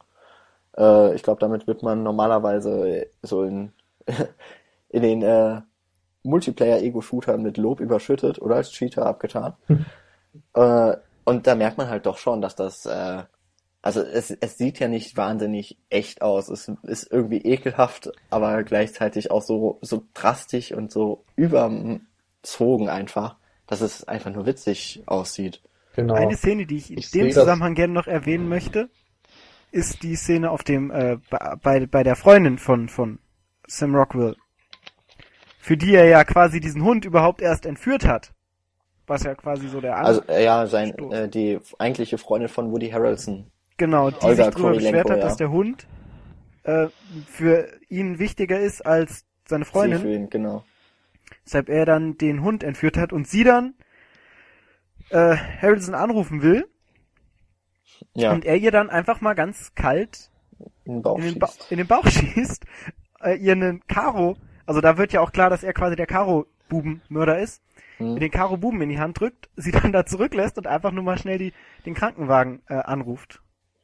Äh, 0.77 1.17
ich 1.17 1.25
glaube, 1.25 1.41
damit 1.41 1.67
wird 1.67 1.83
man 1.83 2.05
normalerweise 2.05 3.09
so 3.23 3.43
in, 3.43 3.73
in 4.91 5.03
den 5.03 5.23
äh, 5.23 5.61
Multiplayer-Ego-Shootern 6.23 7.43
mit 7.43 7.57
Lob 7.57 7.81
überschüttet 7.81 8.41
oder 8.41 8.57
als 8.57 8.71
Cheater 8.73 9.07
abgetan. 9.07 9.55
äh, 10.55 10.97
und 11.25 11.47
da 11.47 11.55
merkt 11.55 11.79
man 11.79 11.89
halt 11.89 12.07
doch 12.07 12.19
schon, 12.19 12.41
dass 12.41 12.57
das, 12.57 12.87
äh, 12.87 13.23
also 13.83 14.01
es, 14.01 14.31
es 14.31 14.59
sieht 14.59 14.79
ja 14.79 14.89
nicht 14.89 15.17
wahnsinnig 15.17 15.79
echt 15.91 16.23
aus. 16.23 16.49
Es 16.49 16.69
ist 16.83 17.11
irgendwie 17.13 17.39
ekelhaft, 17.43 18.11
aber 18.31 18.63
gleichzeitig 18.65 19.31
auch 19.31 19.43
so, 19.43 19.79
so 19.83 20.05
drastisch 20.15 20.73
und 20.73 20.91
so 20.91 21.25
überzogen 21.37 22.89
einfach, 22.89 23.37
dass 23.67 23.81
es 23.81 24.07
einfach 24.09 24.33
nur 24.33 24.47
witzig 24.47 25.03
aussieht. 25.07 25.63
Genau. 25.95 26.15
Eine 26.15 26.37
Szene, 26.37 26.67
die 26.67 26.77
ich 26.77 26.91
in 26.91 26.99
Ich 26.99 27.11
dem 27.11 27.23
sehe 27.23 27.35
das- 27.35 27.35
Zusammenhang 27.45 27.75
gerne 27.75 27.93
noch 27.93 28.07
erwähnen 28.07 28.49
möchte, 28.49 28.89
ist 29.71 30.03
die 30.03 30.17
Szene 30.17 30.51
auf 30.51 30.63
dem 30.65 30.91
äh, 30.91 31.19
bei, 31.63 31.87
bei 31.87 32.03
der 32.03 32.17
Freundin 32.17 32.59
von 32.59 32.89
von 32.89 33.19
Sam 33.67 33.95
Rockwell, 33.95 34.35
für 35.69 35.77
die 35.77 35.95
er 35.95 36.07
ja 36.07 36.25
quasi 36.25 36.61
diesen 36.61 36.83
Hund 36.83 37.05
überhaupt 37.05 37.43
erst 37.43 37.67
entführt 37.67 38.07
hat, 38.07 38.33
was 39.07 39.25
ja 39.25 39.35
quasi 39.35 39.69
so 39.69 39.83
der 39.83 39.99
Also 39.99 40.23
äh, 40.23 40.43
ja, 40.43 40.67
sein 40.67 40.95
Stoß. 40.95 41.13
äh, 41.13 41.29
die 41.29 41.61
eigentliche 41.79 42.17
Freundin 42.17 42.49
von 42.49 42.73
Woody 42.73 42.89
Harrelson. 42.89 43.51
genau, 43.77 44.11
die 44.11 44.25
Olga 44.25 44.45
sich 44.45 44.55
darüber 44.55 44.73
beschwert 44.73 45.11
hat, 45.11 45.19
ja. 45.19 45.23
dass 45.23 45.37
der 45.37 45.51
Hund 45.51 45.87
äh, 46.63 46.87
für 47.27 47.69
ihn 47.91 48.19
wichtiger 48.19 48.59
ist 48.59 48.87
als 48.87 49.27
seine 49.47 49.67
Sie 49.67 49.71
Freundin, 49.71 50.01
für 50.01 50.11
ihn, 50.15 50.31
genau. 50.31 50.65
weshalb 51.45 51.69
er 51.69 51.85
dann 51.85 52.17
den 52.17 52.43
Hund 52.43 52.63
entführt 52.63 52.97
hat 52.97 53.13
und 53.13 53.29
sie 53.29 53.45
dann 53.45 53.75
äh, 55.11 55.37
Harrelson 55.37 55.95
anrufen 55.95 56.41
will 56.41 56.67
Ja, 58.15 58.33
und 58.33 58.47
er 58.47 58.57
ihr 58.57 58.71
dann 58.71 58.89
einfach 58.89 59.21
mal 59.21 59.35
ganz 59.35 59.75
kalt 59.75 60.31
in 60.87 60.95
den 60.95 61.03
Bauch 61.03 61.19
in 61.19 61.25
den, 61.25 61.39
ba 61.39 61.49
schießt. 61.49 61.71
in 61.73 61.77
den 61.77 61.87
Bauch 61.87 62.07
schießt, 62.09 62.65
äh, 63.23 63.37
ihr 63.37 63.53
einen 63.53 63.87
Karo, 63.87 64.39
also 64.69 64.81
da 64.81 64.99
wird 64.99 65.13
ja 65.13 65.21
auch 65.21 65.33
klar, 65.33 65.51
dass 65.51 65.63
er 65.65 65.73
quasi 65.73 65.97
der 65.97 66.07
Karo-Bubenmörder 66.07 67.39
ist, 67.39 67.63
Hm. 67.97 68.21
den 68.21 68.31
Karo-Buben 68.31 68.81
in 68.83 68.91
die 68.91 69.01
Hand 69.01 69.19
drückt, 69.19 69.49
sie 69.57 69.73
dann 69.73 69.93
da 69.93 70.07
zurücklässt 70.07 70.57
und 70.59 70.67
einfach 70.69 70.93
nur 70.93 71.03
mal 71.03 71.19
schnell 71.19 71.39
die, 71.39 71.53
den 71.85 71.95
Krankenwagen 71.95 72.63
äh, 72.69 72.75
anruft. 72.75 73.41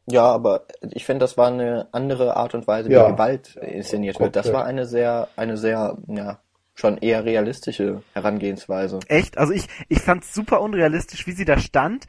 Ja, 0.06 0.22
aber 0.24 0.66
ich 0.92 1.04
finde, 1.06 1.20
das 1.24 1.36
war 1.38 1.48
eine 1.48 1.88
andere 1.92 2.36
Art 2.36 2.54
und 2.54 2.66
Weise, 2.66 2.90
wie 2.90 2.92
Ja. 2.92 3.10
Gewalt 3.10 3.56
inszeniert 3.56 4.20
wird. 4.20 4.36
Das 4.36 4.52
war 4.52 4.64
eine 4.66 4.84
sehr, 4.84 5.28
eine 5.34 5.56
sehr, 5.56 5.96
ja, 6.06 6.38
schon 6.74 6.98
eher 6.98 7.24
realistische 7.24 8.02
Herangehensweise. 8.12 9.00
Echt? 9.08 9.38
Also 9.38 9.52
ich, 9.54 9.66
ich 9.88 10.00
fand's 10.00 10.34
super 10.34 10.60
unrealistisch, 10.60 11.26
wie 11.26 11.32
sie 11.32 11.44
da 11.46 11.58
stand, 11.58 12.06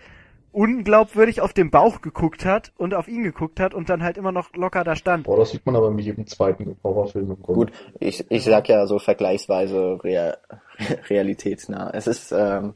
unglaubwürdig 0.56 1.42
auf 1.42 1.52
den 1.52 1.70
Bauch 1.70 2.02
geguckt 2.02 2.46
hat 2.46 2.72
und 2.78 2.94
auf 2.94 3.10
ihn 3.10 3.24
geguckt 3.24 3.60
hat 3.60 3.74
und 3.74 3.90
dann 3.90 4.02
halt 4.02 4.18
immer 4.18 4.32
noch 4.32 4.54
locker 4.54 4.86
da 4.86 4.96
stand. 4.96 5.26
Boah, 5.26 5.38
das 5.38 5.52
sieht 5.52 5.66
man 5.66 5.76
aber 5.76 5.90
in 5.90 6.00
jedem 6.00 6.26
zweiten 6.28 6.78
Horrorfilm 6.82 7.32
im 7.32 7.42
Grunde. 7.42 7.66
Gut, 7.66 7.74
ich, 8.00 8.26
ich 8.32 8.46
sag 8.46 8.70
ja 8.70 8.88
so 8.88 8.98
vergleichsweise 8.98 10.00
real, 10.02 10.38
realitätsnah. 11.10 11.92
Es 11.94 12.08
ist, 12.08 12.32
ähm, 12.32 12.74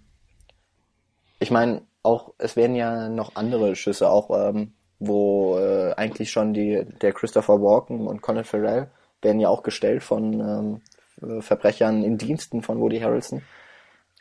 ich 1.39 1.51
meine, 1.51 1.84
auch, 2.03 2.34
es 2.38 2.57
werden 2.57 2.76
ja 2.76 3.07
noch 3.07 3.35
andere 3.35 3.77
Schüsse, 3.77 4.10
auch 4.10 4.30
ähm, 4.49 4.73
wo 4.99 5.57
äh, 5.57 5.93
eigentlich 5.93 6.31
schon 6.31 6.53
die, 6.53 6.85
der 7.01 7.14
Christopher 7.14 7.61
Walken 7.61 8.07
und 8.07 8.22
Colin 8.22 8.43
Farrell 8.43 8.91
werden 9.22 9.39
ja 9.39 9.47
auch 9.47 9.64
gestellt 9.64 10.03
von 10.03 10.81
ähm, 11.22 11.41
Verbrechern 11.41 12.03
in 12.03 12.18
Diensten 12.18 12.61
von 12.61 12.80
Woody 12.80 12.99
Harrelson. 12.99 13.41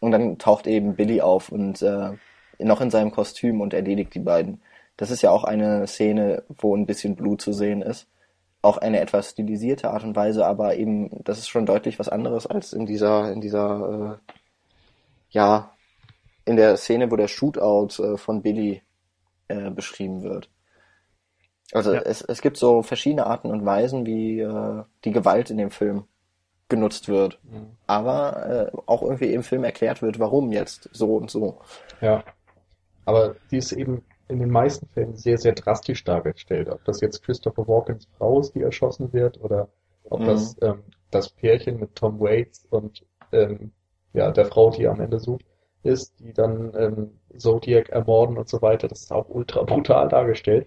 Und 0.00 0.12
dann 0.12 0.38
taucht 0.38 0.68
eben 0.68 0.94
Billy 0.94 1.20
auf 1.20 1.50
und 1.50 1.82
äh, 1.82 2.12
noch 2.58 2.80
in 2.80 2.90
seinem 2.90 3.10
Kostüm 3.10 3.60
und 3.60 3.74
erledigt 3.74 4.14
die 4.14 4.20
beiden. 4.20 4.60
Das 4.96 5.10
ist 5.10 5.22
ja 5.22 5.30
auch 5.30 5.44
eine 5.44 5.86
Szene, 5.86 6.42
wo 6.48 6.76
ein 6.76 6.86
bisschen 6.86 7.14
Blut 7.16 7.40
zu 7.40 7.52
sehen 7.52 7.82
ist. 7.82 8.08
Auch 8.62 8.78
eine 8.78 9.00
etwas 9.00 9.30
stilisierte 9.30 9.90
Art 9.90 10.02
und 10.02 10.16
Weise, 10.16 10.44
aber 10.44 10.76
eben, 10.76 11.22
das 11.24 11.38
ist 11.38 11.48
schon 11.48 11.66
deutlich 11.66 11.98
was 11.98 12.08
anderes 12.08 12.46
als 12.46 12.72
in 12.72 12.86
dieser, 12.86 13.32
in 13.32 13.40
dieser, 13.40 14.18
äh, 14.30 14.34
ja, 15.30 15.70
in 16.44 16.56
der 16.56 16.76
Szene, 16.76 17.10
wo 17.10 17.16
der 17.16 17.28
Shootout 17.28 18.02
äh, 18.02 18.16
von 18.16 18.42
Billy 18.42 18.82
äh, 19.46 19.70
beschrieben 19.70 20.22
wird. 20.22 20.50
Also 21.72 21.92
Ja. 21.94 22.00
es, 22.00 22.22
es 22.22 22.40
gibt 22.40 22.56
so 22.56 22.82
verschiedene 22.82 23.26
Arten 23.26 23.50
und 23.50 23.64
Weisen, 23.64 24.06
wie 24.06 24.40
äh, 24.40 24.82
die 25.04 25.12
Gewalt 25.12 25.50
in 25.50 25.58
dem 25.58 25.70
Film 25.70 26.04
genutzt 26.68 27.08
wird. 27.08 27.38
Mhm. 27.44 27.76
Aber 27.86 28.70
äh, 28.72 28.78
auch 28.86 29.02
irgendwie 29.02 29.32
im 29.32 29.42
Film 29.42 29.64
erklärt 29.64 30.02
wird, 30.02 30.18
warum 30.18 30.50
jetzt 30.52 30.88
so 30.92 31.16
und 31.16 31.30
so. 31.30 31.60
Ja. 32.00 32.24
Aber 33.08 33.36
die 33.50 33.56
ist 33.58 33.72
eben 33.72 34.04
in 34.28 34.38
den 34.40 34.50
meisten 34.50 34.86
Fällen 34.88 35.16
sehr, 35.16 35.38
sehr 35.38 35.54
drastisch 35.54 36.04
dargestellt. 36.04 36.68
Ob 36.68 36.84
das 36.84 37.00
jetzt 37.00 37.22
Christopher 37.24 37.66
Walkens 37.66 38.06
Frau 38.18 38.40
ist, 38.40 38.54
die 38.54 38.62
erschossen 38.62 39.12
wird, 39.12 39.40
oder 39.40 39.68
ob 40.04 40.20
Mhm. 40.20 40.26
das 40.26 40.56
ähm, 40.62 40.82
das 41.10 41.30
Pärchen 41.30 41.78
mit 41.80 41.94
Tom 41.96 42.20
Waits 42.20 42.66
und 42.70 43.04
ähm, 43.32 43.72
ja, 44.12 44.30
der 44.32 44.46
Frau, 44.46 44.70
die 44.70 44.84
er 44.84 44.92
am 44.92 45.00
Ende 45.00 45.18
sucht, 45.20 45.44
ist, 45.82 46.18
die 46.20 46.32
dann 46.32 46.72
ähm, 46.76 47.20
Zodiac 47.36 47.88
ermorden 47.90 48.36
und 48.38 48.48
so 48.48 48.60
weiter. 48.62 48.88
Das 48.88 49.00
ist 49.02 49.12
auch 49.12 49.28
ultra 49.28 49.62
brutal 49.64 50.08
dargestellt. 50.08 50.66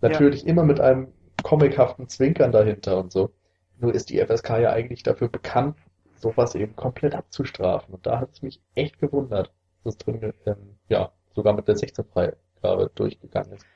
Natürlich 0.00 0.46
immer 0.46 0.64
mit 0.64 0.80
einem 0.80 1.08
comichaften 1.42 2.08
Zwinkern 2.08 2.52
dahinter 2.52 2.98
und 2.98 3.12
so. 3.12 3.30
Nur 3.78 3.94
ist 3.94 4.10
die 4.10 4.18
FSK 4.20 4.58
ja 4.60 4.70
eigentlich 4.72 5.02
dafür 5.02 5.28
bekannt, 5.28 5.76
sowas 6.16 6.54
eben 6.54 6.76
komplett 6.76 7.14
abzustrafen. 7.14 7.94
Und 7.94 8.06
da 8.06 8.20
hat 8.20 8.30
es 8.32 8.42
mich 8.42 8.60
echt 8.74 8.98
gewundert, 8.98 9.52
dass 9.84 9.98
drin, 9.98 10.32
ähm, 10.46 10.78
ja, 10.88 11.12
sogar 11.36 11.54
mit 11.54 11.68
der 11.68 11.76
16 11.76 12.06
Freigabe 12.06 12.92
durchgegangen 12.96 13.54
ist. 13.54 13.68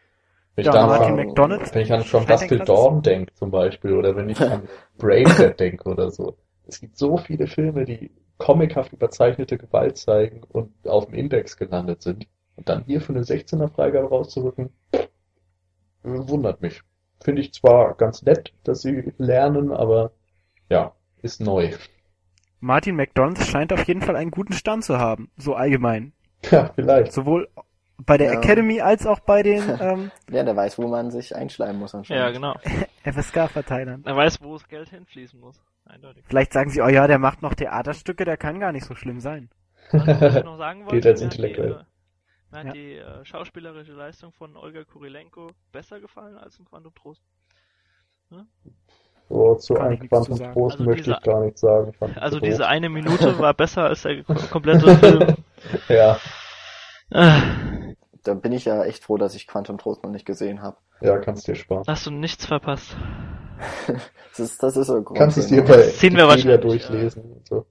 Wenn 0.57 0.65
Ja, 0.65 0.71
ich 0.71 0.71
da 0.71 0.87
Martin 0.87 1.17
an, 1.17 1.17
McDonald. 1.17 1.73
wenn 1.73 1.83
ich 1.83 1.93
an 1.93 2.05
From 2.05 2.27
Dusk 2.27 2.49
Till 2.49 2.61
Dawn 2.65 3.03
denke 3.03 3.35
zum 3.35 3.51
Beispiel 3.53 3.95
oder 3.95 4.17
wenn 4.17 4.29
ich 4.31 4.47
an 4.49 4.69
Braindead 4.99 5.59
denke 5.61 5.89
oder 5.91 6.11
so. 6.11 6.37
Es 6.67 6.81
gibt 6.81 6.99
so 6.99 7.19
viele 7.19 7.47
Filme, 7.49 7.85
die 7.85 8.11
comichaft 8.39 8.93
überzeichnete 8.93 9.59
Gewalt 9.59 9.99
zeigen 9.99 10.43
und 10.45 10.73
auf 10.89 11.07
dem 11.07 11.15
Index 11.15 11.57
gelandet 11.57 12.03
sind. 12.03 12.27
Und 12.57 12.69
dann 12.69 12.85
hier 12.85 13.01
für 13.01 13.13
eine 13.15 13.25
16er 13.25 13.69
Freigabe 13.69 14.09
rauszurücken, 14.09 14.71
wundert 16.03 16.61
mich. 16.63 16.83
Finde 17.23 17.43
ich 17.43 17.53
zwar 17.55 17.95
ganz 17.97 18.23
nett, 18.23 18.53
dass 18.65 18.83
sie 18.83 19.13
lernen, 19.19 19.73
aber 19.73 20.13
ja, 20.71 20.95
ist 21.23 21.41
neu. 21.41 21.73
Martin 22.61 22.97
McDonald 22.97 23.39
scheint 23.45 23.71
auf 23.71 23.87
jeden 23.87 24.01
Fall 24.01 24.17
einen 24.17 24.31
guten 24.31 24.55
Stand 24.55 24.83
zu 24.83 24.99
haben, 24.99 25.31
so 25.37 25.55
allgemein. 25.55 26.15
Ja, 26.51 26.71
vielleicht. 26.75 27.13
Sowohl 27.13 27.49
bei 28.07 28.17
der 28.17 28.33
Ja. 28.33 28.39
Academy 28.41 28.81
als 28.81 29.07
auch 29.07 29.21
bei 29.21 29.43
den 29.43 29.63
ähm, 29.81 30.11
Ja, 30.31 30.43
der 30.43 30.57
weiß, 30.57 30.79
wo 30.79 30.87
man 30.89 31.11
sich 31.11 31.35
einschleimen 31.37 31.79
muss 31.79 31.95
anscheinend. 31.95 32.25
Ja, 32.25 32.31
genau. 32.31 32.55
FSK-Verteilern. 33.05 34.03
Er 34.07 34.17
weiß, 34.17 34.41
wo 34.43 34.55
das 34.55 34.67
Geld 34.69 34.89
hinfließen 34.89 35.39
muss. 35.39 35.61
Eindeutig. 35.85 36.25
Vielleicht 36.27 36.53
sagen 36.53 36.71
sie, 36.71 36.81
oh 36.83 36.89
ja, 36.89 37.07
der 37.07 37.19
macht 37.19 37.43
noch 37.43 37.55
Theaterstücke, 37.55 38.25
der 38.25 38.37
kann 38.37 38.61
gar 38.61 38.73
nicht 38.73 38.85
so 38.87 38.95
schlimm 38.95 39.21
sein. 39.21 39.51
Was 39.93 40.37
ich 40.37 40.45
noch 40.45 40.57
sagen 40.57 40.81
wollte, 40.87 41.01
Gilt 41.01 41.07
als 41.07 41.21
mir 41.21 41.27
hat 41.27 41.33
die, 41.33 41.37
intellektuell. 41.37 41.73
äh, 41.73 41.85
Mir 42.53 42.59
hat 42.59 42.67
Ja. 42.67 42.73
die 42.73 42.95
äh, 42.97 43.25
schauspielerische 43.25 43.93
Leistung 43.93 44.33
von 44.33 44.57
Olga 44.57 44.85
Kurilenko 44.85 45.49
besser 45.73 45.99
gefallen 46.01 46.37
als 46.39 46.59
in 46.59 46.65
Quantum 46.65 46.95
Trost. 46.95 47.23
So, 49.29 49.55
zu 49.57 49.75
Kann 49.75 49.87
einem 49.87 50.09
Quantum. 50.09 50.39
Trost 50.53 50.75
Also 50.79 50.85
möchte 50.85 51.05
diese- 51.05 51.17
ich 51.17 51.23
gar 51.23 51.41
nichts 51.45 51.61
sagen. 51.61 51.93
Also 52.17 52.37
so 52.39 52.41
diese 52.45 52.59
doof. 52.59 52.67
eine 52.67 52.89
Minute 52.89 53.39
war 53.39 53.55
besser 53.55 53.85
als 53.85 54.03
der 54.03 54.25
kom- 54.25 54.51
komplette 54.51 54.97
Film. 54.97 55.35
Ja, 55.89 56.19
Ah, 57.13 57.41
Da 58.23 58.35
bin 58.35 58.53
ich 58.53 58.65
ja 58.67 58.85
echt 58.85 59.03
froh, 59.05 59.17
dass 59.17 59.35
ich 59.35 59.47
Quantum 59.47 59.79
Trost 59.79 60.03
noch 60.05 60.11
nicht 60.11 60.27
gesehen 60.27 60.63
habe. 60.63 60.77
ja, 61.01 61.19
kannst 61.19 61.49
dir 61.49 61.55
sparen. 61.57 61.85
Hast 61.87 62.07
du 62.07 62.11
nichts 62.11 62.47
verpasst. 62.47 62.97
Das 64.31 64.39
ist, 64.39 64.63
das 64.63 64.77
ist 64.77 64.87
so 64.87 64.95
ein 64.97 65.05
Grund. 65.05 65.19
Kannst 65.19 65.37
es 65.39 65.49
dir 65.49 65.57
ne? 65.57 65.63
bei 65.69 65.87
Wikipedia 65.89 66.57
durchlesen 66.57 67.25
und 67.33 67.47
so. 67.49 67.67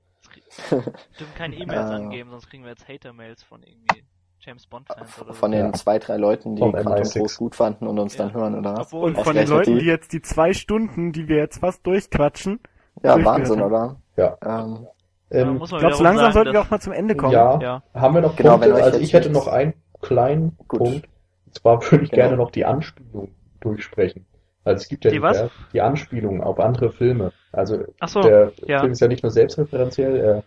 Dürfen 0.70 1.34
keine 1.36 1.56
E-Mails 1.56 1.90
Ah. 1.90 1.96
angeben, 1.96 2.30
sonst 2.32 2.50
kriegen 2.50 2.64
wir 2.64 2.72
jetzt 2.72 2.86
Hater-Mails 2.88 3.44
von 3.44 3.64
irgendwie 3.64 4.04
James 4.42 4.68
Bond-Fans 4.68 5.18
oder 5.22 5.34
so. 5.34 5.40
Von 5.40 5.52
den 5.52 5.68
Ja. 5.68 5.74
zwei, 5.74 5.98
drei 6.00 6.18
Leuten, 6.18 6.58
die 6.58 6.62
Quantum 6.62 6.94
MI6. 6.94 7.18
Trost 7.20 7.38
gut 7.38 7.56
fanden 7.56 7.88
und 7.88 7.98
uns 7.98 8.18
dann 8.18 8.28
Ja. 8.30 8.34
hören, 8.36 8.56
oder 8.60 8.76
was? 8.78 8.92
Und 8.94 9.18
von 9.18 9.34
den 9.36 9.48
Leuten, 9.48 9.74
die- 9.76 9.80
die 9.80 9.86
jetzt 9.86 10.12
die 10.12 10.22
zwei 10.22 10.54
Stunden, 10.54 11.14
die 11.14 11.28
wir 11.30 11.38
jetzt 11.38 11.60
fast 11.60 11.88
durchquatschen. 11.88 12.60
Ja, 13.04 13.24
Wahnsinn, 13.24 13.62
oder? 13.62 13.96
Ja. 14.18 14.38
Ähm, 14.46 14.86
Ähm, 15.32 15.58
Glaubst 15.58 15.72
du, 15.74 15.78
wiederum 15.78 16.04
langsam 16.04 16.18
sagen, 16.26 16.34
sollten 16.34 16.54
wir 16.54 16.62
auch 16.62 16.70
mal 16.70 16.80
zum 16.80 16.94
Ende 16.94 17.16
kommen? 17.16 17.34
ja, 17.34 17.60
Ja. 17.62 17.84
haben 17.94 18.16
wir 18.16 18.22
noch 18.22 18.36
Genau, 18.36 18.58
Punkte? 18.58 18.74
Also 18.84 19.00
ich 19.00 19.14
hätte 19.14 19.30
noch 19.30 19.48
einen 19.48 19.74
kleinen 20.02 20.58
Gut. 20.68 20.80
Punkt. 20.80 21.10
Und 21.46 21.56
zwar 21.56 21.82
würde 21.92 22.04
ich 22.06 22.12
Genau. 22.12 22.24
gerne 22.24 22.38
noch 22.38 22.52
die 22.52 22.66
Anspielung 22.66 23.30
durchsprechen. 23.60 24.26
Also 24.64 24.82
es 24.84 24.90
gibt 24.90 25.06
ja 25.06 25.12
Die 25.12 25.22
was? 25.22 25.38
diverse- 25.38 25.52
die 25.74 25.82
Anspielung 25.82 26.42
auf 26.44 26.60
andere 26.60 26.92
Filme. 26.92 27.32
Also 27.52 27.84
Ach 28.00 28.08
so, 28.08 28.22
der 28.22 28.52
ja. 28.66 28.80
Film 28.80 28.92
ist 28.92 29.00
ja 29.02 29.08
nicht 29.08 29.24
nur 29.24 29.32
selbstreferenziell, 29.32 30.16
er 30.18 30.44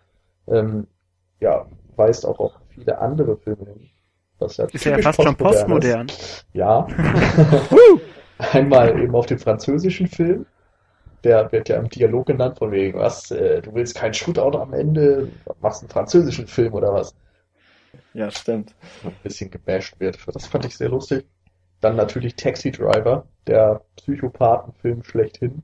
ähm, 0.54 0.86
ja, 1.40 1.66
weist 1.96 2.26
auch 2.26 2.38
auf 2.40 2.52
viele 2.70 2.98
andere 2.98 3.36
Filme 3.36 3.64
hin. 3.66 3.88
Was 4.38 4.56
ja 4.56 4.64
Ist 4.66 4.84
ja 4.84 4.98
fast 4.98 5.22
schon 5.22 5.36
postmodern 5.36 6.06
postmodern. 6.06 6.06
ist. 6.09 6.46
Ja. 6.52 6.86
Einmal 8.52 8.98
eben 9.00 9.14
auf 9.14 9.26
den 9.26 9.38
französischen 9.38 10.06
Film. 10.09 10.46
Der 11.24 11.51
wird 11.53 11.69
ja 11.69 11.77
im 11.78 11.89
Dialog 11.89 12.27
genannt, 12.27 12.59
von 12.59 12.73
wegen, 12.73 12.99
was, 12.99 13.31
äh, 13.31 13.62
du 13.62 13.74
willst 13.74 13.94
keinen 13.94 14.15
Shootout 14.15 14.59
am 14.59 14.73
Ende, 14.73 15.28
machst 15.61 15.82
einen 15.82 15.90
französischen 15.90 16.47
Film 16.49 16.73
oder 16.74 16.93
was? 16.93 17.15
ja, 18.15 18.31
stimmt. 18.31 18.74
ein 19.05 19.15
bisschen 19.23 19.51
gebasht 19.51 19.99
wird. 20.01 20.19
Das 20.35 20.47
fand 20.47 20.65
ich 20.65 20.77
sehr 20.77 20.89
lustig. 20.89 21.27
Dann 21.81 21.97
natürlich 21.97 22.36
Taxi 22.36 22.70
Driver, 22.70 23.27
der 23.47 23.82
Psychopathenfilm 23.97 25.03
schlechthin. 25.03 25.62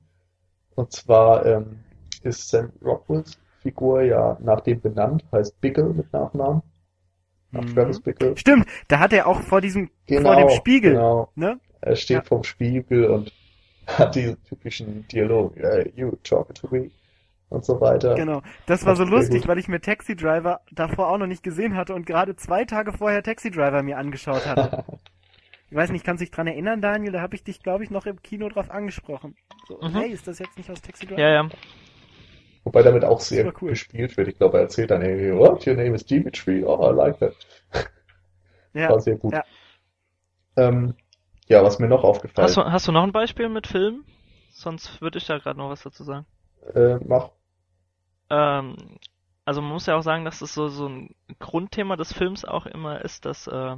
Und 0.75 0.93
zwar 0.93 1.45
ähm, 1.47 1.81
ist 2.23 2.49
Sam 2.49 2.73
Rockwells 2.85 3.39
Figur 3.61 4.03
ja 4.03 4.37
nach 4.41 4.61
dem 4.61 4.81
benannt, 4.81 5.25
heißt 5.33 5.61
Bickle 5.61 5.85
mit 5.93 6.13
Nachnamen. 6.13 6.63
Nach 7.51 7.65
Mhm. 7.65 7.75
Travis 7.75 8.01
Bickle. 8.01 8.37
Stimmt, 8.37 8.67
da 8.89 8.99
hat 9.01 9.13
er 9.13 9.27
auch 9.27 9.41
vor 9.41 9.61
diesem, 9.61 9.91
Genau, 10.07 10.33
vor 10.33 10.37
dem 10.41 10.51
Spiegel, 10.51 10.93
Genau. 10.93 11.29
ne? 11.35 11.59
Er 11.81 11.97
steht 11.97 12.17
Ja. 12.19 12.23
vorm 12.25 12.45
Spiegel 12.45 13.07
und 13.07 13.33
hat 13.99 14.15
diesen 14.15 14.43
typischen 14.45 15.07
Dialog, 15.09 15.57
äh, 15.57 15.91
you 15.97 16.13
talking 16.23 16.55
to 16.55 16.69
me 16.71 16.91
und 17.49 17.65
so 17.65 17.81
weiter. 17.81 18.15
Genau. 18.15 18.43
Das 18.67 18.85
war 18.85 18.95
so 18.97 19.05
lustig, 19.05 19.49
weil 19.49 19.59
ich 19.59 19.69
mir 19.69 19.81
Taxi 19.81 20.15
Driver 20.15 20.61
davor 20.71 21.09
auch 21.11 21.19
noch 21.19 21.27
nicht 21.27 21.43
gesehen 21.43 21.75
hatte 21.77 21.95
und 21.95 22.07
gerade 22.07 22.37
zwei 22.37 22.65
Tage 22.65 22.93
vorher 22.93 23.23
Taxi 23.23 23.51
Driver 23.51 23.83
mir 23.83 23.99
angeschaut 23.99 24.47
hatte. 24.47 24.85
Ich 25.71 25.77
weiß 25.77 25.91
nicht, 25.91 26.03
kannst 26.03 26.23
du 26.23 26.25
dich 26.25 26.31
dran 26.31 26.47
erinnern, 26.47 26.81
Daniel? 26.81 27.13
Da 27.13 27.21
habe 27.21 27.35
ich 27.35 27.45
dich, 27.45 27.63
glaube 27.63 27.85
ich, 27.85 27.91
noch 27.91 28.07
im 28.07 28.23
Kino 28.23 28.49
drauf 28.49 28.71
angesprochen. 28.71 29.37
So, 29.67 29.79
Mhm. 29.83 29.97
hey, 29.97 30.09
ist 30.09 30.27
das 30.27 30.39
jetzt 30.39 30.57
nicht 30.57 30.71
aus 30.71 30.81
Taxi 30.81 31.05
Driver? 31.07 31.21
Ja, 31.21 31.29
ja. 31.29 31.49
Wobei 32.65 32.83
damit 32.83 33.05
auch 33.05 33.21
sehr 33.21 33.53
cool. 33.61 33.69
gespielt 33.69 34.17
wird. 34.17 34.29
Ich 34.29 34.39
glaube, 34.39 34.57
er 34.57 34.63
erzählt 34.63 34.91
dann 34.91 35.03
irgendwie, 35.03 35.37
what, 35.39 35.67
your 35.67 35.75
name 35.75 35.95
is 35.95 36.07
Dimitri? 36.07 36.65
Oh, 36.65 36.91
I 36.91 36.95
like 36.97 37.19
that. 37.19 37.35
Ja. 38.73 38.89
War 38.89 38.99
sehr 39.01 39.17
gut. 39.17 39.35
ja. 39.35 39.45
Ähm, 40.57 40.95
ja, 41.49 41.63
was 41.63 41.79
mir 41.79 41.89
noch 41.89 42.05
aufgefallen 42.05 42.47
Hast 42.47 42.57
du, 42.57 42.65
hast 42.65 42.89
du 42.89 42.93
noch 42.93 43.03
ein 43.03 43.13
Beispiel 43.13 43.49
mit 43.49 43.67
Film? 43.67 44.05
Sonst 44.51 45.01
würde 45.01 45.19
ich 45.19 45.27
da 45.27 45.39
gerade 45.39 45.59
noch 45.59 45.71
was 45.71 45.83
dazu 45.83 46.05
sagen. 46.05 46.27
äh, 46.75 46.99
mach. 47.05 47.31
Ähm, 48.31 48.77
also 49.45 49.63
man 49.63 49.73
muss 49.73 49.87
ja 49.87 49.97
auch 49.97 50.03
sagen, 50.03 50.25
dass 50.25 50.41
das 50.41 50.53
so, 50.53 50.69
so 50.69 50.89
ein 50.89 51.15
Grundthema 51.39 51.97
des 51.97 52.13
Films 52.13 52.45
auch 52.45 52.67
immer 52.67 53.03
ist, 53.03 53.25
dass 53.25 53.47
äh, 53.47 53.77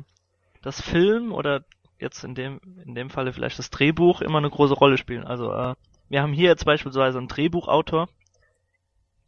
das 0.62 0.80
Film 0.80 1.32
oder 1.32 1.64
jetzt 1.98 2.24
in 2.24 2.34
dem, 2.34 2.60
in 2.84 2.94
dem 2.94 3.10
Falle 3.10 3.32
vielleicht 3.32 3.58
das 3.58 3.70
Drehbuch 3.70 4.20
immer 4.20 4.38
eine 4.38 4.50
große 4.50 4.74
Rolle 4.74 4.98
spielen. 4.98 5.24
Also 5.24 5.52
äh, 5.52 5.74
wir 6.08 6.22
haben 6.22 6.32
hier 6.32 6.48
jetzt 6.48 6.64
beispielsweise 6.64 7.18
einen 7.18 7.28
Drehbuchautor 7.28 8.08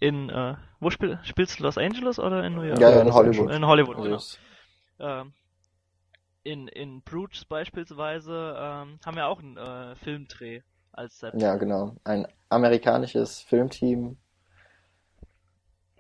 in, 0.00 0.30
äh, 0.30 0.56
wo 0.80 0.90
spiel, 0.90 1.20
spielst 1.22 1.60
du 1.60 1.62
Los 1.62 1.78
Angeles 1.78 2.18
oder 2.18 2.44
in 2.44 2.54
New 2.54 2.62
York? 2.62 2.80
Ja, 2.80 3.00
in 3.00 3.14
Hollywood. 3.14 3.50
In 3.52 3.64
Hollywood, 3.64 3.96
genau. 4.02 4.18
Ähm, 4.98 5.32
in, 6.44 6.68
in 6.68 7.02
Bruges 7.02 7.44
beispielsweise 7.44 8.56
ähm, 8.58 8.98
haben 9.04 9.16
wir 9.16 9.26
auch 9.26 9.40
einen 9.40 9.56
äh, 9.56 9.96
Filmdreh 9.96 10.62
als 10.92 11.18
Set. 11.18 11.34
Ja, 11.40 11.56
genau. 11.56 11.96
Ein 12.04 12.26
amerikanisches 12.48 13.40
Filmteam. 13.40 14.16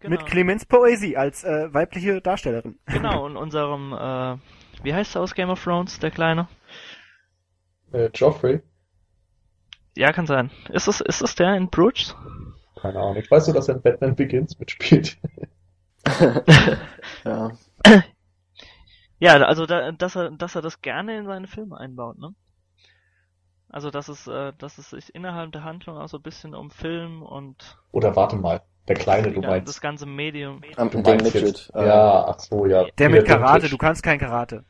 Genau. 0.00 0.10
Mit 0.10 0.26
Clemens 0.26 0.66
Poesie 0.66 1.16
als 1.16 1.44
äh, 1.44 1.72
weibliche 1.72 2.20
Darstellerin. 2.20 2.78
Genau, 2.86 3.24
und 3.26 3.36
unserem, 3.36 3.92
äh, 3.92 4.36
wie 4.84 4.94
heißt 4.94 5.14
er 5.14 5.22
aus 5.22 5.34
Game 5.34 5.50
of 5.50 5.62
Thrones, 5.62 5.98
der 6.00 6.10
Kleine? 6.10 6.48
Äh, 7.92 8.10
Joffrey? 8.14 8.60
Ja, 9.96 10.12
kann 10.12 10.26
sein. 10.26 10.50
Ist 10.70 10.88
es, 10.88 11.00
ist 11.00 11.22
es 11.22 11.34
der 11.34 11.54
in 11.54 11.68
Bruges? 11.68 12.16
Keine 12.80 12.98
Ahnung. 12.98 13.16
Ich 13.16 13.30
weiß 13.30 13.46
nur, 13.46 13.54
dass 13.54 13.68
er 13.68 13.76
in 13.76 13.82
Batman 13.82 14.16
Begins 14.16 14.58
mitspielt. 14.58 15.18
Ja. 17.24 17.52
Ja, 19.22 19.34
also 19.34 19.66
da, 19.66 19.92
dass 19.92 20.16
er, 20.16 20.32
dass 20.32 20.56
er 20.56 20.62
das 20.62 20.82
gerne 20.82 21.16
in 21.16 21.26
seine 21.26 21.46
Filme 21.46 21.78
einbaut, 21.78 22.18
ne? 22.18 22.34
Also 23.68 23.92
dass 23.92 24.08
es, 24.08 24.26
äh, 24.26 24.52
dass 24.58 24.78
es 24.78 24.90
sich 24.90 25.14
innerhalb 25.14 25.52
der 25.52 25.62
Handlung 25.62 25.96
auch 25.96 26.08
so 26.08 26.16
ein 26.16 26.22
bisschen 26.24 26.56
um 26.56 26.72
Film 26.72 27.22
und 27.22 27.78
Oder 27.92 28.16
warte 28.16 28.34
mal. 28.34 28.62
Der 28.88 28.96
Kleine, 28.96 29.30
du 29.30 29.40
meinst. 29.40 29.68
das 29.68 29.80
ganze 29.80 30.06
Medium. 30.06 30.60
Am, 30.76 30.90
Du 30.90 30.98
meinst 30.98 31.24
Midget. 31.26 31.42
jetzt. 31.46 31.72
äh, 31.72 31.86
Ja, 31.86 32.24
ach 32.26 32.40
so, 32.40 32.66
ja. 32.66 32.84
Der 32.98 33.10
mit 33.10 33.24
Karate, 33.24 33.68
du 33.68 33.78
kannst 33.78 34.02
kein 34.02 34.18
Karate. 34.18 34.64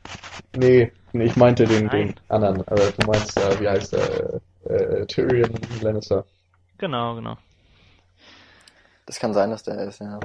Nee, 0.55 0.91
nee, 1.13 1.23
ich 1.25 1.35
meinte 1.35 1.65
den, 1.65 1.87
Nein. 1.87 2.09
den 2.09 2.15
anderen. 2.29 2.61
Aber 2.67 2.91
du 2.91 3.07
meinst, 3.07 3.35
äh, 3.39 3.59
wie 3.59 3.67
heißt 3.67 3.93
der? 3.93 4.39
Äh, 4.69 4.73
äh, 4.75 5.05
Tyrion 5.07 5.49
Lannister. 5.81 6.25
Genau, 6.77 7.15
genau. 7.15 7.37
Das 9.07 9.19
kann 9.19 9.33
sein, 9.33 9.49
dass 9.49 9.63
der 9.63 9.79
ist, 9.79 9.99
ja. 9.99 10.19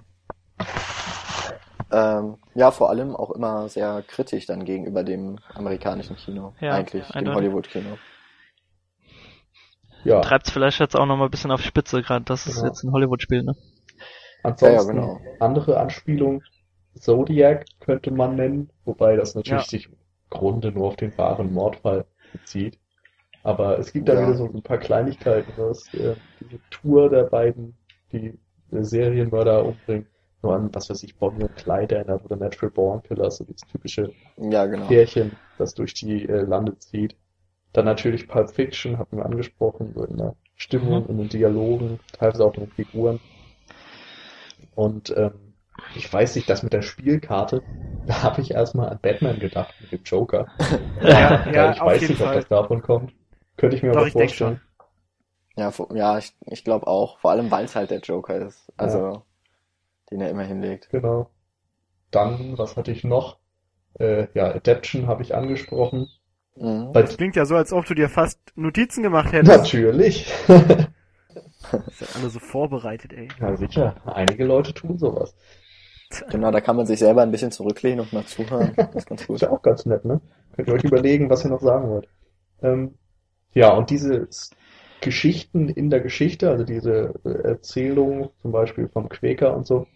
Ähm, 1.90 2.36
ja, 2.54 2.70
vor 2.70 2.90
allem 2.90 3.16
auch 3.16 3.30
immer 3.30 3.68
sehr 3.68 4.02
kritisch 4.02 4.46
dann 4.46 4.64
gegenüber 4.64 5.04
dem 5.04 5.38
amerikanischen 5.54 6.16
Kino. 6.16 6.52
Ja, 6.60 6.74
eigentlich, 6.74 7.04
dem. 7.08 7.34
Hollywood-Kino. 7.34 7.98
Ja, 10.04 10.20
Treibt's 10.22 10.50
vielleicht 10.50 10.78
jetzt 10.80 10.96
auch 10.96 11.06
nochmal 11.06 11.28
ein 11.28 11.30
bisschen 11.30 11.50
auf 11.50 11.60
die 11.62 11.66
Spitze, 11.68 12.02
gerade, 12.02 12.24
dass 12.24 12.46
es 12.46 12.54
Genau. 12.56 12.66
jetzt 12.66 12.84
in 12.84 12.92
Hollywood 12.92 13.22
spielt, 13.22 13.44
ne? 13.44 13.54
ansonsten 14.42 14.66
Ja, 14.66 14.72
ja, 14.72 14.82
genau. 15.16 15.36
andere 15.40 15.78
Anspielung. 15.78 16.42
Zodiac 16.94 17.66
könnte 17.80 18.10
man 18.10 18.36
nennen, 18.36 18.70
wobei 18.84 19.16
das 19.16 19.34
natürlich 19.34 19.68
Ja. 19.72 19.80
sich 19.80 19.86
im 19.86 19.96
Grunde 20.30 20.72
nur 20.72 20.88
auf 20.88 20.96
den 20.96 21.16
wahren 21.16 21.52
Mordfall 21.52 22.06
bezieht. 22.32 22.78
Aber 23.42 23.78
es 23.78 23.92
gibt 23.92 24.08
da 24.08 24.14
Ja. 24.14 24.22
wieder 24.22 24.34
so 24.34 24.46
ein 24.46 24.62
paar 24.62 24.78
Kleinigkeiten, 24.78 25.52
was 25.56 25.92
äh, 25.94 26.16
diese 26.40 26.60
Tour 26.70 27.10
der 27.10 27.24
beiden, 27.24 27.76
die 28.12 28.38
äh, 28.72 28.82
Serienmörder 28.82 29.64
umbringen, 29.66 30.08
nur 30.42 30.54
an, 30.56 30.74
was 30.74 30.90
weiß 30.90 31.02
ich, 31.04 31.16
Bonnie 31.18 31.44
und 31.44 31.56
Clyde 31.56 31.96
erinnert 31.96 32.24
oder 32.24 32.36
Natural 32.36 32.70
Born 32.72 33.02
Killer, 33.02 33.30
so 33.30 33.44
dieses 33.44 33.66
typische 33.66 34.14
Ja, 34.36 34.64
genau. 34.66 35.02
Pärchen, 35.04 35.38
das 35.56 35.74
durch 35.74 35.94
die 35.94 36.28
äh, 36.28 36.42
Lande 36.42 36.78
zieht. 36.78 37.16
Dann 37.72 37.86
natürlich 37.86 38.28
Pulp 38.28 38.50
Fiction, 38.52 38.98
hatten 38.98 39.18
wir 39.18 39.26
angesprochen, 39.26 39.92
so 39.94 40.04
in 40.04 40.18
der 40.18 40.36
Stimmung, 40.56 41.06
Mhm. 41.06 41.08
in 41.08 41.18
den 41.18 41.28
Dialogen, 41.30 42.00
teilweise 42.12 42.44
auch 42.44 42.54
in 42.56 42.66
den 42.66 42.72
Figuren. 42.74 43.20
Und 44.74 45.14
ähm, 45.16 45.54
ich 45.92 46.10
weiß 46.12 46.36
nicht, 46.36 46.48
das 46.50 46.62
mit 46.62 46.72
der 46.72 46.82
Spielkarte, 46.82 47.64
da 48.06 48.22
habe 48.22 48.40
ich 48.40 48.52
erstmal 48.52 48.88
an 48.88 49.00
Batman 49.00 49.38
gedacht 49.38 49.74
mit 49.80 49.92
dem 49.92 50.02
Joker. 50.04 50.50
Ja, 51.00 51.42
Ja, 51.52 51.68
ja, 51.70 51.70
ich 51.70 51.84
weiß 51.84 52.08
nicht, 52.08 52.22
ob 52.22 52.32
Fall. 52.32 52.32
das 52.32 52.48
davon 52.48 52.82
kommt. 52.82 53.14
Könnte 53.56 53.76
ich 53.76 53.82
mir 53.82 53.92
Doch, 53.92 54.06
aber 54.06 54.10
vorstellen. 54.10 54.60
Ja, 55.56 55.72
ja, 55.94 56.18
ich, 56.18 56.32
ich 56.46 56.64
glaube 56.64 56.86
auch. 56.86 57.18
Vor 57.18 57.30
allem, 57.32 57.50
weil 57.50 57.64
es 57.66 57.74
halt 57.76 57.90
der 57.90 58.00
Joker 58.00 58.36
ist. 58.46 58.72
Also, 58.76 59.22
den 60.10 60.20
er 60.20 60.30
immer 60.30 60.44
hinlegt. 60.44 60.88
Genau. 60.90 61.30
Dann, 62.10 62.56
was 62.56 62.76
hatte 62.76 62.90
ich 62.90 63.04
noch? 63.04 63.38
Äh, 63.98 64.28
ja, 64.34 64.54
Adaption 64.54 65.06
habe 65.06 65.22
ich 65.22 65.34
angesprochen. 65.34 66.08
Mhm. 66.56 66.92
Das 66.92 67.16
klingt 67.16 67.36
ja 67.36 67.44
so, 67.44 67.56
als 67.56 67.72
ob 67.72 67.84
du 67.86 67.94
dir 67.94 68.08
fast 68.08 68.40
Notizen 68.56 69.02
gemacht 69.02 69.32
hättest. 69.32 69.58
natürlich. 69.58 70.32
Das 71.70 71.86
ist 71.88 72.00
ja 72.00 72.06
alle 72.18 72.30
so 72.30 72.38
vorbereitet, 72.38 73.12
ey. 73.12 73.28
Ja, 73.40 73.56
sicher. 73.56 73.96
Einige 74.06 74.44
Leute 74.44 74.72
tun 74.72 74.98
sowas. 74.98 75.34
Genau, 76.30 76.50
da 76.50 76.60
kann 76.60 76.76
man 76.76 76.86
sich 76.86 76.98
selber 77.00 77.22
ein 77.22 77.30
bisschen 77.30 77.50
zurücklehnen 77.50 78.00
und 78.00 78.12
mal 78.12 78.24
zuhören. 78.24 78.72
Das 78.76 78.94
ist 78.94 79.06
ganz 79.08 79.20
Ist 79.22 79.26
gut. 79.26 79.40
ja 79.42 79.50
auch 79.50 79.60
ganz 79.60 79.84
nett, 79.84 80.04
ne? 80.04 80.20
Könnt 80.56 80.68
ihr 80.68 80.74
euch 80.74 80.84
überlegen, 80.84 81.28
was 81.28 81.44
ihr 81.44 81.50
noch 81.50 81.60
sagen 81.60 81.90
wollt. 81.90 82.08
Ähm, 82.62 82.94
ja, 83.52 83.74
und 83.74 83.90
diese 83.90 84.26
Geschichten 85.00 85.68
in 85.68 85.90
der 85.90 86.00
Geschichte, 86.00 86.48
also 86.50 86.64
diese 86.64 87.14
äh, 87.24 87.48
Erzählungen, 87.48 88.30
zum 88.40 88.52
Beispiel 88.52 88.88
vom 88.88 89.08
Quäker 89.08 89.54
und 89.54 89.66
so, 89.66 89.86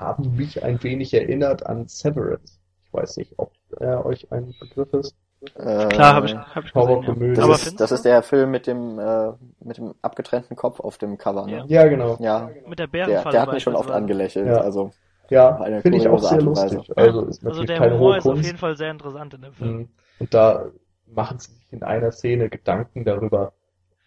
haben 0.00 0.36
mich 0.36 0.62
ein 0.64 0.82
wenig 0.82 1.14
erinnert 1.14 1.66
an 1.66 1.86
Severance. 1.88 2.58
Ich 2.86 2.92
weiß 2.92 3.16
nicht, 3.18 3.34
ob 3.38 3.52
er 3.78 4.04
euch 4.04 4.32
ein 4.32 4.54
Begriff 4.58 4.92
ist. 4.94 5.14
Äh, 5.54 5.88
Klar, 5.88 6.14
habe 6.14 6.26
ich, 6.26 6.34
hab 6.36 6.64
ich 6.64 6.72
gesehen, 6.72 7.02
ja. 7.02 7.34
Das, 7.34 7.44
Aber 7.44 7.54
ist, 7.54 7.80
das 7.80 7.92
ist 7.92 8.04
der 8.04 8.22
Film 8.22 8.50
mit 8.50 8.66
dem, 8.66 8.98
äh, 8.98 9.32
mit 9.60 9.78
dem 9.78 9.94
abgetrennten 10.02 10.54
Kopf 10.56 10.80
auf 10.80 10.98
dem 10.98 11.16
Cover, 11.16 11.46
ne? 11.46 11.64
Ja, 11.68 11.86
genau. 11.88 12.16
Ja, 12.20 12.50
Mit 12.66 12.78
der 12.78 12.86
der, 12.86 12.86
Bärenfalle 12.88 13.32
der 13.32 13.42
hat 13.42 13.52
mich 13.52 13.62
schon 13.62 13.74
oft 13.74 13.90
angelächelt. 13.90 14.46
Ja. 14.46 14.58
Also, 14.60 14.92
Ja, 15.28 15.64
finde 15.80 15.98
ich 15.98 16.08
auch 16.08 16.18
sehr 16.18 16.32
Art 16.32 16.42
und 16.42 16.56
Weise. 16.56 16.76
lustig. 16.76 16.98
Also 16.98 17.22
ist 17.24 17.46
Also 17.46 17.64
der 17.64 17.78
keine 17.78 17.94
Humor 17.94 18.16
ist 18.18 18.26
auf 18.26 18.42
jeden 18.42 18.58
Fall 18.58 18.76
sehr 18.76 18.90
interessant 18.90 19.34
in 19.34 19.42
dem 19.42 19.52
Film. 19.54 19.76
Mhm. 19.78 19.88
Und 20.18 20.34
da 20.34 20.66
machen 21.06 21.38
sie 21.38 21.52
sich 21.52 21.72
in 21.72 21.82
einer 21.82 22.12
Szene 22.12 22.50
Gedanken 22.50 23.04
darüber, 23.04 23.52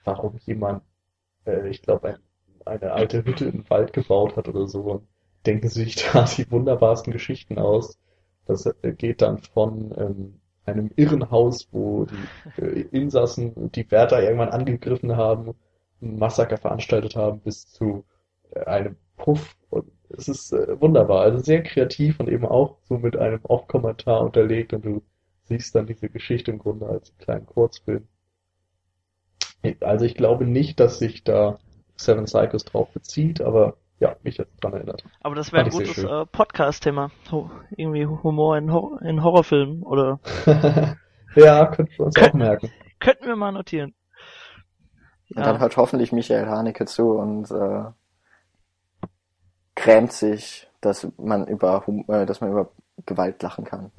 warum 0.03 0.37
jemand, 0.45 0.83
äh, 1.45 1.67
ich 1.69 1.81
glaube, 1.81 2.09
ein, 2.09 2.17
eine 2.65 2.91
alte 2.93 3.25
Hütte 3.25 3.45
im 3.45 3.69
Wald 3.69 3.93
gebaut 3.93 4.35
hat 4.37 4.47
oder 4.47 4.67
so 4.67 4.81
und 4.81 5.07
denken 5.45 5.69
sich 5.69 5.95
da 6.13 6.25
die 6.25 6.49
wunderbarsten 6.51 7.13
Geschichten 7.13 7.59
aus. 7.59 7.97
Das 8.45 8.65
äh, 8.65 8.93
geht 8.93 9.21
dann 9.21 9.39
von 9.39 9.93
ähm, 9.97 10.39
einem 10.65 10.91
Irrenhaus, 10.95 11.67
wo 11.71 12.05
die 12.05 12.61
äh, 12.61 12.81
Insassen 12.91 13.71
die 13.71 13.89
Wärter 13.91 14.21
irgendwann 14.21 14.49
angegriffen 14.49 15.15
haben, 15.15 15.55
ein 16.01 16.17
Massaker 16.17 16.57
veranstaltet 16.57 17.15
haben, 17.15 17.39
bis 17.41 17.67
zu 17.67 18.05
äh, 18.51 18.61
einem 18.65 18.97
Puff. 19.17 19.55
Und 19.69 19.91
es 20.09 20.27
ist 20.27 20.53
äh, 20.53 20.79
wunderbar, 20.79 21.21
also 21.21 21.39
sehr 21.39 21.63
kreativ 21.63 22.19
und 22.19 22.29
eben 22.29 22.45
auch 22.45 22.77
so 22.83 22.97
mit 22.97 23.17
einem 23.17 23.39
Off-Kommentar 23.43 24.21
unterlegt 24.21 24.73
und 24.73 24.85
du 24.85 25.01
siehst 25.45 25.75
dann 25.75 25.87
diese 25.87 26.09
Geschichte 26.09 26.51
im 26.51 26.59
Grunde 26.59 26.87
als 26.87 27.15
kleinen 27.17 27.45
Kurzfilm. 27.45 28.07
Also 29.79 30.05
ich 30.05 30.15
glaube 30.15 30.45
nicht, 30.45 30.79
dass 30.79 30.99
sich 30.99 31.23
da 31.23 31.59
Seven 31.95 32.25
Psychos 32.25 32.65
drauf 32.65 32.89
bezieht, 32.91 33.41
aber 33.41 33.77
ja, 33.99 34.15
mich 34.23 34.37
jetzt 34.37 34.51
dran 34.61 34.73
erinnert. 34.73 35.03
Aber 35.21 35.35
das 35.35 35.51
wäre 35.53 35.65
ein 35.65 35.71
gutes 35.71 35.97
äh, 36.03 36.25
Podcast-Thema. 36.25 37.11
Ho 37.31 37.49
irgendwie 37.77 38.05
Humor 38.05 38.57
in, 38.57 38.71
Hor 38.71 39.01
in 39.01 39.23
Horrorfilmen 39.23 39.83
oder 39.83 40.19
ja, 41.35 41.65
könnten 41.67 41.93
wir 41.97 42.05
uns 42.07 42.15
auch 42.17 42.33
merken. 42.33 42.69
könnten 42.99 43.25
wir 43.27 43.35
mal 43.35 43.51
notieren. 43.51 43.93
und 45.35 45.45
dann 45.45 45.59
hört 45.59 45.77
hoffentlich 45.77 46.11
Michael 46.11 46.47
Haneke 46.47 46.85
zu 46.85 47.11
und 47.11 47.49
äh, 47.51 47.85
grämt 49.75 50.11
sich, 50.11 50.67
dass 50.81 51.07
man 51.17 51.47
über, 51.47 51.85
Hum- 51.87 52.05
äh, 52.07 52.25
dass 52.25 52.41
man 52.41 52.51
über 52.51 52.71
Gewalt 53.05 53.41
lachen 53.41 53.65
kann. 53.65 53.91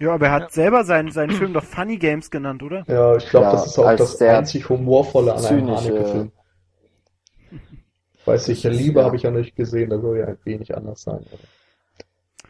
Ja, 0.00 0.14
aber 0.14 0.26
er 0.26 0.32
hat 0.32 0.42
Ja. 0.44 0.48
selber 0.50 0.84
seinen, 0.84 1.10
seinen 1.12 1.32
Film 1.32 1.52
doch 1.52 1.64
Funny 1.64 1.98
Games 1.98 2.30
genannt, 2.30 2.62
oder? 2.62 2.82
Ja, 2.88 3.14
ich 3.16 3.28
glaube, 3.28 3.46
Ja, 3.46 3.52
das 3.52 3.66
ist 3.66 3.78
auch 3.78 3.94
das 3.94 4.16
der 4.16 4.38
einzig 4.38 4.68
Humorvolle 4.68 5.34
an 5.34 5.44
einem 5.44 5.66
zynische- 5.66 5.88
Haneke-Film. 5.90 6.32
Weiß 8.28 8.48
ich, 8.48 8.62
Das 8.62 8.72
ist, 8.72 8.80
Liebe 8.80 9.00
ja. 9.00 9.06
habe 9.06 9.16
ich 9.16 9.22
ja 9.22 9.30
nicht 9.30 9.56
gesehen, 9.56 9.90
da 9.90 9.98
soll 10.00 10.18
ja 10.18 10.26
ein 10.26 10.38
wenig 10.44 10.76
anders 10.76 11.02
sein. 11.02 11.24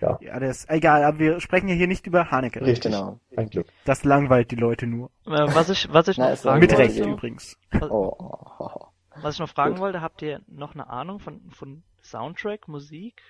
Aber 0.00 0.18
Ja, 0.22 0.38
der 0.38 0.50
ist 0.50 0.70
egal, 0.70 1.05
aber 1.05 1.18
wir 1.18 1.40
sprechen 1.40 1.68
ja 1.68 1.74
hier 1.74 1.88
nicht 1.88 2.06
über 2.06 2.30
Haneke. 2.30 2.60
Richtig, 2.60 2.92
Genau. 2.92 3.18
ein 3.36 3.50
Glück. 3.50 3.66
Das 3.84 4.05
langweilt 4.05 4.50
die 4.50 4.56
Leute 4.56 4.86
nur. 4.86 5.10
Äh, 5.26 5.46
was 5.55 5.70
ich, 5.70 5.92
was 5.92 6.09
ich 6.09 6.18
Na, 6.18 6.30
noch 6.30 6.38
fragen 6.38 6.60
Mit 6.60 6.76
Recht 6.76 6.98
wollte, 6.98 7.10
übrigens. 7.10 7.56
Oh, 7.80 8.14
oh, 8.18 8.86
was 9.22 9.34
ich 9.34 9.40
noch 9.40 9.48
fragen 9.48 9.74
Gut. 9.74 9.80
wollte, 9.80 10.00
habt 10.00 10.22
ihr 10.22 10.40
noch 10.46 10.74
eine 10.74 10.88
Ahnung 10.88 11.18
von, 11.18 11.40
von 11.50 11.82
Soundtrack, 12.02 12.68
Musik 12.68 13.20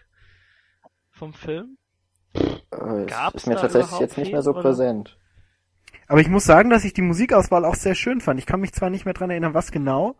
vom 1.10 1.32
Film? 1.32 1.78
Äh, 2.34 3.06
Gab's 3.06 3.36
ist 3.36 3.46
mir 3.46 3.54
da 3.54 3.62
tatsächlich 3.62 4.00
jetzt 4.00 4.18
nicht 4.18 4.32
mehr 4.32 4.42
so 4.42 4.50
oder? 4.50 4.60
präsent. 4.60 5.16
Aber 6.06 6.20
ich 6.20 6.28
muss 6.28 6.44
sagen, 6.44 6.70
dass 6.70 6.84
ich 6.84 6.92
die 6.92 7.02
Musikauswahl 7.02 7.64
auch 7.64 7.74
sehr 7.74 7.94
schön 7.94 8.20
fand. 8.20 8.38
Ich 8.38 8.46
kann 8.46 8.60
mich 8.60 8.72
zwar 8.72 8.90
nicht 8.90 9.04
mehr 9.04 9.14
dran 9.14 9.30
erinnern, 9.30 9.54
was 9.54 9.72
genau, 9.72 10.16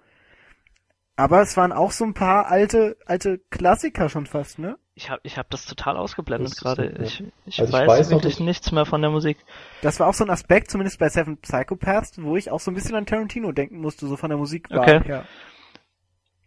aber 1.18 1.42
es 1.42 1.56
waren 1.56 1.72
auch 1.72 1.90
so 1.90 2.04
ein 2.04 2.14
paar 2.14 2.46
alte, 2.46 2.96
alte 3.06 3.38
Klassiker 3.50 4.08
schon 4.08 4.26
fast, 4.26 4.58
ne? 4.58 4.78
Ich 4.94 5.10
habe 5.10 5.20
ich 5.24 5.36
hab 5.38 5.50
das 5.50 5.64
total 5.66 5.96
ausgeblendet 5.96 6.52
Das 6.52 6.58
gerade. 6.58 6.90
so, 6.90 6.96
ja. 6.98 7.04
Ich, 7.04 7.24
ich 7.46 7.60
Also 7.60 7.72
ich 7.72 7.78
weiß, 7.80 7.88
weiß 7.88 8.10
noch, 8.10 8.18
wirklich 8.18 8.36
dass- 8.36 8.44
nichts 8.44 8.72
mehr 8.72 8.86
von 8.86 9.00
der 9.02 9.10
Musik. 9.10 9.36
Das 9.82 10.00
war 10.00 10.08
auch 10.08 10.14
so 10.14 10.24
ein 10.24 10.30
Aspekt, 10.30 10.70
zumindest 10.70 10.98
bei 10.98 11.08
Seven 11.08 11.36
Psychopaths, 11.38 12.20
wo 12.22 12.36
ich 12.36 12.50
auch 12.50 12.60
so 12.60 12.70
ein 12.70 12.74
bisschen 12.74 12.94
an 12.96 13.06
Tarantino 13.06 13.52
denken 13.52 13.78
musste, 13.80 14.06
so 14.06 14.16
von 14.16 14.30
der 14.30 14.38
Musik 14.38 14.70
war. 14.70 14.80
Okay. 14.80 15.02
Ja. 15.06 15.24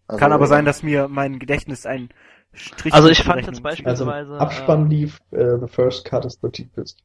Also, 0.08 0.20
Kann 0.20 0.34
aber 0.34 0.48
sein, 0.48 0.66
dass 0.66 0.84
mir 0.84 1.08
mein 1.08 1.40
Gedächtnis 1.40 1.86
ein 1.86 2.10
Strich 2.54 2.94
Also 2.94 3.08
ich 3.08 3.24
fand 3.24 3.46
jetzt 3.46 3.56
zieht. 3.56 3.64
beispielsweise- 3.64 4.34
Also 4.34 4.36
Abspann 4.36 4.90
lief 4.90 5.20
äh, 5.32 5.58
The 5.60 5.68
First 5.68 6.04
Cut 6.06 6.26
is 6.26 6.38
the 6.42 6.50
Deepest. 6.50 7.00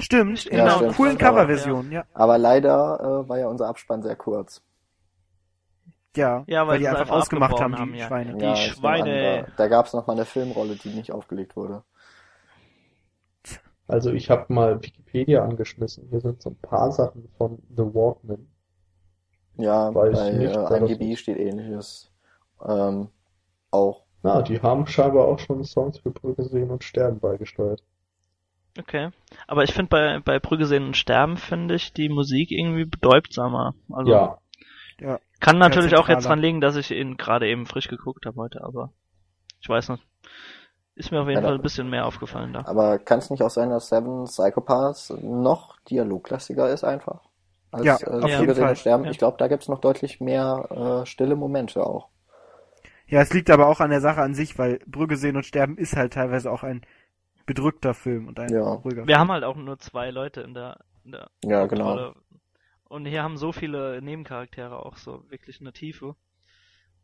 Stimmt, 0.00 0.46
in 0.46 0.58
Ja, 0.58 0.64
einer 0.64 0.76
stimmt. 0.76 0.96
coolen 0.96 1.16
Aber- 1.16 1.24
Coverversion, 1.30 1.92
ja. 1.92 2.04
Aber 2.14 2.38
leider 2.38 3.22
äh, 3.24 3.28
war 3.28 3.38
ja 3.38 3.46
unser 3.46 3.68
Abspann 3.68 4.02
sehr 4.02 4.16
kurz. 4.16 4.62
Ja, 6.16 6.44
Ja, 6.46 6.66
weil 6.66 6.68
weil 6.68 6.78
die 6.80 6.88
einfach 6.88 7.02
einfach 7.02 7.14
ausgemacht 7.14 7.60
haben, 7.60 7.74
abgebrochen 7.74 7.74
die 7.74 7.78
haben, 7.78 7.94
ja. 7.94 8.06
Schweine. 8.06 8.36
Die 8.38 8.44
ja, 8.44 8.56
Schweine. 8.56 9.38
An, 9.40 9.46
da 9.46 9.52
da 9.56 9.68
gab 9.68 9.86
es 9.86 9.92
noch 9.92 10.06
mal 10.06 10.14
eine 10.14 10.24
Filmrolle, 10.24 10.76
die 10.76 10.90
nicht 10.90 11.12
aufgelegt 11.12 11.56
wurde. 11.56 11.82
Also 13.88 14.12
ich 14.12 14.30
habe 14.30 14.52
mal 14.52 14.82
Wikipedia 14.82 15.44
angeschmissen. 15.44 16.08
Hier 16.10 16.20
sind 16.20 16.42
so 16.42 16.50
ein 16.50 16.56
paar 16.56 16.90
Sachen 16.92 17.28
von 17.38 17.62
The 17.76 17.82
Walkman. 17.82 18.48
Ja, 19.58 19.94
Weiß 19.94 20.12
bei 20.12 20.30
nicht, 20.32 20.54
äh, 20.54 20.76
IMDb 20.76 21.16
steht 21.16 21.38
ähnliches. 21.38 22.10
Ähm, 22.64 23.08
auch. 23.70 24.04
Na, 24.22 24.42
die 24.42 24.60
haben 24.60 24.86
scheinbar 24.86 25.26
auch 25.26 25.38
schon 25.38 25.64
Songs 25.64 25.98
für 25.98 26.10
Brücke 26.10 26.44
sehen 26.44 26.70
und 26.70 26.84
Sterben 26.84 27.20
beigesteuert. 27.20 27.82
Okay. 28.78 29.10
Aber 29.46 29.64
ich 29.64 29.72
finde 29.72 29.88
bei, 29.88 30.20
bei 30.20 30.38
Brügge 30.38 30.66
sehen 30.66 30.84
und 30.84 30.96
sterben 30.96 31.36
finde 31.36 31.74
ich 31.76 31.92
die 31.92 32.08
Musik 32.08 32.50
irgendwie 32.50 32.84
bedeutsamer. 32.84 33.74
Also 33.90 34.10
Ja, 34.10 34.38
Ja. 35.00 35.20
Kann 35.40 35.58
natürlich 35.58 35.96
auch 35.96 36.08
jetzt 36.08 36.26
dran 36.26 36.40
liegen, 36.40 36.60
dass 36.60 36.76
ich 36.76 36.90
ihn 36.90 37.16
gerade 37.16 37.48
eben 37.48 37.66
frisch 37.66 37.88
geguckt 37.88 38.26
habe 38.26 38.36
heute, 38.40 38.62
aber 38.64 38.92
ich 39.60 39.68
weiß 39.68 39.90
nicht. 39.90 40.06
Ist 40.96 41.12
mir 41.12 41.20
auf 41.22 41.28
jeden 41.28 41.42
Ja, 41.42 41.42
Fall 41.42 41.56
ein 41.56 41.62
bisschen 41.62 41.90
mehr 41.90 42.06
aufgefallen 42.06 42.52
da. 42.54 42.66
Aber 42.66 42.98
kann 42.98 43.20
es 43.20 43.30
nicht 43.30 43.42
auch 43.42 43.50
sein, 43.50 43.70
dass 43.70 43.88
Seven 43.88 44.24
Psychopaths 44.24 45.10
noch 45.22 45.78
dialoglastiger 45.88 46.70
ist 46.70 46.84
einfach? 46.84 47.22
Als, 47.70 47.88
Ja, 47.88 48.02
äh, 48.02 48.08
auf 48.20 48.36
Brügge 48.36 48.54
jeden 48.54 48.54
sehen 48.54 48.68
und 48.68 48.76
Fall. 48.76 48.78
Sterben? 48.78 49.04
Ja. 49.04 49.10
Ich 49.10 49.18
glaube, 49.18 49.38
da 49.38 49.48
gibt's 49.48 49.68
noch 49.68 49.80
deutlich 49.80 50.20
mehr 50.20 51.02
äh, 51.02 51.06
stille 51.06 51.36
Momente 51.36 51.86
auch. 51.86 52.08
Ja, 53.08 53.20
es 53.20 53.32
liegt 53.32 53.50
aber 53.50 53.66
auch 53.68 53.80
an 53.80 53.90
der 53.90 54.00
Sache 54.00 54.20
an 54.22 54.34
sich, 54.34 54.58
weil 54.58 54.78
Brügge 54.86 55.16
sehen 55.16 55.36
und 55.36 55.46
sterben 55.46 55.76
ist 55.78 55.96
halt 55.96 56.12
teilweise 56.14 56.50
auch 56.50 56.62
ein 56.62 56.82
bedrückter 57.46 57.94
Film 57.94 58.28
und 58.28 58.40
ein 58.40 58.54
Ja. 58.54 58.82
ruhiger 58.84 59.06
Wir 59.06 59.18
Film. 59.18 59.18
haben 59.18 59.30
halt 59.30 59.44
auch 59.44 59.56
nur 59.56 59.78
zwei 59.78 60.10
Leute 60.10 60.40
in 60.40 60.54
der, 60.54 60.78
in 61.04 61.12
der 61.12 61.30
Ja, 61.44 61.66
genau. 61.66 62.04
Und 62.88 63.06
hier 63.06 63.22
haben 63.22 63.36
so 63.36 63.52
viele 63.52 64.00
Nebencharaktere 64.00 64.84
auch 64.84 64.96
so 64.96 65.22
wirklich 65.28 65.60
eine 65.60 65.72
Tiefe. 65.72 66.14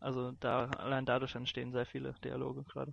Also 0.01 0.33
da 0.41 0.67
allein 0.79 1.07
dadurch 1.07 1.35
entstehen 1.35 1.73
sehr 1.73 1.87
viele 1.87 2.15
Dialoge 2.25 2.63
gerade. 2.65 2.93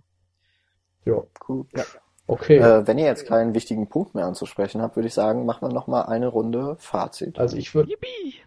ja, 1.04 1.22
Cool. 1.48 1.66
Ja. 1.76 1.84
okay. 2.26 2.58
Äh, 2.58 2.86
wenn 2.86 2.98
ihr 2.98 3.06
jetzt 3.06 3.26
keinen 3.26 3.54
wichtigen 3.54 3.88
Punkt 3.88 4.14
mehr 4.14 4.26
anzusprechen 4.26 4.80
habt, 4.80 4.96
würde 4.96 5.08
ich 5.08 5.14
sagen, 5.14 5.44
machen 5.44 5.68
wir 5.68 5.74
noch 5.74 5.86
mal 5.86 6.02
eine 6.02 6.28
Runde 6.28 6.76
Fazit. 6.78 7.38
Also 7.38 7.56
ich 7.56 7.74
würde 7.74 7.92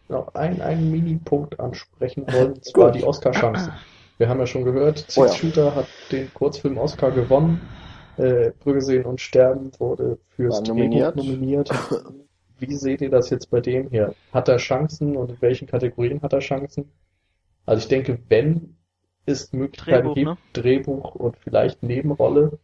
noch 0.07 0.34
einen, 0.36 0.61
einen 0.61 0.91
Mini-Punkt 0.91 1.60
ansprechen 1.60 2.26
wollen, 2.32 2.53
und 2.53 2.65
zwar 2.65 2.91
die 2.91 3.03
Oscar-Chancen. 3.03 3.74
Wir 4.18 4.30
haben 4.30 4.40
ja 4.40 4.48
schon 4.48 4.64
gehört, 4.64 4.99
Six 4.99 5.18
Oh 5.18 5.26
ja. 5.26 5.34
Shooter 5.34 5.76
hat 5.76 5.88
den 6.11 6.34
Kurzfilm 6.34 6.78
Oscar 6.78 7.11
gewonnen. 7.11 7.61
Äh, 8.15 8.52
Brügge 8.60 8.82
sehen 8.82 9.06
und 9.06 9.20
sterben 9.20 9.72
wurde 9.80 10.20
fürs 10.36 10.61
nominiert. 10.61 11.15
nominiert. 11.15 11.70
Wie 12.69 12.76
seht 12.76 13.02
ihr 13.02 13.10
das 13.10 13.30
jetzt 13.30 13.49
bei 13.52 13.60
dem 13.60 13.90
hier? 13.90 14.15
Hat 14.31 14.48
er 14.48 14.57
Chancen 14.57 15.18
und 15.18 15.30
in 15.30 15.41
welchen 15.41 15.68
Kategorien 15.68 16.22
hat 16.22 16.34
er 16.34 16.40
Chancen? 16.40 16.91
Also 17.65 17.81
ich 17.84 17.88
denke, 17.88 18.19
wenn 18.30 18.77
es 19.26 19.52
Möglichkeiten 19.53 20.14
Drehbuch, 20.14 20.15
gibt, 20.15 20.56
ne? 20.56 20.61
Drehbuch 20.61 21.15
und 21.15 21.38
vielleicht 21.38 21.84
Nebenrolle, 21.84 22.60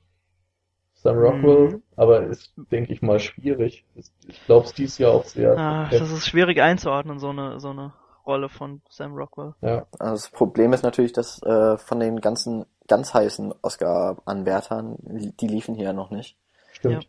Sam 0.95 1.17
Rockwell, 1.17 1.67
Mhm. 1.69 1.83
aber 1.95 2.23
ist, 2.23 2.53
denke 2.71 2.93
ich 2.93 3.01
mal, 3.01 3.19
schwierig. 3.19 3.85
Ich 3.95 4.45
glaube 4.45 4.65
es 4.67 4.73
dieses 4.73 4.97
Jahr 4.97 5.11
auch 5.13 5.23
sehr. 5.25 5.53
Äh, 5.53 5.97
das 5.97 6.11
ist 6.11 6.27
schwierig 6.27 6.59
einzuordnen, 6.61 7.19
so 7.19 7.29
eine, 7.29 7.59
so 7.59 7.69
eine 7.69 7.93
Rolle 8.25 8.49
von 8.49 8.81
Sam 8.89 9.13
Rockwell. 9.15 9.53
Ja, 9.61 9.85
Also 9.97 10.25
das 10.25 10.29
Problem 10.29 10.73
ist 10.73 10.83
natürlich, 10.83 11.13
dass 11.13 11.41
äh, 11.43 11.77
von 11.77 11.99
den 11.99 12.19
ganzen 12.19 12.65
ganz 12.87 13.13
heißen 13.13 13.53
Oscar-Anwärtern, 13.61 14.97
die 14.99 15.47
liefen 15.47 15.75
hier 15.75 15.85
ja 15.85 15.93
noch 15.93 16.11
nicht. 16.11 16.37
stimmt. 16.73 17.07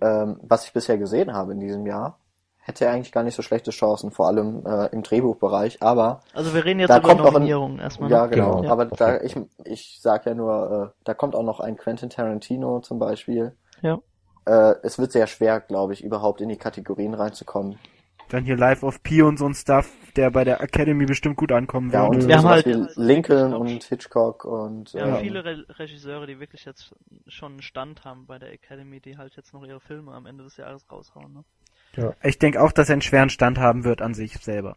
Ähm, 0.00 0.38
was 0.42 0.66
ich 0.66 0.72
bisher 0.72 0.98
gesehen 0.98 1.32
habe 1.32 1.52
in 1.52 1.60
diesem 1.60 1.86
Jahr, 1.86 2.18
hätte 2.64 2.84
er 2.86 2.92
eigentlich 2.92 3.12
gar 3.12 3.24
nicht 3.24 3.34
so 3.34 3.42
schlechte 3.42 3.70
Chancen, 3.72 4.10
vor 4.12 4.28
allem 4.28 4.64
äh, 4.64 4.86
im 4.92 5.02
Drehbuchbereich. 5.02 5.82
Aber 5.82 6.20
Also 6.32 6.54
wir 6.54 6.64
reden 6.64 6.80
jetzt 6.80 6.90
Da 6.90 6.98
über 6.98 7.08
kommt 7.08 7.20
ein- 7.20 7.32
Nominierungen 7.32 7.78
erstmal. 7.80 8.10
ja, 8.10 8.24
ne? 8.24 8.30
genau. 8.30 8.60
Genau. 8.60 8.72
Aber 8.72 8.84
Ja. 8.84 8.90
da 8.96 9.20
ich 9.20 9.36
ich 9.64 9.98
sag 10.00 10.26
ja 10.26 10.34
nur, 10.34 10.92
äh, 10.94 11.00
da 11.04 11.14
kommt 11.14 11.34
auch 11.34 11.42
noch 11.42 11.60
ein 11.60 11.76
Quentin 11.76 12.08
Tarantino 12.08 12.80
zum 12.80 12.98
Beispiel. 12.98 13.56
Ja. 13.82 13.98
Äh, 14.46 14.74
es 14.82 14.98
wird 14.98 15.12
sehr 15.12 15.26
schwer, 15.26 15.60
glaube 15.60 15.92
ich, 15.92 16.02
überhaupt 16.04 16.40
in 16.40 16.48
die 16.48 16.56
Kategorien 16.56 17.14
reinzukommen. 17.14 17.78
Dann 18.28 18.44
hier 18.44 18.56
Life 18.56 18.86
of 18.86 19.02
Pi 19.02 19.20
und 19.22 19.38
so 19.38 19.44
ein 19.46 19.54
Stuff, 19.54 19.90
der 20.16 20.30
bei 20.30 20.42
der 20.44 20.60
Academy 20.62 21.04
bestimmt 21.04 21.36
gut 21.36 21.52
ankommen 21.52 21.90
Ja, 21.90 22.04
und 22.04 22.14
würde. 22.14 22.28
Wir 22.28 22.38
haben 22.38 22.48
halt- 22.48 22.66
Lincoln 22.96 23.52
und 23.52 23.82
Hitchcock 23.84 24.44
und 24.46 24.94
Wir 24.94 25.02
haben 25.02 25.14
äh, 25.16 25.20
viele 25.20 25.44
Re 25.44 25.64
Regisseure, 25.68 26.26
die 26.26 26.40
wirklich 26.40 26.64
jetzt 26.64 26.94
schon 27.26 27.52
einen 27.52 27.62
Stand 27.62 28.04
haben 28.04 28.26
bei 28.26 28.38
der 28.38 28.50
Academy, 28.52 29.00
die 29.00 29.18
halt 29.18 29.36
jetzt 29.36 29.52
noch 29.52 29.64
ihre 29.64 29.80
Filme 29.80 30.12
am 30.12 30.24
Ende 30.26 30.44
des 30.44 30.56
Jahres 30.56 30.90
raushauen. 30.90 31.32
Ne? 31.34 31.44
Ich 32.22 32.38
denke 32.38 32.62
auch, 32.62 32.72
dass 32.72 32.88
er 32.88 32.94
einen 32.94 33.02
schweren 33.02 33.30
Stand 33.30 33.58
haben 33.58 33.84
wird 33.84 34.02
an 34.02 34.14
sich 34.14 34.38
selber. 34.38 34.76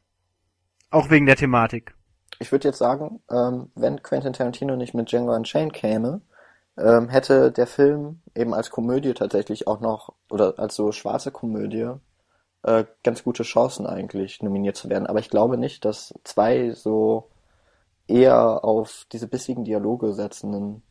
Auch 0.90 1.10
wegen 1.10 1.26
der 1.26 1.36
Thematik. 1.36 1.96
ich 2.40 2.52
würde 2.52 2.68
jetzt 2.68 2.78
sagen, 2.78 3.22
ähm, 3.32 3.72
wenn 3.76 4.04
Quentin 4.04 4.34
Tarantino 4.34 4.76
nicht 4.76 4.94
mit 4.94 5.12
Django 5.12 5.34
Unchained 5.34 5.74
käme, 5.74 6.22
ähm, 6.78 7.10
hätte 7.10 7.52
der 7.52 7.68
Film 7.68 8.22
eben 8.36 8.54
als 8.54 8.70
Komödie 8.70 9.14
tatsächlich 9.14 9.68
auch 9.68 9.80
noch, 9.80 10.14
oder 10.30 10.56
als 10.58 10.76
so 10.76 10.92
schwarze 10.92 11.32
Komödie, 11.32 11.92
äh, 12.64 12.86
ganz 13.04 13.24
gute 13.24 13.44
Chancen 13.44 13.86
eigentlich 13.86 14.42
nominiert 14.42 14.76
zu 14.76 14.90
werden. 14.90 15.08
Aber 15.08 15.20
ich 15.20 15.30
glaube 15.30 15.58
nicht, 15.58 15.86
dass 15.86 16.14
zwei 16.24 16.72
so 16.72 17.30
eher 18.08 18.66
auf 18.66 19.06
diese 19.12 19.28
bissigen 19.28 19.64
Dialoge 19.64 20.14
setzenden 20.14 20.84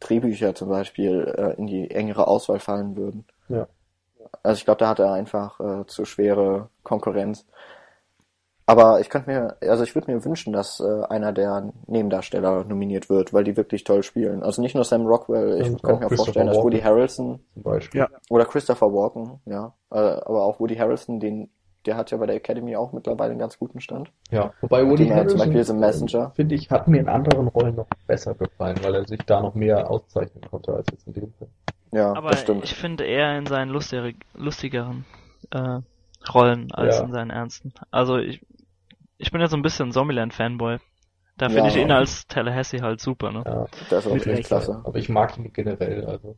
Drehbücher 0.00 0.54
zum 0.54 0.68
Beispiel 0.68 1.34
äh, 1.36 1.58
in 1.58 1.66
die 1.66 1.90
engere 1.90 2.26
Auswahl 2.26 2.60
fallen 2.60 2.96
würden. 2.96 3.24
Ja. 3.48 3.66
Also 4.42 4.58
ich 4.58 4.64
glaube, 4.64 4.78
da 4.78 4.88
hat 4.88 4.98
er 4.98 5.12
einfach 5.12 5.60
äh, 5.60 5.86
zu 5.86 6.04
schwere 6.04 6.68
Konkurrenz. 6.82 7.44
Aber 8.68 9.00
ich 9.00 9.08
könnte 9.10 9.30
mir, 9.30 9.56
also 9.60 9.84
ich 9.84 9.94
würde 9.94 10.12
mir 10.12 10.24
wünschen, 10.24 10.52
dass 10.52 10.80
äh, 10.80 11.02
einer 11.08 11.32
der 11.32 11.72
Nebendarsteller 11.86 12.64
nominiert 12.64 13.08
wird, 13.08 13.32
weil 13.32 13.44
die 13.44 13.56
wirklich 13.56 13.84
toll 13.84 14.02
spielen. 14.02 14.42
Also 14.42 14.60
nicht 14.60 14.74
nur 14.74 14.82
Sam 14.82 15.06
Rockwell, 15.06 15.60
ich 15.60 15.68
Und 15.68 15.82
könnte 15.84 16.06
auch 16.06 16.10
mir 16.10 16.16
vorstellen, 16.16 16.46
dass 16.48 16.56
Woody. 16.56 16.80
Harrelson 16.80 17.38
Zum 17.54 17.62
Beispiel. 17.62 18.00
Ja. 18.00 18.08
oder 18.28 18.44
Christopher 18.44 18.92
Walken, 18.92 19.40
ja, 19.44 19.72
äh, 19.92 19.98
aber 19.98 20.44
auch 20.44 20.58
Woody 20.58 20.74
Harrelson, 20.74 21.20
den, 21.20 21.48
der 21.86 21.96
hat 21.96 22.10
ja 22.10 22.18
bei 22.18 22.26
der 22.26 22.34
Academy 22.34 22.74
auch 22.74 22.92
mittlerweile 22.92 23.30
einen 23.30 23.38
ganz 23.38 23.56
guten 23.56 23.80
Stand. 23.80 24.10
Ja, 24.32 24.52
wobei 24.60 24.84
Woody 24.84 25.08
er 25.08 25.28
zum 25.28 25.38
Beispiel 25.38 25.54
Harrelson, 25.54 25.76
The 25.76 25.86
Messenger. 25.86 26.32
finde 26.34 26.54
ich, 26.56 26.68
hat 26.68 26.88
mir 26.88 26.98
in 26.98 27.08
anderen 27.08 27.46
Rollen 27.46 27.76
noch 27.76 27.86
besser 28.08 28.34
gefallen, 28.34 28.78
weil 28.82 28.96
er 28.96 29.06
sich 29.06 29.20
da 29.26 29.40
noch 29.40 29.54
mehr 29.54 29.88
auszeichnen 29.88 30.42
konnte 30.50 30.74
als 30.74 30.88
jetzt 30.90 31.06
in 31.06 31.12
dem 31.12 31.32
Film. 31.34 31.50
Ja, 31.92 32.12
Aber 32.14 32.30
das 32.30 32.40
stimmt. 32.42 32.64
ich 32.64 32.74
finde 32.74 33.04
eher 33.04 33.38
in 33.38 33.46
seinen 33.46 33.70
lustig 33.70 34.16
lustigeren 34.34 35.04
äh, 35.50 35.78
Rollen 36.32 36.72
als 36.72 36.98
Ja. 36.98 37.04
in 37.04 37.12
seinen 37.12 37.30
ernsten. 37.30 37.72
Also 37.90 38.18
ich, 38.18 38.44
ich 39.18 39.30
bin 39.30 39.40
ja 39.40 39.48
so 39.48 39.56
ein 39.56 39.62
bisschen 39.62 39.92
Zombieland-Fanboy. 39.92 40.78
Da 41.38 41.48
finde 41.48 41.62
Ja. 41.62 41.68
ich 41.68 41.76
ihn 41.76 41.90
als 41.92 42.26
Tallahassee 42.26 42.80
halt 42.80 43.00
super, 43.00 43.30
ne? 43.30 43.42
Ja, 43.44 43.66
Das 43.90 44.04
ist 44.06 44.10
auch 44.12 44.26
Recht. 44.26 44.46
klasse. 44.46 44.80
aber 44.84 44.98
ich 44.98 45.08
mag 45.08 45.36
ihn 45.38 45.52
generell, 45.52 46.04
also 46.06 46.36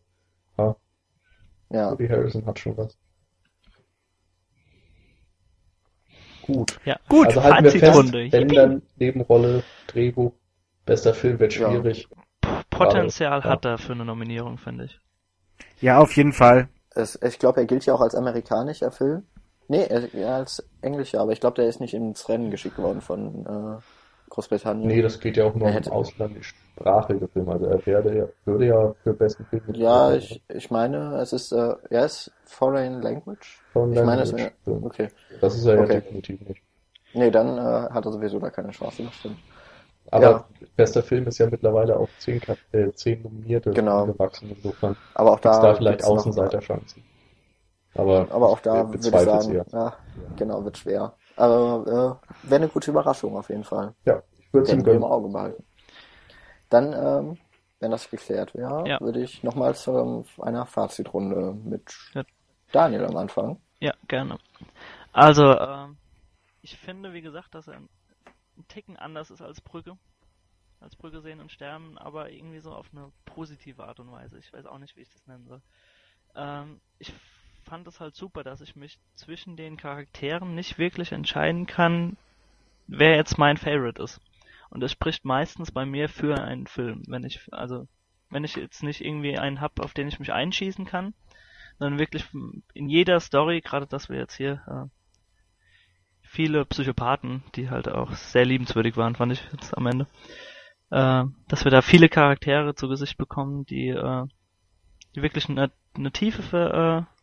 Ja. 1.70 1.90
Woody 1.92 2.08
Harrelson 2.08 2.44
hat 2.46 2.58
schon 2.58 2.76
was. 2.76 2.96
Gut. 6.42 6.78
Ja. 6.84 6.98
Gut, 7.08 7.26
also 7.26 7.42
halten 7.42 7.64
wir 7.64 7.70
fest, 7.72 7.84
Fazitrunde. 7.84 8.32
wenn 8.32 8.48
dann 8.48 8.82
Nebenrolle, 8.96 9.62
Drehbuch, 9.86 10.32
bester 10.86 11.12
Film 11.14 11.38
wird 11.40 11.54
Ja. 11.56 11.70
schwierig. 11.70 12.08
P- 12.40 12.48
Potenzial 12.70 13.40
Ja. 13.40 13.44
hat 13.50 13.64
er 13.66 13.76
für 13.78 13.92
eine 13.92 14.04
Nominierung, 14.04 14.56
finde 14.56 14.84
ich. 14.84 14.98
Ja, 15.80 15.98
auf 15.98 16.16
jeden 16.16 16.32
Fall. 16.32 16.68
Es, 16.94 17.18
ich 17.22 17.38
glaube, 17.38 17.60
er 17.60 17.66
gilt 17.66 17.86
ja 17.86 17.94
auch 17.94 18.00
als 18.00 18.14
amerikanischer 18.14 18.90
Film. 18.90 19.24
Nee, 19.68 19.84
er, 19.84 20.08
ja, 20.14 20.36
als 20.36 20.64
englischer, 20.80 21.20
aber 21.20 21.32
ich 21.32 21.40
glaube, 21.40 21.56
der 21.56 21.68
ist 21.68 21.80
nicht 21.80 21.94
ins 21.94 22.28
Rennen 22.28 22.50
geschickt 22.50 22.78
worden 22.78 23.00
von 23.00 23.44
äh, 23.46 24.30
Großbritannien. 24.30 24.88
Nee, 24.88 25.02
das 25.02 25.20
geht 25.20 25.36
ja 25.36 25.44
auch 25.44 25.54
nur 25.54 25.68
um 25.68 25.74
hätte- 25.74 25.92
ausländische 25.92 26.54
Film. 27.32 27.48
Also 27.48 27.66
er 27.66 27.84
werde 27.86 28.16
ja, 28.16 28.24
würde 28.44 28.66
ja 28.66 28.94
für 29.02 29.12
besten 29.12 29.44
Film 29.46 29.62
Ja, 29.74 30.14
ich, 30.14 30.40
ich 30.48 30.70
meine, 30.70 31.18
es 31.20 31.32
ist, 31.32 31.52
äh, 31.52 31.74
er 31.90 32.04
ist 32.06 32.30
Foreign 32.46 33.02
Language. 33.02 33.60
Von 33.72 33.92
Ich 33.92 34.02
meine, 34.02 34.22
es 34.22 34.30
Language 34.32 34.52
wäre, 34.64 34.64
Film. 34.64 34.84
okay. 34.84 35.08
Das 35.40 35.56
ist 35.56 35.66
er 35.66 35.74
ja 35.76 35.82
Okay. 35.82 36.00
definitiv 36.00 36.40
nicht. 36.48 36.62
Nee, 37.14 37.30
dann 37.30 37.58
äh, 37.58 37.90
hat 37.90 38.04
er 38.06 38.12
sowieso 38.12 38.38
da 38.38 38.50
keine 38.50 38.70
Chance, 38.70 39.02
das 39.02 39.14
stimmt. 39.14 39.38
Aber 40.10 40.22
Ja. 40.22 40.44
bester 40.76 41.02
Film 41.02 41.26
ist 41.26 41.38
ja 41.38 41.48
mittlerweile 41.50 41.96
auf 41.96 42.10
zehn, 42.18 42.40
äh, 42.72 42.92
zehn 42.92 43.22
Nominierte 43.22 43.70
Genau. 43.72 44.06
gewachsen. 44.06 44.50
Insofern 44.50 44.96
Aber 45.14 45.32
auch 45.32 45.40
da, 45.40 45.60
da 45.60 45.74
vielleicht 45.74 46.04
Außenseiterchancen. 46.04 47.02
Aber, 47.94 48.30
Aber 48.30 48.48
auch 48.48 48.60
da 48.60 48.88
würde 48.88 48.98
ich 48.98 49.04
sagen, 49.22 49.54
eher. 49.54 49.66
ja, 49.72 49.92
genau, 50.36 50.64
wird 50.64 50.78
schwer. 50.78 51.12
Aber 51.36 52.20
äh, 52.44 52.48
wäre 52.48 52.62
eine 52.62 52.68
gute 52.68 52.90
Überraschung 52.90 53.36
auf 53.36 53.48
jeden 53.48 53.64
Fall. 53.64 53.94
Ja, 54.04 54.22
ich 54.38 54.52
würde 54.52 54.66
es 54.68 54.72
im 54.72 54.84
gönnen. 54.84 55.02
Auge 55.02 55.28
behalten. 55.28 55.64
Dann, 56.70 56.92
ähm, 56.92 57.38
wenn 57.80 57.90
das 57.90 58.10
geklärt 58.10 58.54
wäre, 58.54 58.88
Ja. 58.88 59.00
würde 59.00 59.20
ich 59.20 59.42
nochmal 59.42 59.74
zu 59.74 60.24
einer 60.40 60.66
Fazitrunde 60.66 61.54
mit 61.64 61.94
Ja. 62.14 62.24
Daniel 62.72 63.04
am 63.06 63.16
Anfang. 63.16 63.60
Ja, 63.80 63.94
gerne. 64.06 64.38
Also, 65.12 65.58
ähm, 65.58 65.96
ich 66.62 66.76
finde, 66.76 67.12
wie 67.12 67.22
gesagt, 67.22 67.54
dass 67.54 67.68
er 67.68 67.74
ein, 67.74 67.88
ein 68.58 68.68
Ticken 68.68 68.96
anders 68.96 69.30
ist 69.30 69.42
als 69.42 69.60
Brücke. 69.60 69.96
Als 70.80 70.94
Brücke 70.94 71.20
sehen 71.20 71.40
und 71.40 71.50
sterben, 71.50 71.98
aber 71.98 72.30
irgendwie 72.30 72.60
so 72.60 72.72
auf 72.72 72.88
eine 72.92 73.10
positive 73.24 73.84
Art 73.84 73.98
und 73.98 74.12
Weise. 74.12 74.38
Ich 74.38 74.52
weiß 74.52 74.66
auch 74.66 74.78
nicht, 74.78 74.96
wie 74.96 75.00
ich 75.00 75.12
das 75.12 75.26
nennen 75.26 75.46
soll. 75.46 75.60
Ähm, 76.36 76.80
ich 76.98 77.12
fand 77.64 77.86
es 77.88 78.00
halt 78.00 78.14
super, 78.14 78.44
dass 78.44 78.60
ich 78.60 78.76
mich 78.76 78.98
zwischen 79.14 79.56
den 79.56 79.76
Charakteren 79.76 80.54
nicht 80.54 80.78
wirklich 80.78 81.12
entscheiden 81.12 81.66
kann, 81.66 82.16
wer 82.86 83.16
jetzt 83.16 83.38
mein 83.38 83.56
Favorite 83.56 84.02
ist. 84.02 84.20
Und 84.70 84.80
das 84.80 84.92
spricht 84.92 85.24
meistens 85.24 85.72
bei 85.72 85.84
mir 85.84 86.08
für 86.08 86.40
einen 86.40 86.66
Film, 86.66 87.02
wenn 87.06 87.24
ich, 87.24 87.40
also, 87.52 87.88
wenn 88.30 88.44
ich 88.44 88.56
jetzt 88.56 88.82
nicht 88.82 89.00
irgendwie 89.04 89.38
einen 89.38 89.60
hab, 89.60 89.80
auf 89.80 89.94
den 89.94 90.08
ich 90.08 90.18
mich 90.18 90.32
einschießen 90.32 90.84
kann, 90.84 91.14
sondern 91.78 91.98
wirklich 91.98 92.24
in 92.74 92.88
jeder 92.88 93.20
Story, 93.20 93.60
gerade 93.60 93.86
dass 93.86 94.08
wir 94.08 94.18
jetzt 94.18 94.34
hier 94.34 94.62
äh, 94.66 94.97
viele 96.28 96.64
Psychopathen, 96.64 97.42
die 97.54 97.70
halt 97.70 97.88
auch 97.88 98.12
sehr 98.12 98.44
liebenswürdig 98.44 98.96
waren, 98.96 99.16
fand 99.16 99.32
ich 99.32 99.42
jetzt 99.52 99.76
am 99.76 99.86
Ende, 99.86 100.06
äh, 100.90 101.24
dass 101.48 101.64
wir 101.64 101.70
da 101.70 101.82
viele 101.82 102.08
Charaktere 102.08 102.74
zu 102.74 102.88
Gesicht 102.88 103.16
bekommen, 103.18 103.64
die, 103.66 103.88
äh, 103.88 104.24
die 105.14 105.22
wirklich 105.22 105.48
eine, 105.48 105.70
eine 105.96 106.12
Tiefe 106.12 106.42
für, 106.42 107.06
äh, 107.06 107.18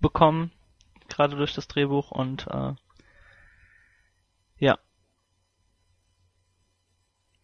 bekommen, 0.00 0.50
gerade 1.08 1.36
durch 1.36 1.54
das 1.54 1.68
Drehbuch 1.68 2.10
und 2.10 2.46
äh, 2.48 2.74
ja. 4.58 4.78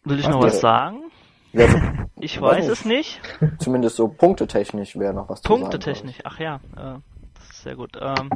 Will 0.05 0.19
ich 0.19 0.27
Ach, 0.27 0.31
noch 0.33 0.41
was 0.41 0.61
sagen? 0.61 1.11
Ja, 1.53 1.67
Ich 2.20 2.41
Weiß 2.41 2.59
weiß 2.59 2.69
es 2.69 2.85
nicht. 2.85 3.20
zumindest 3.59 3.97
so 3.97 4.09
punktetechnisch 4.09 4.97
wäre 4.97 5.15
noch 5.15 5.28
was 5.28 5.41
zu 5.41 5.49
sagen. 5.49 5.61
Punktetechnisch, 5.61 6.19
ach 6.25 6.41
ja, 6.41 6.57
äh, 6.77 6.99
das 7.35 7.51
ist 7.51 7.62
sehr 7.62 7.77
gut. 7.77 7.97
Ähm, 8.01 8.31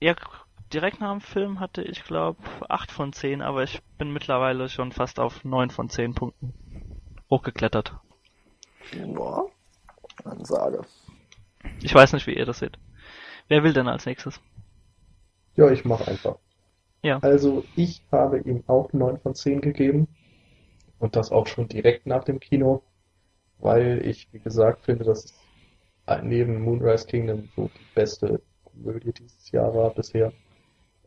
ja, 0.00 0.14
direkt 0.72 1.00
nach 1.00 1.12
dem 1.12 1.20
Film 1.20 1.60
hatte 1.60 1.82
ich 1.82 2.04
glaube 2.04 2.38
8 2.68 2.90
von 2.90 3.12
10, 3.12 3.42
aber 3.42 3.62
ich 3.62 3.82
bin 3.98 4.12
mittlerweile 4.12 4.68
schon 4.68 4.92
fast 4.92 5.20
auf 5.20 5.44
9 5.44 5.70
von 5.70 5.88
10 5.88 6.14
Punkten 6.14 6.54
hochgeklettert. 7.30 7.94
Boah, 9.14 9.50
Ansage. 10.24 10.82
Ich 11.82 11.94
weiß 11.94 12.12
nicht, 12.12 12.26
wie 12.26 12.36
ihr 12.36 12.46
das 12.46 12.60
seht. 12.60 12.78
Wer 13.48 13.62
will 13.62 13.72
denn 13.72 13.88
als 13.88 14.06
nächstes? 14.06 14.40
Ja, 15.56 15.70
ich 15.70 15.84
mache 15.84 16.06
einfach. 16.08 16.36
Ja. 17.02 17.18
Also 17.20 17.64
ich 17.76 18.02
habe 18.10 18.38
ihm 18.38 18.64
auch 18.66 18.92
9 18.92 19.18
von 19.18 19.34
10 19.34 19.60
gegeben. 19.60 20.08
Und 20.98 21.14
das 21.14 21.30
auch 21.30 21.46
schon 21.46 21.68
direkt 21.68 22.06
nach 22.06 22.24
dem 22.24 22.40
Kino, 22.40 22.82
weil 23.58 24.00
ich, 24.06 24.32
wie 24.32 24.38
gesagt, 24.38 24.86
finde, 24.86 25.04
dass 25.04 25.26
es 25.26 25.34
neben 26.22 26.62
Moonrise 26.62 27.06
Kingdom 27.06 27.50
so 27.54 27.68
die 27.68 27.94
beste 27.94 28.40
Komödie 28.64 29.12
dieses 29.12 29.50
Jahr 29.50 29.74
war 29.74 29.90
bisher. 29.90 30.32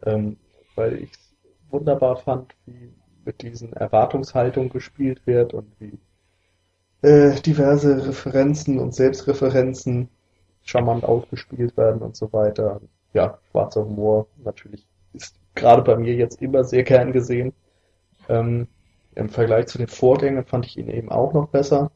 Ähm, 0.06 0.38
weil 0.76 1.04
ich 1.04 1.12
es 1.12 1.34
wunderbar 1.70 2.18
fand, 2.18 2.54
wie 2.66 2.94
mit 3.26 3.42
diesen 3.42 3.74
Erwartungshaltungen 3.74 4.70
gespielt 4.70 5.22
wird 5.26 5.54
und 5.54 5.68
wie 5.80 6.00
äh, 7.02 7.40
diverse 7.42 8.08
Referenzen 8.08 8.80
und 8.80 8.94
Selbstreferenzen 8.94 10.10
charmant 10.64 11.04
ausgespielt 11.04 11.78
werden 11.78 12.02
und 12.02 12.16
so 12.16 12.32
weiter. 12.34 12.82
Ja, 13.14 13.40
schwarzer 13.52 13.86
Humor 13.86 14.28
natürlich 14.44 14.86
ist 15.14 15.36
gerade 15.56 15.82
bei 15.82 15.96
mir 15.96 16.14
jetzt 16.14 16.42
immer 16.42 16.64
sehr 16.64 16.84
gern 16.84 17.12
gesehen. 17.12 17.54
Ähm, 18.28 18.68
Im 19.16 19.30
Vergleich 19.30 19.68
zu 19.68 19.78
den 19.78 19.88
Vorgängern 19.88 20.46
fand 20.46 20.66
ich 20.66 20.78
ihn 20.78 20.90
eben 20.90 21.10
auch 21.12 21.34
noch 21.34 21.50
besser, 21.50 21.92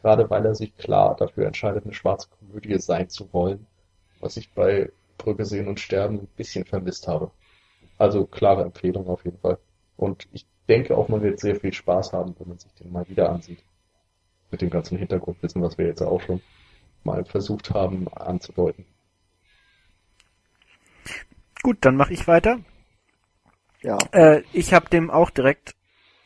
gerade 0.00 0.28
weil 0.30 0.44
er 0.44 0.54
sich 0.54 0.76
klar 0.76 1.16
dafür 1.16 1.46
entscheidet, 1.46 1.84
eine 1.84 1.94
schwarze 1.94 2.28
Komödie 2.38 2.78
sein 2.78 3.08
zu 3.08 3.32
wollen, 3.32 3.66
was 4.20 4.36
ich 4.36 4.52
bei 4.52 4.90
Brücke 5.18 5.44
sehen 5.44 5.68
und 5.68 5.80
sterben 5.80 6.20
ein 6.20 6.28
bisschen 6.36 6.64
vermisst 6.64 7.08
habe. 7.08 7.30
Also 7.98 8.26
klare 8.26 8.62
Empfehlung 8.62 9.08
auf 9.08 9.24
jeden 9.24 9.38
Fall. 9.38 9.58
Und 9.96 10.28
ich 10.32 10.46
denke 10.68 10.96
auch, 10.96 11.08
man 11.08 11.22
wird 11.22 11.40
sehr 11.40 11.56
viel 11.56 11.72
Spaß 11.72 12.12
haben, 12.12 12.34
wenn 12.38 12.48
man 12.48 12.58
sich 12.58 12.72
den 12.74 12.92
mal 12.92 13.08
wieder 13.08 13.30
ansieht. 13.30 13.62
Mit 14.50 14.60
dem 14.60 14.70
ganzen 14.70 14.98
Hintergrundwissen, 14.98 15.62
was 15.62 15.78
wir 15.78 15.86
jetzt 15.86 16.02
auch 16.02 16.20
schon 16.20 16.40
mal 17.04 17.24
versucht 17.24 17.70
haben 17.70 18.08
anzudeuten. 18.08 18.84
Gut, 21.62 21.78
dann 21.80 21.96
mache 21.96 22.12
ich 22.12 22.28
weiter. 22.28 22.58
Ja. 23.82 23.98
Äh, 24.12 24.42
ich 24.52 24.74
habe 24.74 24.88
dem 24.90 25.10
auch 25.10 25.30
direkt 25.30 25.74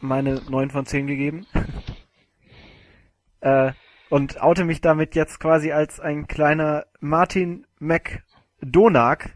meine 0.01 0.43
9 0.49 0.71
von 0.71 0.87
10 0.87 1.07
gegeben. 1.07 1.47
äh, 3.41 3.73
und 4.09 4.43
oute 4.43 4.65
mich 4.65 4.81
damit 4.81 5.15
jetzt 5.15 5.39
quasi 5.39 5.73
als 5.73 6.01
ein 6.01 6.27
kleiner 6.27 6.87
Martin 7.01 7.67
McDonagh 7.79 9.31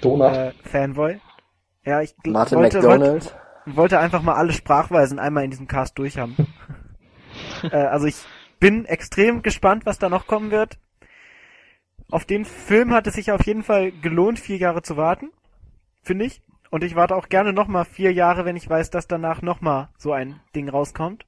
Donut. 0.00 0.34
äh, 0.34 0.52
Fanboy. 0.64 1.20
Ja, 1.84 2.02
ich 2.02 2.14
Martin 2.26 2.58
wollte, 2.58 2.82
wollte, 2.82 2.88
McDonald. 2.88 3.36
wollte 3.66 3.98
einfach 3.98 4.22
mal 4.22 4.34
alle 4.34 4.52
Sprachweisen 4.52 5.18
einmal 5.18 5.44
in 5.44 5.50
diesem 5.50 5.66
Cast 5.66 5.98
durchhaben. 5.98 6.36
äh, 7.62 7.76
also 7.76 8.06
ich 8.06 8.22
bin 8.58 8.84
extrem 8.84 9.42
gespannt, 9.42 9.86
was 9.86 9.98
da 9.98 10.08
noch 10.08 10.26
kommen 10.26 10.50
wird. 10.50 10.78
Auf 12.10 12.24
den 12.24 12.44
Film 12.44 12.92
hat 12.92 13.06
es 13.06 13.14
sich 13.14 13.32
auf 13.32 13.46
jeden 13.46 13.62
Fall 13.62 13.92
gelohnt, 13.92 14.38
vier 14.38 14.56
Jahre 14.56 14.82
zu 14.82 14.96
warten, 14.96 15.30
finde 16.02 16.26
ich. 16.26 16.42
Und 16.70 16.84
ich 16.84 16.94
warte 16.94 17.16
auch 17.16 17.28
gerne 17.28 17.52
nochmal 17.52 17.84
vier 17.84 18.12
Jahre, 18.12 18.44
wenn 18.44 18.56
ich 18.56 18.68
weiß, 18.68 18.90
dass 18.90 19.08
danach 19.08 19.42
nochmal 19.42 19.88
so 19.96 20.12
ein 20.12 20.40
Ding 20.54 20.68
rauskommt. 20.68 21.24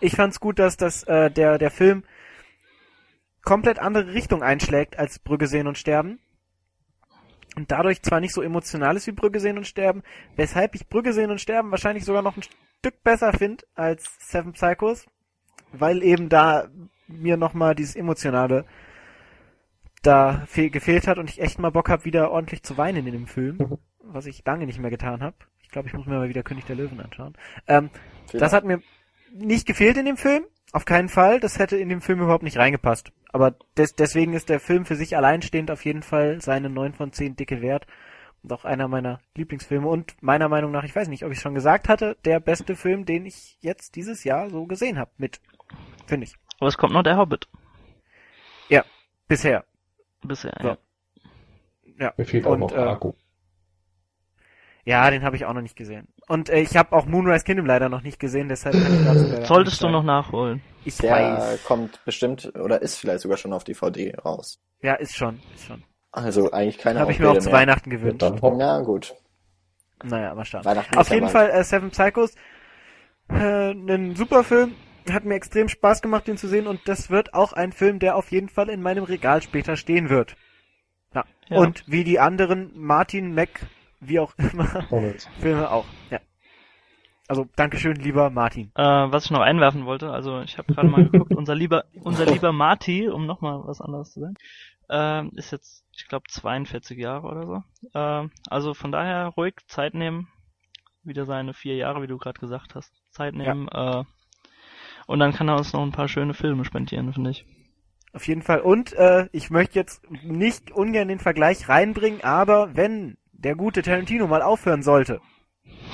Ich 0.00 0.16
fand's 0.16 0.40
gut, 0.40 0.58
dass 0.58 0.76
das 0.76 1.02
äh, 1.04 1.30
der 1.30 1.58
der 1.58 1.70
Film 1.70 2.04
komplett 3.42 3.78
andere 3.78 4.14
Richtung 4.14 4.42
einschlägt 4.42 4.98
als 4.98 5.18
Brügge 5.18 5.46
sehen 5.46 5.66
und 5.66 5.78
sterben 5.78 6.20
und 7.56 7.70
dadurch 7.70 8.02
zwar 8.02 8.20
nicht 8.20 8.34
so 8.34 8.42
emotional 8.42 8.96
ist 8.96 9.06
wie 9.06 9.12
Brügge 9.12 9.40
sehen 9.40 9.58
und 9.58 9.66
sterben, 9.66 10.02
weshalb 10.36 10.74
ich 10.74 10.88
Brügge 10.88 11.12
sehen 11.12 11.30
und 11.30 11.40
sterben 11.40 11.70
wahrscheinlich 11.70 12.04
sogar 12.04 12.22
noch 12.22 12.36
ein 12.36 12.42
Stück 12.42 13.02
besser 13.02 13.32
finde 13.32 13.64
als 13.74 14.16
Seven 14.18 14.52
Psychos, 14.52 15.06
weil 15.72 16.02
eben 16.02 16.28
da 16.28 16.68
mir 17.08 17.36
nochmal 17.36 17.74
dieses 17.74 17.96
emotionale 17.96 18.64
da 20.02 20.42
fehl, 20.46 20.70
gefehlt 20.70 21.06
hat 21.06 21.18
und 21.18 21.30
ich 21.30 21.40
echt 21.40 21.58
mal 21.58 21.70
Bock 21.70 21.88
habe, 21.88 22.04
wieder 22.04 22.30
ordentlich 22.30 22.62
zu 22.62 22.76
weinen 22.76 23.06
in 23.06 23.12
dem 23.12 23.26
Film, 23.26 23.78
was 24.02 24.26
ich 24.26 24.44
lange 24.44 24.66
nicht 24.66 24.80
mehr 24.80 24.90
getan 24.90 25.22
habe. 25.22 25.36
Ich 25.62 25.68
glaube, 25.68 25.88
ich 25.88 25.94
muss 25.94 26.06
mir 26.06 26.18
mal 26.18 26.28
wieder 26.28 26.42
König 26.42 26.64
der 26.64 26.76
Löwen 26.76 27.00
anschauen. 27.00 27.34
Ähm, 27.66 27.90
das 28.32 28.52
hat 28.52 28.64
mir 28.64 28.82
nicht 29.32 29.66
gefehlt 29.66 29.96
in 29.96 30.04
dem 30.04 30.16
Film, 30.16 30.44
auf 30.72 30.84
keinen 30.84 31.08
Fall. 31.08 31.40
Das 31.40 31.58
hätte 31.58 31.76
in 31.76 31.88
dem 31.88 32.02
Film 32.02 32.20
überhaupt 32.20 32.42
nicht 32.42 32.58
reingepasst. 32.58 33.12
Aber 33.32 33.54
des, 33.76 33.94
deswegen 33.94 34.34
ist 34.34 34.48
der 34.48 34.60
Film 34.60 34.84
für 34.84 34.96
sich 34.96 35.16
alleinstehend 35.16 35.70
auf 35.70 35.84
jeden 35.84 36.02
Fall 36.02 36.40
seine 36.40 36.68
9 36.68 36.92
von 36.94 37.12
10 37.12 37.36
dicke 37.36 37.60
wert. 37.62 37.86
Und 38.42 38.52
auch 38.52 38.64
einer 38.64 38.88
meiner 38.88 39.20
Lieblingsfilme. 39.36 39.88
Und 39.88 40.20
meiner 40.22 40.48
Meinung 40.48 40.72
nach, 40.72 40.84
ich 40.84 40.94
weiß 40.94 41.08
nicht, 41.08 41.24
ob 41.24 41.30
ich 41.30 41.38
es 41.38 41.42
schon 41.42 41.54
gesagt 41.54 41.88
hatte, 41.88 42.16
der 42.24 42.40
beste 42.40 42.76
Film, 42.76 43.04
den 43.04 43.24
ich 43.24 43.56
jetzt 43.60 43.94
dieses 43.96 44.24
Jahr 44.24 44.50
so 44.50 44.66
gesehen 44.66 44.98
habe. 44.98 45.10
Mit, 45.16 45.40
finde 46.06 46.26
ich. 46.26 46.34
Aber 46.58 46.68
es 46.68 46.76
kommt 46.76 46.92
noch 46.92 47.02
der 47.02 47.16
Hobbit. 47.16 47.48
Bisher. 49.32 49.64
Bisher, 50.22 50.52
So. 50.60 50.68
ja. 50.68 50.76
Ja. 51.98 52.12
Mir 52.18 52.26
fehlt 52.26 52.46
auch 52.46 52.50
Und, 52.52 52.60
noch 52.60 52.72
äh, 52.72 52.76
Argo. 52.76 53.14
Ja, 54.84 55.10
den 55.10 55.22
habe 55.22 55.36
ich 55.36 55.46
auch 55.46 55.54
noch 55.54 55.62
nicht 55.62 55.74
gesehen. 55.74 56.08
Und 56.28 56.50
äh, 56.50 56.60
ich 56.60 56.76
habe 56.76 56.94
auch 56.94 57.06
Moonrise 57.06 57.42
Kingdom 57.42 57.64
leider 57.64 57.88
noch 57.88 58.02
nicht 58.02 58.20
gesehen, 58.20 58.48
deshalb 58.48 58.74
kann 58.74 58.94
ich 58.94 59.04
dazu 59.04 59.46
Solltest 59.46 59.82
du 59.82 59.88
noch 59.88 60.02
nachholen. 60.02 60.60
Ich 60.84 60.96
Der 60.98 61.10
weiß. 61.12 61.64
kommt 61.64 62.04
bestimmt 62.04 62.52
oder 62.58 62.82
ist 62.82 62.96
vielleicht 62.98 63.20
sogar 63.20 63.36
schon 63.38 63.52
auf 63.52 63.64
DVD 63.64 64.14
raus. 64.24 64.60
Ja, 64.82 64.94
ist 64.94 65.16
schon, 65.16 65.40
ist 65.54 65.66
schon. 65.66 65.84
Also 66.10 66.50
eigentlich 66.50 66.78
keine 66.78 67.00
Habe 67.00 67.12
ich 67.12 67.18
mir 67.18 67.30
auch 67.30 67.38
zu 67.38 67.50
mehr. 67.50 67.60
Weihnachten 67.60 67.90
Ja, 67.90 67.96
gewünscht. 67.96 68.22
dann 68.22 68.40
hopp. 68.42 68.54
Na 68.58 68.80
gut. 68.80 69.14
Naja, 70.04 70.34
mal 70.34 70.44
schauen. 70.44 70.64
Weihnachten 70.64 70.96
Auf 70.98 71.08
ja 71.08 71.14
jeden. 71.14 71.28
Fall 71.28 71.50
äh, 71.50 71.62
Seven 71.64 71.90
Psychos. 71.90 72.34
Äh, 73.28 73.70
ein 73.70 74.16
super 74.16 74.42
Film. 74.44 74.74
Hat 75.10 75.24
mir 75.24 75.34
extrem 75.34 75.68
Spaß 75.68 76.02
gemacht, 76.02 76.26
den 76.26 76.36
zu 76.36 76.48
sehen. 76.48 76.66
Und 76.66 76.80
das 76.86 77.08
wird 77.10 77.34
auch 77.34 77.52
ein 77.52 77.72
Film, 77.72 77.98
der 77.98 78.16
auf 78.16 78.30
jeden 78.32 78.48
Fall 78.48 78.68
in 78.68 78.82
meinem 78.82 79.04
Regal 79.04 79.40
später 79.42 79.76
stehen 79.76 80.10
wird. 80.10 80.36
Ja. 81.14 81.24
Ja. 81.48 81.58
Und 81.58 81.84
wie 81.86 82.04
die 82.04 82.18
anderen 82.20 82.70
Martin 82.74 83.34
Mac, 83.34 83.48
wie 84.00 84.18
auch 84.20 84.34
immer. 84.38 84.86
Filme 85.40 85.70
auch. 85.70 85.86
Ja. 86.10 86.18
Also, 87.32 87.48
Dankeschön, 87.56 87.96
lieber 87.96 88.28
Martin. 88.28 88.72
Äh, 88.74 88.82
was 88.82 89.24
ich 89.24 89.30
noch 89.30 89.40
einwerfen 89.40 89.86
wollte, 89.86 90.10
also 90.10 90.42
ich 90.42 90.58
habe 90.58 90.74
gerade 90.74 90.88
mal 90.88 91.08
geguckt, 91.08 91.34
unser 91.34 91.54
lieber, 91.54 91.86
unser 92.02 92.26
lieber 92.26 92.52
Marty, 92.52 93.08
um 93.08 93.24
nochmal 93.24 93.62
was 93.64 93.80
anderes 93.80 94.12
zu 94.12 94.20
sagen, 94.20 94.34
ähm, 94.90 95.30
ist 95.34 95.50
jetzt, 95.50 95.82
ich 95.96 96.08
glaube, 96.08 96.26
42 96.28 96.98
Jahre 96.98 97.26
oder 97.26 97.46
so. 97.46 97.62
Ähm, 97.94 98.32
also 98.50 98.74
von 98.74 98.92
daher 98.92 99.28
ruhig 99.28 99.54
Zeit 99.66 99.94
nehmen, 99.94 100.28
wieder 101.04 101.24
seine 101.24 101.54
vier 101.54 101.74
Jahre, 101.76 102.02
wie 102.02 102.06
du 102.06 102.18
gerade 102.18 102.38
gesagt 102.38 102.74
hast, 102.74 102.92
Zeit 103.08 103.32
nehmen. 103.32 103.66
Äh, 103.68 104.04
und 105.06 105.18
dann 105.18 105.32
kann 105.32 105.48
er 105.48 105.56
uns 105.56 105.72
noch 105.72 105.80
ein 105.80 105.90
paar 105.90 106.08
schöne 106.08 106.34
Filme 106.34 106.66
spendieren, 106.66 107.14
finde 107.14 107.30
ich. 107.30 107.46
Auf 108.12 108.28
jeden 108.28 108.42
Fall. 108.42 108.60
Und 108.60 108.92
äh, 108.92 109.30
ich 109.32 109.48
möchte 109.48 109.78
jetzt 109.78 110.02
nicht 110.22 110.70
ungern 110.70 111.08
den 111.08 111.18
Vergleich 111.18 111.66
reinbringen, 111.66 112.22
aber 112.22 112.76
wenn 112.76 113.16
der 113.32 113.56
gute 113.56 113.80
Tarantino 113.80 114.26
mal 114.26 114.42
aufhören 114.42 114.82
sollte, 114.82 115.22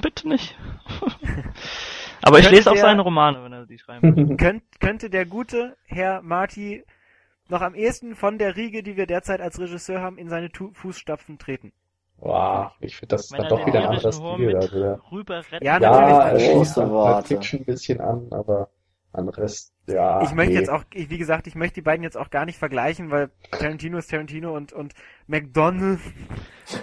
Bitte 0.03 0.29
nicht. 0.29 0.57
Aber 2.23 2.39
ich 2.39 2.45
Könnte 2.45 2.57
lese 2.57 2.71
auch 2.71 2.75
der- 2.75 2.83
seine 2.83 3.03
Romane, 3.03 3.43
wenn 3.43 3.53
er 3.53 3.67
die 3.67 3.79
schreiben. 3.79 4.37
könnt, 4.37 4.63
könnte 4.81 5.11
der 5.11 5.27
gute 5.27 5.77
Herr 5.85 6.23
Marty 6.23 6.85
noch 7.49 7.63
am 7.63 7.75
ehesten 7.75 8.15
von 8.15 8.39
der 8.39 8.57
Riege, 8.57 8.83
die 8.83 8.97
wir 8.97 9.07
derzeit 9.07 9.41
als 9.41 9.59
Regisseur 9.59 10.01
haben, 10.01 10.19
in 10.19 10.29
seine 10.29 10.51
tu 10.51 10.73
Fußstapfen 10.73 11.39
treten. 11.39 11.73
Wow, 12.19 12.73
ich 12.81 12.97
finde, 12.97 13.15
das 13.15 13.27
ist 13.27 13.33
Wenn 13.33 13.41
dann 13.43 13.49
doch 13.49 13.67
wieder 13.67 13.91
ein 13.91 14.01
Humor 14.01 14.35
Stil. 14.35 14.57
Also, 14.57 14.79
ja, 14.79 15.01
rüber 15.13 15.39
retten 15.53 15.65
Ja, 15.65 15.79
ja 15.79 15.91
natürlich, 15.91 16.33
das 16.33 16.43
schließt 16.43 16.77
Worte. 16.77 17.13
Pulp 17.13 17.27
Fiction 17.27 17.61
ein 17.61 17.65
bisschen 17.65 18.01
an, 18.01 18.27
aber 18.33 18.71
an 19.13 19.29
Rest, 19.29 19.73
ja. 19.87 20.21
ich 20.23 20.33
möchte 20.33 20.53
nee. 20.53 20.59
jetzt 20.59 20.69
auch, 20.69 20.85
ich, 20.93 21.11
wie 21.11 21.19
gesagt, 21.19 21.47
ich 21.47 21.55
möchte 21.55 21.77
die 21.77 21.83
beiden 21.83 22.03
jetzt 22.03 22.17
auch 22.17 22.31
gar 22.31 22.45
nicht 22.45 22.59
vergleichen, 22.59 23.11
weil 23.11 23.31
Tarantino 23.53 23.99
ist 23.99 24.11
Tarantino 24.11 24.55
und, 24.55 24.73
und 24.73 24.95
McDonald 25.27 26.01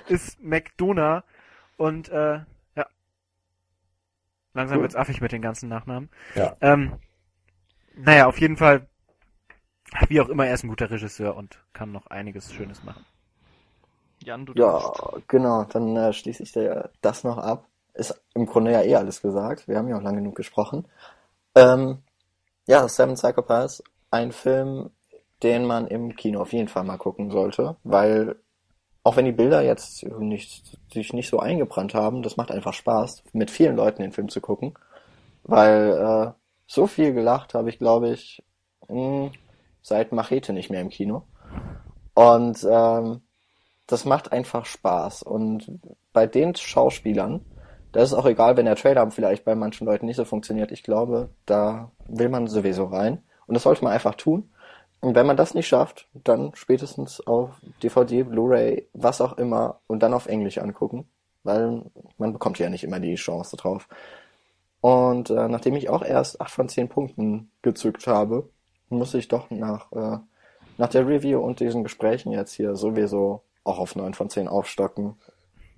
ist 0.08 0.42
McDonough 0.42 1.24
und 1.78 2.10
äh, 2.10 2.16
ja. 2.16 2.46
Langsam 4.56 4.78
Cool. 4.78 4.84
wird's 4.84 4.96
affig 4.96 5.22
mit 5.22 5.32
den 5.34 5.44
ganzen 5.44 5.70
Nachnamen. 5.70 6.10
Ja. 6.34 6.58
Ähm, 6.62 6.94
naja, 7.96 8.26
auf 8.28 8.40
jeden 8.40 8.58
Fall, 8.58 8.88
wie 10.10 10.20
auch 10.22 10.30
immer, 10.30 10.48
er 10.48 10.54
ist 10.56 10.64
ein 10.64 10.70
guter 10.70 10.90
Regisseur 10.90 11.36
und 11.36 11.64
kann 11.74 11.92
noch 11.92 12.08
einiges 12.08 12.52
Schönes 12.52 12.84
machen. 12.84 13.06
Jan, 14.24 14.46
du 14.46 14.54
Ja, 14.54 14.72
darfst. 14.72 15.04
genau, 15.28 15.66
dann 15.66 15.96
äh, 15.96 16.14
schließe 16.14 16.42
ich 16.44 16.52
da 16.52 16.90
das 17.02 17.24
noch 17.24 17.38
ab. 17.38 17.68
Ist 17.94 18.20
im 18.34 18.46
Grunde 18.46 18.72
ja 18.72 18.82
eh 18.82 18.96
alles 18.96 19.22
gesagt. 19.22 19.68
Wir 19.68 19.78
haben 19.78 19.88
ja 19.88 19.98
auch 19.98 20.02
lang 20.02 20.16
genug 20.16 20.36
gesprochen. 20.36 20.88
Ähm, 21.56 22.00
ja, 22.68 22.88
Seven 22.88 23.16
Psychopaths, 23.16 23.84
ein 24.12 24.32
Film, 24.32 24.90
den 25.44 25.66
man 25.66 25.88
im 25.88 26.16
Kino 26.16 26.42
auf 26.42 26.54
jeden 26.54 26.68
Fall 26.70 26.84
mal 26.84 26.98
gucken 26.98 27.30
sollte, 27.32 27.78
weil 27.84 28.38
auch 29.06 29.16
wenn 29.18 29.26
die 29.26 29.32
Bilder 29.32 29.62
jetzt 29.62 30.04
nicht, 30.04 30.80
sich 30.92 31.14
nicht 31.14 31.30
so 31.30 31.40
eingebrannt 31.40 31.94
haben, 31.94 32.24
das 32.24 32.38
macht 32.38 32.50
einfach 32.50 32.74
Spaß, 32.74 33.24
mit 33.34 33.52
vielen 33.52 33.76
Leuten 33.76 34.02
den 34.02 34.12
Film 34.12 34.30
zu 34.30 34.42
gucken, 34.42 34.74
weil 35.44 35.92
äh, 35.92 36.32
so 36.66 36.88
viel 36.88 37.14
gelacht 37.14 37.54
habe 37.54 37.70
ich, 37.70 37.78
glaube 37.78 38.10
ich, 38.10 38.44
mh, 38.90 39.30
seit 39.84 40.12
Machete 40.12 40.54
nicht 40.54 40.72
mehr 40.72 40.82
im 40.82 40.90
Kino. 40.90 41.22
Und 42.16 42.66
ähm, 42.68 43.22
das 43.86 44.06
macht 44.06 44.32
einfach 44.32 44.66
Spaß. 44.66 45.22
Und 45.22 45.80
bei 46.12 46.26
den 46.26 46.56
Schauspielern, 46.56 47.46
da 47.92 48.02
ist 48.02 48.14
auch 48.14 48.26
egal, 48.26 48.58
wenn 48.58 48.66
der 48.66 48.76
Trailer 48.76 49.12
vielleicht 49.12 49.46
bei 49.46 49.54
manchen 49.54 49.86
Leuten 49.86 50.08
nicht 50.08 50.16
so 50.16 50.26
funktioniert. 50.26 50.72
Ich 50.72 50.82
glaube, 50.82 51.30
da 51.46 51.92
will 52.08 52.30
man 52.30 52.48
sowieso 52.48 52.86
rein. 52.86 53.22
Und 53.46 53.54
das 53.54 53.62
sollte 53.62 53.84
man 53.84 53.94
einfach 53.94 54.16
tun. 54.16 54.50
Und 55.02 55.16
wenn 55.16 55.28
man 55.28 55.38
das 55.38 55.54
nicht 55.54 55.68
schafft, 55.68 56.08
dann 56.14 56.52
spätestens 56.56 57.26
auf 57.26 57.52
DVD, 57.84 58.24
Blu-ray, 58.24 58.88
was 58.94 59.22
auch 59.22 59.38
immer 59.38 59.80
und 59.88 60.02
dann 60.02 60.14
auf 60.14 60.26
Englisch 60.26 60.58
angucken, 60.58 61.08
weil 61.44 61.84
man 62.18 62.34
bekommt 62.34 62.58
ja 62.60 62.70
nicht 62.70 62.84
immer 62.84 63.00
die 63.00 63.16
Chance 63.16 63.56
drauf. 63.56 63.88
Und 64.82 65.30
äh, 65.30 65.48
nachdem 65.48 65.76
ich 65.76 65.90
auch 65.90 66.04
erst 66.04 66.42
8 66.42 66.52
von 66.52 66.70
10 66.70 66.90
Punkten 66.90 67.52
gezückt 67.62 68.08
habe, 68.08 68.50
muss 68.90 69.14
ich 69.14 69.28
doch 69.28 69.50
nach, 69.50 69.92
äh, 69.92 70.18
nach 70.78 70.90
der 70.90 71.08
Review 71.08 71.40
und 71.40 71.60
diesen 71.60 71.84
Gesprächen 71.84 72.32
jetzt 72.32 72.54
hier 72.54 72.76
sowieso 72.76 73.42
auch 73.64 73.80
auf 73.80 73.96
9 73.96 74.14
von 74.14 74.30
10 74.30 74.48
aufstocken. 74.48 75.16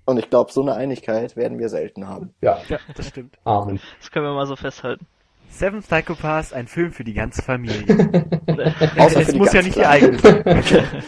Und 0.04 0.18
ich 0.18 0.30
glaube, 0.30 0.52
so 0.52 0.62
eine 0.62 0.74
Einigkeit 0.74 1.36
werden 1.36 1.58
wir 1.58 1.68
selten 1.68 2.08
haben. 2.08 2.34
Ja, 2.40 2.60
Ja, 2.68 2.78
das 2.96 3.08
stimmt. 3.08 3.38
Amen. 3.44 3.80
Das 4.00 4.10
können 4.10 4.26
wir 4.26 4.32
mal 4.32 4.46
so 4.46 4.56
festhalten. 4.56 5.06
Seven 5.50 5.80
Psychopaths, 5.82 6.52
ein 6.52 6.66
Film 6.68 6.92
für 6.92 7.04
die 7.04 7.14
ganze 7.14 7.42
Familie. 7.42 7.84
Außer 8.98 9.20
es 9.20 9.28
die 9.28 9.38
muss 9.38 9.52
ja 9.52 9.62
nicht 9.62 9.76
die 9.76 9.80
Kleinen. 9.80 10.24
eigene 10.24 10.42
sein. 10.62 10.84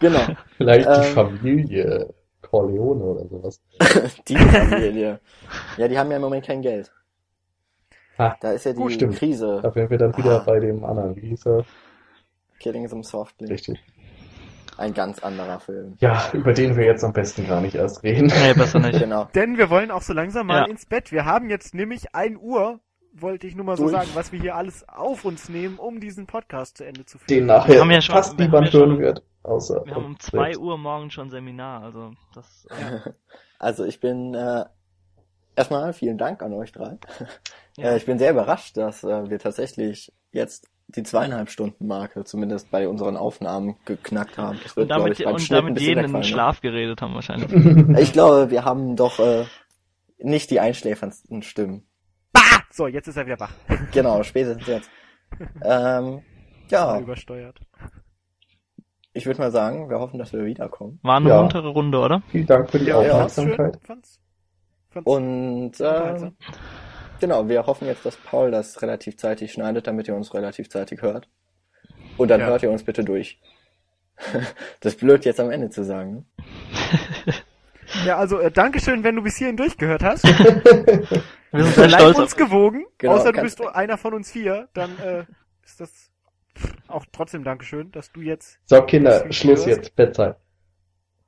Genau, 0.00 0.20
Vielleicht 0.56 0.88
die 0.88 0.92
Ähm. 1.06 1.14
Familie 1.14 2.14
Corleone 2.42 3.02
oder 3.04 3.26
sowas. 3.28 3.60
die 4.28 4.36
Familie. 4.36 5.20
Ja, 5.76 5.88
die 5.88 5.98
haben 5.98 6.10
ja 6.10 6.16
im 6.16 6.22
Moment 6.22 6.44
kein 6.46 6.60
Geld. 6.60 6.92
Ah, 8.18 8.36
Da 8.40 8.52
ist 8.52 8.64
ja 8.64 8.72
die 8.72 8.78
gut, 8.78 8.92
stimmt. 8.92 9.16
Krise. 9.16 9.60
Da 9.62 9.74
wären 9.74 9.90
wir 9.90 9.98
dann 9.98 10.16
wieder 10.16 10.40
Ah. 10.40 10.44
bei 10.44 10.60
dem 10.60 10.84
anderen. 10.84 11.16
Wie 11.16 11.28
hieß 11.28 11.46
er? 11.46 11.64
Killing 12.60 12.88
them 12.88 13.02
softly. 13.02 13.48
Richtig. 13.48 13.82
ein 14.76 14.92
ganz 14.92 15.20
anderer 15.20 15.60
Film. 15.60 15.94
Ja, 16.00 16.30
über 16.32 16.52
den 16.52 16.76
wir 16.76 16.84
jetzt 16.84 17.04
am 17.04 17.12
besten 17.12 17.46
gar 17.46 17.60
nicht 17.60 17.76
erst 17.76 18.02
reden. 18.02 18.26
Nee, 18.26 18.54
besser 18.54 18.80
nicht. 18.80 18.98
Genau. 18.98 19.28
Denn 19.34 19.56
wir 19.56 19.70
wollen 19.70 19.90
auch 19.92 20.02
so 20.02 20.12
langsam 20.12 20.48
mal 20.48 20.62
Ja. 20.62 20.64
ins 20.66 20.84
Bett. 20.86 21.12
Wir 21.12 21.24
haben 21.24 21.48
jetzt 21.48 21.74
nämlich 21.74 22.12
1 22.14 22.36
Uhr, 22.40 22.80
wollte 23.14 23.46
ich 23.46 23.54
nur 23.54 23.64
mal 23.64 23.76
so 23.76 23.84
Durch. 23.84 23.92
sagen, 23.96 24.08
was 24.14 24.32
wir 24.32 24.40
hier 24.40 24.56
alles 24.56 24.88
auf 24.88 25.24
uns 25.24 25.48
nehmen, 25.48 25.78
um 25.78 26.00
diesen 26.00 26.26
Podcast 26.26 26.78
zu 26.78 26.84
Ende 26.84 27.04
zu 27.06 27.18
führen. 27.18 27.28
Den 27.28 27.46
nachher 27.46 27.74
Wir 27.74 27.80
haben 27.80 27.90
ja 27.90 28.00
schon- 28.00 28.14
fast 28.14 28.36
wir 28.38 28.44
haben 28.46 28.50
niemand 28.52 28.68
schon- 28.72 28.80
hören 28.90 28.98
wird. 29.00 29.22
Außer 29.44 29.84
Wir 29.84 29.94
haben 29.94 30.04
um 30.06 30.10
uns 30.12 30.24
zwei 30.24 30.44
selbst. 30.46 30.60
Uhr 30.60 30.78
morgen 30.78 31.10
schon 31.10 31.30
Seminar, 31.30 31.82
also 31.82 32.12
das 32.34 32.66
äh, 32.70 33.10
Also 33.58 33.84
ich 33.84 34.00
bin 34.00 34.34
äh, 34.34 34.64
erstmal 35.56 35.92
vielen 35.92 36.18
Dank 36.18 36.42
an 36.42 36.52
euch 36.54 36.72
drei. 36.72 36.98
Ja. 37.76 37.90
Äh, 37.90 37.96
ich 37.96 38.06
bin 38.06 38.20
sehr 38.20 38.30
überrascht, 38.30 38.76
dass 38.76 39.02
äh, 39.02 39.28
wir 39.28 39.40
tatsächlich 39.40 40.12
jetzt 40.30 40.68
die 40.86 41.02
zweieinhalb 41.02 41.50
Stunden 41.50 41.88
Marke 41.88 42.22
zumindest 42.22 42.70
bei 42.70 42.86
unseren 42.86 43.16
Aufnahmen 43.16 43.74
geknackt 43.84 44.38
haben. 44.38 44.60
Das 44.62 44.76
und 44.76 44.86
glaub 44.86 44.98
damit, 45.00 45.18
ich, 45.18 45.26
und 45.26 45.50
damit 45.50 45.80
jeden 45.80 46.04
in 46.04 46.12
den 46.12 46.20
ne? 46.20 46.22
Schlaf 46.24 46.60
geredet 46.60 47.02
haben 47.02 47.14
wahrscheinlich. 47.14 47.50
Ich 47.98 48.12
glaube, 48.12 48.50
wir 48.52 48.64
haben 48.64 48.94
doch 48.94 49.18
äh, 49.18 49.46
nicht 50.18 50.50
die 50.52 50.60
einschläferndsten 50.60 51.42
Stimmen. 51.42 51.84
So, 52.70 52.86
jetzt 52.86 53.08
ist 53.08 53.16
er 53.16 53.26
wieder 53.26 53.38
wach. 53.40 53.52
Genau, 53.92 54.22
spätestens 54.22 54.66
jetzt. 54.66 54.90
ähm, 55.62 56.22
ja, 56.70 56.98
Übersteuert. 57.00 57.60
ich 59.12 59.26
würde 59.26 59.40
mal 59.40 59.50
sagen, 59.50 59.88
wir 59.90 59.98
hoffen, 60.00 60.18
dass 60.18 60.32
wir 60.32 60.44
wiederkommen. 60.44 60.98
War 61.02 61.16
eine 61.16 61.28
Ja. 61.28 61.40
muntere 61.42 61.68
Runde, 61.68 61.98
oder? 61.98 62.22
Vielen 62.30 62.46
Dank 62.46 62.70
für 62.70 62.78
die 62.78 62.86
Ja, 62.86 63.02
ja. 63.02 63.12
Aufmerksamkeit. 63.12 63.78
Fand's, 63.84 64.20
fand's 64.90 65.10
Und 65.10 65.80
äh, 65.80 66.30
genau, 67.20 67.48
wir 67.48 67.66
hoffen 67.66 67.86
jetzt, 67.86 68.04
dass 68.04 68.16
Paul 68.16 68.50
das 68.50 68.82
relativ 68.82 69.16
zeitig 69.16 69.52
schneidet, 69.52 69.86
damit 69.86 70.08
ihr 70.08 70.14
uns 70.16 70.34
relativ 70.34 70.68
zeitig 70.68 71.02
hört. 71.02 71.28
Und 72.18 72.28
dann 72.28 72.40
Ja. 72.40 72.46
hört 72.46 72.62
ihr 72.62 72.70
uns 72.70 72.84
bitte 72.84 73.04
durch. 73.04 73.40
das 74.80 74.94
ist 74.94 75.00
blöd 75.00 75.24
jetzt 75.24 75.40
am 75.40 75.50
Ende 75.50 75.70
zu 75.70 75.84
sagen. 75.84 76.12
Ne? 76.14 76.24
Ja, 78.06 78.16
also 78.18 78.38
äh, 78.38 78.50
Dankeschön, 78.50 79.04
wenn 79.04 79.16
du 79.16 79.22
bis 79.22 79.36
hierhin 79.36 79.56
durchgehört 79.56 80.02
hast. 80.02 80.24
Wir 81.52 81.62
sind 81.64 81.74
sehr 81.74 81.86
Bleib 81.86 82.00
stolz 82.00 82.18
uns 82.18 82.32
auf 82.32 82.36
gewogen, 82.36 82.84
Genau, 82.98 83.14
außer 83.14 83.32
du 83.32 83.40
bist 83.40 83.60
einer 83.60 83.96
von 83.96 84.14
uns 84.14 84.30
vier, 84.30 84.68
dann 84.74 84.98
äh, 84.98 85.24
ist 85.64 85.80
das 85.80 86.10
auch 86.88 87.04
trotzdem 87.12 87.44
Dankeschön, 87.44 87.92
dass 87.92 88.10
du 88.12 88.20
jetzt 88.20 88.58
So, 88.64 88.82
Kinder, 88.82 89.30
Schluss 89.30 89.64
hierhin. 89.64 89.82
jetzt, 89.82 89.94
Bettzeit. 89.96 90.36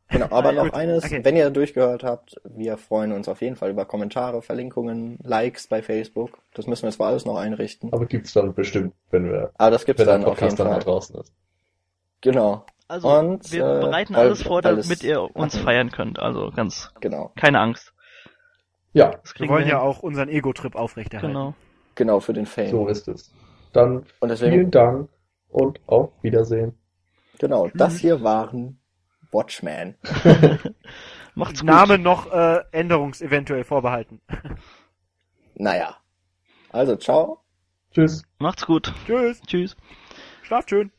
Genau, 0.08 0.26
aber 0.30 0.52
ja, 0.52 0.62
noch 0.64 0.64
gut. 0.70 0.74
eines, 0.74 1.04
Okay. 1.04 1.24
wenn 1.24 1.36
ihr 1.36 1.50
durchgehört 1.50 2.04
habt, 2.04 2.40
wir 2.44 2.76
freuen 2.76 3.10
uns 3.12 3.28
auf 3.28 3.40
jeden 3.40 3.56
Fall 3.56 3.70
über 3.70 3.84
Kommentare, 3.86 4.40
Verlinkungen, 4.42 5.18
Likes 5.22 5.66
bei 5.66 5.82
Facebook. 5.82 6.38
Das 6.54 6.66
müssen 6.68 6.84
wir 6.84 6.92
zwar 6.92 7.08
alles 7.08 7.24
noch 7.24 7.36
einrichten, 7.36 7.92
Aber 7.92 8.06
gibt's 8.06 8.32
dann 8.32 8.54
bestimmt, 8.54 8.94
wenn 9.10 9.24
wir, 9.30 9.50
aber 9.58 9.70
das 9.72 9.84
gibt's 9.84 10.00
wenn 10.00 10.06
der 10.06 10.18
dann 10.18 10.24
auf 10.24 10.40
jeden 10.40 10.56
Podcast 10.56 10.60
dann 10.60 10.68
mal 10.68 10.74
Fall. 10.74 10.82
draußen 10.84 11.20
ist. 11.20 11.32
Genau, 12.20 12.64
Also, 12.88 13.08
Und, 13.08 13.50
wir 13.52 13.64
äh, 13.66 13.80
bereiten 13.80 14.14
alles 14.14 14.42
vor, 14.42 14.64
alles 14.64 14.86
damit 14.88 15.02
ihr 15.02 15.22
uns 15.36 15.54
machen. 15.54 15.64
feiern 15.64 15.90
könnt. 15.90 16.18
Also 16.20 16.50
ganz, 16.54 16.92
genau, 17.00 17.32
keine 17.36 17.60
Angst. 17.60 17.92
Ja, 18.92 19.18
Wir 19.36 19.48
wollen 19.48 19.64
wir 19.64 19.72
ja 19.72 19.80
auch 19.80 19.98
unseren 20.02 20.28
Ego-Trip 20.28 20.74
aufrechterhalten. 20.74 21.34
Genau. 21.34 21.54
genau 21.96 22.20
für 22.20 22.32
den 22.32 22.46
Fame. 22.46 22.70
so 22.70 22.88
ist 22.88 23.08
es. 23.08 23.32
Dann 23.72 24.06
Und 24.20 24.28
deswegen, 24.30 24.52
vielen 24.52 24.70
Dank 24.70 25.08
und 25.48 25.80
auf 25.86 26.10
Wiedersehen. 26.22 26.78
genau, 27.38 27.68
das 27.74 27.98
hier 27.98 28.22
waren 28.22 28.80
Watchmen. 29.32 29.96
Macht's 31.34 31.60
gut. 31.60 31.68
Name 31.68 31.98
noch 31.98 32.32
äh, 32.32 32.62
Änderungs 32.72 33.20
eventuell 33.20 33.64
vorbehalten. 33.64 34.22
Naja, 35.56 35.96
also 36.70 36.96
ciao. 36.96 37.42
Tschüss. 37.92 38.22
Macht's 38.38 38.64
gut. 38.64 38.94
Tschüss, 39.06 39.42
Tschüss. 39.42 39.76
schlaft 40.42 40.70
schön. 40.70 40.90